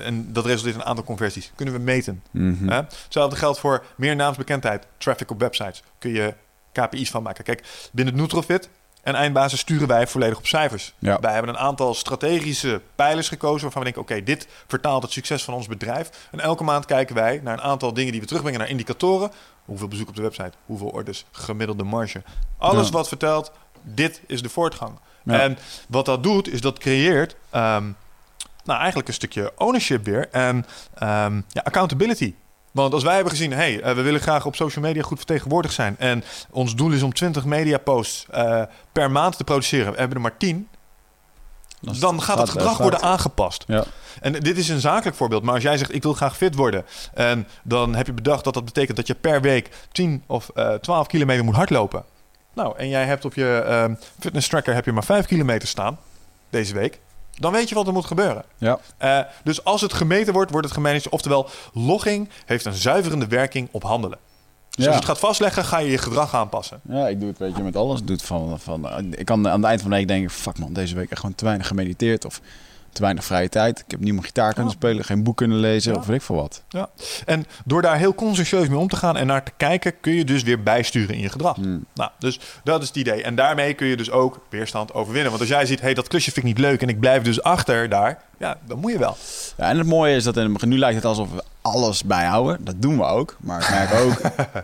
en 0.04 0.34
dat 0.34 0.46
resulteert 0.46 0.76
in 0.76 0.82
een 0.82 0.88
aantal 0.88 1.04
conversies. 1.04 1.52
Kunnen 1.56 1.74
we 1.74 1.80
meten. 1.80 2.24
Mhm. 2.32 2.68
Hè? 2.68 2.76
Hetzelfde 3.04 3.36
geldt 3.36 3.60
voor 3.60 3.86
meer 3.96 4.16
naamsbekendheid, 4.16 4.86
traffic 4.98 5.32
op 5.32 5.40
websites. 5.40 5.84
Kun 5.98 6.12
je 6.12 6.34
KPI's 6.72 7.10
van 7.10 7.24
maken. 7.24 7.44
Kijk, 7.44 7.90
binnen 7.92 8.16
Nutrofit 8.16 8.70
en 9.04 9.16
eindbasis 9.16 9.60
sturen 9.60 9.88
wij 9.88 10.08
volledig 10.08 10.38
op 10.38 10.48
cijfers. 10.48 10.94
Ja. 11.00 11.20
Wij 11.20 11.34
hebben 11.34 11.50
een 11.52 11.58
aantal 11.60 11.94
strategische 11.94 12.82
pijlers 12.96 13.28
gekozen 13.28 13.62
waarvan 13.62 13.84
we 13.84 13.92
denken: 13.92 14.14
oké, 14.14 14.24
dit 14.24 14.48
vertaalt 14.68 15.04
het 15.04 15.12
succes 15.12 15.44
van 15.44 15.54
ons 15.54 15.68
bedrijf. 15.68 16.10
En 16.32 16.40
elke 16.40 16.64
maand 16.64 16.86
kijken 16.86 17.16
wij 17.16 17.40
naar 17.44 17.54
een 17.54 17.62
aantal 17.64 17.94
dingen 17.94 18.12
die 18.12 18.22
we 18.22 18.28
terugbrengen 18.28 18.60
naar 18.60 18.70
indicatoren. 18.70 19.32
Hoeveel 19.66 19.88
bezoek 19.88 20.08
op 20.10 20.16
de 20.16 20.22
website, 20.22 20.52
hoeveel 20.66 20.88
orders, 20.88 21.26
gemiddelde 21.32 21.84
marge. 21.84 22.22
Alles 22.58 22.86
Ja. 22.88 22.92
wat 22.94 23.08
vertelt, 23.08 23.52
dit 23.82 24.22
is 24.28 24.42
de 24.42 24.50
voortgang. 24.50 25.00
Ja. 25.24 25.40
En 25.40 25.58
wat 25.88 26.06
dat 26.06 26.24
doet, 26.24 26.48
is 26.48 26.62
dat 26.62 26.80
creëert 26.80 27.36
ehm, 27.50 27.84
nou, 28.64 28.78
eigenlijk 28.80 29.08
een 29.08 29.14
stukje 29.14 29.52
ownership 29.58 30.06
weer 30.06 30.30
en 30.32 30.66
ehm, 30.96 31.42
ja, 31.50 31.62
accountability. 31.64 32.34
Want 32.74 32.94
als 32.94 33.04
wij 33.04 33.14
hebben 33.14 33.32
gezien, 33.32 33.54
hey, 33.54 33.82
eh, 33.82 33.96
we 33.96 34.02
willen 34.02 34.22
graag 34.22 34.46
op 34.46 34.56
social 34.56 34.86
media 34.86 35.02
goed 35.02 35.18
vertegenwoordigd 35.18 35.74
zijn. 35.74 35.96
En 36.00 36.24
ons 36.52 36.76
doel 36.76 36.92
is 36.92 37.04
om 37.04 37.14
20 37.14 37.46
media 37.46 37.78
posts 37.78 38.26
eh, 38.32 38.62
per 38.92 39.12
maand 39.12 39.38
te 39.38 39.44
produceren. 39.44 39.92
We 39.92 39.98
hebben 40.00 40.16
er 40.16 40.22
maar 40.22 40.38
10. 40.38 40.68
Dan, 41.80 41.96
dan 42.00 42.22
gaat 42.22 42.38
het 42.38 42.50
gedrag 42.50 42.78
worden 42.78 43.02
aangepast. 43.02 43.64
Ja. 43.68 43.84
En 44.22 44.34
dit 44.34 44.58
is 44.58 44.70
een 44.70 44.80
zakelijk 44.80 45.18
voorbeeld. 45.18 45.44
Maar 45.44 45.54
als 45.54 45.64
jij 45.64 45.78
zegt, 45.78 45.94
ik 45.94 46.04
wil 46.04 46.14
graag 46.14 46.38
fit 46.38 46.56
worden. 46.56 46.86
En 47.14 47.48
dan 47.64 47.96
heb 47.96 48.06
je 48.06 48.14
bedacht 48.14 48.44
dat 48.44 48.54
dat 48.54 48.66
betekent 48.66 48.98
dat 48.98 49.08
je 49.08 49.16
per 49.16 49.42
week 49.42 49.70
10 49.92 50.24
of 50.28 50.50
eh 50.50 50.74
12 50.74 51.08
kilometer 51.08 51.44
moet 51.44 51.56
hardlopen. 51.56 52.06
Nou, 52.54 52.78
en 52.78 52.90
jij 52.90 53.06
hebt 53.06 53.26
op 53.26 53.34
je 53.34 53.64
ehm, 53.68 53.96
fitness 54.20 54.48
tracker 54.48 54.74
heb 54.74 54.86
je 54.86 54.92
maar 54.92 55.04
5 55.04 55.26
kilometer 55.26 55.68
staan 55.68 56.00
deze 56.50 56.74
week. 56.74 57.00
Dan 57.40 57.52
weet 57.52 57.70
je 57.70 57.76
wat 57.76 57.88
er 57.88 57.94
moet 57.94 58.06
gebeuren. 58.06 58.44
Ja. 58.58 58.80
Eh, 58.98 59.20
dus 59.44 59.64
als 59.64 59.82
het 59.82 59.94
gemeten 59.94 60.34
wordt, 60.34 60.52
wordt 60.52 60.66
het 60.66 60.76
gemanaged. 60.76 61.10
Oftewel, 61.10 61.50
logging 61.74 62.30
heeft 62.46 62.66
een 62.66 62.74
zuiverende 62.74 63.28
werking 63.28 63.68
op 63.72 63.84
handelen. 63.84 64.18
Dus 64.70 64.86
Ja. 64.86 64.92
als 64.92 65.00
je 65.00 65.06
het 65.08 65.10
gaat 65.18 65.28
vastleggen, 65.28 65.66
ga 65.66 65.78
je 65.78 65.92
je 65.92 65.98
gedrag 65.98 66.34
aanpassen. 66.36 66.80
Ja, 66.90 67.08
ik 67.08 67.20
doe 67.20 67.30
het 67.30 67.38
weet 67.38 67.56
je, 67.56 67.64
met 67.64 67.76
alles. 67.76 68.00
Ik, 68.00 68.08
doe 68.08 68.16
het 68.16 68.26
van, 68.26 68.60
van, 68.60 68.88
ik 69.16 69.26
kan 69.26 69.48
aan 69.48 69.60
het 69.60 69.70
eind 69.70 69.82
van 69.82 69.90
de 69.90 69.96
week 69.96 70.08
denken, 70.08 70.30
fuck 70.30 70.60
man, 70.60 70.74
deze 70.74 70.96
week 70.96 71.10
echt 71.12 71.20
gewoon 71.20 71.36
te 71.36 71.46
weinig 71.46 71.68
gemediteerd 71.68 72.26
of 72.26 72.42
te 72.94 73.02
weinig 73.02 73.24
vrije 73.26 73.50
tijd. 73.50 73.80
Ik 73.80 73.92
heb 73.92 74.00
niet 74.00 74.14
mijn 74.14 74.26
gitaar 74.26 74.54
kunnen 74.54 74.72
Ja. 74.72 74.78
spelen, 74.78 75.06
geen 75.06 75.24
boek 75.24 75.38
kunnen 75.38 75.58
lezen 75.58 75.94
Ja. 75.94 76.00
of 76.00 76.06
weet 76.06 76.16
ik 76.16 76.22
veel 76.22 76.36
wat. 76.36 76.64
Ja. 76.70 76.90
En 77.26 77.46
door 77.66 77.82
daar 77.82 77.98
heel 77.98 78.16
consciëntieus 78.16 78.68
mee 78.68 78.78
om 78.78 78.88
te 78.88 78.96
gaan 78.96 79.18
en 79.18 79.28
naar 79.28 79.44
te 79.44 79.52
kijken, 79.58 80.00
kun 80.00 80.14
je 80.14 80.26
dus 80.26 80.44
weer 80.44 80.64
bijsturen 80.64 81.16
in 81.16 81.22
je 81.22 81.30
gedrag. 81.30 81.56
Hmm. 81.56 81.86
Nou, 81.94 82.10
dus 82.20 82.40
dat 82.64 82.82
is 82.82 82.88
het 82.88 82.98
idee. 82.98 83.24
En 83.24 83.36
daarmee 83.36 83.74
kun 83.74 83.88
je 83.88 83.98
dus 83.98 84.12
ook 84.12 84.40
weerstand 84.50 84.94
overwinnen. 84.94 85.30
Want 85.30 85.42
als 85.42 85.52
jij 85.52 85.66
ziet, 85.66 85.82
hey, 85.82 85.94
dat 85.94 86.08
klusje 86.08 86.32
vind 86.32 86.46
ik 86.46 86.54
niet 86.56 86.62
leuk 86.66 86.82
en 86.82 86.88
ik 86.90 87.00
blijf 87.00 87.24
dus 87.24 87.44
achter 87.44 87.90
daar, 87.90 88.22
ja, 88.38 88.58
dan 88.66 88.80
moet 88.80 88.92
je 88.92 88.98
wel. 88.98 89.18
Ja, 89.58 89.70
en 89.70 89.78
het 89.78 89.88
mooie 89.88 90.16
is 90.16 90.24
dat 90.24 90.38
in 90.38 90.58
nu 90.66 90.78
lijkt 90.78 90.96
het 90.96 91.06
alsof 91.06 91.32
we 91.32 91.44
alles 91.62 92.04
bijhouden. 92.04 92.64
Dat 92.66 92.76
doen 92.82 92.98
we 92.98 93.04
ook. 93.04 93.36
Maar 93.40 93.62
ik 93.62 93.70
merk 93.70 93.94
ook, 93.94 94.20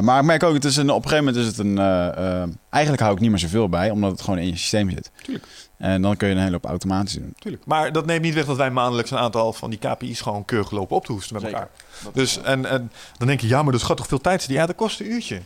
maar 0.00 0.18
ik 0.18 0.24
merk 0.24 0.42
ook 0.42 0.54
het 0.54 0.64
is 0.64 0.76
een, 0.76 0.90
op 0.90 1.04
een 1.04 1.08
gegeven 1.10 1.24
moment 1.24 1.44
is 1.44 1.46
het 1.56 1.58
een, 1.66 1.78
eh, 1.78 2.42
eh, 2.42 2.48
eigenlijk 2.70 3.02
hou 3.02 3.14
ik 3.14 3.20
niet 3.20 3.30
meer 3.30 3.38
zoveel 3.38 3.68
bij, 3.68 3.90
omdat 3.90 4.10
het 4.10 4.20
gewoon 4.20 4.38
in 4.38 4.46
je 4.46 4.56
systeem 4.56 4.90
zit. 4.90 5.10
Tuurlijk. 5.22 5.46
En 5.84 6.02
dan 6.02 6.16
kun 6.16 6.28
je 6.28 6.34
een 6.34 6.40
hele 6.40 6.52
hoop 6.52 6.64
automatisch 6.64 7.12
doen. 7.12 7.34
Tuurlijk. 7.38 7.66
Maar 7.66 7.92
dat 7.92 8.06
neemt 8.06 8.22
niet 8.22 8.34
weg 8.34 8.44
dat 8.44 8.56
wij 8.56 8.70
maandelijks 8.70 9.10
een 9.10 9.18
aantal 9.18 9.52
van 9.52 9.70
die 9.70 9.78
KPI's 9.78 10.20
gewoon 10.20 10.44
keurig 10.44 10.70
lopen 10.70 10.96
op 10.96 11.04
te 11.06 11.12
hoesten 11.12 11.34
met 11.34 11.42
Zeker. 11.42 11.58
elkaar. 11.58 12.12
Dus 12.14 12.42
en, 12.42 12.66
en 12.66 12.92
dan 13.18 13.26
denk 13.26 13.40
je, 13.40 13.48
ja, 13.48 13.62
maar 13.62 13.72
dat 13.72 13.82
gaat 13.82 13.96
toch 13.96 14.06
veel 14.06 14.20
tijd 14.20 14.40
zitten? 14.40 14.58
Ja, 14.60 14.66
dat 14.66 14.76
kost 14.76 15.00
een 15.00 15.10
uurtje. 15.12 15.40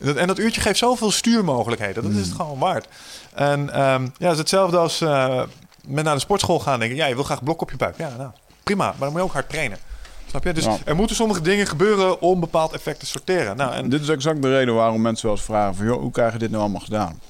Dat, 0.00 0.16
en 0.16 0.26
dat 0.26 0.38
uurtje 0.38 0.60
geeft 0.60 0.78
zoveel 0.78 1.10
stuurmogelijkheden. 1.10 2.02
Dat 2.02 2.12
is 2.12 2.26
het 2.26 2.34
gewoon 2.36 2.58
waard. 2.58 2.88
En 3.34 3.70
ehm, 3.72 4.02
ja, 4.02 4.24
het 4.24 4.32
is 4.32 4.38
hetzelfde 4.38 4.76
als 4.76 5.00
eh, 5.00 5.42
met 5.86 6.04
naar 6.04 6.14
de 6.14 6.20
sportschool 6.20 6.60
gaan. 6.60 6.78
Denken, 6.78 6.96
ja, 6.96 7.06
je 7.06 7.14
wil 7.14 7.24
graag 7.24 7.42
blok 7.42 7.60
op 7.62 7.70
je 7.70 7.76
buik. 7.76 7.98
Ja, 7.98 8.10
nou, 8.18 8.30
prima. 8.62 8.84
Maar 8.84 8.94
dan 8.98 9.08
moet 9.08 9.18
je 9.18 9.24
ook 9.26 9.32
hard 9.32 9.48
trainen. 9.48 9.78
Snap 10.26 10.44
je? 10.44 10.52
Dus 10.52 10.64
Ja. 10.64 10.76
er 10.84 10.96
moeten 10.96 11.16
sommige 11.16 11.40
dingen 11.40 11.66
gebeuren 11.66 12.20
om 12.20 12.40
bepaald 12.40 12.72
effect 12.72 13.00
te 13.00 13.06
sorteren. 13.06 13.56
Nou, 13.56 13.72
en 13.72 13.88
Dit 13.88 14.00
is 14.00 14.08
exact 14.08 14.42
de 14.42 14.48
reden 14.48 14.74
waarom 14.74 15.00
mensen 15.00 15.26
wel 15.26 15.36
eens 15.36 15.44
vragen 15.44 15.74
van... 15.74 15.86
Joh, 15.86 16.00
hoe 16.00 16.10
krijg 16.10 16.32
je 16.32 16.38
dit 16.38 16.50
nou 16.50 16.62
allemaal 16.62 16.80
gedaan? 16.80 17.20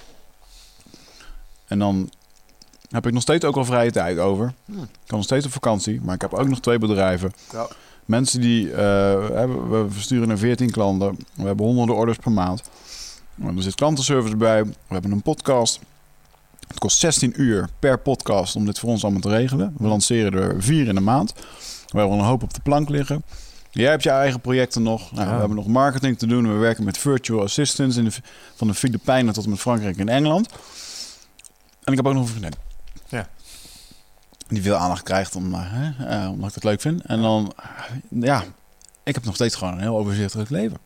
En 1.67 1.79
dan 1.79 2.11
heb 2.91 3.07
ik 3.07 3.13
nog 3.13 3.23
steeds 3.23 3.45
ook 3.45 3.55
wel 3.55 3.65
vrije 3.65 3.91
tijd 3.91 4.19
over. 4.19 4.53
Hmm. 4.65 4.83
Ik 4.83 4.89
kan 5.07 5.17
nog 5.17 5.25
steeds 5.25 5.47
op 5.47 5.53
vakantie, 5.53 6.01
maar 6.03 6.15
ik 6.15 6.21
heb 6.21 6.35
ook 6.35 6.49
nog 6.49 6.61
twee 6.61 6.79
bedrijven. 6.79 7.33
Ja. 7.53 7.69
Mensen 8.05 8.41
die... 8.41 8.73
eh, 8.73 9.29
hebben, 9.33 9.71
we 9.71 9.91
versturen 9.91 10.29
naar 10.29 10.39
14 10.39 10.71
klanten. 10.71 11.17
We 11.35 11.43
hebben 11.47 11.67
honderden 11.67 11.97
orders 11.97 12.19
per 12.19 12.33
maand. 12.33 12.63
Er 13.57 13.63
zit 13.63 13.75
klantenservice 13.75 14.37
bij. 14.37 14.65
We 14.65 14.73
hebben 14.89 15.11
een 15.13 15.23
podcast. 15.23 15.81
Het 16.69 16.79
kost 16.79 16.99
16 16.99 17.41
uur 17.41 17.69
per 17.79 17.99
podcast 17.99 18.57
om 18.57 18.65
dit 18.67 18.79
voor 18.79 18.89
ons 18.89 19.03
allemaal 19.03 19.21
te 19.21 19.29
regelen. 19.29 19.75
We 19.79 19.89
lanceren 19.89 20.33
er 20.33 20.63
vier 20.63 20.89
in 20.89 20.95
de 20.95 21.01
maand. 21.01 21.33
We 21.87 21.99
hebben 21.99 22.19
een 22.19 22.25
hoop 22.25 22.43
op 22.43 22.55
de 22.55 22.61
plank 22.61 22.89
liggen. 22.89 23.23
Jij 23.71 23.91
hebt 23.91 24.03
je 24.03 24.11
eigen 24.11 24.41
projecten 24.41 24.83
nog. 24.83 25.13
Nou, 25.13 25.25
Ja. 25.27 25.33
We 25.33 25.39
hebben 25.39 25.57
nog 25.57 25.67
marketing 25.67 26.19
te 26.19 26.27
doen. 26.27 26.53
We 26.53 26.59
werken 26.59 26.85
met 26.85 26.99
virtual 26.99 27.43
assistants 27.43 27.97
in 27.97 28.05
de, 28.05 28.11
van 28.55 28.67
de 28.67 28.75
Filipijnen 28.75 29.35
tot 29.35 29.45
en 29.45 29.51
met 29.51 29.59
Frankrijk 29.61 29.97
en 29.99 30.09
Engeland. 30.09 30.49
En 31.87 31.93
ik 31.93 31.97
heb 31.99 32.07
ook 32.07 32.13
nog 32.15 32.23
een 32.23 32.29
vriendin. 32.29 32.53
Ja. 33.09 33.29
Die 34.49 34.63
veel 34.63 34.77
aandacht 34.77 35.03
krijgt 35.03 35.37
om, 35.37 35.55
eh, 35.55 35.61
hè, 35.65 36.07
eh, 36.23 36.31
omdat 36.31 36.49
ik 36.49 36.55
het 36.55 36.65
leuk 36.65 36.81
vind. 36.81 37.03
En 37.05 37.23
dan, 37.23 37.53
ja, 38.09 38.45
ik 39.03 39.15
heb 39.15 39.25
nog 39.25 39.35
steeds 39.35 39.55
gewoon 39.55 39.73
een 39.75 39.81
heel 39.81 39.97
overzichtelijk 39.97 40.51
leven. 40.51 40.79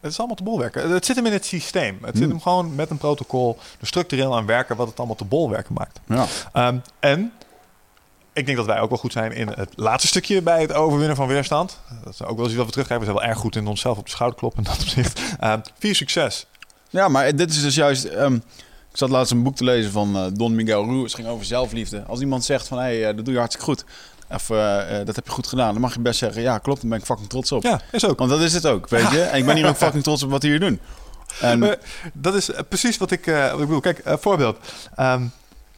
Het 0.00 0.12
is 0.12 0.18
allemaal 0.18 0.36
te 0.36 0.42
bolwerken. 0.42 0.90
Het 0.90 1.04
zit 1.06 1.16
hem 1.16 1.26
in 1.26 1.32
het 1.32 1.44
systeem. 1.44 1.98
Het 2.00 2.10
zit 2.16 2.18
Hmm. 2.22 2.30
hem 2.30 2.40
gewoon 2.40 2.74
met 2.74 2.90
een 2.90 2.98
protocol 2.98 3.58
er 3.80 3.86
structureel 3.86 4.36
aan 4.36 4.46
werken 4.46 4.76
wat 4.76 4.86
het 4.88 4.98
allemaal 4.98 5.16
te 5.16 5.24
bolwerken 5.24 5.74
maakt. 5.74 6.00
Ja. 6.06 6.26
Ehm, 6.52 6.78
en 7.00 7.32
ik 8.32 8.46
denk 8.46 8.56
dat 8.56 8.66
wij 8.66 8.80
ook 8.80 8.88
wel 8.88 8.98
goed 8.98 9.12
zijn 9.12 9.32
in 9.32 9.48
het 9.48 9.70
laatste 9.76 10.08
stukje 10.08 10.42
bij 10.42 10.60
het 10.60 10.72
overwinnen 10.72 11.16
van 11.16 11.26
weerstand. 11.26 11.78
Dat 12.04 12.12
is 12.12 12.22
ook 12.22 12.36
wel 12.36 12.46
eens 12.46 12.54
wat 12.54 12.66
we 12.66 12.70
terugkrijgen. 12.72 13.06
We 13.06 13.12
zijn 13.12 13.24
wel 13.24 13.32
erg 13.34 13.38
goed 13.38 13.56
in 13.56 13.66
onszelf 13.66 13.98
op 13.98 14.04
de 14.04 14.10
schouder 14.10 14.38
kloppen 14.38 14.64
in 14.64 14.70
dat 14.70 14.80
opzicht. 14.80 15.20
Ehm 15.40 15.60
vier 15.78 15.94
succes. 15.94 16.46
Ja, 16.90 17.08
maar 17.08 17.36
dit 17.36 17.50
is 17.50 17.62
dus 17.62 17.74
juist. 17.74 18.04
ehm, 18.04 18.38
ik 18.94 19.00
zat 19.00 19.08
laatst 19.08 19.32
een 19.32 19.42
boek 19.42 19.56
te 19.56 19.64
lezen 19.64 19.90
van 19.92 20.16
eh, 20.16 20.24
Don 20.32 20.54
Miguel 20.54 20.84
Ruiz. 20.86 21.02
Het 21.02 21.14
ging 21.14 21.28
over 21.28 21.44
zelfliefde. 21.44 22.02
Als 22.06 22.20
iemand 22.20 22.44
zegt 22.44 22.68
van 22.68 22.78
hé, 22.78 22.84
hey, 22.84 23.08
eh, 23.08 23.16
dat 23.16 23.24
doe 23.24 23.32
je 23.34 23.38
hartstikke 23.40 23.70
goed. 23.70 23.84
Of 24.30 24.50
eh, 24.50 24.76
dat 25.04 25.16
heb 25.16 25.24
je 25.26 25.30
goed 25.30 25.46
gedaan. 25.46 25.72
Dan 25.72 25.80
mag 25.80 25.94
je 25.94 26.00
best 26.00 26.18
zeggen, 26.18 26.42
ja, 26.42 26.58
klopt, 26.58 26.80
daar 26.80 26.90
ben 26.90 26.98
ik 26.98 27.04
fucking 27.04 27.28
trots 27.28 27.52
op. 27.52 27.62
Ja, 27.62 27.80
is 27.90 28.06
ook. 28.06 28.18
Want 28.18 28.30
dat 28.30 28.40
is 28.40 28.52
het 28.54 28.66
ook, 28.66 28.88
weet 28.88 29.10
je. 29.10 29.20
En 29.22 29.38
ik 29.38 29.46
ben 29.46 29.56
hier 29.56 29.68
ook 29.68 29.76
fucking 29.76 30.02
trots 30.02 30.22
op 30.22 30.30
wat 30.30 30.42
jullie 30.42 30.58
doen. 30.58 30.80
En, 31.40 31.58
Maar 31.58 31.76
dat 32.12 32.34
is 32.34 32.50
precies 32.68 32.96
wat 32.98 33.10
ik, 33.10 33.24
wat 33.24 33.52
ik 33.52 33.58
bedoel. 33.58 33.80
Kijk, 33.80 34.02
voorbeeld. 34.04 34.56
Ehm, 34.94 35.22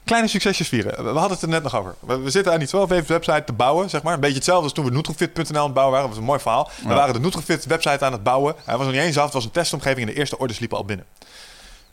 kleine 0.05 0.29
succesjes 0.29 0.69
vieren. 0.69 1.05
We 1.05 1.13
we 1.13 1.19
hadden 1.19 1.31
het 1.33 1.43
er 1.43 1.49
net 1.49 1.63
nog 1.63 1.77
over. 1.77 1.95
We, 2.01 2.19
we 2.19 2.31
zitten 2.31 2.53
aan 2.53 2.59
die 2.59 2.69
12 2.69 2.91
even 2.91 3.09
website 3.09 3.45
te 3.45 3.53
bouwen, 3.53 3.91
zeg 3.91 4.03
maar. 4.03 4.15
Een 4.15 4.21
beetje 4.21 4.35
hetzelfde 4.37 4.63
als 4.65 4.73
toen 4.73 4.85
we 4.85 4.91
Nutrofit.nl 4.91 5.59
aan 5.59 5.65
het 5.65 5.75
bouwen 5.75 5.95
waren. 5.95 6.01
Dat 6.01 6.09
was 6.09 6.19
een 6.19 6.25
mooi 6.25 6.41
verhaal. 6.41 6.71
We 6.83 6.89
Ja. 6.89 6.95
waren 6.95 7.15
de 7.15 7.21
Nutrofit 7.21 7.67
website 7.67 8.05
aan 8.05 8.13
het 8.13 8.23
bouwen. 8.23 8.55
Hij 8.65 8.77
was 8.77 8.87
nog 8.87 8.95
niet 8.95 9.05
eens 9.05 9.19
af. 9.19 9.25
Het 9.25 9.33
was 9.33 9.45
een 9.45 9.51
testomgeving 9.51 10.07
en 10.09 10.15
de 10.15 10.19
eerste 10.19 10.39
orders 10.39 10.59
liepen 10.59 10.79
al 10.79 10.85
binnen. 10.85 11.07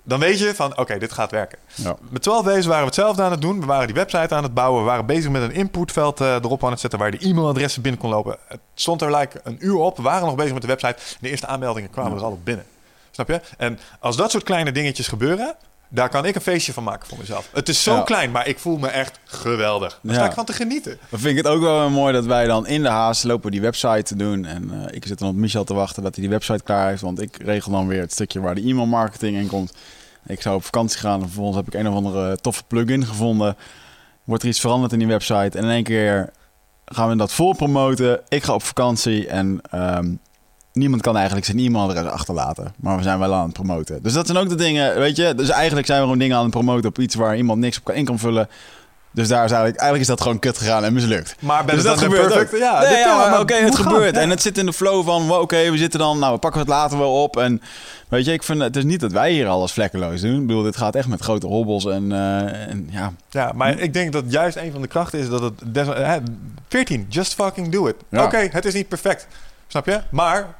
Dan 0.03 0.19
weet 0.19 0.39
je 0.39 0.55
van, 0.55 0.77
oké, 0.77 0.97
dit 0.97 1.11
gaat 1.11 1.31
werken. 1.31 1.57
ja. 1.75 1.95
Met 2.09 2.21
12 2.21 2.45
wezen 2.45 2.67
waren 2.69 2.79
we 2.79 2.85
hetzelfde 2.85 3.21
aan 3.21 3.31
het 3.31 3.41
doen. 3.41 3.59
We 3.59 3.65
waren 3.65 3.85
die 3.87 3.95
website 3.95 4.35
aan 4.35 4.43
het 4.43 4.53
bouwen. 4.53 4.81
We 4.81 4.87
waren 4.87 5.05
bezig 5.05 5.31
met 5.31 5.41
een 5.41 5.51
inputveld 5.51 6.21
eh, 6.21 6.33
erop 6.33 6.63
aan 6.63 6.71
het 6.71 6.79
zetten 6.79 6.99
waar 6.99 7.11
de 7.11 7.17
e-mailadressen 7.27 7.81
binnen 7.81 8.01
kon 8.01 8.09
lopen. 8.09 8.37
Het 8.47 8.59
stond 8.75 9.01
er 9.01 9.15
like 9.15 9.39
een 9.43 9.57
uur 9.59 9.75
op. 9.75 9.97
We 9.97 10.03
waren 10.03 10.25
nog 10.25 10.35
bezig 10.35 10.53
met 10.53 10.61
de 10.61 10.67
website. 10.67 10.95
De 11.19 11.29
eerste 11.29 11.47
aanmeldingen 11.47 11.89
kwamen 11.89 12.17
er 12.17 12.23
al 12.23 12.31
op 12.31 12.45
binnen. 12.45 12.65
Snap 13.11 13.27
je? 13.27 13.41
En 13.57 13.79
als 13.99 14.15
dat 14.15 14.31
soort 14.31 14.43
kleine 14.43 14.71
dingetjes 14.71 15.07
gebeuren, 15.07 15.55
daar 15.93 16.09
kan 16.09 16.25
ik 16.25 16.35
een 16.35 16.41
feestje 16.41 16.73
van 16.73 16.83
maken 16.83 17.07
voor 17.07 17.17
mezelf. 17.17 17.49
Het 17.53 17.69
is 17.69 17.83
zo 17.83 17.93
Ja. 17.95 18.01
klein, 18.01 18.31
maar 18.31 18.47
ik 18.47 18.59
voel 18.59 18.77
me 18.77 18.87
echt 18.87 19.19
geweldig. 19.25 19.99
Daar 20.03 20.15
sta 20.15 20.25
ik 20.25 20.31
van 20.31 20.45
te 20.45 20.53
genieten. 20.53 20.97
Dan 21.09 21.19
vind 21.19 21.37
ik 21.37 21.43
het 21.43 21.53
ook 21.53 21.61
wel 21.61 21.89
mooi 21.89 22.13
dat 22.13 22.25
wij 22.25 22.45
dan 22.45 22.67
in 22.67 22.81
de 22.81 22.89
haast 22.89 23.23
lopen 23.23 23.51
die 23.51 23.61
website 23.61 24.03
te 24.03 24.15
doen. 24.15 24.45
En 24.45 24.71
eh, 24.87 24.95
ik 24.95 25.05
zit 25.05 25.19
dan 25.19 25.29
op 25.29 25.35
Michel 25.35 25.63
te 25.63 25.73
wachten 25.73 26.03
dat 26.03 26.13
hij 26.15 26.23
die 26.23 26.33
website 26.33 26.63
klaar 26.63 26.87
heeft. 26.87 27.01
Want 27.01 27.21
ik 27.21 27.37
regel 27.43 27.71
dan 27.71 27.87
weer 27.87 28.01
het 28.01 28.11
stukje 28.11 28.39
waar 28.39 28.55
de 28.55 28.61
e-mail 28.61 28.85
marketing 28.87 29.37
in 29.37 29.47
komt. 29.47 29.73
Ik 30.25 30.41
zou 30.41 30.55
op 30.55 30.63
vakantie 30.63 30.99
gaan 30.99 31.19
en 31.21 31.25
vervolgens 31.27 31.57
heb 31.57 31.67
ik 31.67 31.73
een 31.73 31.87
of 31.87 31.95
andere 31.95 32.37
toffe 32.37 32.63
plugin 32.67 33.05
gevonden. 33.05 33.55
Wordt 34.23 34.43
er 34.43 34.49
iets 34.49 34.59
veranderd 34.59 34.91
in 34.93 34.99
die 34.99 35.07
website. 35.07 35.57
En 35.57 35.63
in 35.63 35.69
één 35.69 35.83
keer 35.83 36.29
gaan 36.85 37.09
we 37.09 37.15
dat 37.15 37.33
vol 37.33 37.55
promoten. 37.55 38.21
Ik 38.27 38.43
ga 38.43 38.53
op 38.53 38.63
vakantie 38.63 39.27
en 39.27 39.59
ehm, 39.71 40.13
niemand 40.73 41.01
kan 41.01 41.15
eigenlijk 41.15 41.45
zijn 41.45 41.59
e-mailadres 41.59 42.05
achterlaten. 42.11 42.73
Maar 42.75 42.97
we 42.97 43.03
zijn 43.03 43.19
wel 43.19 43.33
aan 43.33 43.43
het 43.43 43.53
promoten. 43.53 44.03
Dus 44.03 44.13
dat 44.13 44.25
zijn 44.25 44.37
ook 44.37 44.49
de 44.49 44.55
dingen, 44.55 44.99
weet 44.99 45.15
je. 45.15 45.33
Dus 45.35 45.49
eigenlijk 45.49 45.85
zijn 45.87 45.97
we 45.99 46.03
gewoon 46.05 46.19
dingen 46.19 46.37
aan 46.37 46.43
het 46.43 46.51
promoten 46.51 46.89
op 46.89 46.99
iets 46.99 47.15
waar 47.15 47.37
iemand 47.37 47.59
niks 47.59 47.77
op 47.77 47.83
kan 47.83 47.95
in 47.95 48.05
kan 48.05 48.19
vullen. 48.19 48.49
Dus 49.11 49.27
daar 49.27 49.43
is 49.45 49.51
eigenlijk, 49.51 49.79
eigenlijk 49.79 50.01
is 50.09 50.15
dat 50.15 50.21
gewoon 50.21 50.39
kut 50.39 50.57
gegaan 50.57 50.83
en 50.83 50.93
mislukt. 50.93 51.35
Maar 51.39 51.65
ben 51.65 51.75
Dus 51.75 51.83
dat 51.83 51.97
gebeurt 51.97 52.27
perfect? 52.27 52.53
ook. 52.53 52.59
Ja, 52.59 52.79
nee, 52.81 52.97
ja, 52.97 53.39
oké, 53.39 53.53
het 53.55 53.75
gaan. 53.75 53.91
gebeurt. 53.91 54.15
Ja. 54.15 54.21
En 54.21 54.29
het 54.29 54.41
zit 54.41 54.57
in 54.57 54.65
de 54.65 54.73
flow 54.73 55.05
van, 55.05 55.27
wow, 55.27 55.41
oké, 55.41 55.71
we 55.71 55.77
zitten 55.77 55.99
dan, 55.99 56.19
nou, 56.19 56.33
we 56.33 56.39
pakken 56.39 56.59
het 56.59 56.69
later 56.69 56.97
wel 56.97 57.23
op. 57.23 57.37
En 57.37 57.61
weet 58.07 58.25
je, 58.25 58.33
ik 58.33 58.43
vind 58.43 58.61
het 58.61 58.75
is 58.75 58.83
niet 58.83 58.99
dat 58.99 59.11
wij 59.11 59.31
hier 59.31 59.47
alles 59.47 59.71
vlekkeloos 59.71 60.21
doen. 60.21 60.41
Ik 60.41 60.47
bedoel, 60.47 60.63
dit 60.63 60.77
gaat 60.77 60.95
echt 60.95 61.07
met 61.07 61.21
grote 61.21 61.47
hobbels 61.47 61.85
en, 61.85 62.11
eh, 62.11 62.69
en 62.69 62.87
ja. 62.91 63.13
Ja, 63.29 63.51
maar 63.55 63.79
ik 63.79 63.93
denk 63.93 64.11
dat 64.13 64.23
juist 64.27 64.57
een 64.57 64.71
van 64.71 64.81
de 64.81 64.87
krachten 64.87 65.19
is 65.19 65.29
dat 65.29 65.41
het... 65.41 65.53
des- 65.65 65.87
hè, 65.87 66.17
14, 66.69 67.05
just 67.09 67.33
fucking 67.33 67.71
do 67.71 67.87
it. 67.87 67.95
Ja. 68.09 68.23
Oké, 68.23 68.47
het 68.51 68.65
is 68.65 68.73
niet 68.73 68.87
perfect. 68.87 69.27
Snap 69.67 69.85
je? 69.85 69.99
Maar 70.09 70.55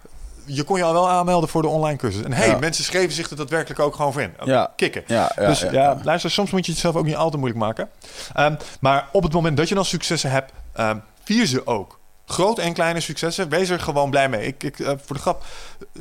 je 0.45 0.63
kon 0.63 0.77
je 0.77 0.83
al 0.83 0.93
wel 0.93 1.09
aanmelden 1.09 1.49
voor 1.49 1.61
de 1.61 1.67
online 1.67 1.97
cursus. 1.97 2.23
En 2.23 2.33
hey, 2.33 2.47
Ja. 2.47 2.57
mensen 2.57 2.83
schreven 2.83 3.11
zich 3.13 3.29
er 3.29 3.35
daadwerkelijk 3.35 3.79
ook 3.79 3.95
gewoon 3.95 4.13
voor 4.13 4.21
in. 4.21 4.33
Ja. 4.43 4.71
Kikken. 4.75 5.03
Ja, 5.07 5.31
ja, 5.35 5.47
dus 5.47 5.59
ja, 5.71 5.97
luister, 6.03 6.31
soms 6.31 6.51
moet 6.51 6.65
je 6.65 6.71
het 6.71 6.81
zelf 6.81 6.95
ook 6.95 7.05
niet 7.05 7.15
al 7.15 7.29
te 7.29 7.37
moeilijk 7.37 7.61
maken. 7.61 7.89
Ehm, 8.33 8.55
maar 8.79 9.07
op 9.11 9.23
het 9.23 9.33
moment 9.33 9.57
dat 9.57 9.69
je 9.69 9.75
dan 9.75 9.85
successen 9.85 10.31
hebt, 10.31 10.51
ehm, 10.73 10.97
vier 11.23 11.45
ze 11.45 11.67
ook. 11.67 12.01
Grote 12.25 12.61
en 12.61 12.73
kleine 12.73 12.99
successen, 12.99 13.49
wees 13.49 13.69
er 13.69 13.79
gewoon 13.79 14.09
blij 14.09 14.29
mee. 14.29 14.47
Ik, 14.47 14.63
ik, 14.63 14.79
eh, 14.79 14.87
voor 15.05 15.15
de 15.15 15.21
grap, 15.21 15.43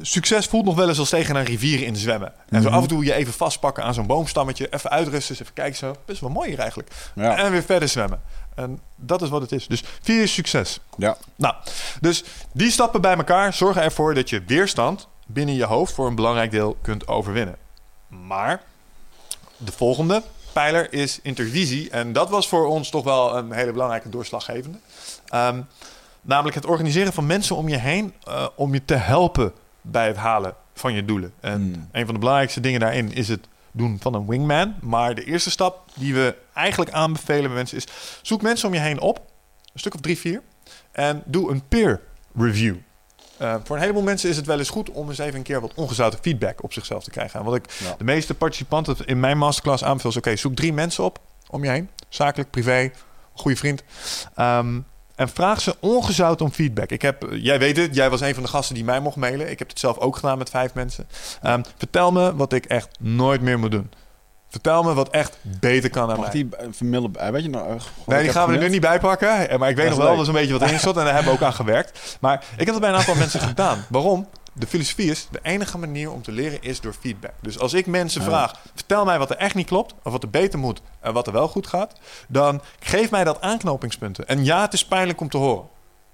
succes 0.02 0.46
voelt 0.46 0.64
nog 0.64 0.74
wel 0.74 0.88
eens 0.88 0.98
als 0.98 1.08
tegen 1.08 1.36
een 1.36 1.44
rivier 1.44 1.82
in 1.82 1.96
zwemmen. 1.96 2.32
En 2.48 2.62
zo 2.62 2.68
Mhm. 2.68 2.76
af 2.76 2.82
en 2.82 2.88
toe 2.88 3.04
je 3.04 3.14
even 3.14 3.32
vastpakken 3.32 3.84
aan 3.84 3.94
zo'n 3.94 4.06
boomstammetje, 4.06 4.66
even 4.70 4.90
uitrusten, 4.90 5.34
even 5.40 5.52
kijken 5.54 5.76
zo. 5.78 5.94
Best 6.04 6.20
wel 6.20 6.30
mooi 6.30 6.48
hier 6.48 6.58
eigenlijk. 6.58 6.90
En 7.14 7.50
weer 7.50 7.62
verder 7.62 7.88
zwemmen. 7.88 8.20
En 8.54 8.80
dat 8.96 9.22
is 9.22 9.28
wat 9.28 9.40
het 9.40 9.52
is. 9.52 9.66
Dus 9.66 9.82
vier 10.02 10.22
is 10.22 10.32
succes. 10.34 10.80
Ja. 10.96 11.16
Nou, 11.36 11.54
dus 12.00 12.24
die 12.52 12.70
stappen 12.70 13.00
bij 13.00 13.16
elkaar 13.16 13.52
zorgen 13.54 13.82
ervoor 13.82 14.14
dat 14.14 14.30
je 14.30 14.42
weerstand 14.46 15.08
binnen 15.26 15.54
je 15.54 15.64
hoofd 15.64 15.92
voor 15.92 16.06
een 16.06 16.14
belangrijk 16.14 16.50
deel 16.50 16.76
kunt 16.82 17.08
overwinnen. 17.08 17.56
Maar 18.08 18.62
de 19.56 19.72
volgende 19.72 20.22
pijler 20.52 20.92
is 20.92 21.18
intervisie. 21.22 21.90
En 21.90 22.12
dat 22.12 22.30
was 22.30 22.48
voor 22.48 22.66
ons 22.66 22.90
toch 22.90 23.04
wel 23.04 23.36
een 23.36 23.52
hele 23.52 23.72
belangrijke 23.72 24.08
doorslaggevende. 24.08 24.78
Ehm, 25.26 25.60
namelijk 26.20 26.54
het 26.54 26.66
organiseren 26.66 27.12
van 27.12 27.26
mensen 27.26 27.56
om 27.56 27.68
je 27.68 27.76
heen 27.78 28.14
eh, 28.24 28.46
om 28.54 28.74
je 28.74 28.84
te 28.84 28.94
helpen 28.94 29.52
bij 29.80 30.06
het 30.06 30.16
halen 30.16 30.54
van 30.74 30.92
je 30.92 31.04
doelen. 31.04 31.32
En 31.40 31.60
Hmm. 31.60 31.88
een 31.92 32.04
van 32.04 32.14
de 32.14 32.20
belangrijkste 32.20 32.60
dingen 32.60 32.80
daarin 32.80 33.12
is 33.12 33.28
het 33.28 33.46
doen 33.72 33.98
van 34.00 34.14
een 34.14 34.26
wingman. 34.26 34.74
Maar 34.80 35.14
de 35.14 35.24
eerste 35.24 35.50
stap 35.50 35.84
die 35.94 36.14
we 36.14 36.34
eigenlijk 36.54 36.90
aanbevelen 36.90 37.42
bij 37.42 37.52
mensen 37.54 37.76
is... 37.76 37.86
zoek 38.22 38.42
mensen 38.42 38.68
om 38.68 38.74
je 38.74 38.80
heen 38.80 39.00
op, 39.00 39.16
een 39.72 39.80
stuk 39.80 39.94
of 39.94 40.00
drie, 40.00 40.18
vier... 40.18 40.42
en 40.92 41.22
doe 41.26 41.50
een 41.50 41.68
peer 41.68 42.00
review. 42.36 42.76
Uh, 43.42 43.54
voor 43.64 43.76
een 43.76 43.82
heleboel 43.82 44.02
mensen 44.02 44.28
is 44.28 44.36
het 44.36 44.46
wel 44.46 44.58
eens 44.58 44.70
goed 44.70 44.90
om 44.90 45.08
eens 45.08 45.18
even 45.18 45.34
een 45.36 45.42
keer 45.42 45.60
wat 45.60 45.74
ongezouten 45.74 46.18
feedback 46.22 46.62
op 46.62 46.72
zichzelf 46.72 47.04
te 47.04 47.10
krijgen. 47.10 47.38
En 47.40 47.44
wat 47.46 47.54
ik 47.54 47.72
Ja. 47.78 47.94
de 47.98 48.04
meeste 48.04 48.34
participanten 48.34 48.96
in 49.04 49.20
mijn 49.20 49.38
masterclass 49.38 49.84
aanbeveel 49.84 50.10
is: 50.10 50.16
oké, 50.16 50.36
zoek 50.36 50.54
drie 50.54 50.72
mensen 50.72 51.04
op 51.04 51.18
om 51.50 51.64
je 51.64 51.70
heen, 51.70 51.88
zakelijk, 52.08 52.50
privé, 52.50 52.90
goede 53.32 53.56
vriend. 53.56 53.82
Ehm, 54.34 54.80
en 55.14 55.28
vraag 55.28 55.60
ze 55.60 55.76
ongezout 55.80 56.40
om 56.40 56.50
feedback. 56.50 56.90
Ik 56.90 57.02
heb, 57.02 57.26
jij 57.30 57.58
weet 57.58 57.76
het, 57.76 57.94
jij 57.94 58.10
was 58.10 58.20
een 58.20 58.34
van 58.34 58.42
de 58.42 58.48
gasten 58.48 58.74
die 58.74 58.84
mij 58.84 59.00
mocht 59.00 59.16
mailen. 59.16 59.50
Ik 59.50 59.58
heb 59.58 59.68
het 59.68 59.78
zelf 59.78 59.98
ook 59.98 60.16
gedaan 60.16 60.38
met 60.38 60.50
vijf 60.50 60.74
mensen. 60.74 61.08
Ehm, 61.42 61.62
vertel 61.76 62.12
me 62.12 62.36
wat 62.36 62.52
ik 62.52 62.64
echt 62.64 62.88
nooit 63.00 63.40
meer 63.40 63.58
moet 63.58 63.70
doen. 63.70 63.90
Vertel 64.52 64.82
me 64.82 64.94
wat 64.94 65.08
echt 65.10 65.36
beter 65.42 65.90
kan 65.90 66.02
aan 66.10 66.16
Mag 66.16 66.18
mij. 66.18 66.30
die 66.30 66.48
eh, 66.56 66.66
vermidden 66.70 67.12
bij? 67.12 67.32
Weet 67.32 67.42
je 67.42 67.48
nog? 67.48 67.62
eh, 67.66 67.74
Nee, 68.06 68.22
die 68.22 68.32
gaan 68.32 68.48
we 68.48 68.54
er 68.54 68.60
nu 68.60 68.68
niet 68.68 68.80
bij 68.80 69.00
pakken. 69.00 69.48
Eh, 69.48 69.58
Maar 69.58 69.68
ik 69.70 69.76
weet 69.76 69.88
Dat 69.88 69.94
nog 69.98 70.04
is 70.04 70.08
wel 70.08 70.16
dat 70.16 70.26
er 70.28 70.34
een 70.34 70.40
beetje 70.40 70.58
wat 70.58 70.70
in 70.70 70.78
zat. 70.80 70.96
En 70.98 71.04
daar 71.04 71.14
hebben 71.14 71.32
we 71.32 71.38
ook 71.38 71.44
aan 71.44 71.52
gewerkt. 71.54 72.16
Maar 72.20 72.44
ik 72.56 72.58
heb 72.66 72.68
het 72.74 72.80
bij 72.80 72.88
een 72.88 72.96
aantal 72.96 73.14
mensen 73.14 73.40
gedaan. 73.40 73.84
Waarom? 73.88 74.28
De 74.52 74.66
filosofie 74.66 75.10
is, 75.10 75.28
de 75.30 75.38
enige 75.42 75.78
manier 75.78 76.10
om 76.12 76.22
te 76.22 76.32
leren 76.32 76.62
is 76.62 76.80
door 76.80 76.92
feedback. 77.00 77.32
Dus 77.40 77.58
als 77.58 77.72
ik 77.72 77.86
mensen 77.86 78.22
vraag, 78.22 78.54
vertel 78.74 79.04
mij 79.04 79.18
wat 79.18 79.30
er 79.30 79.36
echt 79.36 79.54
niet 79.54 79.66
klopt, 79.66 79.94
of 80.02 80.12
wat 80.12 80.22
er 80.22 80.30
beter 80.30 80.58
moet 80.58 80.80
en 81.00 81.12
wat 81.12 81.26
er 81.26 81.32
wel 81.32 81.48
goed 81.48 81.66
gaat, 81.66 81.92
dan 82.28 82.60
geef 82.80 83.10
mij 83.10 83.24
dat 83.24 83.40
aanknopingspunten. 83.40 84.28
En 84.28 84.44
ja, 84.44 84.60
het 84.60 84.72
is 84.72 84.84
pijnlijk 84.84 85.20
om 85.20 85.28
te 85.28 85.36
horen. 85.36 85.64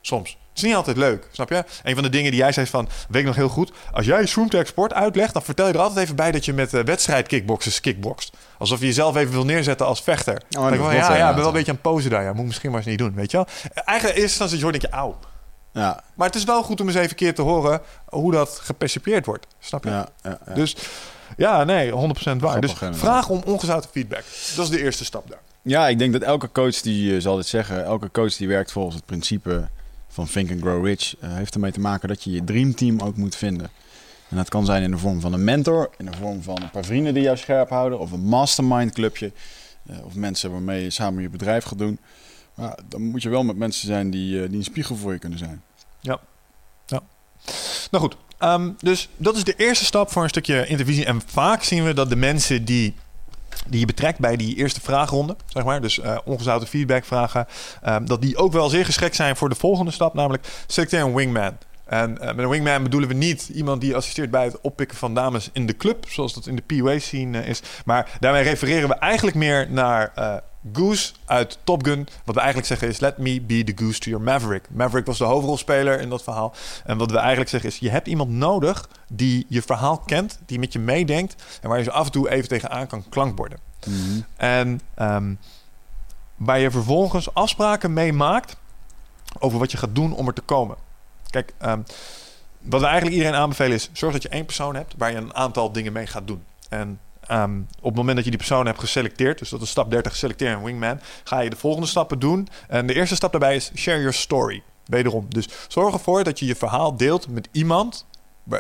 Soms. 0.01 0.31
Het 0.31 0.67
is 0.67 0.73
niet 0.73 0.75
altijd 0.75 0.97
leuk, 0.97 1.29
snap 1.33 1.49
je? 1.49 1.65
Een 1.83 1.95
van 1.95 2.03
de 2.03 2.09
dingen 2.09 2.31
die 2.31 2.41
jij 2.41 2.53
zei 2.53 2.67
is 2.67 2.73
van, 2.73 2.89
weet 3.09 3.21
ik 3.21 3.27
nog 3.27 3.37
heel 3.37 3.49
goed, 3.49 3.73
als 3.93 4.07
jij 4.07 4.27
Shroomtech 4.27 4.67
Sport 4.67 4.93
uitlegt, 4.93 5.33
dan 5.33 5.43
vertel 5.43 5.67
je 5.67 5.73
er 5.73 5.81
altijd 5.81 5.99
even 5.99 6.17
bij 6.17 6.31
dat 6.31 6.45
je 6.45 6.53
met 6.53 6.73
uh, 6.73 6.83
wedstrijd 6.83 7.27
kickboxers 7.27 7.81
kickboxt. 7.81 8.37
Alsof 8.59 8.81
je 8.81 8.87
jezelf 8.87 9.17
even 9.17 9.33
wil 9.33 9.45
neerzetten 9.45 9.87
als 9.87 10.01
vechter. 10.01 10.43
Dan 10.49 10.63
denk 10.63 10.83
van, 10.83 10.91
klopt, 10.91 11.07
ja, 11.07 11.13
ja, 11.13 11.17
ja, 11.17 11.29
ben 11.29 11.37
wel 11.37 11.47
een 11.47 11.53
beetje 11.53 11.71
aan 11.71 11.79
het 11.83 11.93
posen 11.93 12.11
daar. 12.11 12.23
Ja, 12.23 12.31
moet 12.33 12.41
ik 12.41 12.47
misschien 12.47 12.71
maar 12.71 12.79
eens 12.79 12.89
niet 12.89 12.99
doen, 12.99 13.15
weet 13.15 13.31
je 13.31 13.37
wel? 13.37 13.47
Eigenlijk 13.75 14.19
eerste 14.19 14.43
instantie 14.43 14.63
hoor 14.63 14.73
denk 14.73 14.85
je, 14.85 14.91
auw. 14.91 15.19
Ja, 15.73 16.03
Maar 16.15 16.27
het 16.27 16.37
is 16.37 16.45
wel 16.45 16.63
goed 16.63 16.81
om 16.81 16.87
eens 16.87 16.97
even 16.97 17.11
een 17.11 17.17
keer 17.17 17.35
te 17.35 17.43
horen 17.43 17.81
hoe 18.05 18.33
dat 18.33 18.61
gepercipieerd 18.63 19.27
wordt. 19.27 19.47
Snap 19.59 19.85
je? 19.85 19.91
ja, 19.91 20.09
ja, 20.23 20.39
ja. 20.47 20.55
Dus 20.55 20.77
ja, 21.37 21.65
nee, 21.65 21.91
100% 21.91 21.95
waar. 22.37 22.61
Dus 22.61 22.75
vraag 22.91 23.29
om 23.29 23.43
ongezouten 23.45 23.91
feedback. 23.91 24.25
Dat 24.57 24.65
is 24.65 24.71
de 24.71 24.83
eerste 24.83 25.05
stap 25.05 25.31
daar. 25.31 25.41
Ja, 25.63 25.89
ik 25.89 25.99
denk 25.99 26.13
dat 26.13 26.23
elke 26.23 26.53
coach 26.53 26.81
die 26.81 27.15
eh, 27.15 27.21
zal 27.21 27.37
dit 27.37 27.47
zeggen. 27.47 27.85
Elke 27.85 28.11
coach 28.11 28.37
die 28.37 28.49
werkt 28.49 28.73
volgens 28.73 28.95
het 28.95 29.05
principe 29.05 29.69
van 30.19 30.27
Think 30.27 30.51
and 30.51 30.61
Grow 30.61 30.87
Rich. 30.87 31.15
eh, 31.21 31.35
heeft 31.35 31.55
ermee 31.55 31.73
te 31.73 31.81
maken 31.81 32.09
dat 32.09 32.25
je 32.25 32.31
je 32.31 32.45
dreamteam 32.45 33.01
ook 33.01 33.17
moet 33.17 33.37
vinden. 33.37 33.71
En 34.29 34.37
dat 34.37 34.49
kan 34.49 34.65
zijn 34.65 34.83
in 34.83 34.91
de 34.91 34.99
vorm 34.99 35.21
van 35.21 35.33
een 35.33 35.45
mentor, 35.45 35.91
in 35.99 36.07
de 36.07 36.17
vorm 36.21 36.43
van 36.43 36.63
een 36.63 36.71
paar 36.71 36.85
vrienden 36.85 37.15
die 37.15 37.23
jou 37.23 37.37
scherp 37.37 37.69
houden, 37.69 37.99
of 37.99 38.13
een 38.13 38.25
mastermind 38.25 38.93
clubje, 38.93 39.33
eh, 39.87 40.05
of 40.05 40.15
mensen 40.15 40.51
waarmee 40.51 40.83
je 40.83 40.91
samen 40.91 41.23
je 41.23 41.29
bedrijf 41.29 41.65
gaat 41.65 41.79
doen. 41.79 41.99
Maar 42.55 42.79
dan 42.89 43.03
moet 43.03 43.23
je 43.23 43.29
wel 43.29 43.43
met 43.43 43.57
mensen 43.57 43.87
zijn 43.87 44.11
die, 44.11 44.43
eh, 44.43 44.49
die 44.49 44.59
een 44.59 44.65
spiegel 44.65 44.97
voor 44.97 45.13
je 45.13 45.19
kunnen 45.19 45.39
zijn. 45.39 45.63
Nou 47.91 48.05
goed, 48.05 48.17
ehm, 48.39 48.71
dus 48.79 49.09
dat 49.17 49.37
is 49.37 49.45
de 49.45 49.55
eerste 49.57 49.85
stap 49.85 50.11
voor 50.11 50.23
een 50.23 50.29
stukje 50.29 50.67
intervisie. 50.67 51.05
En 51.05 51.23
vaak 51.27 51.63
zien 51.63 51.85
we 51.85 51.95
dat 51.95 52.09
de 52.09 52.17
mensen 52.17 52.65
die, 52.65 52.95
die 53.67 53.81
je 53.81 53.87
betrekt 53.87 54.19
bij 54.19 54.37
die 54.37 54.57
eerste 54.57 54.81
vraagronde, 54.81 55.37
zeg 55.47 55.65
maar, 55.65 55.81
dus 55.81 56.01
eh 56.01 56.19
ongezouten 56.25 56.69
feedback 56.69 57.05
vragen, 57.05 57.47
ehm, 57.83 58.05
dat 58.05 58.23
die 58.23 58.37
ook 58.37 58.53
wel 58.53 58.69
zeer 58.69 58.85
geschikt 58.85 59.17
zijn 59.17 59.37
voor 59.37 59.49
de 59.49 59.55
volgende 59.55 59.91
stap, 59.91 60.15
namelijk 60.15 60.47
selecteer 60.67 61.01
een 61.01 61.15
wingman. 61.15 61.57
En 61.89 62.19
eh, 62.19 62.27
met 62.27 62.39
een 62.39 62.49
wingman 62.49 62.83
bedoelen 62.83 63.09
we 63.09 63.15
niet 63.15 63.49
iemand 63.49 63.81
die 63.81 63.97
assisteert 63.97 64.31
bij 64.31 64.45
het 64.45 64.61
oppikken 64.61 64.97
van 64.97 65.15
dames 65.15 65.51
in 65.53 65.67
de 65.67 65.77
club, 65.77 66.07
zoals 66.09 66.35
dat 66.35 66.47
in 66.47 66.57
de 66.57 66.63
PUA 66.63 66.99
scene 66.99 67.41
eh, 67.41 67.49
is. 67.49 67.63
Maar 67.85 68.17
daarmee 68.21 68.43
refereren 68.43 68.89
we 68.89 68.95
eigenlijk 68.95 69.37
meer 69.37 69.71
naar 69.71 70.13
eh, 70.15 70.35
Goose 70.73 71.13
uit 71.25 71.59
Top 71.65 71.85
Gun. 71.85 72.09
Wat 72.25 72.35
we 72.35 72.41
eigenlijk 72.41 72.69
zeggen 72.69 72.89
is: 72.89 73.01
Let 73.01 73.19
me 73.19 73.41
be 73.41 73.65
the 73.65 73.73
Goose 73.77 73.99
to 73.99 74.11
your 74.11 74.25
Maverick. 74.25 74.65
Maverick 74.71 75.07
was 75.07 75.19
de 75.19 75.25
hoofdrolspeler 75.25 76.01
in 76.01 76.09
dat 76.09 76.23
verhaal. 76.23 76.55
En 76.85 76.99
wat 76.99 77.11
we 77.11 77.19
eigenlijk 77.19 77.51
zeggen 77.51 77.71
is: 77.71 77.79
Je 77.79 77.91
hebt 77.91 78.07
iemand 78.07 78.31
nodig 78.31 78.89
die 79.09 79.47
je 79.49 79.63
verhaal 79.63 79.99
kent, 79.99 80.39
die 80.47 80.59
met 80.59 80.73
je 80.73 80.79
meedenkt 80.79 81.59
en 81.63 81.69
waar 81.69 81.79
je 81.79 81.85
zo 81.85 81.91
af 81.91 82.07
en 82.07 82.13
toe 82.13 82.31
even 82.31 82.49
tegenaan 82.49 82.87
kan 82.87 83.05
klankborden. 83.09 83.59
En 84.37 84.81
ehm, 84.95 85.35
waar 86.37 86.59
je 86.59 86.71
vervolgens 86.71 87.35
afspraken 87.35 87.93
mee 87.93 88.13
maakt 88.13 88.57
over 89.39 89.59
wat 89.59 89.71
je 89.71 89.79
gaat 89.79 89.95
doen 89.95 90.13
om 90.15 90.27
er 90.27 90.35
te 90.35 90.41
komen. 90.41 90.77
Kijk, 91.31 91.53
ehm, 91.59 91.81
wat 92.61 92.81
we 92.81 92.87
eigenlijk 92.87 93.17
iedereen 93.17 93.39
aanbevelen 93.41 93.77
is: 93.77 93.91
zorg 93.93 94.13
dat 94.13 94.23
je 94.23 94.29
één 94.29 94.45
persoon 94.45 94.75
hebt 94.75 94.95
waar 94.97 95.11
je 95.11 95.17
een 95.17 95.35
aantal 95.35 95.73
dingen 95.73 95.93
mee 95.93 96.07
gaat 96.07 96.27
doen. 96.27 96.43
En 96.69 97.01
ehm, 97.27 97.59
op 97.79 97.85
het 97.85 97.95
moment 97.95 98.15
dat 98.17 98.25
je 98.25 98.31
die 98.31 98.39
persoon 98.39 98.67
hebt 98.67 98.79
geselecteerd, 98.79 99.39
dus 99.39 99.49
dat 99.49 99.63
is 99.63 99.71
stap 99.71 99.91
30, 99.91 100.17
selecteer 100.17 100.53
een 100.53 100.63
wingman, 100.63 101.01
ga 101.25 101.41
je 101.41 101.51
de 101.51 101.57
volgende 101.57 101.87
stappen 101.87 102.19
doen. 102.19 102.49
En 102.69 102.87
de 102.87 102.95
eerste 102.95 103.17
stap 103.17 103.31
daarbij 103.31 103.57
is 103.57 103.71
share 103.75 103.99
your 103.99 104.15
story. 104.15 104.63
Wederom. 104.85 105.27
Dus 105.29 105.49
zorg 105.69 105.95
ervoor 105.95 106.25
dat 106.25 106.39
je 106.39 106.47
je 106.47 106.57
verhaal 106.57 106.97
deelt 106.97 107.29
met 107.29 107.49
iemand 107.53 108.07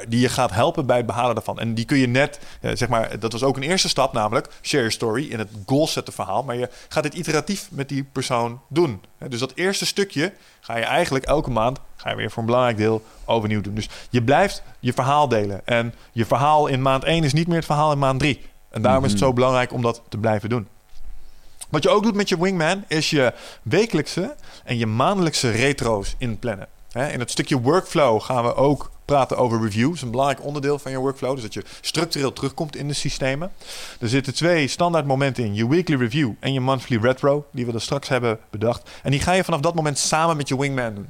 die 0.09 0.21
je 0.21 0.29
gaat 0.29 0.51
helpen 0.51 0.87
bij 0.87 0.97
het 0.97 1.07
behalen 1.07 1.35
daarvan. 1.35 1.59
En 1.59 1.75
die 1.75 1.85
kun 1.85 1.99
je 1.99 2.09
net, 2.09 2.39
eh, 2.61 2.71
zeg 2.75 2.89
maar, 2.89 3.19
dat 3.19 3.33
was 3.33 3.43
ook 3.43 3.57
een 3.57 3.63
eerste 3.63 3.89
stap, 3.89 4.13
namelijk 4.13 4.49
share 4.63 4.83
your 4.83 4.93
story 4.93 5.31
in 5.31 5.39
het 5.39 5.49
goal 5.67 5.87
setten 5.87 6.13
verhaal. 6.13 6.43
Maar 6.43 6.57
je 6.57 6.69
gaat 6.89 7.03
dit 7.03 7.15
iteratief 7.15 7.69
met 7.71 7.89
die 7.89 8.05
persoon 8.05 8.61
doen. 8.69 9.03
Dus 9.29 9.41
dat 9.41 9.53
eerste 9.55 9.87
stukje 9.87 10.33
ga 10.61 10.77
je 10.77 10.85
eigenlijk 10.85 11.25
elke 11.25 11.51
maand, 11.51 11.79
ga 11.97 12.11
je 12.11 12.17
weer 12.17 12.31
voor 12.31 12.39
een 12.39 12.47
belangrijk 12.49 12.77
deel 12.77 13.03
overnieuw 13.25 13.61
doen. 13.61 13.75
Dus 13.75 13.89
je 14.11 14.23
blijft 14.23 14.63
je 14.81 14.93
verhaal 14.93 15.29
delen. 15.29 15.61
En 15.65 15.95
je 16.13 16.25
verhaal 16.25 16.67
in 16.67 16.83
maand 16.83 17.05
1 17.05 17.25
is 17.25 17.33
niet 17.33 17.47
meer 17.47 17.57
het 17.57 17.65
verhaal 17.65 17.93
in 17.93 17.99
maand 17.99 18.19
3. 18.19 18.41
En 18.71 18.83
daarom 18.83 19.05
is 19.05 19.11
het 19.11 19.21
zo 19.21 19.33
belangrijk 19.33 19.73
om 19.73 19.83
dat 19.83 20.03
te 20.09 20.19
blijven 20.19 20.49
doen. 20.49 20.69
Wat 21.69 21.83
je 21.83 21.89
ook 21.89 22.03
doet 22.03 22.15
met 22.15 22.29
je 22.29 22.41
wingman 22.41 22.85
is 22.87 23.11
je 23.11 23.33
wekelijkse 23.63 24.35
en 24.65 24.79
je 24.79 24.87
maandelijkse 24.87 25.51
retro's 25.51 26.15
inplannen. 26.19 26.69
In 26.93 27.21
het 27.21 27.31
stukje 27.31 27.61
workflow 27.61 28.23
gaan 28.23 28.45
we 28.45 28.55
ook 28.55 28.91
praten 29.09 29.37
over 29.37 29.61
review. 29.61 29.87
Dat 29.87 29.95
is 29.95 30.03
een 30.03 30.11
belangrijk 30.11 30.45
onderdeel 30.45 30.79
van 30.79 30.91
je 30.91 30.99
workflow. 30.99 31.33
Dus 31.35 31.43
dat 31.43 31.55
je 31.55 31.65
structureel 31.81 32.33
terugkomt 32.33 32.77
in 32.77 32.89
de 32.89 32.95
systemen. 32.95 33.51
Er 34.01 34.09
zitten 34.09 34.35
twee 34.35 34.69
standaard 34.69 35.07
momenten 35.07 35.45
in. 35.45 35.55
Je 35.55 35.69
weekly 35.69 35.97
review 35.97 36.31
en 36.41 36.53
je 36.53 36.61
monthly 36.61 36.99
retro. 37.03 37.47
Die 37.51 37.67
we 37.67 37.73
er 37.73 37.81
straks 37.81 38.09
hebben 38.09 38.39
bedacht. 38.51 38.91
En 39.03 39.11
die 39.11 39.21
ga 39.21 39.33
je 39.33 39.45
vanaf 39.45 39.61
dat 39.61 39.75
moment 39.75 39.99
samen 39.99 40.37
met 40.37 40.49
je 40.49 40.59
wingman 40.59 40.95
doen. 40.95 41.09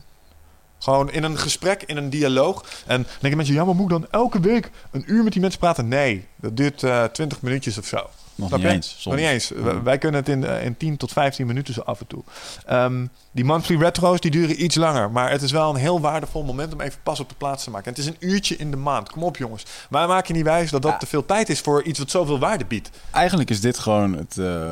Gewoon 0.78 1.10
in 1.10 1.22
een 1.22 1.38
gesprek, 1.38 1.82
in 1.82 1.96
een 1.96 2.10
dialoog. 2.10 2.64
En 2.86 3.02
dan 3.02 3.06
denken 3.18 3.36
mensen, 3.36 3.54
ja, 3.54 3.64
maar 3.64 3.74
moet 3.74 3.92
ik 3.92 3.98
dan 3.98 4.06
elke 4.10 4.40
week 4.40 4.70
een 4.90 5.04
uur 5.06 5.22
met 5.22 5.32
die 5.32 5.40
mensen 5.40 5.60
praten? 5.60 5.88
Nee, 5.88 6.26
dat 6.36 6.56
duurt 6.56 6.82
eh 6.82 7.04
20 7.04 7.42
minuutjes 7.42 7.78
of 7.78 7.86
zo. 7.86 8.10
Nog 8.38 8.48
Snap 8.48 8.60
niet 8.60 8.68
je? 8.68 8.74
eens. 8.74 9.02
Nog 9.04 9.14
niet 9.14 9.24
eens. 9.24 9.50
W- 9.50 9.82
Wij 9.82 9.98
kunnen 9.98 10.20
het 10.20 10.28
in, 10.28 10.44
eh, 10.44 10.64
in 10.64 10.76
10 10.76 10.96
tot 10.96 11.12
15 11.12 11.46
minuten 11.46 11.74
zo 11.74 11.80
af 11.80 12.00
en 12.00 12.06
toe. 12.06 12.22
Ehm, 12.66 13.06
die 13.32 13.44
monthly 13.44 13.76
retro's 13.76 14.20
die 14.20 14.30
duren 14.30 14.62
iets 14.64 14.74
langer. 14.76 15.10
Maar 15.10 15.30
het 15.30 15.42
is 15.42 15.50
wel 15.52 15.70
een 15.70 15.76
heel 15.76 16.00
waardevol 16.00 16.42
moment 16.44 16.72
om 16.72 16.80
even 16.80 16.98
pas 17.02 17.20
op 17.20 17.28
de 17.28 17.34
plaats 17.34 17.64
te 17.64 17.70
maken. 17.70 17.86
En 17.86 17.90
het 17.92 18.00
is 18.00 18.06
een 18.06 18.28
uurtje 18.28 18.56
in 18.56 18.70
de 18.70 18.76
maand. 18.76 19.10
Kom 19.10 19.22
op 19.22 19.36
jongens. 19.36 19.62
Wij 19.90 20.06
maken 20.06 20.34
niet 20.34 20.44
wijs 20.44 20.70
dat 20.70 20.82
dat 20.82 20.92
Ja. 20.92 20.98
te 20.98 21.06
veel 21.06 21.24
tijd 21.26 21.48
is 21.48 21.60
voor 21.60 21.82
iets 21.82 21.98
wat 21.98 22.10
zoveel 22.10 22.38
waarde 22.38 22.64
biedt. 22.64 22.90
Eigenlijk 23.10 23.50
is 23.50 23.60
dit 23.60 23.78
gewoon 23.78 24.12
het, 24.16 24.38
eh, 24.38 24.70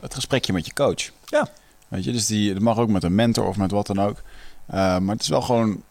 het 0.00 0.14
gesprekje 0.14 0.52
met 0.52 0.66
je 0.66 0.72
coach. 0.72 1.10
Ja. 1.24 1.48
Weet 1.88 2.04
je, 2.04 2.12
dus 2.12 2.26
die, 2.26 2.52
het 2.54 2.62
mag 2.62 2.78
ook 2.78 2.88
met 2.88 3.02
een 3.04 3.14
mentor 3.14 3.46
of 3.46 3.56
met 3.56 3.70
wat 3.70 3.86
dan 3.86 4.00
ook. 4.00 4.22
Eh, 4.66 4.76
maar 4.98 5.14
het 5.14 5.22
is 5.22 5.28
wel 5.28 5.42
gewoon... 5.42 5.82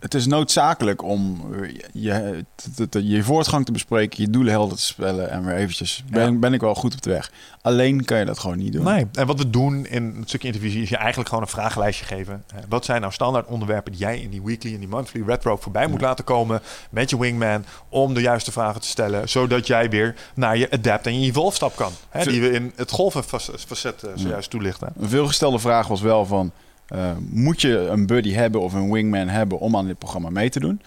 Het 0.00 0.14
is 0.14 0.26
noodzakelijk 0.26 1.02
om 1.02 1.40
eh, 1.62 1.74
je, 1.92 2.44
te- 2.74 2.88
te- 2.88 3.06
je 3.08 3.22
voortgang 3.22 3.64
te 3.64 3.72
bespreken, 3.72 4.22
je 4.22 4.30
doelen 4.30 4.52
helder 4.52 4.76
te 4.76 4.84
spellen 4.84 5.30
en 5.30 5.44
weer 5.44 5.54
eventjes... 5.54 6.04
Ben, 6.10 6.32
Ja. 6.32 6.38
ben 6.38 6.52
ik 6.52 6.60
wel 6.60 6.74
goed 6.74 6.94
op 6.94 7.02
de 7.02 7.10
weg. 7.10 7.30
Alleen 7.62 8.04
kan 8.04 8.18
je 8.18 8.24
dat 8.24 8.38
gewoon 8.38 8.58
niet 8.58 8.72
doen. 8.72 8.84
Nee. 8.84 9.06
En 9.12 9.26
wat 9.26 9.38
we 9.38 9.50
doen 9.50 9.86
in 9.86 10.14
het 10.18 10.28
stukje 10.28 10.46
intervisie 10.46 10.82
is 10.82 10.88
je 10.88 10.96
eigenlijk 10.96 11.28
gewoon 11.28 11.44
een 11.44 11.50
vragenlijstje 11.50 12.04
geven. 12.04 12.44
Eh, 12.54 12.58
wat 12.68 12.84
zijn 12.84 13.00
nou 13.00 13.12
standaard 13.12 13.46
onderwerpen 13.46 13.92
die 13.92 14.00
jij 14.00 14.18
in 14.20 14.30
die 14.30 14.42
weekly 14.42 14.72
en 14.74 14.78
die 14.78 14.88
monthly 14.88 15.22
retro 15.26 15.56
voorbij 15.56 15.86
moet 15.86 16.00
laten 16.00 16.24
komen 16.24 16.60
met 16.90 17.10
je 17.10 17.18
wingman 17.18 17.64
om 17.88 18.14
de 18.14 18.20
juiste 18.20 18.52
vragen 18.52 18.80
te 18.80 18.86
stellen, 18.88 19.28
zodat 19.28 19.66
jij 19.66 19.90
weer 19.90 20.14
naar 20.34 20.56
je 20.56 20.70
adapt 20.70 21.06
en 21.06 21.20
je 21.20 21.26
evolve 21.26 21.56
stap 21.56 21.76
kan. 21.76 21.92
Hè, 22.08 22.24
die 22.24 22.40
we 22.40 22.50
in 22.50 22.72
het 22.76 22.90
golvenfacet 22.90 24.02
eh, 24.02 24.10
zojuist 24.14 24.50
toelichten. 24.50 24.92
Een 25.00 25.08
veelgestelde 25.08 25.58
vraag 25.58 25.86
was 25.88 26.00
wel 26.00 26.26
van... 26.26 26.52
eh, 26.90 27.10
moet 27.30 27.60
je 27.60 27.78
een 27.78 28.06
buddy 28.06 28.32
hebben 28.32 28.60
of 28.60 28.72
een 28.72 28.92
wingman 28.92 29.28
hebben 29.28 29.58
om 29.58 29.76
aan 29.76 29.86
dit 29.86 29.98
programma 29.98 30.30
mee 30.30 30.50
te 30.50 30.60
doen? 30.60 30.80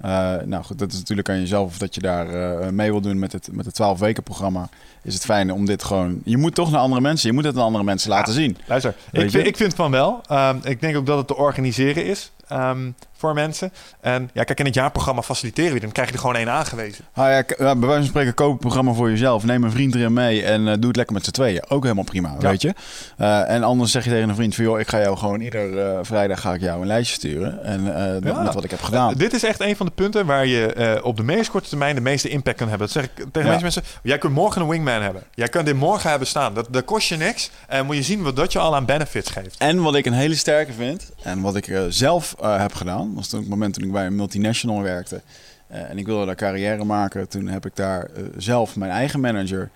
Eh, 0.00 0.34
nou 0.44 0.64
goed, 0.64 0.78
dat 0.78 0.92
is 0.92 0.98
natuurlijk 0.98 1.28
aan 1.28 1.40
jezelf 1.40 1.66
of 1.66 1.78
dat 1.78 1.94
je 1.94 2.00
daar 2.00 2.28
eh, 2.28 2.68
mee 2.68 2.90
wil 2.90 3.00
doen 3.00 3.18
met 3.18 3.32
het, 3.32 3.48
met 3.52 3.64
het 3.64 3.74
12 3.74 3.98
weken 3.98 4.22
programma. 4.22 4.68
Is 5.02 5.14
het 5.14 5.24
fijn 5.24 5.52
om 5.52 5.66
dit 5.66 5.84
gewoon... 5.84 6.20
Je 6.24 6.36
moet 6.36 6.54
toch 6.54 6.70
naar 6.70 6.80
andere 6.80 7.00
mensen, 7.00 7.28
je 7.28 7.34
moet 7.34 7.44
het 7.44 7.56
aan 7.56 7.62
andere 7.62 7.84
mensen 7.84 8.10
laten 8.10 8.32
zien. 8.32 8.56
Luister, 8.66 8.94
ik 9.12 9.32
ik 9.32 9.56
vind 9.56 9.74
van 9.74 9.90
wel. 9.90 10.20
Ehm, 10.28 10.56
ik 10.62 10.80
denk 10.80 10.96
ook 10.96 11.06
dat 11.06 11.18
het 11.18 11.26
te 11.26 11.36
organiseren 11.36 12.04
is. 12.04 12.32
Ehm, 12.48 12.90
voor 13.20 13.34
mensen. 13.34 13.72
En 14.00 14.30
ja, 14.32 14.44
kijk, 14.44 14.58
in 14.58 14.64
het 14.64 14.74
jaarprogramma 14.74 15.22
faciliteren 15.22 15.72
we, 15.72 15.80
dan 15.80 15.92
krijg 15.92 16.08
je 16.08 16.14
er 16.14 16.20
gewoon 16.20 16.36
één 16.36 16.50
aangewezen. 16.50 17.04
Ah, 17.14 17.26
ja, 17.26 17.44
bij 17.56 17.74
wijze 17.76 17.94
van 17.96 18.04
spreken, 18.04 18.34
koop 18.34 18.52
een 18.52 18.58
programma 18.58 18.92
voor 18.92 19.10
jezelf. 19.10 19.44
Neem 19.44 19.64
een 19.64 19.70
vriend 19.70 19.94
erin 19.94 20.12
mee 20.12 20.42
en 20.44 20.68
eh, 20.68 20.74
doe 20.78 20.86
het 20.86 20.96
lekker 20.96 21.14
met 21.14 21.24
z'n 21.24 21.30
tweeën. 21.30 21.62
Ook 21.68 21.82
helemaal 21.82 22.04
prima, 22.04 22.34
Ja. 22.40 22.48
weet 22.48 22.62
je. 22.62 22.74
Eh, 23.16 23.50
en 23.50 23.62
anders 23.62 23.90
zeg 23.92 24.04
je 24.04 24.10
tegen 24.10 24.28
een 24.28 24.34
vriend 24.34 24.54
van... 24.54 24.64
joh, 24.64 24.80
ik 24.80 24.88
ga 24.88 25.00
jou 25.00 25.16
gewoon 25.16 25.40
ieder 25.40 25.78
eh, 25.78 25.98
vrijdag 26.02 26.40
ga 26.40 26.54
ik 26.54 26.60
jou 26.60 26.80
een 26.80 26.86
lijstje 26.86 27.14
sturen. 27.14 27.64
En 27.64 27.84
dat 28.20 28.34
Ja. 28.34 28.42
met 28.42 28.54
wat 28.54 28.64
ik 28.64 28.70
heb 28.70 28.82
gedaan. 28.82 29.14
Dit 29.14 29.32
is 29.32 29.44
echt 29.44 29.60
een 29.60 29.76
van 29.76 29.86
de 29.86 29.92
punten 29.92 30.26
waar 30.26 30.46
je 30.46 31.00
op 31.02 31.16
de 31.16 31.22
meest 31.22 31.50
korte 31.50 31.68
termijn 31.68 31.94
de 31.94 32.00
meeste 32.00 32.28
impact 32.28 32.56
kan 32.56 32.68
hebben. 32.68 32.86
Dat 32.86 32.96
zeg 32.96 33.04
ik 33.04 33.24
tegen 33.32 33.50
Ja. 33.52 33.58
mensen. 33.60 33.82
Jij 34.02 34.18
kunt 34.18 34.32
morgen 34.32 34.62
een 34.62 34.68
wingman 34.68 35.02
hebben. 35.02 35.22
Jij 35.34 35.48
kunt 35.48 35.66
dit 35.66 35.76
morgen 35.76 36.10
hebben 36.10 36.28
staan. 36.28 36.54
Dat, 36.54 36.66
dat 36.70 36.84
kost 36.84 37.08
je 37.08 37.16
niks. 37.16 37.50
En 37.68 37.86
moet 37.86 37.96
je 37.96 38.02
zien 38.02 38.22
wat 38.22 38.36
dat 38.36 38.52
je 38.52 38.58
al 38.58 38.74
aan 38.74 38.84
benefits 38.84 39.30
geeft. 39.30 39.54
En 39.58 39.82
wat 39.82 39.94
ik 39.94 40.06
een 40.06 40.12
hele 40.12 40.34
sterke 40.34 40.72
vind, 40.72 41.10
en 41.22 41.40
wat 41.40 41.56
ik 41.56 41.78
zelf 41.88 42.34
heb 42.40 42.74
gedaan, 42.74 43.09
was 43.14 43.28
toen 43.28 43.40
het 43.40 43.48
moment 43.48 43.74
toen 43.74 43.84
ik 43.84 43.92
bij 43.92 44.06
een 44.06 44.14
multinational 44.14 44.82
werkte. 44.82 45.22
eh, 45.66 45.90
en 45.90 45.98
ik 45.98 46.06
wilde 46.06 46.26
daar 46.26 46.34
carrière 46.34 46.84
maken. 46.84 47.28
Toen 47.28 47.48
heb 47.48 47.66
ik 47.66 47.76
daar 47.76 48.04
eh, 48.04 48.22
zelf 48.36 48.76
mijn 48.76 48.90
eigen 48.90 49.20
manager 49.20 49.70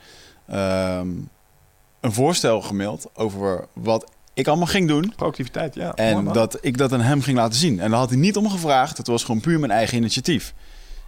ehm, 0.48 1.09
een 2.01 2.12
voorstel 2.12 2.61
gemaild 2.62 3.11
over 3.15 3.66
wat 3.73 4.11
ik 4.35 4.47
allemaal 4.48 4.66
ging 4.66 4.89
doen. 4.89 5.12
Productiviteit, 5.16 5.74
ja. 5.74 5.94
En 5.94 6.24
dat 6.24 6.59
ik 6.61 6.78
dat 6.78 6.93
aan 6.93 7.01
hem 7.01 7.23
ging 7.23 7.36
laten 7.36 7.59
zien. 7.59 7.81
En 7.81 7.90
daar 7.90 7.98
had 7.98 8.11
hij 8.11 8.19
niet 8.19 8.36
om 8.36 8.51
gevraagd. 8.51 8.97
Het 8.97 9.06
was 9.06 9.24
gewoon 9.24 9.40
puur 9.40 9.59
mijn 9.59 9.73
eigen 9.73 9.97
initiatief. 9.97 10.55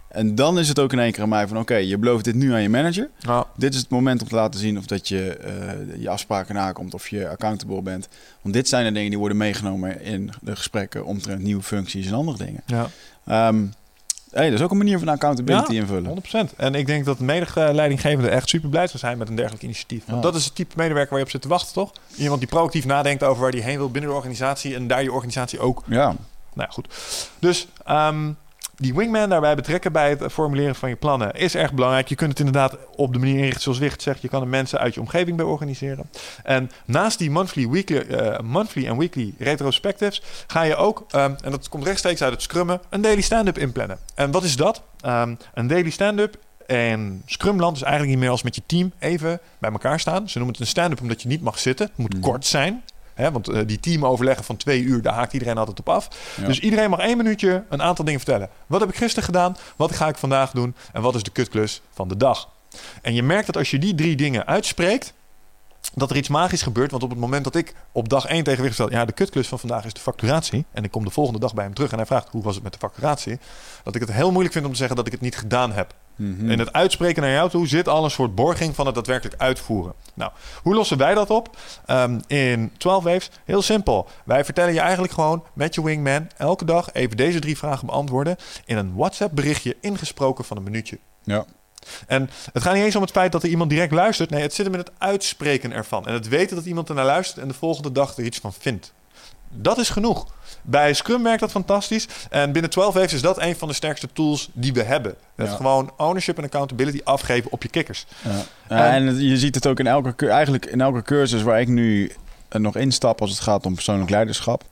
En 0.07 0.35
dan 0.35 0.59
is 0.59 0.67
het 0.67 0.79
ook 0.79 0.93
in 0.93 0.99
één 0.99 1.11
keer 1.11 1.23
aan 1.23 1.29
mij 1.29 1.47
van... 1.47 1.57
oké, 1.57 1.75
je 1.75 1.97
belooft 1.97 2.23
dit 2.23 2.35
nu 2.35 2.53
aan 2.53 2.61
je 2.61 2.69
manager. 2.69 3.09
Ja. 3.19 3.45
Dit 3.55 3.73
is 3.73 3.79
het 3.79 3.89
moment 3.89 4.21
om 4.21 4.27
te 4.27 4.35
laten 4.35 4.59
zien 4.59 4.77
of 4.77 4.85
dat 4.85 5.07
je 5.07 5.29
eh, 5.37 6.01
je 6.01 6.09
afspraken 6.09 6.55
nakomt... 6.55 6.93
of 6.93 7.07
je 7.07 7.29
accountable 7.29 7.81
bent. 7.81 8.07
Want 8.41 8.53
dit 8.53 8.67
zijn 8.67 8.85
de 8.85 8.91
dingen 8.91 9.09
die 9.09 9.19
worden 9.19 9.37
meegenomen 9.37 10.01
in 10.01 10.31
de 10.41 10.55
gesprekken... 10.55 11.05
omtrent 11.05 11.41
nieuwe 11.43 11.63
functies 11.63 12.07
en 12.07 12.13
andere 12.13 12.37
dingen. 12.37 12.61
ja. 12.65 12.89
Ehm 13.25 13.65
hey, 14.31 14.49
dat 14.49 14.59
is 14.59 14.65
ook 14.65 14.71
een 14.71 14.77
manier 14.77 14.99
van 14.99 15.07
accountability 15.07 15.73
Ja, 15.73 15.79
invullen. 15.79 16.21
100%. 16.51 16.55
En 16.55 16.75
ik 16.75 16.85
denk 16.85 17.05
dat 17.05 17.17
de 17.17 17.23
medeleidinggevende 17.23 18.29
echt 18.29 18.49
super 18.49 18.69
blij 18.69 18.87
zou 18.87 18.97
zijn 18.97 19.17
met 19.17 19.29
een 19.29 19.35
dergelijk 19.35 19.63
initiatief. 19.63 20.05
Want 20.05 20.23
Ja. 20.23 20.29
dat 20.29 20.35
is 20.39 20.45
het 20.45 20.55
type 20.55 20.73
medewerker 20.77 21.09
waar 21.09 21.19
je 21.19 21.25
op 21.25 21.31
zit 21.31 21.41
te 21.41 21.47
wachten, 21.47 21.73
toch? 21.73 21.91
Iemand 22.15 22.39
die 22.39 22.49
proactief 22.49 22.85
nadenkt 22.85 23.23
over 23.23 23.41
waar 23.41 23.51
hij 23.51 23.59
heen 23.61 23.77
wil 23.77 23.91
binnen 23.91 24.09
de 24.09 24.15
organisatie. 24.15 24.75
En 24.75 24.87
daar 24.87 25.03
je 25.03 25.11
organisatie 25.11 25.59
ook 25.59 25.83
Ja, 25.85 26.05
Nou 26.05 26.15
ja, 26.53 26.67
goed. 26.69 26.87
Dus 27.39 27.67
ehm, 27.85 28.31
die 28.79 28.93
wingman 28.93 29.29
daarbij 29.29 29.55
betrekken 29.55 29.91
bij 29.91 30.09
het 30.09 30.31
formuleren 30.31 30.75
van 30.75 30.89
je 30.89 30.95
plannen 30.95 31.33
is 31.33 31.55
erg 31.55 31.73
belangrijk. 31.73 32.07
Je 32.07 32.15
kunt 32.15 32.29
het 32.29 32.39
inderdaad 32.39 32.77
op 32.95 33.13
de 33.13 33.19
manier 33.19 33.35
inrichten 33.35 33.61
zoals 33.61 33.77
Wicht 33.77 34.01
zegt. 34.01 34.21
Je 34.21 34.27
kan 34.27 34.41
er 34.41 34.47
mensen 34.47 34.79
uit 34.79 34.93
je 34.93 34.99
omgeving 34.99 35.37
bij 35.37 35.45
organiseren. 35.45 36.09
En 36.43 36.71
naast 36.85 37.17
die 37.17 37.31
monthly, 37.31 37.69
weekly, 37.69 37.97
eh, 37.97 38.39
monthly 38.39 38.87
en 38.87 38.97
weekly 38.97 39.33
retrospectives 39.37 40.21
ga 40.47 40.61
je 40.61 40.75
ook, 40.75 41.05
ehm, 41.09 41.35
en 41.43 41.51
dat 41.51 41.69
komt 41.69 41.85
rechtstreeks 41.85 42.21
uit 42.21 42.33
het 42.33 42.41
scrummen, 42.41 42.81
een 42.89 43.01
daily 43.01 43.21
stand-up 43.21 43.57
inplannen. 43.57 43.97
En 44.15 44.31
wat 44.31 44.43
is 44.43 44.55
dat? 44.55 44.81
Ehm, 45.01 45.35
een 45.53 45.67
daily 45.67 45.89
stand-up 45.89 46.35
en 46.67 47.21
Scrumland 47.25 47.75
is 47.75 47.81
eigenlijk 47.81 48.11
niet 48.13 48.21
meer 48.21 48.31
als 48.31 48.43
met 48.43 48.55
je 48.55 48.61
team 48.65 48.91
even 48.99 49.39
bij 49.59 49.71
elkaar 49.71 49.99
staan. 49.99 50.29
Ze 50.29 50.37
noemen 50.37 50.55
het 50.55 50.63
een 50.63 50.69
stand-up 50.71 51.01
omdat 51.01 51.21
je 51.21 51.27
niet 51.27 51.41
mag 51.41 51.59
zitten. 51.59 51.85
Het 51.87 51.97
moet 51.97 52.13
Mhm. 52.13 52.21
kort 52.21 52.45
zijn. 52.45 52.83
Hè, 53.17 53.31
want 53.31 53.47
eh, 53.47 53.61
die 53.65 53.79
teamoverleggen 53.79 54.45
van 54.45 54.57
twee 54.57 54.81
uur, 54.81 55.01
daar 55.01 55.13
haakt 55.13 55.33
iedereen 55.33 55.57
altijd 55.57 55.79
op 55.79 55.89
af. 55.89 56.07
Ja. 56.35 56.45
Dus 56.45 56.59
iedereen 56.59 56.89
mag 56.89 56.99
één 56.99 57.17
minuutje 57.17 57.63
een 57.69 57.81
aantal 57.81 58.05
dingen 58.05 58.19
vertellen. 58.19 58.49
Wat 58.67 58.79
heb 58.79 58.89
ik 58.89 58.95
gisteren 58.95 59.23
gedaan? 59.23 59.57
Wat 59.75 59.95
ga 59.95 60.07
ik 60.07 60.17
vandaag 60.17 60.51
doen? 60.51 60.75
En 60.93 61.01
wat 61.01 61.15
is 61.15 61.23
de 61.23 61.31
kutklus 61.31 61.81
van 61.93 62.07
de 62.07 62.17
dag? 62.17 62.49
En 63.01 63.13
je 63.13 63.23
merkt 63.23 63.45
dat 63.45 63.57
als 63.57 63.71
je 63.71 63.79
die 63.79 63.95
drie 63.95 64.15
dingen 64.15 64.45
uitspreekt, 64.45 65.13
dat 65.93 66.09
er 66.09 66.17
iets 66.17 66.27
magisch 66.27 66.61
gebeurt. 66.61 66.91
Want 66.91 67.03
op 67.03 67.09
het 67.09 67.19
moment 67.19 67.43
dat 67.43 67.55
ik 67.55 67.73
op 67.91 68.09
dag 68.09 68.25
één 68.25 68.43
tegen 68.43 68.63
Wicht 68.63 68.75
vertel... 68.75 68.97
ja, 68.97 69.05
de 69.05 69.11
kutklus 69.11 69.47
van 69.47 69.59
vandaag 69.59 69.85
is 69.85 69.93
de 69.93 69.99
facturatie... 69.99 70.65
en 70.71 70.83
ik 70.83 70.91
kom 70.91 71.05
de 71.05 71.11
volgende 71.11 71.39
dag 71.39 71.53
bij 71.53 71.63
hem 71.63 71.73
terug 71.73 71.91
en 71.91 71.97
hij 71.97 72.05
vraagt... 72.05 72.29
hoe 72.31 72.43
was 72.43 72.55
het 72.55 72.63
met 72.63 72.73
de 72.73 72.79
facturatie? 72.79 73.39
Dat 73.83 73.95
ik 73.95 74.01
het 74.01 74.11
heel 74.11 74.31
moeilijk 74.31 74.53
vind 74.53 74.65
om 74.65 74.71
te 74.71 74.77
zeggen 74.77 74.95
dat 74.95 75.05
ik 75.05 75.11
het 75.11 75.21
niet 75.21 75.37
gedaan 75.37 75.71
heb. 75.71 75.93
Mhm. 76.17 76.49
In 76.49 76.59
het 76.59 76.73
uitspreken 76.73 77.21
naar 77.21 77.31
jou 77.31 77.49
toe 77.49 77.67
zit 77.67 77.87
al 77.87 78.03
een 78.03 78.11
soort 78.11 78.35
borging 78.35 78.75
van 78.75 78.85
het 78.85 78.95
daadwerkelijk 78.95 79.41
uitvoeren. 79.41 79.93
Nou, 80.13 80.31
hoe 80.63 80.75
lossen 80.75 80.97
wij 80.97 81.13
dat 81.13 81.29
op? 81.29 81.57
Ehm, 81.85 82.19
in 82.27 82.71
12 82.77 83.03
Waves, 83.03 83.29
heel 83.45 83.61
simpel. 83.61 84.07
Wij 84.25 84.45
vertellen 84.45 84.73
je 84.73 84.79
eigenlijk 84.79 85.13
gewoon 85.13 85.43
met 85.53 85.75
je 85.75 85.83
wingman 85.83 86.27
elke 86.37 86.65
dag 86.65 86.93
even 86.93 87.17
deze 87.17 87.39
drie 87.39 87.57
vragen 87.57 87.85
beantwoorden 87.85 88.35
in 88.65 88.77
een 88.77 88.95
WhatsApp 88.95 89.35
berichtje 89.35 89.75
ingesproken 89.81 90.45
van 90.45 90.57
een 90.57 90.63
minuutje. 90.63 90.99
ja. 91.23 91.45
En 92.07 92.29
het 92.53 92.63
gaat 92.63 92.73
niet 92.73 92.83
eens 92.83 92.95
om 92.95 93.01
het 93.01 93.11
feit 93.11 93.31
dat 93.31 93.43
er 93.43 93.49
iemand 93.49 93.69
direct 93.69 93.91
luistert. 93.91 94.29
Nee, 94.29 94.41
het 94.41 94.53
zit 94.53 94.65
hem 94.65 94.73
in 94.73 94.79
het 94.79 94.91
uitspreken 94.97 95.71
ervan. 95.71 96.05
En 96.05 96.13
het 96.13 96.27
weten 96.27 96.55
dat 96.55 96.65
iemand 96.65 96.89
ernaar 96.89 97.05
luistert 97.05 97.41
en 97.41 97.47
de 97.47 97.53
volgende 97.53 97.91
dag 97.91 98.17
er 98.17 98.23
iets 98.23 98.39
van 98.39 98.53
vindt. 98.53 98.93
Dat 99.49 99.77
is 99.77 99.89
genoeg. 99.89 100.25
Bij 100.61 100.93
Scrum 100.93 101.23
werkt 101.23 101.39
dat 101.39 101.51
fantastisch. 101.51 102.07
En 102.29 102.51
binnen 102.51 102.71
12 102.71 102.93
Waves 102.93 103.13
is 103.13 103.21
dat 103.21 103.41
een 103.41 103.55
van 103.55 103.67
de 103.67 103.73
sterkste 103.73 104.07
tools 104.13 104.49
die 104.53 104.73
we 104.73 104.83
hebben. 104.83 105.15
Het 105.35 105.49
Ja. 105.49 105.55
gewoon 105.55 105.91
ownership 105.97 106.37
en 106.37 106.43
accountability 106.43 107.01
afgeven 107.03 107.51
op 107.51 107.63
je 107.63 107.69
kikkers. 107.69 108.05
Ja. 108.23 108.31
En- 108.67 109.07
en 109.07 109.19
je 109.21 109.37
ziet 109.37 109.55
het 109.55 109.67
ook 109.67 109.79
in 109.79 109.87
elke, 109.87 110.29
eigenlijk 110.29 110.65
in 110.65 110.81
elke 110.81 111.01
cursus 111.01 111.41
waar 111.41 111.61
ik 111.61 111.67
nu 111.67 112.11
eh, 112.49 112.61
nog 112.61 112.75
instap 112.75 113.21
als 113.21 113.29
het 113.29 113.39
gaat 113.39 113.65
om 113.65 113.73
persoonlijk 113.73 114.09
leiderschap. 114.09 114.63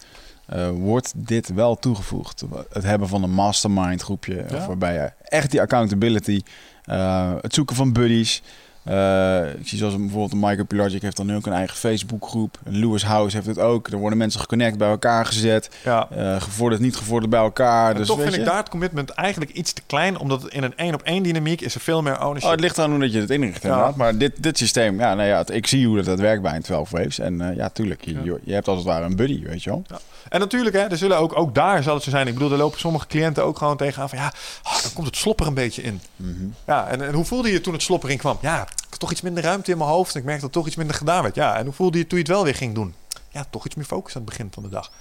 eh, 0.46 0.70
wordt 0.70 1.12
dit 1.16 1.54
wel 1.54 1.76
toegevoegd. 1.76 2.44
Het 2.70 2.84
hebben 2.84 3.08
van 3.08 3.24
een 3.24 3.32
mastermind 3.34 4.02
groepje. 4.02 4.46
Ja. 4.50 4.68
Waarbij 4.68 4.94
je 4.94 5.12
echt 5.24 5.52
die 5.52 5.62
accountability. 5.62 6.42
eh, 6.84 7.32
het 7.42 7.54
zoeken 7.54 7.76
van 7.76 7.94
buddies. 7.94 8.42
Eh, 8.86 9.53
ik 9.60 9.68
zie 9.68 9.78
zoals 9.78 9.95
bijvoorbeeld 9.98 10.32
een 10.32 10.40
Michael 10.40 10.66
Pilarczyk 10.66 11.02
heeft 11.02 11.18
dan 11.18 11.26
nu 11.26 11.36
ook 11.36 11.45
een 11.45 11.53
eigen 11.53 11.78
Facebookgroep. 11.78 12.57
Lewis 12.64 13.03
House 13.03 13.36
heeft 13.36 13.48
het 13.48 13.60
ook. 13.60 13.88
Er 13.88 13.98
worden 13.98 14.18
mensen 14.18 14.40
geconnect 14.40 14.78
bij 14.78 14.90
elkaar 14.90 15.26
gezet. 15.26 15.70
Ja. 15.84 16.07
eh, 16.12 16.41
gevorderd, 16.41 16.82
niet 16.82 16.95
gevorderd 16.95 17.30
bij 17.32 17.40
elkaar. 17.40 17.91
En 17.91 17.98
dus 17.98 18.07
toch 18.07 18.22
vind 18.22 18.36
ik 18.36 18.45
daar 18.45 18.57
het 18.57 18.70
commitment 18.70 19.10
eigenlijk 19.10 19.52
iets 19.52 19.74
te 19.74 19.82
klein. 19.86 20.18
Omdat 20.20 20.41
het 20.41 20.53
in 20.53 20.64
een 20.64 20.78
één 20.78 20.94
op 20.94 21.02
één 21.02 21.24
dynamiek 21.24 21.62
is 21.62 21.76
er 21.76 21.82
veel 21.82 22.02
meer 22.02 22.14
ownership. 22.22 22.44
Oh, 22.44 22.52
het 22.52 22.60
ligt 22.60 22.78
eraan 22.78 22.90
hoe 22.91 22.99
dat 22.99 23.14
je 23.14 23.20
het 23.20 23.30
inricht 23.30 23.62
Ja. 23.62 23.70
inderdaad. 23.70 23.95
Maar 23.95 24.18
dit, 24.18 24.44
dit 24.44 24.57
systeem, 24.57 24.99
ja, 24.99 25.14
nou 25.16 25.28
ja, 25.28 25.44
ik 25.48 25.68
zie 25.68 25.88
hoe 25.88 25.95
dat, 25.95 26.06
dat 26.06 26.20
werkt 26.20 26.41
bij 26.41 26.56
een 26.56 26.62
12 26.62 26.90
Waves. 26.90 27.20
En 27.20 27.41
eh, 27.49 27.56
ja, 27.56 27.70
tuurlijk, 27.70 28.06
je, 28.06 28.14
Ja. 28.14 28.20
je- 28.24 28.40
je 28.44 28.53
hebt 28.53 28.68
als 28.68 28.78
het 28.78 28.86
ware 28.88 29.06
een 29.06 29.16
buddy, 29.16 29.44
weet 29.44 29.64
je 29.64 29.70
wel. 29.70 29.84
En 30.30 30.40
natuurlijk, 30.40 30.76
hè, 30.76 30.82
er 30.82 30.98
zullen 30.98 31.18
ook, 31.18 31.38
ook 31.38 31.56
daar 31.56 31.84
zal 31.84 31.94
het 31.94 32.04
zo 32.04 32.10
zijn. 32.10 32.28
Ik 32.28 32.34
bedoel, 32.34 32.52
er 32.52 32.58
lopen 32.58 32.80
sommige 32.80 33.08
cliënten 33.08 33.44
ook 33.44 33.58
gewoon 33.58 33.78
tegenaan 33.78 34.10
van... 34.10 34.18
ja, 34.18 34.34
ah, 34.64 34.82
dan 34.82 34.94
komt 34.94 35.08
het 35.08 35.16
slopper 35.16 35.48
een 35.48 35.54
beetje 35.54 35.82
in. 35.82 36.02
Mhm. 36.16 36.48
Ja, 36.66 36.88
en, 36.88 37.02
en 37.02 37.14
hoe 37.14 37.26
voelde 37.26 37.52
je 37.52 37.62
toen 37.62 37.74
het 37.74 37.82
slopper 37.82 38.10
in 38.10 38.18
kwam? 38.18 38.38
Ja, 38.42 38.62
ik 38.62 38.88
had 38.90 39.00
toch 39.00 39.12
iets 39.12 39.22
minder 39.22 39.44
ruimte 39.44 39.72
in 39.72 39.78
mijn 39.78 39.90
hoofd. 39.90 40.14
En 40.14 40.20
ik 40.20 40.26
merkte 40.26 40.44
dat 40.44 40.54
toch 40.54 40.68
iets 40.68 40.76
minder 40.76 40.96
gedaan 40.96 41.24
werd. 41.24 41.36
Ja, 41.36 41.56
en 41.56 41.66
hoe 41.66 41.74
voelde 41.74 41.98
je 41.98 42.04
je 42.04 42.10
toen 42.10 42.18
je 42.18 42.24
het 42.24 42.34
wel 42.34 42.44
weer 42.44 42.56
ging 42.56 42.74
doen? 42.74 42.96
Ja, 43.30 43.46
toch 43.50 43.66
iets 43.66 43.76
meer 43.76 43.86
focus 43.86 44.16
aan 44.16 44.22
het 44.22 44.30
begin 44.30 44.50
van 44.52 44.64
de 44.64 44.70
dag. 44.70 44.92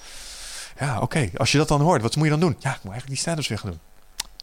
Ja, 0.79 1.01
oké. 1.01 1.31
Als 1.37 1.53
je 1.53 1.59
dat 1.59 1.69
dan 1.69 1.81
hoort, 1.81 2.03
wat 2.03 2.17
moet 2.17 2.25
je 2.25 2.31
dan 2.31 2.41
doen? 2.41 2.57
Ja, 2.59 2.71
ik 2.71 2.83
moet 2.83 2.93
eigenlijk 2.93 3.07
die 3.07 3.17
stand-ups 3.17 3.49
weer 3.49 3.59
gaan 3.59 3.71
doen. 3.71 3.81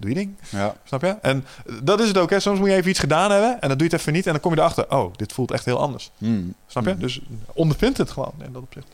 Doe 0.01 0.09
je 0.09 0.15
ding. 0.15 0.35
Ja. 0.49 0.75
Snap 0.83 1.01
je? 1.01 1.15
En 1.21 1.45
dat 1.83 1.99
is 1.99 2.07
het 2.07 2.17
ook. 2.17 2.29
Hè. 2.29 2.39
Soms 2.39 2.59
moet 2.59 2.69
je 2.69 2.75
even 2.75 2.89
iets 2.89 2.99
gedaan 2.99 3.31
hebben. 3.31 3.61
En 3.61 3.67
dan 3.67 3.77
doe 3.77 3.87
je 3.87 3.93
het 3.93 4.01
even 4.01 4.13
niet. 4.13 4.25
En 4.25 4.31
dan 4.31 4.41
kom 4.41 4.53
je 4.53 4.57
erachter. 4.57 4.91
Oh, 4.91 5.13
dit 5.15 5.33
voelt 5.33 5.51
echt 5.51 5.65
heel 5.65 5.79
anders. 5.79 6.11
Mm. 6.17 6.53
Snap 6.67 6.85
je? 6.85 6.97
Dus 6.97 7.21
ondervindt 7.53 7.97
het 7.97 8.11
gewoon 8.11 8.33
in 8.45 8.53
dat 8.53 8.61
opzicht. 8.61 8.87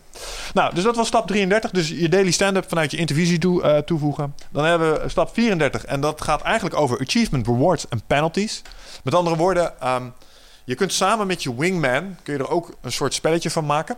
Nou, 0.54 0.74
dus 0.76 0.84
dat 0.84 0.96
was 0.96 1.08
stap 1.08 1.28
33. 1.28 1.72
Dus 1.72 1.90
je 1.90 2.10
daily 2.10 2.32
stand-up 2.32 2.66
vanuit 2.68 2.92
je 2.92 2.98
intervisie 2.98 3.38
toe, 3.38 3.64
eh, 3.64 3.78
toevoegen. 3.78 4.36
Dan 4.50 4.66
hebben 4.66 5.02
we 5.02 5.10
stap 5.10 5.34
34. 5.34 5.86
En 5.86 6.02
dat 6.02 6.22
gaat 6.22 6.42
eigenlijk 6.42 6.76
over 6.76 7.00
achievement, 7.00 7.48
rewards 7.48 7.88
en 7.88 8.02
penalties. 8.08 8.62
Met 9.04 9.14
andere 9.14 9.36
woorden, 9.36 9.80
ehm, 9.80 10.04
je 10.64 10.76
kunt 10.76 10.94
samen 10.94 11.28
met 11.28 11.44
je 11.44 11.56
wingman... 11.56 12.16
kun 12.24 12.34
je 12.34 12.40
er 12.40 12.50
ook 12.50 12.72
een 12.82 12.92
soort 12.92 13.14
spelletje 13.14 13.50
van 13.50 13.66
maken. 13.66 13.96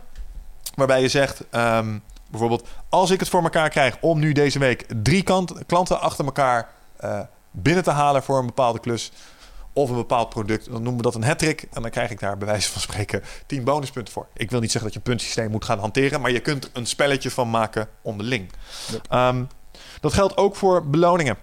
Waarbij 0.74 1.00
je 1.00 1.08
zegt... 1.08 1.42
ehm, 1.50 1.98
bijvoorbeeld, 2.30 2.68
als 2.88 3.10
ik 3.10 3.20
het 3.20 3.28
voor 3.28 3.42
elkaar 3.42 3.68
krijg 3.68 3.96
om 4.00 4.18
nu 4.18 4.32
deze 4.32 4.58
week 4.58 4.86
drie 5.02 5.22
kant, 5.22 5.52
klanten 5.66 6.00
achter 6.00 6.24
elkaar 6.24 6.68
eh, 7.00 7.20
binnen 7.50 7.84
te 7.84 7.90
halen 7.90 8.22
voor 8.22 8.38
een 8.38 8.46
bepaalde 8.46 8.80
klus 8.80 9.12
of 9.72 9.90
een 9.90 9.96
bepaald 9.96 10.28
product, 10.28 10.64
dan 10.64 10.82
noemen 10.82 10.96
we 10.96 11.02
dat 11.02 11.14
een 11.14 11.24
hat-trick 11.24 11.66
en 11.72 11.82
dan 11.82 11.90
krijg 11.90 12.10
ik 12.10 12.20
daar 12.20 12.38
bij 12.38 12.46
wijze 12.46 12.70
van 12.70 12.80
spreken 12.80 13.22
10 13.46 13.64
bonuspunten 13.64 14.12
voor. 14.12 14.26
Ik 14.34 14.50
wil 14.50 14.60
niet 14.60 14.70
zeggen 14.70 14.90
dat 14.90 14.92
je 14.92 14.98
een 14.98 15.10
puntensysteem 15.10 15.50
moet 15.50 15.64
gaan 15.64 15.78
hanteren, 15.78 16.20
maar 16.20 16.30
je 16.30 16.40
kunt 16.40 16.64
er 16.64 16.70
een 16.72 16.86
spelletje 16.86 17.30
van 17.30 17.50
maken 17.50 17.88
onderling. 18.02 18.50
Ehm, 19.08 19.44
dat 20.00 20.12
geldt 20.12 20.36
ook 20.36 20.56
voor 20.56 20.86
beloningen. 20.86 21.36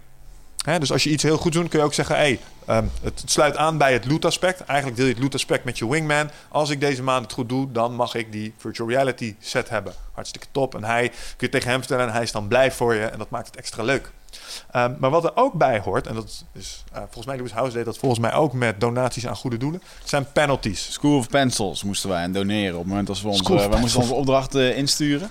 Dus 0.80 0.92
als 0.92 1.04
je 1.04 1.10
iets 1.10 1.24
heel 1.24 1.38
goed 1.38 1.54
doet, 1.54 1.70
kun 1.70 1.80
je 1.80 1.86
ook 1.86 1.94
zeggen: 1.94 2.16
hey, 2.16 2.40
ehm, 2.66 2.86
het 3.02 3.24
sluit 3.26 3.58
aan 3.58 3.78
bij 3.78 3.94
het 3.94 4.06
loot-aspect. 4.06 4.62
Eigenlijk 4.62 4.98
deel 4.98 5.08
je 5.08 5.14
het 5.14 5.22
loot-aspect 5.22 5.64
met 5.64 5.78
je 5.78 5.90
wingman. 5.90 6.30
Als 6.50 6.70
ik 6.70 6.80
deze 6.80 7.04
maand 7.04 7.24
het 7.24 7.34
goed 7.34 7.50
doe, 7.50 7.72
dan 7.72 7.96
mag 7.96 8.16
ik 8.16 8.32
die 8.32 8.54
virtual 8.58 8.90
reality 8.90 9.36
set 9.40 9.70
hebben. 9.70 9.94
Hartstikke 10.12 10.48
top. 10.52 10.76
En 10.76 10.84
hij 10.84 11.10
kun 11.10 11.18
je 11.38 11.50
tegen 11.50 11.70
hem 11.70 11.80
vertellen 11.80 12.08
en 12.08 12.14
hij 12.14 12.22
is 12.22 12.32
dan 12.32 12.48
blij 12.48 12.72
voor 12.72 12.94
je. 12.94 13.06
En 13.06 13.18
dat 13.18 13.30
maakt 13.30 13.48
het 13.48 13.56
extra 13.56 13.84
leuk. 13.84 14.12
Ehm, 14.72 14.94
maar 15.00 15.10
wat 15.10 15.24
er 15.24 15.32
ook 15.36 15.54
bij 15.54 15.80
hoort, 15.80 16.08
en 16.08 16.16
dat 16.16 16.46
is 16.54 16.84
eh, 16.92 17.00
volgens 17.00 17.26
mij 17.26 17.36
Louis 17.36 17.52
House 17.52 17.76
deed 17.76 17.86
dat 17.86 17.98
volgens 17.98 18.22
mij 18.22 18.34
ook 18.34 18.54
met 18.54 18.80
donaties 18.80 19.28
aan 19.28 19.36
goede 19.36 19.58
doelen, 19.58 19.82
zijn 20.04 20.32
penalties. 20.32 20.92
School 20.94 21.18
of 21.18 21.30
Pencils 21.30 21.84
moesten 21.84 22.10
wij 22.10 22.24
aan 22.24 22.32
doneren 22.32 22.74
op 22.74 22.80
het 22.80 22.88
moment 22.90 23.10
als 23.10 23.22
we 23.22 23.28
onze, 23.28 23.70
wij 23.70 23.80
moesten 23.80 24.00
onze 24.02 24.14
opdrachten 24.14 24.76
insturen. 24.76 25.30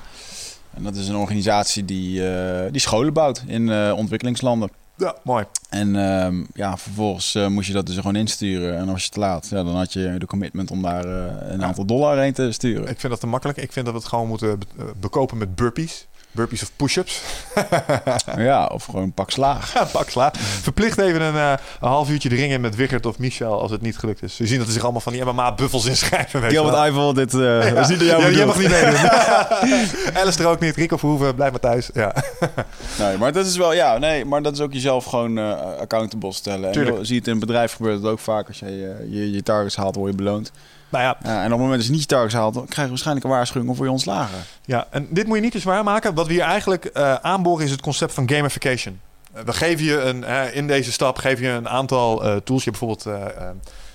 En 0.75 0.83
dat 0.83 0.97
is 0.97 1.09
een 1.09 1.17
organisatie 1.17 1.85
die, 1.85 2.29
eh, 2.31 2.73
die 2.73 2.81
scholen 2.81 3.13
bouwt 3.13 3.43
in 3.47 3.71
eh, 3.71 3.93
ontwikkelingslanden. 3.97 4.71
Ja, 4.99 5.15
mooi. 5.23 5.45
En 5.69 5.97
ehm, 5.97 6.45
ja, 6.55 6.77
vervolgens 6.77 7.35
moest 7.49 7.67
je 7.67 7.73
dat 7.73 7.87
dus 7.87 7.97
gewoon 7.97 8.17
insturen. 8.17 8.77
En 8.79 8.89
als 8.89 9.05
je 9.05 9.11
te 9.11 9.19
laat, 9.21 9.49
ja, 9.49 9.63
dan 9.65 9.77
had 9.77 9.93
je 9.93 10.15
de 10.19 10.27
commitment 10.27 10.71
om 10.71 10.83
daar 10.83 11.05
een 11.05 11.61
Ja. 11.61 11.67
aantal 11.67 11.85
dollar 11.85 12.19
heen 12.19 12.33
te 12.33 12.53
sturen. 12.53 12.89
Ik 12.89 13.01
vind 13.01 13.13
dat 13.13 13.21
te 13.21 13.27
makkelijk. 13.27 13.59
Ik 13.59 13.73
vind 13.73 13.85
dat 13.85 13.95
we 13.95 14.01
het 14.01 14.09
gewoon 14.09 14.29
moeten 14.29 14.59
be- 14.59 14.93
bekopen 15.01 15.39
met 15.39 15.55
burpees. 15.55 16.07
Burpees 16.37 16.63
of 16.63 16.71
push-ups. 16.77 17.21
Ja, 18.37 18.67
of 18.67 18.85
gewoon 18.85 19.03
een 19.03 19.13
pak 19.13 19.31
slaag. 19.31 19.73
Ja, 19.75 19.85
pak 19.85 20.11
sla. 20.11 20.31
Verplicht 20.63 20.99
even 20.99 21.21
een, 21.21 21.35
eh, 21.35 21.51
een 21.81 21.89
half 21.89 22.11
uurtje 22.11 22.29
de 22.29 22.35
ring 22.35 22.53
in 22.53 22.61
met 22.61 22.77
Wiggert 22.77 23.07
of 23.07 23.19
Michel 23.19 23.61
als 23.61 23.71
het 23.71 23.81
niet 23.83 23.99
gelukt 23.99 24.23
is. 24.23 24.37
We 24.37 24.47
zien 24.47 24.59
dat 24.59 24.67
er 24.67 24.73
zich 24.73 24.83
allemaal 24.83 25.01
van 25.01 25.13
die 25.13 25.25
MMA-buffels 25.25 25.87
inschrijven. 25.95 26.41
weet 26.41 26.51
je 26.51 26.57
Gilbert. 26.57 26.77
Eiffel, 26.79 27.13
dit 27.13 27.31
dat 27.31 27.65
is 27.65 27.89
niet 27.89 27.99
door 27.99 28.09
jou 28.09 28.23
Ja, 28.23 28.31
jij 28.31 28.47
mag 28.47 28.59
niet 28.59 28.71
meedoen. 28.71 29.11
Alistair 30.21 30.49
ook 30.49 30.61
niet. 30.61 30.77
Rico 30.77 30.97
Verhoeven, 30.97 31.35
blijf 31.35 31.51
maar 31.51 31.61
thuis. 31.61 31.91
Ja. 31.95 32.15
Nee, 32.99 33.17
maar 33.19 33.33
dat 33.33 33.47
is 33.47 33.57
wel, 33.57 33.73
ja, 33.73 33.99
nee, 33.99 34.25
maar 34.25 34.43
dat 34.43 34.53
is 34.53 34.61
ook 34.61 34.73
jezelf 34.73 35.05
gewoon 35.05 35.39
eh, 35.39 35.53
accountable 35.81 36.33
stellen. 36.33 36.67
En 36.67 36.73
Tuurlijk. 36.73 36.97
joh, 36.97 37.05
zie 37.05 37.13
je 37.15 37.19
het 37.19 37.27
in 37.29 37.33
een 37.35 37.41
bedrijf 37.41 37.73
gebeurt 37.73 38.03
het 38.03 38.11
ook 38.11 38.19
vaak. 38.19 38.49
Als 38.49 38.59
je 38.59 38.97
je, 39.11 39.33
je 39.33 39.43
targets 39.43 39.77
haalt, 39.77 39.95
word 39.95 40.11
je 40.11 40.17
beloond. 40.17 40.53
Nou 40.89 41.05
ja, 41.05 41.17
Ja, 41.23 41.39
en 41.39 41.45
op 41.45 41.51
het 41.51 41.59
moment 41.59 41.77
dat 41.77 41.87
je 41.87 41.93
niet 41.93 42.01
je 42.01 42.07
targets 42.07 42.35
haalt, 42.35 42.55
dan 42.55 42.67
krijg 42.67 42.83
je 42.83 42.89
waarschijnlijk 42.89 43.27
een 43.27 43.33
waarschuwing 43.33 43.71
of 43.71 43.77
word 43.77 43.89
je 43.89 43.95
ontslagen. 43.95 44.39
Ja, 44.65 44.87
en 44.91 45.07
dit 45.11 45.27
moet 45.27 45.37
je 45.37 45.43
niet 45.43 45.53
te 45.53 45.59
zwaar 45.59 45.85
maken. 45.85 46.15
Wat 46.15 46.27
we 46.27 46.33
hier 46.33 46.43
eigenlijk 46.43 46.85
eh, 46.85 47.15
aanboren 47.15 47.65
is 47.65 47.71
het 47.71 47.81
concept 47.81 48.15
van 48.15 48.29
gamification. 48.29 49.01
Eh, 49.33 49.43
we 49.43 49.53
geven 49.53 49.85
je 49.85 50.01
een, 50.01 50.25
in 50.55 50.67
deze 50.67 50.93
stap 50.93 51.19
geef 51.19 51.41
je 51.41 51.49
een 51.49 51.69
aantal 51.69 52.25
eh, 52.25 52.37
tools. 52.37 52.65
Je 52.65 52.71
hebt 52.71 52.85
bijvoorbeeld, 52.85 53.33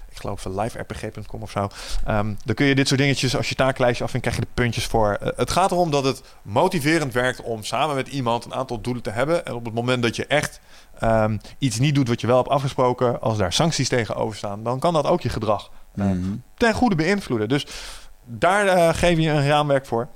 ik 0.10 0.18
geloof 0.18 0.46
uh, 0.46 0.56
liverpg.com 0.56 1.42
of 1.42 1.52
zo. 1.52 1.68
Ehm, 2.06 2.34
dan 2.46 2.56
kun 2.56 2.66
je 2.66 2.76
dit 2.76 2.88
soort 2.88 3.00
dingetjes, 3.00 3.36
als 3.36 3.50
je 3.50 3.56
taaklijstje 3.56 4.04
afvindt, 4.04 4.28
krijg 4.28 4.40
je 4.42 4.48
de 4.48 4.62
puntjes 4.62 4.86
voor. 4.86 5.18
Het 5.36 5.52
gaat 5.52 5.72
erom 5.72 5.92
dat 5.92 6.04
het 6.04 6.22
motiverend 6.42 7.14
werkt 7.14 7.42
om 7.42 7.64
samen 7.64 7.96
met 7.96 8.08
iemand 8.08 8.46
een 8.46 8.54
aantal 8.54 8.82
doelen 8.82 9.04
te 9.04 9.10
hebben. 9.10 9.46
En 9.46 9.54
op 9.54 9.66
het 9.66 9.74
moment 9.74 10.04
dat 10.04 10.16
je 10.16 10.26
echt 10.26 10.60
ehm, 11.00 11.38
iets 11.58 11.80
niet 11.80 11.96
doet 11.96 12.08
wat 12.08 12.22
je 12.22 12.28
wel 12.28 12.38
hebt 12.38 12.50
afgesproken, 12.50 13.22
als 13.22 13.38
daar 13.38 13.54
sancties 13.54 13.90
tegenover 13.90 14.38
staan, 14.38 14.64
dan 14.64 14.80
kan 14.80 14.94
dat 14.94 15.06
ook 15.06 15.22
je 15.22 15.30
gedrag 15.30 15.70
eh, 15.96 16.06
Mhm. 16.06 16.36
ten 16.58 16.74
goede 16.74 16.96
beïnvloeden. 16.96 17.50
Dus 17.50 17.66
daar 18.26 18.68
eh, 18.68 18.94
geef 18.94 19.18
je 19.18 19.30
een 19.30 19.48
raamwerk 19.48 19.86
voor. 19.86 20.08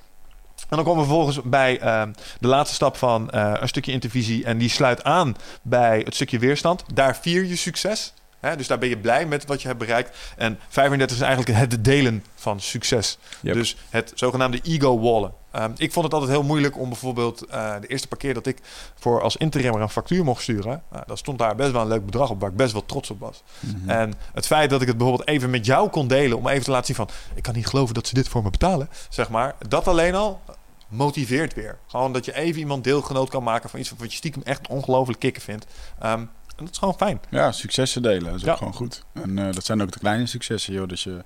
En 0.70 0.76
dan 0.76 0.84
komen 0.84 1.02
we 1.02 1.08
vervolgens 1.08 1.42
bij 1.44 1.80
ehm, 1.80 2.12
de 2.40 2.48
laatste 2.48 2.76
stap 2.76 2.98
van 2.98 3.30
eh, 3.30 3.54
een 3.60 3.68
stukje 3.68 3.92
intervisie. 3.92 4.46
En 4.46 4.58
die 4.58 4.70
sluit 4.70 5.04
aan 5.04 5.36
bij 5.62 6.02
het 6.06 6.16
stukje 6.16 6.40
weerstand. 6.40 6.84
Daar 6.94 7.16
vier 7.16 7.46
je 7.46 7.56
succes. 7.56 8.14
Hè? 8.46 8.56
Dus 8.56 8.68
daar 8.68 8.78
ben 8.78 8.90
je 8.90 8.98
blij 8.98 9.26
met 9.26 9.46
wat 9.46 9.62
je 9.62 9.68
hebt 9.68 9.80
bereikt. 9.80 10.18
En 10.38 10.60
35 10.70 11.18
is 11.18 11.24
eigenlijk 11.24 11.60
het 11.60 11.86
delen 11.86 12.24
van 12.36 12.60
succes. 12.60 13.18
Yep. 13.42 13.54
Dus 13.54 13.78
het 13.90 14.12
zogenaamde 14.16 14.60
ego-wallen. 14.64 15.34
Ehm, 15.52 15.72
ik 15.78 15.92
vond 15.92 16.06
het 16.06 16.14
altijd 16.14 16.32
heel 16.32 16.44
moeilijk 16.44 16.80
om 16.80 16.90
bijvoorbeeld 16.90 17.46
eh, 17.46 17.74
de 17.82 17.88
eerste 17.88 18.08
paar 18.08 18.18
keer 18.18 18.34
dat 18.34 18.46
ik 18.46 18.58
voor 19.00 19.22
als 19.22 19.38
interimmer 19.38 19.82
een 19.82 19.90
factuur 19.90 20.24
mocht 20.24 20.42
sturen. 20.42 20.84
Uh, 20.94 21.00
dan 21.06 21.18
stond 21.18 21.40
daar 21.40 21.56
best 21.56 21.72
wel 21.72 21.82
een 21.82 21.88
leuk 21.88 22.06
bedrag 22.06 22.30
op 22.30 22.40
waar 22.40 22.50
ik 22.50 22.56
best 22.56 22.72
wel 22.72 22.86
trots 22.86 23.10
op 23.10 23.20
was. 23.20 23.44
Mhm. 23.60 23.90
En 23.90 24.14
het 24.34 24.46
feit 24.46 24.70
dat 24.70 24.82
ik 24.82 24.88
het 24.88 24.98
bijvoorbeeld 24.98 25.30
even 25.30 25.50
met 25.50 25.66
jou 25.66 25.90
kon 25.90 26.08
delen 26.08 26.38
om 26.38 26.48
even 26.48 26.64
te 26.64 26.72
laten 26.72 26.86
zien 26.86 26.96
van 26.96 27.10
ik 27.36 27.44
kan 27.44 27.54
niet 27.54 27.68
geloven 27.68 27.94
dat 27.94 28.08
ze 28.08 28.14
dit 28.14 28.28
voor 28.28 28.44
me 28.44 28.50
betalen, 28.50 28.90
zeg 29.10 29.30
maar. 29.30 29.56
Dat 29.68 29.88
alleen 29.88 30.16
al 30.16 30.42
motiveert 30.88 31.54
weer. 31.54 31.78
Gewoon 31.88 32.14
dat 32.14 32.26
je 32.26 32.36
even 32.36 32.60
iemand 32.60 32.84
deelgenoot 32.84 33.30
kan 33.30 33.44
maken 33.44 33.70
van 33.70 33.80
iets 33.80 33.94
wat 33.98 34.12
je 34.12 34.18
stiekem 34.18 34.42
echt 34.44 34.68
ongelooflijk 34.68 35.20
kicken 35.20 35.42
vindt. 35.42 35.66
Ehm, 36.00 36.26
en 36.56 36.64
dat 36.66 36.70
is 36.74 36.78
gewoon 36.78 36.96
fijn. 36.98 37.20
Ja, 37.30 37.52
successen 37.52 38.02
delen, 38.02 38.24
dat 38.24 38.36
is 38.36 38.42
Ja. 38.42 38.52
ook 38.52 38.58
gewoon 38.58 38.74
goed. 38.74 39.04
En 39.14 39.38
eh, 39.38 39.52
dat 39.54 39.66
zijn 39.66 39.82
ook 39.82 39.92
de 39.92 40.00
kleine 40.00 40.26
successen, 40.26 40.74
joh. 40.74 40.88
Dus 40.88 41.04
je, 41.04 41.24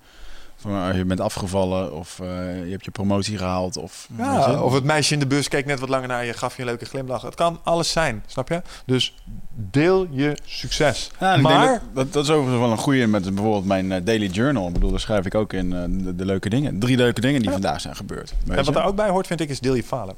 van, 0.56 0.90
eh, 0.90 0.98
je 0.98 1.06
bent 1.06 1.20
afgevallen 1.20 1.94
of 1.94 2.20
eh, 2.20 2.28
je 2.66 2.72
hebt 2.72 2.86
je 2.86 2.92
promotie 2.92 3.38
gehaald. 3.38 3.78
Of. 3.78 4.08
Ja, 4.18 4.62
of 4.64 4.74
het 4.74 4.84
meisje 4.84 5.14
in 5.14 5.20
de 5.20 5.28
bus 5.28 5.48
keek 5.48 5.66
net 5.66 5.80
wat 5.80 5.90
langer 5.90 6.08
naar 6.08 6.26
je, 6.26 6.34
gaf 6.34 6.56
je 6.56 6.62
een 6.62 6.68
leuke 6.68 6.86
glimlach. 6.86 7.22
Het 7.22 7.36
kan 7.36 7.60
alles 7.64 7.92
zijn, 7.92 8.24
snap 8.28 8.50
je? 8.50 8.62
Dus 8.86 9.16
deel 9.56 10.08
je 10.12 10.38
succes. 10.46 11.12
Ja, 11.20 11.38
maar 11.38 11.68
dat, 11.68 11.82
dat, 11.94 12.14
dat 12.14 12.24
is 12.24 12.30
overigens 12.30 12.62
wel 12.62 12.72
een 12.72 12.78
goede 12.78 13.08
met 13.08 13.24
bijvoorbeeld 13.36 13.66
mijn 13.66 14.04
daily 14.04 14.28
journal. 14.28 14.68
Ik 14.68 14.74
bedoel, 14.74 14.90
daar 14.92 15.00
schrijf 15.00 15.26
ik 15.26 15.36
ook 15.36 15.54
in 15.54 15.70
de, 16.04 16.16
de 16.16 16.26
leuke 16.26 16.50
dingen. 16.50 16.80
Drie 16.80 16.98
leuke 16.98 17.22
dingen 17.22 17.40
die 17.40 17.48
Ja. 17.50 17.54
vandaag 17.56 17.82
zijn 17.82 17.96
gebeurd. 17.96 18.34
en 18.48 18.66
wat 18.66 18.74
daar 18.74 18.86
ook 18.86 18.96
bij 18.96 19.10
hoort, 19.10 19.28
vind 19.28 19.40
ik, 19.40 19.50
is 19.50 19.60
deel 19.60 19.76
je 19.76 19.84
falen. 19.84 20.16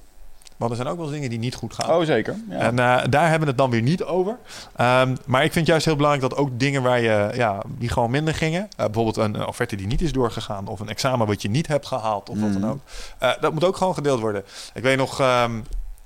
Want 0.61 0.71
er 0.73 0.77
zijn 0.77 0.87
ook 0.89 0.95
wel 0.97 1.05
eens 1.05 1.13
dingen 1.15 1.29
die 1.29 1.39
niet 1.39 1.55
goed 1.55 1.73
gaan. 1.73 1.95
Oh, 1.95 2.05
zeker. 2.05 2.35
Ja. 2.49 2.57
En 2.57 2.79
eh, 2.79 3.03
daar 3.09 3.21
hebben 3.23 3.39
we 3.41 3.47
het 3.47 3.57
dan 3.57 3.69
weer 3.69 3.81
niet 3.81 4.03
over. 4.03 4.37
Ehm, 4.75 5.15
maar 5.25 5.43
ik 5.43 5.51
vind 5.51 5.67
juist 5.67 5.85
heel 5.85 5.95
belangrijk 5.95 6.29
dat 6.29 6.39
ook 6.39 6.49
dingen 6.59 6.81
waar 6.83 6.99
je, 7.01 7.29
ja, 7.33 7.61
die 7.67 7.89
gewoon 7.89 8.11
minder 8.11 8.33
gingen. 8.33 8.61
eh, 8.77 8.85
bijvoorbeeld 8.85 9.17
een 9.17 9.45
offerte 9.47 9.75
die 9.75 9.87
niet 9.87 10.01
is 10.01 10.11
doorgegaan. 10.11 10.67
Of 10.67 10.79
een 10.79 10.89
examen 10.89 11.27
wat 11.27 11.41
je 11.41 11.49
niet 11.49 11.67
hebt 11.67 11.87
gehaald. 11.87 12.29
Of 12.29 12.39
wat 12.39 12.49
Mhm. 12.49 12.61
dan 12.61 12.69
ook. 12.69 12.79
eh, 13.19 13.31
dat 13.41 13.53
moet 13.53 13.63
ook 13.63 13.77
gewoon 13.77 13.93
gedeeld 13.93 14.19
worden. 14.19 14.43
Ik 14.73 14.83
weet 14.83 14.97
nog, 14.97 15.19
ehm, 15.19 15.57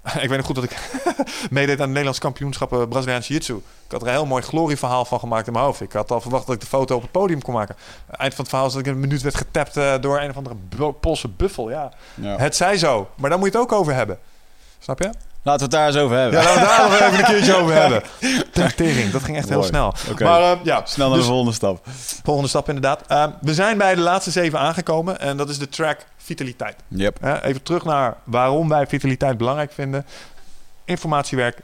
ik 0.24 0.30
weet 0.30 0.38
nog 0.38 0.46
goed 0.46 0.56
dat 0.56 0.64
ik 0.64 0.78
meedeed 1.50 1.76
aan 1.76 1.80
het 1.82 1.88
Nederlands 1.90 2.20
kampioenschap 2.20 2.70
Braziliaanse 2.90 3.28
Jiu-Jitsu. 3.34 3.56
Ik 3.86 3.92
had 3.92 4.02
er 4.02 4.08
een 4.08 4.14
heel 4.14 4.26
mooi 4.26 4.44
glorieverhaal 4.44 5.06
van 5.06 5.20
gemaakt 5.20 5.48
in 5.48 5.54
mijn 5.54 5.66
hoofd. 5.66 5.82
Ik 5.82 5.92
had 5.92 6.12
al 6.12 6.22
verwacht 6.22 6.46
dat 6.46 6.56
ik 6.56 6.62
de 6.62 6.68
foto 6.68 6.96
op 6.96 7.02
het 7.02 7.12
podium 7.12 7.42
kon 7.42 7.54
maken. 7.54 7.76
Eind 8.12 8.34
van 8.34 8.40
het 8.44 8.50
verhaal 8.50 8.68
is 8.68 8.74
dat 8.74 8.86
ik 8.86 8.88
een 8.94 9.00
minuut 9.00 9.22
werd 9.22 9.36
getapt 9.36 9.74
door 10.02 10.20
een 10.20 10.30
of 10.30 10.38
andere 10.38 10.56
Poolse 10.92 11.28
buffel. 11.30 11.70
Ja, 11.70 11.92
Ja. 12.16 12.38
het 12.38 12.56
zij 12.56 12.78
zo. 12.78 13.08
Maar 13.16 13.30
daar 13.30 13.40
moet 13.40 13.52
je 13.52 13.58
het 13.58 13.72
ook 13.72 13.80
over 13.80 13.94
hebben. 13.94 14.18
Snap 14.86 15.00
je? 15.00 15.10
Laten 15.42 15.70
we 15.70 15.76
het 15.76 15.84
daar 15.84 15.88
eens 15.88 15.98
over 15.98 16.18
hebben. 16.18 16.42
Ja, 16.42 16.46
laten 16.46 16.62
we 16.62 16.68
daar 16.68 16.90
nog 16.90 17.00
even 17.00 17.20
een 17.20 17.26
keertje 17.26 17.56
over 17.56 17.74
hebben. 17.74 18.04
Tering, 18.76 19.12
dat 19.12 19.24
ging 19.24 19.38
echt 19.38 19.50
heel 19.50 19.64
snel. 19.64 19.94
Oké. 20.12 20.24
Maar 20.24 20.42
eh, 20.42 20.60
ja, 20.64 20.82
Snel 20.86 21.08
naar 21.08 21.18
dus 21.18 21.26
de 21.26 21.32
volgende 21.32 21.56
stap. 21.56 21.88
volgende 22.24 22.50
stap 22.50 22.68
inderdaad. 22.68 23.02
Eh, 23.08 23.28
we 23.42 23.54
zijn 23.54 23.78
bij 23.78 23.96
de 23.96 24.02
laatste 24.02 24.32
zeven 24.32 24.60
aangekomen 24.60 25.20
en 25.20 25.38
dat 25.38 25.50
is 25.50 25.58
de 25.58 25.70
track 25.70 26.06
vitaliteit. 26.18 26.76
Yep. 26.88 27.18
Hè, 27.22 27.44
even 27.44 27.64
terug 27.64 27.84
naar 27.84 28.18
waarom 28.24 28.70
wij 28.70 28.88
vitaliteit 28.88 29.38
belangrijk 29.38 29.72
vinden. 29.72 30.06
Informatiewerk, 30.86 31.58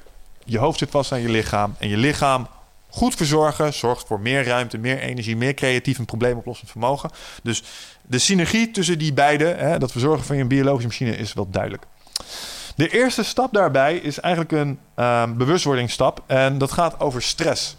je 0.44 0.58
hoofd 0.58 0.80
zit 0.80 0.90
vast 0.90 1.12
aan 1.12 1.22
je 1.22 1.30
lichaam 1.30 1.76
en 1.80 1.90
je 1.90 1.98
lichaam 1.98 2.48
goed 2.90 3.16
verzorgen 3.16 3.74
zorgt 3.74 4.08
voor 4.08 4.20
meer 4.20 4.46
ruimte, 4.46 4.78
meer 4.78 5.00
energie, 5.00 5.38
meer 5.38 5.54
creatief 5.54 5.98
en 5.98 6.06
probleemoplossend 6.06 6.70
vermogen. 6.72 7.10
Dus 7.44 7.64
de 8.02 8.20
synergie 8.20 8.72
tussen 8.72 8.98
die 8.98 9.14
beide, 9.14 9.46
hè, 9.46 9.80
dat 9.80 9.92
verzorgen 9.92 10.26
van 10.26 10.38
je 10.38 10.46
biologische 10.46 10.88
machine, 10.88 11.18
is 11.18 11.34
wel 11.34 11.50
duidelijk. 11.50 11.84
De 12.76 12.90
eerste 12.90 13.24
stap 13.24 13.54
daarbij 13.54 13.96
is 13.96 14.20
eigenlijk 14.20 14.54
een 14.54 14.80
ehm, 14.96 15.34
bewustwordingsstap. 15.34 16.24
En 16.26 16.58
dat 16.58 16.72
gaat 16.72 17.00
over 17.00 17.22
stress. 17.22 17.76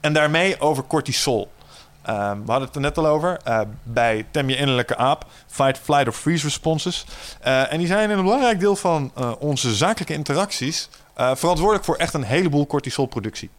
En 0.00 0.12
daarmee 0.12 0.60
over 0.60 0.84
cortisol. 0.86 1.52
Ehm, 2.02 2.44
we 2.44 2.50
hadden 2.50 2.66
het 2.66 2.74
er 2.74 2.80
net 2.80 2.98
al 2.98 3.06
over. 3.06 3.40
eh, 3.44 3.60
bij 3.82 4.26
tem 4.30 4.48
je 4.48 4.56
innerlijke 4.56 4.96
aap. 4.96 5.26
Fight, 5.46 5.78
flight 5.78 6.08
of 6.08 6.16
freeze 6.16 6.44
responses. 6.44 7.06
Eh, 7.40 7.72
en 7.72 7.78
die 7.78 7.86
zijn 7.86 8.10
in 8.10 8.18
een 8.18 8.24
belangrijk 8.24 8.60
deel 8.60 8.76
van 8.76 9.12
eh, 9.14 9.32
onze 9.38 9.74
zakelijke 9.74 10.12
interacties... 10.12 10.88
verantwoordelijk 11.16 11.84
voor 11.84 11.96
echt 11.96 12.14
een 12.14 12.22
heleboel 12.22 12.66
cortisolproductie. 12.66 13.50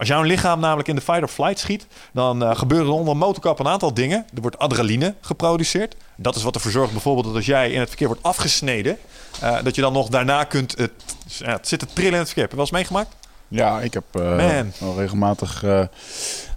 Als 0.00 0.08
jouw 0.08 0.22
lichaam 0.22 0.60
namelijk 0.60 0.88
in 0.88 0.94
de 0.94 1.00
fight 1.00 1.22
or 1.22 1.28
flight 1.28 1.58
schiet... 1.58 1.86
dan 2.12 2.42
eh, 2.42 2.56
gebeuren 2.56 2.86
er 2.86 2.92
onder 2.92 3.12
een 3.12 3.18
motorkap 3.18 3.58
een 3.58 3.68
aantal 3.68 3.94
dingen. 3.94 4.26
Er 4.34 4.40
wordt 4.40 4.58
adrenaline 4.58 5.14
geproduceerd. 5.20 5.96
Dat 6.16 6.36
is 6.36 6.42
wat 6.42 6.54
ervoor 6.54 6.70
zorgt 6.70 6.92
bijvoorbeeld 6.92 7.26
dat 7.26 7.34
als 7.34 7.46
jij 7.46 7.70
in 7.70 7.78
het 7.80 7.88
verkeer 7.88 8.06
wordt 8.06 8.22
afgesneden... 8.22 8.98
eh, 9.40 9.62
dat 9.62 9.74
je 9.74 9.80
dan 9.80 9.92
nog 9.92 10.08
daarna 10.08 10.44
kunt 10.44 10.78
het, 10.78 10.90
ja, 11.26 11.52
het 11.52 11.68
zitten 11.68 11.88
trillen 11.92 12.12
in 12.12 12.18
het 12.18 12.26
verkeer. 12.26 12.42
Heb 12.42 12.50
je 12.52 12.56
wel 12.56 12.66
eens 12.66 12.74
meegemaakt? 12.74 13.16
Ja, 13.48 13.80
ik 13.80 13.94
heb 13.94 14.04
eh, 14.12 14.36
Man. 14.36 14.72
wel 14.78 14.96
regelmatig 14.98 15.62
eh, 15.62 15.82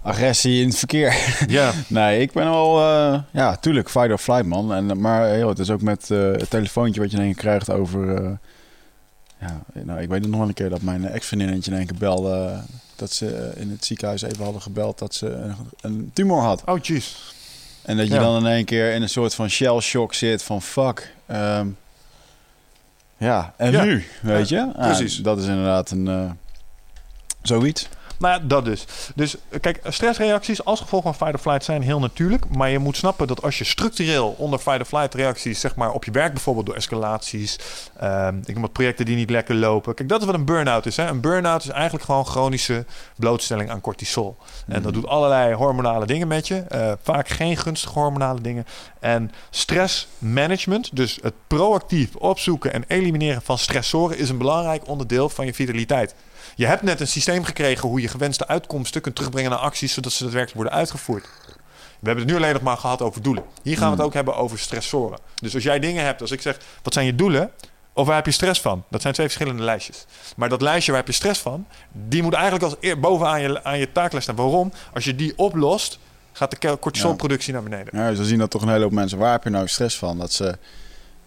agressie 0.02 0.60
in 0.62 0.68
het 0.68 0.78
verkeer. 0.78 1.14
Ja. 1.46 1.72
nee, 1.88 2.20
ik 2.20 2.32
ben 2.32 2.50
wel, 2.50 2.78
eh, 2.80 3.18
ja, 3.30 3.56
tuurlijk, 3.56 3.90
fight 3.90 4.10
or 4.10 4.18
flight, 4.18 4.46
man. 4.46 4.72
En, 4.74 5.00
maar 5.00 5.26
heel, 5.26 5.48
het 5.48 5.58
is 5.58 5.70
ook 5.70 5.82
met 5.82 6.10
eh, 6.10 6.18
het 6.18 6.50
telefoontje 6.50 7.00
wat 7.00 7.10
je 7.10 7.16
in 7.16 7.22
één 7.22 7.32
keer 7.32 7.42
krijgt 7.42 7.70
over... 7.70 8.14
eh, 8.24 8.30
ja, 9.40 9.62
nou, 9.72 10.00
ik 10.00 10.08
weet 10.08 10.26
nog 10.26 10.38
wel 10.38 10.48
een 10.48 10.54
keer 10.54 10.70
dat 10.70 10.82
mijn 10.82 11.08
ex-vriendinnetje 11.08 11.70
in 11.70 11.76
één 11.76 11.86
keer 11.86 11.98
belde... 11.98 12.60
dat 12.96 13.12
ze 13.12 13.36
eh, 13.36 13.60
in 13.60 13.70
het 13.70 13.84
ziekenhuis 13.84 14.22
even 14.22 14.44
hadden 14.44 14.62
gebeld 14.62 14.98
dat 14.98 15.14
ze 15.14 15.26
een, 15.30 15.54
een 15.80 16.10
tumor 16.14 16.42
had. 16.42 16.62
Oh, 16.66 16.78
jeez. 16.80 17.14
En 17.82 17.96
dat 17.96 18.06
je 18.06 18.14
Ja. 18.14 18.20
dan 18.20 18.36
in 18.46 18.52
één 18.52 18.64
keer 18.64 18.92
in 18.94 19.02
een 19.02 19.08
soort 19.08 19.34
van 19.34 19.48
shell 19.50 19.80
shock 19.80 20.14
zit 20.14 20.42
van 20.42 20.62
fuck. 20.62 21.14
ehm, 21.26 21.68
ja, 23.16 23.54
en 23.56 23.72
Ja. 23.72 23.82
nu, 23.84 24.04
weet 24.22 24.48
je? 24.48 24.56
Ja, 24.56 24.72
precies. 24.78 25.16
dat 25.16 25.38
is 25.38 25.46
inderdaad 25.46 25.90
een 25.90 26.08
eh, 26.08 26.30
zoiets. 27.42 27.88
Nou 28.24 28.40
ja, 28.40 28.46
dat 28.46 28.64
dus. 28.64 28.84
Dus 29.14 29.36
eh, 29.48 29.60
kijk, 29.60 29.80
stressreacties 29.88 30.64
als 30.64 30.80
gevolg 30.80 31.02
van 31.02 31.14
fight 31.14 31.32
or 31.34 31.38
flight 31.38 31.64
zijn 31.64 31.82
heel 31.82 31.98
natuurlijk. 31.98 32.48
Maar 32.48 32.70
je 32.70 32.78
moet 32.78 32.96
snappen 32.96 33.26
dat 33.26 33.42
als 33.42 33.58
je 33.58 33.64
structureel 33.64 34.34
onder 34.38 34.58
fight 34.58 34.80
or 34.80 34.84
flight 34.84 35.14
reacties, 35.14 35.60
zeg 35.60 35.74
maar 35.74 35.92
op 35.92 36.04
je 36.04 36.10
werk 36.10 36.32
bijvoorbeeld 36.32 36.66
door 36.66 36.74
escalaties, 36.74 37.58
ehm, 37.96 38.38
ik 38.44 38.52
noem 38.52 38.62
wat 38.62 38.72
projecten 38.72 39.04
die 39.04 39.16
niet 39.16 39.30
lekker 39.30 39.54
lopen. 39.54 39.94
Kijk, 39.94 40.08
dat 40.08 40.20
is 40.20 40.26
wat 40.26 40.34
een 40.34 40.44
burn-out 40.44 40.86
is. 40.86 40.96
Hè? 40.96 41.06
Een 41.06 41.20
burn-out 41.20 41.64
is 41.64 41.68
eigenlijk 41.68 42.04
gewoon 42.04 42.26
chronische 42.26 42.84
blootstelling 43.16 43.70
aan 43.70 43.80
cortisol. 43.80 44.36
En 44.66 44.82
dat 44.82 44.92
doet 44.92 45.06
allerlei 45.06 45.54
hormonale 45.54 46.06
dingen 46.06 46.28
met 46.28 46.48
je. 46.48 46.54
eh, 46.68 46.92
vaak 47.02 47.28
geen 47.28 47.56
gunstige 47.56 47.98
hormonale 47.98 48.40
dingen. 48.40 48.66
En 49.00 49.30
stressmanagement, 49.50 50.96
dus 50.96 51.18
het 51.22 51.34
proactief 51.46 52.16
opzoeken 52.16 52.72
en 52.72 52.84
elimineren 52.88 53.42
van 53.42 53.58
stressoren, 53.58 54.18
is 54.18 54.28
een 54.28 54.38
belangrijk 54.38 54.88
onderdeel 54.88 55.28
van 55.28 55.46
je 55.46 55.54
vitaliteit. 55.54 56.14
Je 56.54 56.66
hebt 56.66 56.82
net 56.82 57.00
een 57.00 57.08
systeem 57.08 57.44
gekregen 57.44 57.88
hoe 57.88 58.00
je 58.00 58.08
gewenste 58.08 58.46
uitkomsten 58.46 59.00
kunt 59.00 59.14
terugbrengen 59.14 59.50
naar 59.50 59.58
acties, 59.58 59.92
zodat 59.92 60.12
ze 60.12 60.22
daadwerkelijk 60.22 60.60
worden 60.60 60.78
uitgevoerd. 60.78 61.26
We 62.00 62.10
hebben 62.10 62.24
het 62.24 62.32
nu 62.32 62.36
alleen 62.36 62.52
nog 62.52 62.62
maar 62.62 62.76
gehad 62.76 63.02
over 63.02 63.22
doelen. 63.22 63.44
Hier 63.62 63.76
gaan 63.76 63.90
we 63.90 63.96
het 63.96 64.04
ook 64.04 64.14
hebben 64.14 64.36
over 64.36 64.58
stressoren. 64.58 65.18
Dus 65.34 65.54
als 65.54 65.62
jij 65.62 65.78
dingen 65.78 66.04
hebt, 66.04 66.20
als 66.20 66.30
ik 66.30 66.40
zeg, 66.40 66.58
wat 66.82 66.92
zijn 66.92 67.06
je 67.06 67.14
doelen? 67.14 67.50
Of 67.92 68.06
waar 68.06 68.16
heb 68.16 68.26
je 68.26 68.32
stress 68.32 68.60
van? 68.60 68.84
Dat 68.90 69.02
zijn 69.02 69.14
twee 69.14 69.26
verschillende 69.26 69.62
lijstjes. 69.62 70.06
Maar 70.36 70.48
dat 70.48 70.62
lijstje 70.62 70.92
waar 70.92 71.00
heb 71.00 71.10
je 71.10 71.16
stress 71.16 71.40
van, 71.40 71.66
die 71.92 72.22
moet 72.22 72.32
eigenlijk 72.32 72.64
als 72.64 72.76
eer 72.80 73.00
bovenaan 73.00 73.40
je, 73.40 73.64
aan 73.64 73.78
je 73.78 73.92
taaklijst 73.92 74.22
staan. 74.22 74.36
Waarom? 74.36 74.72
Als 74.94 75.04
je 75.04 75.14
die 75.14 75.32
oplost, 75.36 75.98
gaat 76.32 76.60
de 76.60 76.78
cortisolproductie 76.78 77.52
naar 77.52 77.62
beneden. 77.62 77.98
Ja, 77.98 78.14
ze 78.14 78.24
zien 78.24 78.38
dat 78.38 78.50
toch 78.50 78.62
een 78.62 78.68
hele 78.68 78.82
hoop 78.82 78.92
mensen. 78.92 79.18
Waar 79.18 79.32
heb 79.32 79.44
je 79.44 79.50
nou 79.50 79.68
stress 79.68 79.98
van? 79.98 80.18
Dat 80.18 80.32
ze 80.32 80.58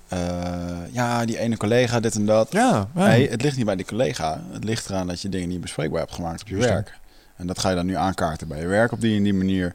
eh, 0.07 0.77
ja, 0.91 1.25
die 1.25 1.37
ene 1.37 1.57
collega, 1.57 1.99
dit 1.99 2.15
en 2.15 2.25
dat. 2.25 2.51
Ja, 2.51 2.87
ja. 2.95 3.07
Nee, 3.07 3.29
het 3.29 3.41
ligt 3.41 3.55
niet 3.55 3.65
bij 3.65 3.75
die 3.75 3.85
collega. 3.85 4.41
Het 4.51 4.63
ligt 4.63 4.89
eraan 4.89 5.07
dat 5.07 5.21
je 5.21 5.29
dingen 5.29 5.49
niet 5.49 5.61
bespreekbaar 5.61 5.99
hebt 5.99 6.13
gemaakt 6.13 6.41
op 6.41 6.47
je 6.47 6.55
werk. 6.55 6.97
En 7.35 7.47
dat 7.47 7.59
ga 7.59 7.69
je 7.69 7.75
dan 7.75 7.85
nu 7.85 7.95
aankaarten 7.95 8.47
bij 8.47 8.61
je 8.61 8.67
werk 8.67 8.91
op 8.91 9.01
die 9.01 9.17
en 9.17 9.23
die 9.23 9.33
manier. 9.33 9.73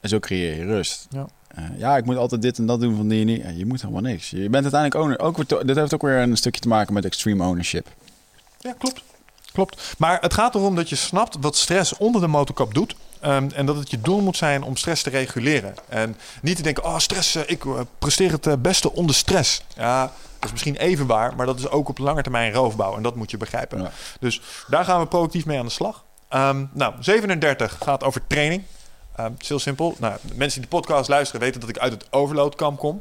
En 0.00 0.08
zo 0.08 0.18
creëer 0.18 0.56
je 0.56 0.64
rust. 0.64 1.06
Ja. 1.10 1.26
Eh, 1.48 1.64
ja, 1.76 1.96
ik 1.96 2.04
moet 2.04 2.16
altijd 2.16 2.42
dit 2.42 2.58
en 2.58 2.66
dat 2.66 2.80
doen 2.80 2.96
van 2.96 3.08
die 3.08 3.20
en 3.20 3.26
die. 3.26 3.56
Je 3.56 3.66
moet 3.66 3.80
helemaal 3.80 4.02
niks. 4.02 4.30
Je 4.30 4.50
bent 4.50 4.62
uiteindelijk 4.62 4.94
owner. 4.94 5.18
Ook, 5.18 5.36
weer 5.36 5.66
dit 5.66 5.76
heeft 5.76 5.94
ook 5.94 6.02
weer 6.02 6.18
een 6.18 6.36
stukje 6.36 6.60
te 6.60 6.68
maken 6.68 6.94
met 6.94 7.04
extreme 7.04 7.44
ownership. 7.44 7.86
Ja, 8.58 8.74
klopt. 8.78 9.02
Klopt. 9.52 9.94
Maar 9.98 10.20
het 10.20 10.34
gaat 10.34 10.54
erom 10.54 10.74
dat 10.74 10.88
je 10.88 10.96
snapt 10.96 11.36
wat 11.40 11.56
stress 11.56 11.96
onder 11.96 12.20
de 12.20 12.26
motorkap 12.26 12.74
doet. 12.74 12.96
Ehm, 13.20 13.48
en 13.54 13.66
dat 13.66 13.76
het 13.76 13.90
je 13.90 14.00
doel 14.00 14.20
moet 14.20 14.36
zijn 14.36 14.62
om 14.62 14.76
stress 14.76 15.02
te 15.02 15.10
reguleren. 15.10 15.74
En 15.88 16.16
niet 16.42 16.56
te 16.56 16.62
denken, 16.62 16.84
oh 16.84 16.98
stress, 16.98 17.34
eh, 17.34 17.42
ik 17.46 17.64
eh, 17.64 17.80
presteer 17.98 18.32
het 18.32 18.46
eh, 18.46 18.54
beste 18.58 18.92
onder 18.92 19.14
stress. 19.14 19.62
Ja, 19.76 20.02
dat 20.02 20.44
is 20.44 20.50
misschien 20.50 20.76
even 20.76 21.06
waar, 21.06 21.36
maar 21.36 21.46
dat 21.46 21.58
is 21.58 21.68
ook 21.68 21.88
op 21.88 21.98
lange 21.98 22.22
termijn 22.22 22.52
roofbouw. 22.52 22.96
En 22.96 23.02
dat 23.02 23.14
moet 23.14 23.30
je 23.30 23.36
begrijpen. 23.36 23.82
Ja. 23.82 23.90
Dus 24.20 24.40
daar 24.68 24.84
gaan 24.84 25.00
we 25.00 25.06
proactief 25.06 25.46
mee 25.46 25.58
aan 25.58 25.64
de 25.64 25.70
slag. 25.70 26.04
Ehm, 26.28 26.64
nou, 26.72 26.94
37 27.00 27.78
gaat 27.82 28.04
over 28.04 28.26
training. 28.26 28.62
Ehm, 29.16 29.32
het 29.32 29.42
is 29.42 29.48
heel 29.48 29.58
simpel. 29.58 29.94
Nou, 29.98 30.14
mensen 30.34 30.60
die 30.60 30.70
de 30.70 30.76
podcast 30.76 31.08
luisteren 31.08 31.40
weten 31.40 31.60
dat 31.60 31.68
ik 31.68 31.78
uit 31.78 31.92
het 31.92 32.12
overloadkamp 32.12 32.78
kom. 32.78 33.00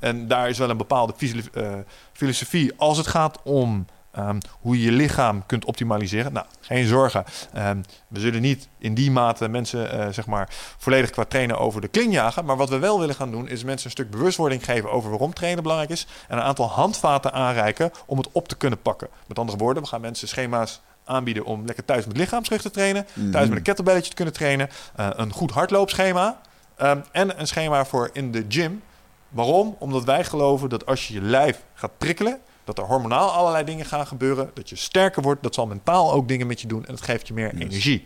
En 0.00 0.28
daar 0.28 0.48
is 0.48 0.58
wel 0.58 0.70
een 0.70 0.76
bepaalde 0.76 1.12
filo- 1.16 1.84
filosofie 2.12 2.72
als 2.76 2.96
het 2.96 3.06
gaat 3.06 3.38
om 3.42 3.86
ehm, 4.16 4.38
hoe 4.60 4.78
je 4.78 4.84
je 4.84 4.92
lichaam 4.92 5.46
kunt 5.46 5.64
optimaliseren. 5.64 6.32
Nou, 6.32 6.46
geen 6.60 6.86
zorgen. 6.86 7.24
Ehm, 7.52 7.80
we 8.08 8.20
zullen 8.20 8.40
niet 8.40 8.68
in 8.78 8.94
die 8.94 9.10
mate 9.10 9.48
mensen 9.48 9.90
eh, 9.92 10.08
zeg 10.12 10.26
maar 10.26 10.48
volledig 10.78 11.10
qua 11.10 11.24
trainen 11.24 11.58
over 11.58 11.80
de 11.80 11.88
kling 11.88 12.12
jagen. 12.12 12.44
Maar 12.44 12.56
wat 12.56 12.68
we 12.68 12.78
wel 12.78 12.98
willen 13.00 13.14
gaan 13.14 13.30
doen 13.30 13.48
is 13.48 13.64
mensen 13.64 13.84
een 13.86 13.90
stuk 13.92 14.10
bewustwording 14.10 14.64
geven 14.64 14.90
over 14.92 15.10
waarom 15.10 15.34
trainen 15.34 15.62
belangrijk 15.62 15.92
is. 15.92 16.06
En 16.28 16.36
een 16.36 16.42
aantal 16.42 16.68
handvaten 16.68 17.32
aanreiken 17.32 17.90
om 18.06 18.18
het 18.18 18.28
op 18.32 18.48
te 18.48 18.56
kunnen 18.56 18.82
pakken. 18.82 19.08
Met 19.26 19.38
andere 19.38 19.58
woorden, 19.58 19.82
we 19.82 19.88
gaan 19.88 20.00
mensen 20.00 20.28
schema's 20.28 20.80
aanbieden 21.04 21.44
om 21.44 21.64
lekker 21.66 21.84
thuis 21.84 22.06
met 22.06 22.16
lichaamsgewicht 22.16 22.64
te 22.64 22.70
trainen. 22.70 23.06
Thuis 23.30 23.48
met 23.48 23.56
een 23.56 23.62
kettlebelletje 23.62 24.08
te 24.10 24.16
kunnen 24.16 24.34
trainen. 24.34 24.68
eh, 24.96 25.08
een 25.12 25.32
goed 25.32 25.50
hardloopschema. 25.50 26.40
ehm, 26.76 27.00
en 27.12 27.40
een 27.40 27.46
schema 27.46 27.84
voor 27.84 28.10
in 28.12 28.32
de 28.32 28.44
gym. 28.48 28.82
Waarom? 29.28 29.76
Omdat 29.78 30.04
wij 30.04 30.24
geloven 30.24 30.68
dat 30.68 30.86
als 30.86 31.08
je 31.08 31.14
je 31.14 31.20
lijf 31.22 31.62
gaat 31.74 31.98
prikkelen, 31.98 32.38
dat 32.66 32.78
er 32.78 32.84
hormonaal 32.84 33.30
allerlei 33.30 33.64
dingen 33.64 33.86
gaan 33.86 34.06
gebeuren. 34.06 34.50
Dat 34.54 34.68
je 34.68 34.76
sterker 34.76 35.22
wordt. 35.22 35.42
Dat 35.42 35.54
zal 35.54 35.66
mentaal 35.66 36.12
ook 36.12 36.28
dingen 36.28 36.46
met 36.46 36.60
je 36.60 36.66
doen. 36.66 36.84
En 36.86 36.94
dat 36.94 37.02
geeft 37.02 37.28
je 37.28 37.34
meer 37.34 37.54
Yes. 37.54 37.60
energie. 37.62 38.04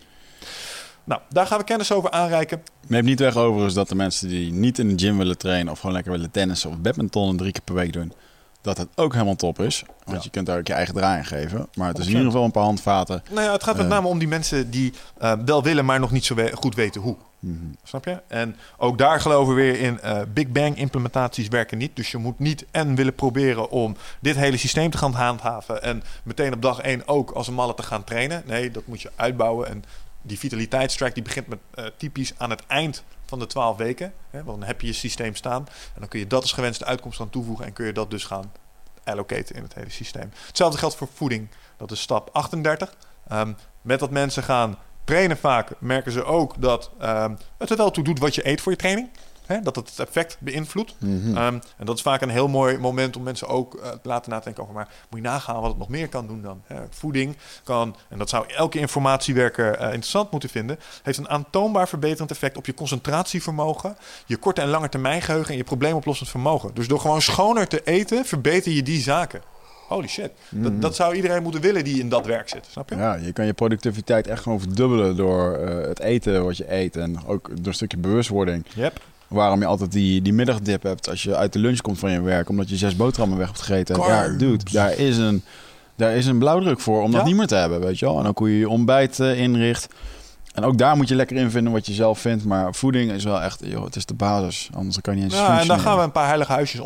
Nou, 1.04 1.20
daar 1.28 1.46
gaan 1.46 1.58
we 1.58 1.64
kennis 1.64 1.92
over 1.92 2.10
aanreiken. 2.10 2.62
Neem 2.86 3.04
niet 3.04 3.18
weg 3.20 3.36
overigens 3.36 3.74
dat 3.74 3.88
de 3.88 3.94
mensen 3.94 4.28
die 4.28 4.52
niet 4.52 4.78
in 4.78 4.96
de 4.96 5.04
gym 5.04 5.18
willen 5.18 5.38
trainen... 5.38 5.72
of 5.72 5.78
gewoon 5.78 5.94
lekker 5.94 6.12
willen 6.12 6.30
tennissen 6.30 6.70
of 6.70 6.78
badminton 6.78 7.36
drie 7.36 7.52
keer 7.52 7.62
per 7.62 7.74
week 7.74 7.92
doen... 7.92 8.12
dat 8.60 8.76
het 8.78 8.88
ook 8.94 9.12
helemaal 9.12 9.36
top 9.36 9.60
is. 9.60 9.82
Want 10.04 10.16
Ja. 10.16 10.22
je 10.24 10.30
kunt 10.30 10.46
daar 10.46 10.58
ook 10.58 10.66
je 10.66 10.72
eigen 10.72 10.94
draai 10.94 11.24
geven. 11.24 11.68
Maar 11.74 11.88
het 11.88 11.98
is 11.98 12.06
in 12.06 12.12
100%. 12.12 12.16
ieder 12.16 12.24
geval 12.30 12.44
een 12.44 12.50
paar 12.50 12.62
handvaten. 12.64 13.22
Nou 13.30 13.42
ja, 13.46 13.52
het 13.52 13.62
gaat 13.64 13.76
met 13.76 13.84
Eh. 13.84 13.90
name 13.90 14.08
om 14.08 14.18
die 14.18 14.28
mensen 14.28 14.70
die 14.70 14.92
eh, 15.18 15.32
wel 15.44 15.62
willen, 15.62 15.84
maar 15.84 16.00
nog 16.00 16.10
niet 16.10 16.24
zo 16.24 16.34
we- 16.34 16.52
goed 16.54 16.74
weten 16.74 17.00
hoe. 17.00 17.16
Mhm. 17.38 17.54
Snap 17.84 18.04
je? 18.04 18.20
En 18.28 18.56
ook 18.76 18.98
daar 18.98 19.20
geloven 19.20 19.54
we 19.54 19.60
weer 19.62 19.80
in. 19.80 20.00
eh, 20.00 20.18
Big 20.32 20.48
Bang 20.48 20.76
implementaties 20.76 21.48
werken 21.48 21.78
niet. 21.78 21.96
Dus 21.96 22.10
je 22.10 22.18
moet 22.18 22.38
niet 22.38 22.64
en 22.70 22.94
willen 22.94 23.14
proberen 23.14 23.70
om 23.70 23.96
dit 24.20 24.36
hele 24.36 24.56
systeem 24.56 24.90
te 24.90 24.98
gaan 24.98 25.12
handhaven. 25.12 25.82
En 25.82 26.02
meteen 26.22 26.52
op 26.54 26.62
dag 26.62 26.80
één 26.80 27.08
ook 27.08 27.30
als 27.30 27.48
een 27.48 27.54
malle 27.54 27.74
te 27.74 27.82
gaan 27.82 28.04
trainen. 28.04 28.42
Nee, 28.46 28.70
dat 28.70 28.86
moet 28.86 29.00
je 29.02 29.10
uitbouwen. 29.16 29.68
En 29.68 29.84
die 30.22 30.38
vitaliteitstrack 30.38 31.14
die 31.14 31.22
begint 31.22 31.46
met 31.46 31.58
eh, 31.74 31.84
typisch 31.96 32.32
aan 32.36 32.50
het 32.50 32.66
eind 32.66 33.04
van 33.26 33.38
de 33.38 33.46
12 33.46 33.76
weken. 33.76 34.12
Hè, 34.30 34.44
want 34.44 34.58
dan 34.58 34.68
heb 34.68 34.80
je 34.80 34.86
je 34.86 34.92
systeem 34.92 35.34
staan. 35.34 35.66
En 35.68 36.00
dan 36.00 36.08
kun 36.08 36.18
je 36.18 36.26
dat 36.26 36.42
als 36.42 36.52
gewenste 36.52 36.84
uitkomst 36.84 37.18
gaan 37.18 37.30
toevoegen. 37.30 37.64
En 37.66 37.72
kun 37.72 37.86
je 37.86 37.92
dat 37.92 38.10
dus 38.10 38.24
gaan 38.24 38.52
allocaten 39.04 39.56
in 39.56 39.62
het 39.62 39.74
hele 39.74 39.90
systeem. 39.90 40.32
Hetzelfde 40.46 40.78
geldt 40.78 40.96
voor 40.96 41.08
voeding. 41.14 41.48
Dat 41.76 41.90
is 41.90 42.00
stap 42.00 42.28
38. 42.32 42.94
Ehm, 43.28 43.52
met 43.82 43.98
dat 43.98 44.10
mensen 44.10 44.42
gaan 44.42 44.78
trainen 45.04 45.36
vaak, 45.36 45.72
merken 45.78 46.12
ze 46.12 46.24
ook 46.24 46.62
dat 46.62 46.90
ehm, 46.98 47.34
het 47.58 47.70
er 47.70 47.76
wel 47.76 47.90
toe 47.90 48.04
doet 48.04 48.18
wat 48.18 48.34
je 48.34 48.48
eet 48.48 48.60
voor 48.60 48.72
je 48.72 48.78
training. 48.78 49.08
Hè, 49.50 49.60
dat 49.60 49.76
het 49.76 49.88
het 49.88 49.98
effect 49.98 50.36
beïnvloedt. 50.40 50.94
Mhm. 50.98 51.36
Ehm, 51.36 51.58
en 51.76 51.86
dat 51.86 51.96
is 51.96 52.02
vaak 52.02 52.20
een 52.20 52.28
heel 52.28 52.48
mooi 52.48 52.78
moment 52.78 53.16
om 53.16 53.22
mensen 53.22 53.48
ook 53.48 53.74
eh, 53.74 53.90
te 53.90 54.08
laten 54.08 54.30
nadenken 54.30 54.62
over... 54.62 54.74
maar 54.74 54.88
moet 55.10 55.20
je 55.20 55.26
nagaan 55.26 55.60
wat 55.60 55.70
het 55.70 55.78
nog 55.78 55.88
meer 55.88 56.08
kan 56.08 56.26
doen 56.26 56.42
dan. 56.42 56.62
Hè, 56.66 56.76
voeding 56.90 57.36
kan, 57.64 57.96
en 58.08 58.18
dat 58.18 58.28
zou 58.28 58.44
elke 58.48 58.78
informatiewerker 58.78 59.74
eh, 59.74 59.84
interessant 59.84 60.30
moeten 60.30 60.48
vinden... 60.48 60.78
heeft 61.02 61.18
een 61.18 61.28
aantoonbaar 61.28 61.88
verbeterend 61.88 62.30
effect 62.30 62.56
op 62.56 62.66
je 62.66 62.74
concentratievermogen... 62.74 63.96
je 64.26 64.36
korte 64.36 64.60
en 64.60 64.68
lange 64.68 64.88
termijn 64.88 65.22
geheugen 65.22 65.50
en 65.50 65.56
je 65.56 65.64
probleemoplossend 65.64 66.28
vermogen. 66.28 66.70
Dus 66.74 66.88
door 66.88 67.00
gewoon 67.00 67.22
schoner 67.22 67.68
te 67.68 67.82
eten, 67.84 68.24
verbeter 68.24 68.72
je 68.72 68.82
die 68.82 69.00
zaken. 69.00 69.42
Holy 69.90 70.08
shit. 70.08 70.30
Dat, 70.50 70.82
dat 70.82 70.96
zou 70.96 71.14
iedereen 71.14 71.42
moeten 71.42 71.60
willen 71.60 71.84
die 71.84 72.00
in 72.00 72.08
dat 72.08 72.26
werk 72.26 72.48
zit. 72.48 72.66
Snap 72.70 72.88
je? 72.88 72.96
Ja, 72.96 73.14
je 73.14 73.32
kan 73.32 73.46
je 73.46 73.52
productiviteit 73.52 74.26
echt 74.26 74.42
gewoon 74.42 74.60
verdubbelen 74.60 75.16
door 75.16 75.54
eh, 75.54 75.88
het 75.88 76.00
eten 76.00 76.44
wat 76.44 76.56
je 76.56 76.72
eet. 76.72 76.96
En 76.96 77.26
ook 77.26 77.48
door 77.48 77.66
een 77.66 77.74
stukje 77.74 77.96
bewustwording. 77.96 78.64
Yep. 78.74 79.00
Waarom 79.30 79.60
je 79.60 79.66
altijd 79.66 79.92
die, 79.92 80.22
die 80.22 80.32
middagdip 80.32 80.82
hebt 80.82 81.08
als 81.08 81.22
je 81.22 81.36
uit 81.36 81.52
de 81.52 81.58
lunch 81.58 81.80
komt 81.80 81.98
van 81.98 82.10
je 82.10 82.20
werk. 82.20 82.48
Omdat 82.48 82.68
je 82.68 82.76
zes 82.76 82.96
boterhammen 82.96 83.38
weg 83.38 83.46
hebt 83.46 83.60
gegeten. 83.60 83.96
Ja, 84.00 84.28
dude, 84.28 84.64
daar 84.72 84.92
is 84.98 85.16
een, 85.16 85.42
daar 85.96 86.12
is 86.12 86.26
een 86.26 86.38
blauwdruk 86.38 86.80
voor 86.80 87.02
om 87.02 87.10
dat 87.10 87.20
Ja. 87.20 87.26
niet 87.26 87.36
meer 87.36 87.46
te 87.46 87.54
hebben, 87.54 87.80
weet 87.80 87.98
je 87.98 88.06
wel. 88.06 88.18
En 88.18 88.26
ook 88.26 88.38
hoe 88.38 88.50
je 88.52 88.58
je 88.58 88.68
ontbijt 88.68 89.20
eh, 89.20 89.40
inricht. 89.40 89.88
En 90.54 90.64
ook 90.64 90.78
daar 90.78 90.96
moet 90.96 91.08
je 91.08 91.14
lekker 91.14 91.36
in 91.36 91.50
vinden 91.50 91.72
wat 91.72 91.86
je 91.86 91.92
zelf 91.92 92.18
vindt. 92.18 92.44
Maar 92.44 92.74
voeding 92.74 93.10
is 93.12 93.24
wel 93.24 93.40
echt, 93.40 93.60
joh, 93.64 93.84
het 93.84 93.96
is 93.96 94.06
de 94.06 94.14
basis. 94.14 94.68
Anders 94.74 95.00
kan 95.00 95.16
je 95.16 95.22
niet 95.22 95.32
eens 95.32 95.40
Ja, 95.40 95.60
en 95.60 95.66
dan 95.66 95.80
gaan 95.80 95.96
we 95.96 96.02
een 96.02 96.12
paar 96.12 96.26
heilige 96.26 96.52
huisjes 96.52 96.80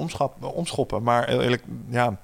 omschoppen. 0.55 1.03
Maar 1.03 1.29
eerlijk, 1.29 1.63
ja, 1.91 2.17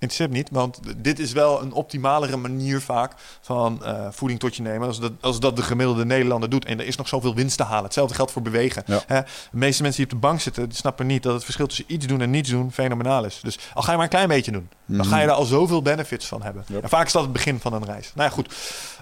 interesseert 0.00 0.30
me 0.30 0.36
niet. 0.36 0.48
Want 0.50 0.80
dit 0.96 1.18
is 1.18 1.32
wel 1.32 1.62
een 1.62 1.72
optimalere 1.72 2.36
manier 2.36 2.80
vaak 2.80 3.12
van 3.40 3.84
eh, 3.84 4.06
voeding 4.10 4.40
tot 4.40 4.56
je 4.56 4.62
nemen. 4.62 4.86
Als 4.86 5.00
dat, 5.00 5.12
als 5.20 5.40
dat 5.40 5.56
de 5.56 5.62
gemiddelde 5.62 6.04
Nederlander 6.04 6.50
doet. 6.50 6.64
En 6.64 6.78
er 6.80 6.86
is 6.86 6.96
nog 6.96 7.08
zoveel 7.08 7.34
winst 7.34 7.56
te 7.56 7.62
halen. 7.62 7.84
Hetzelfde 7.84 8.14
geldt 8.14 8.32
voor 8.32 8.42
bewegen. 8.42 8.82
Ja. 8.86 9.02
Hè, 9.06 9.20
de 9.20 9.26
meeste 9.50 9.82
mensen 9.82 10.02
die 10.04 10.12
op 10.14 10.20
de 10.20 10.26
bank 10.28 10.40
zitten, 10.40 10.68
die 10.68 10.78
snappen 10.78 11.06
niet 11.06 11.22
dat 11.22 11.34
het 11.34 11.44
verschil 11.44 11.66
tussen 11.66 11.84
iets 11.88 12.06
doen 12.06 12.20
en 12.20 12.30
niets 12.30 12.50
doen 12.50 12.72
fenomenaal 12.72 13.24
is. 13.24 13.40
Dus 13.42 13.58
al 13.74 13.82
ga 13.82 13.90
je 13.90 13.96
maar 13.96 14.04
een 14.06 14.10
klein 14.12 14.28
beetje 14.28 14.52
doen, 14.52 14.68
dan 14.86 14.96
Mhm. 14.96 15.08
ga 15.08 15.20
je 15.20 15.26
daar 15.26 15.36
al 15.36 15.44
zoveel 15.44 15.82
benefits 15.82 16.26
van 16.26 16.42
hebben. 16.42 16.64
Yep. 16.68 16.82
En 16.82 16.88
vaak 16.88 17.06
is 17.06 17.12
dat 17.12 17.22
het 17.22 17.32
begin 17.32 17.60
van 17.60 17.72
een 17.72 17.84
reis. 17.84 18.12
Nou 18.14 18.28
ja, 18.28 18.34
goed. 18.34 18.54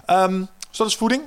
Ehm, 0.05 0.39
dus 0.69 0.77
dat 0.77 0.87
is 0.87 0.95
voeding. 0.95 1.21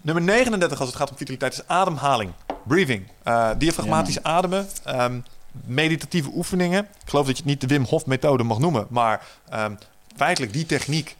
Nummer 0.00 0.22
39 0.24 0.78
als 0.80 0.88
het 0.88 0.98
gaat 0.98 1.10
om 1.10 1.16
vitaliteit 1.16 1.52
is 1.52 1.62
ademhaling. 1.66 2.32
Breathing. 2.66 3.06
Eh 3.22 3.50
diafragmatisch 3.58 4.22
ademen. 4.22 4.68
Ehm, 4.84 5.20
meditatieve 5.64 6.30
oefeningen. 6.34 6.82
Ik 6.82 7.08
geloof 7.08 7.26
dat 7.26 7.36
je 7.36 7.42
het 7.42 7.50
niet 7.50 7.60
de 7.60 7.66
Wim 7.66 7.84
Hof 7.84 8.06
methode 8.06 8.42
mag 8.42 8.58
noemen. 8.58 8.86
Maar 8.90 9.26
ehm, 9.48 9.74
feitelijk 10.16 10.52
die 10.52 10.66
techniek 10.66 11.16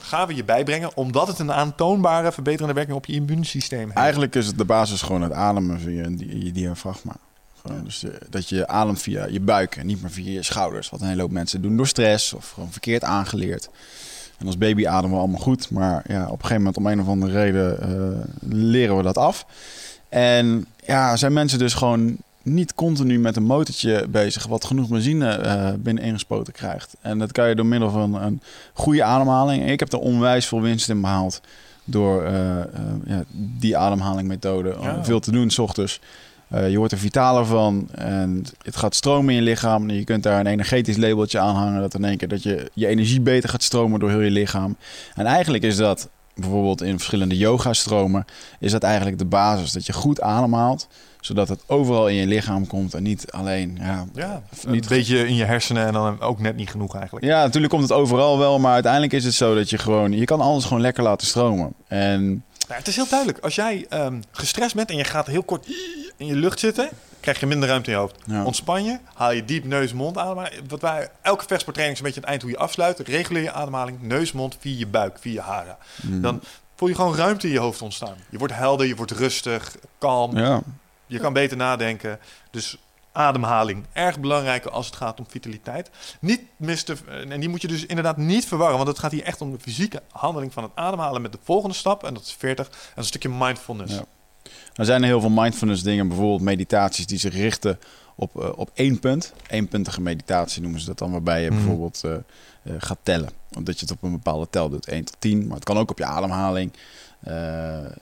gaan 0.00 0.26
we 0.26 0.34
je 0.34 0.44
bijbrengen. 0.44 0.96
Omdat 0.96 1.28
het 1.28 1.38
een 1.38 1.52
aantoonbare 1.52 2.32
verbeterende 2.32 2.74
werking 2.74 2.96
op 2.96 3.06
je 3.06 3.12
immuunsysteem 3.12 3.84
heeft. 3.84 3.96
Eigenlijk 3.96 4.34
is 4.34 4.46
het 4.46 4.58
de 4.58 4.64
basis 4.64 5.02
gewoon 5.02 5.22
het 5.22 5.32
ademen 5.32 5.80
via 5.80 6.08
je, 6.18 6.52
diafragma. 6.52 7.16
Gewoon, 7.62 7.84
dus, 7.84 8.04
eh, 8.04 8.10
dat 8.30 8.48
je 8.48 8.66
ademt 8.66 9.02
via 9.02 9.26
je 9.26 9.40
buik 9.40 9.76
en 9.76 9.86
niet 9.86 10.02
meer 10.02 10.10
via 10.10 10.30
je 10.30 10.42
schouders. 10.42 10.90
Wat 10.90 11.00
een 11.00 11.08
hele 11.08 11.20
hoop 11.20 11.30
mensen 11.30 11.62
doen 11.62 11.76
door 11.76 11.86
stress 11.86 12.32
of 12.32 12.50
gewoon 12.50 12.72
verkeerd 12.72 13.04
aangeleerd. 13.04 13.68
En 14.38 14.46
als 14.46 14.58
baby 14.58 14.86
ademen 14.86 15.16
we 15.16 15.22
allemaal 15.22 15.40
goed. 15.40 15.70
Maar 15.70 16.04
ja, 16.06 16.24
op 16.24 16.32
een 16.32 16.46
gegeven 16.46 16.56
moment 16.56 16.76
om 16.76 16.86
een 16.86 17.00
of 17.00 17.08
andere 17.08 17.32
reden 17.32 17.80
eh, 17.80 18.24
leren 18.48 18.96
we 18.96 19.02
dat 19.02 19.18
af. 19.18 19.46
En 20.08 20.66
ja, 20.86 21.16
zijn 21.16 21.32
mensen 21.32 21.58
dus 21.58 21.74
gewoon 21.74 22.16
niet 22.44 22.74
continu 22.74 23.18
met 23.18 23.36
een 23.36 23.44
motortje 23.44 24.06
bezig... 24.08 24.46
wat 24.46 24.64
genoeg 24.64 24.88
benzine 24.88 25.28
eh 25.28 25.72
binnen 25.78 26.04
ingespoten 26.04 26.52
krijgt. 26.52 26.96
En 27.00 27.18
dat 27.18 27.32
kan 27.32 27.48
je 27.48 27.54
door 27.54 27.66
middel 27.66 27.90
van 27.90 28.14
een 28.14 28.40
goede 28.72 29.04
ademhaling. 29.04 29.70
Ik 29.70 29.80
heb 29.80 29.92
er 29.92 29.98
onwijs 29.98 30.46
veel 30.46 30.60
winst 30.60 30.88
in 30.88 31.00
behaald 31.00 31.40
door 31.84 32.22
eh, 32.24 32.60
eh, 32.60 32.66
ja, 33.06 33.24
die 33.32 33.76
ademhalingmethode 33.76 34.76
Ja. 34.80 35.04
veel 35.04 35.20
te 35.20 35.30
doen 35.30 35.50
s 35.50 35.58
ochtends. 35.58 36.00
Je 36.68 36.76
wordt 36.76 36.92
er 36.92 36.98
vitaler 36.98 37.46
van 37.46 37.88
en 37.90 38.44
het 38.62 38.76
gaat 38.76 38.94
stromen 38.94 39.34
in 39.34 39.36
je 39.36 39.42
lichaam. 39.50 39.88
En 39.88 39.94
je 39.94 40.04
kunt 40.04 40.22
daar 40.22 40.40
een 40.40 40.46
energetisch 40.46 40.96
labeltje 40.96 41.38
aan 41.38 41.54
hangen 41.54 41.80
dat 41.80 41.94
in 41.94 42.04
één 42.04 42.16
keer 42.16 42.28
dat 42.28 42.42
je 42.42 42.70
je 42.74 42.86
energie 42.86 43.20
beter 43.20 43.48
gaat 43.48 43.62
stromen 43.62 44.00
door 44.00 44.10
heel 44.10 44.20
je 44.20 44.30
lichaam. 44.30 44.76
En 45.14 45.26
eigenlijk 45.26 45.64
is 45.64 45.76
dat 45.76 46.08
bijvoorbeeld 46.34 46.82
in 46.82 46.96
verschillende 46.96 47.36
yoga-stromen 47.36 48.24
is 48.60 48.72
dat 48.72 48.82
eigenlijk 48.82 49.18
de 49.18 49.24
basis 49.24 49.72
dat 49.72 49.86
je 49.86 49.92
goed 49.92 50.20
ademhaalt, 50.20 50.88
zodat 51.26 51.48
het 51.48 51.62
overal 51.66 52.08
in 52.08 52.14
je 52.14 52.26
lichaam 52.26 52.66
komt 52.66 52.94
en 52.94 53.02
niet 53.02 53.32
alleen 53.32 53.78
ja, 53.80 54.06
ja, 54.14 54.42
niet 54.66 54.82
een 54.82 54.96
beetje 54.96 55.26
in 55.26 55.34
je 55.34 55.44
hersenen 55.44 55.86
en 55.86 55.92
dan 55.92 56.20
ook 56.20 56.40
net 56.40 56.56
niet 56.56 56.70
genoeg 56.70 56.96
eigenlijk. 56.96 57.24
ja, 57.24 57.42
natuurlijk 57.42 57.72
komt 57.72 57.82
het 57.82 57.92
overal 57.92 58.38
wel, 58.38 58.58
maar 58.58 58.72
uiteindelijk 58.72 59.12
is 59.12 59.24
het 59.24 59.34
zo 59.34 59.54
dat 59.54 59.70
je 59.70 59.78
gewoon 59.78 60.12
je 60.12 60.24
kan 60.24 60.40
alles 60.40 60.64
gewoon 60.64 60.82
lekker 60.82 61.02
laten 61.02 61.26
stromen. 61.26 61.72
En 61.88 62.44
Ja, 62.68 62.74
het 62.74 62.88
is 62.88 62.96
heel 62.96 63.08
duidelijk. 63.08 63.38
Als 63.38 63.54
jij 63.54 63.86
ehm, 63.88 64.20
gestrest 64.30 64.74
bent 64.74 64.90
en 64.90 64.96
je 64.96 65.04
gaat 65.04 65.26
heel 65.26 65.42
kort 65.42 65.66
in 66.16 66.26
je 66.26 66.34
lucht 66.34 66.58
zitten, 66.58 66.88
krijg 67.20 67.40
je 67.40 67.46
minder 67.46 67.68
ruimte 67.68 67.90
in 67.90 67.96
je 67.96 68.02
hoofd. 68.02 68.16
Ja. 68.26 68.44
Ontspan 68.44 68.84
je, 68.84 68.98
haal 69.14 69.32
je 69.32 69.44
diep 69.44 69.64
neus, 69.64 69.92
mond 69.92 70.18
adem. 70.18 70.44
Wat 70.68 70.80
wij, 70.80 71.08
elke 71.22 71.44
vechtsporttraining 71.46 71.92
is 71.92 71.98
een 71.98 72.04
beetje 72.04 72.20
het 72.20 72.28
eind 72.28 72.42
hoe 72.42 72.50
je 72.50 72.58
afsluit. 72.58 72.98
Reguleer 72.98 73.42
je 73.42 73.52
ademhaling, 73.52 74.02
neus, 74.02 74.32
mond, 74.32 74.56
via 74.60 74.78
je 74.78 74.86
buik, 74.86 75.18
via 75.20 75.32
je 75.32 75.40
haren. 75.40 75.76
Mm. 76.02 76.22
Dan 76.22 76.42
voel 76.76 76.88
je 76.88 76.94
gewoon 76.94 77.16
ruimte 77.16 77.46
in 77.46 77.52
je 77.52 77.58
hoofd 77.58 77.82
ontstaan. 77.82 78.16
Je 78.30 78.38
wordt 78.38 78.54
helder, 78.54 78.86
je 78.86 78.96
wordt 78.96 79.12
rustig, 79.12 79.76
kalm. 79.98 80.36
ja, 80.36 80.62
Je 81.06 81.18
kan 81.18 81.32
beter 81.32 81.56
nadenken. 81.56 82.18
Dus 82.50 82.78
ademhaling. 83.12 83.84
Erg 83.92 84.20
belangrijk 84.20 84.66
als 84.66 84.86
het 84.86 84.96
gaat 84.96 85.18
om 85.18 85.26
vitaliteit. 85.28 85.90
Niet 86.20 86.40
mis 86.56 86.82
te, 86.82 86.96
en 87.28 87.40
die 87.40 87.48
moet 87.48 87.62
je 87.62 87.68
dus 87.68 87.86
inderdaad 87.86 88.16
niet 88.16 88.46
verwarren, 88.46 88.76
want 88.76 88.88
het 88.88 88.98
gaat 88.98 89.10
hier 89.12 89.22
echt 89.24 89.40
om 89.40 89.52
de 89.52 89.58
fysieke 89.60 90.02
handeling 90.12 90.52
van 90.52 90.62
het 90.62 90.72
ademhalen 90.74 91.22
met 91.22 91.32
de 91.32 91.38
volgende 91.42 91.74
stap. 91.74 92.04
En 92.04 92.14
dat 92.14 92.22
is 92.22 92.32
40. 92.38 92.66
En 92.66 92.72
dat 92.72 92.80
is 92.88 92.94
een 92.96 93.04
stukje 93.04 93.28
mindfulness. 93.28 93.94
Ja. 93.94 94.04
Er 94.74 94.84
zijn 94.84 95.00
er 95.02 95.08
heel 95.08 95.20
veel 95.20 95.30
mindfulness 95.30 95.82
dingen, 95.82 96.08
bijvoorbeeld 96.08 96.40
meditaties 96.40 97.06
die 97.06 97.18
zich 97.18 97.34
richten 97.34 97.78
op, 98.14 98.36
uh, 98.40 98.48
op 98.56 98.70
één 98.74 99.00
punt. 99.00 99.32
Eenpuntige 99.46 100.00
meditatie 100.00 100.62
noemen 100.62 100.80
ze 100.80 100.86
dat 100.86 100.98
dan, 100.98 101.10
waarbij 101.10 101.42
je 101.42 101.50
Mhm. 101.50 101.58
bijvoorbeeld 101.58 102.02
uh, 102.04 102.12
uh, 102.62 102.74
gaat 102.78 102.98
tellen. 103.02 103.30
Omdat 103.56 103.74
je 103.80 103.86
het 103.86 103.94
op 103.94 104.02
een 104.02 104.12
bepaalde 104.12 104.46
tel 104.50 104.68
doet, 104.68 104.86
1 104.88 105.04
tot 105.04 105.16
10. 105.18 105.46
Maar 105.46 105.56
het 105.56 105.64
kan 105.64 105.78
ook 105.78 105.90
op 105.90 105.98
je 105.98 106.04
ademhaling. 106.04 106.72
Uh, 107.28 107.34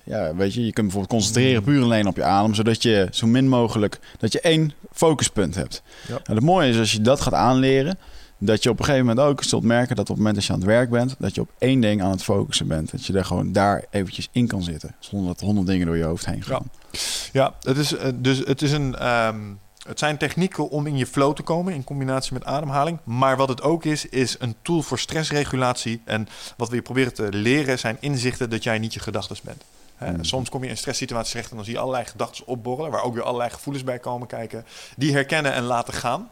ja, 0.04 0.34
weet 0.34 0.54
je, 0.54 0.64
je 0.64 0.72
kunt 0.72 0.86
bijvoorbeeld 0.86 1.20
concentreren 1.20 1.62
puur 1.62 1.82
alleen 1.82 2.06
op 2.06 2.16
je 2.16 2.24
adem, 2.24 2.54
zodat 2.54 2.82
je 2.82 3.08
zo 3.10 3.26
min 3.26 3.48
mogelijk 3.48 3.98
dat 4.18 4.32
je 4.32 4.40
één 4.40 4.72
focuspunt 4.92 5.54
hebt. 5.54 5.82
Ja. 6.08 6.18
En 6.24 6.34
het 6.34 6.44
mooie 6.44 6.68
is 6.68 6.78
als 6.78 6.92
je 6.92 7.00
dat 7.00 7.20
gaat 7.20 7.34
aanleren, 7.34 7.98
dat 8.38 8.62
je 8.62 8.70
op 8.70 8.78
een 8.78 8.84
gegeven 8.84 9.06
moment 9.06 9.26
ook 9.26 9.42
zult 9.42 9.62
merken 9.62 9.96
dat 9.96 10.10
op 10.10 10.16
het 10.16 10.16
moment 10.16 10.34
dat 10.34 10.44
je 10.44 10.52
aan 10.52 10.58
het 10.58 10.68
werk 10.68 10.90
bent, 10.90 11.16
dat 11.18 11.34
je 11.34 11.40
op 11.40 11.50
één 11.58 11.80
ding 11.80 12.02
aan 12.02 12.10
het 12.10 12.22
focussen 12.22 12.68
bent. 12.68 12.90
Dat 12.90 13.06
je 13.06 13.12
er 13.12 13.24
gewoon 13.24 13.52
daar 13.52 13.84
eventjes 13.90 14.28
in 14.32 14.46
kan 14.46 14.62
zitten, 14.62 14.94
zonder 14.98 15.28
dat 15.28 15.40
honderd 15.40 15.66
dingen 15.66 15.86
door 15.86 15.96
je 15.96 16.04
hoofd 16.04 16.26
heen 16.26 16.42
gaan. 16.42 16.70
Ja, 16.92 17.00
ja 17.32 17.54
het, 17.60 17.76
is, 17.76 17.92
uh, 17.92 18.00
dus 18.14 18.38
het 18.38 18.62
is 18.62 18.72
een. 18.72 19.08
Um, 19.26 19.58
het 19.88 19.98
zijn 19.98 20.16
technieken 20.16 20.68
om 20.68 20.86
in 20.86 20.96
je 20.96 21.06
flow 21.06 21.34
te 21.34 21.42
komen 21.42 21.74
in 21.74 21.84
combinatie 21.84 22.32
met 22.32 22.44
ademhaling. 22.44 22.98
Maar 23.04 23.36
wat 23.36 23.48
het 23.48 23.62
ook 23.62 23.84
is, 23.84 24.06
is 24.06 24.36
een 24.38 24.54
tool 24.62 24.82
voor 24.82 24.98
stressregulatie. 24.98 26.02
En 26.04 26.28
wat 26.56 26.68
we 26.68 26.74
je 26.74 26.82
proberen 26.82 27.14
te 27.14 27.32
leren 27.32 27.78
zijn 27.78 27.96
inzichten 28.00 28.50
dat 28.50 28.62
jij 28.62 28.78
niet 28.78 28.94
je 28.94 29.00
gedachten 29.00 29.36
bent. 29.42 29.64
Mm. 29.98 30.24
Soms 30.24 30.48
kom 30.48 30.62
je 30.64 30.68
in 30.68 30.76
stresssituaties 30.76 31.30
terecht 31.30 31.50
en 31.50 31.56
dan 31.56 31.64
zie 31.64 31.74
je 31.74 31.80
allerlei 31.80 32.04
gedachten 32.04 32.46
opborrelen, 32.46 32.90
waar 32.90 33.02
ook 33.02 33.14
weer 33.14 33.22
allerlei 33.22 33.50
gevoelens 33.50 33.84
bij 33.84 33.98
komen 33.98 34.26
kijken. 34.26 34.66
Die 34.96 35.12
herkennen 35.12 35.52
en 35.52 35.62
laten 35.62 35.94
gaan. 35.94 36.30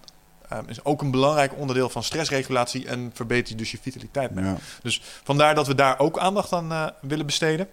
Um, 0.53 0.65
is 0.69 0.85
ook 0.85 1.03
een 1.03 1.11
belangrijk 1.11 1.53
onderdeel 1.57 1.89
van 1.89 2.03
stressregulatie 2.03 2.87
en 2.87 3.11
verbetert 3.15 3.49
je 3.49 3.55
dus 3.55 3.71
je 3.71 3.79
vitaliteit 3.81 4.31
mee. 4.31 4.45
Ja. 4.45 4.57
Dus 4.83 5.03
vandaar 5.23 5.55
dat 5.55 5.67
we 5.67 5.75
daar 5.75 5.99
ook 5.99 6.19
aandacht 6.19 6.53
aan 6.53 6.73
uh, 6.73 6.87
willen 7.01 7.27
besteden. 7.27 7.69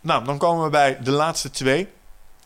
Nou, 0.00 0.24
dan 0.24 0.38
komen 0.38 0.64
we 0.64 0.70
bij 0.70 0.98
de 1.02 1.10
laatste 1.10 1.50
twee. 1.50 1.88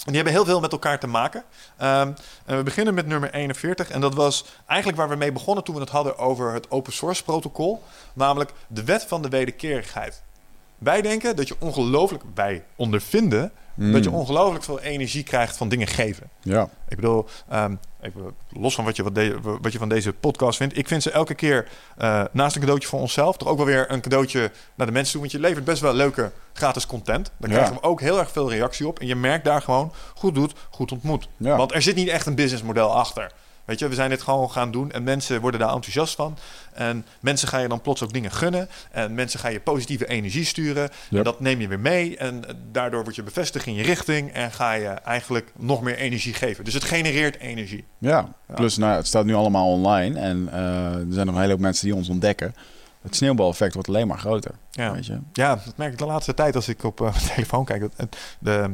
En 0.06 0.12
die 0.12 0.14
hebben 0.14 0.32
heel 0.32 0.44
veel 0.44 0.60
met 0.60 0.72
elkaar 0.72 0.98
te 0.98 1.06
maken. 1.06 1.44
Um, 1.82 2.14
we 2.44 2.62
beginnen 2.62 2.94
met 2.94 3.06
nummer 3.06 3.34
41. 3.34 3.90
En 3.90 4.00
dat 4.00 4.14
was 4.14 4.44
eigenlijk 4.66 4.98
waar 4.98 5.08
we 5.08 5.16
mee 5.16 5.32
begonnen 5.32 5.64
toen 5.64 5.74
we 5.74 5.80
het 5.80 5.90
hadden 5.90 6.18
over 6.18 6.52
het 6.52 6.70
open 6.70 6.92
source 6.92 7.24
protocol. 7.24 7.82
Namelijk 8.12 8.52
de 8.66 8.84
wet 8.84 9.04
van 9.04 9.22
de 9.22 9.28
wederkerigheid. 9.28 10.22
Wij 10.78 11.02
denken 11.02 11.36
dat 11.36 11.48
je 11.48 11.54
ongelooflijk, 11.58 12.22
wij 12.34 12.64
ondervinden, 12.76 13.52
mm. 13.74 13.92
dat 13.92 14.04
je 14.04 14.10
ongelooflijk 14.10 14.64
veel 14.64 14.80
energie 14.80 15.22
krijgt 15.22 15.56
van 15.56 15.68
dingen 15.68 15.86
geven. 15.86 16.30
Ja. 16.40 16.68
Ik 16.88 16.96
bedoel, 16.96 17.26
um, 17.52 17.78
even 18.00 18.34
los 18.50 18.74
van 18.74 18.84
wat 18.84 18.96
je, 18.96 19.02
wat, 19.02 19.14
de, 19.14 19.38
wat 19.60 19.72
je 19.72 19.78
van 19.78 19.88
deze 19.88 20.12
podcast 20.12 20.56
vindt. 20.56 20.78
Ik 20.78 20.88
vind 20.88 21.02
ze 21.02 21.10
elke 21.10 21.34
keer 21.34 21.68
uh, 21.98 22.24
naast 22.32 22.54
een 22.54 22.60
cadeautje 22.60 22.88
voor 22.88 23.00
onszelf... 23.00 23.36
toch 23.36 23.48
ook 23.48 23.56
wel 23.56 23.66
weer 23.66 23.90
een 23.90 24.00
cadeautje 24.00 24.50
naar 24.74 24.86
de 24.86 24.92
mensen 24.92 25.12
toe. 25.12 25.20
Want 25.20 25.32
je 25.32 25.40
levert 25.40 25.64
best 25.64 25.80
wel 25.80 25.94
leuke 25.94 26.32
gratis 26.52 26.86
content. 26.86 27.30
Daar 27.36 27.50
Ja. 27.50 27.56
krijgen 27.56 27.74
we 27.74 27.82
ook 27.82 28.00
heel 28.00 28.18
erg 28.18 28.30
veel 28.30 28.50
reactie 28.50 28.86
op. 28.86 28.98
En 28.98 29.06
je 29.06 29.16
merkt 29.16 29.44
daar 29.44 29.62
gewoon, 29.62 29.92
goed 30.14 30.34
doet, 30.34 30.52
goed 30.70 30.92
ontmoet. 30.92 31.28
Ja. 31.36 31.56
Want 31.56 31.74
er 31.74 31.82
zit 31.82 31.96
niet 31.96 32.08
echt 32.08 32.26
een 32.26 32.34
businessmodel 32.34 32.94
achter. 32.96 33.32
Weet 33.66 33.78
je, 33.78 33.88
we 33.88 33.94
zijn 33.94 34.10
dit 34.10 34.22
gewoon 34.22 34.50
gaan 34.50 34.70
doen 34.70 34.90
en 34.90 35.02
mensen 35.02 35.40
worden 35.40 35.60
daar 35.60 35.72
enthousiast 35.72 36.14
van. 36.14 36.36
En 36.72 37.06
mensen 37.20 37.48
gaan 37.48 37.62
je 37.62 37.68
dan 37.68 37.80
plots 37.80 38.02
ook 38.02 38.12
dingen 38.12 38.30
gunnen. 38.30 38.68
En 38.90 39.14
mensen 39.14 39.40
gaan 39.40 39.52
je 39.52 39.60
positieve 39.60 40.06
energie 40.06 40.44
sturen. 40.44 40.88
En 41.10 41.22
dat 41.22 41.40
neem 41.40 41.60
je 41.60 41.68
weer 41.68 41.80
mee. 41.80 42.16
En 42.16 42.48
eh, 42.48 42.54
daardoor 42.72 43.02
word 43.02 43.14
je 43.16 43.22
bevestigd 43.22 43.66
in 43.66 43.74
je 43.74 43.82
richting. 43.82 44.32
En 44.32 44.52
ga 44.52 44.72
je 44.72 44.88
eigenlijk 44.88 45.52
nog 45.56 45.82
meer 45.82 45.96
energie 45.96 46.34
geven. 46.34 46.64
Dus 46.64 46.74
het 46.74 46.84
genereert 46.84 47.38
energie. 47.38 47.84
Ja, 47.98 48.28
Ja. 48.48 48.54
plus 48.54 48.76
nou, 48.76 48.96
het 48.96 49.06
staat 49.06 49.24
nu 49.24 49.34
allemaal 49.34 49.70
online 49.70 50.20
en 50.20 50.48
eh, 50.52 50.94
er 50.94 51.06
zijn 51.08 51.26
nog 51.26 51.34
een 51.34 51.40
hele 51.40 51.52
hoop 51.52 51.60
mensen 51.60 51.86
die 51.86 51.94
ons 51.94 52.08
ontdekken. 52.08 52.54
Het 53.02 53.16
sneeuwbaleffect 53.16 53.74
wordt 53.74 53.88
alleen 53.88 54.06
maar 54.06 54.18
groter. 54.18 54.54
Ja. 54.70 54.92
Weet 54.92 55.06
je? 55.06 55.18
Ja, 55.32 55.54
dat 55.64 55.76
merk 55.76 55.92
ik 55.92 55.98
de 55.98 56.06
laatste 56.06 56.34
tijd 56.34 56.54
als 56.56 56.68
ik 56.68 56.84
op 56.84 57.00
eh, 57.00 57.12
mijn 57.14 57.24
telefoon 57.34 57.64
kijk. 57.64 57.80
Dat, 57.80 58.16
de, 58.38 58.70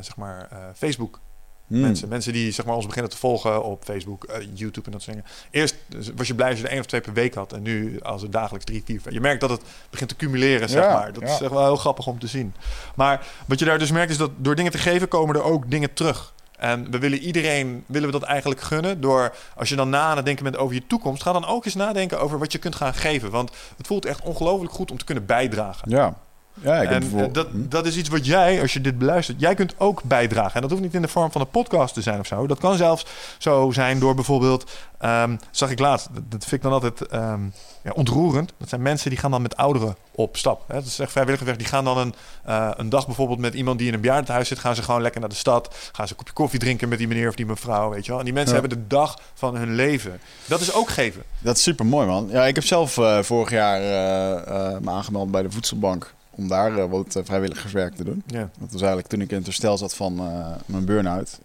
zeg 0.00 0.16
maar, 0.16 0.48
Facebook 0.74 1.20
Hmm. 1.66 1.80
mensen. 1.80 2.08
Mensen 2.08 2.32
die 2.32 2.52
zeg 2.52 2.66
maar, 2.66 2.74
ons 2.74 2.86
beginnen 2.86 3.10
te 3.10 3.16
volgen 3.16 3.64
op 3.64 3.84
Facebook, 3.84 4.24
eh, 4.24 4.46
YouTube 4.52 4.86
en 4.86 4.92
dat 4.92 5.02
soort 5.02 5.16
dingen. 5.16 5.30
Eerst 5.50 5.76
was 6.16 6.26
je 6.26 6.34
blij 6.34 6.48
als 6.48 6.58
je 6.58 6.64
er 6.64 6.70
één 6.70 6.80
of 6.80 6.86
twee 6.86 7.00
per 7.00 7.12
week 7.12 7.34
had. 7.34 7.52
En 7.52 7.62
nu 7.62 8.00
als 8.00 8.22
het 8.22 8.32
dagelijks 8.32 8.64
drie, 8.64 8.82
vier. 8.84 9.00
Je 9.12 9.20
merkt 9.20 9.40
dat 9.40 9.50
het 9.50 9.60
begint 9.90 10.08
te 10.08 10.16
cumuleren, 10.16 10.68
zeg 10.68 10.82
Ja, 10.82 10.92
maar. 10.92 11.12
Dat 11.12 11.22
ja. 11.22 11.34
is 11.34 11.40
echt 11.40 11.50
wel 11.52 11.64
heel 11.64 11.76
grappig 11.76 12.06
om 12.06 12.18
te 12.18 12.26
zien. 12.26 12.54
Maar 12.94 13.26
wat 13.46 13.58
je 13.58 13.64
daar 13.64 13.78
dus 13.78 13.90
merkt 13.90 14.10
is 14.10 14.16
dat 14.16 14.30
door 14.36 14.54
dingen 14.54 14.72
te 14.72 14.78
geven 14.78 15.08
komen 15.08 15.34
er 15.34 15.42
ook 15.42 15.70
dingen 15.70 15.92
terug. 15.92 16.34
En 16.56 16.90
we 16.90 16.98
willen 16.98 17.18
iedereen, 17.18 17.84
willen 17.86 18.06
we 18.12 18.18
dat 18.18 18.28
eigenlijk 18.28 18.60
gunnen 18.60 19.00
door, 19.00 19.34
als 19.56 19.68
je 19.68 19.76
dan 19.76 19.90
na 19.90 20.02
aan 20.02 20.16
het 20.16 20.24
denken 20.24 20.44
bent 20.44 20.56
over 20.56 20.74
je 20.74 20.86
toekomst, 20.86 21.22
ga 21.22 21.32
dan 21.32 21.46
ook 21.46 21.64
eens 21.64 21.74
nadenken 21.74 22.20
over 22.20 22.38
wat 22.38 22.52
je 22.52 22.58
kunt 22.58 22.74
gaan 22.74 22.94
geven. 22.94 23.30
Want 23.30 23.50
het 23.76 23.86
voelt 23.86 24.04
echt 24.04 24.22
ongelooflijk 24.22 24.72
goed 24.72 24.90
om 24.90 24.98
te 24.98 25.04
kunnen 25.04 25.26
bijdragen. 25.26 25.90
Ja. 25.90 26.14
Ja, 26.62 26.82
ik 26.82 26.90
En 26.90 27.00
bijvoorbeeld... 27.00 27.34
dat, 27.34 27.46
Hm? 27.50 27.68
dat 27.68 27.86
is 27.86 27.96
iets 27.96 28.08
wat 28.08 28.26
jij, 28.26 28.60
als 28.60 28.72
je 28.72 28.80
dit 28.80 28.98
beluistert, 28.98 29.40
jij 29.40 29.54
kunt 29.54 29.74
ook 29.78 30.02
bijdragen. 30.02 30.54
En 30.54 30.60
dat 30.60 30.70
hoeft 30.70 30.82
niet 30.82 30.94
in 30.94 31.02
de 31.02 31.08
vorm 31.08 31.32
van 31.32 31.40
een 31.40 31.50
podcast 31.50 31.94
te 31.94 32.02
zijn 32.02 32.20
of 32.20 32.26
zo. 32.26 32.46
Dat 32.46 32.58
kan 32.58 32.76
zelfs 32.76 33.06
zo 33.38 33.70
zijn 33.72 33.98
door 33.98 34.14
bijvoorbeeld, 34.14 34.70
ehm, 34.98 35.36
zag 35.50 35.70
ik 35.70 35.78
laatst, 35.78 36.08
dat, 36.12 36.40
vind 36.44 36.52
ik 36.52 36.62
dan 36.62 36.72
altijd 36.72 37.00
ehm, 37.06 37.40
ja, 37.82 37.90
ontroerend. 37.94 38.52
Dat 38.58 38.68
zijn 38.68 38.82
mensen 38.82 39.10
die 39.10 39.18
gaan 39.18 39.30
dan 39.30 39.42
met 39.42 39.56
ouderen 39.56 39.96
op 40.14 40.36
stap. 40.36 40.64
Hè? 40.68 40.74
Dat 40.74 40.84
is 40.84 40.98
echt 40.98 41.10
vrijwilligerswerk. 41.10 41.60
Die 41.62 41.68
gaan 41.72 41.84
dan 41.84 41.98
een, 41.98 42.14
eh, 42.44 42.70
een 42.76 42.88
dag 42.88 43.06
bijvoorbeeld 43.06 43.38
met 43.38 43.54
iemand 43.54 43.78
die 43.78 43.88
in 43.88 43.94
een 43.94 44.00
bejaardenhuis 44.00 44.48
zit, 44.48 44.58
gaan 44.58 44.74
ze 44.74 44.82
gewoon 44.82 45.02
lekker 45.02 45.20
naar 45.20 45.28
de 45.30 45.34
stad. 45.34 45.74
Gaan 45.92 46.06
ze 46.06 46.12
een 46.12 46.18
kopje 46.18 46.32
koffie 46.32 46.58
drinken 46.58 46.88
met 46.88 46.98
die 46.98 47.08
meneer 47.08 47.28
of 47.28 47.34
die 47.34 47.46
mevrouw, 47.46 47.90
weet 47.90 48.04
je 48.04 48.10
wel. 48.10 48.18
En 48.18 48.24
die 48.24 48.34
mensen 48.34 48.54
Ja. 48.54 48.60
hebben 48.60 48.78
de 48.78 48.86
dag 48.86 49.18
van 49.34 49.56
hun 49.56 49.74
leven. 49.74 50.20
Dat 50.46 50.60
is 50.60 50.72
ook 50.74 50.88
geven. 50.88 51.22
Dat 51.38 51.56
is 51.56 51.62
super 51.62 51.86
mooi, 51.86 52.06
man. 52.06 52.28
Ja, 52.30 52.44
ik 52.46 52.54
heb 52.54 52.64
zelf 52.64 52.98
eh, 52.98 53.18
vorig 53.22 53.50
jaar 53.50 53.80
eh, 53.80 54.78
me 54.80 54.90
aangemeld 54.90 55.30
bij 55.30 55.42
de 55.42 55.50
Voedselbank 55.50 56.14
om 56.36 56.48
daar 56.48 56.78
eh, 56.78 56.90
wat 56.90 57.16
eh, 57.16 57.22
vrijwilligerswerk 57.24 57.94
te 57.94 58.04
doen. 58.04 58.22
Ja. 58.26 58.48
Dat 58.58 58.72
was 58.72 58.80
eigenlijk 58.80 59.08
toen 59.08 59.20
ik 59.20 59.30
in 59.30 59.36
het 59.36 59.46
herstel 59.46 59.78
zat 59.78 59.94
van 59.94 60.18
eh, 60.18 60.46
mijn 60.66 60.84
burn-out. 60.84 61.38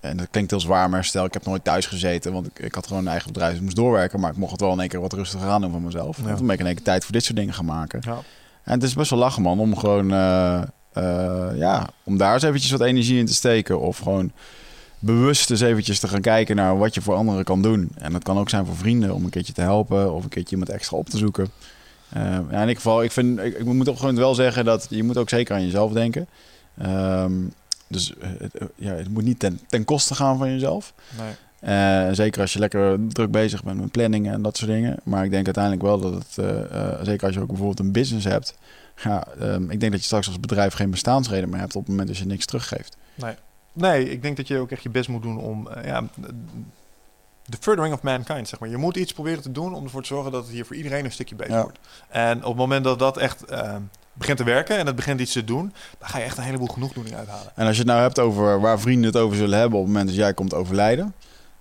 En 0.00 0.16
dat 0.16 0.26
klinkt 0.30 0.50
heel 0.50 0.60
zwaar, 0.60 0.88
maar 0.88 0.98
herstel. 0.98 1.24
Ik 1.24 1.32
heb 1.32 1.44
nooit 1.44 1.64
thuis 1.64 1.86
gezeten, 1.86 2.32
want 2.32 2.46
ik, 2.46 2.58
ik 2.58 2.74
had 2.74 2.86
gewoon 2.86 3.02
een 3.02 3.08
eigen 3.08 3.32
bedrijf. 3.32 3.50
Dus 3.50 3.58
ik 3.58 3.64
moest 3.64 3.76
doorwerken, 3.76 4.20
maar 4.20 4.30
ik 4.30 4.36
mocht 4.36 4.50
het 4.52 4.60
wel 4.60 4.72
in 4.72 4.80
één 4.80 4.88
keer 4.88 5.00
wat 5.00 5.12
rustiger 5.12 5.48
aan 5.48 5.60
doen 5.60 5.70
van 5.70 5.82
mezelf. 5.82 6.16
Ja. 6.16 6.28
En 6.28 6.36
toen 6.36 6.46
ben 6.46 6.54
ik 6.54 6.60
in 6.60 6.66
één 6.66 6.74
keer 6.74 6.84
tijd 6.84 7.04
voor 7.04 7.12
dit 7.12 7.24
soort 7.24 7.36
dingen 7.36 7.54
gaan 7.54 7.64
maken. 7.64 8.00
Ja. 8.04 8.18
En 8.62 8.72
het 8.72 8.82
is 8.82 8.94
best 8.94 9.10
wel 9.10 9.18
lachen, 9.18 9.42
man, 9.42 9.60
om 9.60 9.76
gewoon, 9.76 10.08
ja, 11.56 11.88
om 12.02 12.16
daar 12.16 12.34
eens 12.34 12.42
eventjes 12.42 12.70
wat 12.70 12.80
energie 12.80 13.18
in 13.18 13.26
te 13.26 13.34
steken. 13.34 13.80
Of 13.80 13.98
gewoon 13.98 14.32
bewust 14.98 15.50
eens 15.50 15.60
eventjes 15.60 15.98
te 15.98 16.08
gaan 16.08 16.20
kijken 16.20 16.56
naar 16.56 16.78
wat 16.78 16.94
je 16.94 17.02
voor 17.02 17.14
anderen 17.14 17.44
kan 17.44 17.62
doen. 17.62 17.90
En 17.98 18.12
dat 18.12 18.22
kan 18.22 18.38
ook 18.38 18.48
zijn 18.48 18.66
voor 18.66 18.76
vrienden, 18.76 19.14
om 19.14 19.24
een 19.24 19.30
keertje 19.30 19.52
te 19.52 19.60
helpen 19.60 20.12
of 20.12 20.22
een 20.22 20.28
keertje 20.28 20.56
iemand 20.56 20.70
extra 20.70 20.96
op 20.96 21.08
te 21.08 21.18
zoeken. 21.18 21.48
Eh, 22.16 22.22
ja, 22.50 22.54
in 22.54 22.60
ieder 22.60 22.76
geval, 22.76 23.02
ik, 23.02 23.12
vind, 23.12 23.38
ik, 23.38 23.58
ik 23.58 23.64
moet 23.64 23.88
ook 23.88 23.98
gewoon 23.98 24.16
wel 24.16 24.34
zeggen 24.34 24.64
dat 24.64 24.86
je 24.90 25.02
moet 25.02 25.16
ook 25.16 25.28
zeker 25.28 25.54
aan 25.54 25.64
jezelf 25.64 25.92
denken. 25.92 26.26
Ehm, 26.78 27.32
dus 27.88 28.16
eh, 28.16 28.28
het, 28.38 28.58
eh, 28.58 28.66
ja, 28.74 28.92
het 28.92 29.08
moet 29.08 29.24
niet 29.24 29.38
ten, 29.38 29.60
ten 29.66 29.84
koste 29.84 30.14
gaan 30.14 30.38
van 30.38 30.50
jezelf. 30.50 30.92
Nee. 31.18 31.34
Eh, 31.60 32.08
zeker 32.12 32.40
als 32.40 32.52
je 32.52 32.58
lekker 32.58 32.98
druk 33.08 33.30
bezig 33.30 33.64
bent 33.64 33.80
met 33.80 33.90
planningen 33.90 34.32
en 34.32 34.42
dat 34.42 34.56
soort 34.56 34.70
dingen. 34.70 34.96
Maar 35.02 35.24
ik 35.24 35.30
denk 35.30 35.44
uiteindelijk 35.44 35.82
wel 35.82 36.00
dat 36.00 36.12
het, 36.12 36.32
zeker 37.06 37.26
als 37.26 37.34
je 37.34 37.40
ook 37.40 37.46
bijvoorbeeld 37.46 37.80
een 37.80 37.92
business 37.92 38.26
hebt. 38.26 38.54
Ja, 39.02 39.26
ehm, 39.40 39.70
ik 39.70 39.80
denk 39.80 39.92
dat 39.92 40.00
je 40.00 40.06
straks 40.06 40.26
als 40.26 40.40
bedrijf 40.40 40.74
geen 40.74 40.90
bestaansreden 40.90 41.48
meer 41.48 41.58
hebt 41.58 41.76
op 41.76 41.80
het 41.80 41.90
moment 41.90 42.08
dat 42.08 42.16
je 42.16 42.26
niks 42.26 42.44
teruggeeft. 42.44 42.96
Nee, 43.72 44.10
ik 44.10 44.22
denk 44.22 44.36
dat 44.36 44.48
je 44.48 44.58
ook 44.58 44.70
echt 44.70 44.82
je 44.82 44.88
best 44.88 45.08
moet 45.08 45.22
doen 45.22 45.38
om 45.38 45.68
ja, 45.84 46.04
de 47.46 47.56
furthering 47.60 47.94
of 47.94 48.02
mankind, 48.02 48.48
zeg 48.48 48.60
maar. 48.60 48.68
Je 48.68 48.76
moet 48.76 48.96
iets 48.96 49.12
proberen 49.12 49.42
te 49.42 49.52
doen 49.52 49.74
om 49.74 49.84
ervoor 49.84 50.00
te 50.02 50.08
zorgen 50.08 50.32
dat 50.32 50.42
het 50.44 50.52
hier 50.52 50.66
voor 50.66 50.76
iedereen 50.76 51.04
een 51.04 51.12
stukje 51.12 51.34
beter 51.34 51.54
Ja. 51.54 51.62
wordt. 51.62 51.78
En 52.08 52.36
op 52.38 52.48
het 52.48 52.56
moment 52.56 52.84
dat 52.84 52.98
dat 52.98 53.16
echt 53.16 53.44
eh, 53.44 53.76
begint 54.12 54.38
te 54.38 54.44
werken 54.44 54.76
en 54.78 54.86
het 54.86 54.96
begint 54.96 55.20
iets 55.20 55.32
te 55.32 55.44
doen, 55.44 55.72
dan 55.98 56.08
ga 56.08 56.18
je 56.18 56.24
echt 56.24 56.38
een 56.38 56.44
heleboel 56.44 56.66
genoegdoening 56.66 57.16
uithalen. 57.16 57.52
En 57.54 57.66
als 57.66 57.74
je 57.76 57.82
het 57.82 57.90
nou 57.90 58.00
hebt 58.02 58.18
over 58.18 58.60
waar 58.60 58.80
vrienden 58.80 59.06
het 59.12 59.16
over 59.22 59.36
zullen 59.36 59.58
hebben 59.58 59.78
op 59.78 59.84
het 59.84 59.92
moment 59.92 60.10
dat 60.10 60.18
jij 60.18 60.34
komt 60.34 60.54
overlijden. 60.54 61.14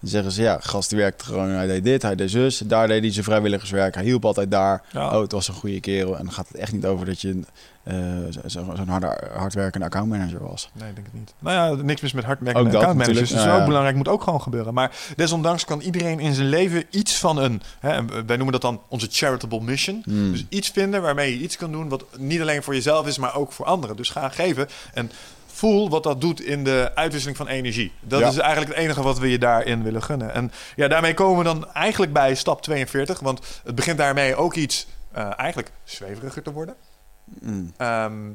Dan 0.06 0.14
zeggen 0.14 0.32
ze, 0.32 0.42
ja, 0.42 0.58
gast 0.62 0.90
die 0.90 0.98
werkte 1.00 1.26
gewoon, 1.26 1.50
hij 1.50 1.68
deed 1.68 1.84
dit, 1.84 2.02
hij 2.02 2.16
deed 2.16 2.32
zus. 2.32 2.58
Daar 2.58 2.88
deed 2.88 3.02
hij 3.02 3.12
zijn 3.12 3.26
vrijwilligerswerk, 3.26 3.96
hij 3.96 4.04
hielp 4.04 4.26
altijd 4.26 4.52
daar. 4.52 4.82
Ja. 4.92 5.16
Oh, 5.16 5.22
het 5.22 5.32
was 5.32 5.48
een 5.48 5.54
goede 5.54 5.80
kerel. 5.80 6.18
En 6.18 6.24
dan 6.24 6.34
gaat 6.34 6.48
het 6.48 6.58
echt 6.58 6.72
niet 6.72 6.86
over 6.86 7.06
dat 7.06 7.22
je 7.22 7.40
eh, 7.84 7.96
zo- 8.30 8.40
zo- 8.48 8.74
zo'n 8.76 8.88
harde, 8.88 9.18
hardwerkende 9.34 9.86
accountmanager 9.86 10.48
was. 10.48 10.70
Nee, 10.74 10.90
ik 10.90 10.96
denk 10.96 11.08
het 11.12 11.16
niet. 11.20 11.34
Nou 11.40 11.78
ja, 11.78 11.84
niks 11.84 12.02
mis 12.02 12.14
met 12.14 12.24
hardwerkende 12.24 12.78
accountmanagers. 12.78 13.30
Dat 13.30 13.40
is 13.40 13.46
ook 13.46 13.58
ja. 13.60 13.66
belangrijk, 13.66 13.96
moet 13.96 14.08
ook 14.08 14.24
gewoon 14.24 14.42
gebeuren. 14.42 14.74
Maar 14.74 14.92
desondanks 15.16 15.66
kan 15.66 15.82
iedereen 15.82 16.20
in 16.20 16.34
zijn 16.34 16.48
leven 16.50 16.84
iets 16.90 17.18
van 17.20 17.38
een... 17.38 17.62
Hè, 17.80 18.06
wij 18.06 18.36
noemen 18.36 18.52
dat 18.52 18.62
dan 18.62 18.82
onze 18.88 19.08
charitable 19.12 19.62
mission. 19.62 20.02
Hmm. 20.06 20.32
Dus 20.32 20.46
iets 20.50 20.70
vinden 20.70 21.02
waarmee 21.02 21.38
je 21.38 21.44
iets 21.44 21.58
kan 21.58 21.72
doen 21.72 21.90
wat 21.90 22.06
niet 22.18 22.42
alleen 22.42 22.64
voor 22.64 22.74
jezelf 22.74 23.08
is, 23.08 23.18
maar 23.18 23.36
ook 23.36 23.52
voor 23.52 23.66
anderen. 23.66 23.96
Dus 23.96 24.10
ga 24.10 24.30
geven 24.30 24.68
en 24.94 25.12
voel 25.56 25.90
wat 25.90 26.04
dat 26.04 26.22
doet 26.22 26.42
in 26.42 26.64
de 26.64 26.92
uitwisseling 26.96 27.38
van 27.38 27.48
energie. 27.48 27.92
Dat 28.02 28.20
Ja. 28.20 28.28
is 28.28 28.38
eigenlijk 28.38 28.74
het 28.74 28.84
enige 28.84 29.02
wat 29.02 29.20
we 29.20 29.30
je 29.30 29.38
daarin 29.38 29.84
willen 29.84 30.04
gunnen. 30.04 30.34
En 30.34 30.52
ja, 30.76 30.88
daarmee 30.88 31.14
komen 31.14 31.38
we 31.38 31.44
dan 31.44 31.74
eigenlijk 31.74 32.14
bij 32.14 32.36
stap 32.36 32.62
42. 32.62 33.20
Want 33.20 33.62
het 33.64 33.76
begint 33.76 33.98
daarmee 33.98 34.36
ook 34.36 34.56
iets 34.56 34.88
eh, 35.12 35.40
eigenlijk 35.40 35.72
zweveriger 35.84 36.42
te 36.42 36.52
worden. 36.52 36.76
Mm. 37.24 37.74
Ehm, 37.78 38.26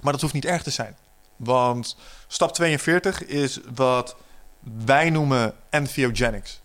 maar 0.00 0.12
dat 0.12 0.20
hoeft 0.20 0.32
niet 0.34 0.44
erg 0.44 0.62
te 0.62 0.70
zijn. 0.70 0.96
Want 1.36 1.96
stap 2.26 2.52
42 2.52 3.24
is 3.24 3.60
wat 3.74 4.16
wij 4.84 5.10
noemen 5.10 5.54
entheogenics. 5.70 6.60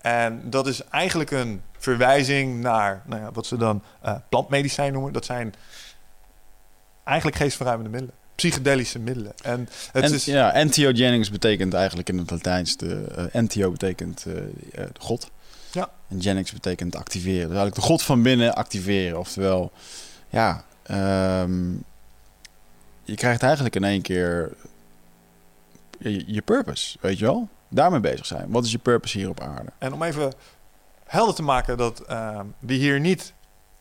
En 0.00 0.50
dat 0.50 0.66
is 0.66 0.84
eigenlijk 0.84 1.30
een 1.30 1.62
verwijzing 1.78 2.60
naar 2.60 3.02
nou 3.06 3.22
ja, 3.22 3.32
wat 3.32 3.46
ze 3.46 3.56
dan 3.56 3.82
uh, 4.04 4.14
plantmedicijn 4.28 4.92
noemen. 4.92 5.12
Dat 5.12 5.24
zijn 5.24 5.54
eigenlijk 7.04 7.36
geestverruimende 7.36 7.90
middelen. 7.90 8.14
Psychedelische 8.34 8.98
middelen. 8.98 9.32
En 9.42 9.68
het 9.92 10.04
En, 10.04 10.12
is, 10.12 10.24
ja, 10.24 10.52
entheogenics 10.52 11.30
betekent 11.30 11.74
eigenlijk 11.74 12.08
in 12.08 12.18
het 12.18 12.30
Latijns... 12.30 12.76
De, 12.76 13.28
entheo 13.32 13.70
betekent 13.70 14.24
eh, 14.26 14.82
eh, 14.82 14.90
God. 14.98 15.30
Ja. 15.72 15.90
En 16.08 16.22
genics 16.22 16.52
betekent 16.52 16.96
activeren. 16.96 17.48
Dus 17.48 17.56
eigenlijk 17.56 17.74
de 17.74 17.80
God 17.80 18.02
van 18.02 18.22
binnen 18.22 18.54
activeren. 18.54 19.18
Oftewel, 19.18 19.72
ja... 20.28 20.64
ehm, 20.82 21.72
je 23.04 23.14
krijgt 23.14 23.42
eigenlijk 23.42 23.76
in 23.76 23.84
één 23.84 24.02
keer 24.02 24.52
je, 25.98 26.24
je 26.26 26.42
purpose, 26.42 26.98
weet 27.00 27.18
je 27.18 27.24
wel? 27.24 27.48
Daarmee 27.68 28.00
bezig 28.00 28.26
zijn. 28.26 28.50
Wat 28.50 28.64
is 28.64 28.70
je 28.70 28.78
purpose 28.78 29.18
hier 29.18 29.28
op 29.28 29.40
aarde? 29.40 29.70
En 29.78 29.92
om 29.92 30.02
even 30.02 30.32
helder 31.06 31.34
te 31.34 31.42
maken 31.42 31.76
dat 31.76 32.02
uh, 32.10 32.40
we 32.58 32.74
hier 32.74 33.00
niet 33.00 33.32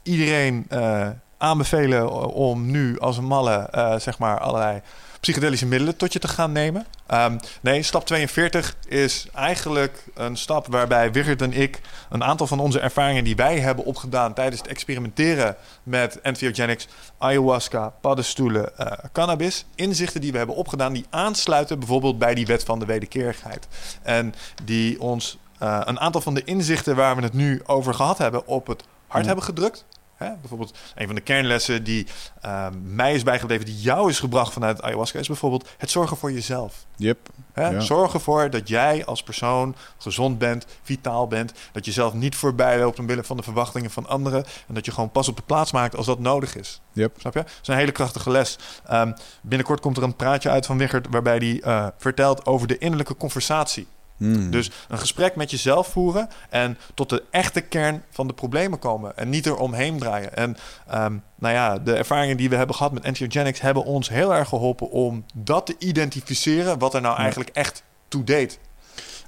iedereen 0.04 0.66
uh, 0.72 1.10
aanbevelen 1.44 2.32
om 2.34 2.72
nu 2.72 3.00
als 3.00 3.18
een 3.18 3.26
malle 3.26 3.70
uh, 3.76 3.96
zeg 4.00 4.18
maar 4.18 4.40
allerlei 4.40 4.82
psychedelische 5.20 5.66
middelen 5.66 5.96
tot 5.98 6.14
je 6.14 6.20
te 6.20 6.28
gaan 6.28 6.52
nemen. 6.52 6.86
Um, 7.14 7.40
nee, 7.62 7.84
stap 7.84 8.06
42 8.06 8.76
is 8.88 9.28
eigenlijk 9.34 10.04
een 10.14 10.38
stap 10.38 10.68
waarbij 10.68 11.12
Wigert 11.12 11.42
en 11.42 11.54
ik 11.54 11.82
een 12.10 12.24
aantal 12.24 12.48
van 12.48 12.60
onze 12.60 12.80
ervaringen 12.80 13.24
die 13.24 13.36
wij 13.36 13.60
hebben 13.60 13.86
opgedaan 13.86 14.34
tijdens 14.34 14.62
het 14.62 14.70
experimenteren 14.70 15.56
met 15.84 16.22
entheogenics, 16.22 16.88
ayahuasca, 17.18 17.94
paddenstoelen, 18.02 18.72
uh, 18.80 18.88
cannabis, 19.12 19.66
inzichten 19.76 20.22
die 20.22 20.32
we 20.32 20.38
hebben 20.38 20.56
opgedaan 20.56 20.94
die 20.94 21.06
aansluiten 21.10 21.80
bijvoorbeeld 21.80 22.18
bij 22.18 22.34
die 22.34 22.46
wet 22.46 22.64
van 22.64 22.80
de 22.80 22.86
wederkerigheid. 22.86 23.68
En 24.02 24.34
die 24.64 25.02
ons 25.02 25.38
uh, 25.64 25.82
een 25.84 26.00
aantal 26.00 26.22
van 26.22 26.34
de 26.34 26.44
inzichten 26.44 26.96
waar 26.96 27.16
we 27.16 27.22
het 27.22 27.34
nu 27.34 27.62
over 27.66 27.94
gehad 27.94 28.18
hebben 28.18 28.48
op 28.48 28.68
het 28.68 28.84
hart 29.08 29.22
Ja. 29.22 29.28
hebben 29.28 29.46
gedrukt. 29.46 29.86
Hè? 30.24 30.32
Bijvoorbeeld 30.40 30.78
een 30.96 31.06
van 31.06 31.16
de 31.16 31.22
kernlessen 31.22 31.84
die 31.84 32.08
uh, 32.46 32.68
mij 32.84 33.14
is 33.14 33.24
bijgebleven, 33.24 33.66
die 33.66 33.80
jou 33.80 34.10
is 34.10 34.20
gebracht 34.20 34.54
vanuit 34.54 34.82
ayahuasca, 34.82 35.20
is 35.20 35.28
bijvoorbeeld 35.28 35.70
het 35.78 35.92
zorgen 35.92 36.18
voor 36.18 36.32
jezelf. 36.32 36.86
Yep. 36.96 37.30
Hè? 37.54 37.68
Ja. 37.68 37.80
Zorg 37.80 38.14
ervoor 38.14 38.50
dat 38.50 38.68
jij 38.68 39.06
als 39.06 39.24
persoon 39.24 39.76
gezond 39.98 40.38
bent, 40.38 40.66
vitaal 40.84 41.28
bent. 41.28 41.54
Dat 41.72 41.86
je 41.86 41.92
zelf 41.92 42.14
niet 42.14 42.36
voorbij 42.36 42.80
loopt 42.80 43.00
omwille 43.00 43.24
van 43.24 43.38
de 43.38 43.44
verwachtingen 43.44 43.92
van 43.92 44.08
anderen. 44.08 44.46
En 44.68 44.74
dat 44.74 44.86
je 44.86 44.92
gewoon 44.92 45.12
pas 45.12 45.28
op 45.28 45.36
de 45.36 45.44
plaats 45.46 45.72
maakt 45.72 45.96
als 45.96 46.06
dat 46.06 46.20
nodig 46.20 46.56
is. 46.56 46.82
Yep. 46.92 47.16
Snap 47.20 47.34
je? 47.34 47.40
Dat 47.40 47.52
is 47.62 47.68
een 47.68 47.76
hele 47.76 47.92
krachtige 47.92 48.30
les. 48.30 48.58
Um, 48.92 49.14
binnenkort 49.42 49.80
komt 49.80 49.98
er 49.98 50.04
een 50.04 50.16
praatje 50.16 50.50
uit 50.50 50.66
van 50.66 50.78
Wichert... 50.78 51.08
waarbij 51.10 51.38
hij 51.38 51.62
uh, 51.66 51.88
vertelt 51.98 52.46
over 52.46 52.68
de 52.68 52.78
innerlijke 52.78 53.18
conversatie. 53.18 53.88
Mm. 54.24 54.52
Dus 54.52 54.72
een 54.90 54.98
gesprek 54.98 55.36
met 55.36 55.52
jezelf 55.52 55.88
voeren 55.88 56.28
en 56.50 56.78
tot 56.94 57.10
de 57.10 57.24
echte 57.32 57.62
kern 57.62 58.04
van 58.10 58.28
de 58.28 58.34
problemen 58.34 58.80
komen. 58.80 59.18
En 59.18 59.30
niet 59.30 59.46
er 59.46 59.58
omheen 59.58 60.00
draaien. 60.00 60.36
En 60.36 60.58
um, 60.94 61.24
nou 61.36 61.54
ja, 61.54 61.80
de 61.80 61.94
ervaringen 61.94 62.38
die 62.38 62.50
we 62.50 62.56
hebben 62.56 62.76
gehad 62.76 62.94
met 62.94 63.04
entheogenics 63.04 63.62
hebben 63.62 63.84
ons 63.84 64.10
heel 64.10 64.34
erg 64.34 64.50
geholpen 64.50 64.92
om 64.92 65.26
dat 65.34 65.66
te 65.66 65.76
identificeren. 65.80 66.80
Wat 66.80 66.94
er 66.94 67.02
nou 67.02 67.18
eigenlijk 67.18 67.50
echt 67.54 67.84
toe 68.08 68.24
deed. 68.24 68.60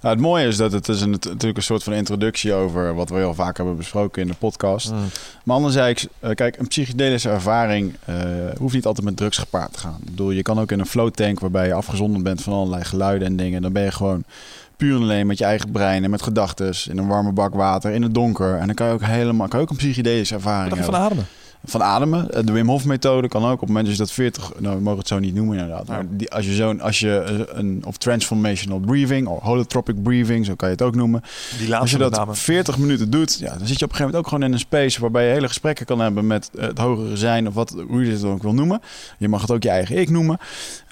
Nou, 0.06 0.18
het 0.18 0.26
mooie 0.26 0.48
is 0.48 0.58
dat 0.58 0.72
het 0.72 0.88
is 0.88 1.02
een, 1.02 1.10
natuurlijk 1.10 1.58
een 1.58 1.64
soort 1.64 1.84
van 1.84 1.94
introductie 1.94 2.54
over 2.54 2.96
wat 2.96 3.10
we 3.10 3.16
heel 3.16 3.34
vaak 3.34 3.58
hebben 3.58 3.78
besproken 3.78 4.22
in 4.22 4.28
de 4.28 4.34
podcast. 4.34 4.92
Mm. 4.92 4.98
Maar 5.44 5.56
anderzijds, 5.56 6.08
uh, 6.22 6.30
kijk, 6.32 6.58
een 6.58 6.68
psychedelische 6.68 7.30
ervaring 7.30 7.96
uh, 8.10 8.16
hoeft 8.58 8.74
niet 8.74 8.86
altijd 8.86 9.06
met 9.06 9.18
drugs 9.18 9.38
gepaard 9.38 9.74
te 9.74 9.80
gaan. 9.80 9.98
Ik 10.00 10.06
bedoel, 10.06 10.32
je 10.32 10.42
kan 10.42 10.60
ook 10.60 10.72
in 10.72 10.80
een 10.80 10.86
float 10.86 11.16
tank 11.16 11.40
waarbij 11.40 11.68
je 11.68 11.74
afgezonderd 11.74 12.24
bent 12.24 12.42
van 12.42 12.54
allerlei 12.54 12.84
geluiden 12.84 13.28
en 13.28 13.36
dingen. 13.36 13.62
Dan 13.62 13.74
ben 13.74 13.84
je 13.84 13.92
gewoon 13.92 14.24
puur 14.78 14.96
en 14.96 15.02
alleen 15.02 15.28
met 15.28 15.38
je 15.38 15.46
eigen 15.46 15.72
brein 15.72 16.04
en 16.04 16.10
met 16.10 16.22
gedachten 16.22 16.74
in 16.90 16.98
een 16.98 17.08
warme 17.08 17.32
bak 17.32 17.54
water 17.54 17.92
in 17.92 18.02
het 18.02 18.14
donker. 18.14 18.58
En 18.58 18.66
dan 18.66 18.76
kan 18.76 18.88
je 18.88 18.94
ook 18.94 19.04
helemaal 19.04 19.48
kan 19.48 19.60
je 19.60 19.66
ook 19.66 19.72
een 19.72 19.78
psychedelische 19.78 20.36
ervaring 20.36 20.76
hebben. 20.76 20.94
van 20.94 21.04
ademen? 21.04 21.26
Van 21.68 21.84
ademen. 21.84 22.32
Eh, 22.32 22.44
De 22.46 22.52
Wim 22.52 22.70
Hof 22.70 22.86
methode 22.86 23.28
kan 23.28 23.46
ook 23.46 23.54
op 23.54 23.60
het 23.60 23.68
moment 23.68 23.86
dat 23.86 23.96
je 23.96 24.02
dat 24.02 24.12
40, 24.12 24.52
nou 24.60 24.76
we 24.76 24.82
mogen 24.82 25.00
het 25.00 25.08
zo 25.08 25.20
niet 25.20 25.36
noemen 25.36 25.58
inderdaad. 25.58 25.88
Maar 25.88 26.06
die, 26.10 26.32
als 26.32 26.46
je 26.46 26.54
zo'n, 26.54 26.82
als 26.82 27.00
je 27.00 27.18
eh, 27.18 27.58
een, 27.60 27.84
of 27.86 27.98
transformational 27.98 28.80
breathing 28.80 29.28
of 29.28 29.40
holotropic 29.40 30.04
breathing, 30.04 30.46
zo 30.46 30.56
kan 30.56 30.68
je 30.68 30.74
het 30.74 30.84
ook 30.84 30.96
noemen. 30.96 31.22
Die 31.22 31.60
laatste 31.60 31.78
Als 31.78 31.92
je 31.92 31.98
dat 31.98 32.12
name. 32.12 32.36
40 32.36 32.78
minuten 32.78 33.10
doet, 33.10 33.40
ja, 33.40 33.58
dan 33.58 33.68
zit 33.68 33.80
je 33.80 33.86
op 33.86 33.92
een 33.92 33.96
gegeven 33.96 34.06
moment 34.06 34.16
ook 34.16 34.28
gewoon 34.28 34.44
in 34.44 34.54
een 34.54 34.60
space 34.60 35.02
waarbij 35.02 35.26
je 35.28 35.34
hele 35.34 35.48
gesprekken 35.48 35.86
kan 35.86 36.00
hebben 36.00 36.28
met 36.28 36.50
eh, 36.58 36.66
het 36.66 36.78
hogere 36.78 37.18
zijn 37.18 37.48
of 37.48 37.54
wat, 37.54 37.76
hoe 37.88 38.06
je 38.06 38.12
het 38.12 38.24
ook 38.24 38.42
wil 38.42 38.54
noemen. 38.54 38.82
Je 39.18 39.28
mag 39.28 39.42
het 39.42 39.52
ook 39.52 39.64
je 39.64 39.70
eigen 39.70 39.98
ik 39.98 40.10
noemen. 40.10 40.38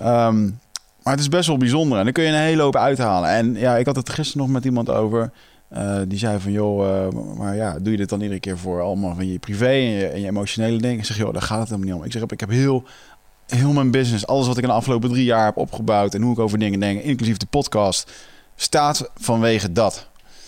Um, 0.03 0.59
maar 1.03 1.13
het 1.13 1.21
is 1.21 1.29
best 1.29 1.47
wel 1.47 1.57
bijzonder 1.57 1.97
en 1.97 2.03
dan 2.03 2.13
kun 2.13 2.23
je 2.23 2.29
een 2.29 2.35
hele 2.35 2.61
hoop 2.61 2.75
uithalen. 2.75 3.29
En 3.29 3.55
ja, 3.55 3.77
ik 3.77 3.85
had 3.85 3.95
het 3.95 4.09
gisteren 4.09 4.41
nog 4.41 4.51
met 4.51 4.65
iemand 4.65 4.89
over. 4.89 5.31
Uh, 5.73 5.99
die 6.07 6.17
zei 6.17 6.39
van, 6.39 6.51
joh, 6.51 6.87
uh, 6.87 7.37
maar 7.37 7.55
ja, 7.55 7.79
doe 7.79 7.91
je 7.91 7.97
dit 7.97 8.09
dan 8.09 8.21
iedere 8.21 8.39
keer 8.39 8.57
voor 8.57 8.81
allemaal 8.81 9.15
van 9.15 9.27
je 9.27 9.39
privé 9.39 9.65
en 9.65 9.89
je, 9.89 10.07
en 10.07 10.19
je 10.19 10.27
emotionele 10.27 10.77
dingen? 10.77 10.97
Ik 10.97 11.05
zeg, 11.05 11.17
joh, 11.17 11.33
daar 11.33 11.41
gaat 11.41 11.59
het 11.59 11.69
helemaal 11.69 11.87
niet 11.87 11.99
om. 11.99 12.05
Ik 12.05 12.11
zeg, 12.11 12.21
ik 12.21 12.39
heb 12.39 12.49
heel, 12.49 12.83
heel 13.47 13.73
mijn 13.73 13.91
business, 13.91 14.27
alles 14.27 14.47
wat 14.47 14.57
ik 14.57 14.63
in 14.63 14.69
de 14.69 14.75
afgelopen 14.75 15.09
drie 15.09 15.23
jaar 15.23 15.45
heb 15.45 15.57
opgebouwd 15.57 16.13
en 16.13 16.21
hoe 16.21 16.33
ik 16.33 16.39
over 16.39 16.59
dingen 16.59 16.79
denk, 16.79 17.01
inclusief 17.01 17.37
de 17.37 17.45
podcast, 17.45 18.11
staat 18.55 19.09
vanwege 19.15 19.71
dat. 19.71 20.07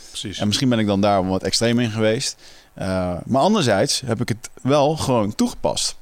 Precies. 0.10 0.40
En 0.40 0.48
misschien 0.48 0.70
ben 0.70 0.80
ik 0.80 0.88
dan 0.88 1.02
daar 1.02 1.28
wat 1.28 1.44
extreem 1.44 1.80
in 1.80 1.92
geweest. 1.92 2.42
Uh, 2.80 3.14
maar 3.26 3.42
anderzijds 3.42 4.02
heb 4.06 4.22
ik 4.22 4.30
het 4.30 4.50
wel 4.62 4.98
gewoon 4.98 5.36
toegepast. 5.36 5.96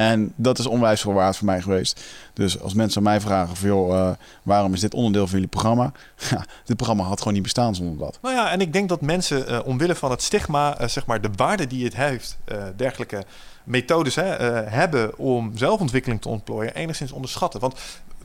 En 0.00 0.32
dat 0.36 0.58
is 0.58 0.66
onwijs 0.66 1.00
veel 1.00 1.12
waard 1.12 1.36
voor 1.36 1.46
mij 1.46 1.60
geweest. 1.60 2.00
Dus 2.32 2.60
als 2.60 2.74
mensen 2.74 2.98
aan 2.98 3.04
mij 3.04 3.20
vragen 3.20 3.56
van... 3.56 3.68
joh, 3.68 3.92
uh, 3.92 4.10
waarom 4.42 4.72
is 4.72 4.80
dit 4.80 4.94
onderdeel 4.94 5.26
van 5.26 5.34
jullie 5.34 5.48
programma? 5.48 5.92
Ja, 6.30 6.44
dit 6.64 6.76
programma 6.76 7.04
had 7.04 7.18
gewoon 7.18 7.32
niet 7.32 7.42
bestaan 7.42 7.74
zonder 7.74 7.98
dat. 7.98 8.18
Nou 8.22 8.34
ja, 8.34 8.50
en 8.50 8.60
ik 8.60 8.72
denk 8.72 8.88
dat 8.88 9.00
mensen 9.00 9.50
uh, 9.50 9.58
omwille 9.64 9.94
van 9.94 10.10
het 10.10 10.22
stigma... 10.22 10.80
Uh, 10.80 10.88
zeg 10.88 11.06
maar 11.06 11.20
de 11.20 11.30
waarde 11.36 11.66
die 11.66 11.84
het 11.84 11.96
heeft... 11.96 12.38
dergelijke 12.76 13.24
methodes 13.64 14.14
hè, 14.14 14.24
hebben 14.68 15.18
om 15.18 15.52
zelfontwikkeling 15.56 16.20
te 16.20 16.28
ontplooien... 16.28 16.74
enigszins 16.74 17.12
onderschatten. 17.12 17.60
Want 17.60 17.74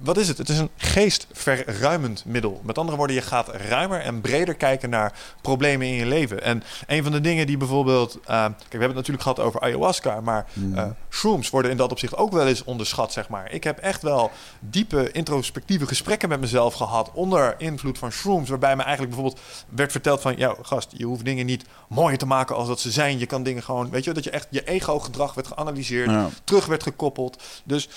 wat 0.01 0.17
is 0.17 0.27
het? 0.27 0.37
Het 0.37 0.49
is 0.49 0.57
een 0.57 0.69
geestverruimend 0.77 2.25
middel. 2.25 2.61
Met 2.63 2.77
andere 2.77 2.97
woorden, 2.97 3.15
je 3.15 3.21
gaat 3.21 3.47
ruimer 3.47 4.01
en 4.01 4.21
breder 4.21 4.55
kijken 4.55 4.89
naar 4.89 5.13
problemen 5.41 5.87
in 5.87 5.93
je 5.93 6.05
leven. 6.05 6.43
En 6.43 6.63
een 6.87 7.03
van 7.03 7.11
de 7.11 7.21
dingen 7.21 7.47
die 7.47 7.57
bijvoorbeeld... 7.57 8.15
Uh, 8.15 8.21
kijk, 8.25 8.53
we 8.57 8.77
hebben 8.77 8.87
het 8.87 8.95
natuurlijk 8.95 9.23
gehad 9.23 9.39
over 9.39 9.61
ayahuasca... 9.61 10.21
maar 10.21 10.45
uh, 10.73 10.83
shrooms 11.09 11.49
worden 11.49 11.71
in 11.71 11.77
dat 11.77 11.91
opzicht 11.91 12.15
ook 12.15 12.31
wel 12.31 12.47
eens 12.47 12.63
onderschat, 12.63 13.13
zeg 13.13 13.29
maar. 13.29 13.51
Ik 13.51 13.63
heb 13.63 13.77
echt 13.77 14.01
wel 14.01 14.31
diepe 14.59 15.11
introspectieve 15.11 15.87
gesprekken 15.87 16.29
met 16.29 16.39
mezelf 16.39 16.73
gehad... 16.73 17.11
onder 17.13 17.55
invloed 17.57 17.97
van 17.97 18.11
shrooms... 18.11 18.49
waarbij 18.49 18.75
me 18.75 18.83
eigenlijk 18.83 19.15
bijvoorbeeld 19.15 19.45
werd 19.69 19.91
verteld 19.91 20.21
van... 20.21 20.37
ja, 20.37 20.55
gast, 20.61 20.91
je 20.97 21.05
hoeft 21.05 21.25
dingen 21.25 21.45
niet 21.45 21.65
mooier 21.89 22.17
te 22.17 22.25
maken 22.25 22.55
als 22.55 22.67
dat 22.67 22.79
ze 22.79 22.91
zijn. 22.91 23.19
Je 23.19 23.25
kan 23.25 23.43
dingen 23.43 23.63
gewoon... 23.63 23.89
weet 23.89 24.03
je, 24.03 24.13
dat 24.13 24.23
je 24.23 24.29
echt 24.29 24.47
je 24.49 24.63
ego-gedrag 24.63 25.33
werd 25.33 25.47
geanalyseerd... 25.47 26.09
Ja. 26.09 26.29
terug 26.43 26.65
werd 26.65 26.83
gekoppeld. 26.83 27.43
Dus 27.63 27.89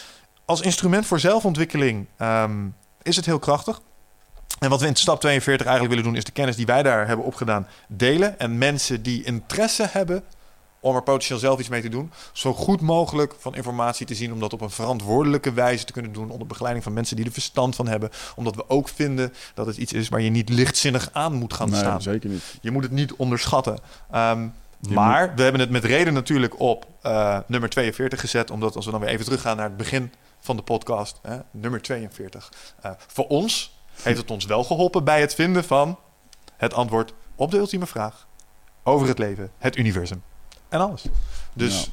als 0.49 0.61
instrument 0.61 1.07
voor 1.07 1.21
zelfontwikkeling 1.21 2.07
um, 2.19 2.75
is 3.03 3.17
het 3.17 3.27
heel 3.27 3.39
krachtig. 3.39 3.81
En 4.59 4.71
wat 4.71 4.81
we 4.81 4.87
in 4.87 4.97
stap 4.97 5.21
42 5.21 5.67
eigenlijk 5.67 5.95
willen 5.95 6.11
doen, 6.11 6.21
is 6.21 6.25
de 6.25 6.33
kennis 6.33 6.57
die 6.57 6.67
wij 6.67 6.83
daar 6.83 7.07
hebben 7.07 7.27
opgedaan 7.27 7.67
delen. 7.89 8.39
En 8.39 8.59
mensen 8.59 9.03
die 9.03 9.25
interesse 9.25 9.89
hebben 9.91 10.25
om 10.81 10.95
er 10.95 11.03
potentieel 11.03 11.39
zelf 11.39 11.59
iets 11.59 11.69
mee 11.69 11.83
te 11.83 11.89
doen, 11.89 12.13
zo 12.33 12.55
goed 12.55 12.81
mogelijk 12.81 13.35
van 13.39 13.55
informatie 13.55 14.07
te 14.07 14.15
zien, 14.15 14.33
om 14.33 14.41
dat 14.41 14.53
op 14.53 14.61
een 14.61 14.71
verantwoordelijke 14.71 15.53
wijze 15.53 15.85
te 15.85 15.93
kunnen 15.93 16.13
doen, 16.13 16.31
onder 16.31 16.47
begeleiding 16.47 16.85
van 16.85 16.93
mensen 16.93 17.17
die 17.17 17.25
er 17.25 17.33
verstand 17.33 17.77
van 17.77 17.89
hebben. 17.89 18.11
Omdat 18.37 18.55
we 18.55 18.69
ook 18.69 18.89
vinden 18.89 19.33
dat 19.55 19.67
het 19.67 19.77
iets 19.77 19.93
is 19.93 20.09
waar 20.09 20.21
je 20.21 20.31
niet 20.31 20.49
lichtzinnig 20.49 21.11
aan 21.13 21.33
moet 21.33 21.53
gaan 21.53 21.71
nee, 21.71 21.79
staan. 21.79 22.03
Zeker 22.03 22.31
niet. 22.31 22.43
Je 22.61 22.71
moet 22.71 22.83
het 22.83 22.93
niet 22.93 23.13
onderschatten. 23.13 23.73
Um, 24.15 24.53
maar 24.89 25.27
moet... 25.27 25.37
we 25.37 25.43
hebben 25.43 25.61
het 25.61 25.71
met 25.71 25.85
reden 25.85 26.13
natuurlijk 26.13 26.61
op 26.61 26.87
uh, 27.03 27.39
nummer 27.47 27.69
42 27.69 28.21
gezet, 28.21 28.51
omdat 28.51 28.77
als 28.77 28.85
we 28.85 28.91
dan 28.91 29.01
weer 29.01 29.09
even 29.09 29.25
teruggaan 29.25 29.57
naar 29.57 29.69
het 29.69 29.77
begin 29.77 30.13
van 30.41 30.57
de 30.57 30.63
podcast, 30.63 31.19
hè, 31.23 31.39
nummer 31.51 31.83
42. 31.83 32.53
Uh, 32.85 32.91
voor 33.07 33.27
ons 33.27 33.79
heeft 34.03 34.19
het 34.19 34.31
ons 34.31 34.45
wel 34.45 34.65
geholpen 34.65 35.05
bij 35.05 35.21
het 35.21 35.35
vinden 35.35 35.65
van 35.65 35.99
het 36.57 36.75
antwoord 36.75 37.13
op 37.35 37.51
de 37.51 37.59
ultieme 37.59 37.87
vraag 37.87 38.27
over 38.83 39.09
het 39.09 39.19
leven, 39.19 39.51
het 39.59 39.77
universum 39.77 40.23
en 40.69 40.81
alles. 40.81 41.05
Dus 41.53 41.91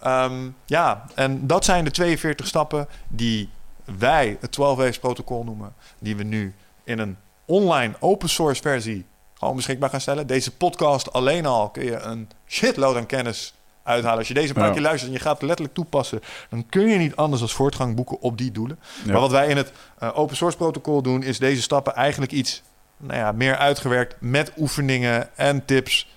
ja, 0.00 0.24
um, 0.24 0.56
ja 0.66 1.04
en 1.14 1.46
dat 1.46 1.64
zijn 1.64 1.84
de 1.84 1.90
42 1.90 2.46
stappen 2.46 2.88
die 3.08 3.50
wij 3.84 4.36
het 4.40 4.52
12 4.52 5.00
protocol 5.00 5.44
noemen, 5.44 5.74
die 5.98 6.16
we 6.16 6.22
nu 6.22 6.54
in 6.84 6.98
een 6.98 7.16
online 7.44 7.94
open 8.00 8.28
source 8.28 8.62
versie 8.62 9.06
gewoon 9.34 9.56
beschikbaar 9.56 9.90
gaan 9.90 10.00
stellen. 10.00 10.26
Deze 10.26 10.56
podcast 10.56 11.12
alleen 11.12 11.46
al 11.46 11.70
kun 11.70 11.84
je 11.84 11.98
een 11.98 12.30
shitload 12.46 12.96
aan 12.96 13.06
kennis 13.06 13.54
uithalen. 13.86 14.18
Als 14.18 14.28
je 14.28 14.34
deze 14.34 14.54
ja. 14.56 14.70
keer 14.70 14.80
luistert 14.80 15.10
en 15.10 15.16
je 15.16 15.22
gaat 15.22 15.34
het 15.34 15.42
letterlijk 15.42 15.74
toepassen, 15.74 16.20
dan 16.50 16.66
kun 16.68 16.88
je 16.88 16.98
niet 16.98 17.16
anders 17.16 17.42
als 17.42 17.54
voortgang 17.54 17.94
boeken 17.94 18.20
op 18.20 18.38
die 18.38 18.52
doelen. 18.52 18.78
Ja. 19.04 19.12
Maar 19.12 19.20
wat 19.20 19.30
wij 19.30 19.48
in 19.48 19.56
het 19.56 19.72
uh, 20.02 20.18
open 20.18 20.36
source 20.36 20.56
protocol 20.56 21.02
doen, 21.02 21.22
is 21.22 21.38
deze 21.38 21.62
stappen 21.62 21.94
eigenlijk 21.94 22.32
iets 22.32 22.62
nou 22.96 23.18
ja, 23.18 23.32
meer 23.32 23.56
uitgewerkt 23.56 24.16
met 24.18 24.52
oefeningen 24.56 25.36
en 25.36 25.64
tips 25.64 26.08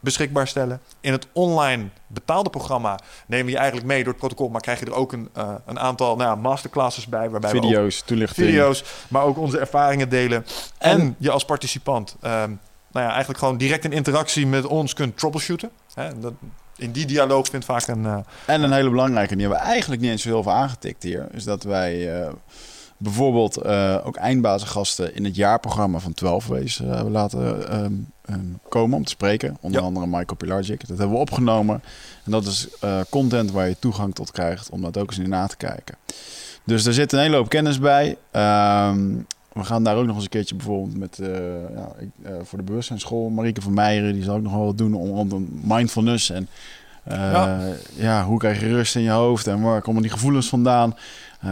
beschikbaar 0.00 0.48
stellen. 0.48 0.80
In 1.00 1.12
het 1.12 1.26
online 1.32 1.88
betaalde 2.06 2.50
programma 2.50 2.98
nemen 3.26 3.46
we 3.46 3.52
je 3.52 3.56
eigenlijk 3.56 3.86
mee 3.86 3.98
door 3.98 4.12
het 4.12 4.20
protocol, 4.20 4.48
maar 4.48 4.60
krijg 4.60 4.78
je 4.78 4.86
er 4.86 4.94
ook 4.94 5.12
een, 5.12 5.28
uh, 5.36 5.54
een 5.66 5.78
aantal 5.78 6.16
nou 6.16 6.30
ja, 6.30 6.34
masterclasses 6.34 7.06
bij. 7.06 7.30
Waarbij 7.30 7.50
video's, 7.50 8.02
toelichtingen. 8.02 8.50
Video's, 8.50 8.84
maar 9.08 9.22
ook 9.22 9.38
onze 9.38 9.58
ervaringen 9.58 10.08
delen. 10.08 10.46
En, 10.78 11.00
en 11.00 11.16
je 11.18 11.30
als 11.30 11.44
participant 11.44 12.16
um, 12.20 12.60
nou 12.90 13.06
ja, 13.06 13.08
eigenlijk 13.08 13.38
gewoon 13.38 13.56
direct 13.56 13.84
in 13.84 13.92
interactie 13.92 14.46
met 14.46 14.66
ons 14.66 14.94
kunt 14.94 15.18
troubleshooten. 15.18 15.70
Hè, 15.94 16.18
dat, 16.18 16.32
in 16.76 16.92
die 16.92 17.06
dialoog 17.06 17.48
vindt 17.48 17.64
vaak 17.64 17.86
een... 17.86 18.04
Uh... 18.04 18.18
En 18.46 18.62
een 18.62 18.72
hele 18.72 18.90
belangrijke, 18.90 19.36
die 19.36 19.46
hebben 19.46 19.62
we 19.62 19.70
eigenlijk 19.70 20.02
niet 20.02 20.10
eens 20.10 20.22
zo 20.22 20.28
heel 20.28 20.42
veel 20.42 20.52
aangetikt 20.52 21.02
hier. 21.02 21.26
Is 21.32 21.44
dat 21.44 21.62
wij 21.62 22.20
uh, 22.20 22.28
bijvoorbeeld 22.96 23.64
uh, 23.64 23.96
ook 24.04 24.16
eindbazengasten 24.16 25.14
in 25.14 25.24
het 25.24 25.36
jaarprogramma 25.36 25.98
van 25.98 26.14
12 26.14 26.46
Ways 26.46 26.78
hebben 26.78 27.12
laten 27.12 27.74
um, 27.80 28.08
komen 28.68 28.96
om 28.96 29.04
te 29.04 29.10
spreken. 29.10 29.56
Onder 29.60 29.80
ja. 29.80 29.86
andere 29.86 30.06
Michael 30.06 30.36
Pilarczyk. 30.36 30.88
Dat 30.88 30.98
hebben 30.98 31.16
we 31.16 31.22
opgenomen. 31.22 31.82
En 32.24 32.30
dat 32.30 32.46
is 32.46 32.68
content 33.08 33.50
waar 33.50 33.68
je 33.68 33.78
toegang 33.78 34.14
tot 34.14 34.30
krijgt 34.30 34.70
om 34.70 34.82
dat 34.82 34.96
ook 34.96 35.10
eens 35.10 35.18
in 35.18 35.28
na 35.28 35.46
te 35.46 35.56
kijken. 35.56 35.96
Dus 36.64 36.86
er 36.86 36.94
zit 36.94 37.12
een 37.12 37.18
hele 37.18 37.36
hoop 37.36 37.48
kennis 37.48 37.78
bij. 37.78 38.16
Um, 38.32 39.26
we 39.56 39.64
gaan 39.64 39.84
daar 39.84 39.96
ook 39.96 40.06
nog 40.06 40.14
eens 40.14 40.24
een 40.24 40.30
keertje 40.30 40.54
bijvoorbeeld 40.54 40.98
met 40.98 41.18
uh, 41.20 41.28
ja, 41.74 41.88
ik, 41.98 42.08
uh, 42.22 42.30
voor 42.42 42.58
de 42.58 42.64
bewustzijnsschool. 42.64 43.28
Marieke 43.28 43.60
van 43.60 43.74
Meijeren, 43.74 44.12
die 44.12 44.22
zal 44.22 44.36
ook 44.36 44.42
nog 44.42 44.52
wel 44.52 44.64
wat 44.64 44.78
doen 44.78 44.94
om, 44.94 45.32
om 45.32 45.48
mindfulness. 45.62 46.30
En 46.30 46.48
uh, 47.08 47.14
ja. 47.14 47.60
ja. 47.94 48.24
hoe 48.24 48.38
krijg 48.38 48.60
je 48.60 48.68
rust 48.68 48.96
in 48.96 49.02
je 49.02 49.10
hoofd 49.10 49.46
en 49.46 49.60
waar 49.60 49.82
komen 49.82 50.02
die 50.02 50.10
gevoelens 50.10 50.48
vandaan? 50.48 50.96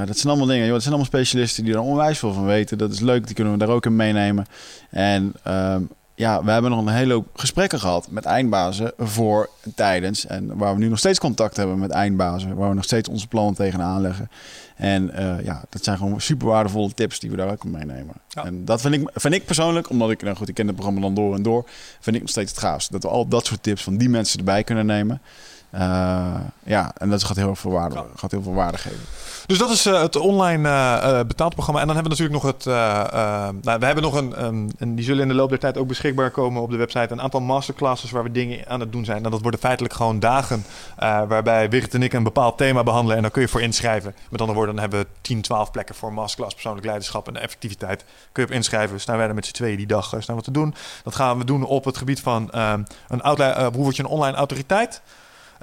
dat 0.07 0.19
zijn 0.19 0.29
allemaal 0.29 0.47
dingen. 0.49 0.65
Joh, 0.65 0.73
dat 0.73 0.83
zijn 0.83 0.95
allemaal 0.95 1.13
specialisten 1.13 1.65
die 1.65 1.75
er 1.75 1.81
onwijs 1.81 2.19
veel 2.19 2.33
van 2.33 2.45
weten. 2.45 2.79
Dat 2.79 2.93
is 2.93 3.01
leuk, 3.01 3.27
die 3.27 3.35
kunnen 3.35 3.53
we 3.53 3.59
daar 3.59 3.69
ook 3.69 3.87
in 3.87 3.97
meenemen. 3.97 4.47
En 4.91 5.33
ehm, 5.43 5.83
ja, 6.15 6.45
we 6.45 6.51
hebben 6.51 6.71
nog 6.71 6.81
een 6.81 6.93
hele 6.93 7.13
hoop 7.13 7.27
gesprekken 7.35 7.81
gehad 7.81 8.11
met 8.11 8.25
eindbazen 8.25 8.93
voor 8.99 9.51
tijdens. 9.75 10.27
En 10.27 10.57
waar 10.57 10.75
we 10.75 10.79
nu 10.79 10.89
nog 10.89 10.99
steeds 10.99 11.19
contact 11.19 11.57
hebben 11.57 11.79
met 11.79 11.91
eindbazen. 11.91 12.57
Waar 12.57 12.69
we 12.69 12.75
nog 12.75 12.85
steeds 12.85 13.09
onze 13.09 13.29
plannen 13.29 13.55
tegenaan 13.55 14.01
leggen. 14.01 14.31
En 14.77 15.11
uh, 15.19 15.45
ja, 15.45 15.63
dat 15.69 15.85
zijn 15.85 15.99
gewoon 15.99 16.21
super 16.21 16.47
waardevolle 16.47 16.93
tips 16.95 17.19
die 17.19 17.31
we 17.31 17.37
daar 17.37 17.51
ook 17.51 17.65
meenemen. 17.65 18.15
Ja. 18.29 18.45
En 18.45 18.65
dat 18.65 18.81
vind 18.81 18.95
ik, 18.95 19.11
vind 19.15 19.35
ik 19.35 19.45
persoonlijk, 19.45 19.91
omdat 19.91 20.11
ik, 20.11 20.23
nou 20.23 20.37
goed, 20.37 20.49
ik 20.49 20.55
ken 20.55 20.67
het 20.67 20.75
programma 20.75 21.01
dan 21.01 21.15
door 21.15 21.35
en 21.35 21.43
door, 21.43 21.65
vind 22.01 22.17
ik 22.17 22.23
nog 22.23 22.31
steeds 22.31 22.51
het 22.51 22.61
gaafst. 22.61 22.93
Dat 22.93 23.03
we 23.03 23.09
al 23.09 23.29
dat 23.29 23.47
soort 23.47 23.63
tips 23.63 23.83
van 23.83 23.97
die 23.97 24.09
mensen 24.09 24.39
erbij 24.39 24.65
kunnen 24.65 24.87
nemen. 24.87 25.21
Uh, 25.75 26.35
ja, 26.65 26.93
en 26.99 27.11
dat 27.11 27.25
gaat 27.25 27.37
heel 27.37 27.55
veel 27.55 27.71
waarde, 27.71 27.95
ja. 27.95 28.05
gaat 28.17 28.31
heel 28.31 28.43
veel 28.43 28.55
waarde 28.55 28.79
geven. 28.79 29.01
Dus 29.47 29.59
dat 29.59 29.71
is 29.71 29.87
uh, 29.87 30.01
het 30.01 30.17
online 30.17 30.69
uh, 30.69 31.21
betaalprogramma. 31.27 31.81
En 31.81 31.87
dan 31.87 31.97
hebben 31.97 32.17
we 32.17 32.23
natuurlijk 32.23 32.45
nog 32.45 32.53
het. 32.53 32.65
nou, 33.65 33.79
we 33.79 33.87
hebben 33.87 34.03
nog 34.03 34.15
een, 34.15 34.45
um, 34.45 34.69
en 34.79 34.95
die 34.95 35.05
zullen 35.05 35.23
in 35.23 35.29
de 35.29 35.35
loop 35.35 35.49
der 35.49 35.59
tijd 35.59 35.79
ook 35.79 35.87
beschikbaar 35.87 36.31
komen 36.31 36.63
op 36.63 36.71
de 36.71 36.77
website. 36.77 37.13
Een 37.13 37.21
aantal 37.21 37.41
masterclasses 37.41 38.11
waar 38.11 38.23
we 38.23 38.31
dingen 38.31 38.69
aan 38.69 38.81
het 38.81 38.93
doen 38.93 39.05
zijn. 39.05 39.25
En 39.25 39.31
dat 39.31 39.43
worden 39.43 39.61
feitelijk 39.61 39.95
gewoon 39.95 40.21
dagen 40.21 40.65
waarbij 41.29 41.71
Wigert 41.71 41.95
en 41.95 42.03
ik 42.03 42.13
een 42.13 42.23
bepaald 42.23 42.59
thema 42.59 42.83
behandelen. 42.83 43.17
En 43.17 43.23
dan 43.23 43.31
kun 43.31 43.43
je 43.43 43.49
voor 43.49 43.63
inschrijven. 43.63 44.15
Met 44.31 44.41
andere 44.41 44.59
woorden, 44.59 44.75
dan 44.75 44.85
hebben 44.85 45.01
we 45.03 45.07
10, 45.21 45.43
12 45.43 45.71
plekken 45.71 45.95
voor 45.95 46.13
masterclass 46.13 46.55
persoonlijk 46.55 46.87
leiderschap 46.87 47.29
en 47.29 47.37
effectiviteit. 47.37 48.05
Kun 48.33 48.43
je 48.43 48.49
op 48.49 48.55
inschrijven. 48.55 49.01
Staan 49.01 49.17
wij 49.17 49.29
er 49.29 49.35
met 49.35 49.47
z'n 49.47 49.53
tweeën 49.53 49.77
die 49.77 49.87
dag 49.87 50.15
staan 50.19 50.37
we 50.37 50.43
te 50.43 50.51
doen. 50.51 50.75
Dat 51.05 51.15
gaan 51.15 51.39
we 51.39 51.45
doen 51.45 51.65
op 51.65 51.85
het 51.85 51.97
gebied 51.97 52.21
van 52.21 52.49
een, 52.53 52.87
hoe 53.09 53.71
word 53.73 53.97
je 53.97 54.03
een 54.03 54.09
online 54.09 54.37
autoriteit. 54.37 55.03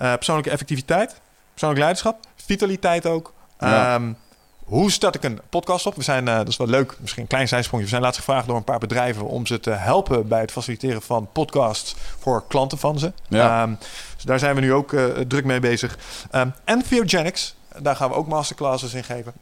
Uh, 0.02 0.14
persoonlijke 0.14 0.52
effectiviteit, 0.52 1.22
persoonlijk 1.50 1.82
leiderschap, 1.82 2.26
vitaliteit 2.36 3.06
ook. 3.06 3.34
Ja. 3.60 3.96
Um, 3.96 4.18
hoe 4.64 4.92
start 4.92 5.16
ik 5.16 5.24
een 5.24 5.40
podcast 5.50 5.86
op? 5.86 5.96
We 5.96 6.04
zijn, 6.04 6.28
uh, 6.28 6.36
dat 6.36 6.48
is 6.48 6.58
wel 6.58 6.68
leuk, 6.68 6.96
misschien 7.00 7.22
een 7.22 7.28
klein 7.28 7.48
zijsprongje. 7.48 7.86
We 7.86 7.92
zijn 7.92 8.02
laatst 8.02 8.20
gevraagd 8.20 8.48
door 8.48 8.56
een 8.56 8.64
paar 8.64 8.80
bedrijven 8.80 9.26
om 9.26 9.46
ze 9.46 9.60
te 9.60 9.70
helpen 9.70 10.28
bij 10.28 10.42
het 10.42 10.52
faciliteren 10.52 11.02
van 11.02 11.30
podcasts 11.32 11.96
voor 12.20 12.44
klanten 12.48 12.78
van 12.78 13.00
ze. 13.00 13.14
Ja. 13.28 13.64
Um, 13.64 13.78
dus 14.16 14.24
daar 14.24 14.40
zijn 14.40 14.56
we 14.56 14.62
nu 14.62 14.74
ook 14.74 14.92
uh, 14.92 15.06
druk 15.06 15.46
mee 15.46 15.60
bezig. 15.60 15.98
Um, 16.32 16.54
en 16.64 16.84
Theogenics, 16.90 17.56
daar 17.78 17.96
gaan 17.96 18.10
we 18.10 18.16
ook 18.16 18.28
masterclasses 18.28 18.94
in 18.94 19.04
geven. 19.04 19.34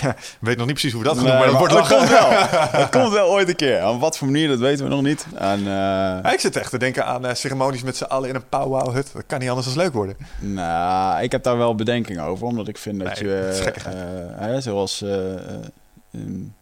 Ik 0.08 0.38
weet 0.40 0.56
nog 0.56 0.66
niet 0.66 0.74
precies 0.74 0.92
hoe 0.92 1.02
we 1.02 1.08
dat 1.08 1.16
gaan 1.16 1.26
doen, 1.26 1.34
maar 1.34 1.46
dat 1.46 1.58
wordt 1.58 1.88
komt 1.88 2.08
wel. 2.08 2.30
dat 2.80 2.90
komt 2.90 3.12
wel 3.12 3.28
ooit 3.28 3.48
een 3.48 3.56
keer. 3.56 3.86
Op 3.86 4.00
wat 4.00 4.18
voor 4.18 4.28
manier, 4.28 4.48
dat 4.48 4.58
weten 4.58 4.84
we 4.84 4.90
nog 4.90 5.02
niet. 5.02 5.26
En, 5.34 5.60
uh... 5.60 6.32
ik 6.32 6.40
zit 6.40 6.56
echt 6.56 6.70
te 6.70 6.78
denken 6.78 7.06
aan 7.06 7.26
uh, 7.26 7.34
ceremonies 7.34 7.82
met 7.82 7.96
z'n 7.96 8.04
allen 8.04 8.28
in 8.28 8.34
een 8.34 8.48
powwow-hut. 8.48 9.10
Dat 9.12 9.22
kan 9.26 9.38
niet 9.38 9.48
anders 9.48 9.66
dan 9.66 9.76
leuk 9.76 9.92
worden. 9.92 10.16
Nou, 10.38 11.22
ik 11.22 11.32
heb 11.32 11.42
daar 11.42 11.56
wel 11.56 11.74
bedenkingen 11.74 12.22
over. 12.22 12.46
Omdat 12.46 12.68
ik 12.68 12.78
vind 12.78 12.98
dat 12.98 13.20
nee, 13.20 13.30
je... 13.30 13.72
Uh, 14.40 14.58
zoals 14.58 15.00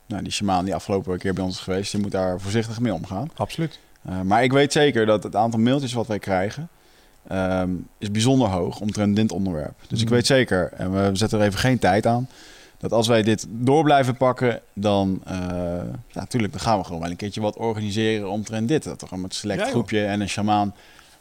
nou, 0.07 0.23
die 0.23 0.33
shamaan 0.33 0.65
die 0.65 0.75
afgelopen 0.75 1.19
keer 1.19 1.35
bij 1.35 1.45
ons 1.45 1.55
is 1.55 1.63
geweest... 1.63 1.93
je 1.93 1.99
moet 1.99 2.11
daar 2.11 2.41
voorzichtig 2.41 2.81
mee 2.81 2.95
omgaan. 2.95 3.31
Absoluut. 3.37 3.79
maar 4.25 4.43
ik 4.43 4.53
weet 4.53 4.73
zeker 4.73 5.07
dat 5.07 5.23
het 5.23 5.37
aantal 5.37 5.61
mailtjes 5.61 5.93
wat 5.93 6.07
wij 6.07 6.19
krijgen... 6.19 6.69
Um, 7.33 7.89
is 7.99 8.11
bijzonder 8.11 8.49
hoog 8.49 8.81
omtrent 8.81 9.17
dit 9.17 9.33
onderwerp. 9.33 9.75
Dus 9.89 9.99
mm. 9.99 10.05
ik 10.05 10.11
weet 10.11 10.27
zeker, 10.27 10.73
en 10.77 10.93
we 10.93 11.11
zetten 11.13 11.39
er 11.41 11.47
even 11.47 11.59
geen 11.59 11.79
tijd 11.79 12.07
aan 12.07 12.29
dat 12.79 12.93
als 12.93 13.07
wij 13.07 13.23
dit 13.23 13.47
door 13.49 13.85
blijven 13.85 14.17
pakken, 14.17 14.61
dan 14.73 15.23
uh, 15.29 15.35
ja, 16.09 16.21
natuurlijk, 16.21 16.53
dan 16.53 16.63
gaan 16.63 16.79
we 16.79 16.85
gewoon 16.85 17.01
wel 17.01 17.11
een 17.11 17.17
keertje 17.17 17.41
wat 17.41 17.57
organiseren 17.57 18.31
omtrent 18.31 18.69
dit. 18.69 18.85
Dat 18.85 18.99
toch 18.99 19.11
een 19.11 19.25
select 19.29 19.69
groepje 19.69 20.05
en 20.05 20.21
een 20.21 20.29
shamaan 20.29 20.75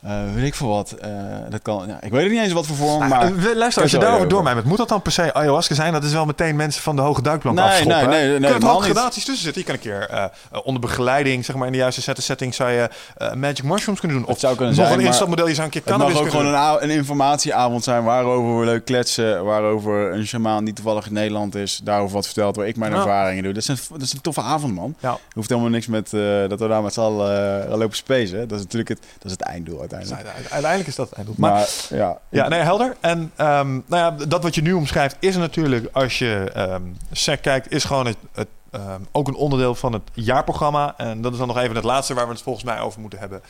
uh, 0.05 0.33
weet 0.33 0.45
ik 0.45 0.55
veel 0.55 0.67
wat. 0.67 0.95
Uh, 1.05 1.11
dat 1.49 1.61
kan, 1.61 1.87
ja, 1.87 2.01
ik 2.01 2.11
weet 2.11 2.23
het 2.23 2.31
niet 2.31 2.41
eens 2.41 2.53
wat 2.53 2.65
voor 2.65 2.75
vorm, 2.75 3.09
nou, 3.09 3.33
maar... 3.33 3.55
Luister, 3.55 3.81
als 3.81 3.91
je 3.91 3.97
daarover 3.97 4.27
door 4.27 4.43
mij 4.43 4.55
met, 4.55 4.63
moet 4.63 4.77
dat 4.77 4.89
dan 4.89 5.01
per 5.01 5.11
se 5.11 5.33
ayahuasca 5.33 5.75
zijn? 5.75 5.93
Dat 5.93 6.03
is 6.03 6.11
wel 6.11 6.25
meteen 6.25 6.55
mensen 6.55 6.81
van 6.81 6.95
de 6.95 7.01
hoge 7.01 7.21
duikplank 7.21 7.57
nee, 7.57 7.65
afschoppen. 7.65 8.09
Nee, 8.09 8.29
nee, 8.29 8.39
nee. 8.39 8.59
Je 8.59 8.69
ook 8.69 8.83
gradaties 8.83 9.25
tussen 9.25 9.43
zitten? 9.43 9.61
Je 9.61 9.67
kan 9.67 9.75
een 9.75 9.81
keer 9.81 10.09
uh, 10.11 10.59
onder 10.63 10.81
begeleiding, 10.81 11.45
zeg 11.45 11.55
maar 11.55 11.65
in 11.65 11.71
de 11.71 11.77
juiste 11.77 12.01
set 12.01 12.23
setting, 12.23 12.53
zou 12.55 12.71
je 12.71 12.89
magic 13.35 13.63
mushrooms 13.63 13.99
kunnen 13.99 14.17
doen. 14.17 14.27
Of 14.27 14.39
zou 14.39 14.55
kunnen 14.55 14.75
nog 14.75 14.87
zijn, 14.87 14.99
een 14.99 15.05
instapmodel, 15.05 15.47
je 15.47 15.53
zou 15.53 15.65
een 15.65 15.71
keer 15.71 15.81
cannabis 15.81 16.13
Het 16.13 16.23
mag 16.23 16.33
ook 16.33 16.39
gewoon 16.39 16.53
een, 16.53 16.83
een, 16.83 16.97
informatieavond 16.97 17.83
zijn 17.83 18.03
waarover 18.03 18.59
we 18.59 18.65
leuk 18.65 18.85
kletsen, 18.85 19.45
waarover 19.45 20.13
een 20.13 20.27
shamaan 20.27 20.65
die 20.65 20.73
toevallig 20.73 21.05
in 21.05 21.13
Nederland 21.13 21.55
is, 21.55 21.81
daarover 21.83 22.15
wat 22.15 22.25
vertelt, 22.25 22.55
waar 22.55 22.67
ik 22.67 22.77
mijn 22.77 22.93
ervaringen 22.93 23.43
doe. 23.43 23.53
Dat 23.53 23.61
is, 23.61 23.67
een, 23.67 23.77
dat 23.91 24.01
is 24.01 24.13
een 24.13 24.21
toffe 24.21 24.41
avond, 24.41 24.73
man. 24.73 24.95
Ja. 24.99 25.17
Hoeft 25.33 25.49
helemaal 25.49 25.69
niks 25.69 25.87
met 25.87 26.09
dat 26.49 26.59
we 26.59 26.67
daar 26.67 26.81
met 26.81 26.93
z'n 26.93 26.99
allen 26.99 27.77
lopen 27.77 27.95
spacen. 27.95 28.47
Dat 28.47 28.57
is 28.57 28.63
natuurlijk 28.63 28.89
het, 28.89 28.99
dat 28.99 29.25
is 29.25 29.31
het 29.31 29.41
einddoel 29.41 29.85
uiteindelijk 29.93 30.49
uiteindelijk 30.49 30.87
is 30.89 30.95
dat 30.95 31.09
het 31.09 31.37
Maar, 31.37 31.51
maar 31.51 31.67
ja. 31.89 32.19
ja, 32.29 32.47
nee, 32.47 32.59
helder. 32.59 32.95
En 32.99 33.19
um, 33.19 33.83
nou 33.87 34.17
ja, 34.19 34.25
dat 34.25 34.43
wat 34.43 34.55
je 34.55 34.61
nu 34.61 34.73
omschrijft 34.73 35.15
is 35.19 35.35
natuurlijk, 35.35 35.89
als 35.91 36.19
je 36.19 36.51
um, 36.57 36.97
SEC 37.11 37.41
kijkt, 37.41 37.71
is 37.71 37.83
gewoon 37.83 38.05
het, 38.05 38.17
het 38.31 38.47
um, 38.71 39.07
ook 39.11 39.27
een 39.27 39.35
onderdeel 39.35 39.75
van 39.75 39.93
het 39.93 40.03
jaarprogramma. 40.13 40.93
En 40.97 41.21
dat 41.21 41.31
is 41.31 41.37
dan 41.37 41.47
nog 41.47 41.57
even 41.57 41.75
het 41.75 41.85
laatste 41.85 42.13
waar 42.13 42.27
we 42.27 42.33
het 42.33 42.41
volgens 42.41 42.65
mij 42.65 42.79
over 42.79 43.01
moeten 43.01 43.19
hebben. 43.19 43.41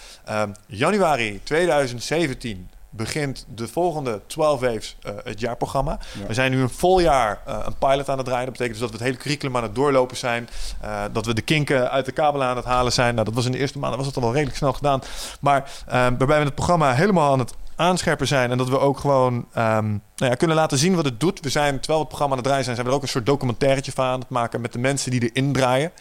januari 0.67 1.41
2017 1.43 2.69
begint 2.90 3.45
de 3.56 3.67
volgende 3.67 4.22
12 4.27 4.59
Waves 4.59 4.98
uh, 5.06 5.11
het 5.24 5.40
jaarprogramma. 5.40 5.99
We 6.27 6.33
zijn 6.33 6.51
nu 6.51 6.61
een 6.61 6.69
vol 6.69 6.99
jaar 6.99 7.41
uh, 7.48 7.59
een 7.66 7.77
pilot 7.77 8.09
aan 8.09 8.17
het 8.17 8.25
draaien. 8.25 8.45
Dat 8.45 8.57
betekent 8.57 8.80
dus 8.80 8.90
dat 8.90 8.90
we 8.90 8.95
het 8.95 9.06
hele 9.06 9.17
curriculum 9.17 9.57
aan 9.57 9.64
het 9.64 9.75
doorlopen 9.75 10.17
zijn. 10.17 10.49
Uh, 10.83 11.03
dat 11.11 11.25
we 11.25 11.33
de 11.33 11.41
kinken 11.41 11.91
uit 11.91 12.06
de 12.06 12.11
kabel 12.11 12.43
aan 12.43 12.56
het 12.56 12.66
halen 12.66 12.91
zijn. 12.91 13.14
Nou, 13.14 13.25
dat 13.25 13.35
was 13.35 13.45
in 13.45 13.51
de 13.51 13.57
eerste 13.57 13.80
maanden 13.80 13.98
was 13.98 14.07
het 14.07 14.16
al 14.16 14.22
wel 14.22 14.33
redelijk 14.33 14.57
snel 14.57 14.74
gedaan. 14.74 15.01
Maar 15.40 15.72
waarbij 15.88 16.40
we 16.40 16.45
het 16.45 16.56
programma 16.56 16.93
helemaal 16.93 17.32
aan 17.32 17.40
het 17.40 17.53
aanscherpen 17.77 18.27
zijn. 18.27 18.51
En 18.51 18.57
dat 18.57 18.69
we 18.69 18.80
ook 18.80 18.99
gewoon 18.99 19.33
um, 19.33 20.01
nou 20.16 20.32
ja, 20.32 20.33
kunnen 20.33 20.56
laten 20.56 20.77
zien 20.77 20.95
wat 20.95 21.06
het 21.06 21.19
doet. 21.19 21.40
We 21.40 21.49
zijn, 21.49 21.80
terwijl 21.80 21.99
het 21.99 22.07
programma 22.07 22.35
aan 22.35 22.40
het 22.40 22.48
draaien 22.48 22.64
zijn, 22.64 22.75
zijn 22.75 22.88
we 22.88 22.93
er 22.93 22.99
ook 22.99 23.06
een 23.06 23.14
soort 23.14 23.25
documentairetje 23.25 23.91
van 23.91 24.06
aan 24.06 24.19
het 24.19 24.30
maken 24.30 24.61
met 24.61 24.74
de 24.74 24.80
mensen 24.80 25.11
die 25.11 25.32
erin 25.32 25.53
draaien. 25.53 25.91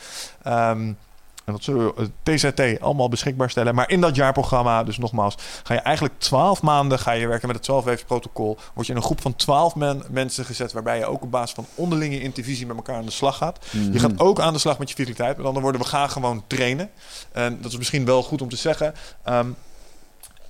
Um, 0.47 0.99
en 1.47 1.53
dat 1.53 1.65
zullen 1.65 1.93
we 1.95 2.11
TZT 2.23 2.81
allemaal 2.81 3.09
beschikbaar 3.09 3.51
stellen. 3.51 3.75
Maar 3.75 3.91
in 3.91 4.01
dat 4.01 4.17
jaarprogramma, 4.17 4.85
dus 4.85 4.99
nogmaals, 4.99 5.35
ga 5.63 5.75
je 5.75 5.81
eigenlijk 5.81 6.15
twaalf 6.19 6.63
maanden 6.63 6.99
ga 6.99 7.13
je 7.13 7.27
werken 7.27 7.47
met 7.47 7.57
het 7.57 7.65
12 7.65 8.07
protocol. 8.07 8.59
Word 8.75 8.87
je 8.87 8.93
in 8.93 8.99
een 8.99 9.05
groep 9.05 9.21
van 9.21 9.37
twaalf 9.37 9.75
men, 9.75 10.03
mensen 10.11 10.45
gezet, 10.45 10.73
waarbij 10.73 10.99
je 10.99 11.07
ook 11.07 11.23
op 11.23 11.31
basis 11.31 11.55
van 11.55 11.67
onderlinge 11.75 12.21
intervisie 12.21 12.67
met 12.67 12.77
elkaar 12.77 12.97
aan 12.97 13.05
de 13.05 13.11
slag 13.11 13.37
gaat. 13.37 13.67
Je 13.93 13.99
gaat 13.99 14.13
mhm. 14.13 14.23
ook 14.23 14.41
aan 14.41 14.53
de 14.53 14.59
slag 14.59 14.79
met 14.79 14.89
je 14.89 14.95
vitaliteit. 14.95 15.37
Met 15.37 15.47
andere 15.47 15.63
woorden, 15.63 15.81
we 15.81 15.87
gaan 15.87 16.11
gewoon 16.11 16.45
trainen. 16.47 16.91
En 17.33 17.59
dat 17.61 17.71
is 17.71 17.79
misschien 17.79 18.05
wel 18.05 18.23
goed 18.23 18.43
om 18.43 18.49
te 18.49 18.57
zeggen. 18.57 18.95
Um, 19.29 19.57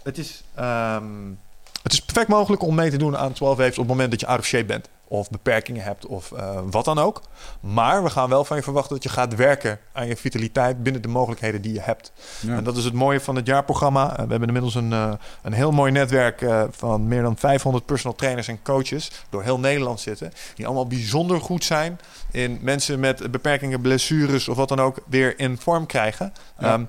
het 0.02 0.18
is. 0.18 0.42
Um, 0.58 1.38
het 1.82 1.92
is 1.92 2.00
perfect 2.00 2.28
mogelijk 2.28 2.62
om 2.62 2.74
mee 2.74 2.90
te 2.90 2.96
doen 2.96 3.16
aan 3.16 3.32
12 3.32 3.56
waves 3.56 3.72
op 3.72 3.78
het 3.78 3.86
moment 3.86 4.10
dat 4.10 4.20
je 4.20 4.26
out 4.26 4.38
of 4.38 4.44
shape 4.44 4.64
bent 4.64 4.88
of 5.08 5.30
beperkingen 5.30 5.82
hebt 5.82 6.06
of 6.06 6.30
uh, 6.30 6.58
wat 6.70 6.84
dan 6.84 6.98
ook. 6.98 7.22
Maar 7.60 8.02
we 8.02 8.10
gaan 8.10 8.28
wel 8.28 8.44
van 8.44 8.56
je 8.56 8.62
verwachten 8.62 8.94
dat 8.94 9.02
je 9.02 9.08
gaat 9.08 9.34
werken 9.34 9.78
aan 9.92 10.06
je 10.06 10.16
vitaliteit 10.16 10.82
binnen 10.82 11.02
de 11.02 11.08
mogelijkheden 11.08 11.62
die 11.62 11.72
je 11.72 11.80
hebt. 11.80 12.12
Ja. 12.40 12.56
En 12.56 12.64
dat 12.64 12.76
is 12.76 12.84
het 12.84 12.94
mooie 12.94 13.20
van 13.20 13.36
het 13.36 13.46
jaarprogramma. 13.46 14.10
Uh, 14.10 14.14
we 14.14 14.30
hebben 14.30 14.48
inmiddels 14.48 14.74
een, 14.74 14.90
uh, 14.90 15.12
een 15.42 15.52
heel 15.52 15.72
mooi 15.72 15.92
netwerk 15.92 16.44
van 16.70 17.08
meer 17.08 17.22
dan 17.22 17.36
500 17.36 17.86
personal 17.86 18.16
trainers 18.16 18.48
en 18.48 18.62
coaches 18.62 19.10
door 19.30 19.42
heel 19.42 19.58
Nederland 19.58 20.00
zitten. 20.00 20.32
Die 20.54 20.66
allemaal 20.66 20.86
bijzonder 20.86 21.40
goed 21.40 21.64
zijn 21.64 22.00
in 22.30 22.58
mensen 22.62 23.00
met 23.00 23.30
beperkingen, 23.30 23.80
blessures 23.80 24.48
of 24.48 24.56
wat 24.56 24.68
dan 24.68 24.80
ook 24.80 24.98
weer 25.06 25.38
in 25.38 25.58
vorm 25.58 25.86
krijgen. 25.86 26.32
Ja. 26.58 26.72
Um, 26.72 26.86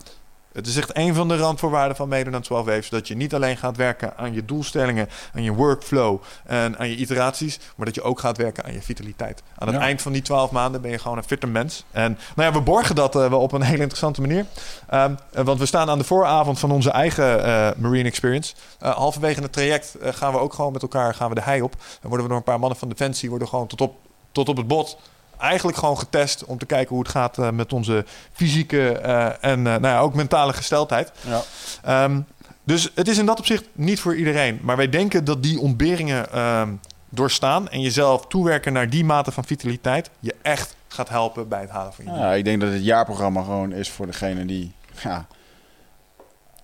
Het 0.57 0.67
is 0.67 0.77
echt 0.77 0.97
een 0.97 1.15
van 1.15 1.27
de 1.27 1.37
randvoorwaarden 1.37 1.97
van 1.97 2.07
meedoen 2.09 2.35
aan 2.35 2.41
12 2.41 2.65
Waves. 2.65 2.89
Dat 2.89 3.07
je 3.07 3.15
niet 3.15 3.33
alleen 3.33 3.57
gaat 3.57 3.77
werken 3.77 4.17
aan 4.17 4.33
je 4.33 4.45
doelstellingen, 4.45 5.09
aan 5.33 5.43
je 5.43 5.53
workflow 5.53 6.21
en 6.45 6.77
aan 6.77 6.89
je 6.89 6.95
iteraties. 6.95 7.59
Maar 7.75 7.85
dat 7.85 7.95
je 7.95 8.01
ook 8.01 8.19
gaat 8.19 8.37
werken 8.37 8.63
aan 8.63 8.73
je 8.73 8.81
vitaliteit. 8.81 9.43
Aan 9.57 9.67
het 9.67 9.75
Ja. 9.75 9.81
eind 9.81 10.01
van 10.01 10.11
die 10.11 10.21
12 10.21 10.51
maanden 10.51 10.81
ben 10.81 10.91
je 10.91 10.99
gewoon 10.99 11.17
een 11.17 11.23
fitter 11.23 11.49
mens. 11.49 11.83
En 11.91 12.17
nou 12.35 12.49
ja, 12.49 12.57
we 12.57 12.63
borgen 12.63 12.95
dat 12.95 13.15
eh, 13.15 13.29
wel 13.29 13.39
op 13.39 13.51
een 13.51 13.61
hele 13.61 13.77
interessante 13.77 14.21
manier. 14.21 14.45
Ehm, 14.89 15.13
eh, 15.31 15.43
want 15.43 15.59
we 15.59 15.65
staan 15.65 15.89
aan 15.89 15.97
de 15.97 16.03
vooravond 16.03 16.59
van 16.59 16.71
onze 16.71 16.89
eigen 16.91 17.43
eh, 17.43 17.69
Marine 17.77 18.07
Experience. 18.09 18.53
Eh, 18.79 18.95
halverwege 18.95 19.41
het 19.41 19.53
traject 19.53 19.95
gaan 20.01 20.33
we 20.33 20.39
ook 20.39 20.53
gewoon 20.53 20.73
met 20.73 20.81
elkaar 20.81 21.13
gaan 21.13 21.29
we 21.29 21.35
de 21.35 21.41
hei 21.41 21.61
op. 21.61 21.75
En 22.01 22.07
worden 22.09 22.21
we 22.21 22.27
door 22.27 22.37
een 22.37 22.43
paar 22.43 22.59
mannen 22.59 22.77
van 22.79 22.89
Defensie 22.89 23.29
worden 23.29 23.47
gewoon 23.47 23.67
tot 23.67 23.81
op, 23.81 23.95
tot 24.31 24.49
op 24.49 24.57
het 24.57 24.67
bot 24.67 24.97
eigenlijk 25.39 25.77
gewoon 25.77 25.97
getest 25.97 26.45
om 26.45 26.57
te 26.57 26.65
kijken 26.65 26.89
hoe 26.95 27.03
het 27.03 27.11
gaat 27.11 27.37
eh, 27.37 27.49
met 27.49 27.73
onze 27.73 28.05
fysieke 28.31 28.91
eh, 28.91 29.25
en 29.25 29.57
eh, 29.67 29.75
nou 29.75 29.87
ja, 29.87 29.99
ook 29.99 30.13
mentale 30.13 30.53
gesteldheid. 30.53 31.11
Ja. 31.27 31.41
Ehm, 31.83 32.19
dus 32.63 32.91
het 32.95 33.07
is 33.07 33.17
in 33.17 33.25
dat 33.25 33.39
opzicht 33.39 33.63
niet 33.73 33.99
voor 33.99 34.15
iedereen. 34.15 34.59
Maar 34.61 34.77
wij 34.77 34.89
denken 34.89 35.25
dat 35.25 35.43
die 35.43 35.59
ontberingen 35.59 36.31
ehm, 36.31 36.69
doorstaan 37.09 37.69
en 37.69 37.81
jezelf 37.81 38.27
toewerken 38.27 38.73
naar 38.73 38.89
die 38.89 39.05
mate 39.05 39.31
van 39.31 39.43
vitaliteit 39.45 40.09
je 40.19 40.35
echt 40.41 40.75
gaat 40.87 41.09
helpen 41.09 41.47
bij 41.47 41.61
het 41.61 41.69
halen 41.69 41.93
van 41.93 42.05
je. 42.05 42.11
Ja, 42.11 42.33
ik 42.33 42.45
denk 42.45 42.61
dat 42.61 42.71
het 42.71 42.83
jaarprogramma 42.83 43.41
gewoon 43.41 43.71
is 43.71 43.89
voor 43.89 44.05
degene 44.05 44.45
die... 44.45 44.71
Ja, 45.03 45.25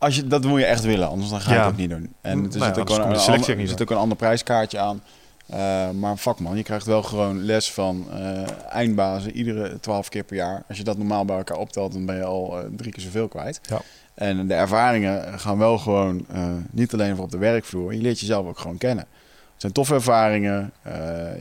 als 0.03 0.15
je, 0.15 0.27
dat 0.27 0.43
moet 0.43 0.59
je 0.59 0.65
echt 0.65 0.83
willen, 0.83 1.09
anders 1.09 1.29
dan 1.29 1.41
ga 1.41 1.49
je 1.49 1.55
Ja. 1.55 1.61
het 1.63 1.71
ook 1.71 1.77
niet 1.77 1.89
doen. 1.89 2.13
En 2.21 2.37
Mm, 2.37 2.43
er 2.51 2.57
nou 2.57 2.73
zit 2.73 2.79
ook, 2.79 2.89
anders 2.89 3.27
een, 3.27 3.59
er 3.59 3.67
zit 3.67 3.81
ook 3.81 3.89
een 3.89 3.97
ander 3.97 4.17
prijskaartje 4.17 4.79
aan. 4.79 5.01
Eh, 5.45 5.89
maar 5.89 6.17
fuck 6.17 6.39
man, 6.39 6.57
je 6.57 6.63
krijgt 6.63 6.85
wel 6.85 7.03
gewoon 7.03 7.43
les 7.43 7.72
van 7.72 8.07
eh, 8.11 8.43
eindbazen 8.69 9.31
iedere 9.31 9.80
twaalf 9.80 10.09
keer 10.09 10.23
per 10.23 10.35
jaar. 10.35 10.63
Als 10.67 10.77
je 10.77 10.83
dat 10.83 10.97
normaal 10.97 11.25
bij 11.25 11.38
elkaar 11.38 11.57
optelt, 11.57 11.93
dan 11.93 12.05
ben 12.05 12.15
je 12.15 12.23
al 12.23 12.59
eh, 12.59 12.65
drie 12.75 12.91
keer 12.91 13.03
zoveel 13.03 13.27
kwijt. 13.27 13.59
Ja. 13.63 13.81
En 14.13 14.47
de 14.47 14.53
ervaringen 14.53 15.39
gaan 15.39 15.57
wel 15.57 15.77
gewoon, 15.77 16.25
niet 16.72 16.93
alleen 16.93 17.15
voor 17.15 17.25
op 17.25 17.31
de 17.31 17.38
werkvloer, 17.38 17.93
je 17.93 18.01
leert 18.01 18.19
jezelf 18.19 18.47
ook 18.47 18.59
gewoon 18.59 18.77
kennen. 18.77 19.05
Het 19.53 19.61
zijn 19.61 19.73
toffe 19.73 19.93
ervaringen. 19.93 20.72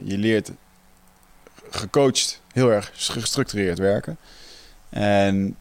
je 0.04 0.18
leert 0.18 0.50
gecoacht 1.70 2.40
heel 2.52 2.70
erg 2.70 2.90
gestructureerd 2.94 3.78
werken. 3.78 4.16
En 4.88 5.56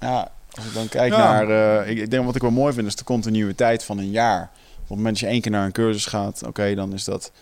ja, 0.00 0.30
als 0.50 0.64
ik 0.64 0.74
dan 0.74 0.88
kijk 0.88 1.12
Ja. 1.12 1.18
naar... 1.18 1.86
ik, 1.88 1.98
ik 1.98 2.10
denk 2.10 2.24
wat 2.24 2.34
ik 2.34 2.42
wel 2.42 2.50
mooi 2.50 2.72
vind, 2.72 2.86
is 2.86 2.96
de 2.96 3.04
continuïteit 3.04 3.84
van 3.84 3.98
een 3.98 4.10
jaar. 4.10 4.42
Op 4.74 4.88
het 4.88 4.96
moment 4.96 5.08
dat 5.08 5.18
je 5.18 5.26
één 5.26 5.40
keer 5.40 5.50
naar 5.50 5.64
een 5.64 5.72
cursus 5.72 6.06
gaat, 6.06 6.42
oké, 6.46 6.74
dan 6.74 6.92
is 6.92 7.04
dat 7.04 7.32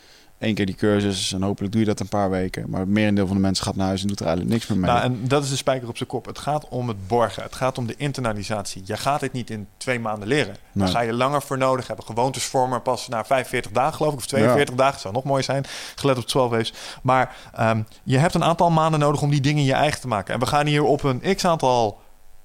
één 0.45 0.55
keer 0.55 0.67
die 0.67 0.75
cursus. 0.75 1.33
En 1.33 1.43
hopelijk 1.43 1.73
doe 1.73 1.81
je 1.81 1.87
dat 1.87 2.01
een 2.01 2.09
paar 2.09 2.31
weken. 2.31 2.71
Maar 2.71 2.81
het 2.81 2.89
merendeel 2.89 3.27
van 3.27 3.37
de 3.37 3.43
mensen 3.43 3.65
gaat 3.65 3.77
naar 3.77 3.87
huis 3.87 4.03
en 4.03 4.09
doet 4.09 4.21
er 4.21 4.27
eigenlijk 4.27 4.55
niks 4.57 4.69
meer 4.71 4.79
mee. 4.79 4.91
Nou, 4.91 5.03
en 5.03 5.29
dat 5.29 5.45
is 5.45 5.51
de 5.51 5.57
spijker 5.57 5.89
op 5.89 5.97
zijn 5.97 6.09
kop. 6.09 6.27
Het 6.27 6.39
gaat 6.39 6.69
om 6.69 6.89
het 6.89 7.07
borgen. 7.07 7.43
Het 7.43 7.55
gaat 7.55 7.79
om 7.79 7.87
de 7.87 7.95
internalisatie. 7.97 8.83
Je 8.85 8.97
gaat 8.97 9.21
dit 9.21 9.33
niet 9.33 9.51
in 9.51 9.67
twee 9.77 10.01
maanden 10.01 10.29
leren. 10.29 10.47
Daar 10.73 10.85
Nee. 10.85 10.93
ga 10.93 11.01
je 11.01 11.13
langer 11.13 11.43
voor 11.43 11.59
nodig 11.59 11.87
hebben. 11.87 12.05
Gewoontes 12.05 12.45
vormen 12.45 12.83
pas 12.83 13.09
na 13.09 13.25
45 13.25 13.71
dagen, 13.73 13.95
geloof 13.95 14.13
ik, 14.13 14.19
of 14.19 14.27
42 14.27 14.75
dagen. 14.75 15.01
zou 15.01 15.15
nog 15.15 15.25
mooi 15.25 15.43
zijn, 15.43 15.65
gelet 15.95 16.17
op 16.19 16.27
12 16.27 16.51
waves. 16.51 16.73
Maar 17.03 17.37
ehm, 17.53 17.83
je 18.03 18.19
hebt 18.19 18.35
een 18.35 18.45
aantal 18.45 18.71
maanden 18.71 19.01
nodig 19.01 19.23
om 19.23 19.31
die 19.31 19.41
dingen 19.41 19.65
je 19.65 19.73
eigen 19.73 20.01
te 20.01 20.09
maken. 20.09 20.35
En 20.35 20.41
we 20.41 20.47
gaan 20.47 20.67
hier 20.67 20.83
op 20.83 21.03
een 21.03 21.23
x-aantal 21.37 22.03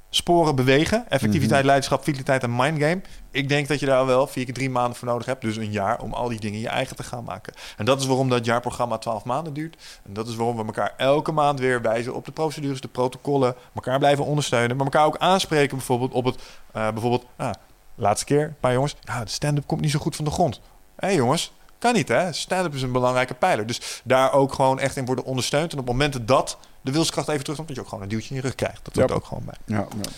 sporen 0.10 0.56
bewegen. 0.56 1.06
Effectiviteit, 1.10 1.58
Mhm. 1.60 1.66
leiderschap, 1.66 2.04
vitaliteit 2.04 2.44
en 2.44 2.56
mindgame. 2.56 3.02
Ik 3.32 3.50
denk 3.50 3.68
dat 3.68 3.80
je 3.80 3.86
daar 3.86 4.06
wel 4.06 4.28
vier 4.28 4.46
keer 4.46 4.54
drie 4.54 4.70
maanden 4.70 4.96
voor 4.96 5.08
nodig 5.08 5.26
hebt. 5.26 5.42
Dus 5.42 5.56
een 5.58 5.72
jaar 5.72 6.02
om 6.02 6.14
al 6.14 6.28
die 6.30 6.40
dingen 6.40 6.60
je 6.60 6.68
eigen 6.68 6.96
te 6.96 7.04
gaan 7.04 7.24
maken. 7.24 7.54
En 7.78 7.86
dat 7.86 8.00
is 8.00 8.06
waarom 8.06 8.30
dat 8.30 8.46
jaarprogramma 8.46 8.98
12 8.98 9.24
maanden 9.24 9.54
duurt. 9.54 9.78
En 10.06 10.14
dat 10.14 10.28
is 10.28 10.36
waarom 10.36 10.56
we 10.58 10.64
elkaar 10.66 10.94
elke 10.98 11.32
maand 11.32 11.60
weer 11.60 11.82
wijzen 11.82 12.14
op 12.16 12.26
de 12.26 12.32
procedures, 12.32 12.82
de 12.82 12.88
protocollen. 12.88 13.56
elkaar 13.76 14.00
blijven 14.00 14.26
ondersteunen. 14.26 14.76
Maar 14.76 14.86
elkaar 14.86 15.06
ook 15.06 15.18
aanspreken 15.18 15.78
bijvoorbeeld 15.78 16.14
op 16.14 16.26
het... 16.26 16.36
eh, 16.74 16.90
bijvoorbeeld, 16.92 17.26
ah, 17.36 17.52
laatste 17.96 18.26
keer, 18.26 18.44
een 18.44 18.56
paar 18.60 18.74
jongens. 18.74 18.96
Ja, 19.02 19.24
de 19.24 19.30
stand-up 19.30 19.68
komt 19.68 19.82
niet 19.82 19.92
zo 19.92 20.00
goed 20.00 20.16
van 20.16 20.26
de 20.26 20.32
grond. 20.32 20.60
Hé 20.96 21.08
hey 21.08 21.16
jongens, 21.16 21.52
kan 21.80 21.94
niet 21.94 22.08
hè. 22.08 22.34
Stand-up 22.34 22.74
is 22.74 22.82
een 22.82 22.92
belangrijke 22.92 23.34
pijler. 23.34 23.66
Dus 23.66 24.02
daar 24.04 24.34
ook 24.34 24.54
gewoon 24.54 24.80
echt 24.80 24.96
in 24.96 25.06
worden 25.06 25.26
ondersteund. 25.26 25.74
En 25.74 25.80
op 25.80 25.86
momenten 25.86 26.26
dat 26.26 26.58
de 26.82 26.92
wilskracht 26.92 27.28
even 27.28 27.42
terugkomt... 27.42 27.68
dat 27.68 27.78
je 27.78 27.84
ook 27.84 27.90
gewoon 27.90 28.04
een 28.04 28.10
duwtje 28.10 28.30
in 28.30 28.36
je 28.36 28.42
rug 28.42 28.56
krijgt. 28.56 28.80
Dat 28.84 28.96
hoort 28.96 29.10
Ja. 29.10 29.16
ook 29.16 29.26
gewoon 29.26 29.44
bij. 29.46 29.56
ja, 29.66 29.78
ja. 30.02 30.10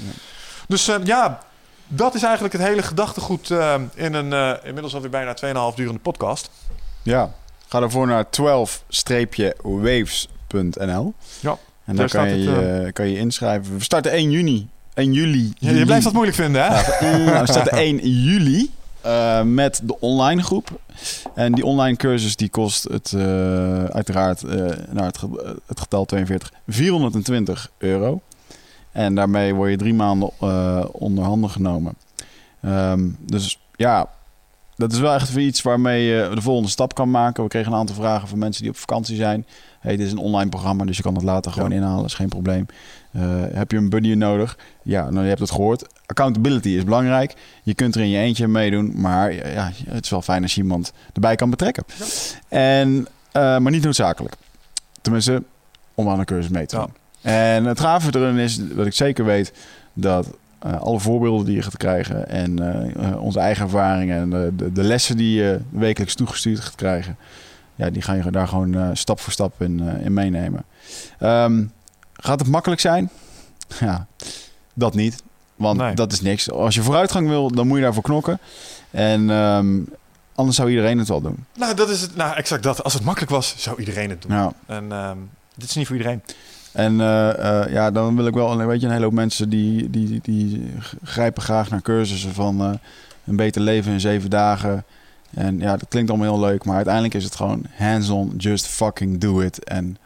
Dus 0.68 0.88
eh, 0.88 0.96
ja, 1.04 1.40
dat 1.88 2.16
is 2.16 2.24
eigenlijk 2.24 2.54
het 2.54 2.62
hele 2.64 2.82
gedachtegoed 2.84 3.52
eh, 3.52 3.76
in 3.94 4.14
een 4.14 4.32
uh, 4.32 4.54
inmiddels 4.64 4.94
alweer 4.94 5.10
bijna 5.10 5.36
2,5 5.72 5.76
durende 5.76 6.00
podcast. 6.00 6.50
Ja, 7.04 7.32
ga 7.68 7.80
daarvoor 7.80 8.08
naar 8.08 8.26
12-waves.nl. 8.26 11.14
Ja, 11.40 11.58
En 11.86 11.96
daar 11.96 11.96
dan 11.96 11.98
kan 11.98 12.08
staat 12.08 12.28
je, 12.30 12.50
het, 12.50 12.94
kan 12.94 13.10
je 13.10 13.18
inschrijven. 13.18 13.78
We 13.78 13.84
starten 13.84 14.12
1 14.12 14.32
juni. 14.32 14.68
1 14.94 15.14
juli. 15.14 15.54
Ja, 15.58 15.72
je 15.72 15.86
blijft 15.86 16.04
dat 16.04 16.14
moeilijk 16.14 16.38
vinden, 16.38 16.64
hè? 16.64 16.70
Nou, 16.70 16.84
we 17.40 17.48
starten 17.48 17.78
1 17.78 17.98
juli 18.24 18.72
uh, 19.06 19.42
met 19.44 19.82
de 19.84 20.00
online 20.00 20.44
groep. 20.44 20.80
En 21.36 21.54
die 21.54 21.66
online 21.66 21.98
cursus 21.98 22.36
die 22.36 22.50
kost 22.50 22.84
het 22.84 23.12
uh, 23.16 23.84
uiteraard 23.86 24.44
uh, 24.44 24.52
nou, 24.92 25.06
het, 25.06 25.22
het, 25.66 25.80
getal 25.80 26.06
42 26.06 26.52
420 26.68 27.72
euro. 27.78 28.22
En 28.92 29.16
daarmee 29.16 29.56
word 29.56 29.70
je 29.70 29.78
drie 29.78 29.94
maanden 29.94 30.32
onder 30.94 31.24
handen 31.24 31.50
genomen. 31.50 31.94
Um, 32.66 33.18
dus 33.20 33.60
ja, 33.76 34.10
dat 34.82 34.92
is 34.92 35.00
wel 35.00 35.14
echt 35.14 35.36
iets 35.36 35.62
waarmee 35.62 36.04
je 36.04 36.32
de 36.34 36.42
volgende 36.42 36.70
stap 36.70 36.96
kan 36.96 37.12
maken. 37.12 37.44
We 37.44 37.50
kregen 37.50 37.72
een 37.72 37.78
aantal 37.78 37.96
vragen 37.96 38.28
van 38.28 38.40
mensen 38.40 38.62
die 38.62 38.72
op 38.72 38.78
vakantie 38.78 39.16
zijn. 39.16 39.46
Hey, 39.80 39.96
dit 39.96 40.06
is 40.06 40.12
een 40.12 40.18
online 40.18 40.50
programma, 40.50 40.86
dus 40.86 40.98
je 40.98 41.04
kan 41.04 41.14
het 41.16 41.24
later 41.24 41.52
gewoon 41.52 41.72
inhalen. 41.72 42.06
is 42.06 42.14
geen 42.14 42.30
probleem. 42.30 42.66
Uh, 43.16 43.24
heb 43.54 43.72
je 43.72 43.78
een 43.78 43.90
buddy 43.90 44.14
nodig? 44.14 44.58
Ja, 44.84 45.10
nou, 45.10 45.22
je 45.22 45.28
hebt 45.28 45.40
het 45.40 45.52
gehoord. 45.52 45.86
Accountability 46.06 46.70
is 46.70 46.84
belangrijk. 46.84 47.34
Je 47.64 47.74
kunt 47.74 47.96
er 47.96 48.02
in 48.02 48.10
je 48.10 48.18
eentje 48.18 48.48
meedoen, 48.48 48.92
maar 48.96 49.34
ja, 49.34 49.72
het 49.86 50.04
is 50.04 50.10
wel 50.10 50.22
fijn 50.22 50.42
als 50.42 50.56
je 50.56 50.62
iemand 50.62 50.94
erbij 51.14 51.36
kan 51.36 51.50
betrekken. 51.50 51.84
Ja. 51.98 52.06
En, 52.48 52.90
uh, 52.98 53.08
maar 53.34 53.72
niet 53.72 53.84
noodzakelijk. 53.84 54.36
Tenminste, 55.02 55.44
om 55.96 56.10
aan 56.10 56.20
een 56.20 56.26
cursus 56.26 56.52
mee 56.52 56.66
te 56.66 56.76
doen. 56.76 56.94
Ja. 57.20 57.56
En 57.56 57.66
het 57.66 57.80
gave 57.80 58.20
erin 58.20 58.38
is, 58.38 58.60
wat 58.74 58.86
ik 58.86 58.94
zeker 58.94 59.26
weet, 59.26 59.54
dat 59.94 60.28
uh, 60.66 60.82
alle 60.82 61.00
voorbeelden 61.00 61.46
die 61.46 61.56
je 61.56 61.62
gaat 61.62 61.78
krijgen 61.78 62.30
en 62.30 62.60
onze 63.20 63.40
eigen 63.40 63.64
ervaringen 63.64 64.22
en 64.22 64.30
de, 64.58 64.72
de, 64.72 64.84
lessen 64.84 65.18
die 65.18 65.36
je 65.36 65.60
wekelijks 65.70 66.16
toegestuurd 66.16 66.60
gaat 66.60 66.76
krijgen, 66.76 67.18
ja, 67.76 67.90
die 67.90 68.02
ga 68.02 68.14
je 68.14 68.32
daar 68.32 68.48
gewoon 68.48 68.98
stap 68.98 69.20
voor 69.20 69.32
stap 69.32 69.62
in, 69.62 69.80
in 70.04 70.14
meenemen. 70.14 70.64
Um, 71.20 71.72
gaat 72.22 72.40
het 72.40 72.50
makkelijk 72.50 72.82
zijn? 72.82 73.10
Ja, 73.80 74.08
dat 74.74 74.94
niet. 74.94 75.24
Want 75.56 75.78
nee. 75.78 75.94
dat 75.94 76.12
is 76.12 76.22
niks. 76.22 76.52
Als 76.52 76.76
je 76.76 76.82
vooruitgang 76.82 77.28
wil, 77.28 77.52
dan 77.52 77.68
moet 77.68 77.78
je 77.78 77.84
daarvoor 77.84 78.04
knokken. 78.04 78.40
En 78.92 79.30
um, 79.30 79.90
anders 80.36 80.58
zou 80.58 80.70
iedereen 80.70 80.98
het 80.98 81.08
wel 81.08 81.22
doen. 81.22 81.46
Nou, 81.58 81.76
dat 81.76 81.90
is 81.90 82.02
het. 82.02 82.16
Nou, 82.16 82.36
exact 82.36 82.64
dat. 82.64 82.84
Als 82.84 82.94
het 82.94 83.04
makkelijk 83.04 83.32
was, 83.32 83.56
zou 83.58 83.80
iedereen 83.80 84.10
het 84.10 84.22
doen. 84.22 84.32
Ja. 84.32 84.54
En 84.66 84.92
um, 84.92 85.30
dit 85.56 85.70
is 85.70 85.76
niet 85.76 85.88
voor 85.88 85.96
iedereen. 85.96 86.22
En 86.72 86.94
uh, 86.94 87.30
uh, 87.40 87.64
ja, 87.70 87.92
dan 87.92 88.16
wil 88.16 88.28
ik 88.28 88.34
wel, 88.34 88.58
weet 88.58 88.82
je, 88.82 88.86
een 88.86 88.92
hele 88.92 89.06
hoop 89.06 89.14
mensen 89.14 89.50
die, 89.50 89.90
die, 89.90 90.20
die 90.24 90.74
grijpen 91.04 91.44
graag 91.44 91.70
naar 91.70 91.82
cursussen 91.82 92.34
van 92.34 92.62
uh, 92.62 92.74
een 93.26 93.36
beter 93.36 93.62
leven 93.62 93.92
in 93.92 94.00
zeven 94.00 94.30
dagen. 94.30 94.84
En 95.34 95.60
ja, 95.60 95.78
dat 95.78 95.88
klinkt 95.90 96.10
allemaal 96.10 96.34
heel 96.34 96.48
leuk, 96.48 96.66
maar 96.66 96.76
uiteindelijk 96.76 97.14
is 97.14 97.24
het 97.24 97.36
gewoon 97.36 97.66
hands-on, 97.76 98.34
just 98.38 98.68
fucking 98.68 99.18
do 99.20 99.40
it. 99.40 99.64
En 99.64 99.98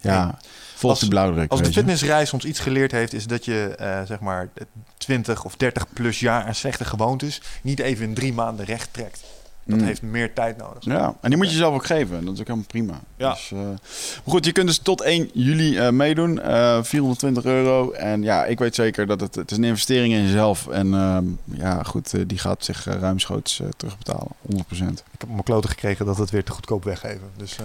ja, 0.00 0.24
hey, 0.24 0.34
volg 0.80 0.98
die 0.98 1.08
blauwdruk. 1.08 1.50
Als 1.50 1.62
de 1.62 1.72
fitnessreis 1.72 2.32
ons 2.32 2.44
iets 2.44 2.58
geleerd 2.58 2.92
heeft, 2.92 3.12
is 3.12 3.26
dat 3.26 3.44
je 3.44 3.76
uh, 3.80 4.02
zeg 4.06 4.20
maar 4.20 4.48
20 4.96 5.44
of 5.44 5.56
30 5.56 5.86
plus 5.92 6.20
jaar 6.20 6.44
aan 6.44 6.54
slechte 6.54 6.84
gewoontes 6.84 7.42
niet 7.62 7.78
even 7.78 8.04
in 8.04 8.14
drie 8.14 8.32
maanden 8.32 8.66
recht 8.66 8.88
trekt. 8.92 9.22
Dat 9.64 9.78
mm. 9.78 9.84
heeft 9.84 10.02
meer 10.02 10.32
tijd 10.32 10.56
nodig. 10.56 10.84
Ja, 10.84 11.14
en 11.20 11.28
die 11.28 11.38
moet 11.38 11.50
je 11.50 11.56
zelf 11.56 11.74
ook 11.74 11.86
geven. 11.86 12.24
Dat 12.24 12.34
is 12.34 12.40
ook 12.40 12.46
helemaal 12.46 12.68
prima. 12.68 13.00
Ja. 13.16 13.32
Dus, 13.32 13.50
uh, 13.50 13.60
maar 13.60 13.78
goed, 14.24 14.44
je 14.44 14.52
kunt 14.52 14.66
dus 14.66 14.78
tot 14.78 15.00
1 15.00 15.30
juli 15.32 15.76
uh, 15.76 15.90
meedoen. 15.90 16.36
Uh, 16.36 16.82
420 16.82 17.44
euro. 17.44 17.90
En 17.90 18.22
ja, 18.22 18.44
ik 18.44 18.58
weet 18.58 18.74
zeker 18.74 19.06
dat 19.06 19.20
het, 19.20 19.34
het 19.34 19.50
is 19.50 19.56
een 19.56 19.64
investering 19.64 20.14
in 20.14 20.22
jezelf. 20.22 20.68
En 20.68 20.88
ja, 21.44 21.82
goed, 21.82 22.28
die 22.28 22.38
gaat 22.38 22.64
zich 22.64 22.84
ruimschoots 22.84 23.62
terugbetalen. 23.76 24.32
100%. 24.52 25.09
Ik 25.20 25.26
heb 25.26 25.34
mijn 25.34 25.42
kloten 25.42 25.70
gekregen 25.70 26.06
dat 26.06 26.16
het 26.16 26.30
weer 26.30 26.44
te 26.44 26.52
goedkoop 26.52 26.84
weggeven. 26.84 27.30
Dus, 27.36 27.58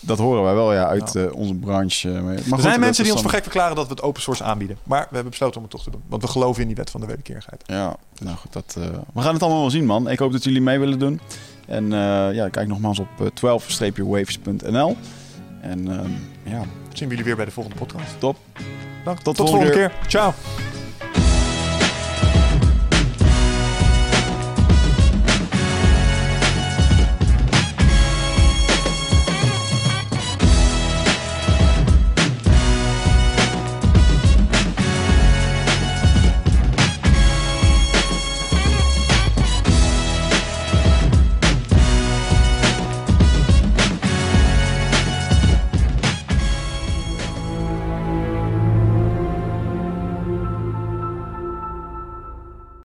dat 0.00 0.18
horen 0.18 0.42
wij 0.42 0.54
wel, 0.54 0.72
ja, 0.72 0.86
uit 0.86 1.12
ja. 1.12 1.26
onze 1.26 1.54
branche. 1.54 2.08
Maar 2.08 2.34
er 2.34 2.42
goed, 2.50 2.60
zijn 2.60 2.80
mensen 2.80 3.04
die 3.04 3.12
ons 3.12 3.22
voor 3.22 3.30
gek 3.30 3.42
verklaren 3.42 3.76
dat 3.76 3.86
we 3.86 3.90
het 3.90 4.02
open 4.02 4.22
source 4.22 4.44
aanbieden. 4.44 4.78
Maar 4.82 5.00
we 5.00 5.14
hebben 5.14 5.30
besloten 5.30 5.56
om 5.56 5.62
het 5.62 5.70
toch 5.70 5.82
te 5.82 5.90
doen. 5.90 6.02
Want 6.06 6.22
we 6.22 6.28
geloven 6.28 6.60
in 6.62 6.66
die 6.66 6.76
wet 6.76 6.90
van 6.90 7.00
de 7.00 7.06
wederkerigheid. 7.06 7.62
Ja, 7.66 7.96
nou 8.18 8.36
goed, 8.36 8.52
dat, 8.52 8.76
we 9.14 9.20
gaan 9.20 9.32
het 9.32 9.42
allemaal 9.42 9.60
wel 9.60 9.70
zien, 9.70 9.86
man. 9.86 10.10
Ik 10.10 10.18
hoop 10.18 10.32
dat 10.32 10.44
jullie 10.44 10.60
mee 10.60 10.78
willen 10.78 10.98
doen. 10.98 11.20
En 11.66 11.84
uh, 11.84 12.34
ja, 12.34 12.48
kijk 12.48 12.68
nogmaals 12.68 12.98
op 12.98 13.08
uh, 13.20 13.26
12-waves.nl. 13.26 14.96
En 15.60 15.86
uh, 15.86 16.00
ja. 16.42 16.62
Zien 16.92 17.08
we 17.08 17.14
jullie 17.14 17.24
weer 17.24 17.36
bij 17.36 17.44
de 17.44 17.50
volgende 17.50 17.78
podcast. 17.78 18.20
Top. 18.20 18.36
Dank. 19.04 19.18
Tot, 19.18 19.36
tot 19.36 19.46
de 19.46 19.52
volgende 19.52 19.72
keer. 19.72 19.88
keer. 19.88 20.08
Ciao. 20.08 20.32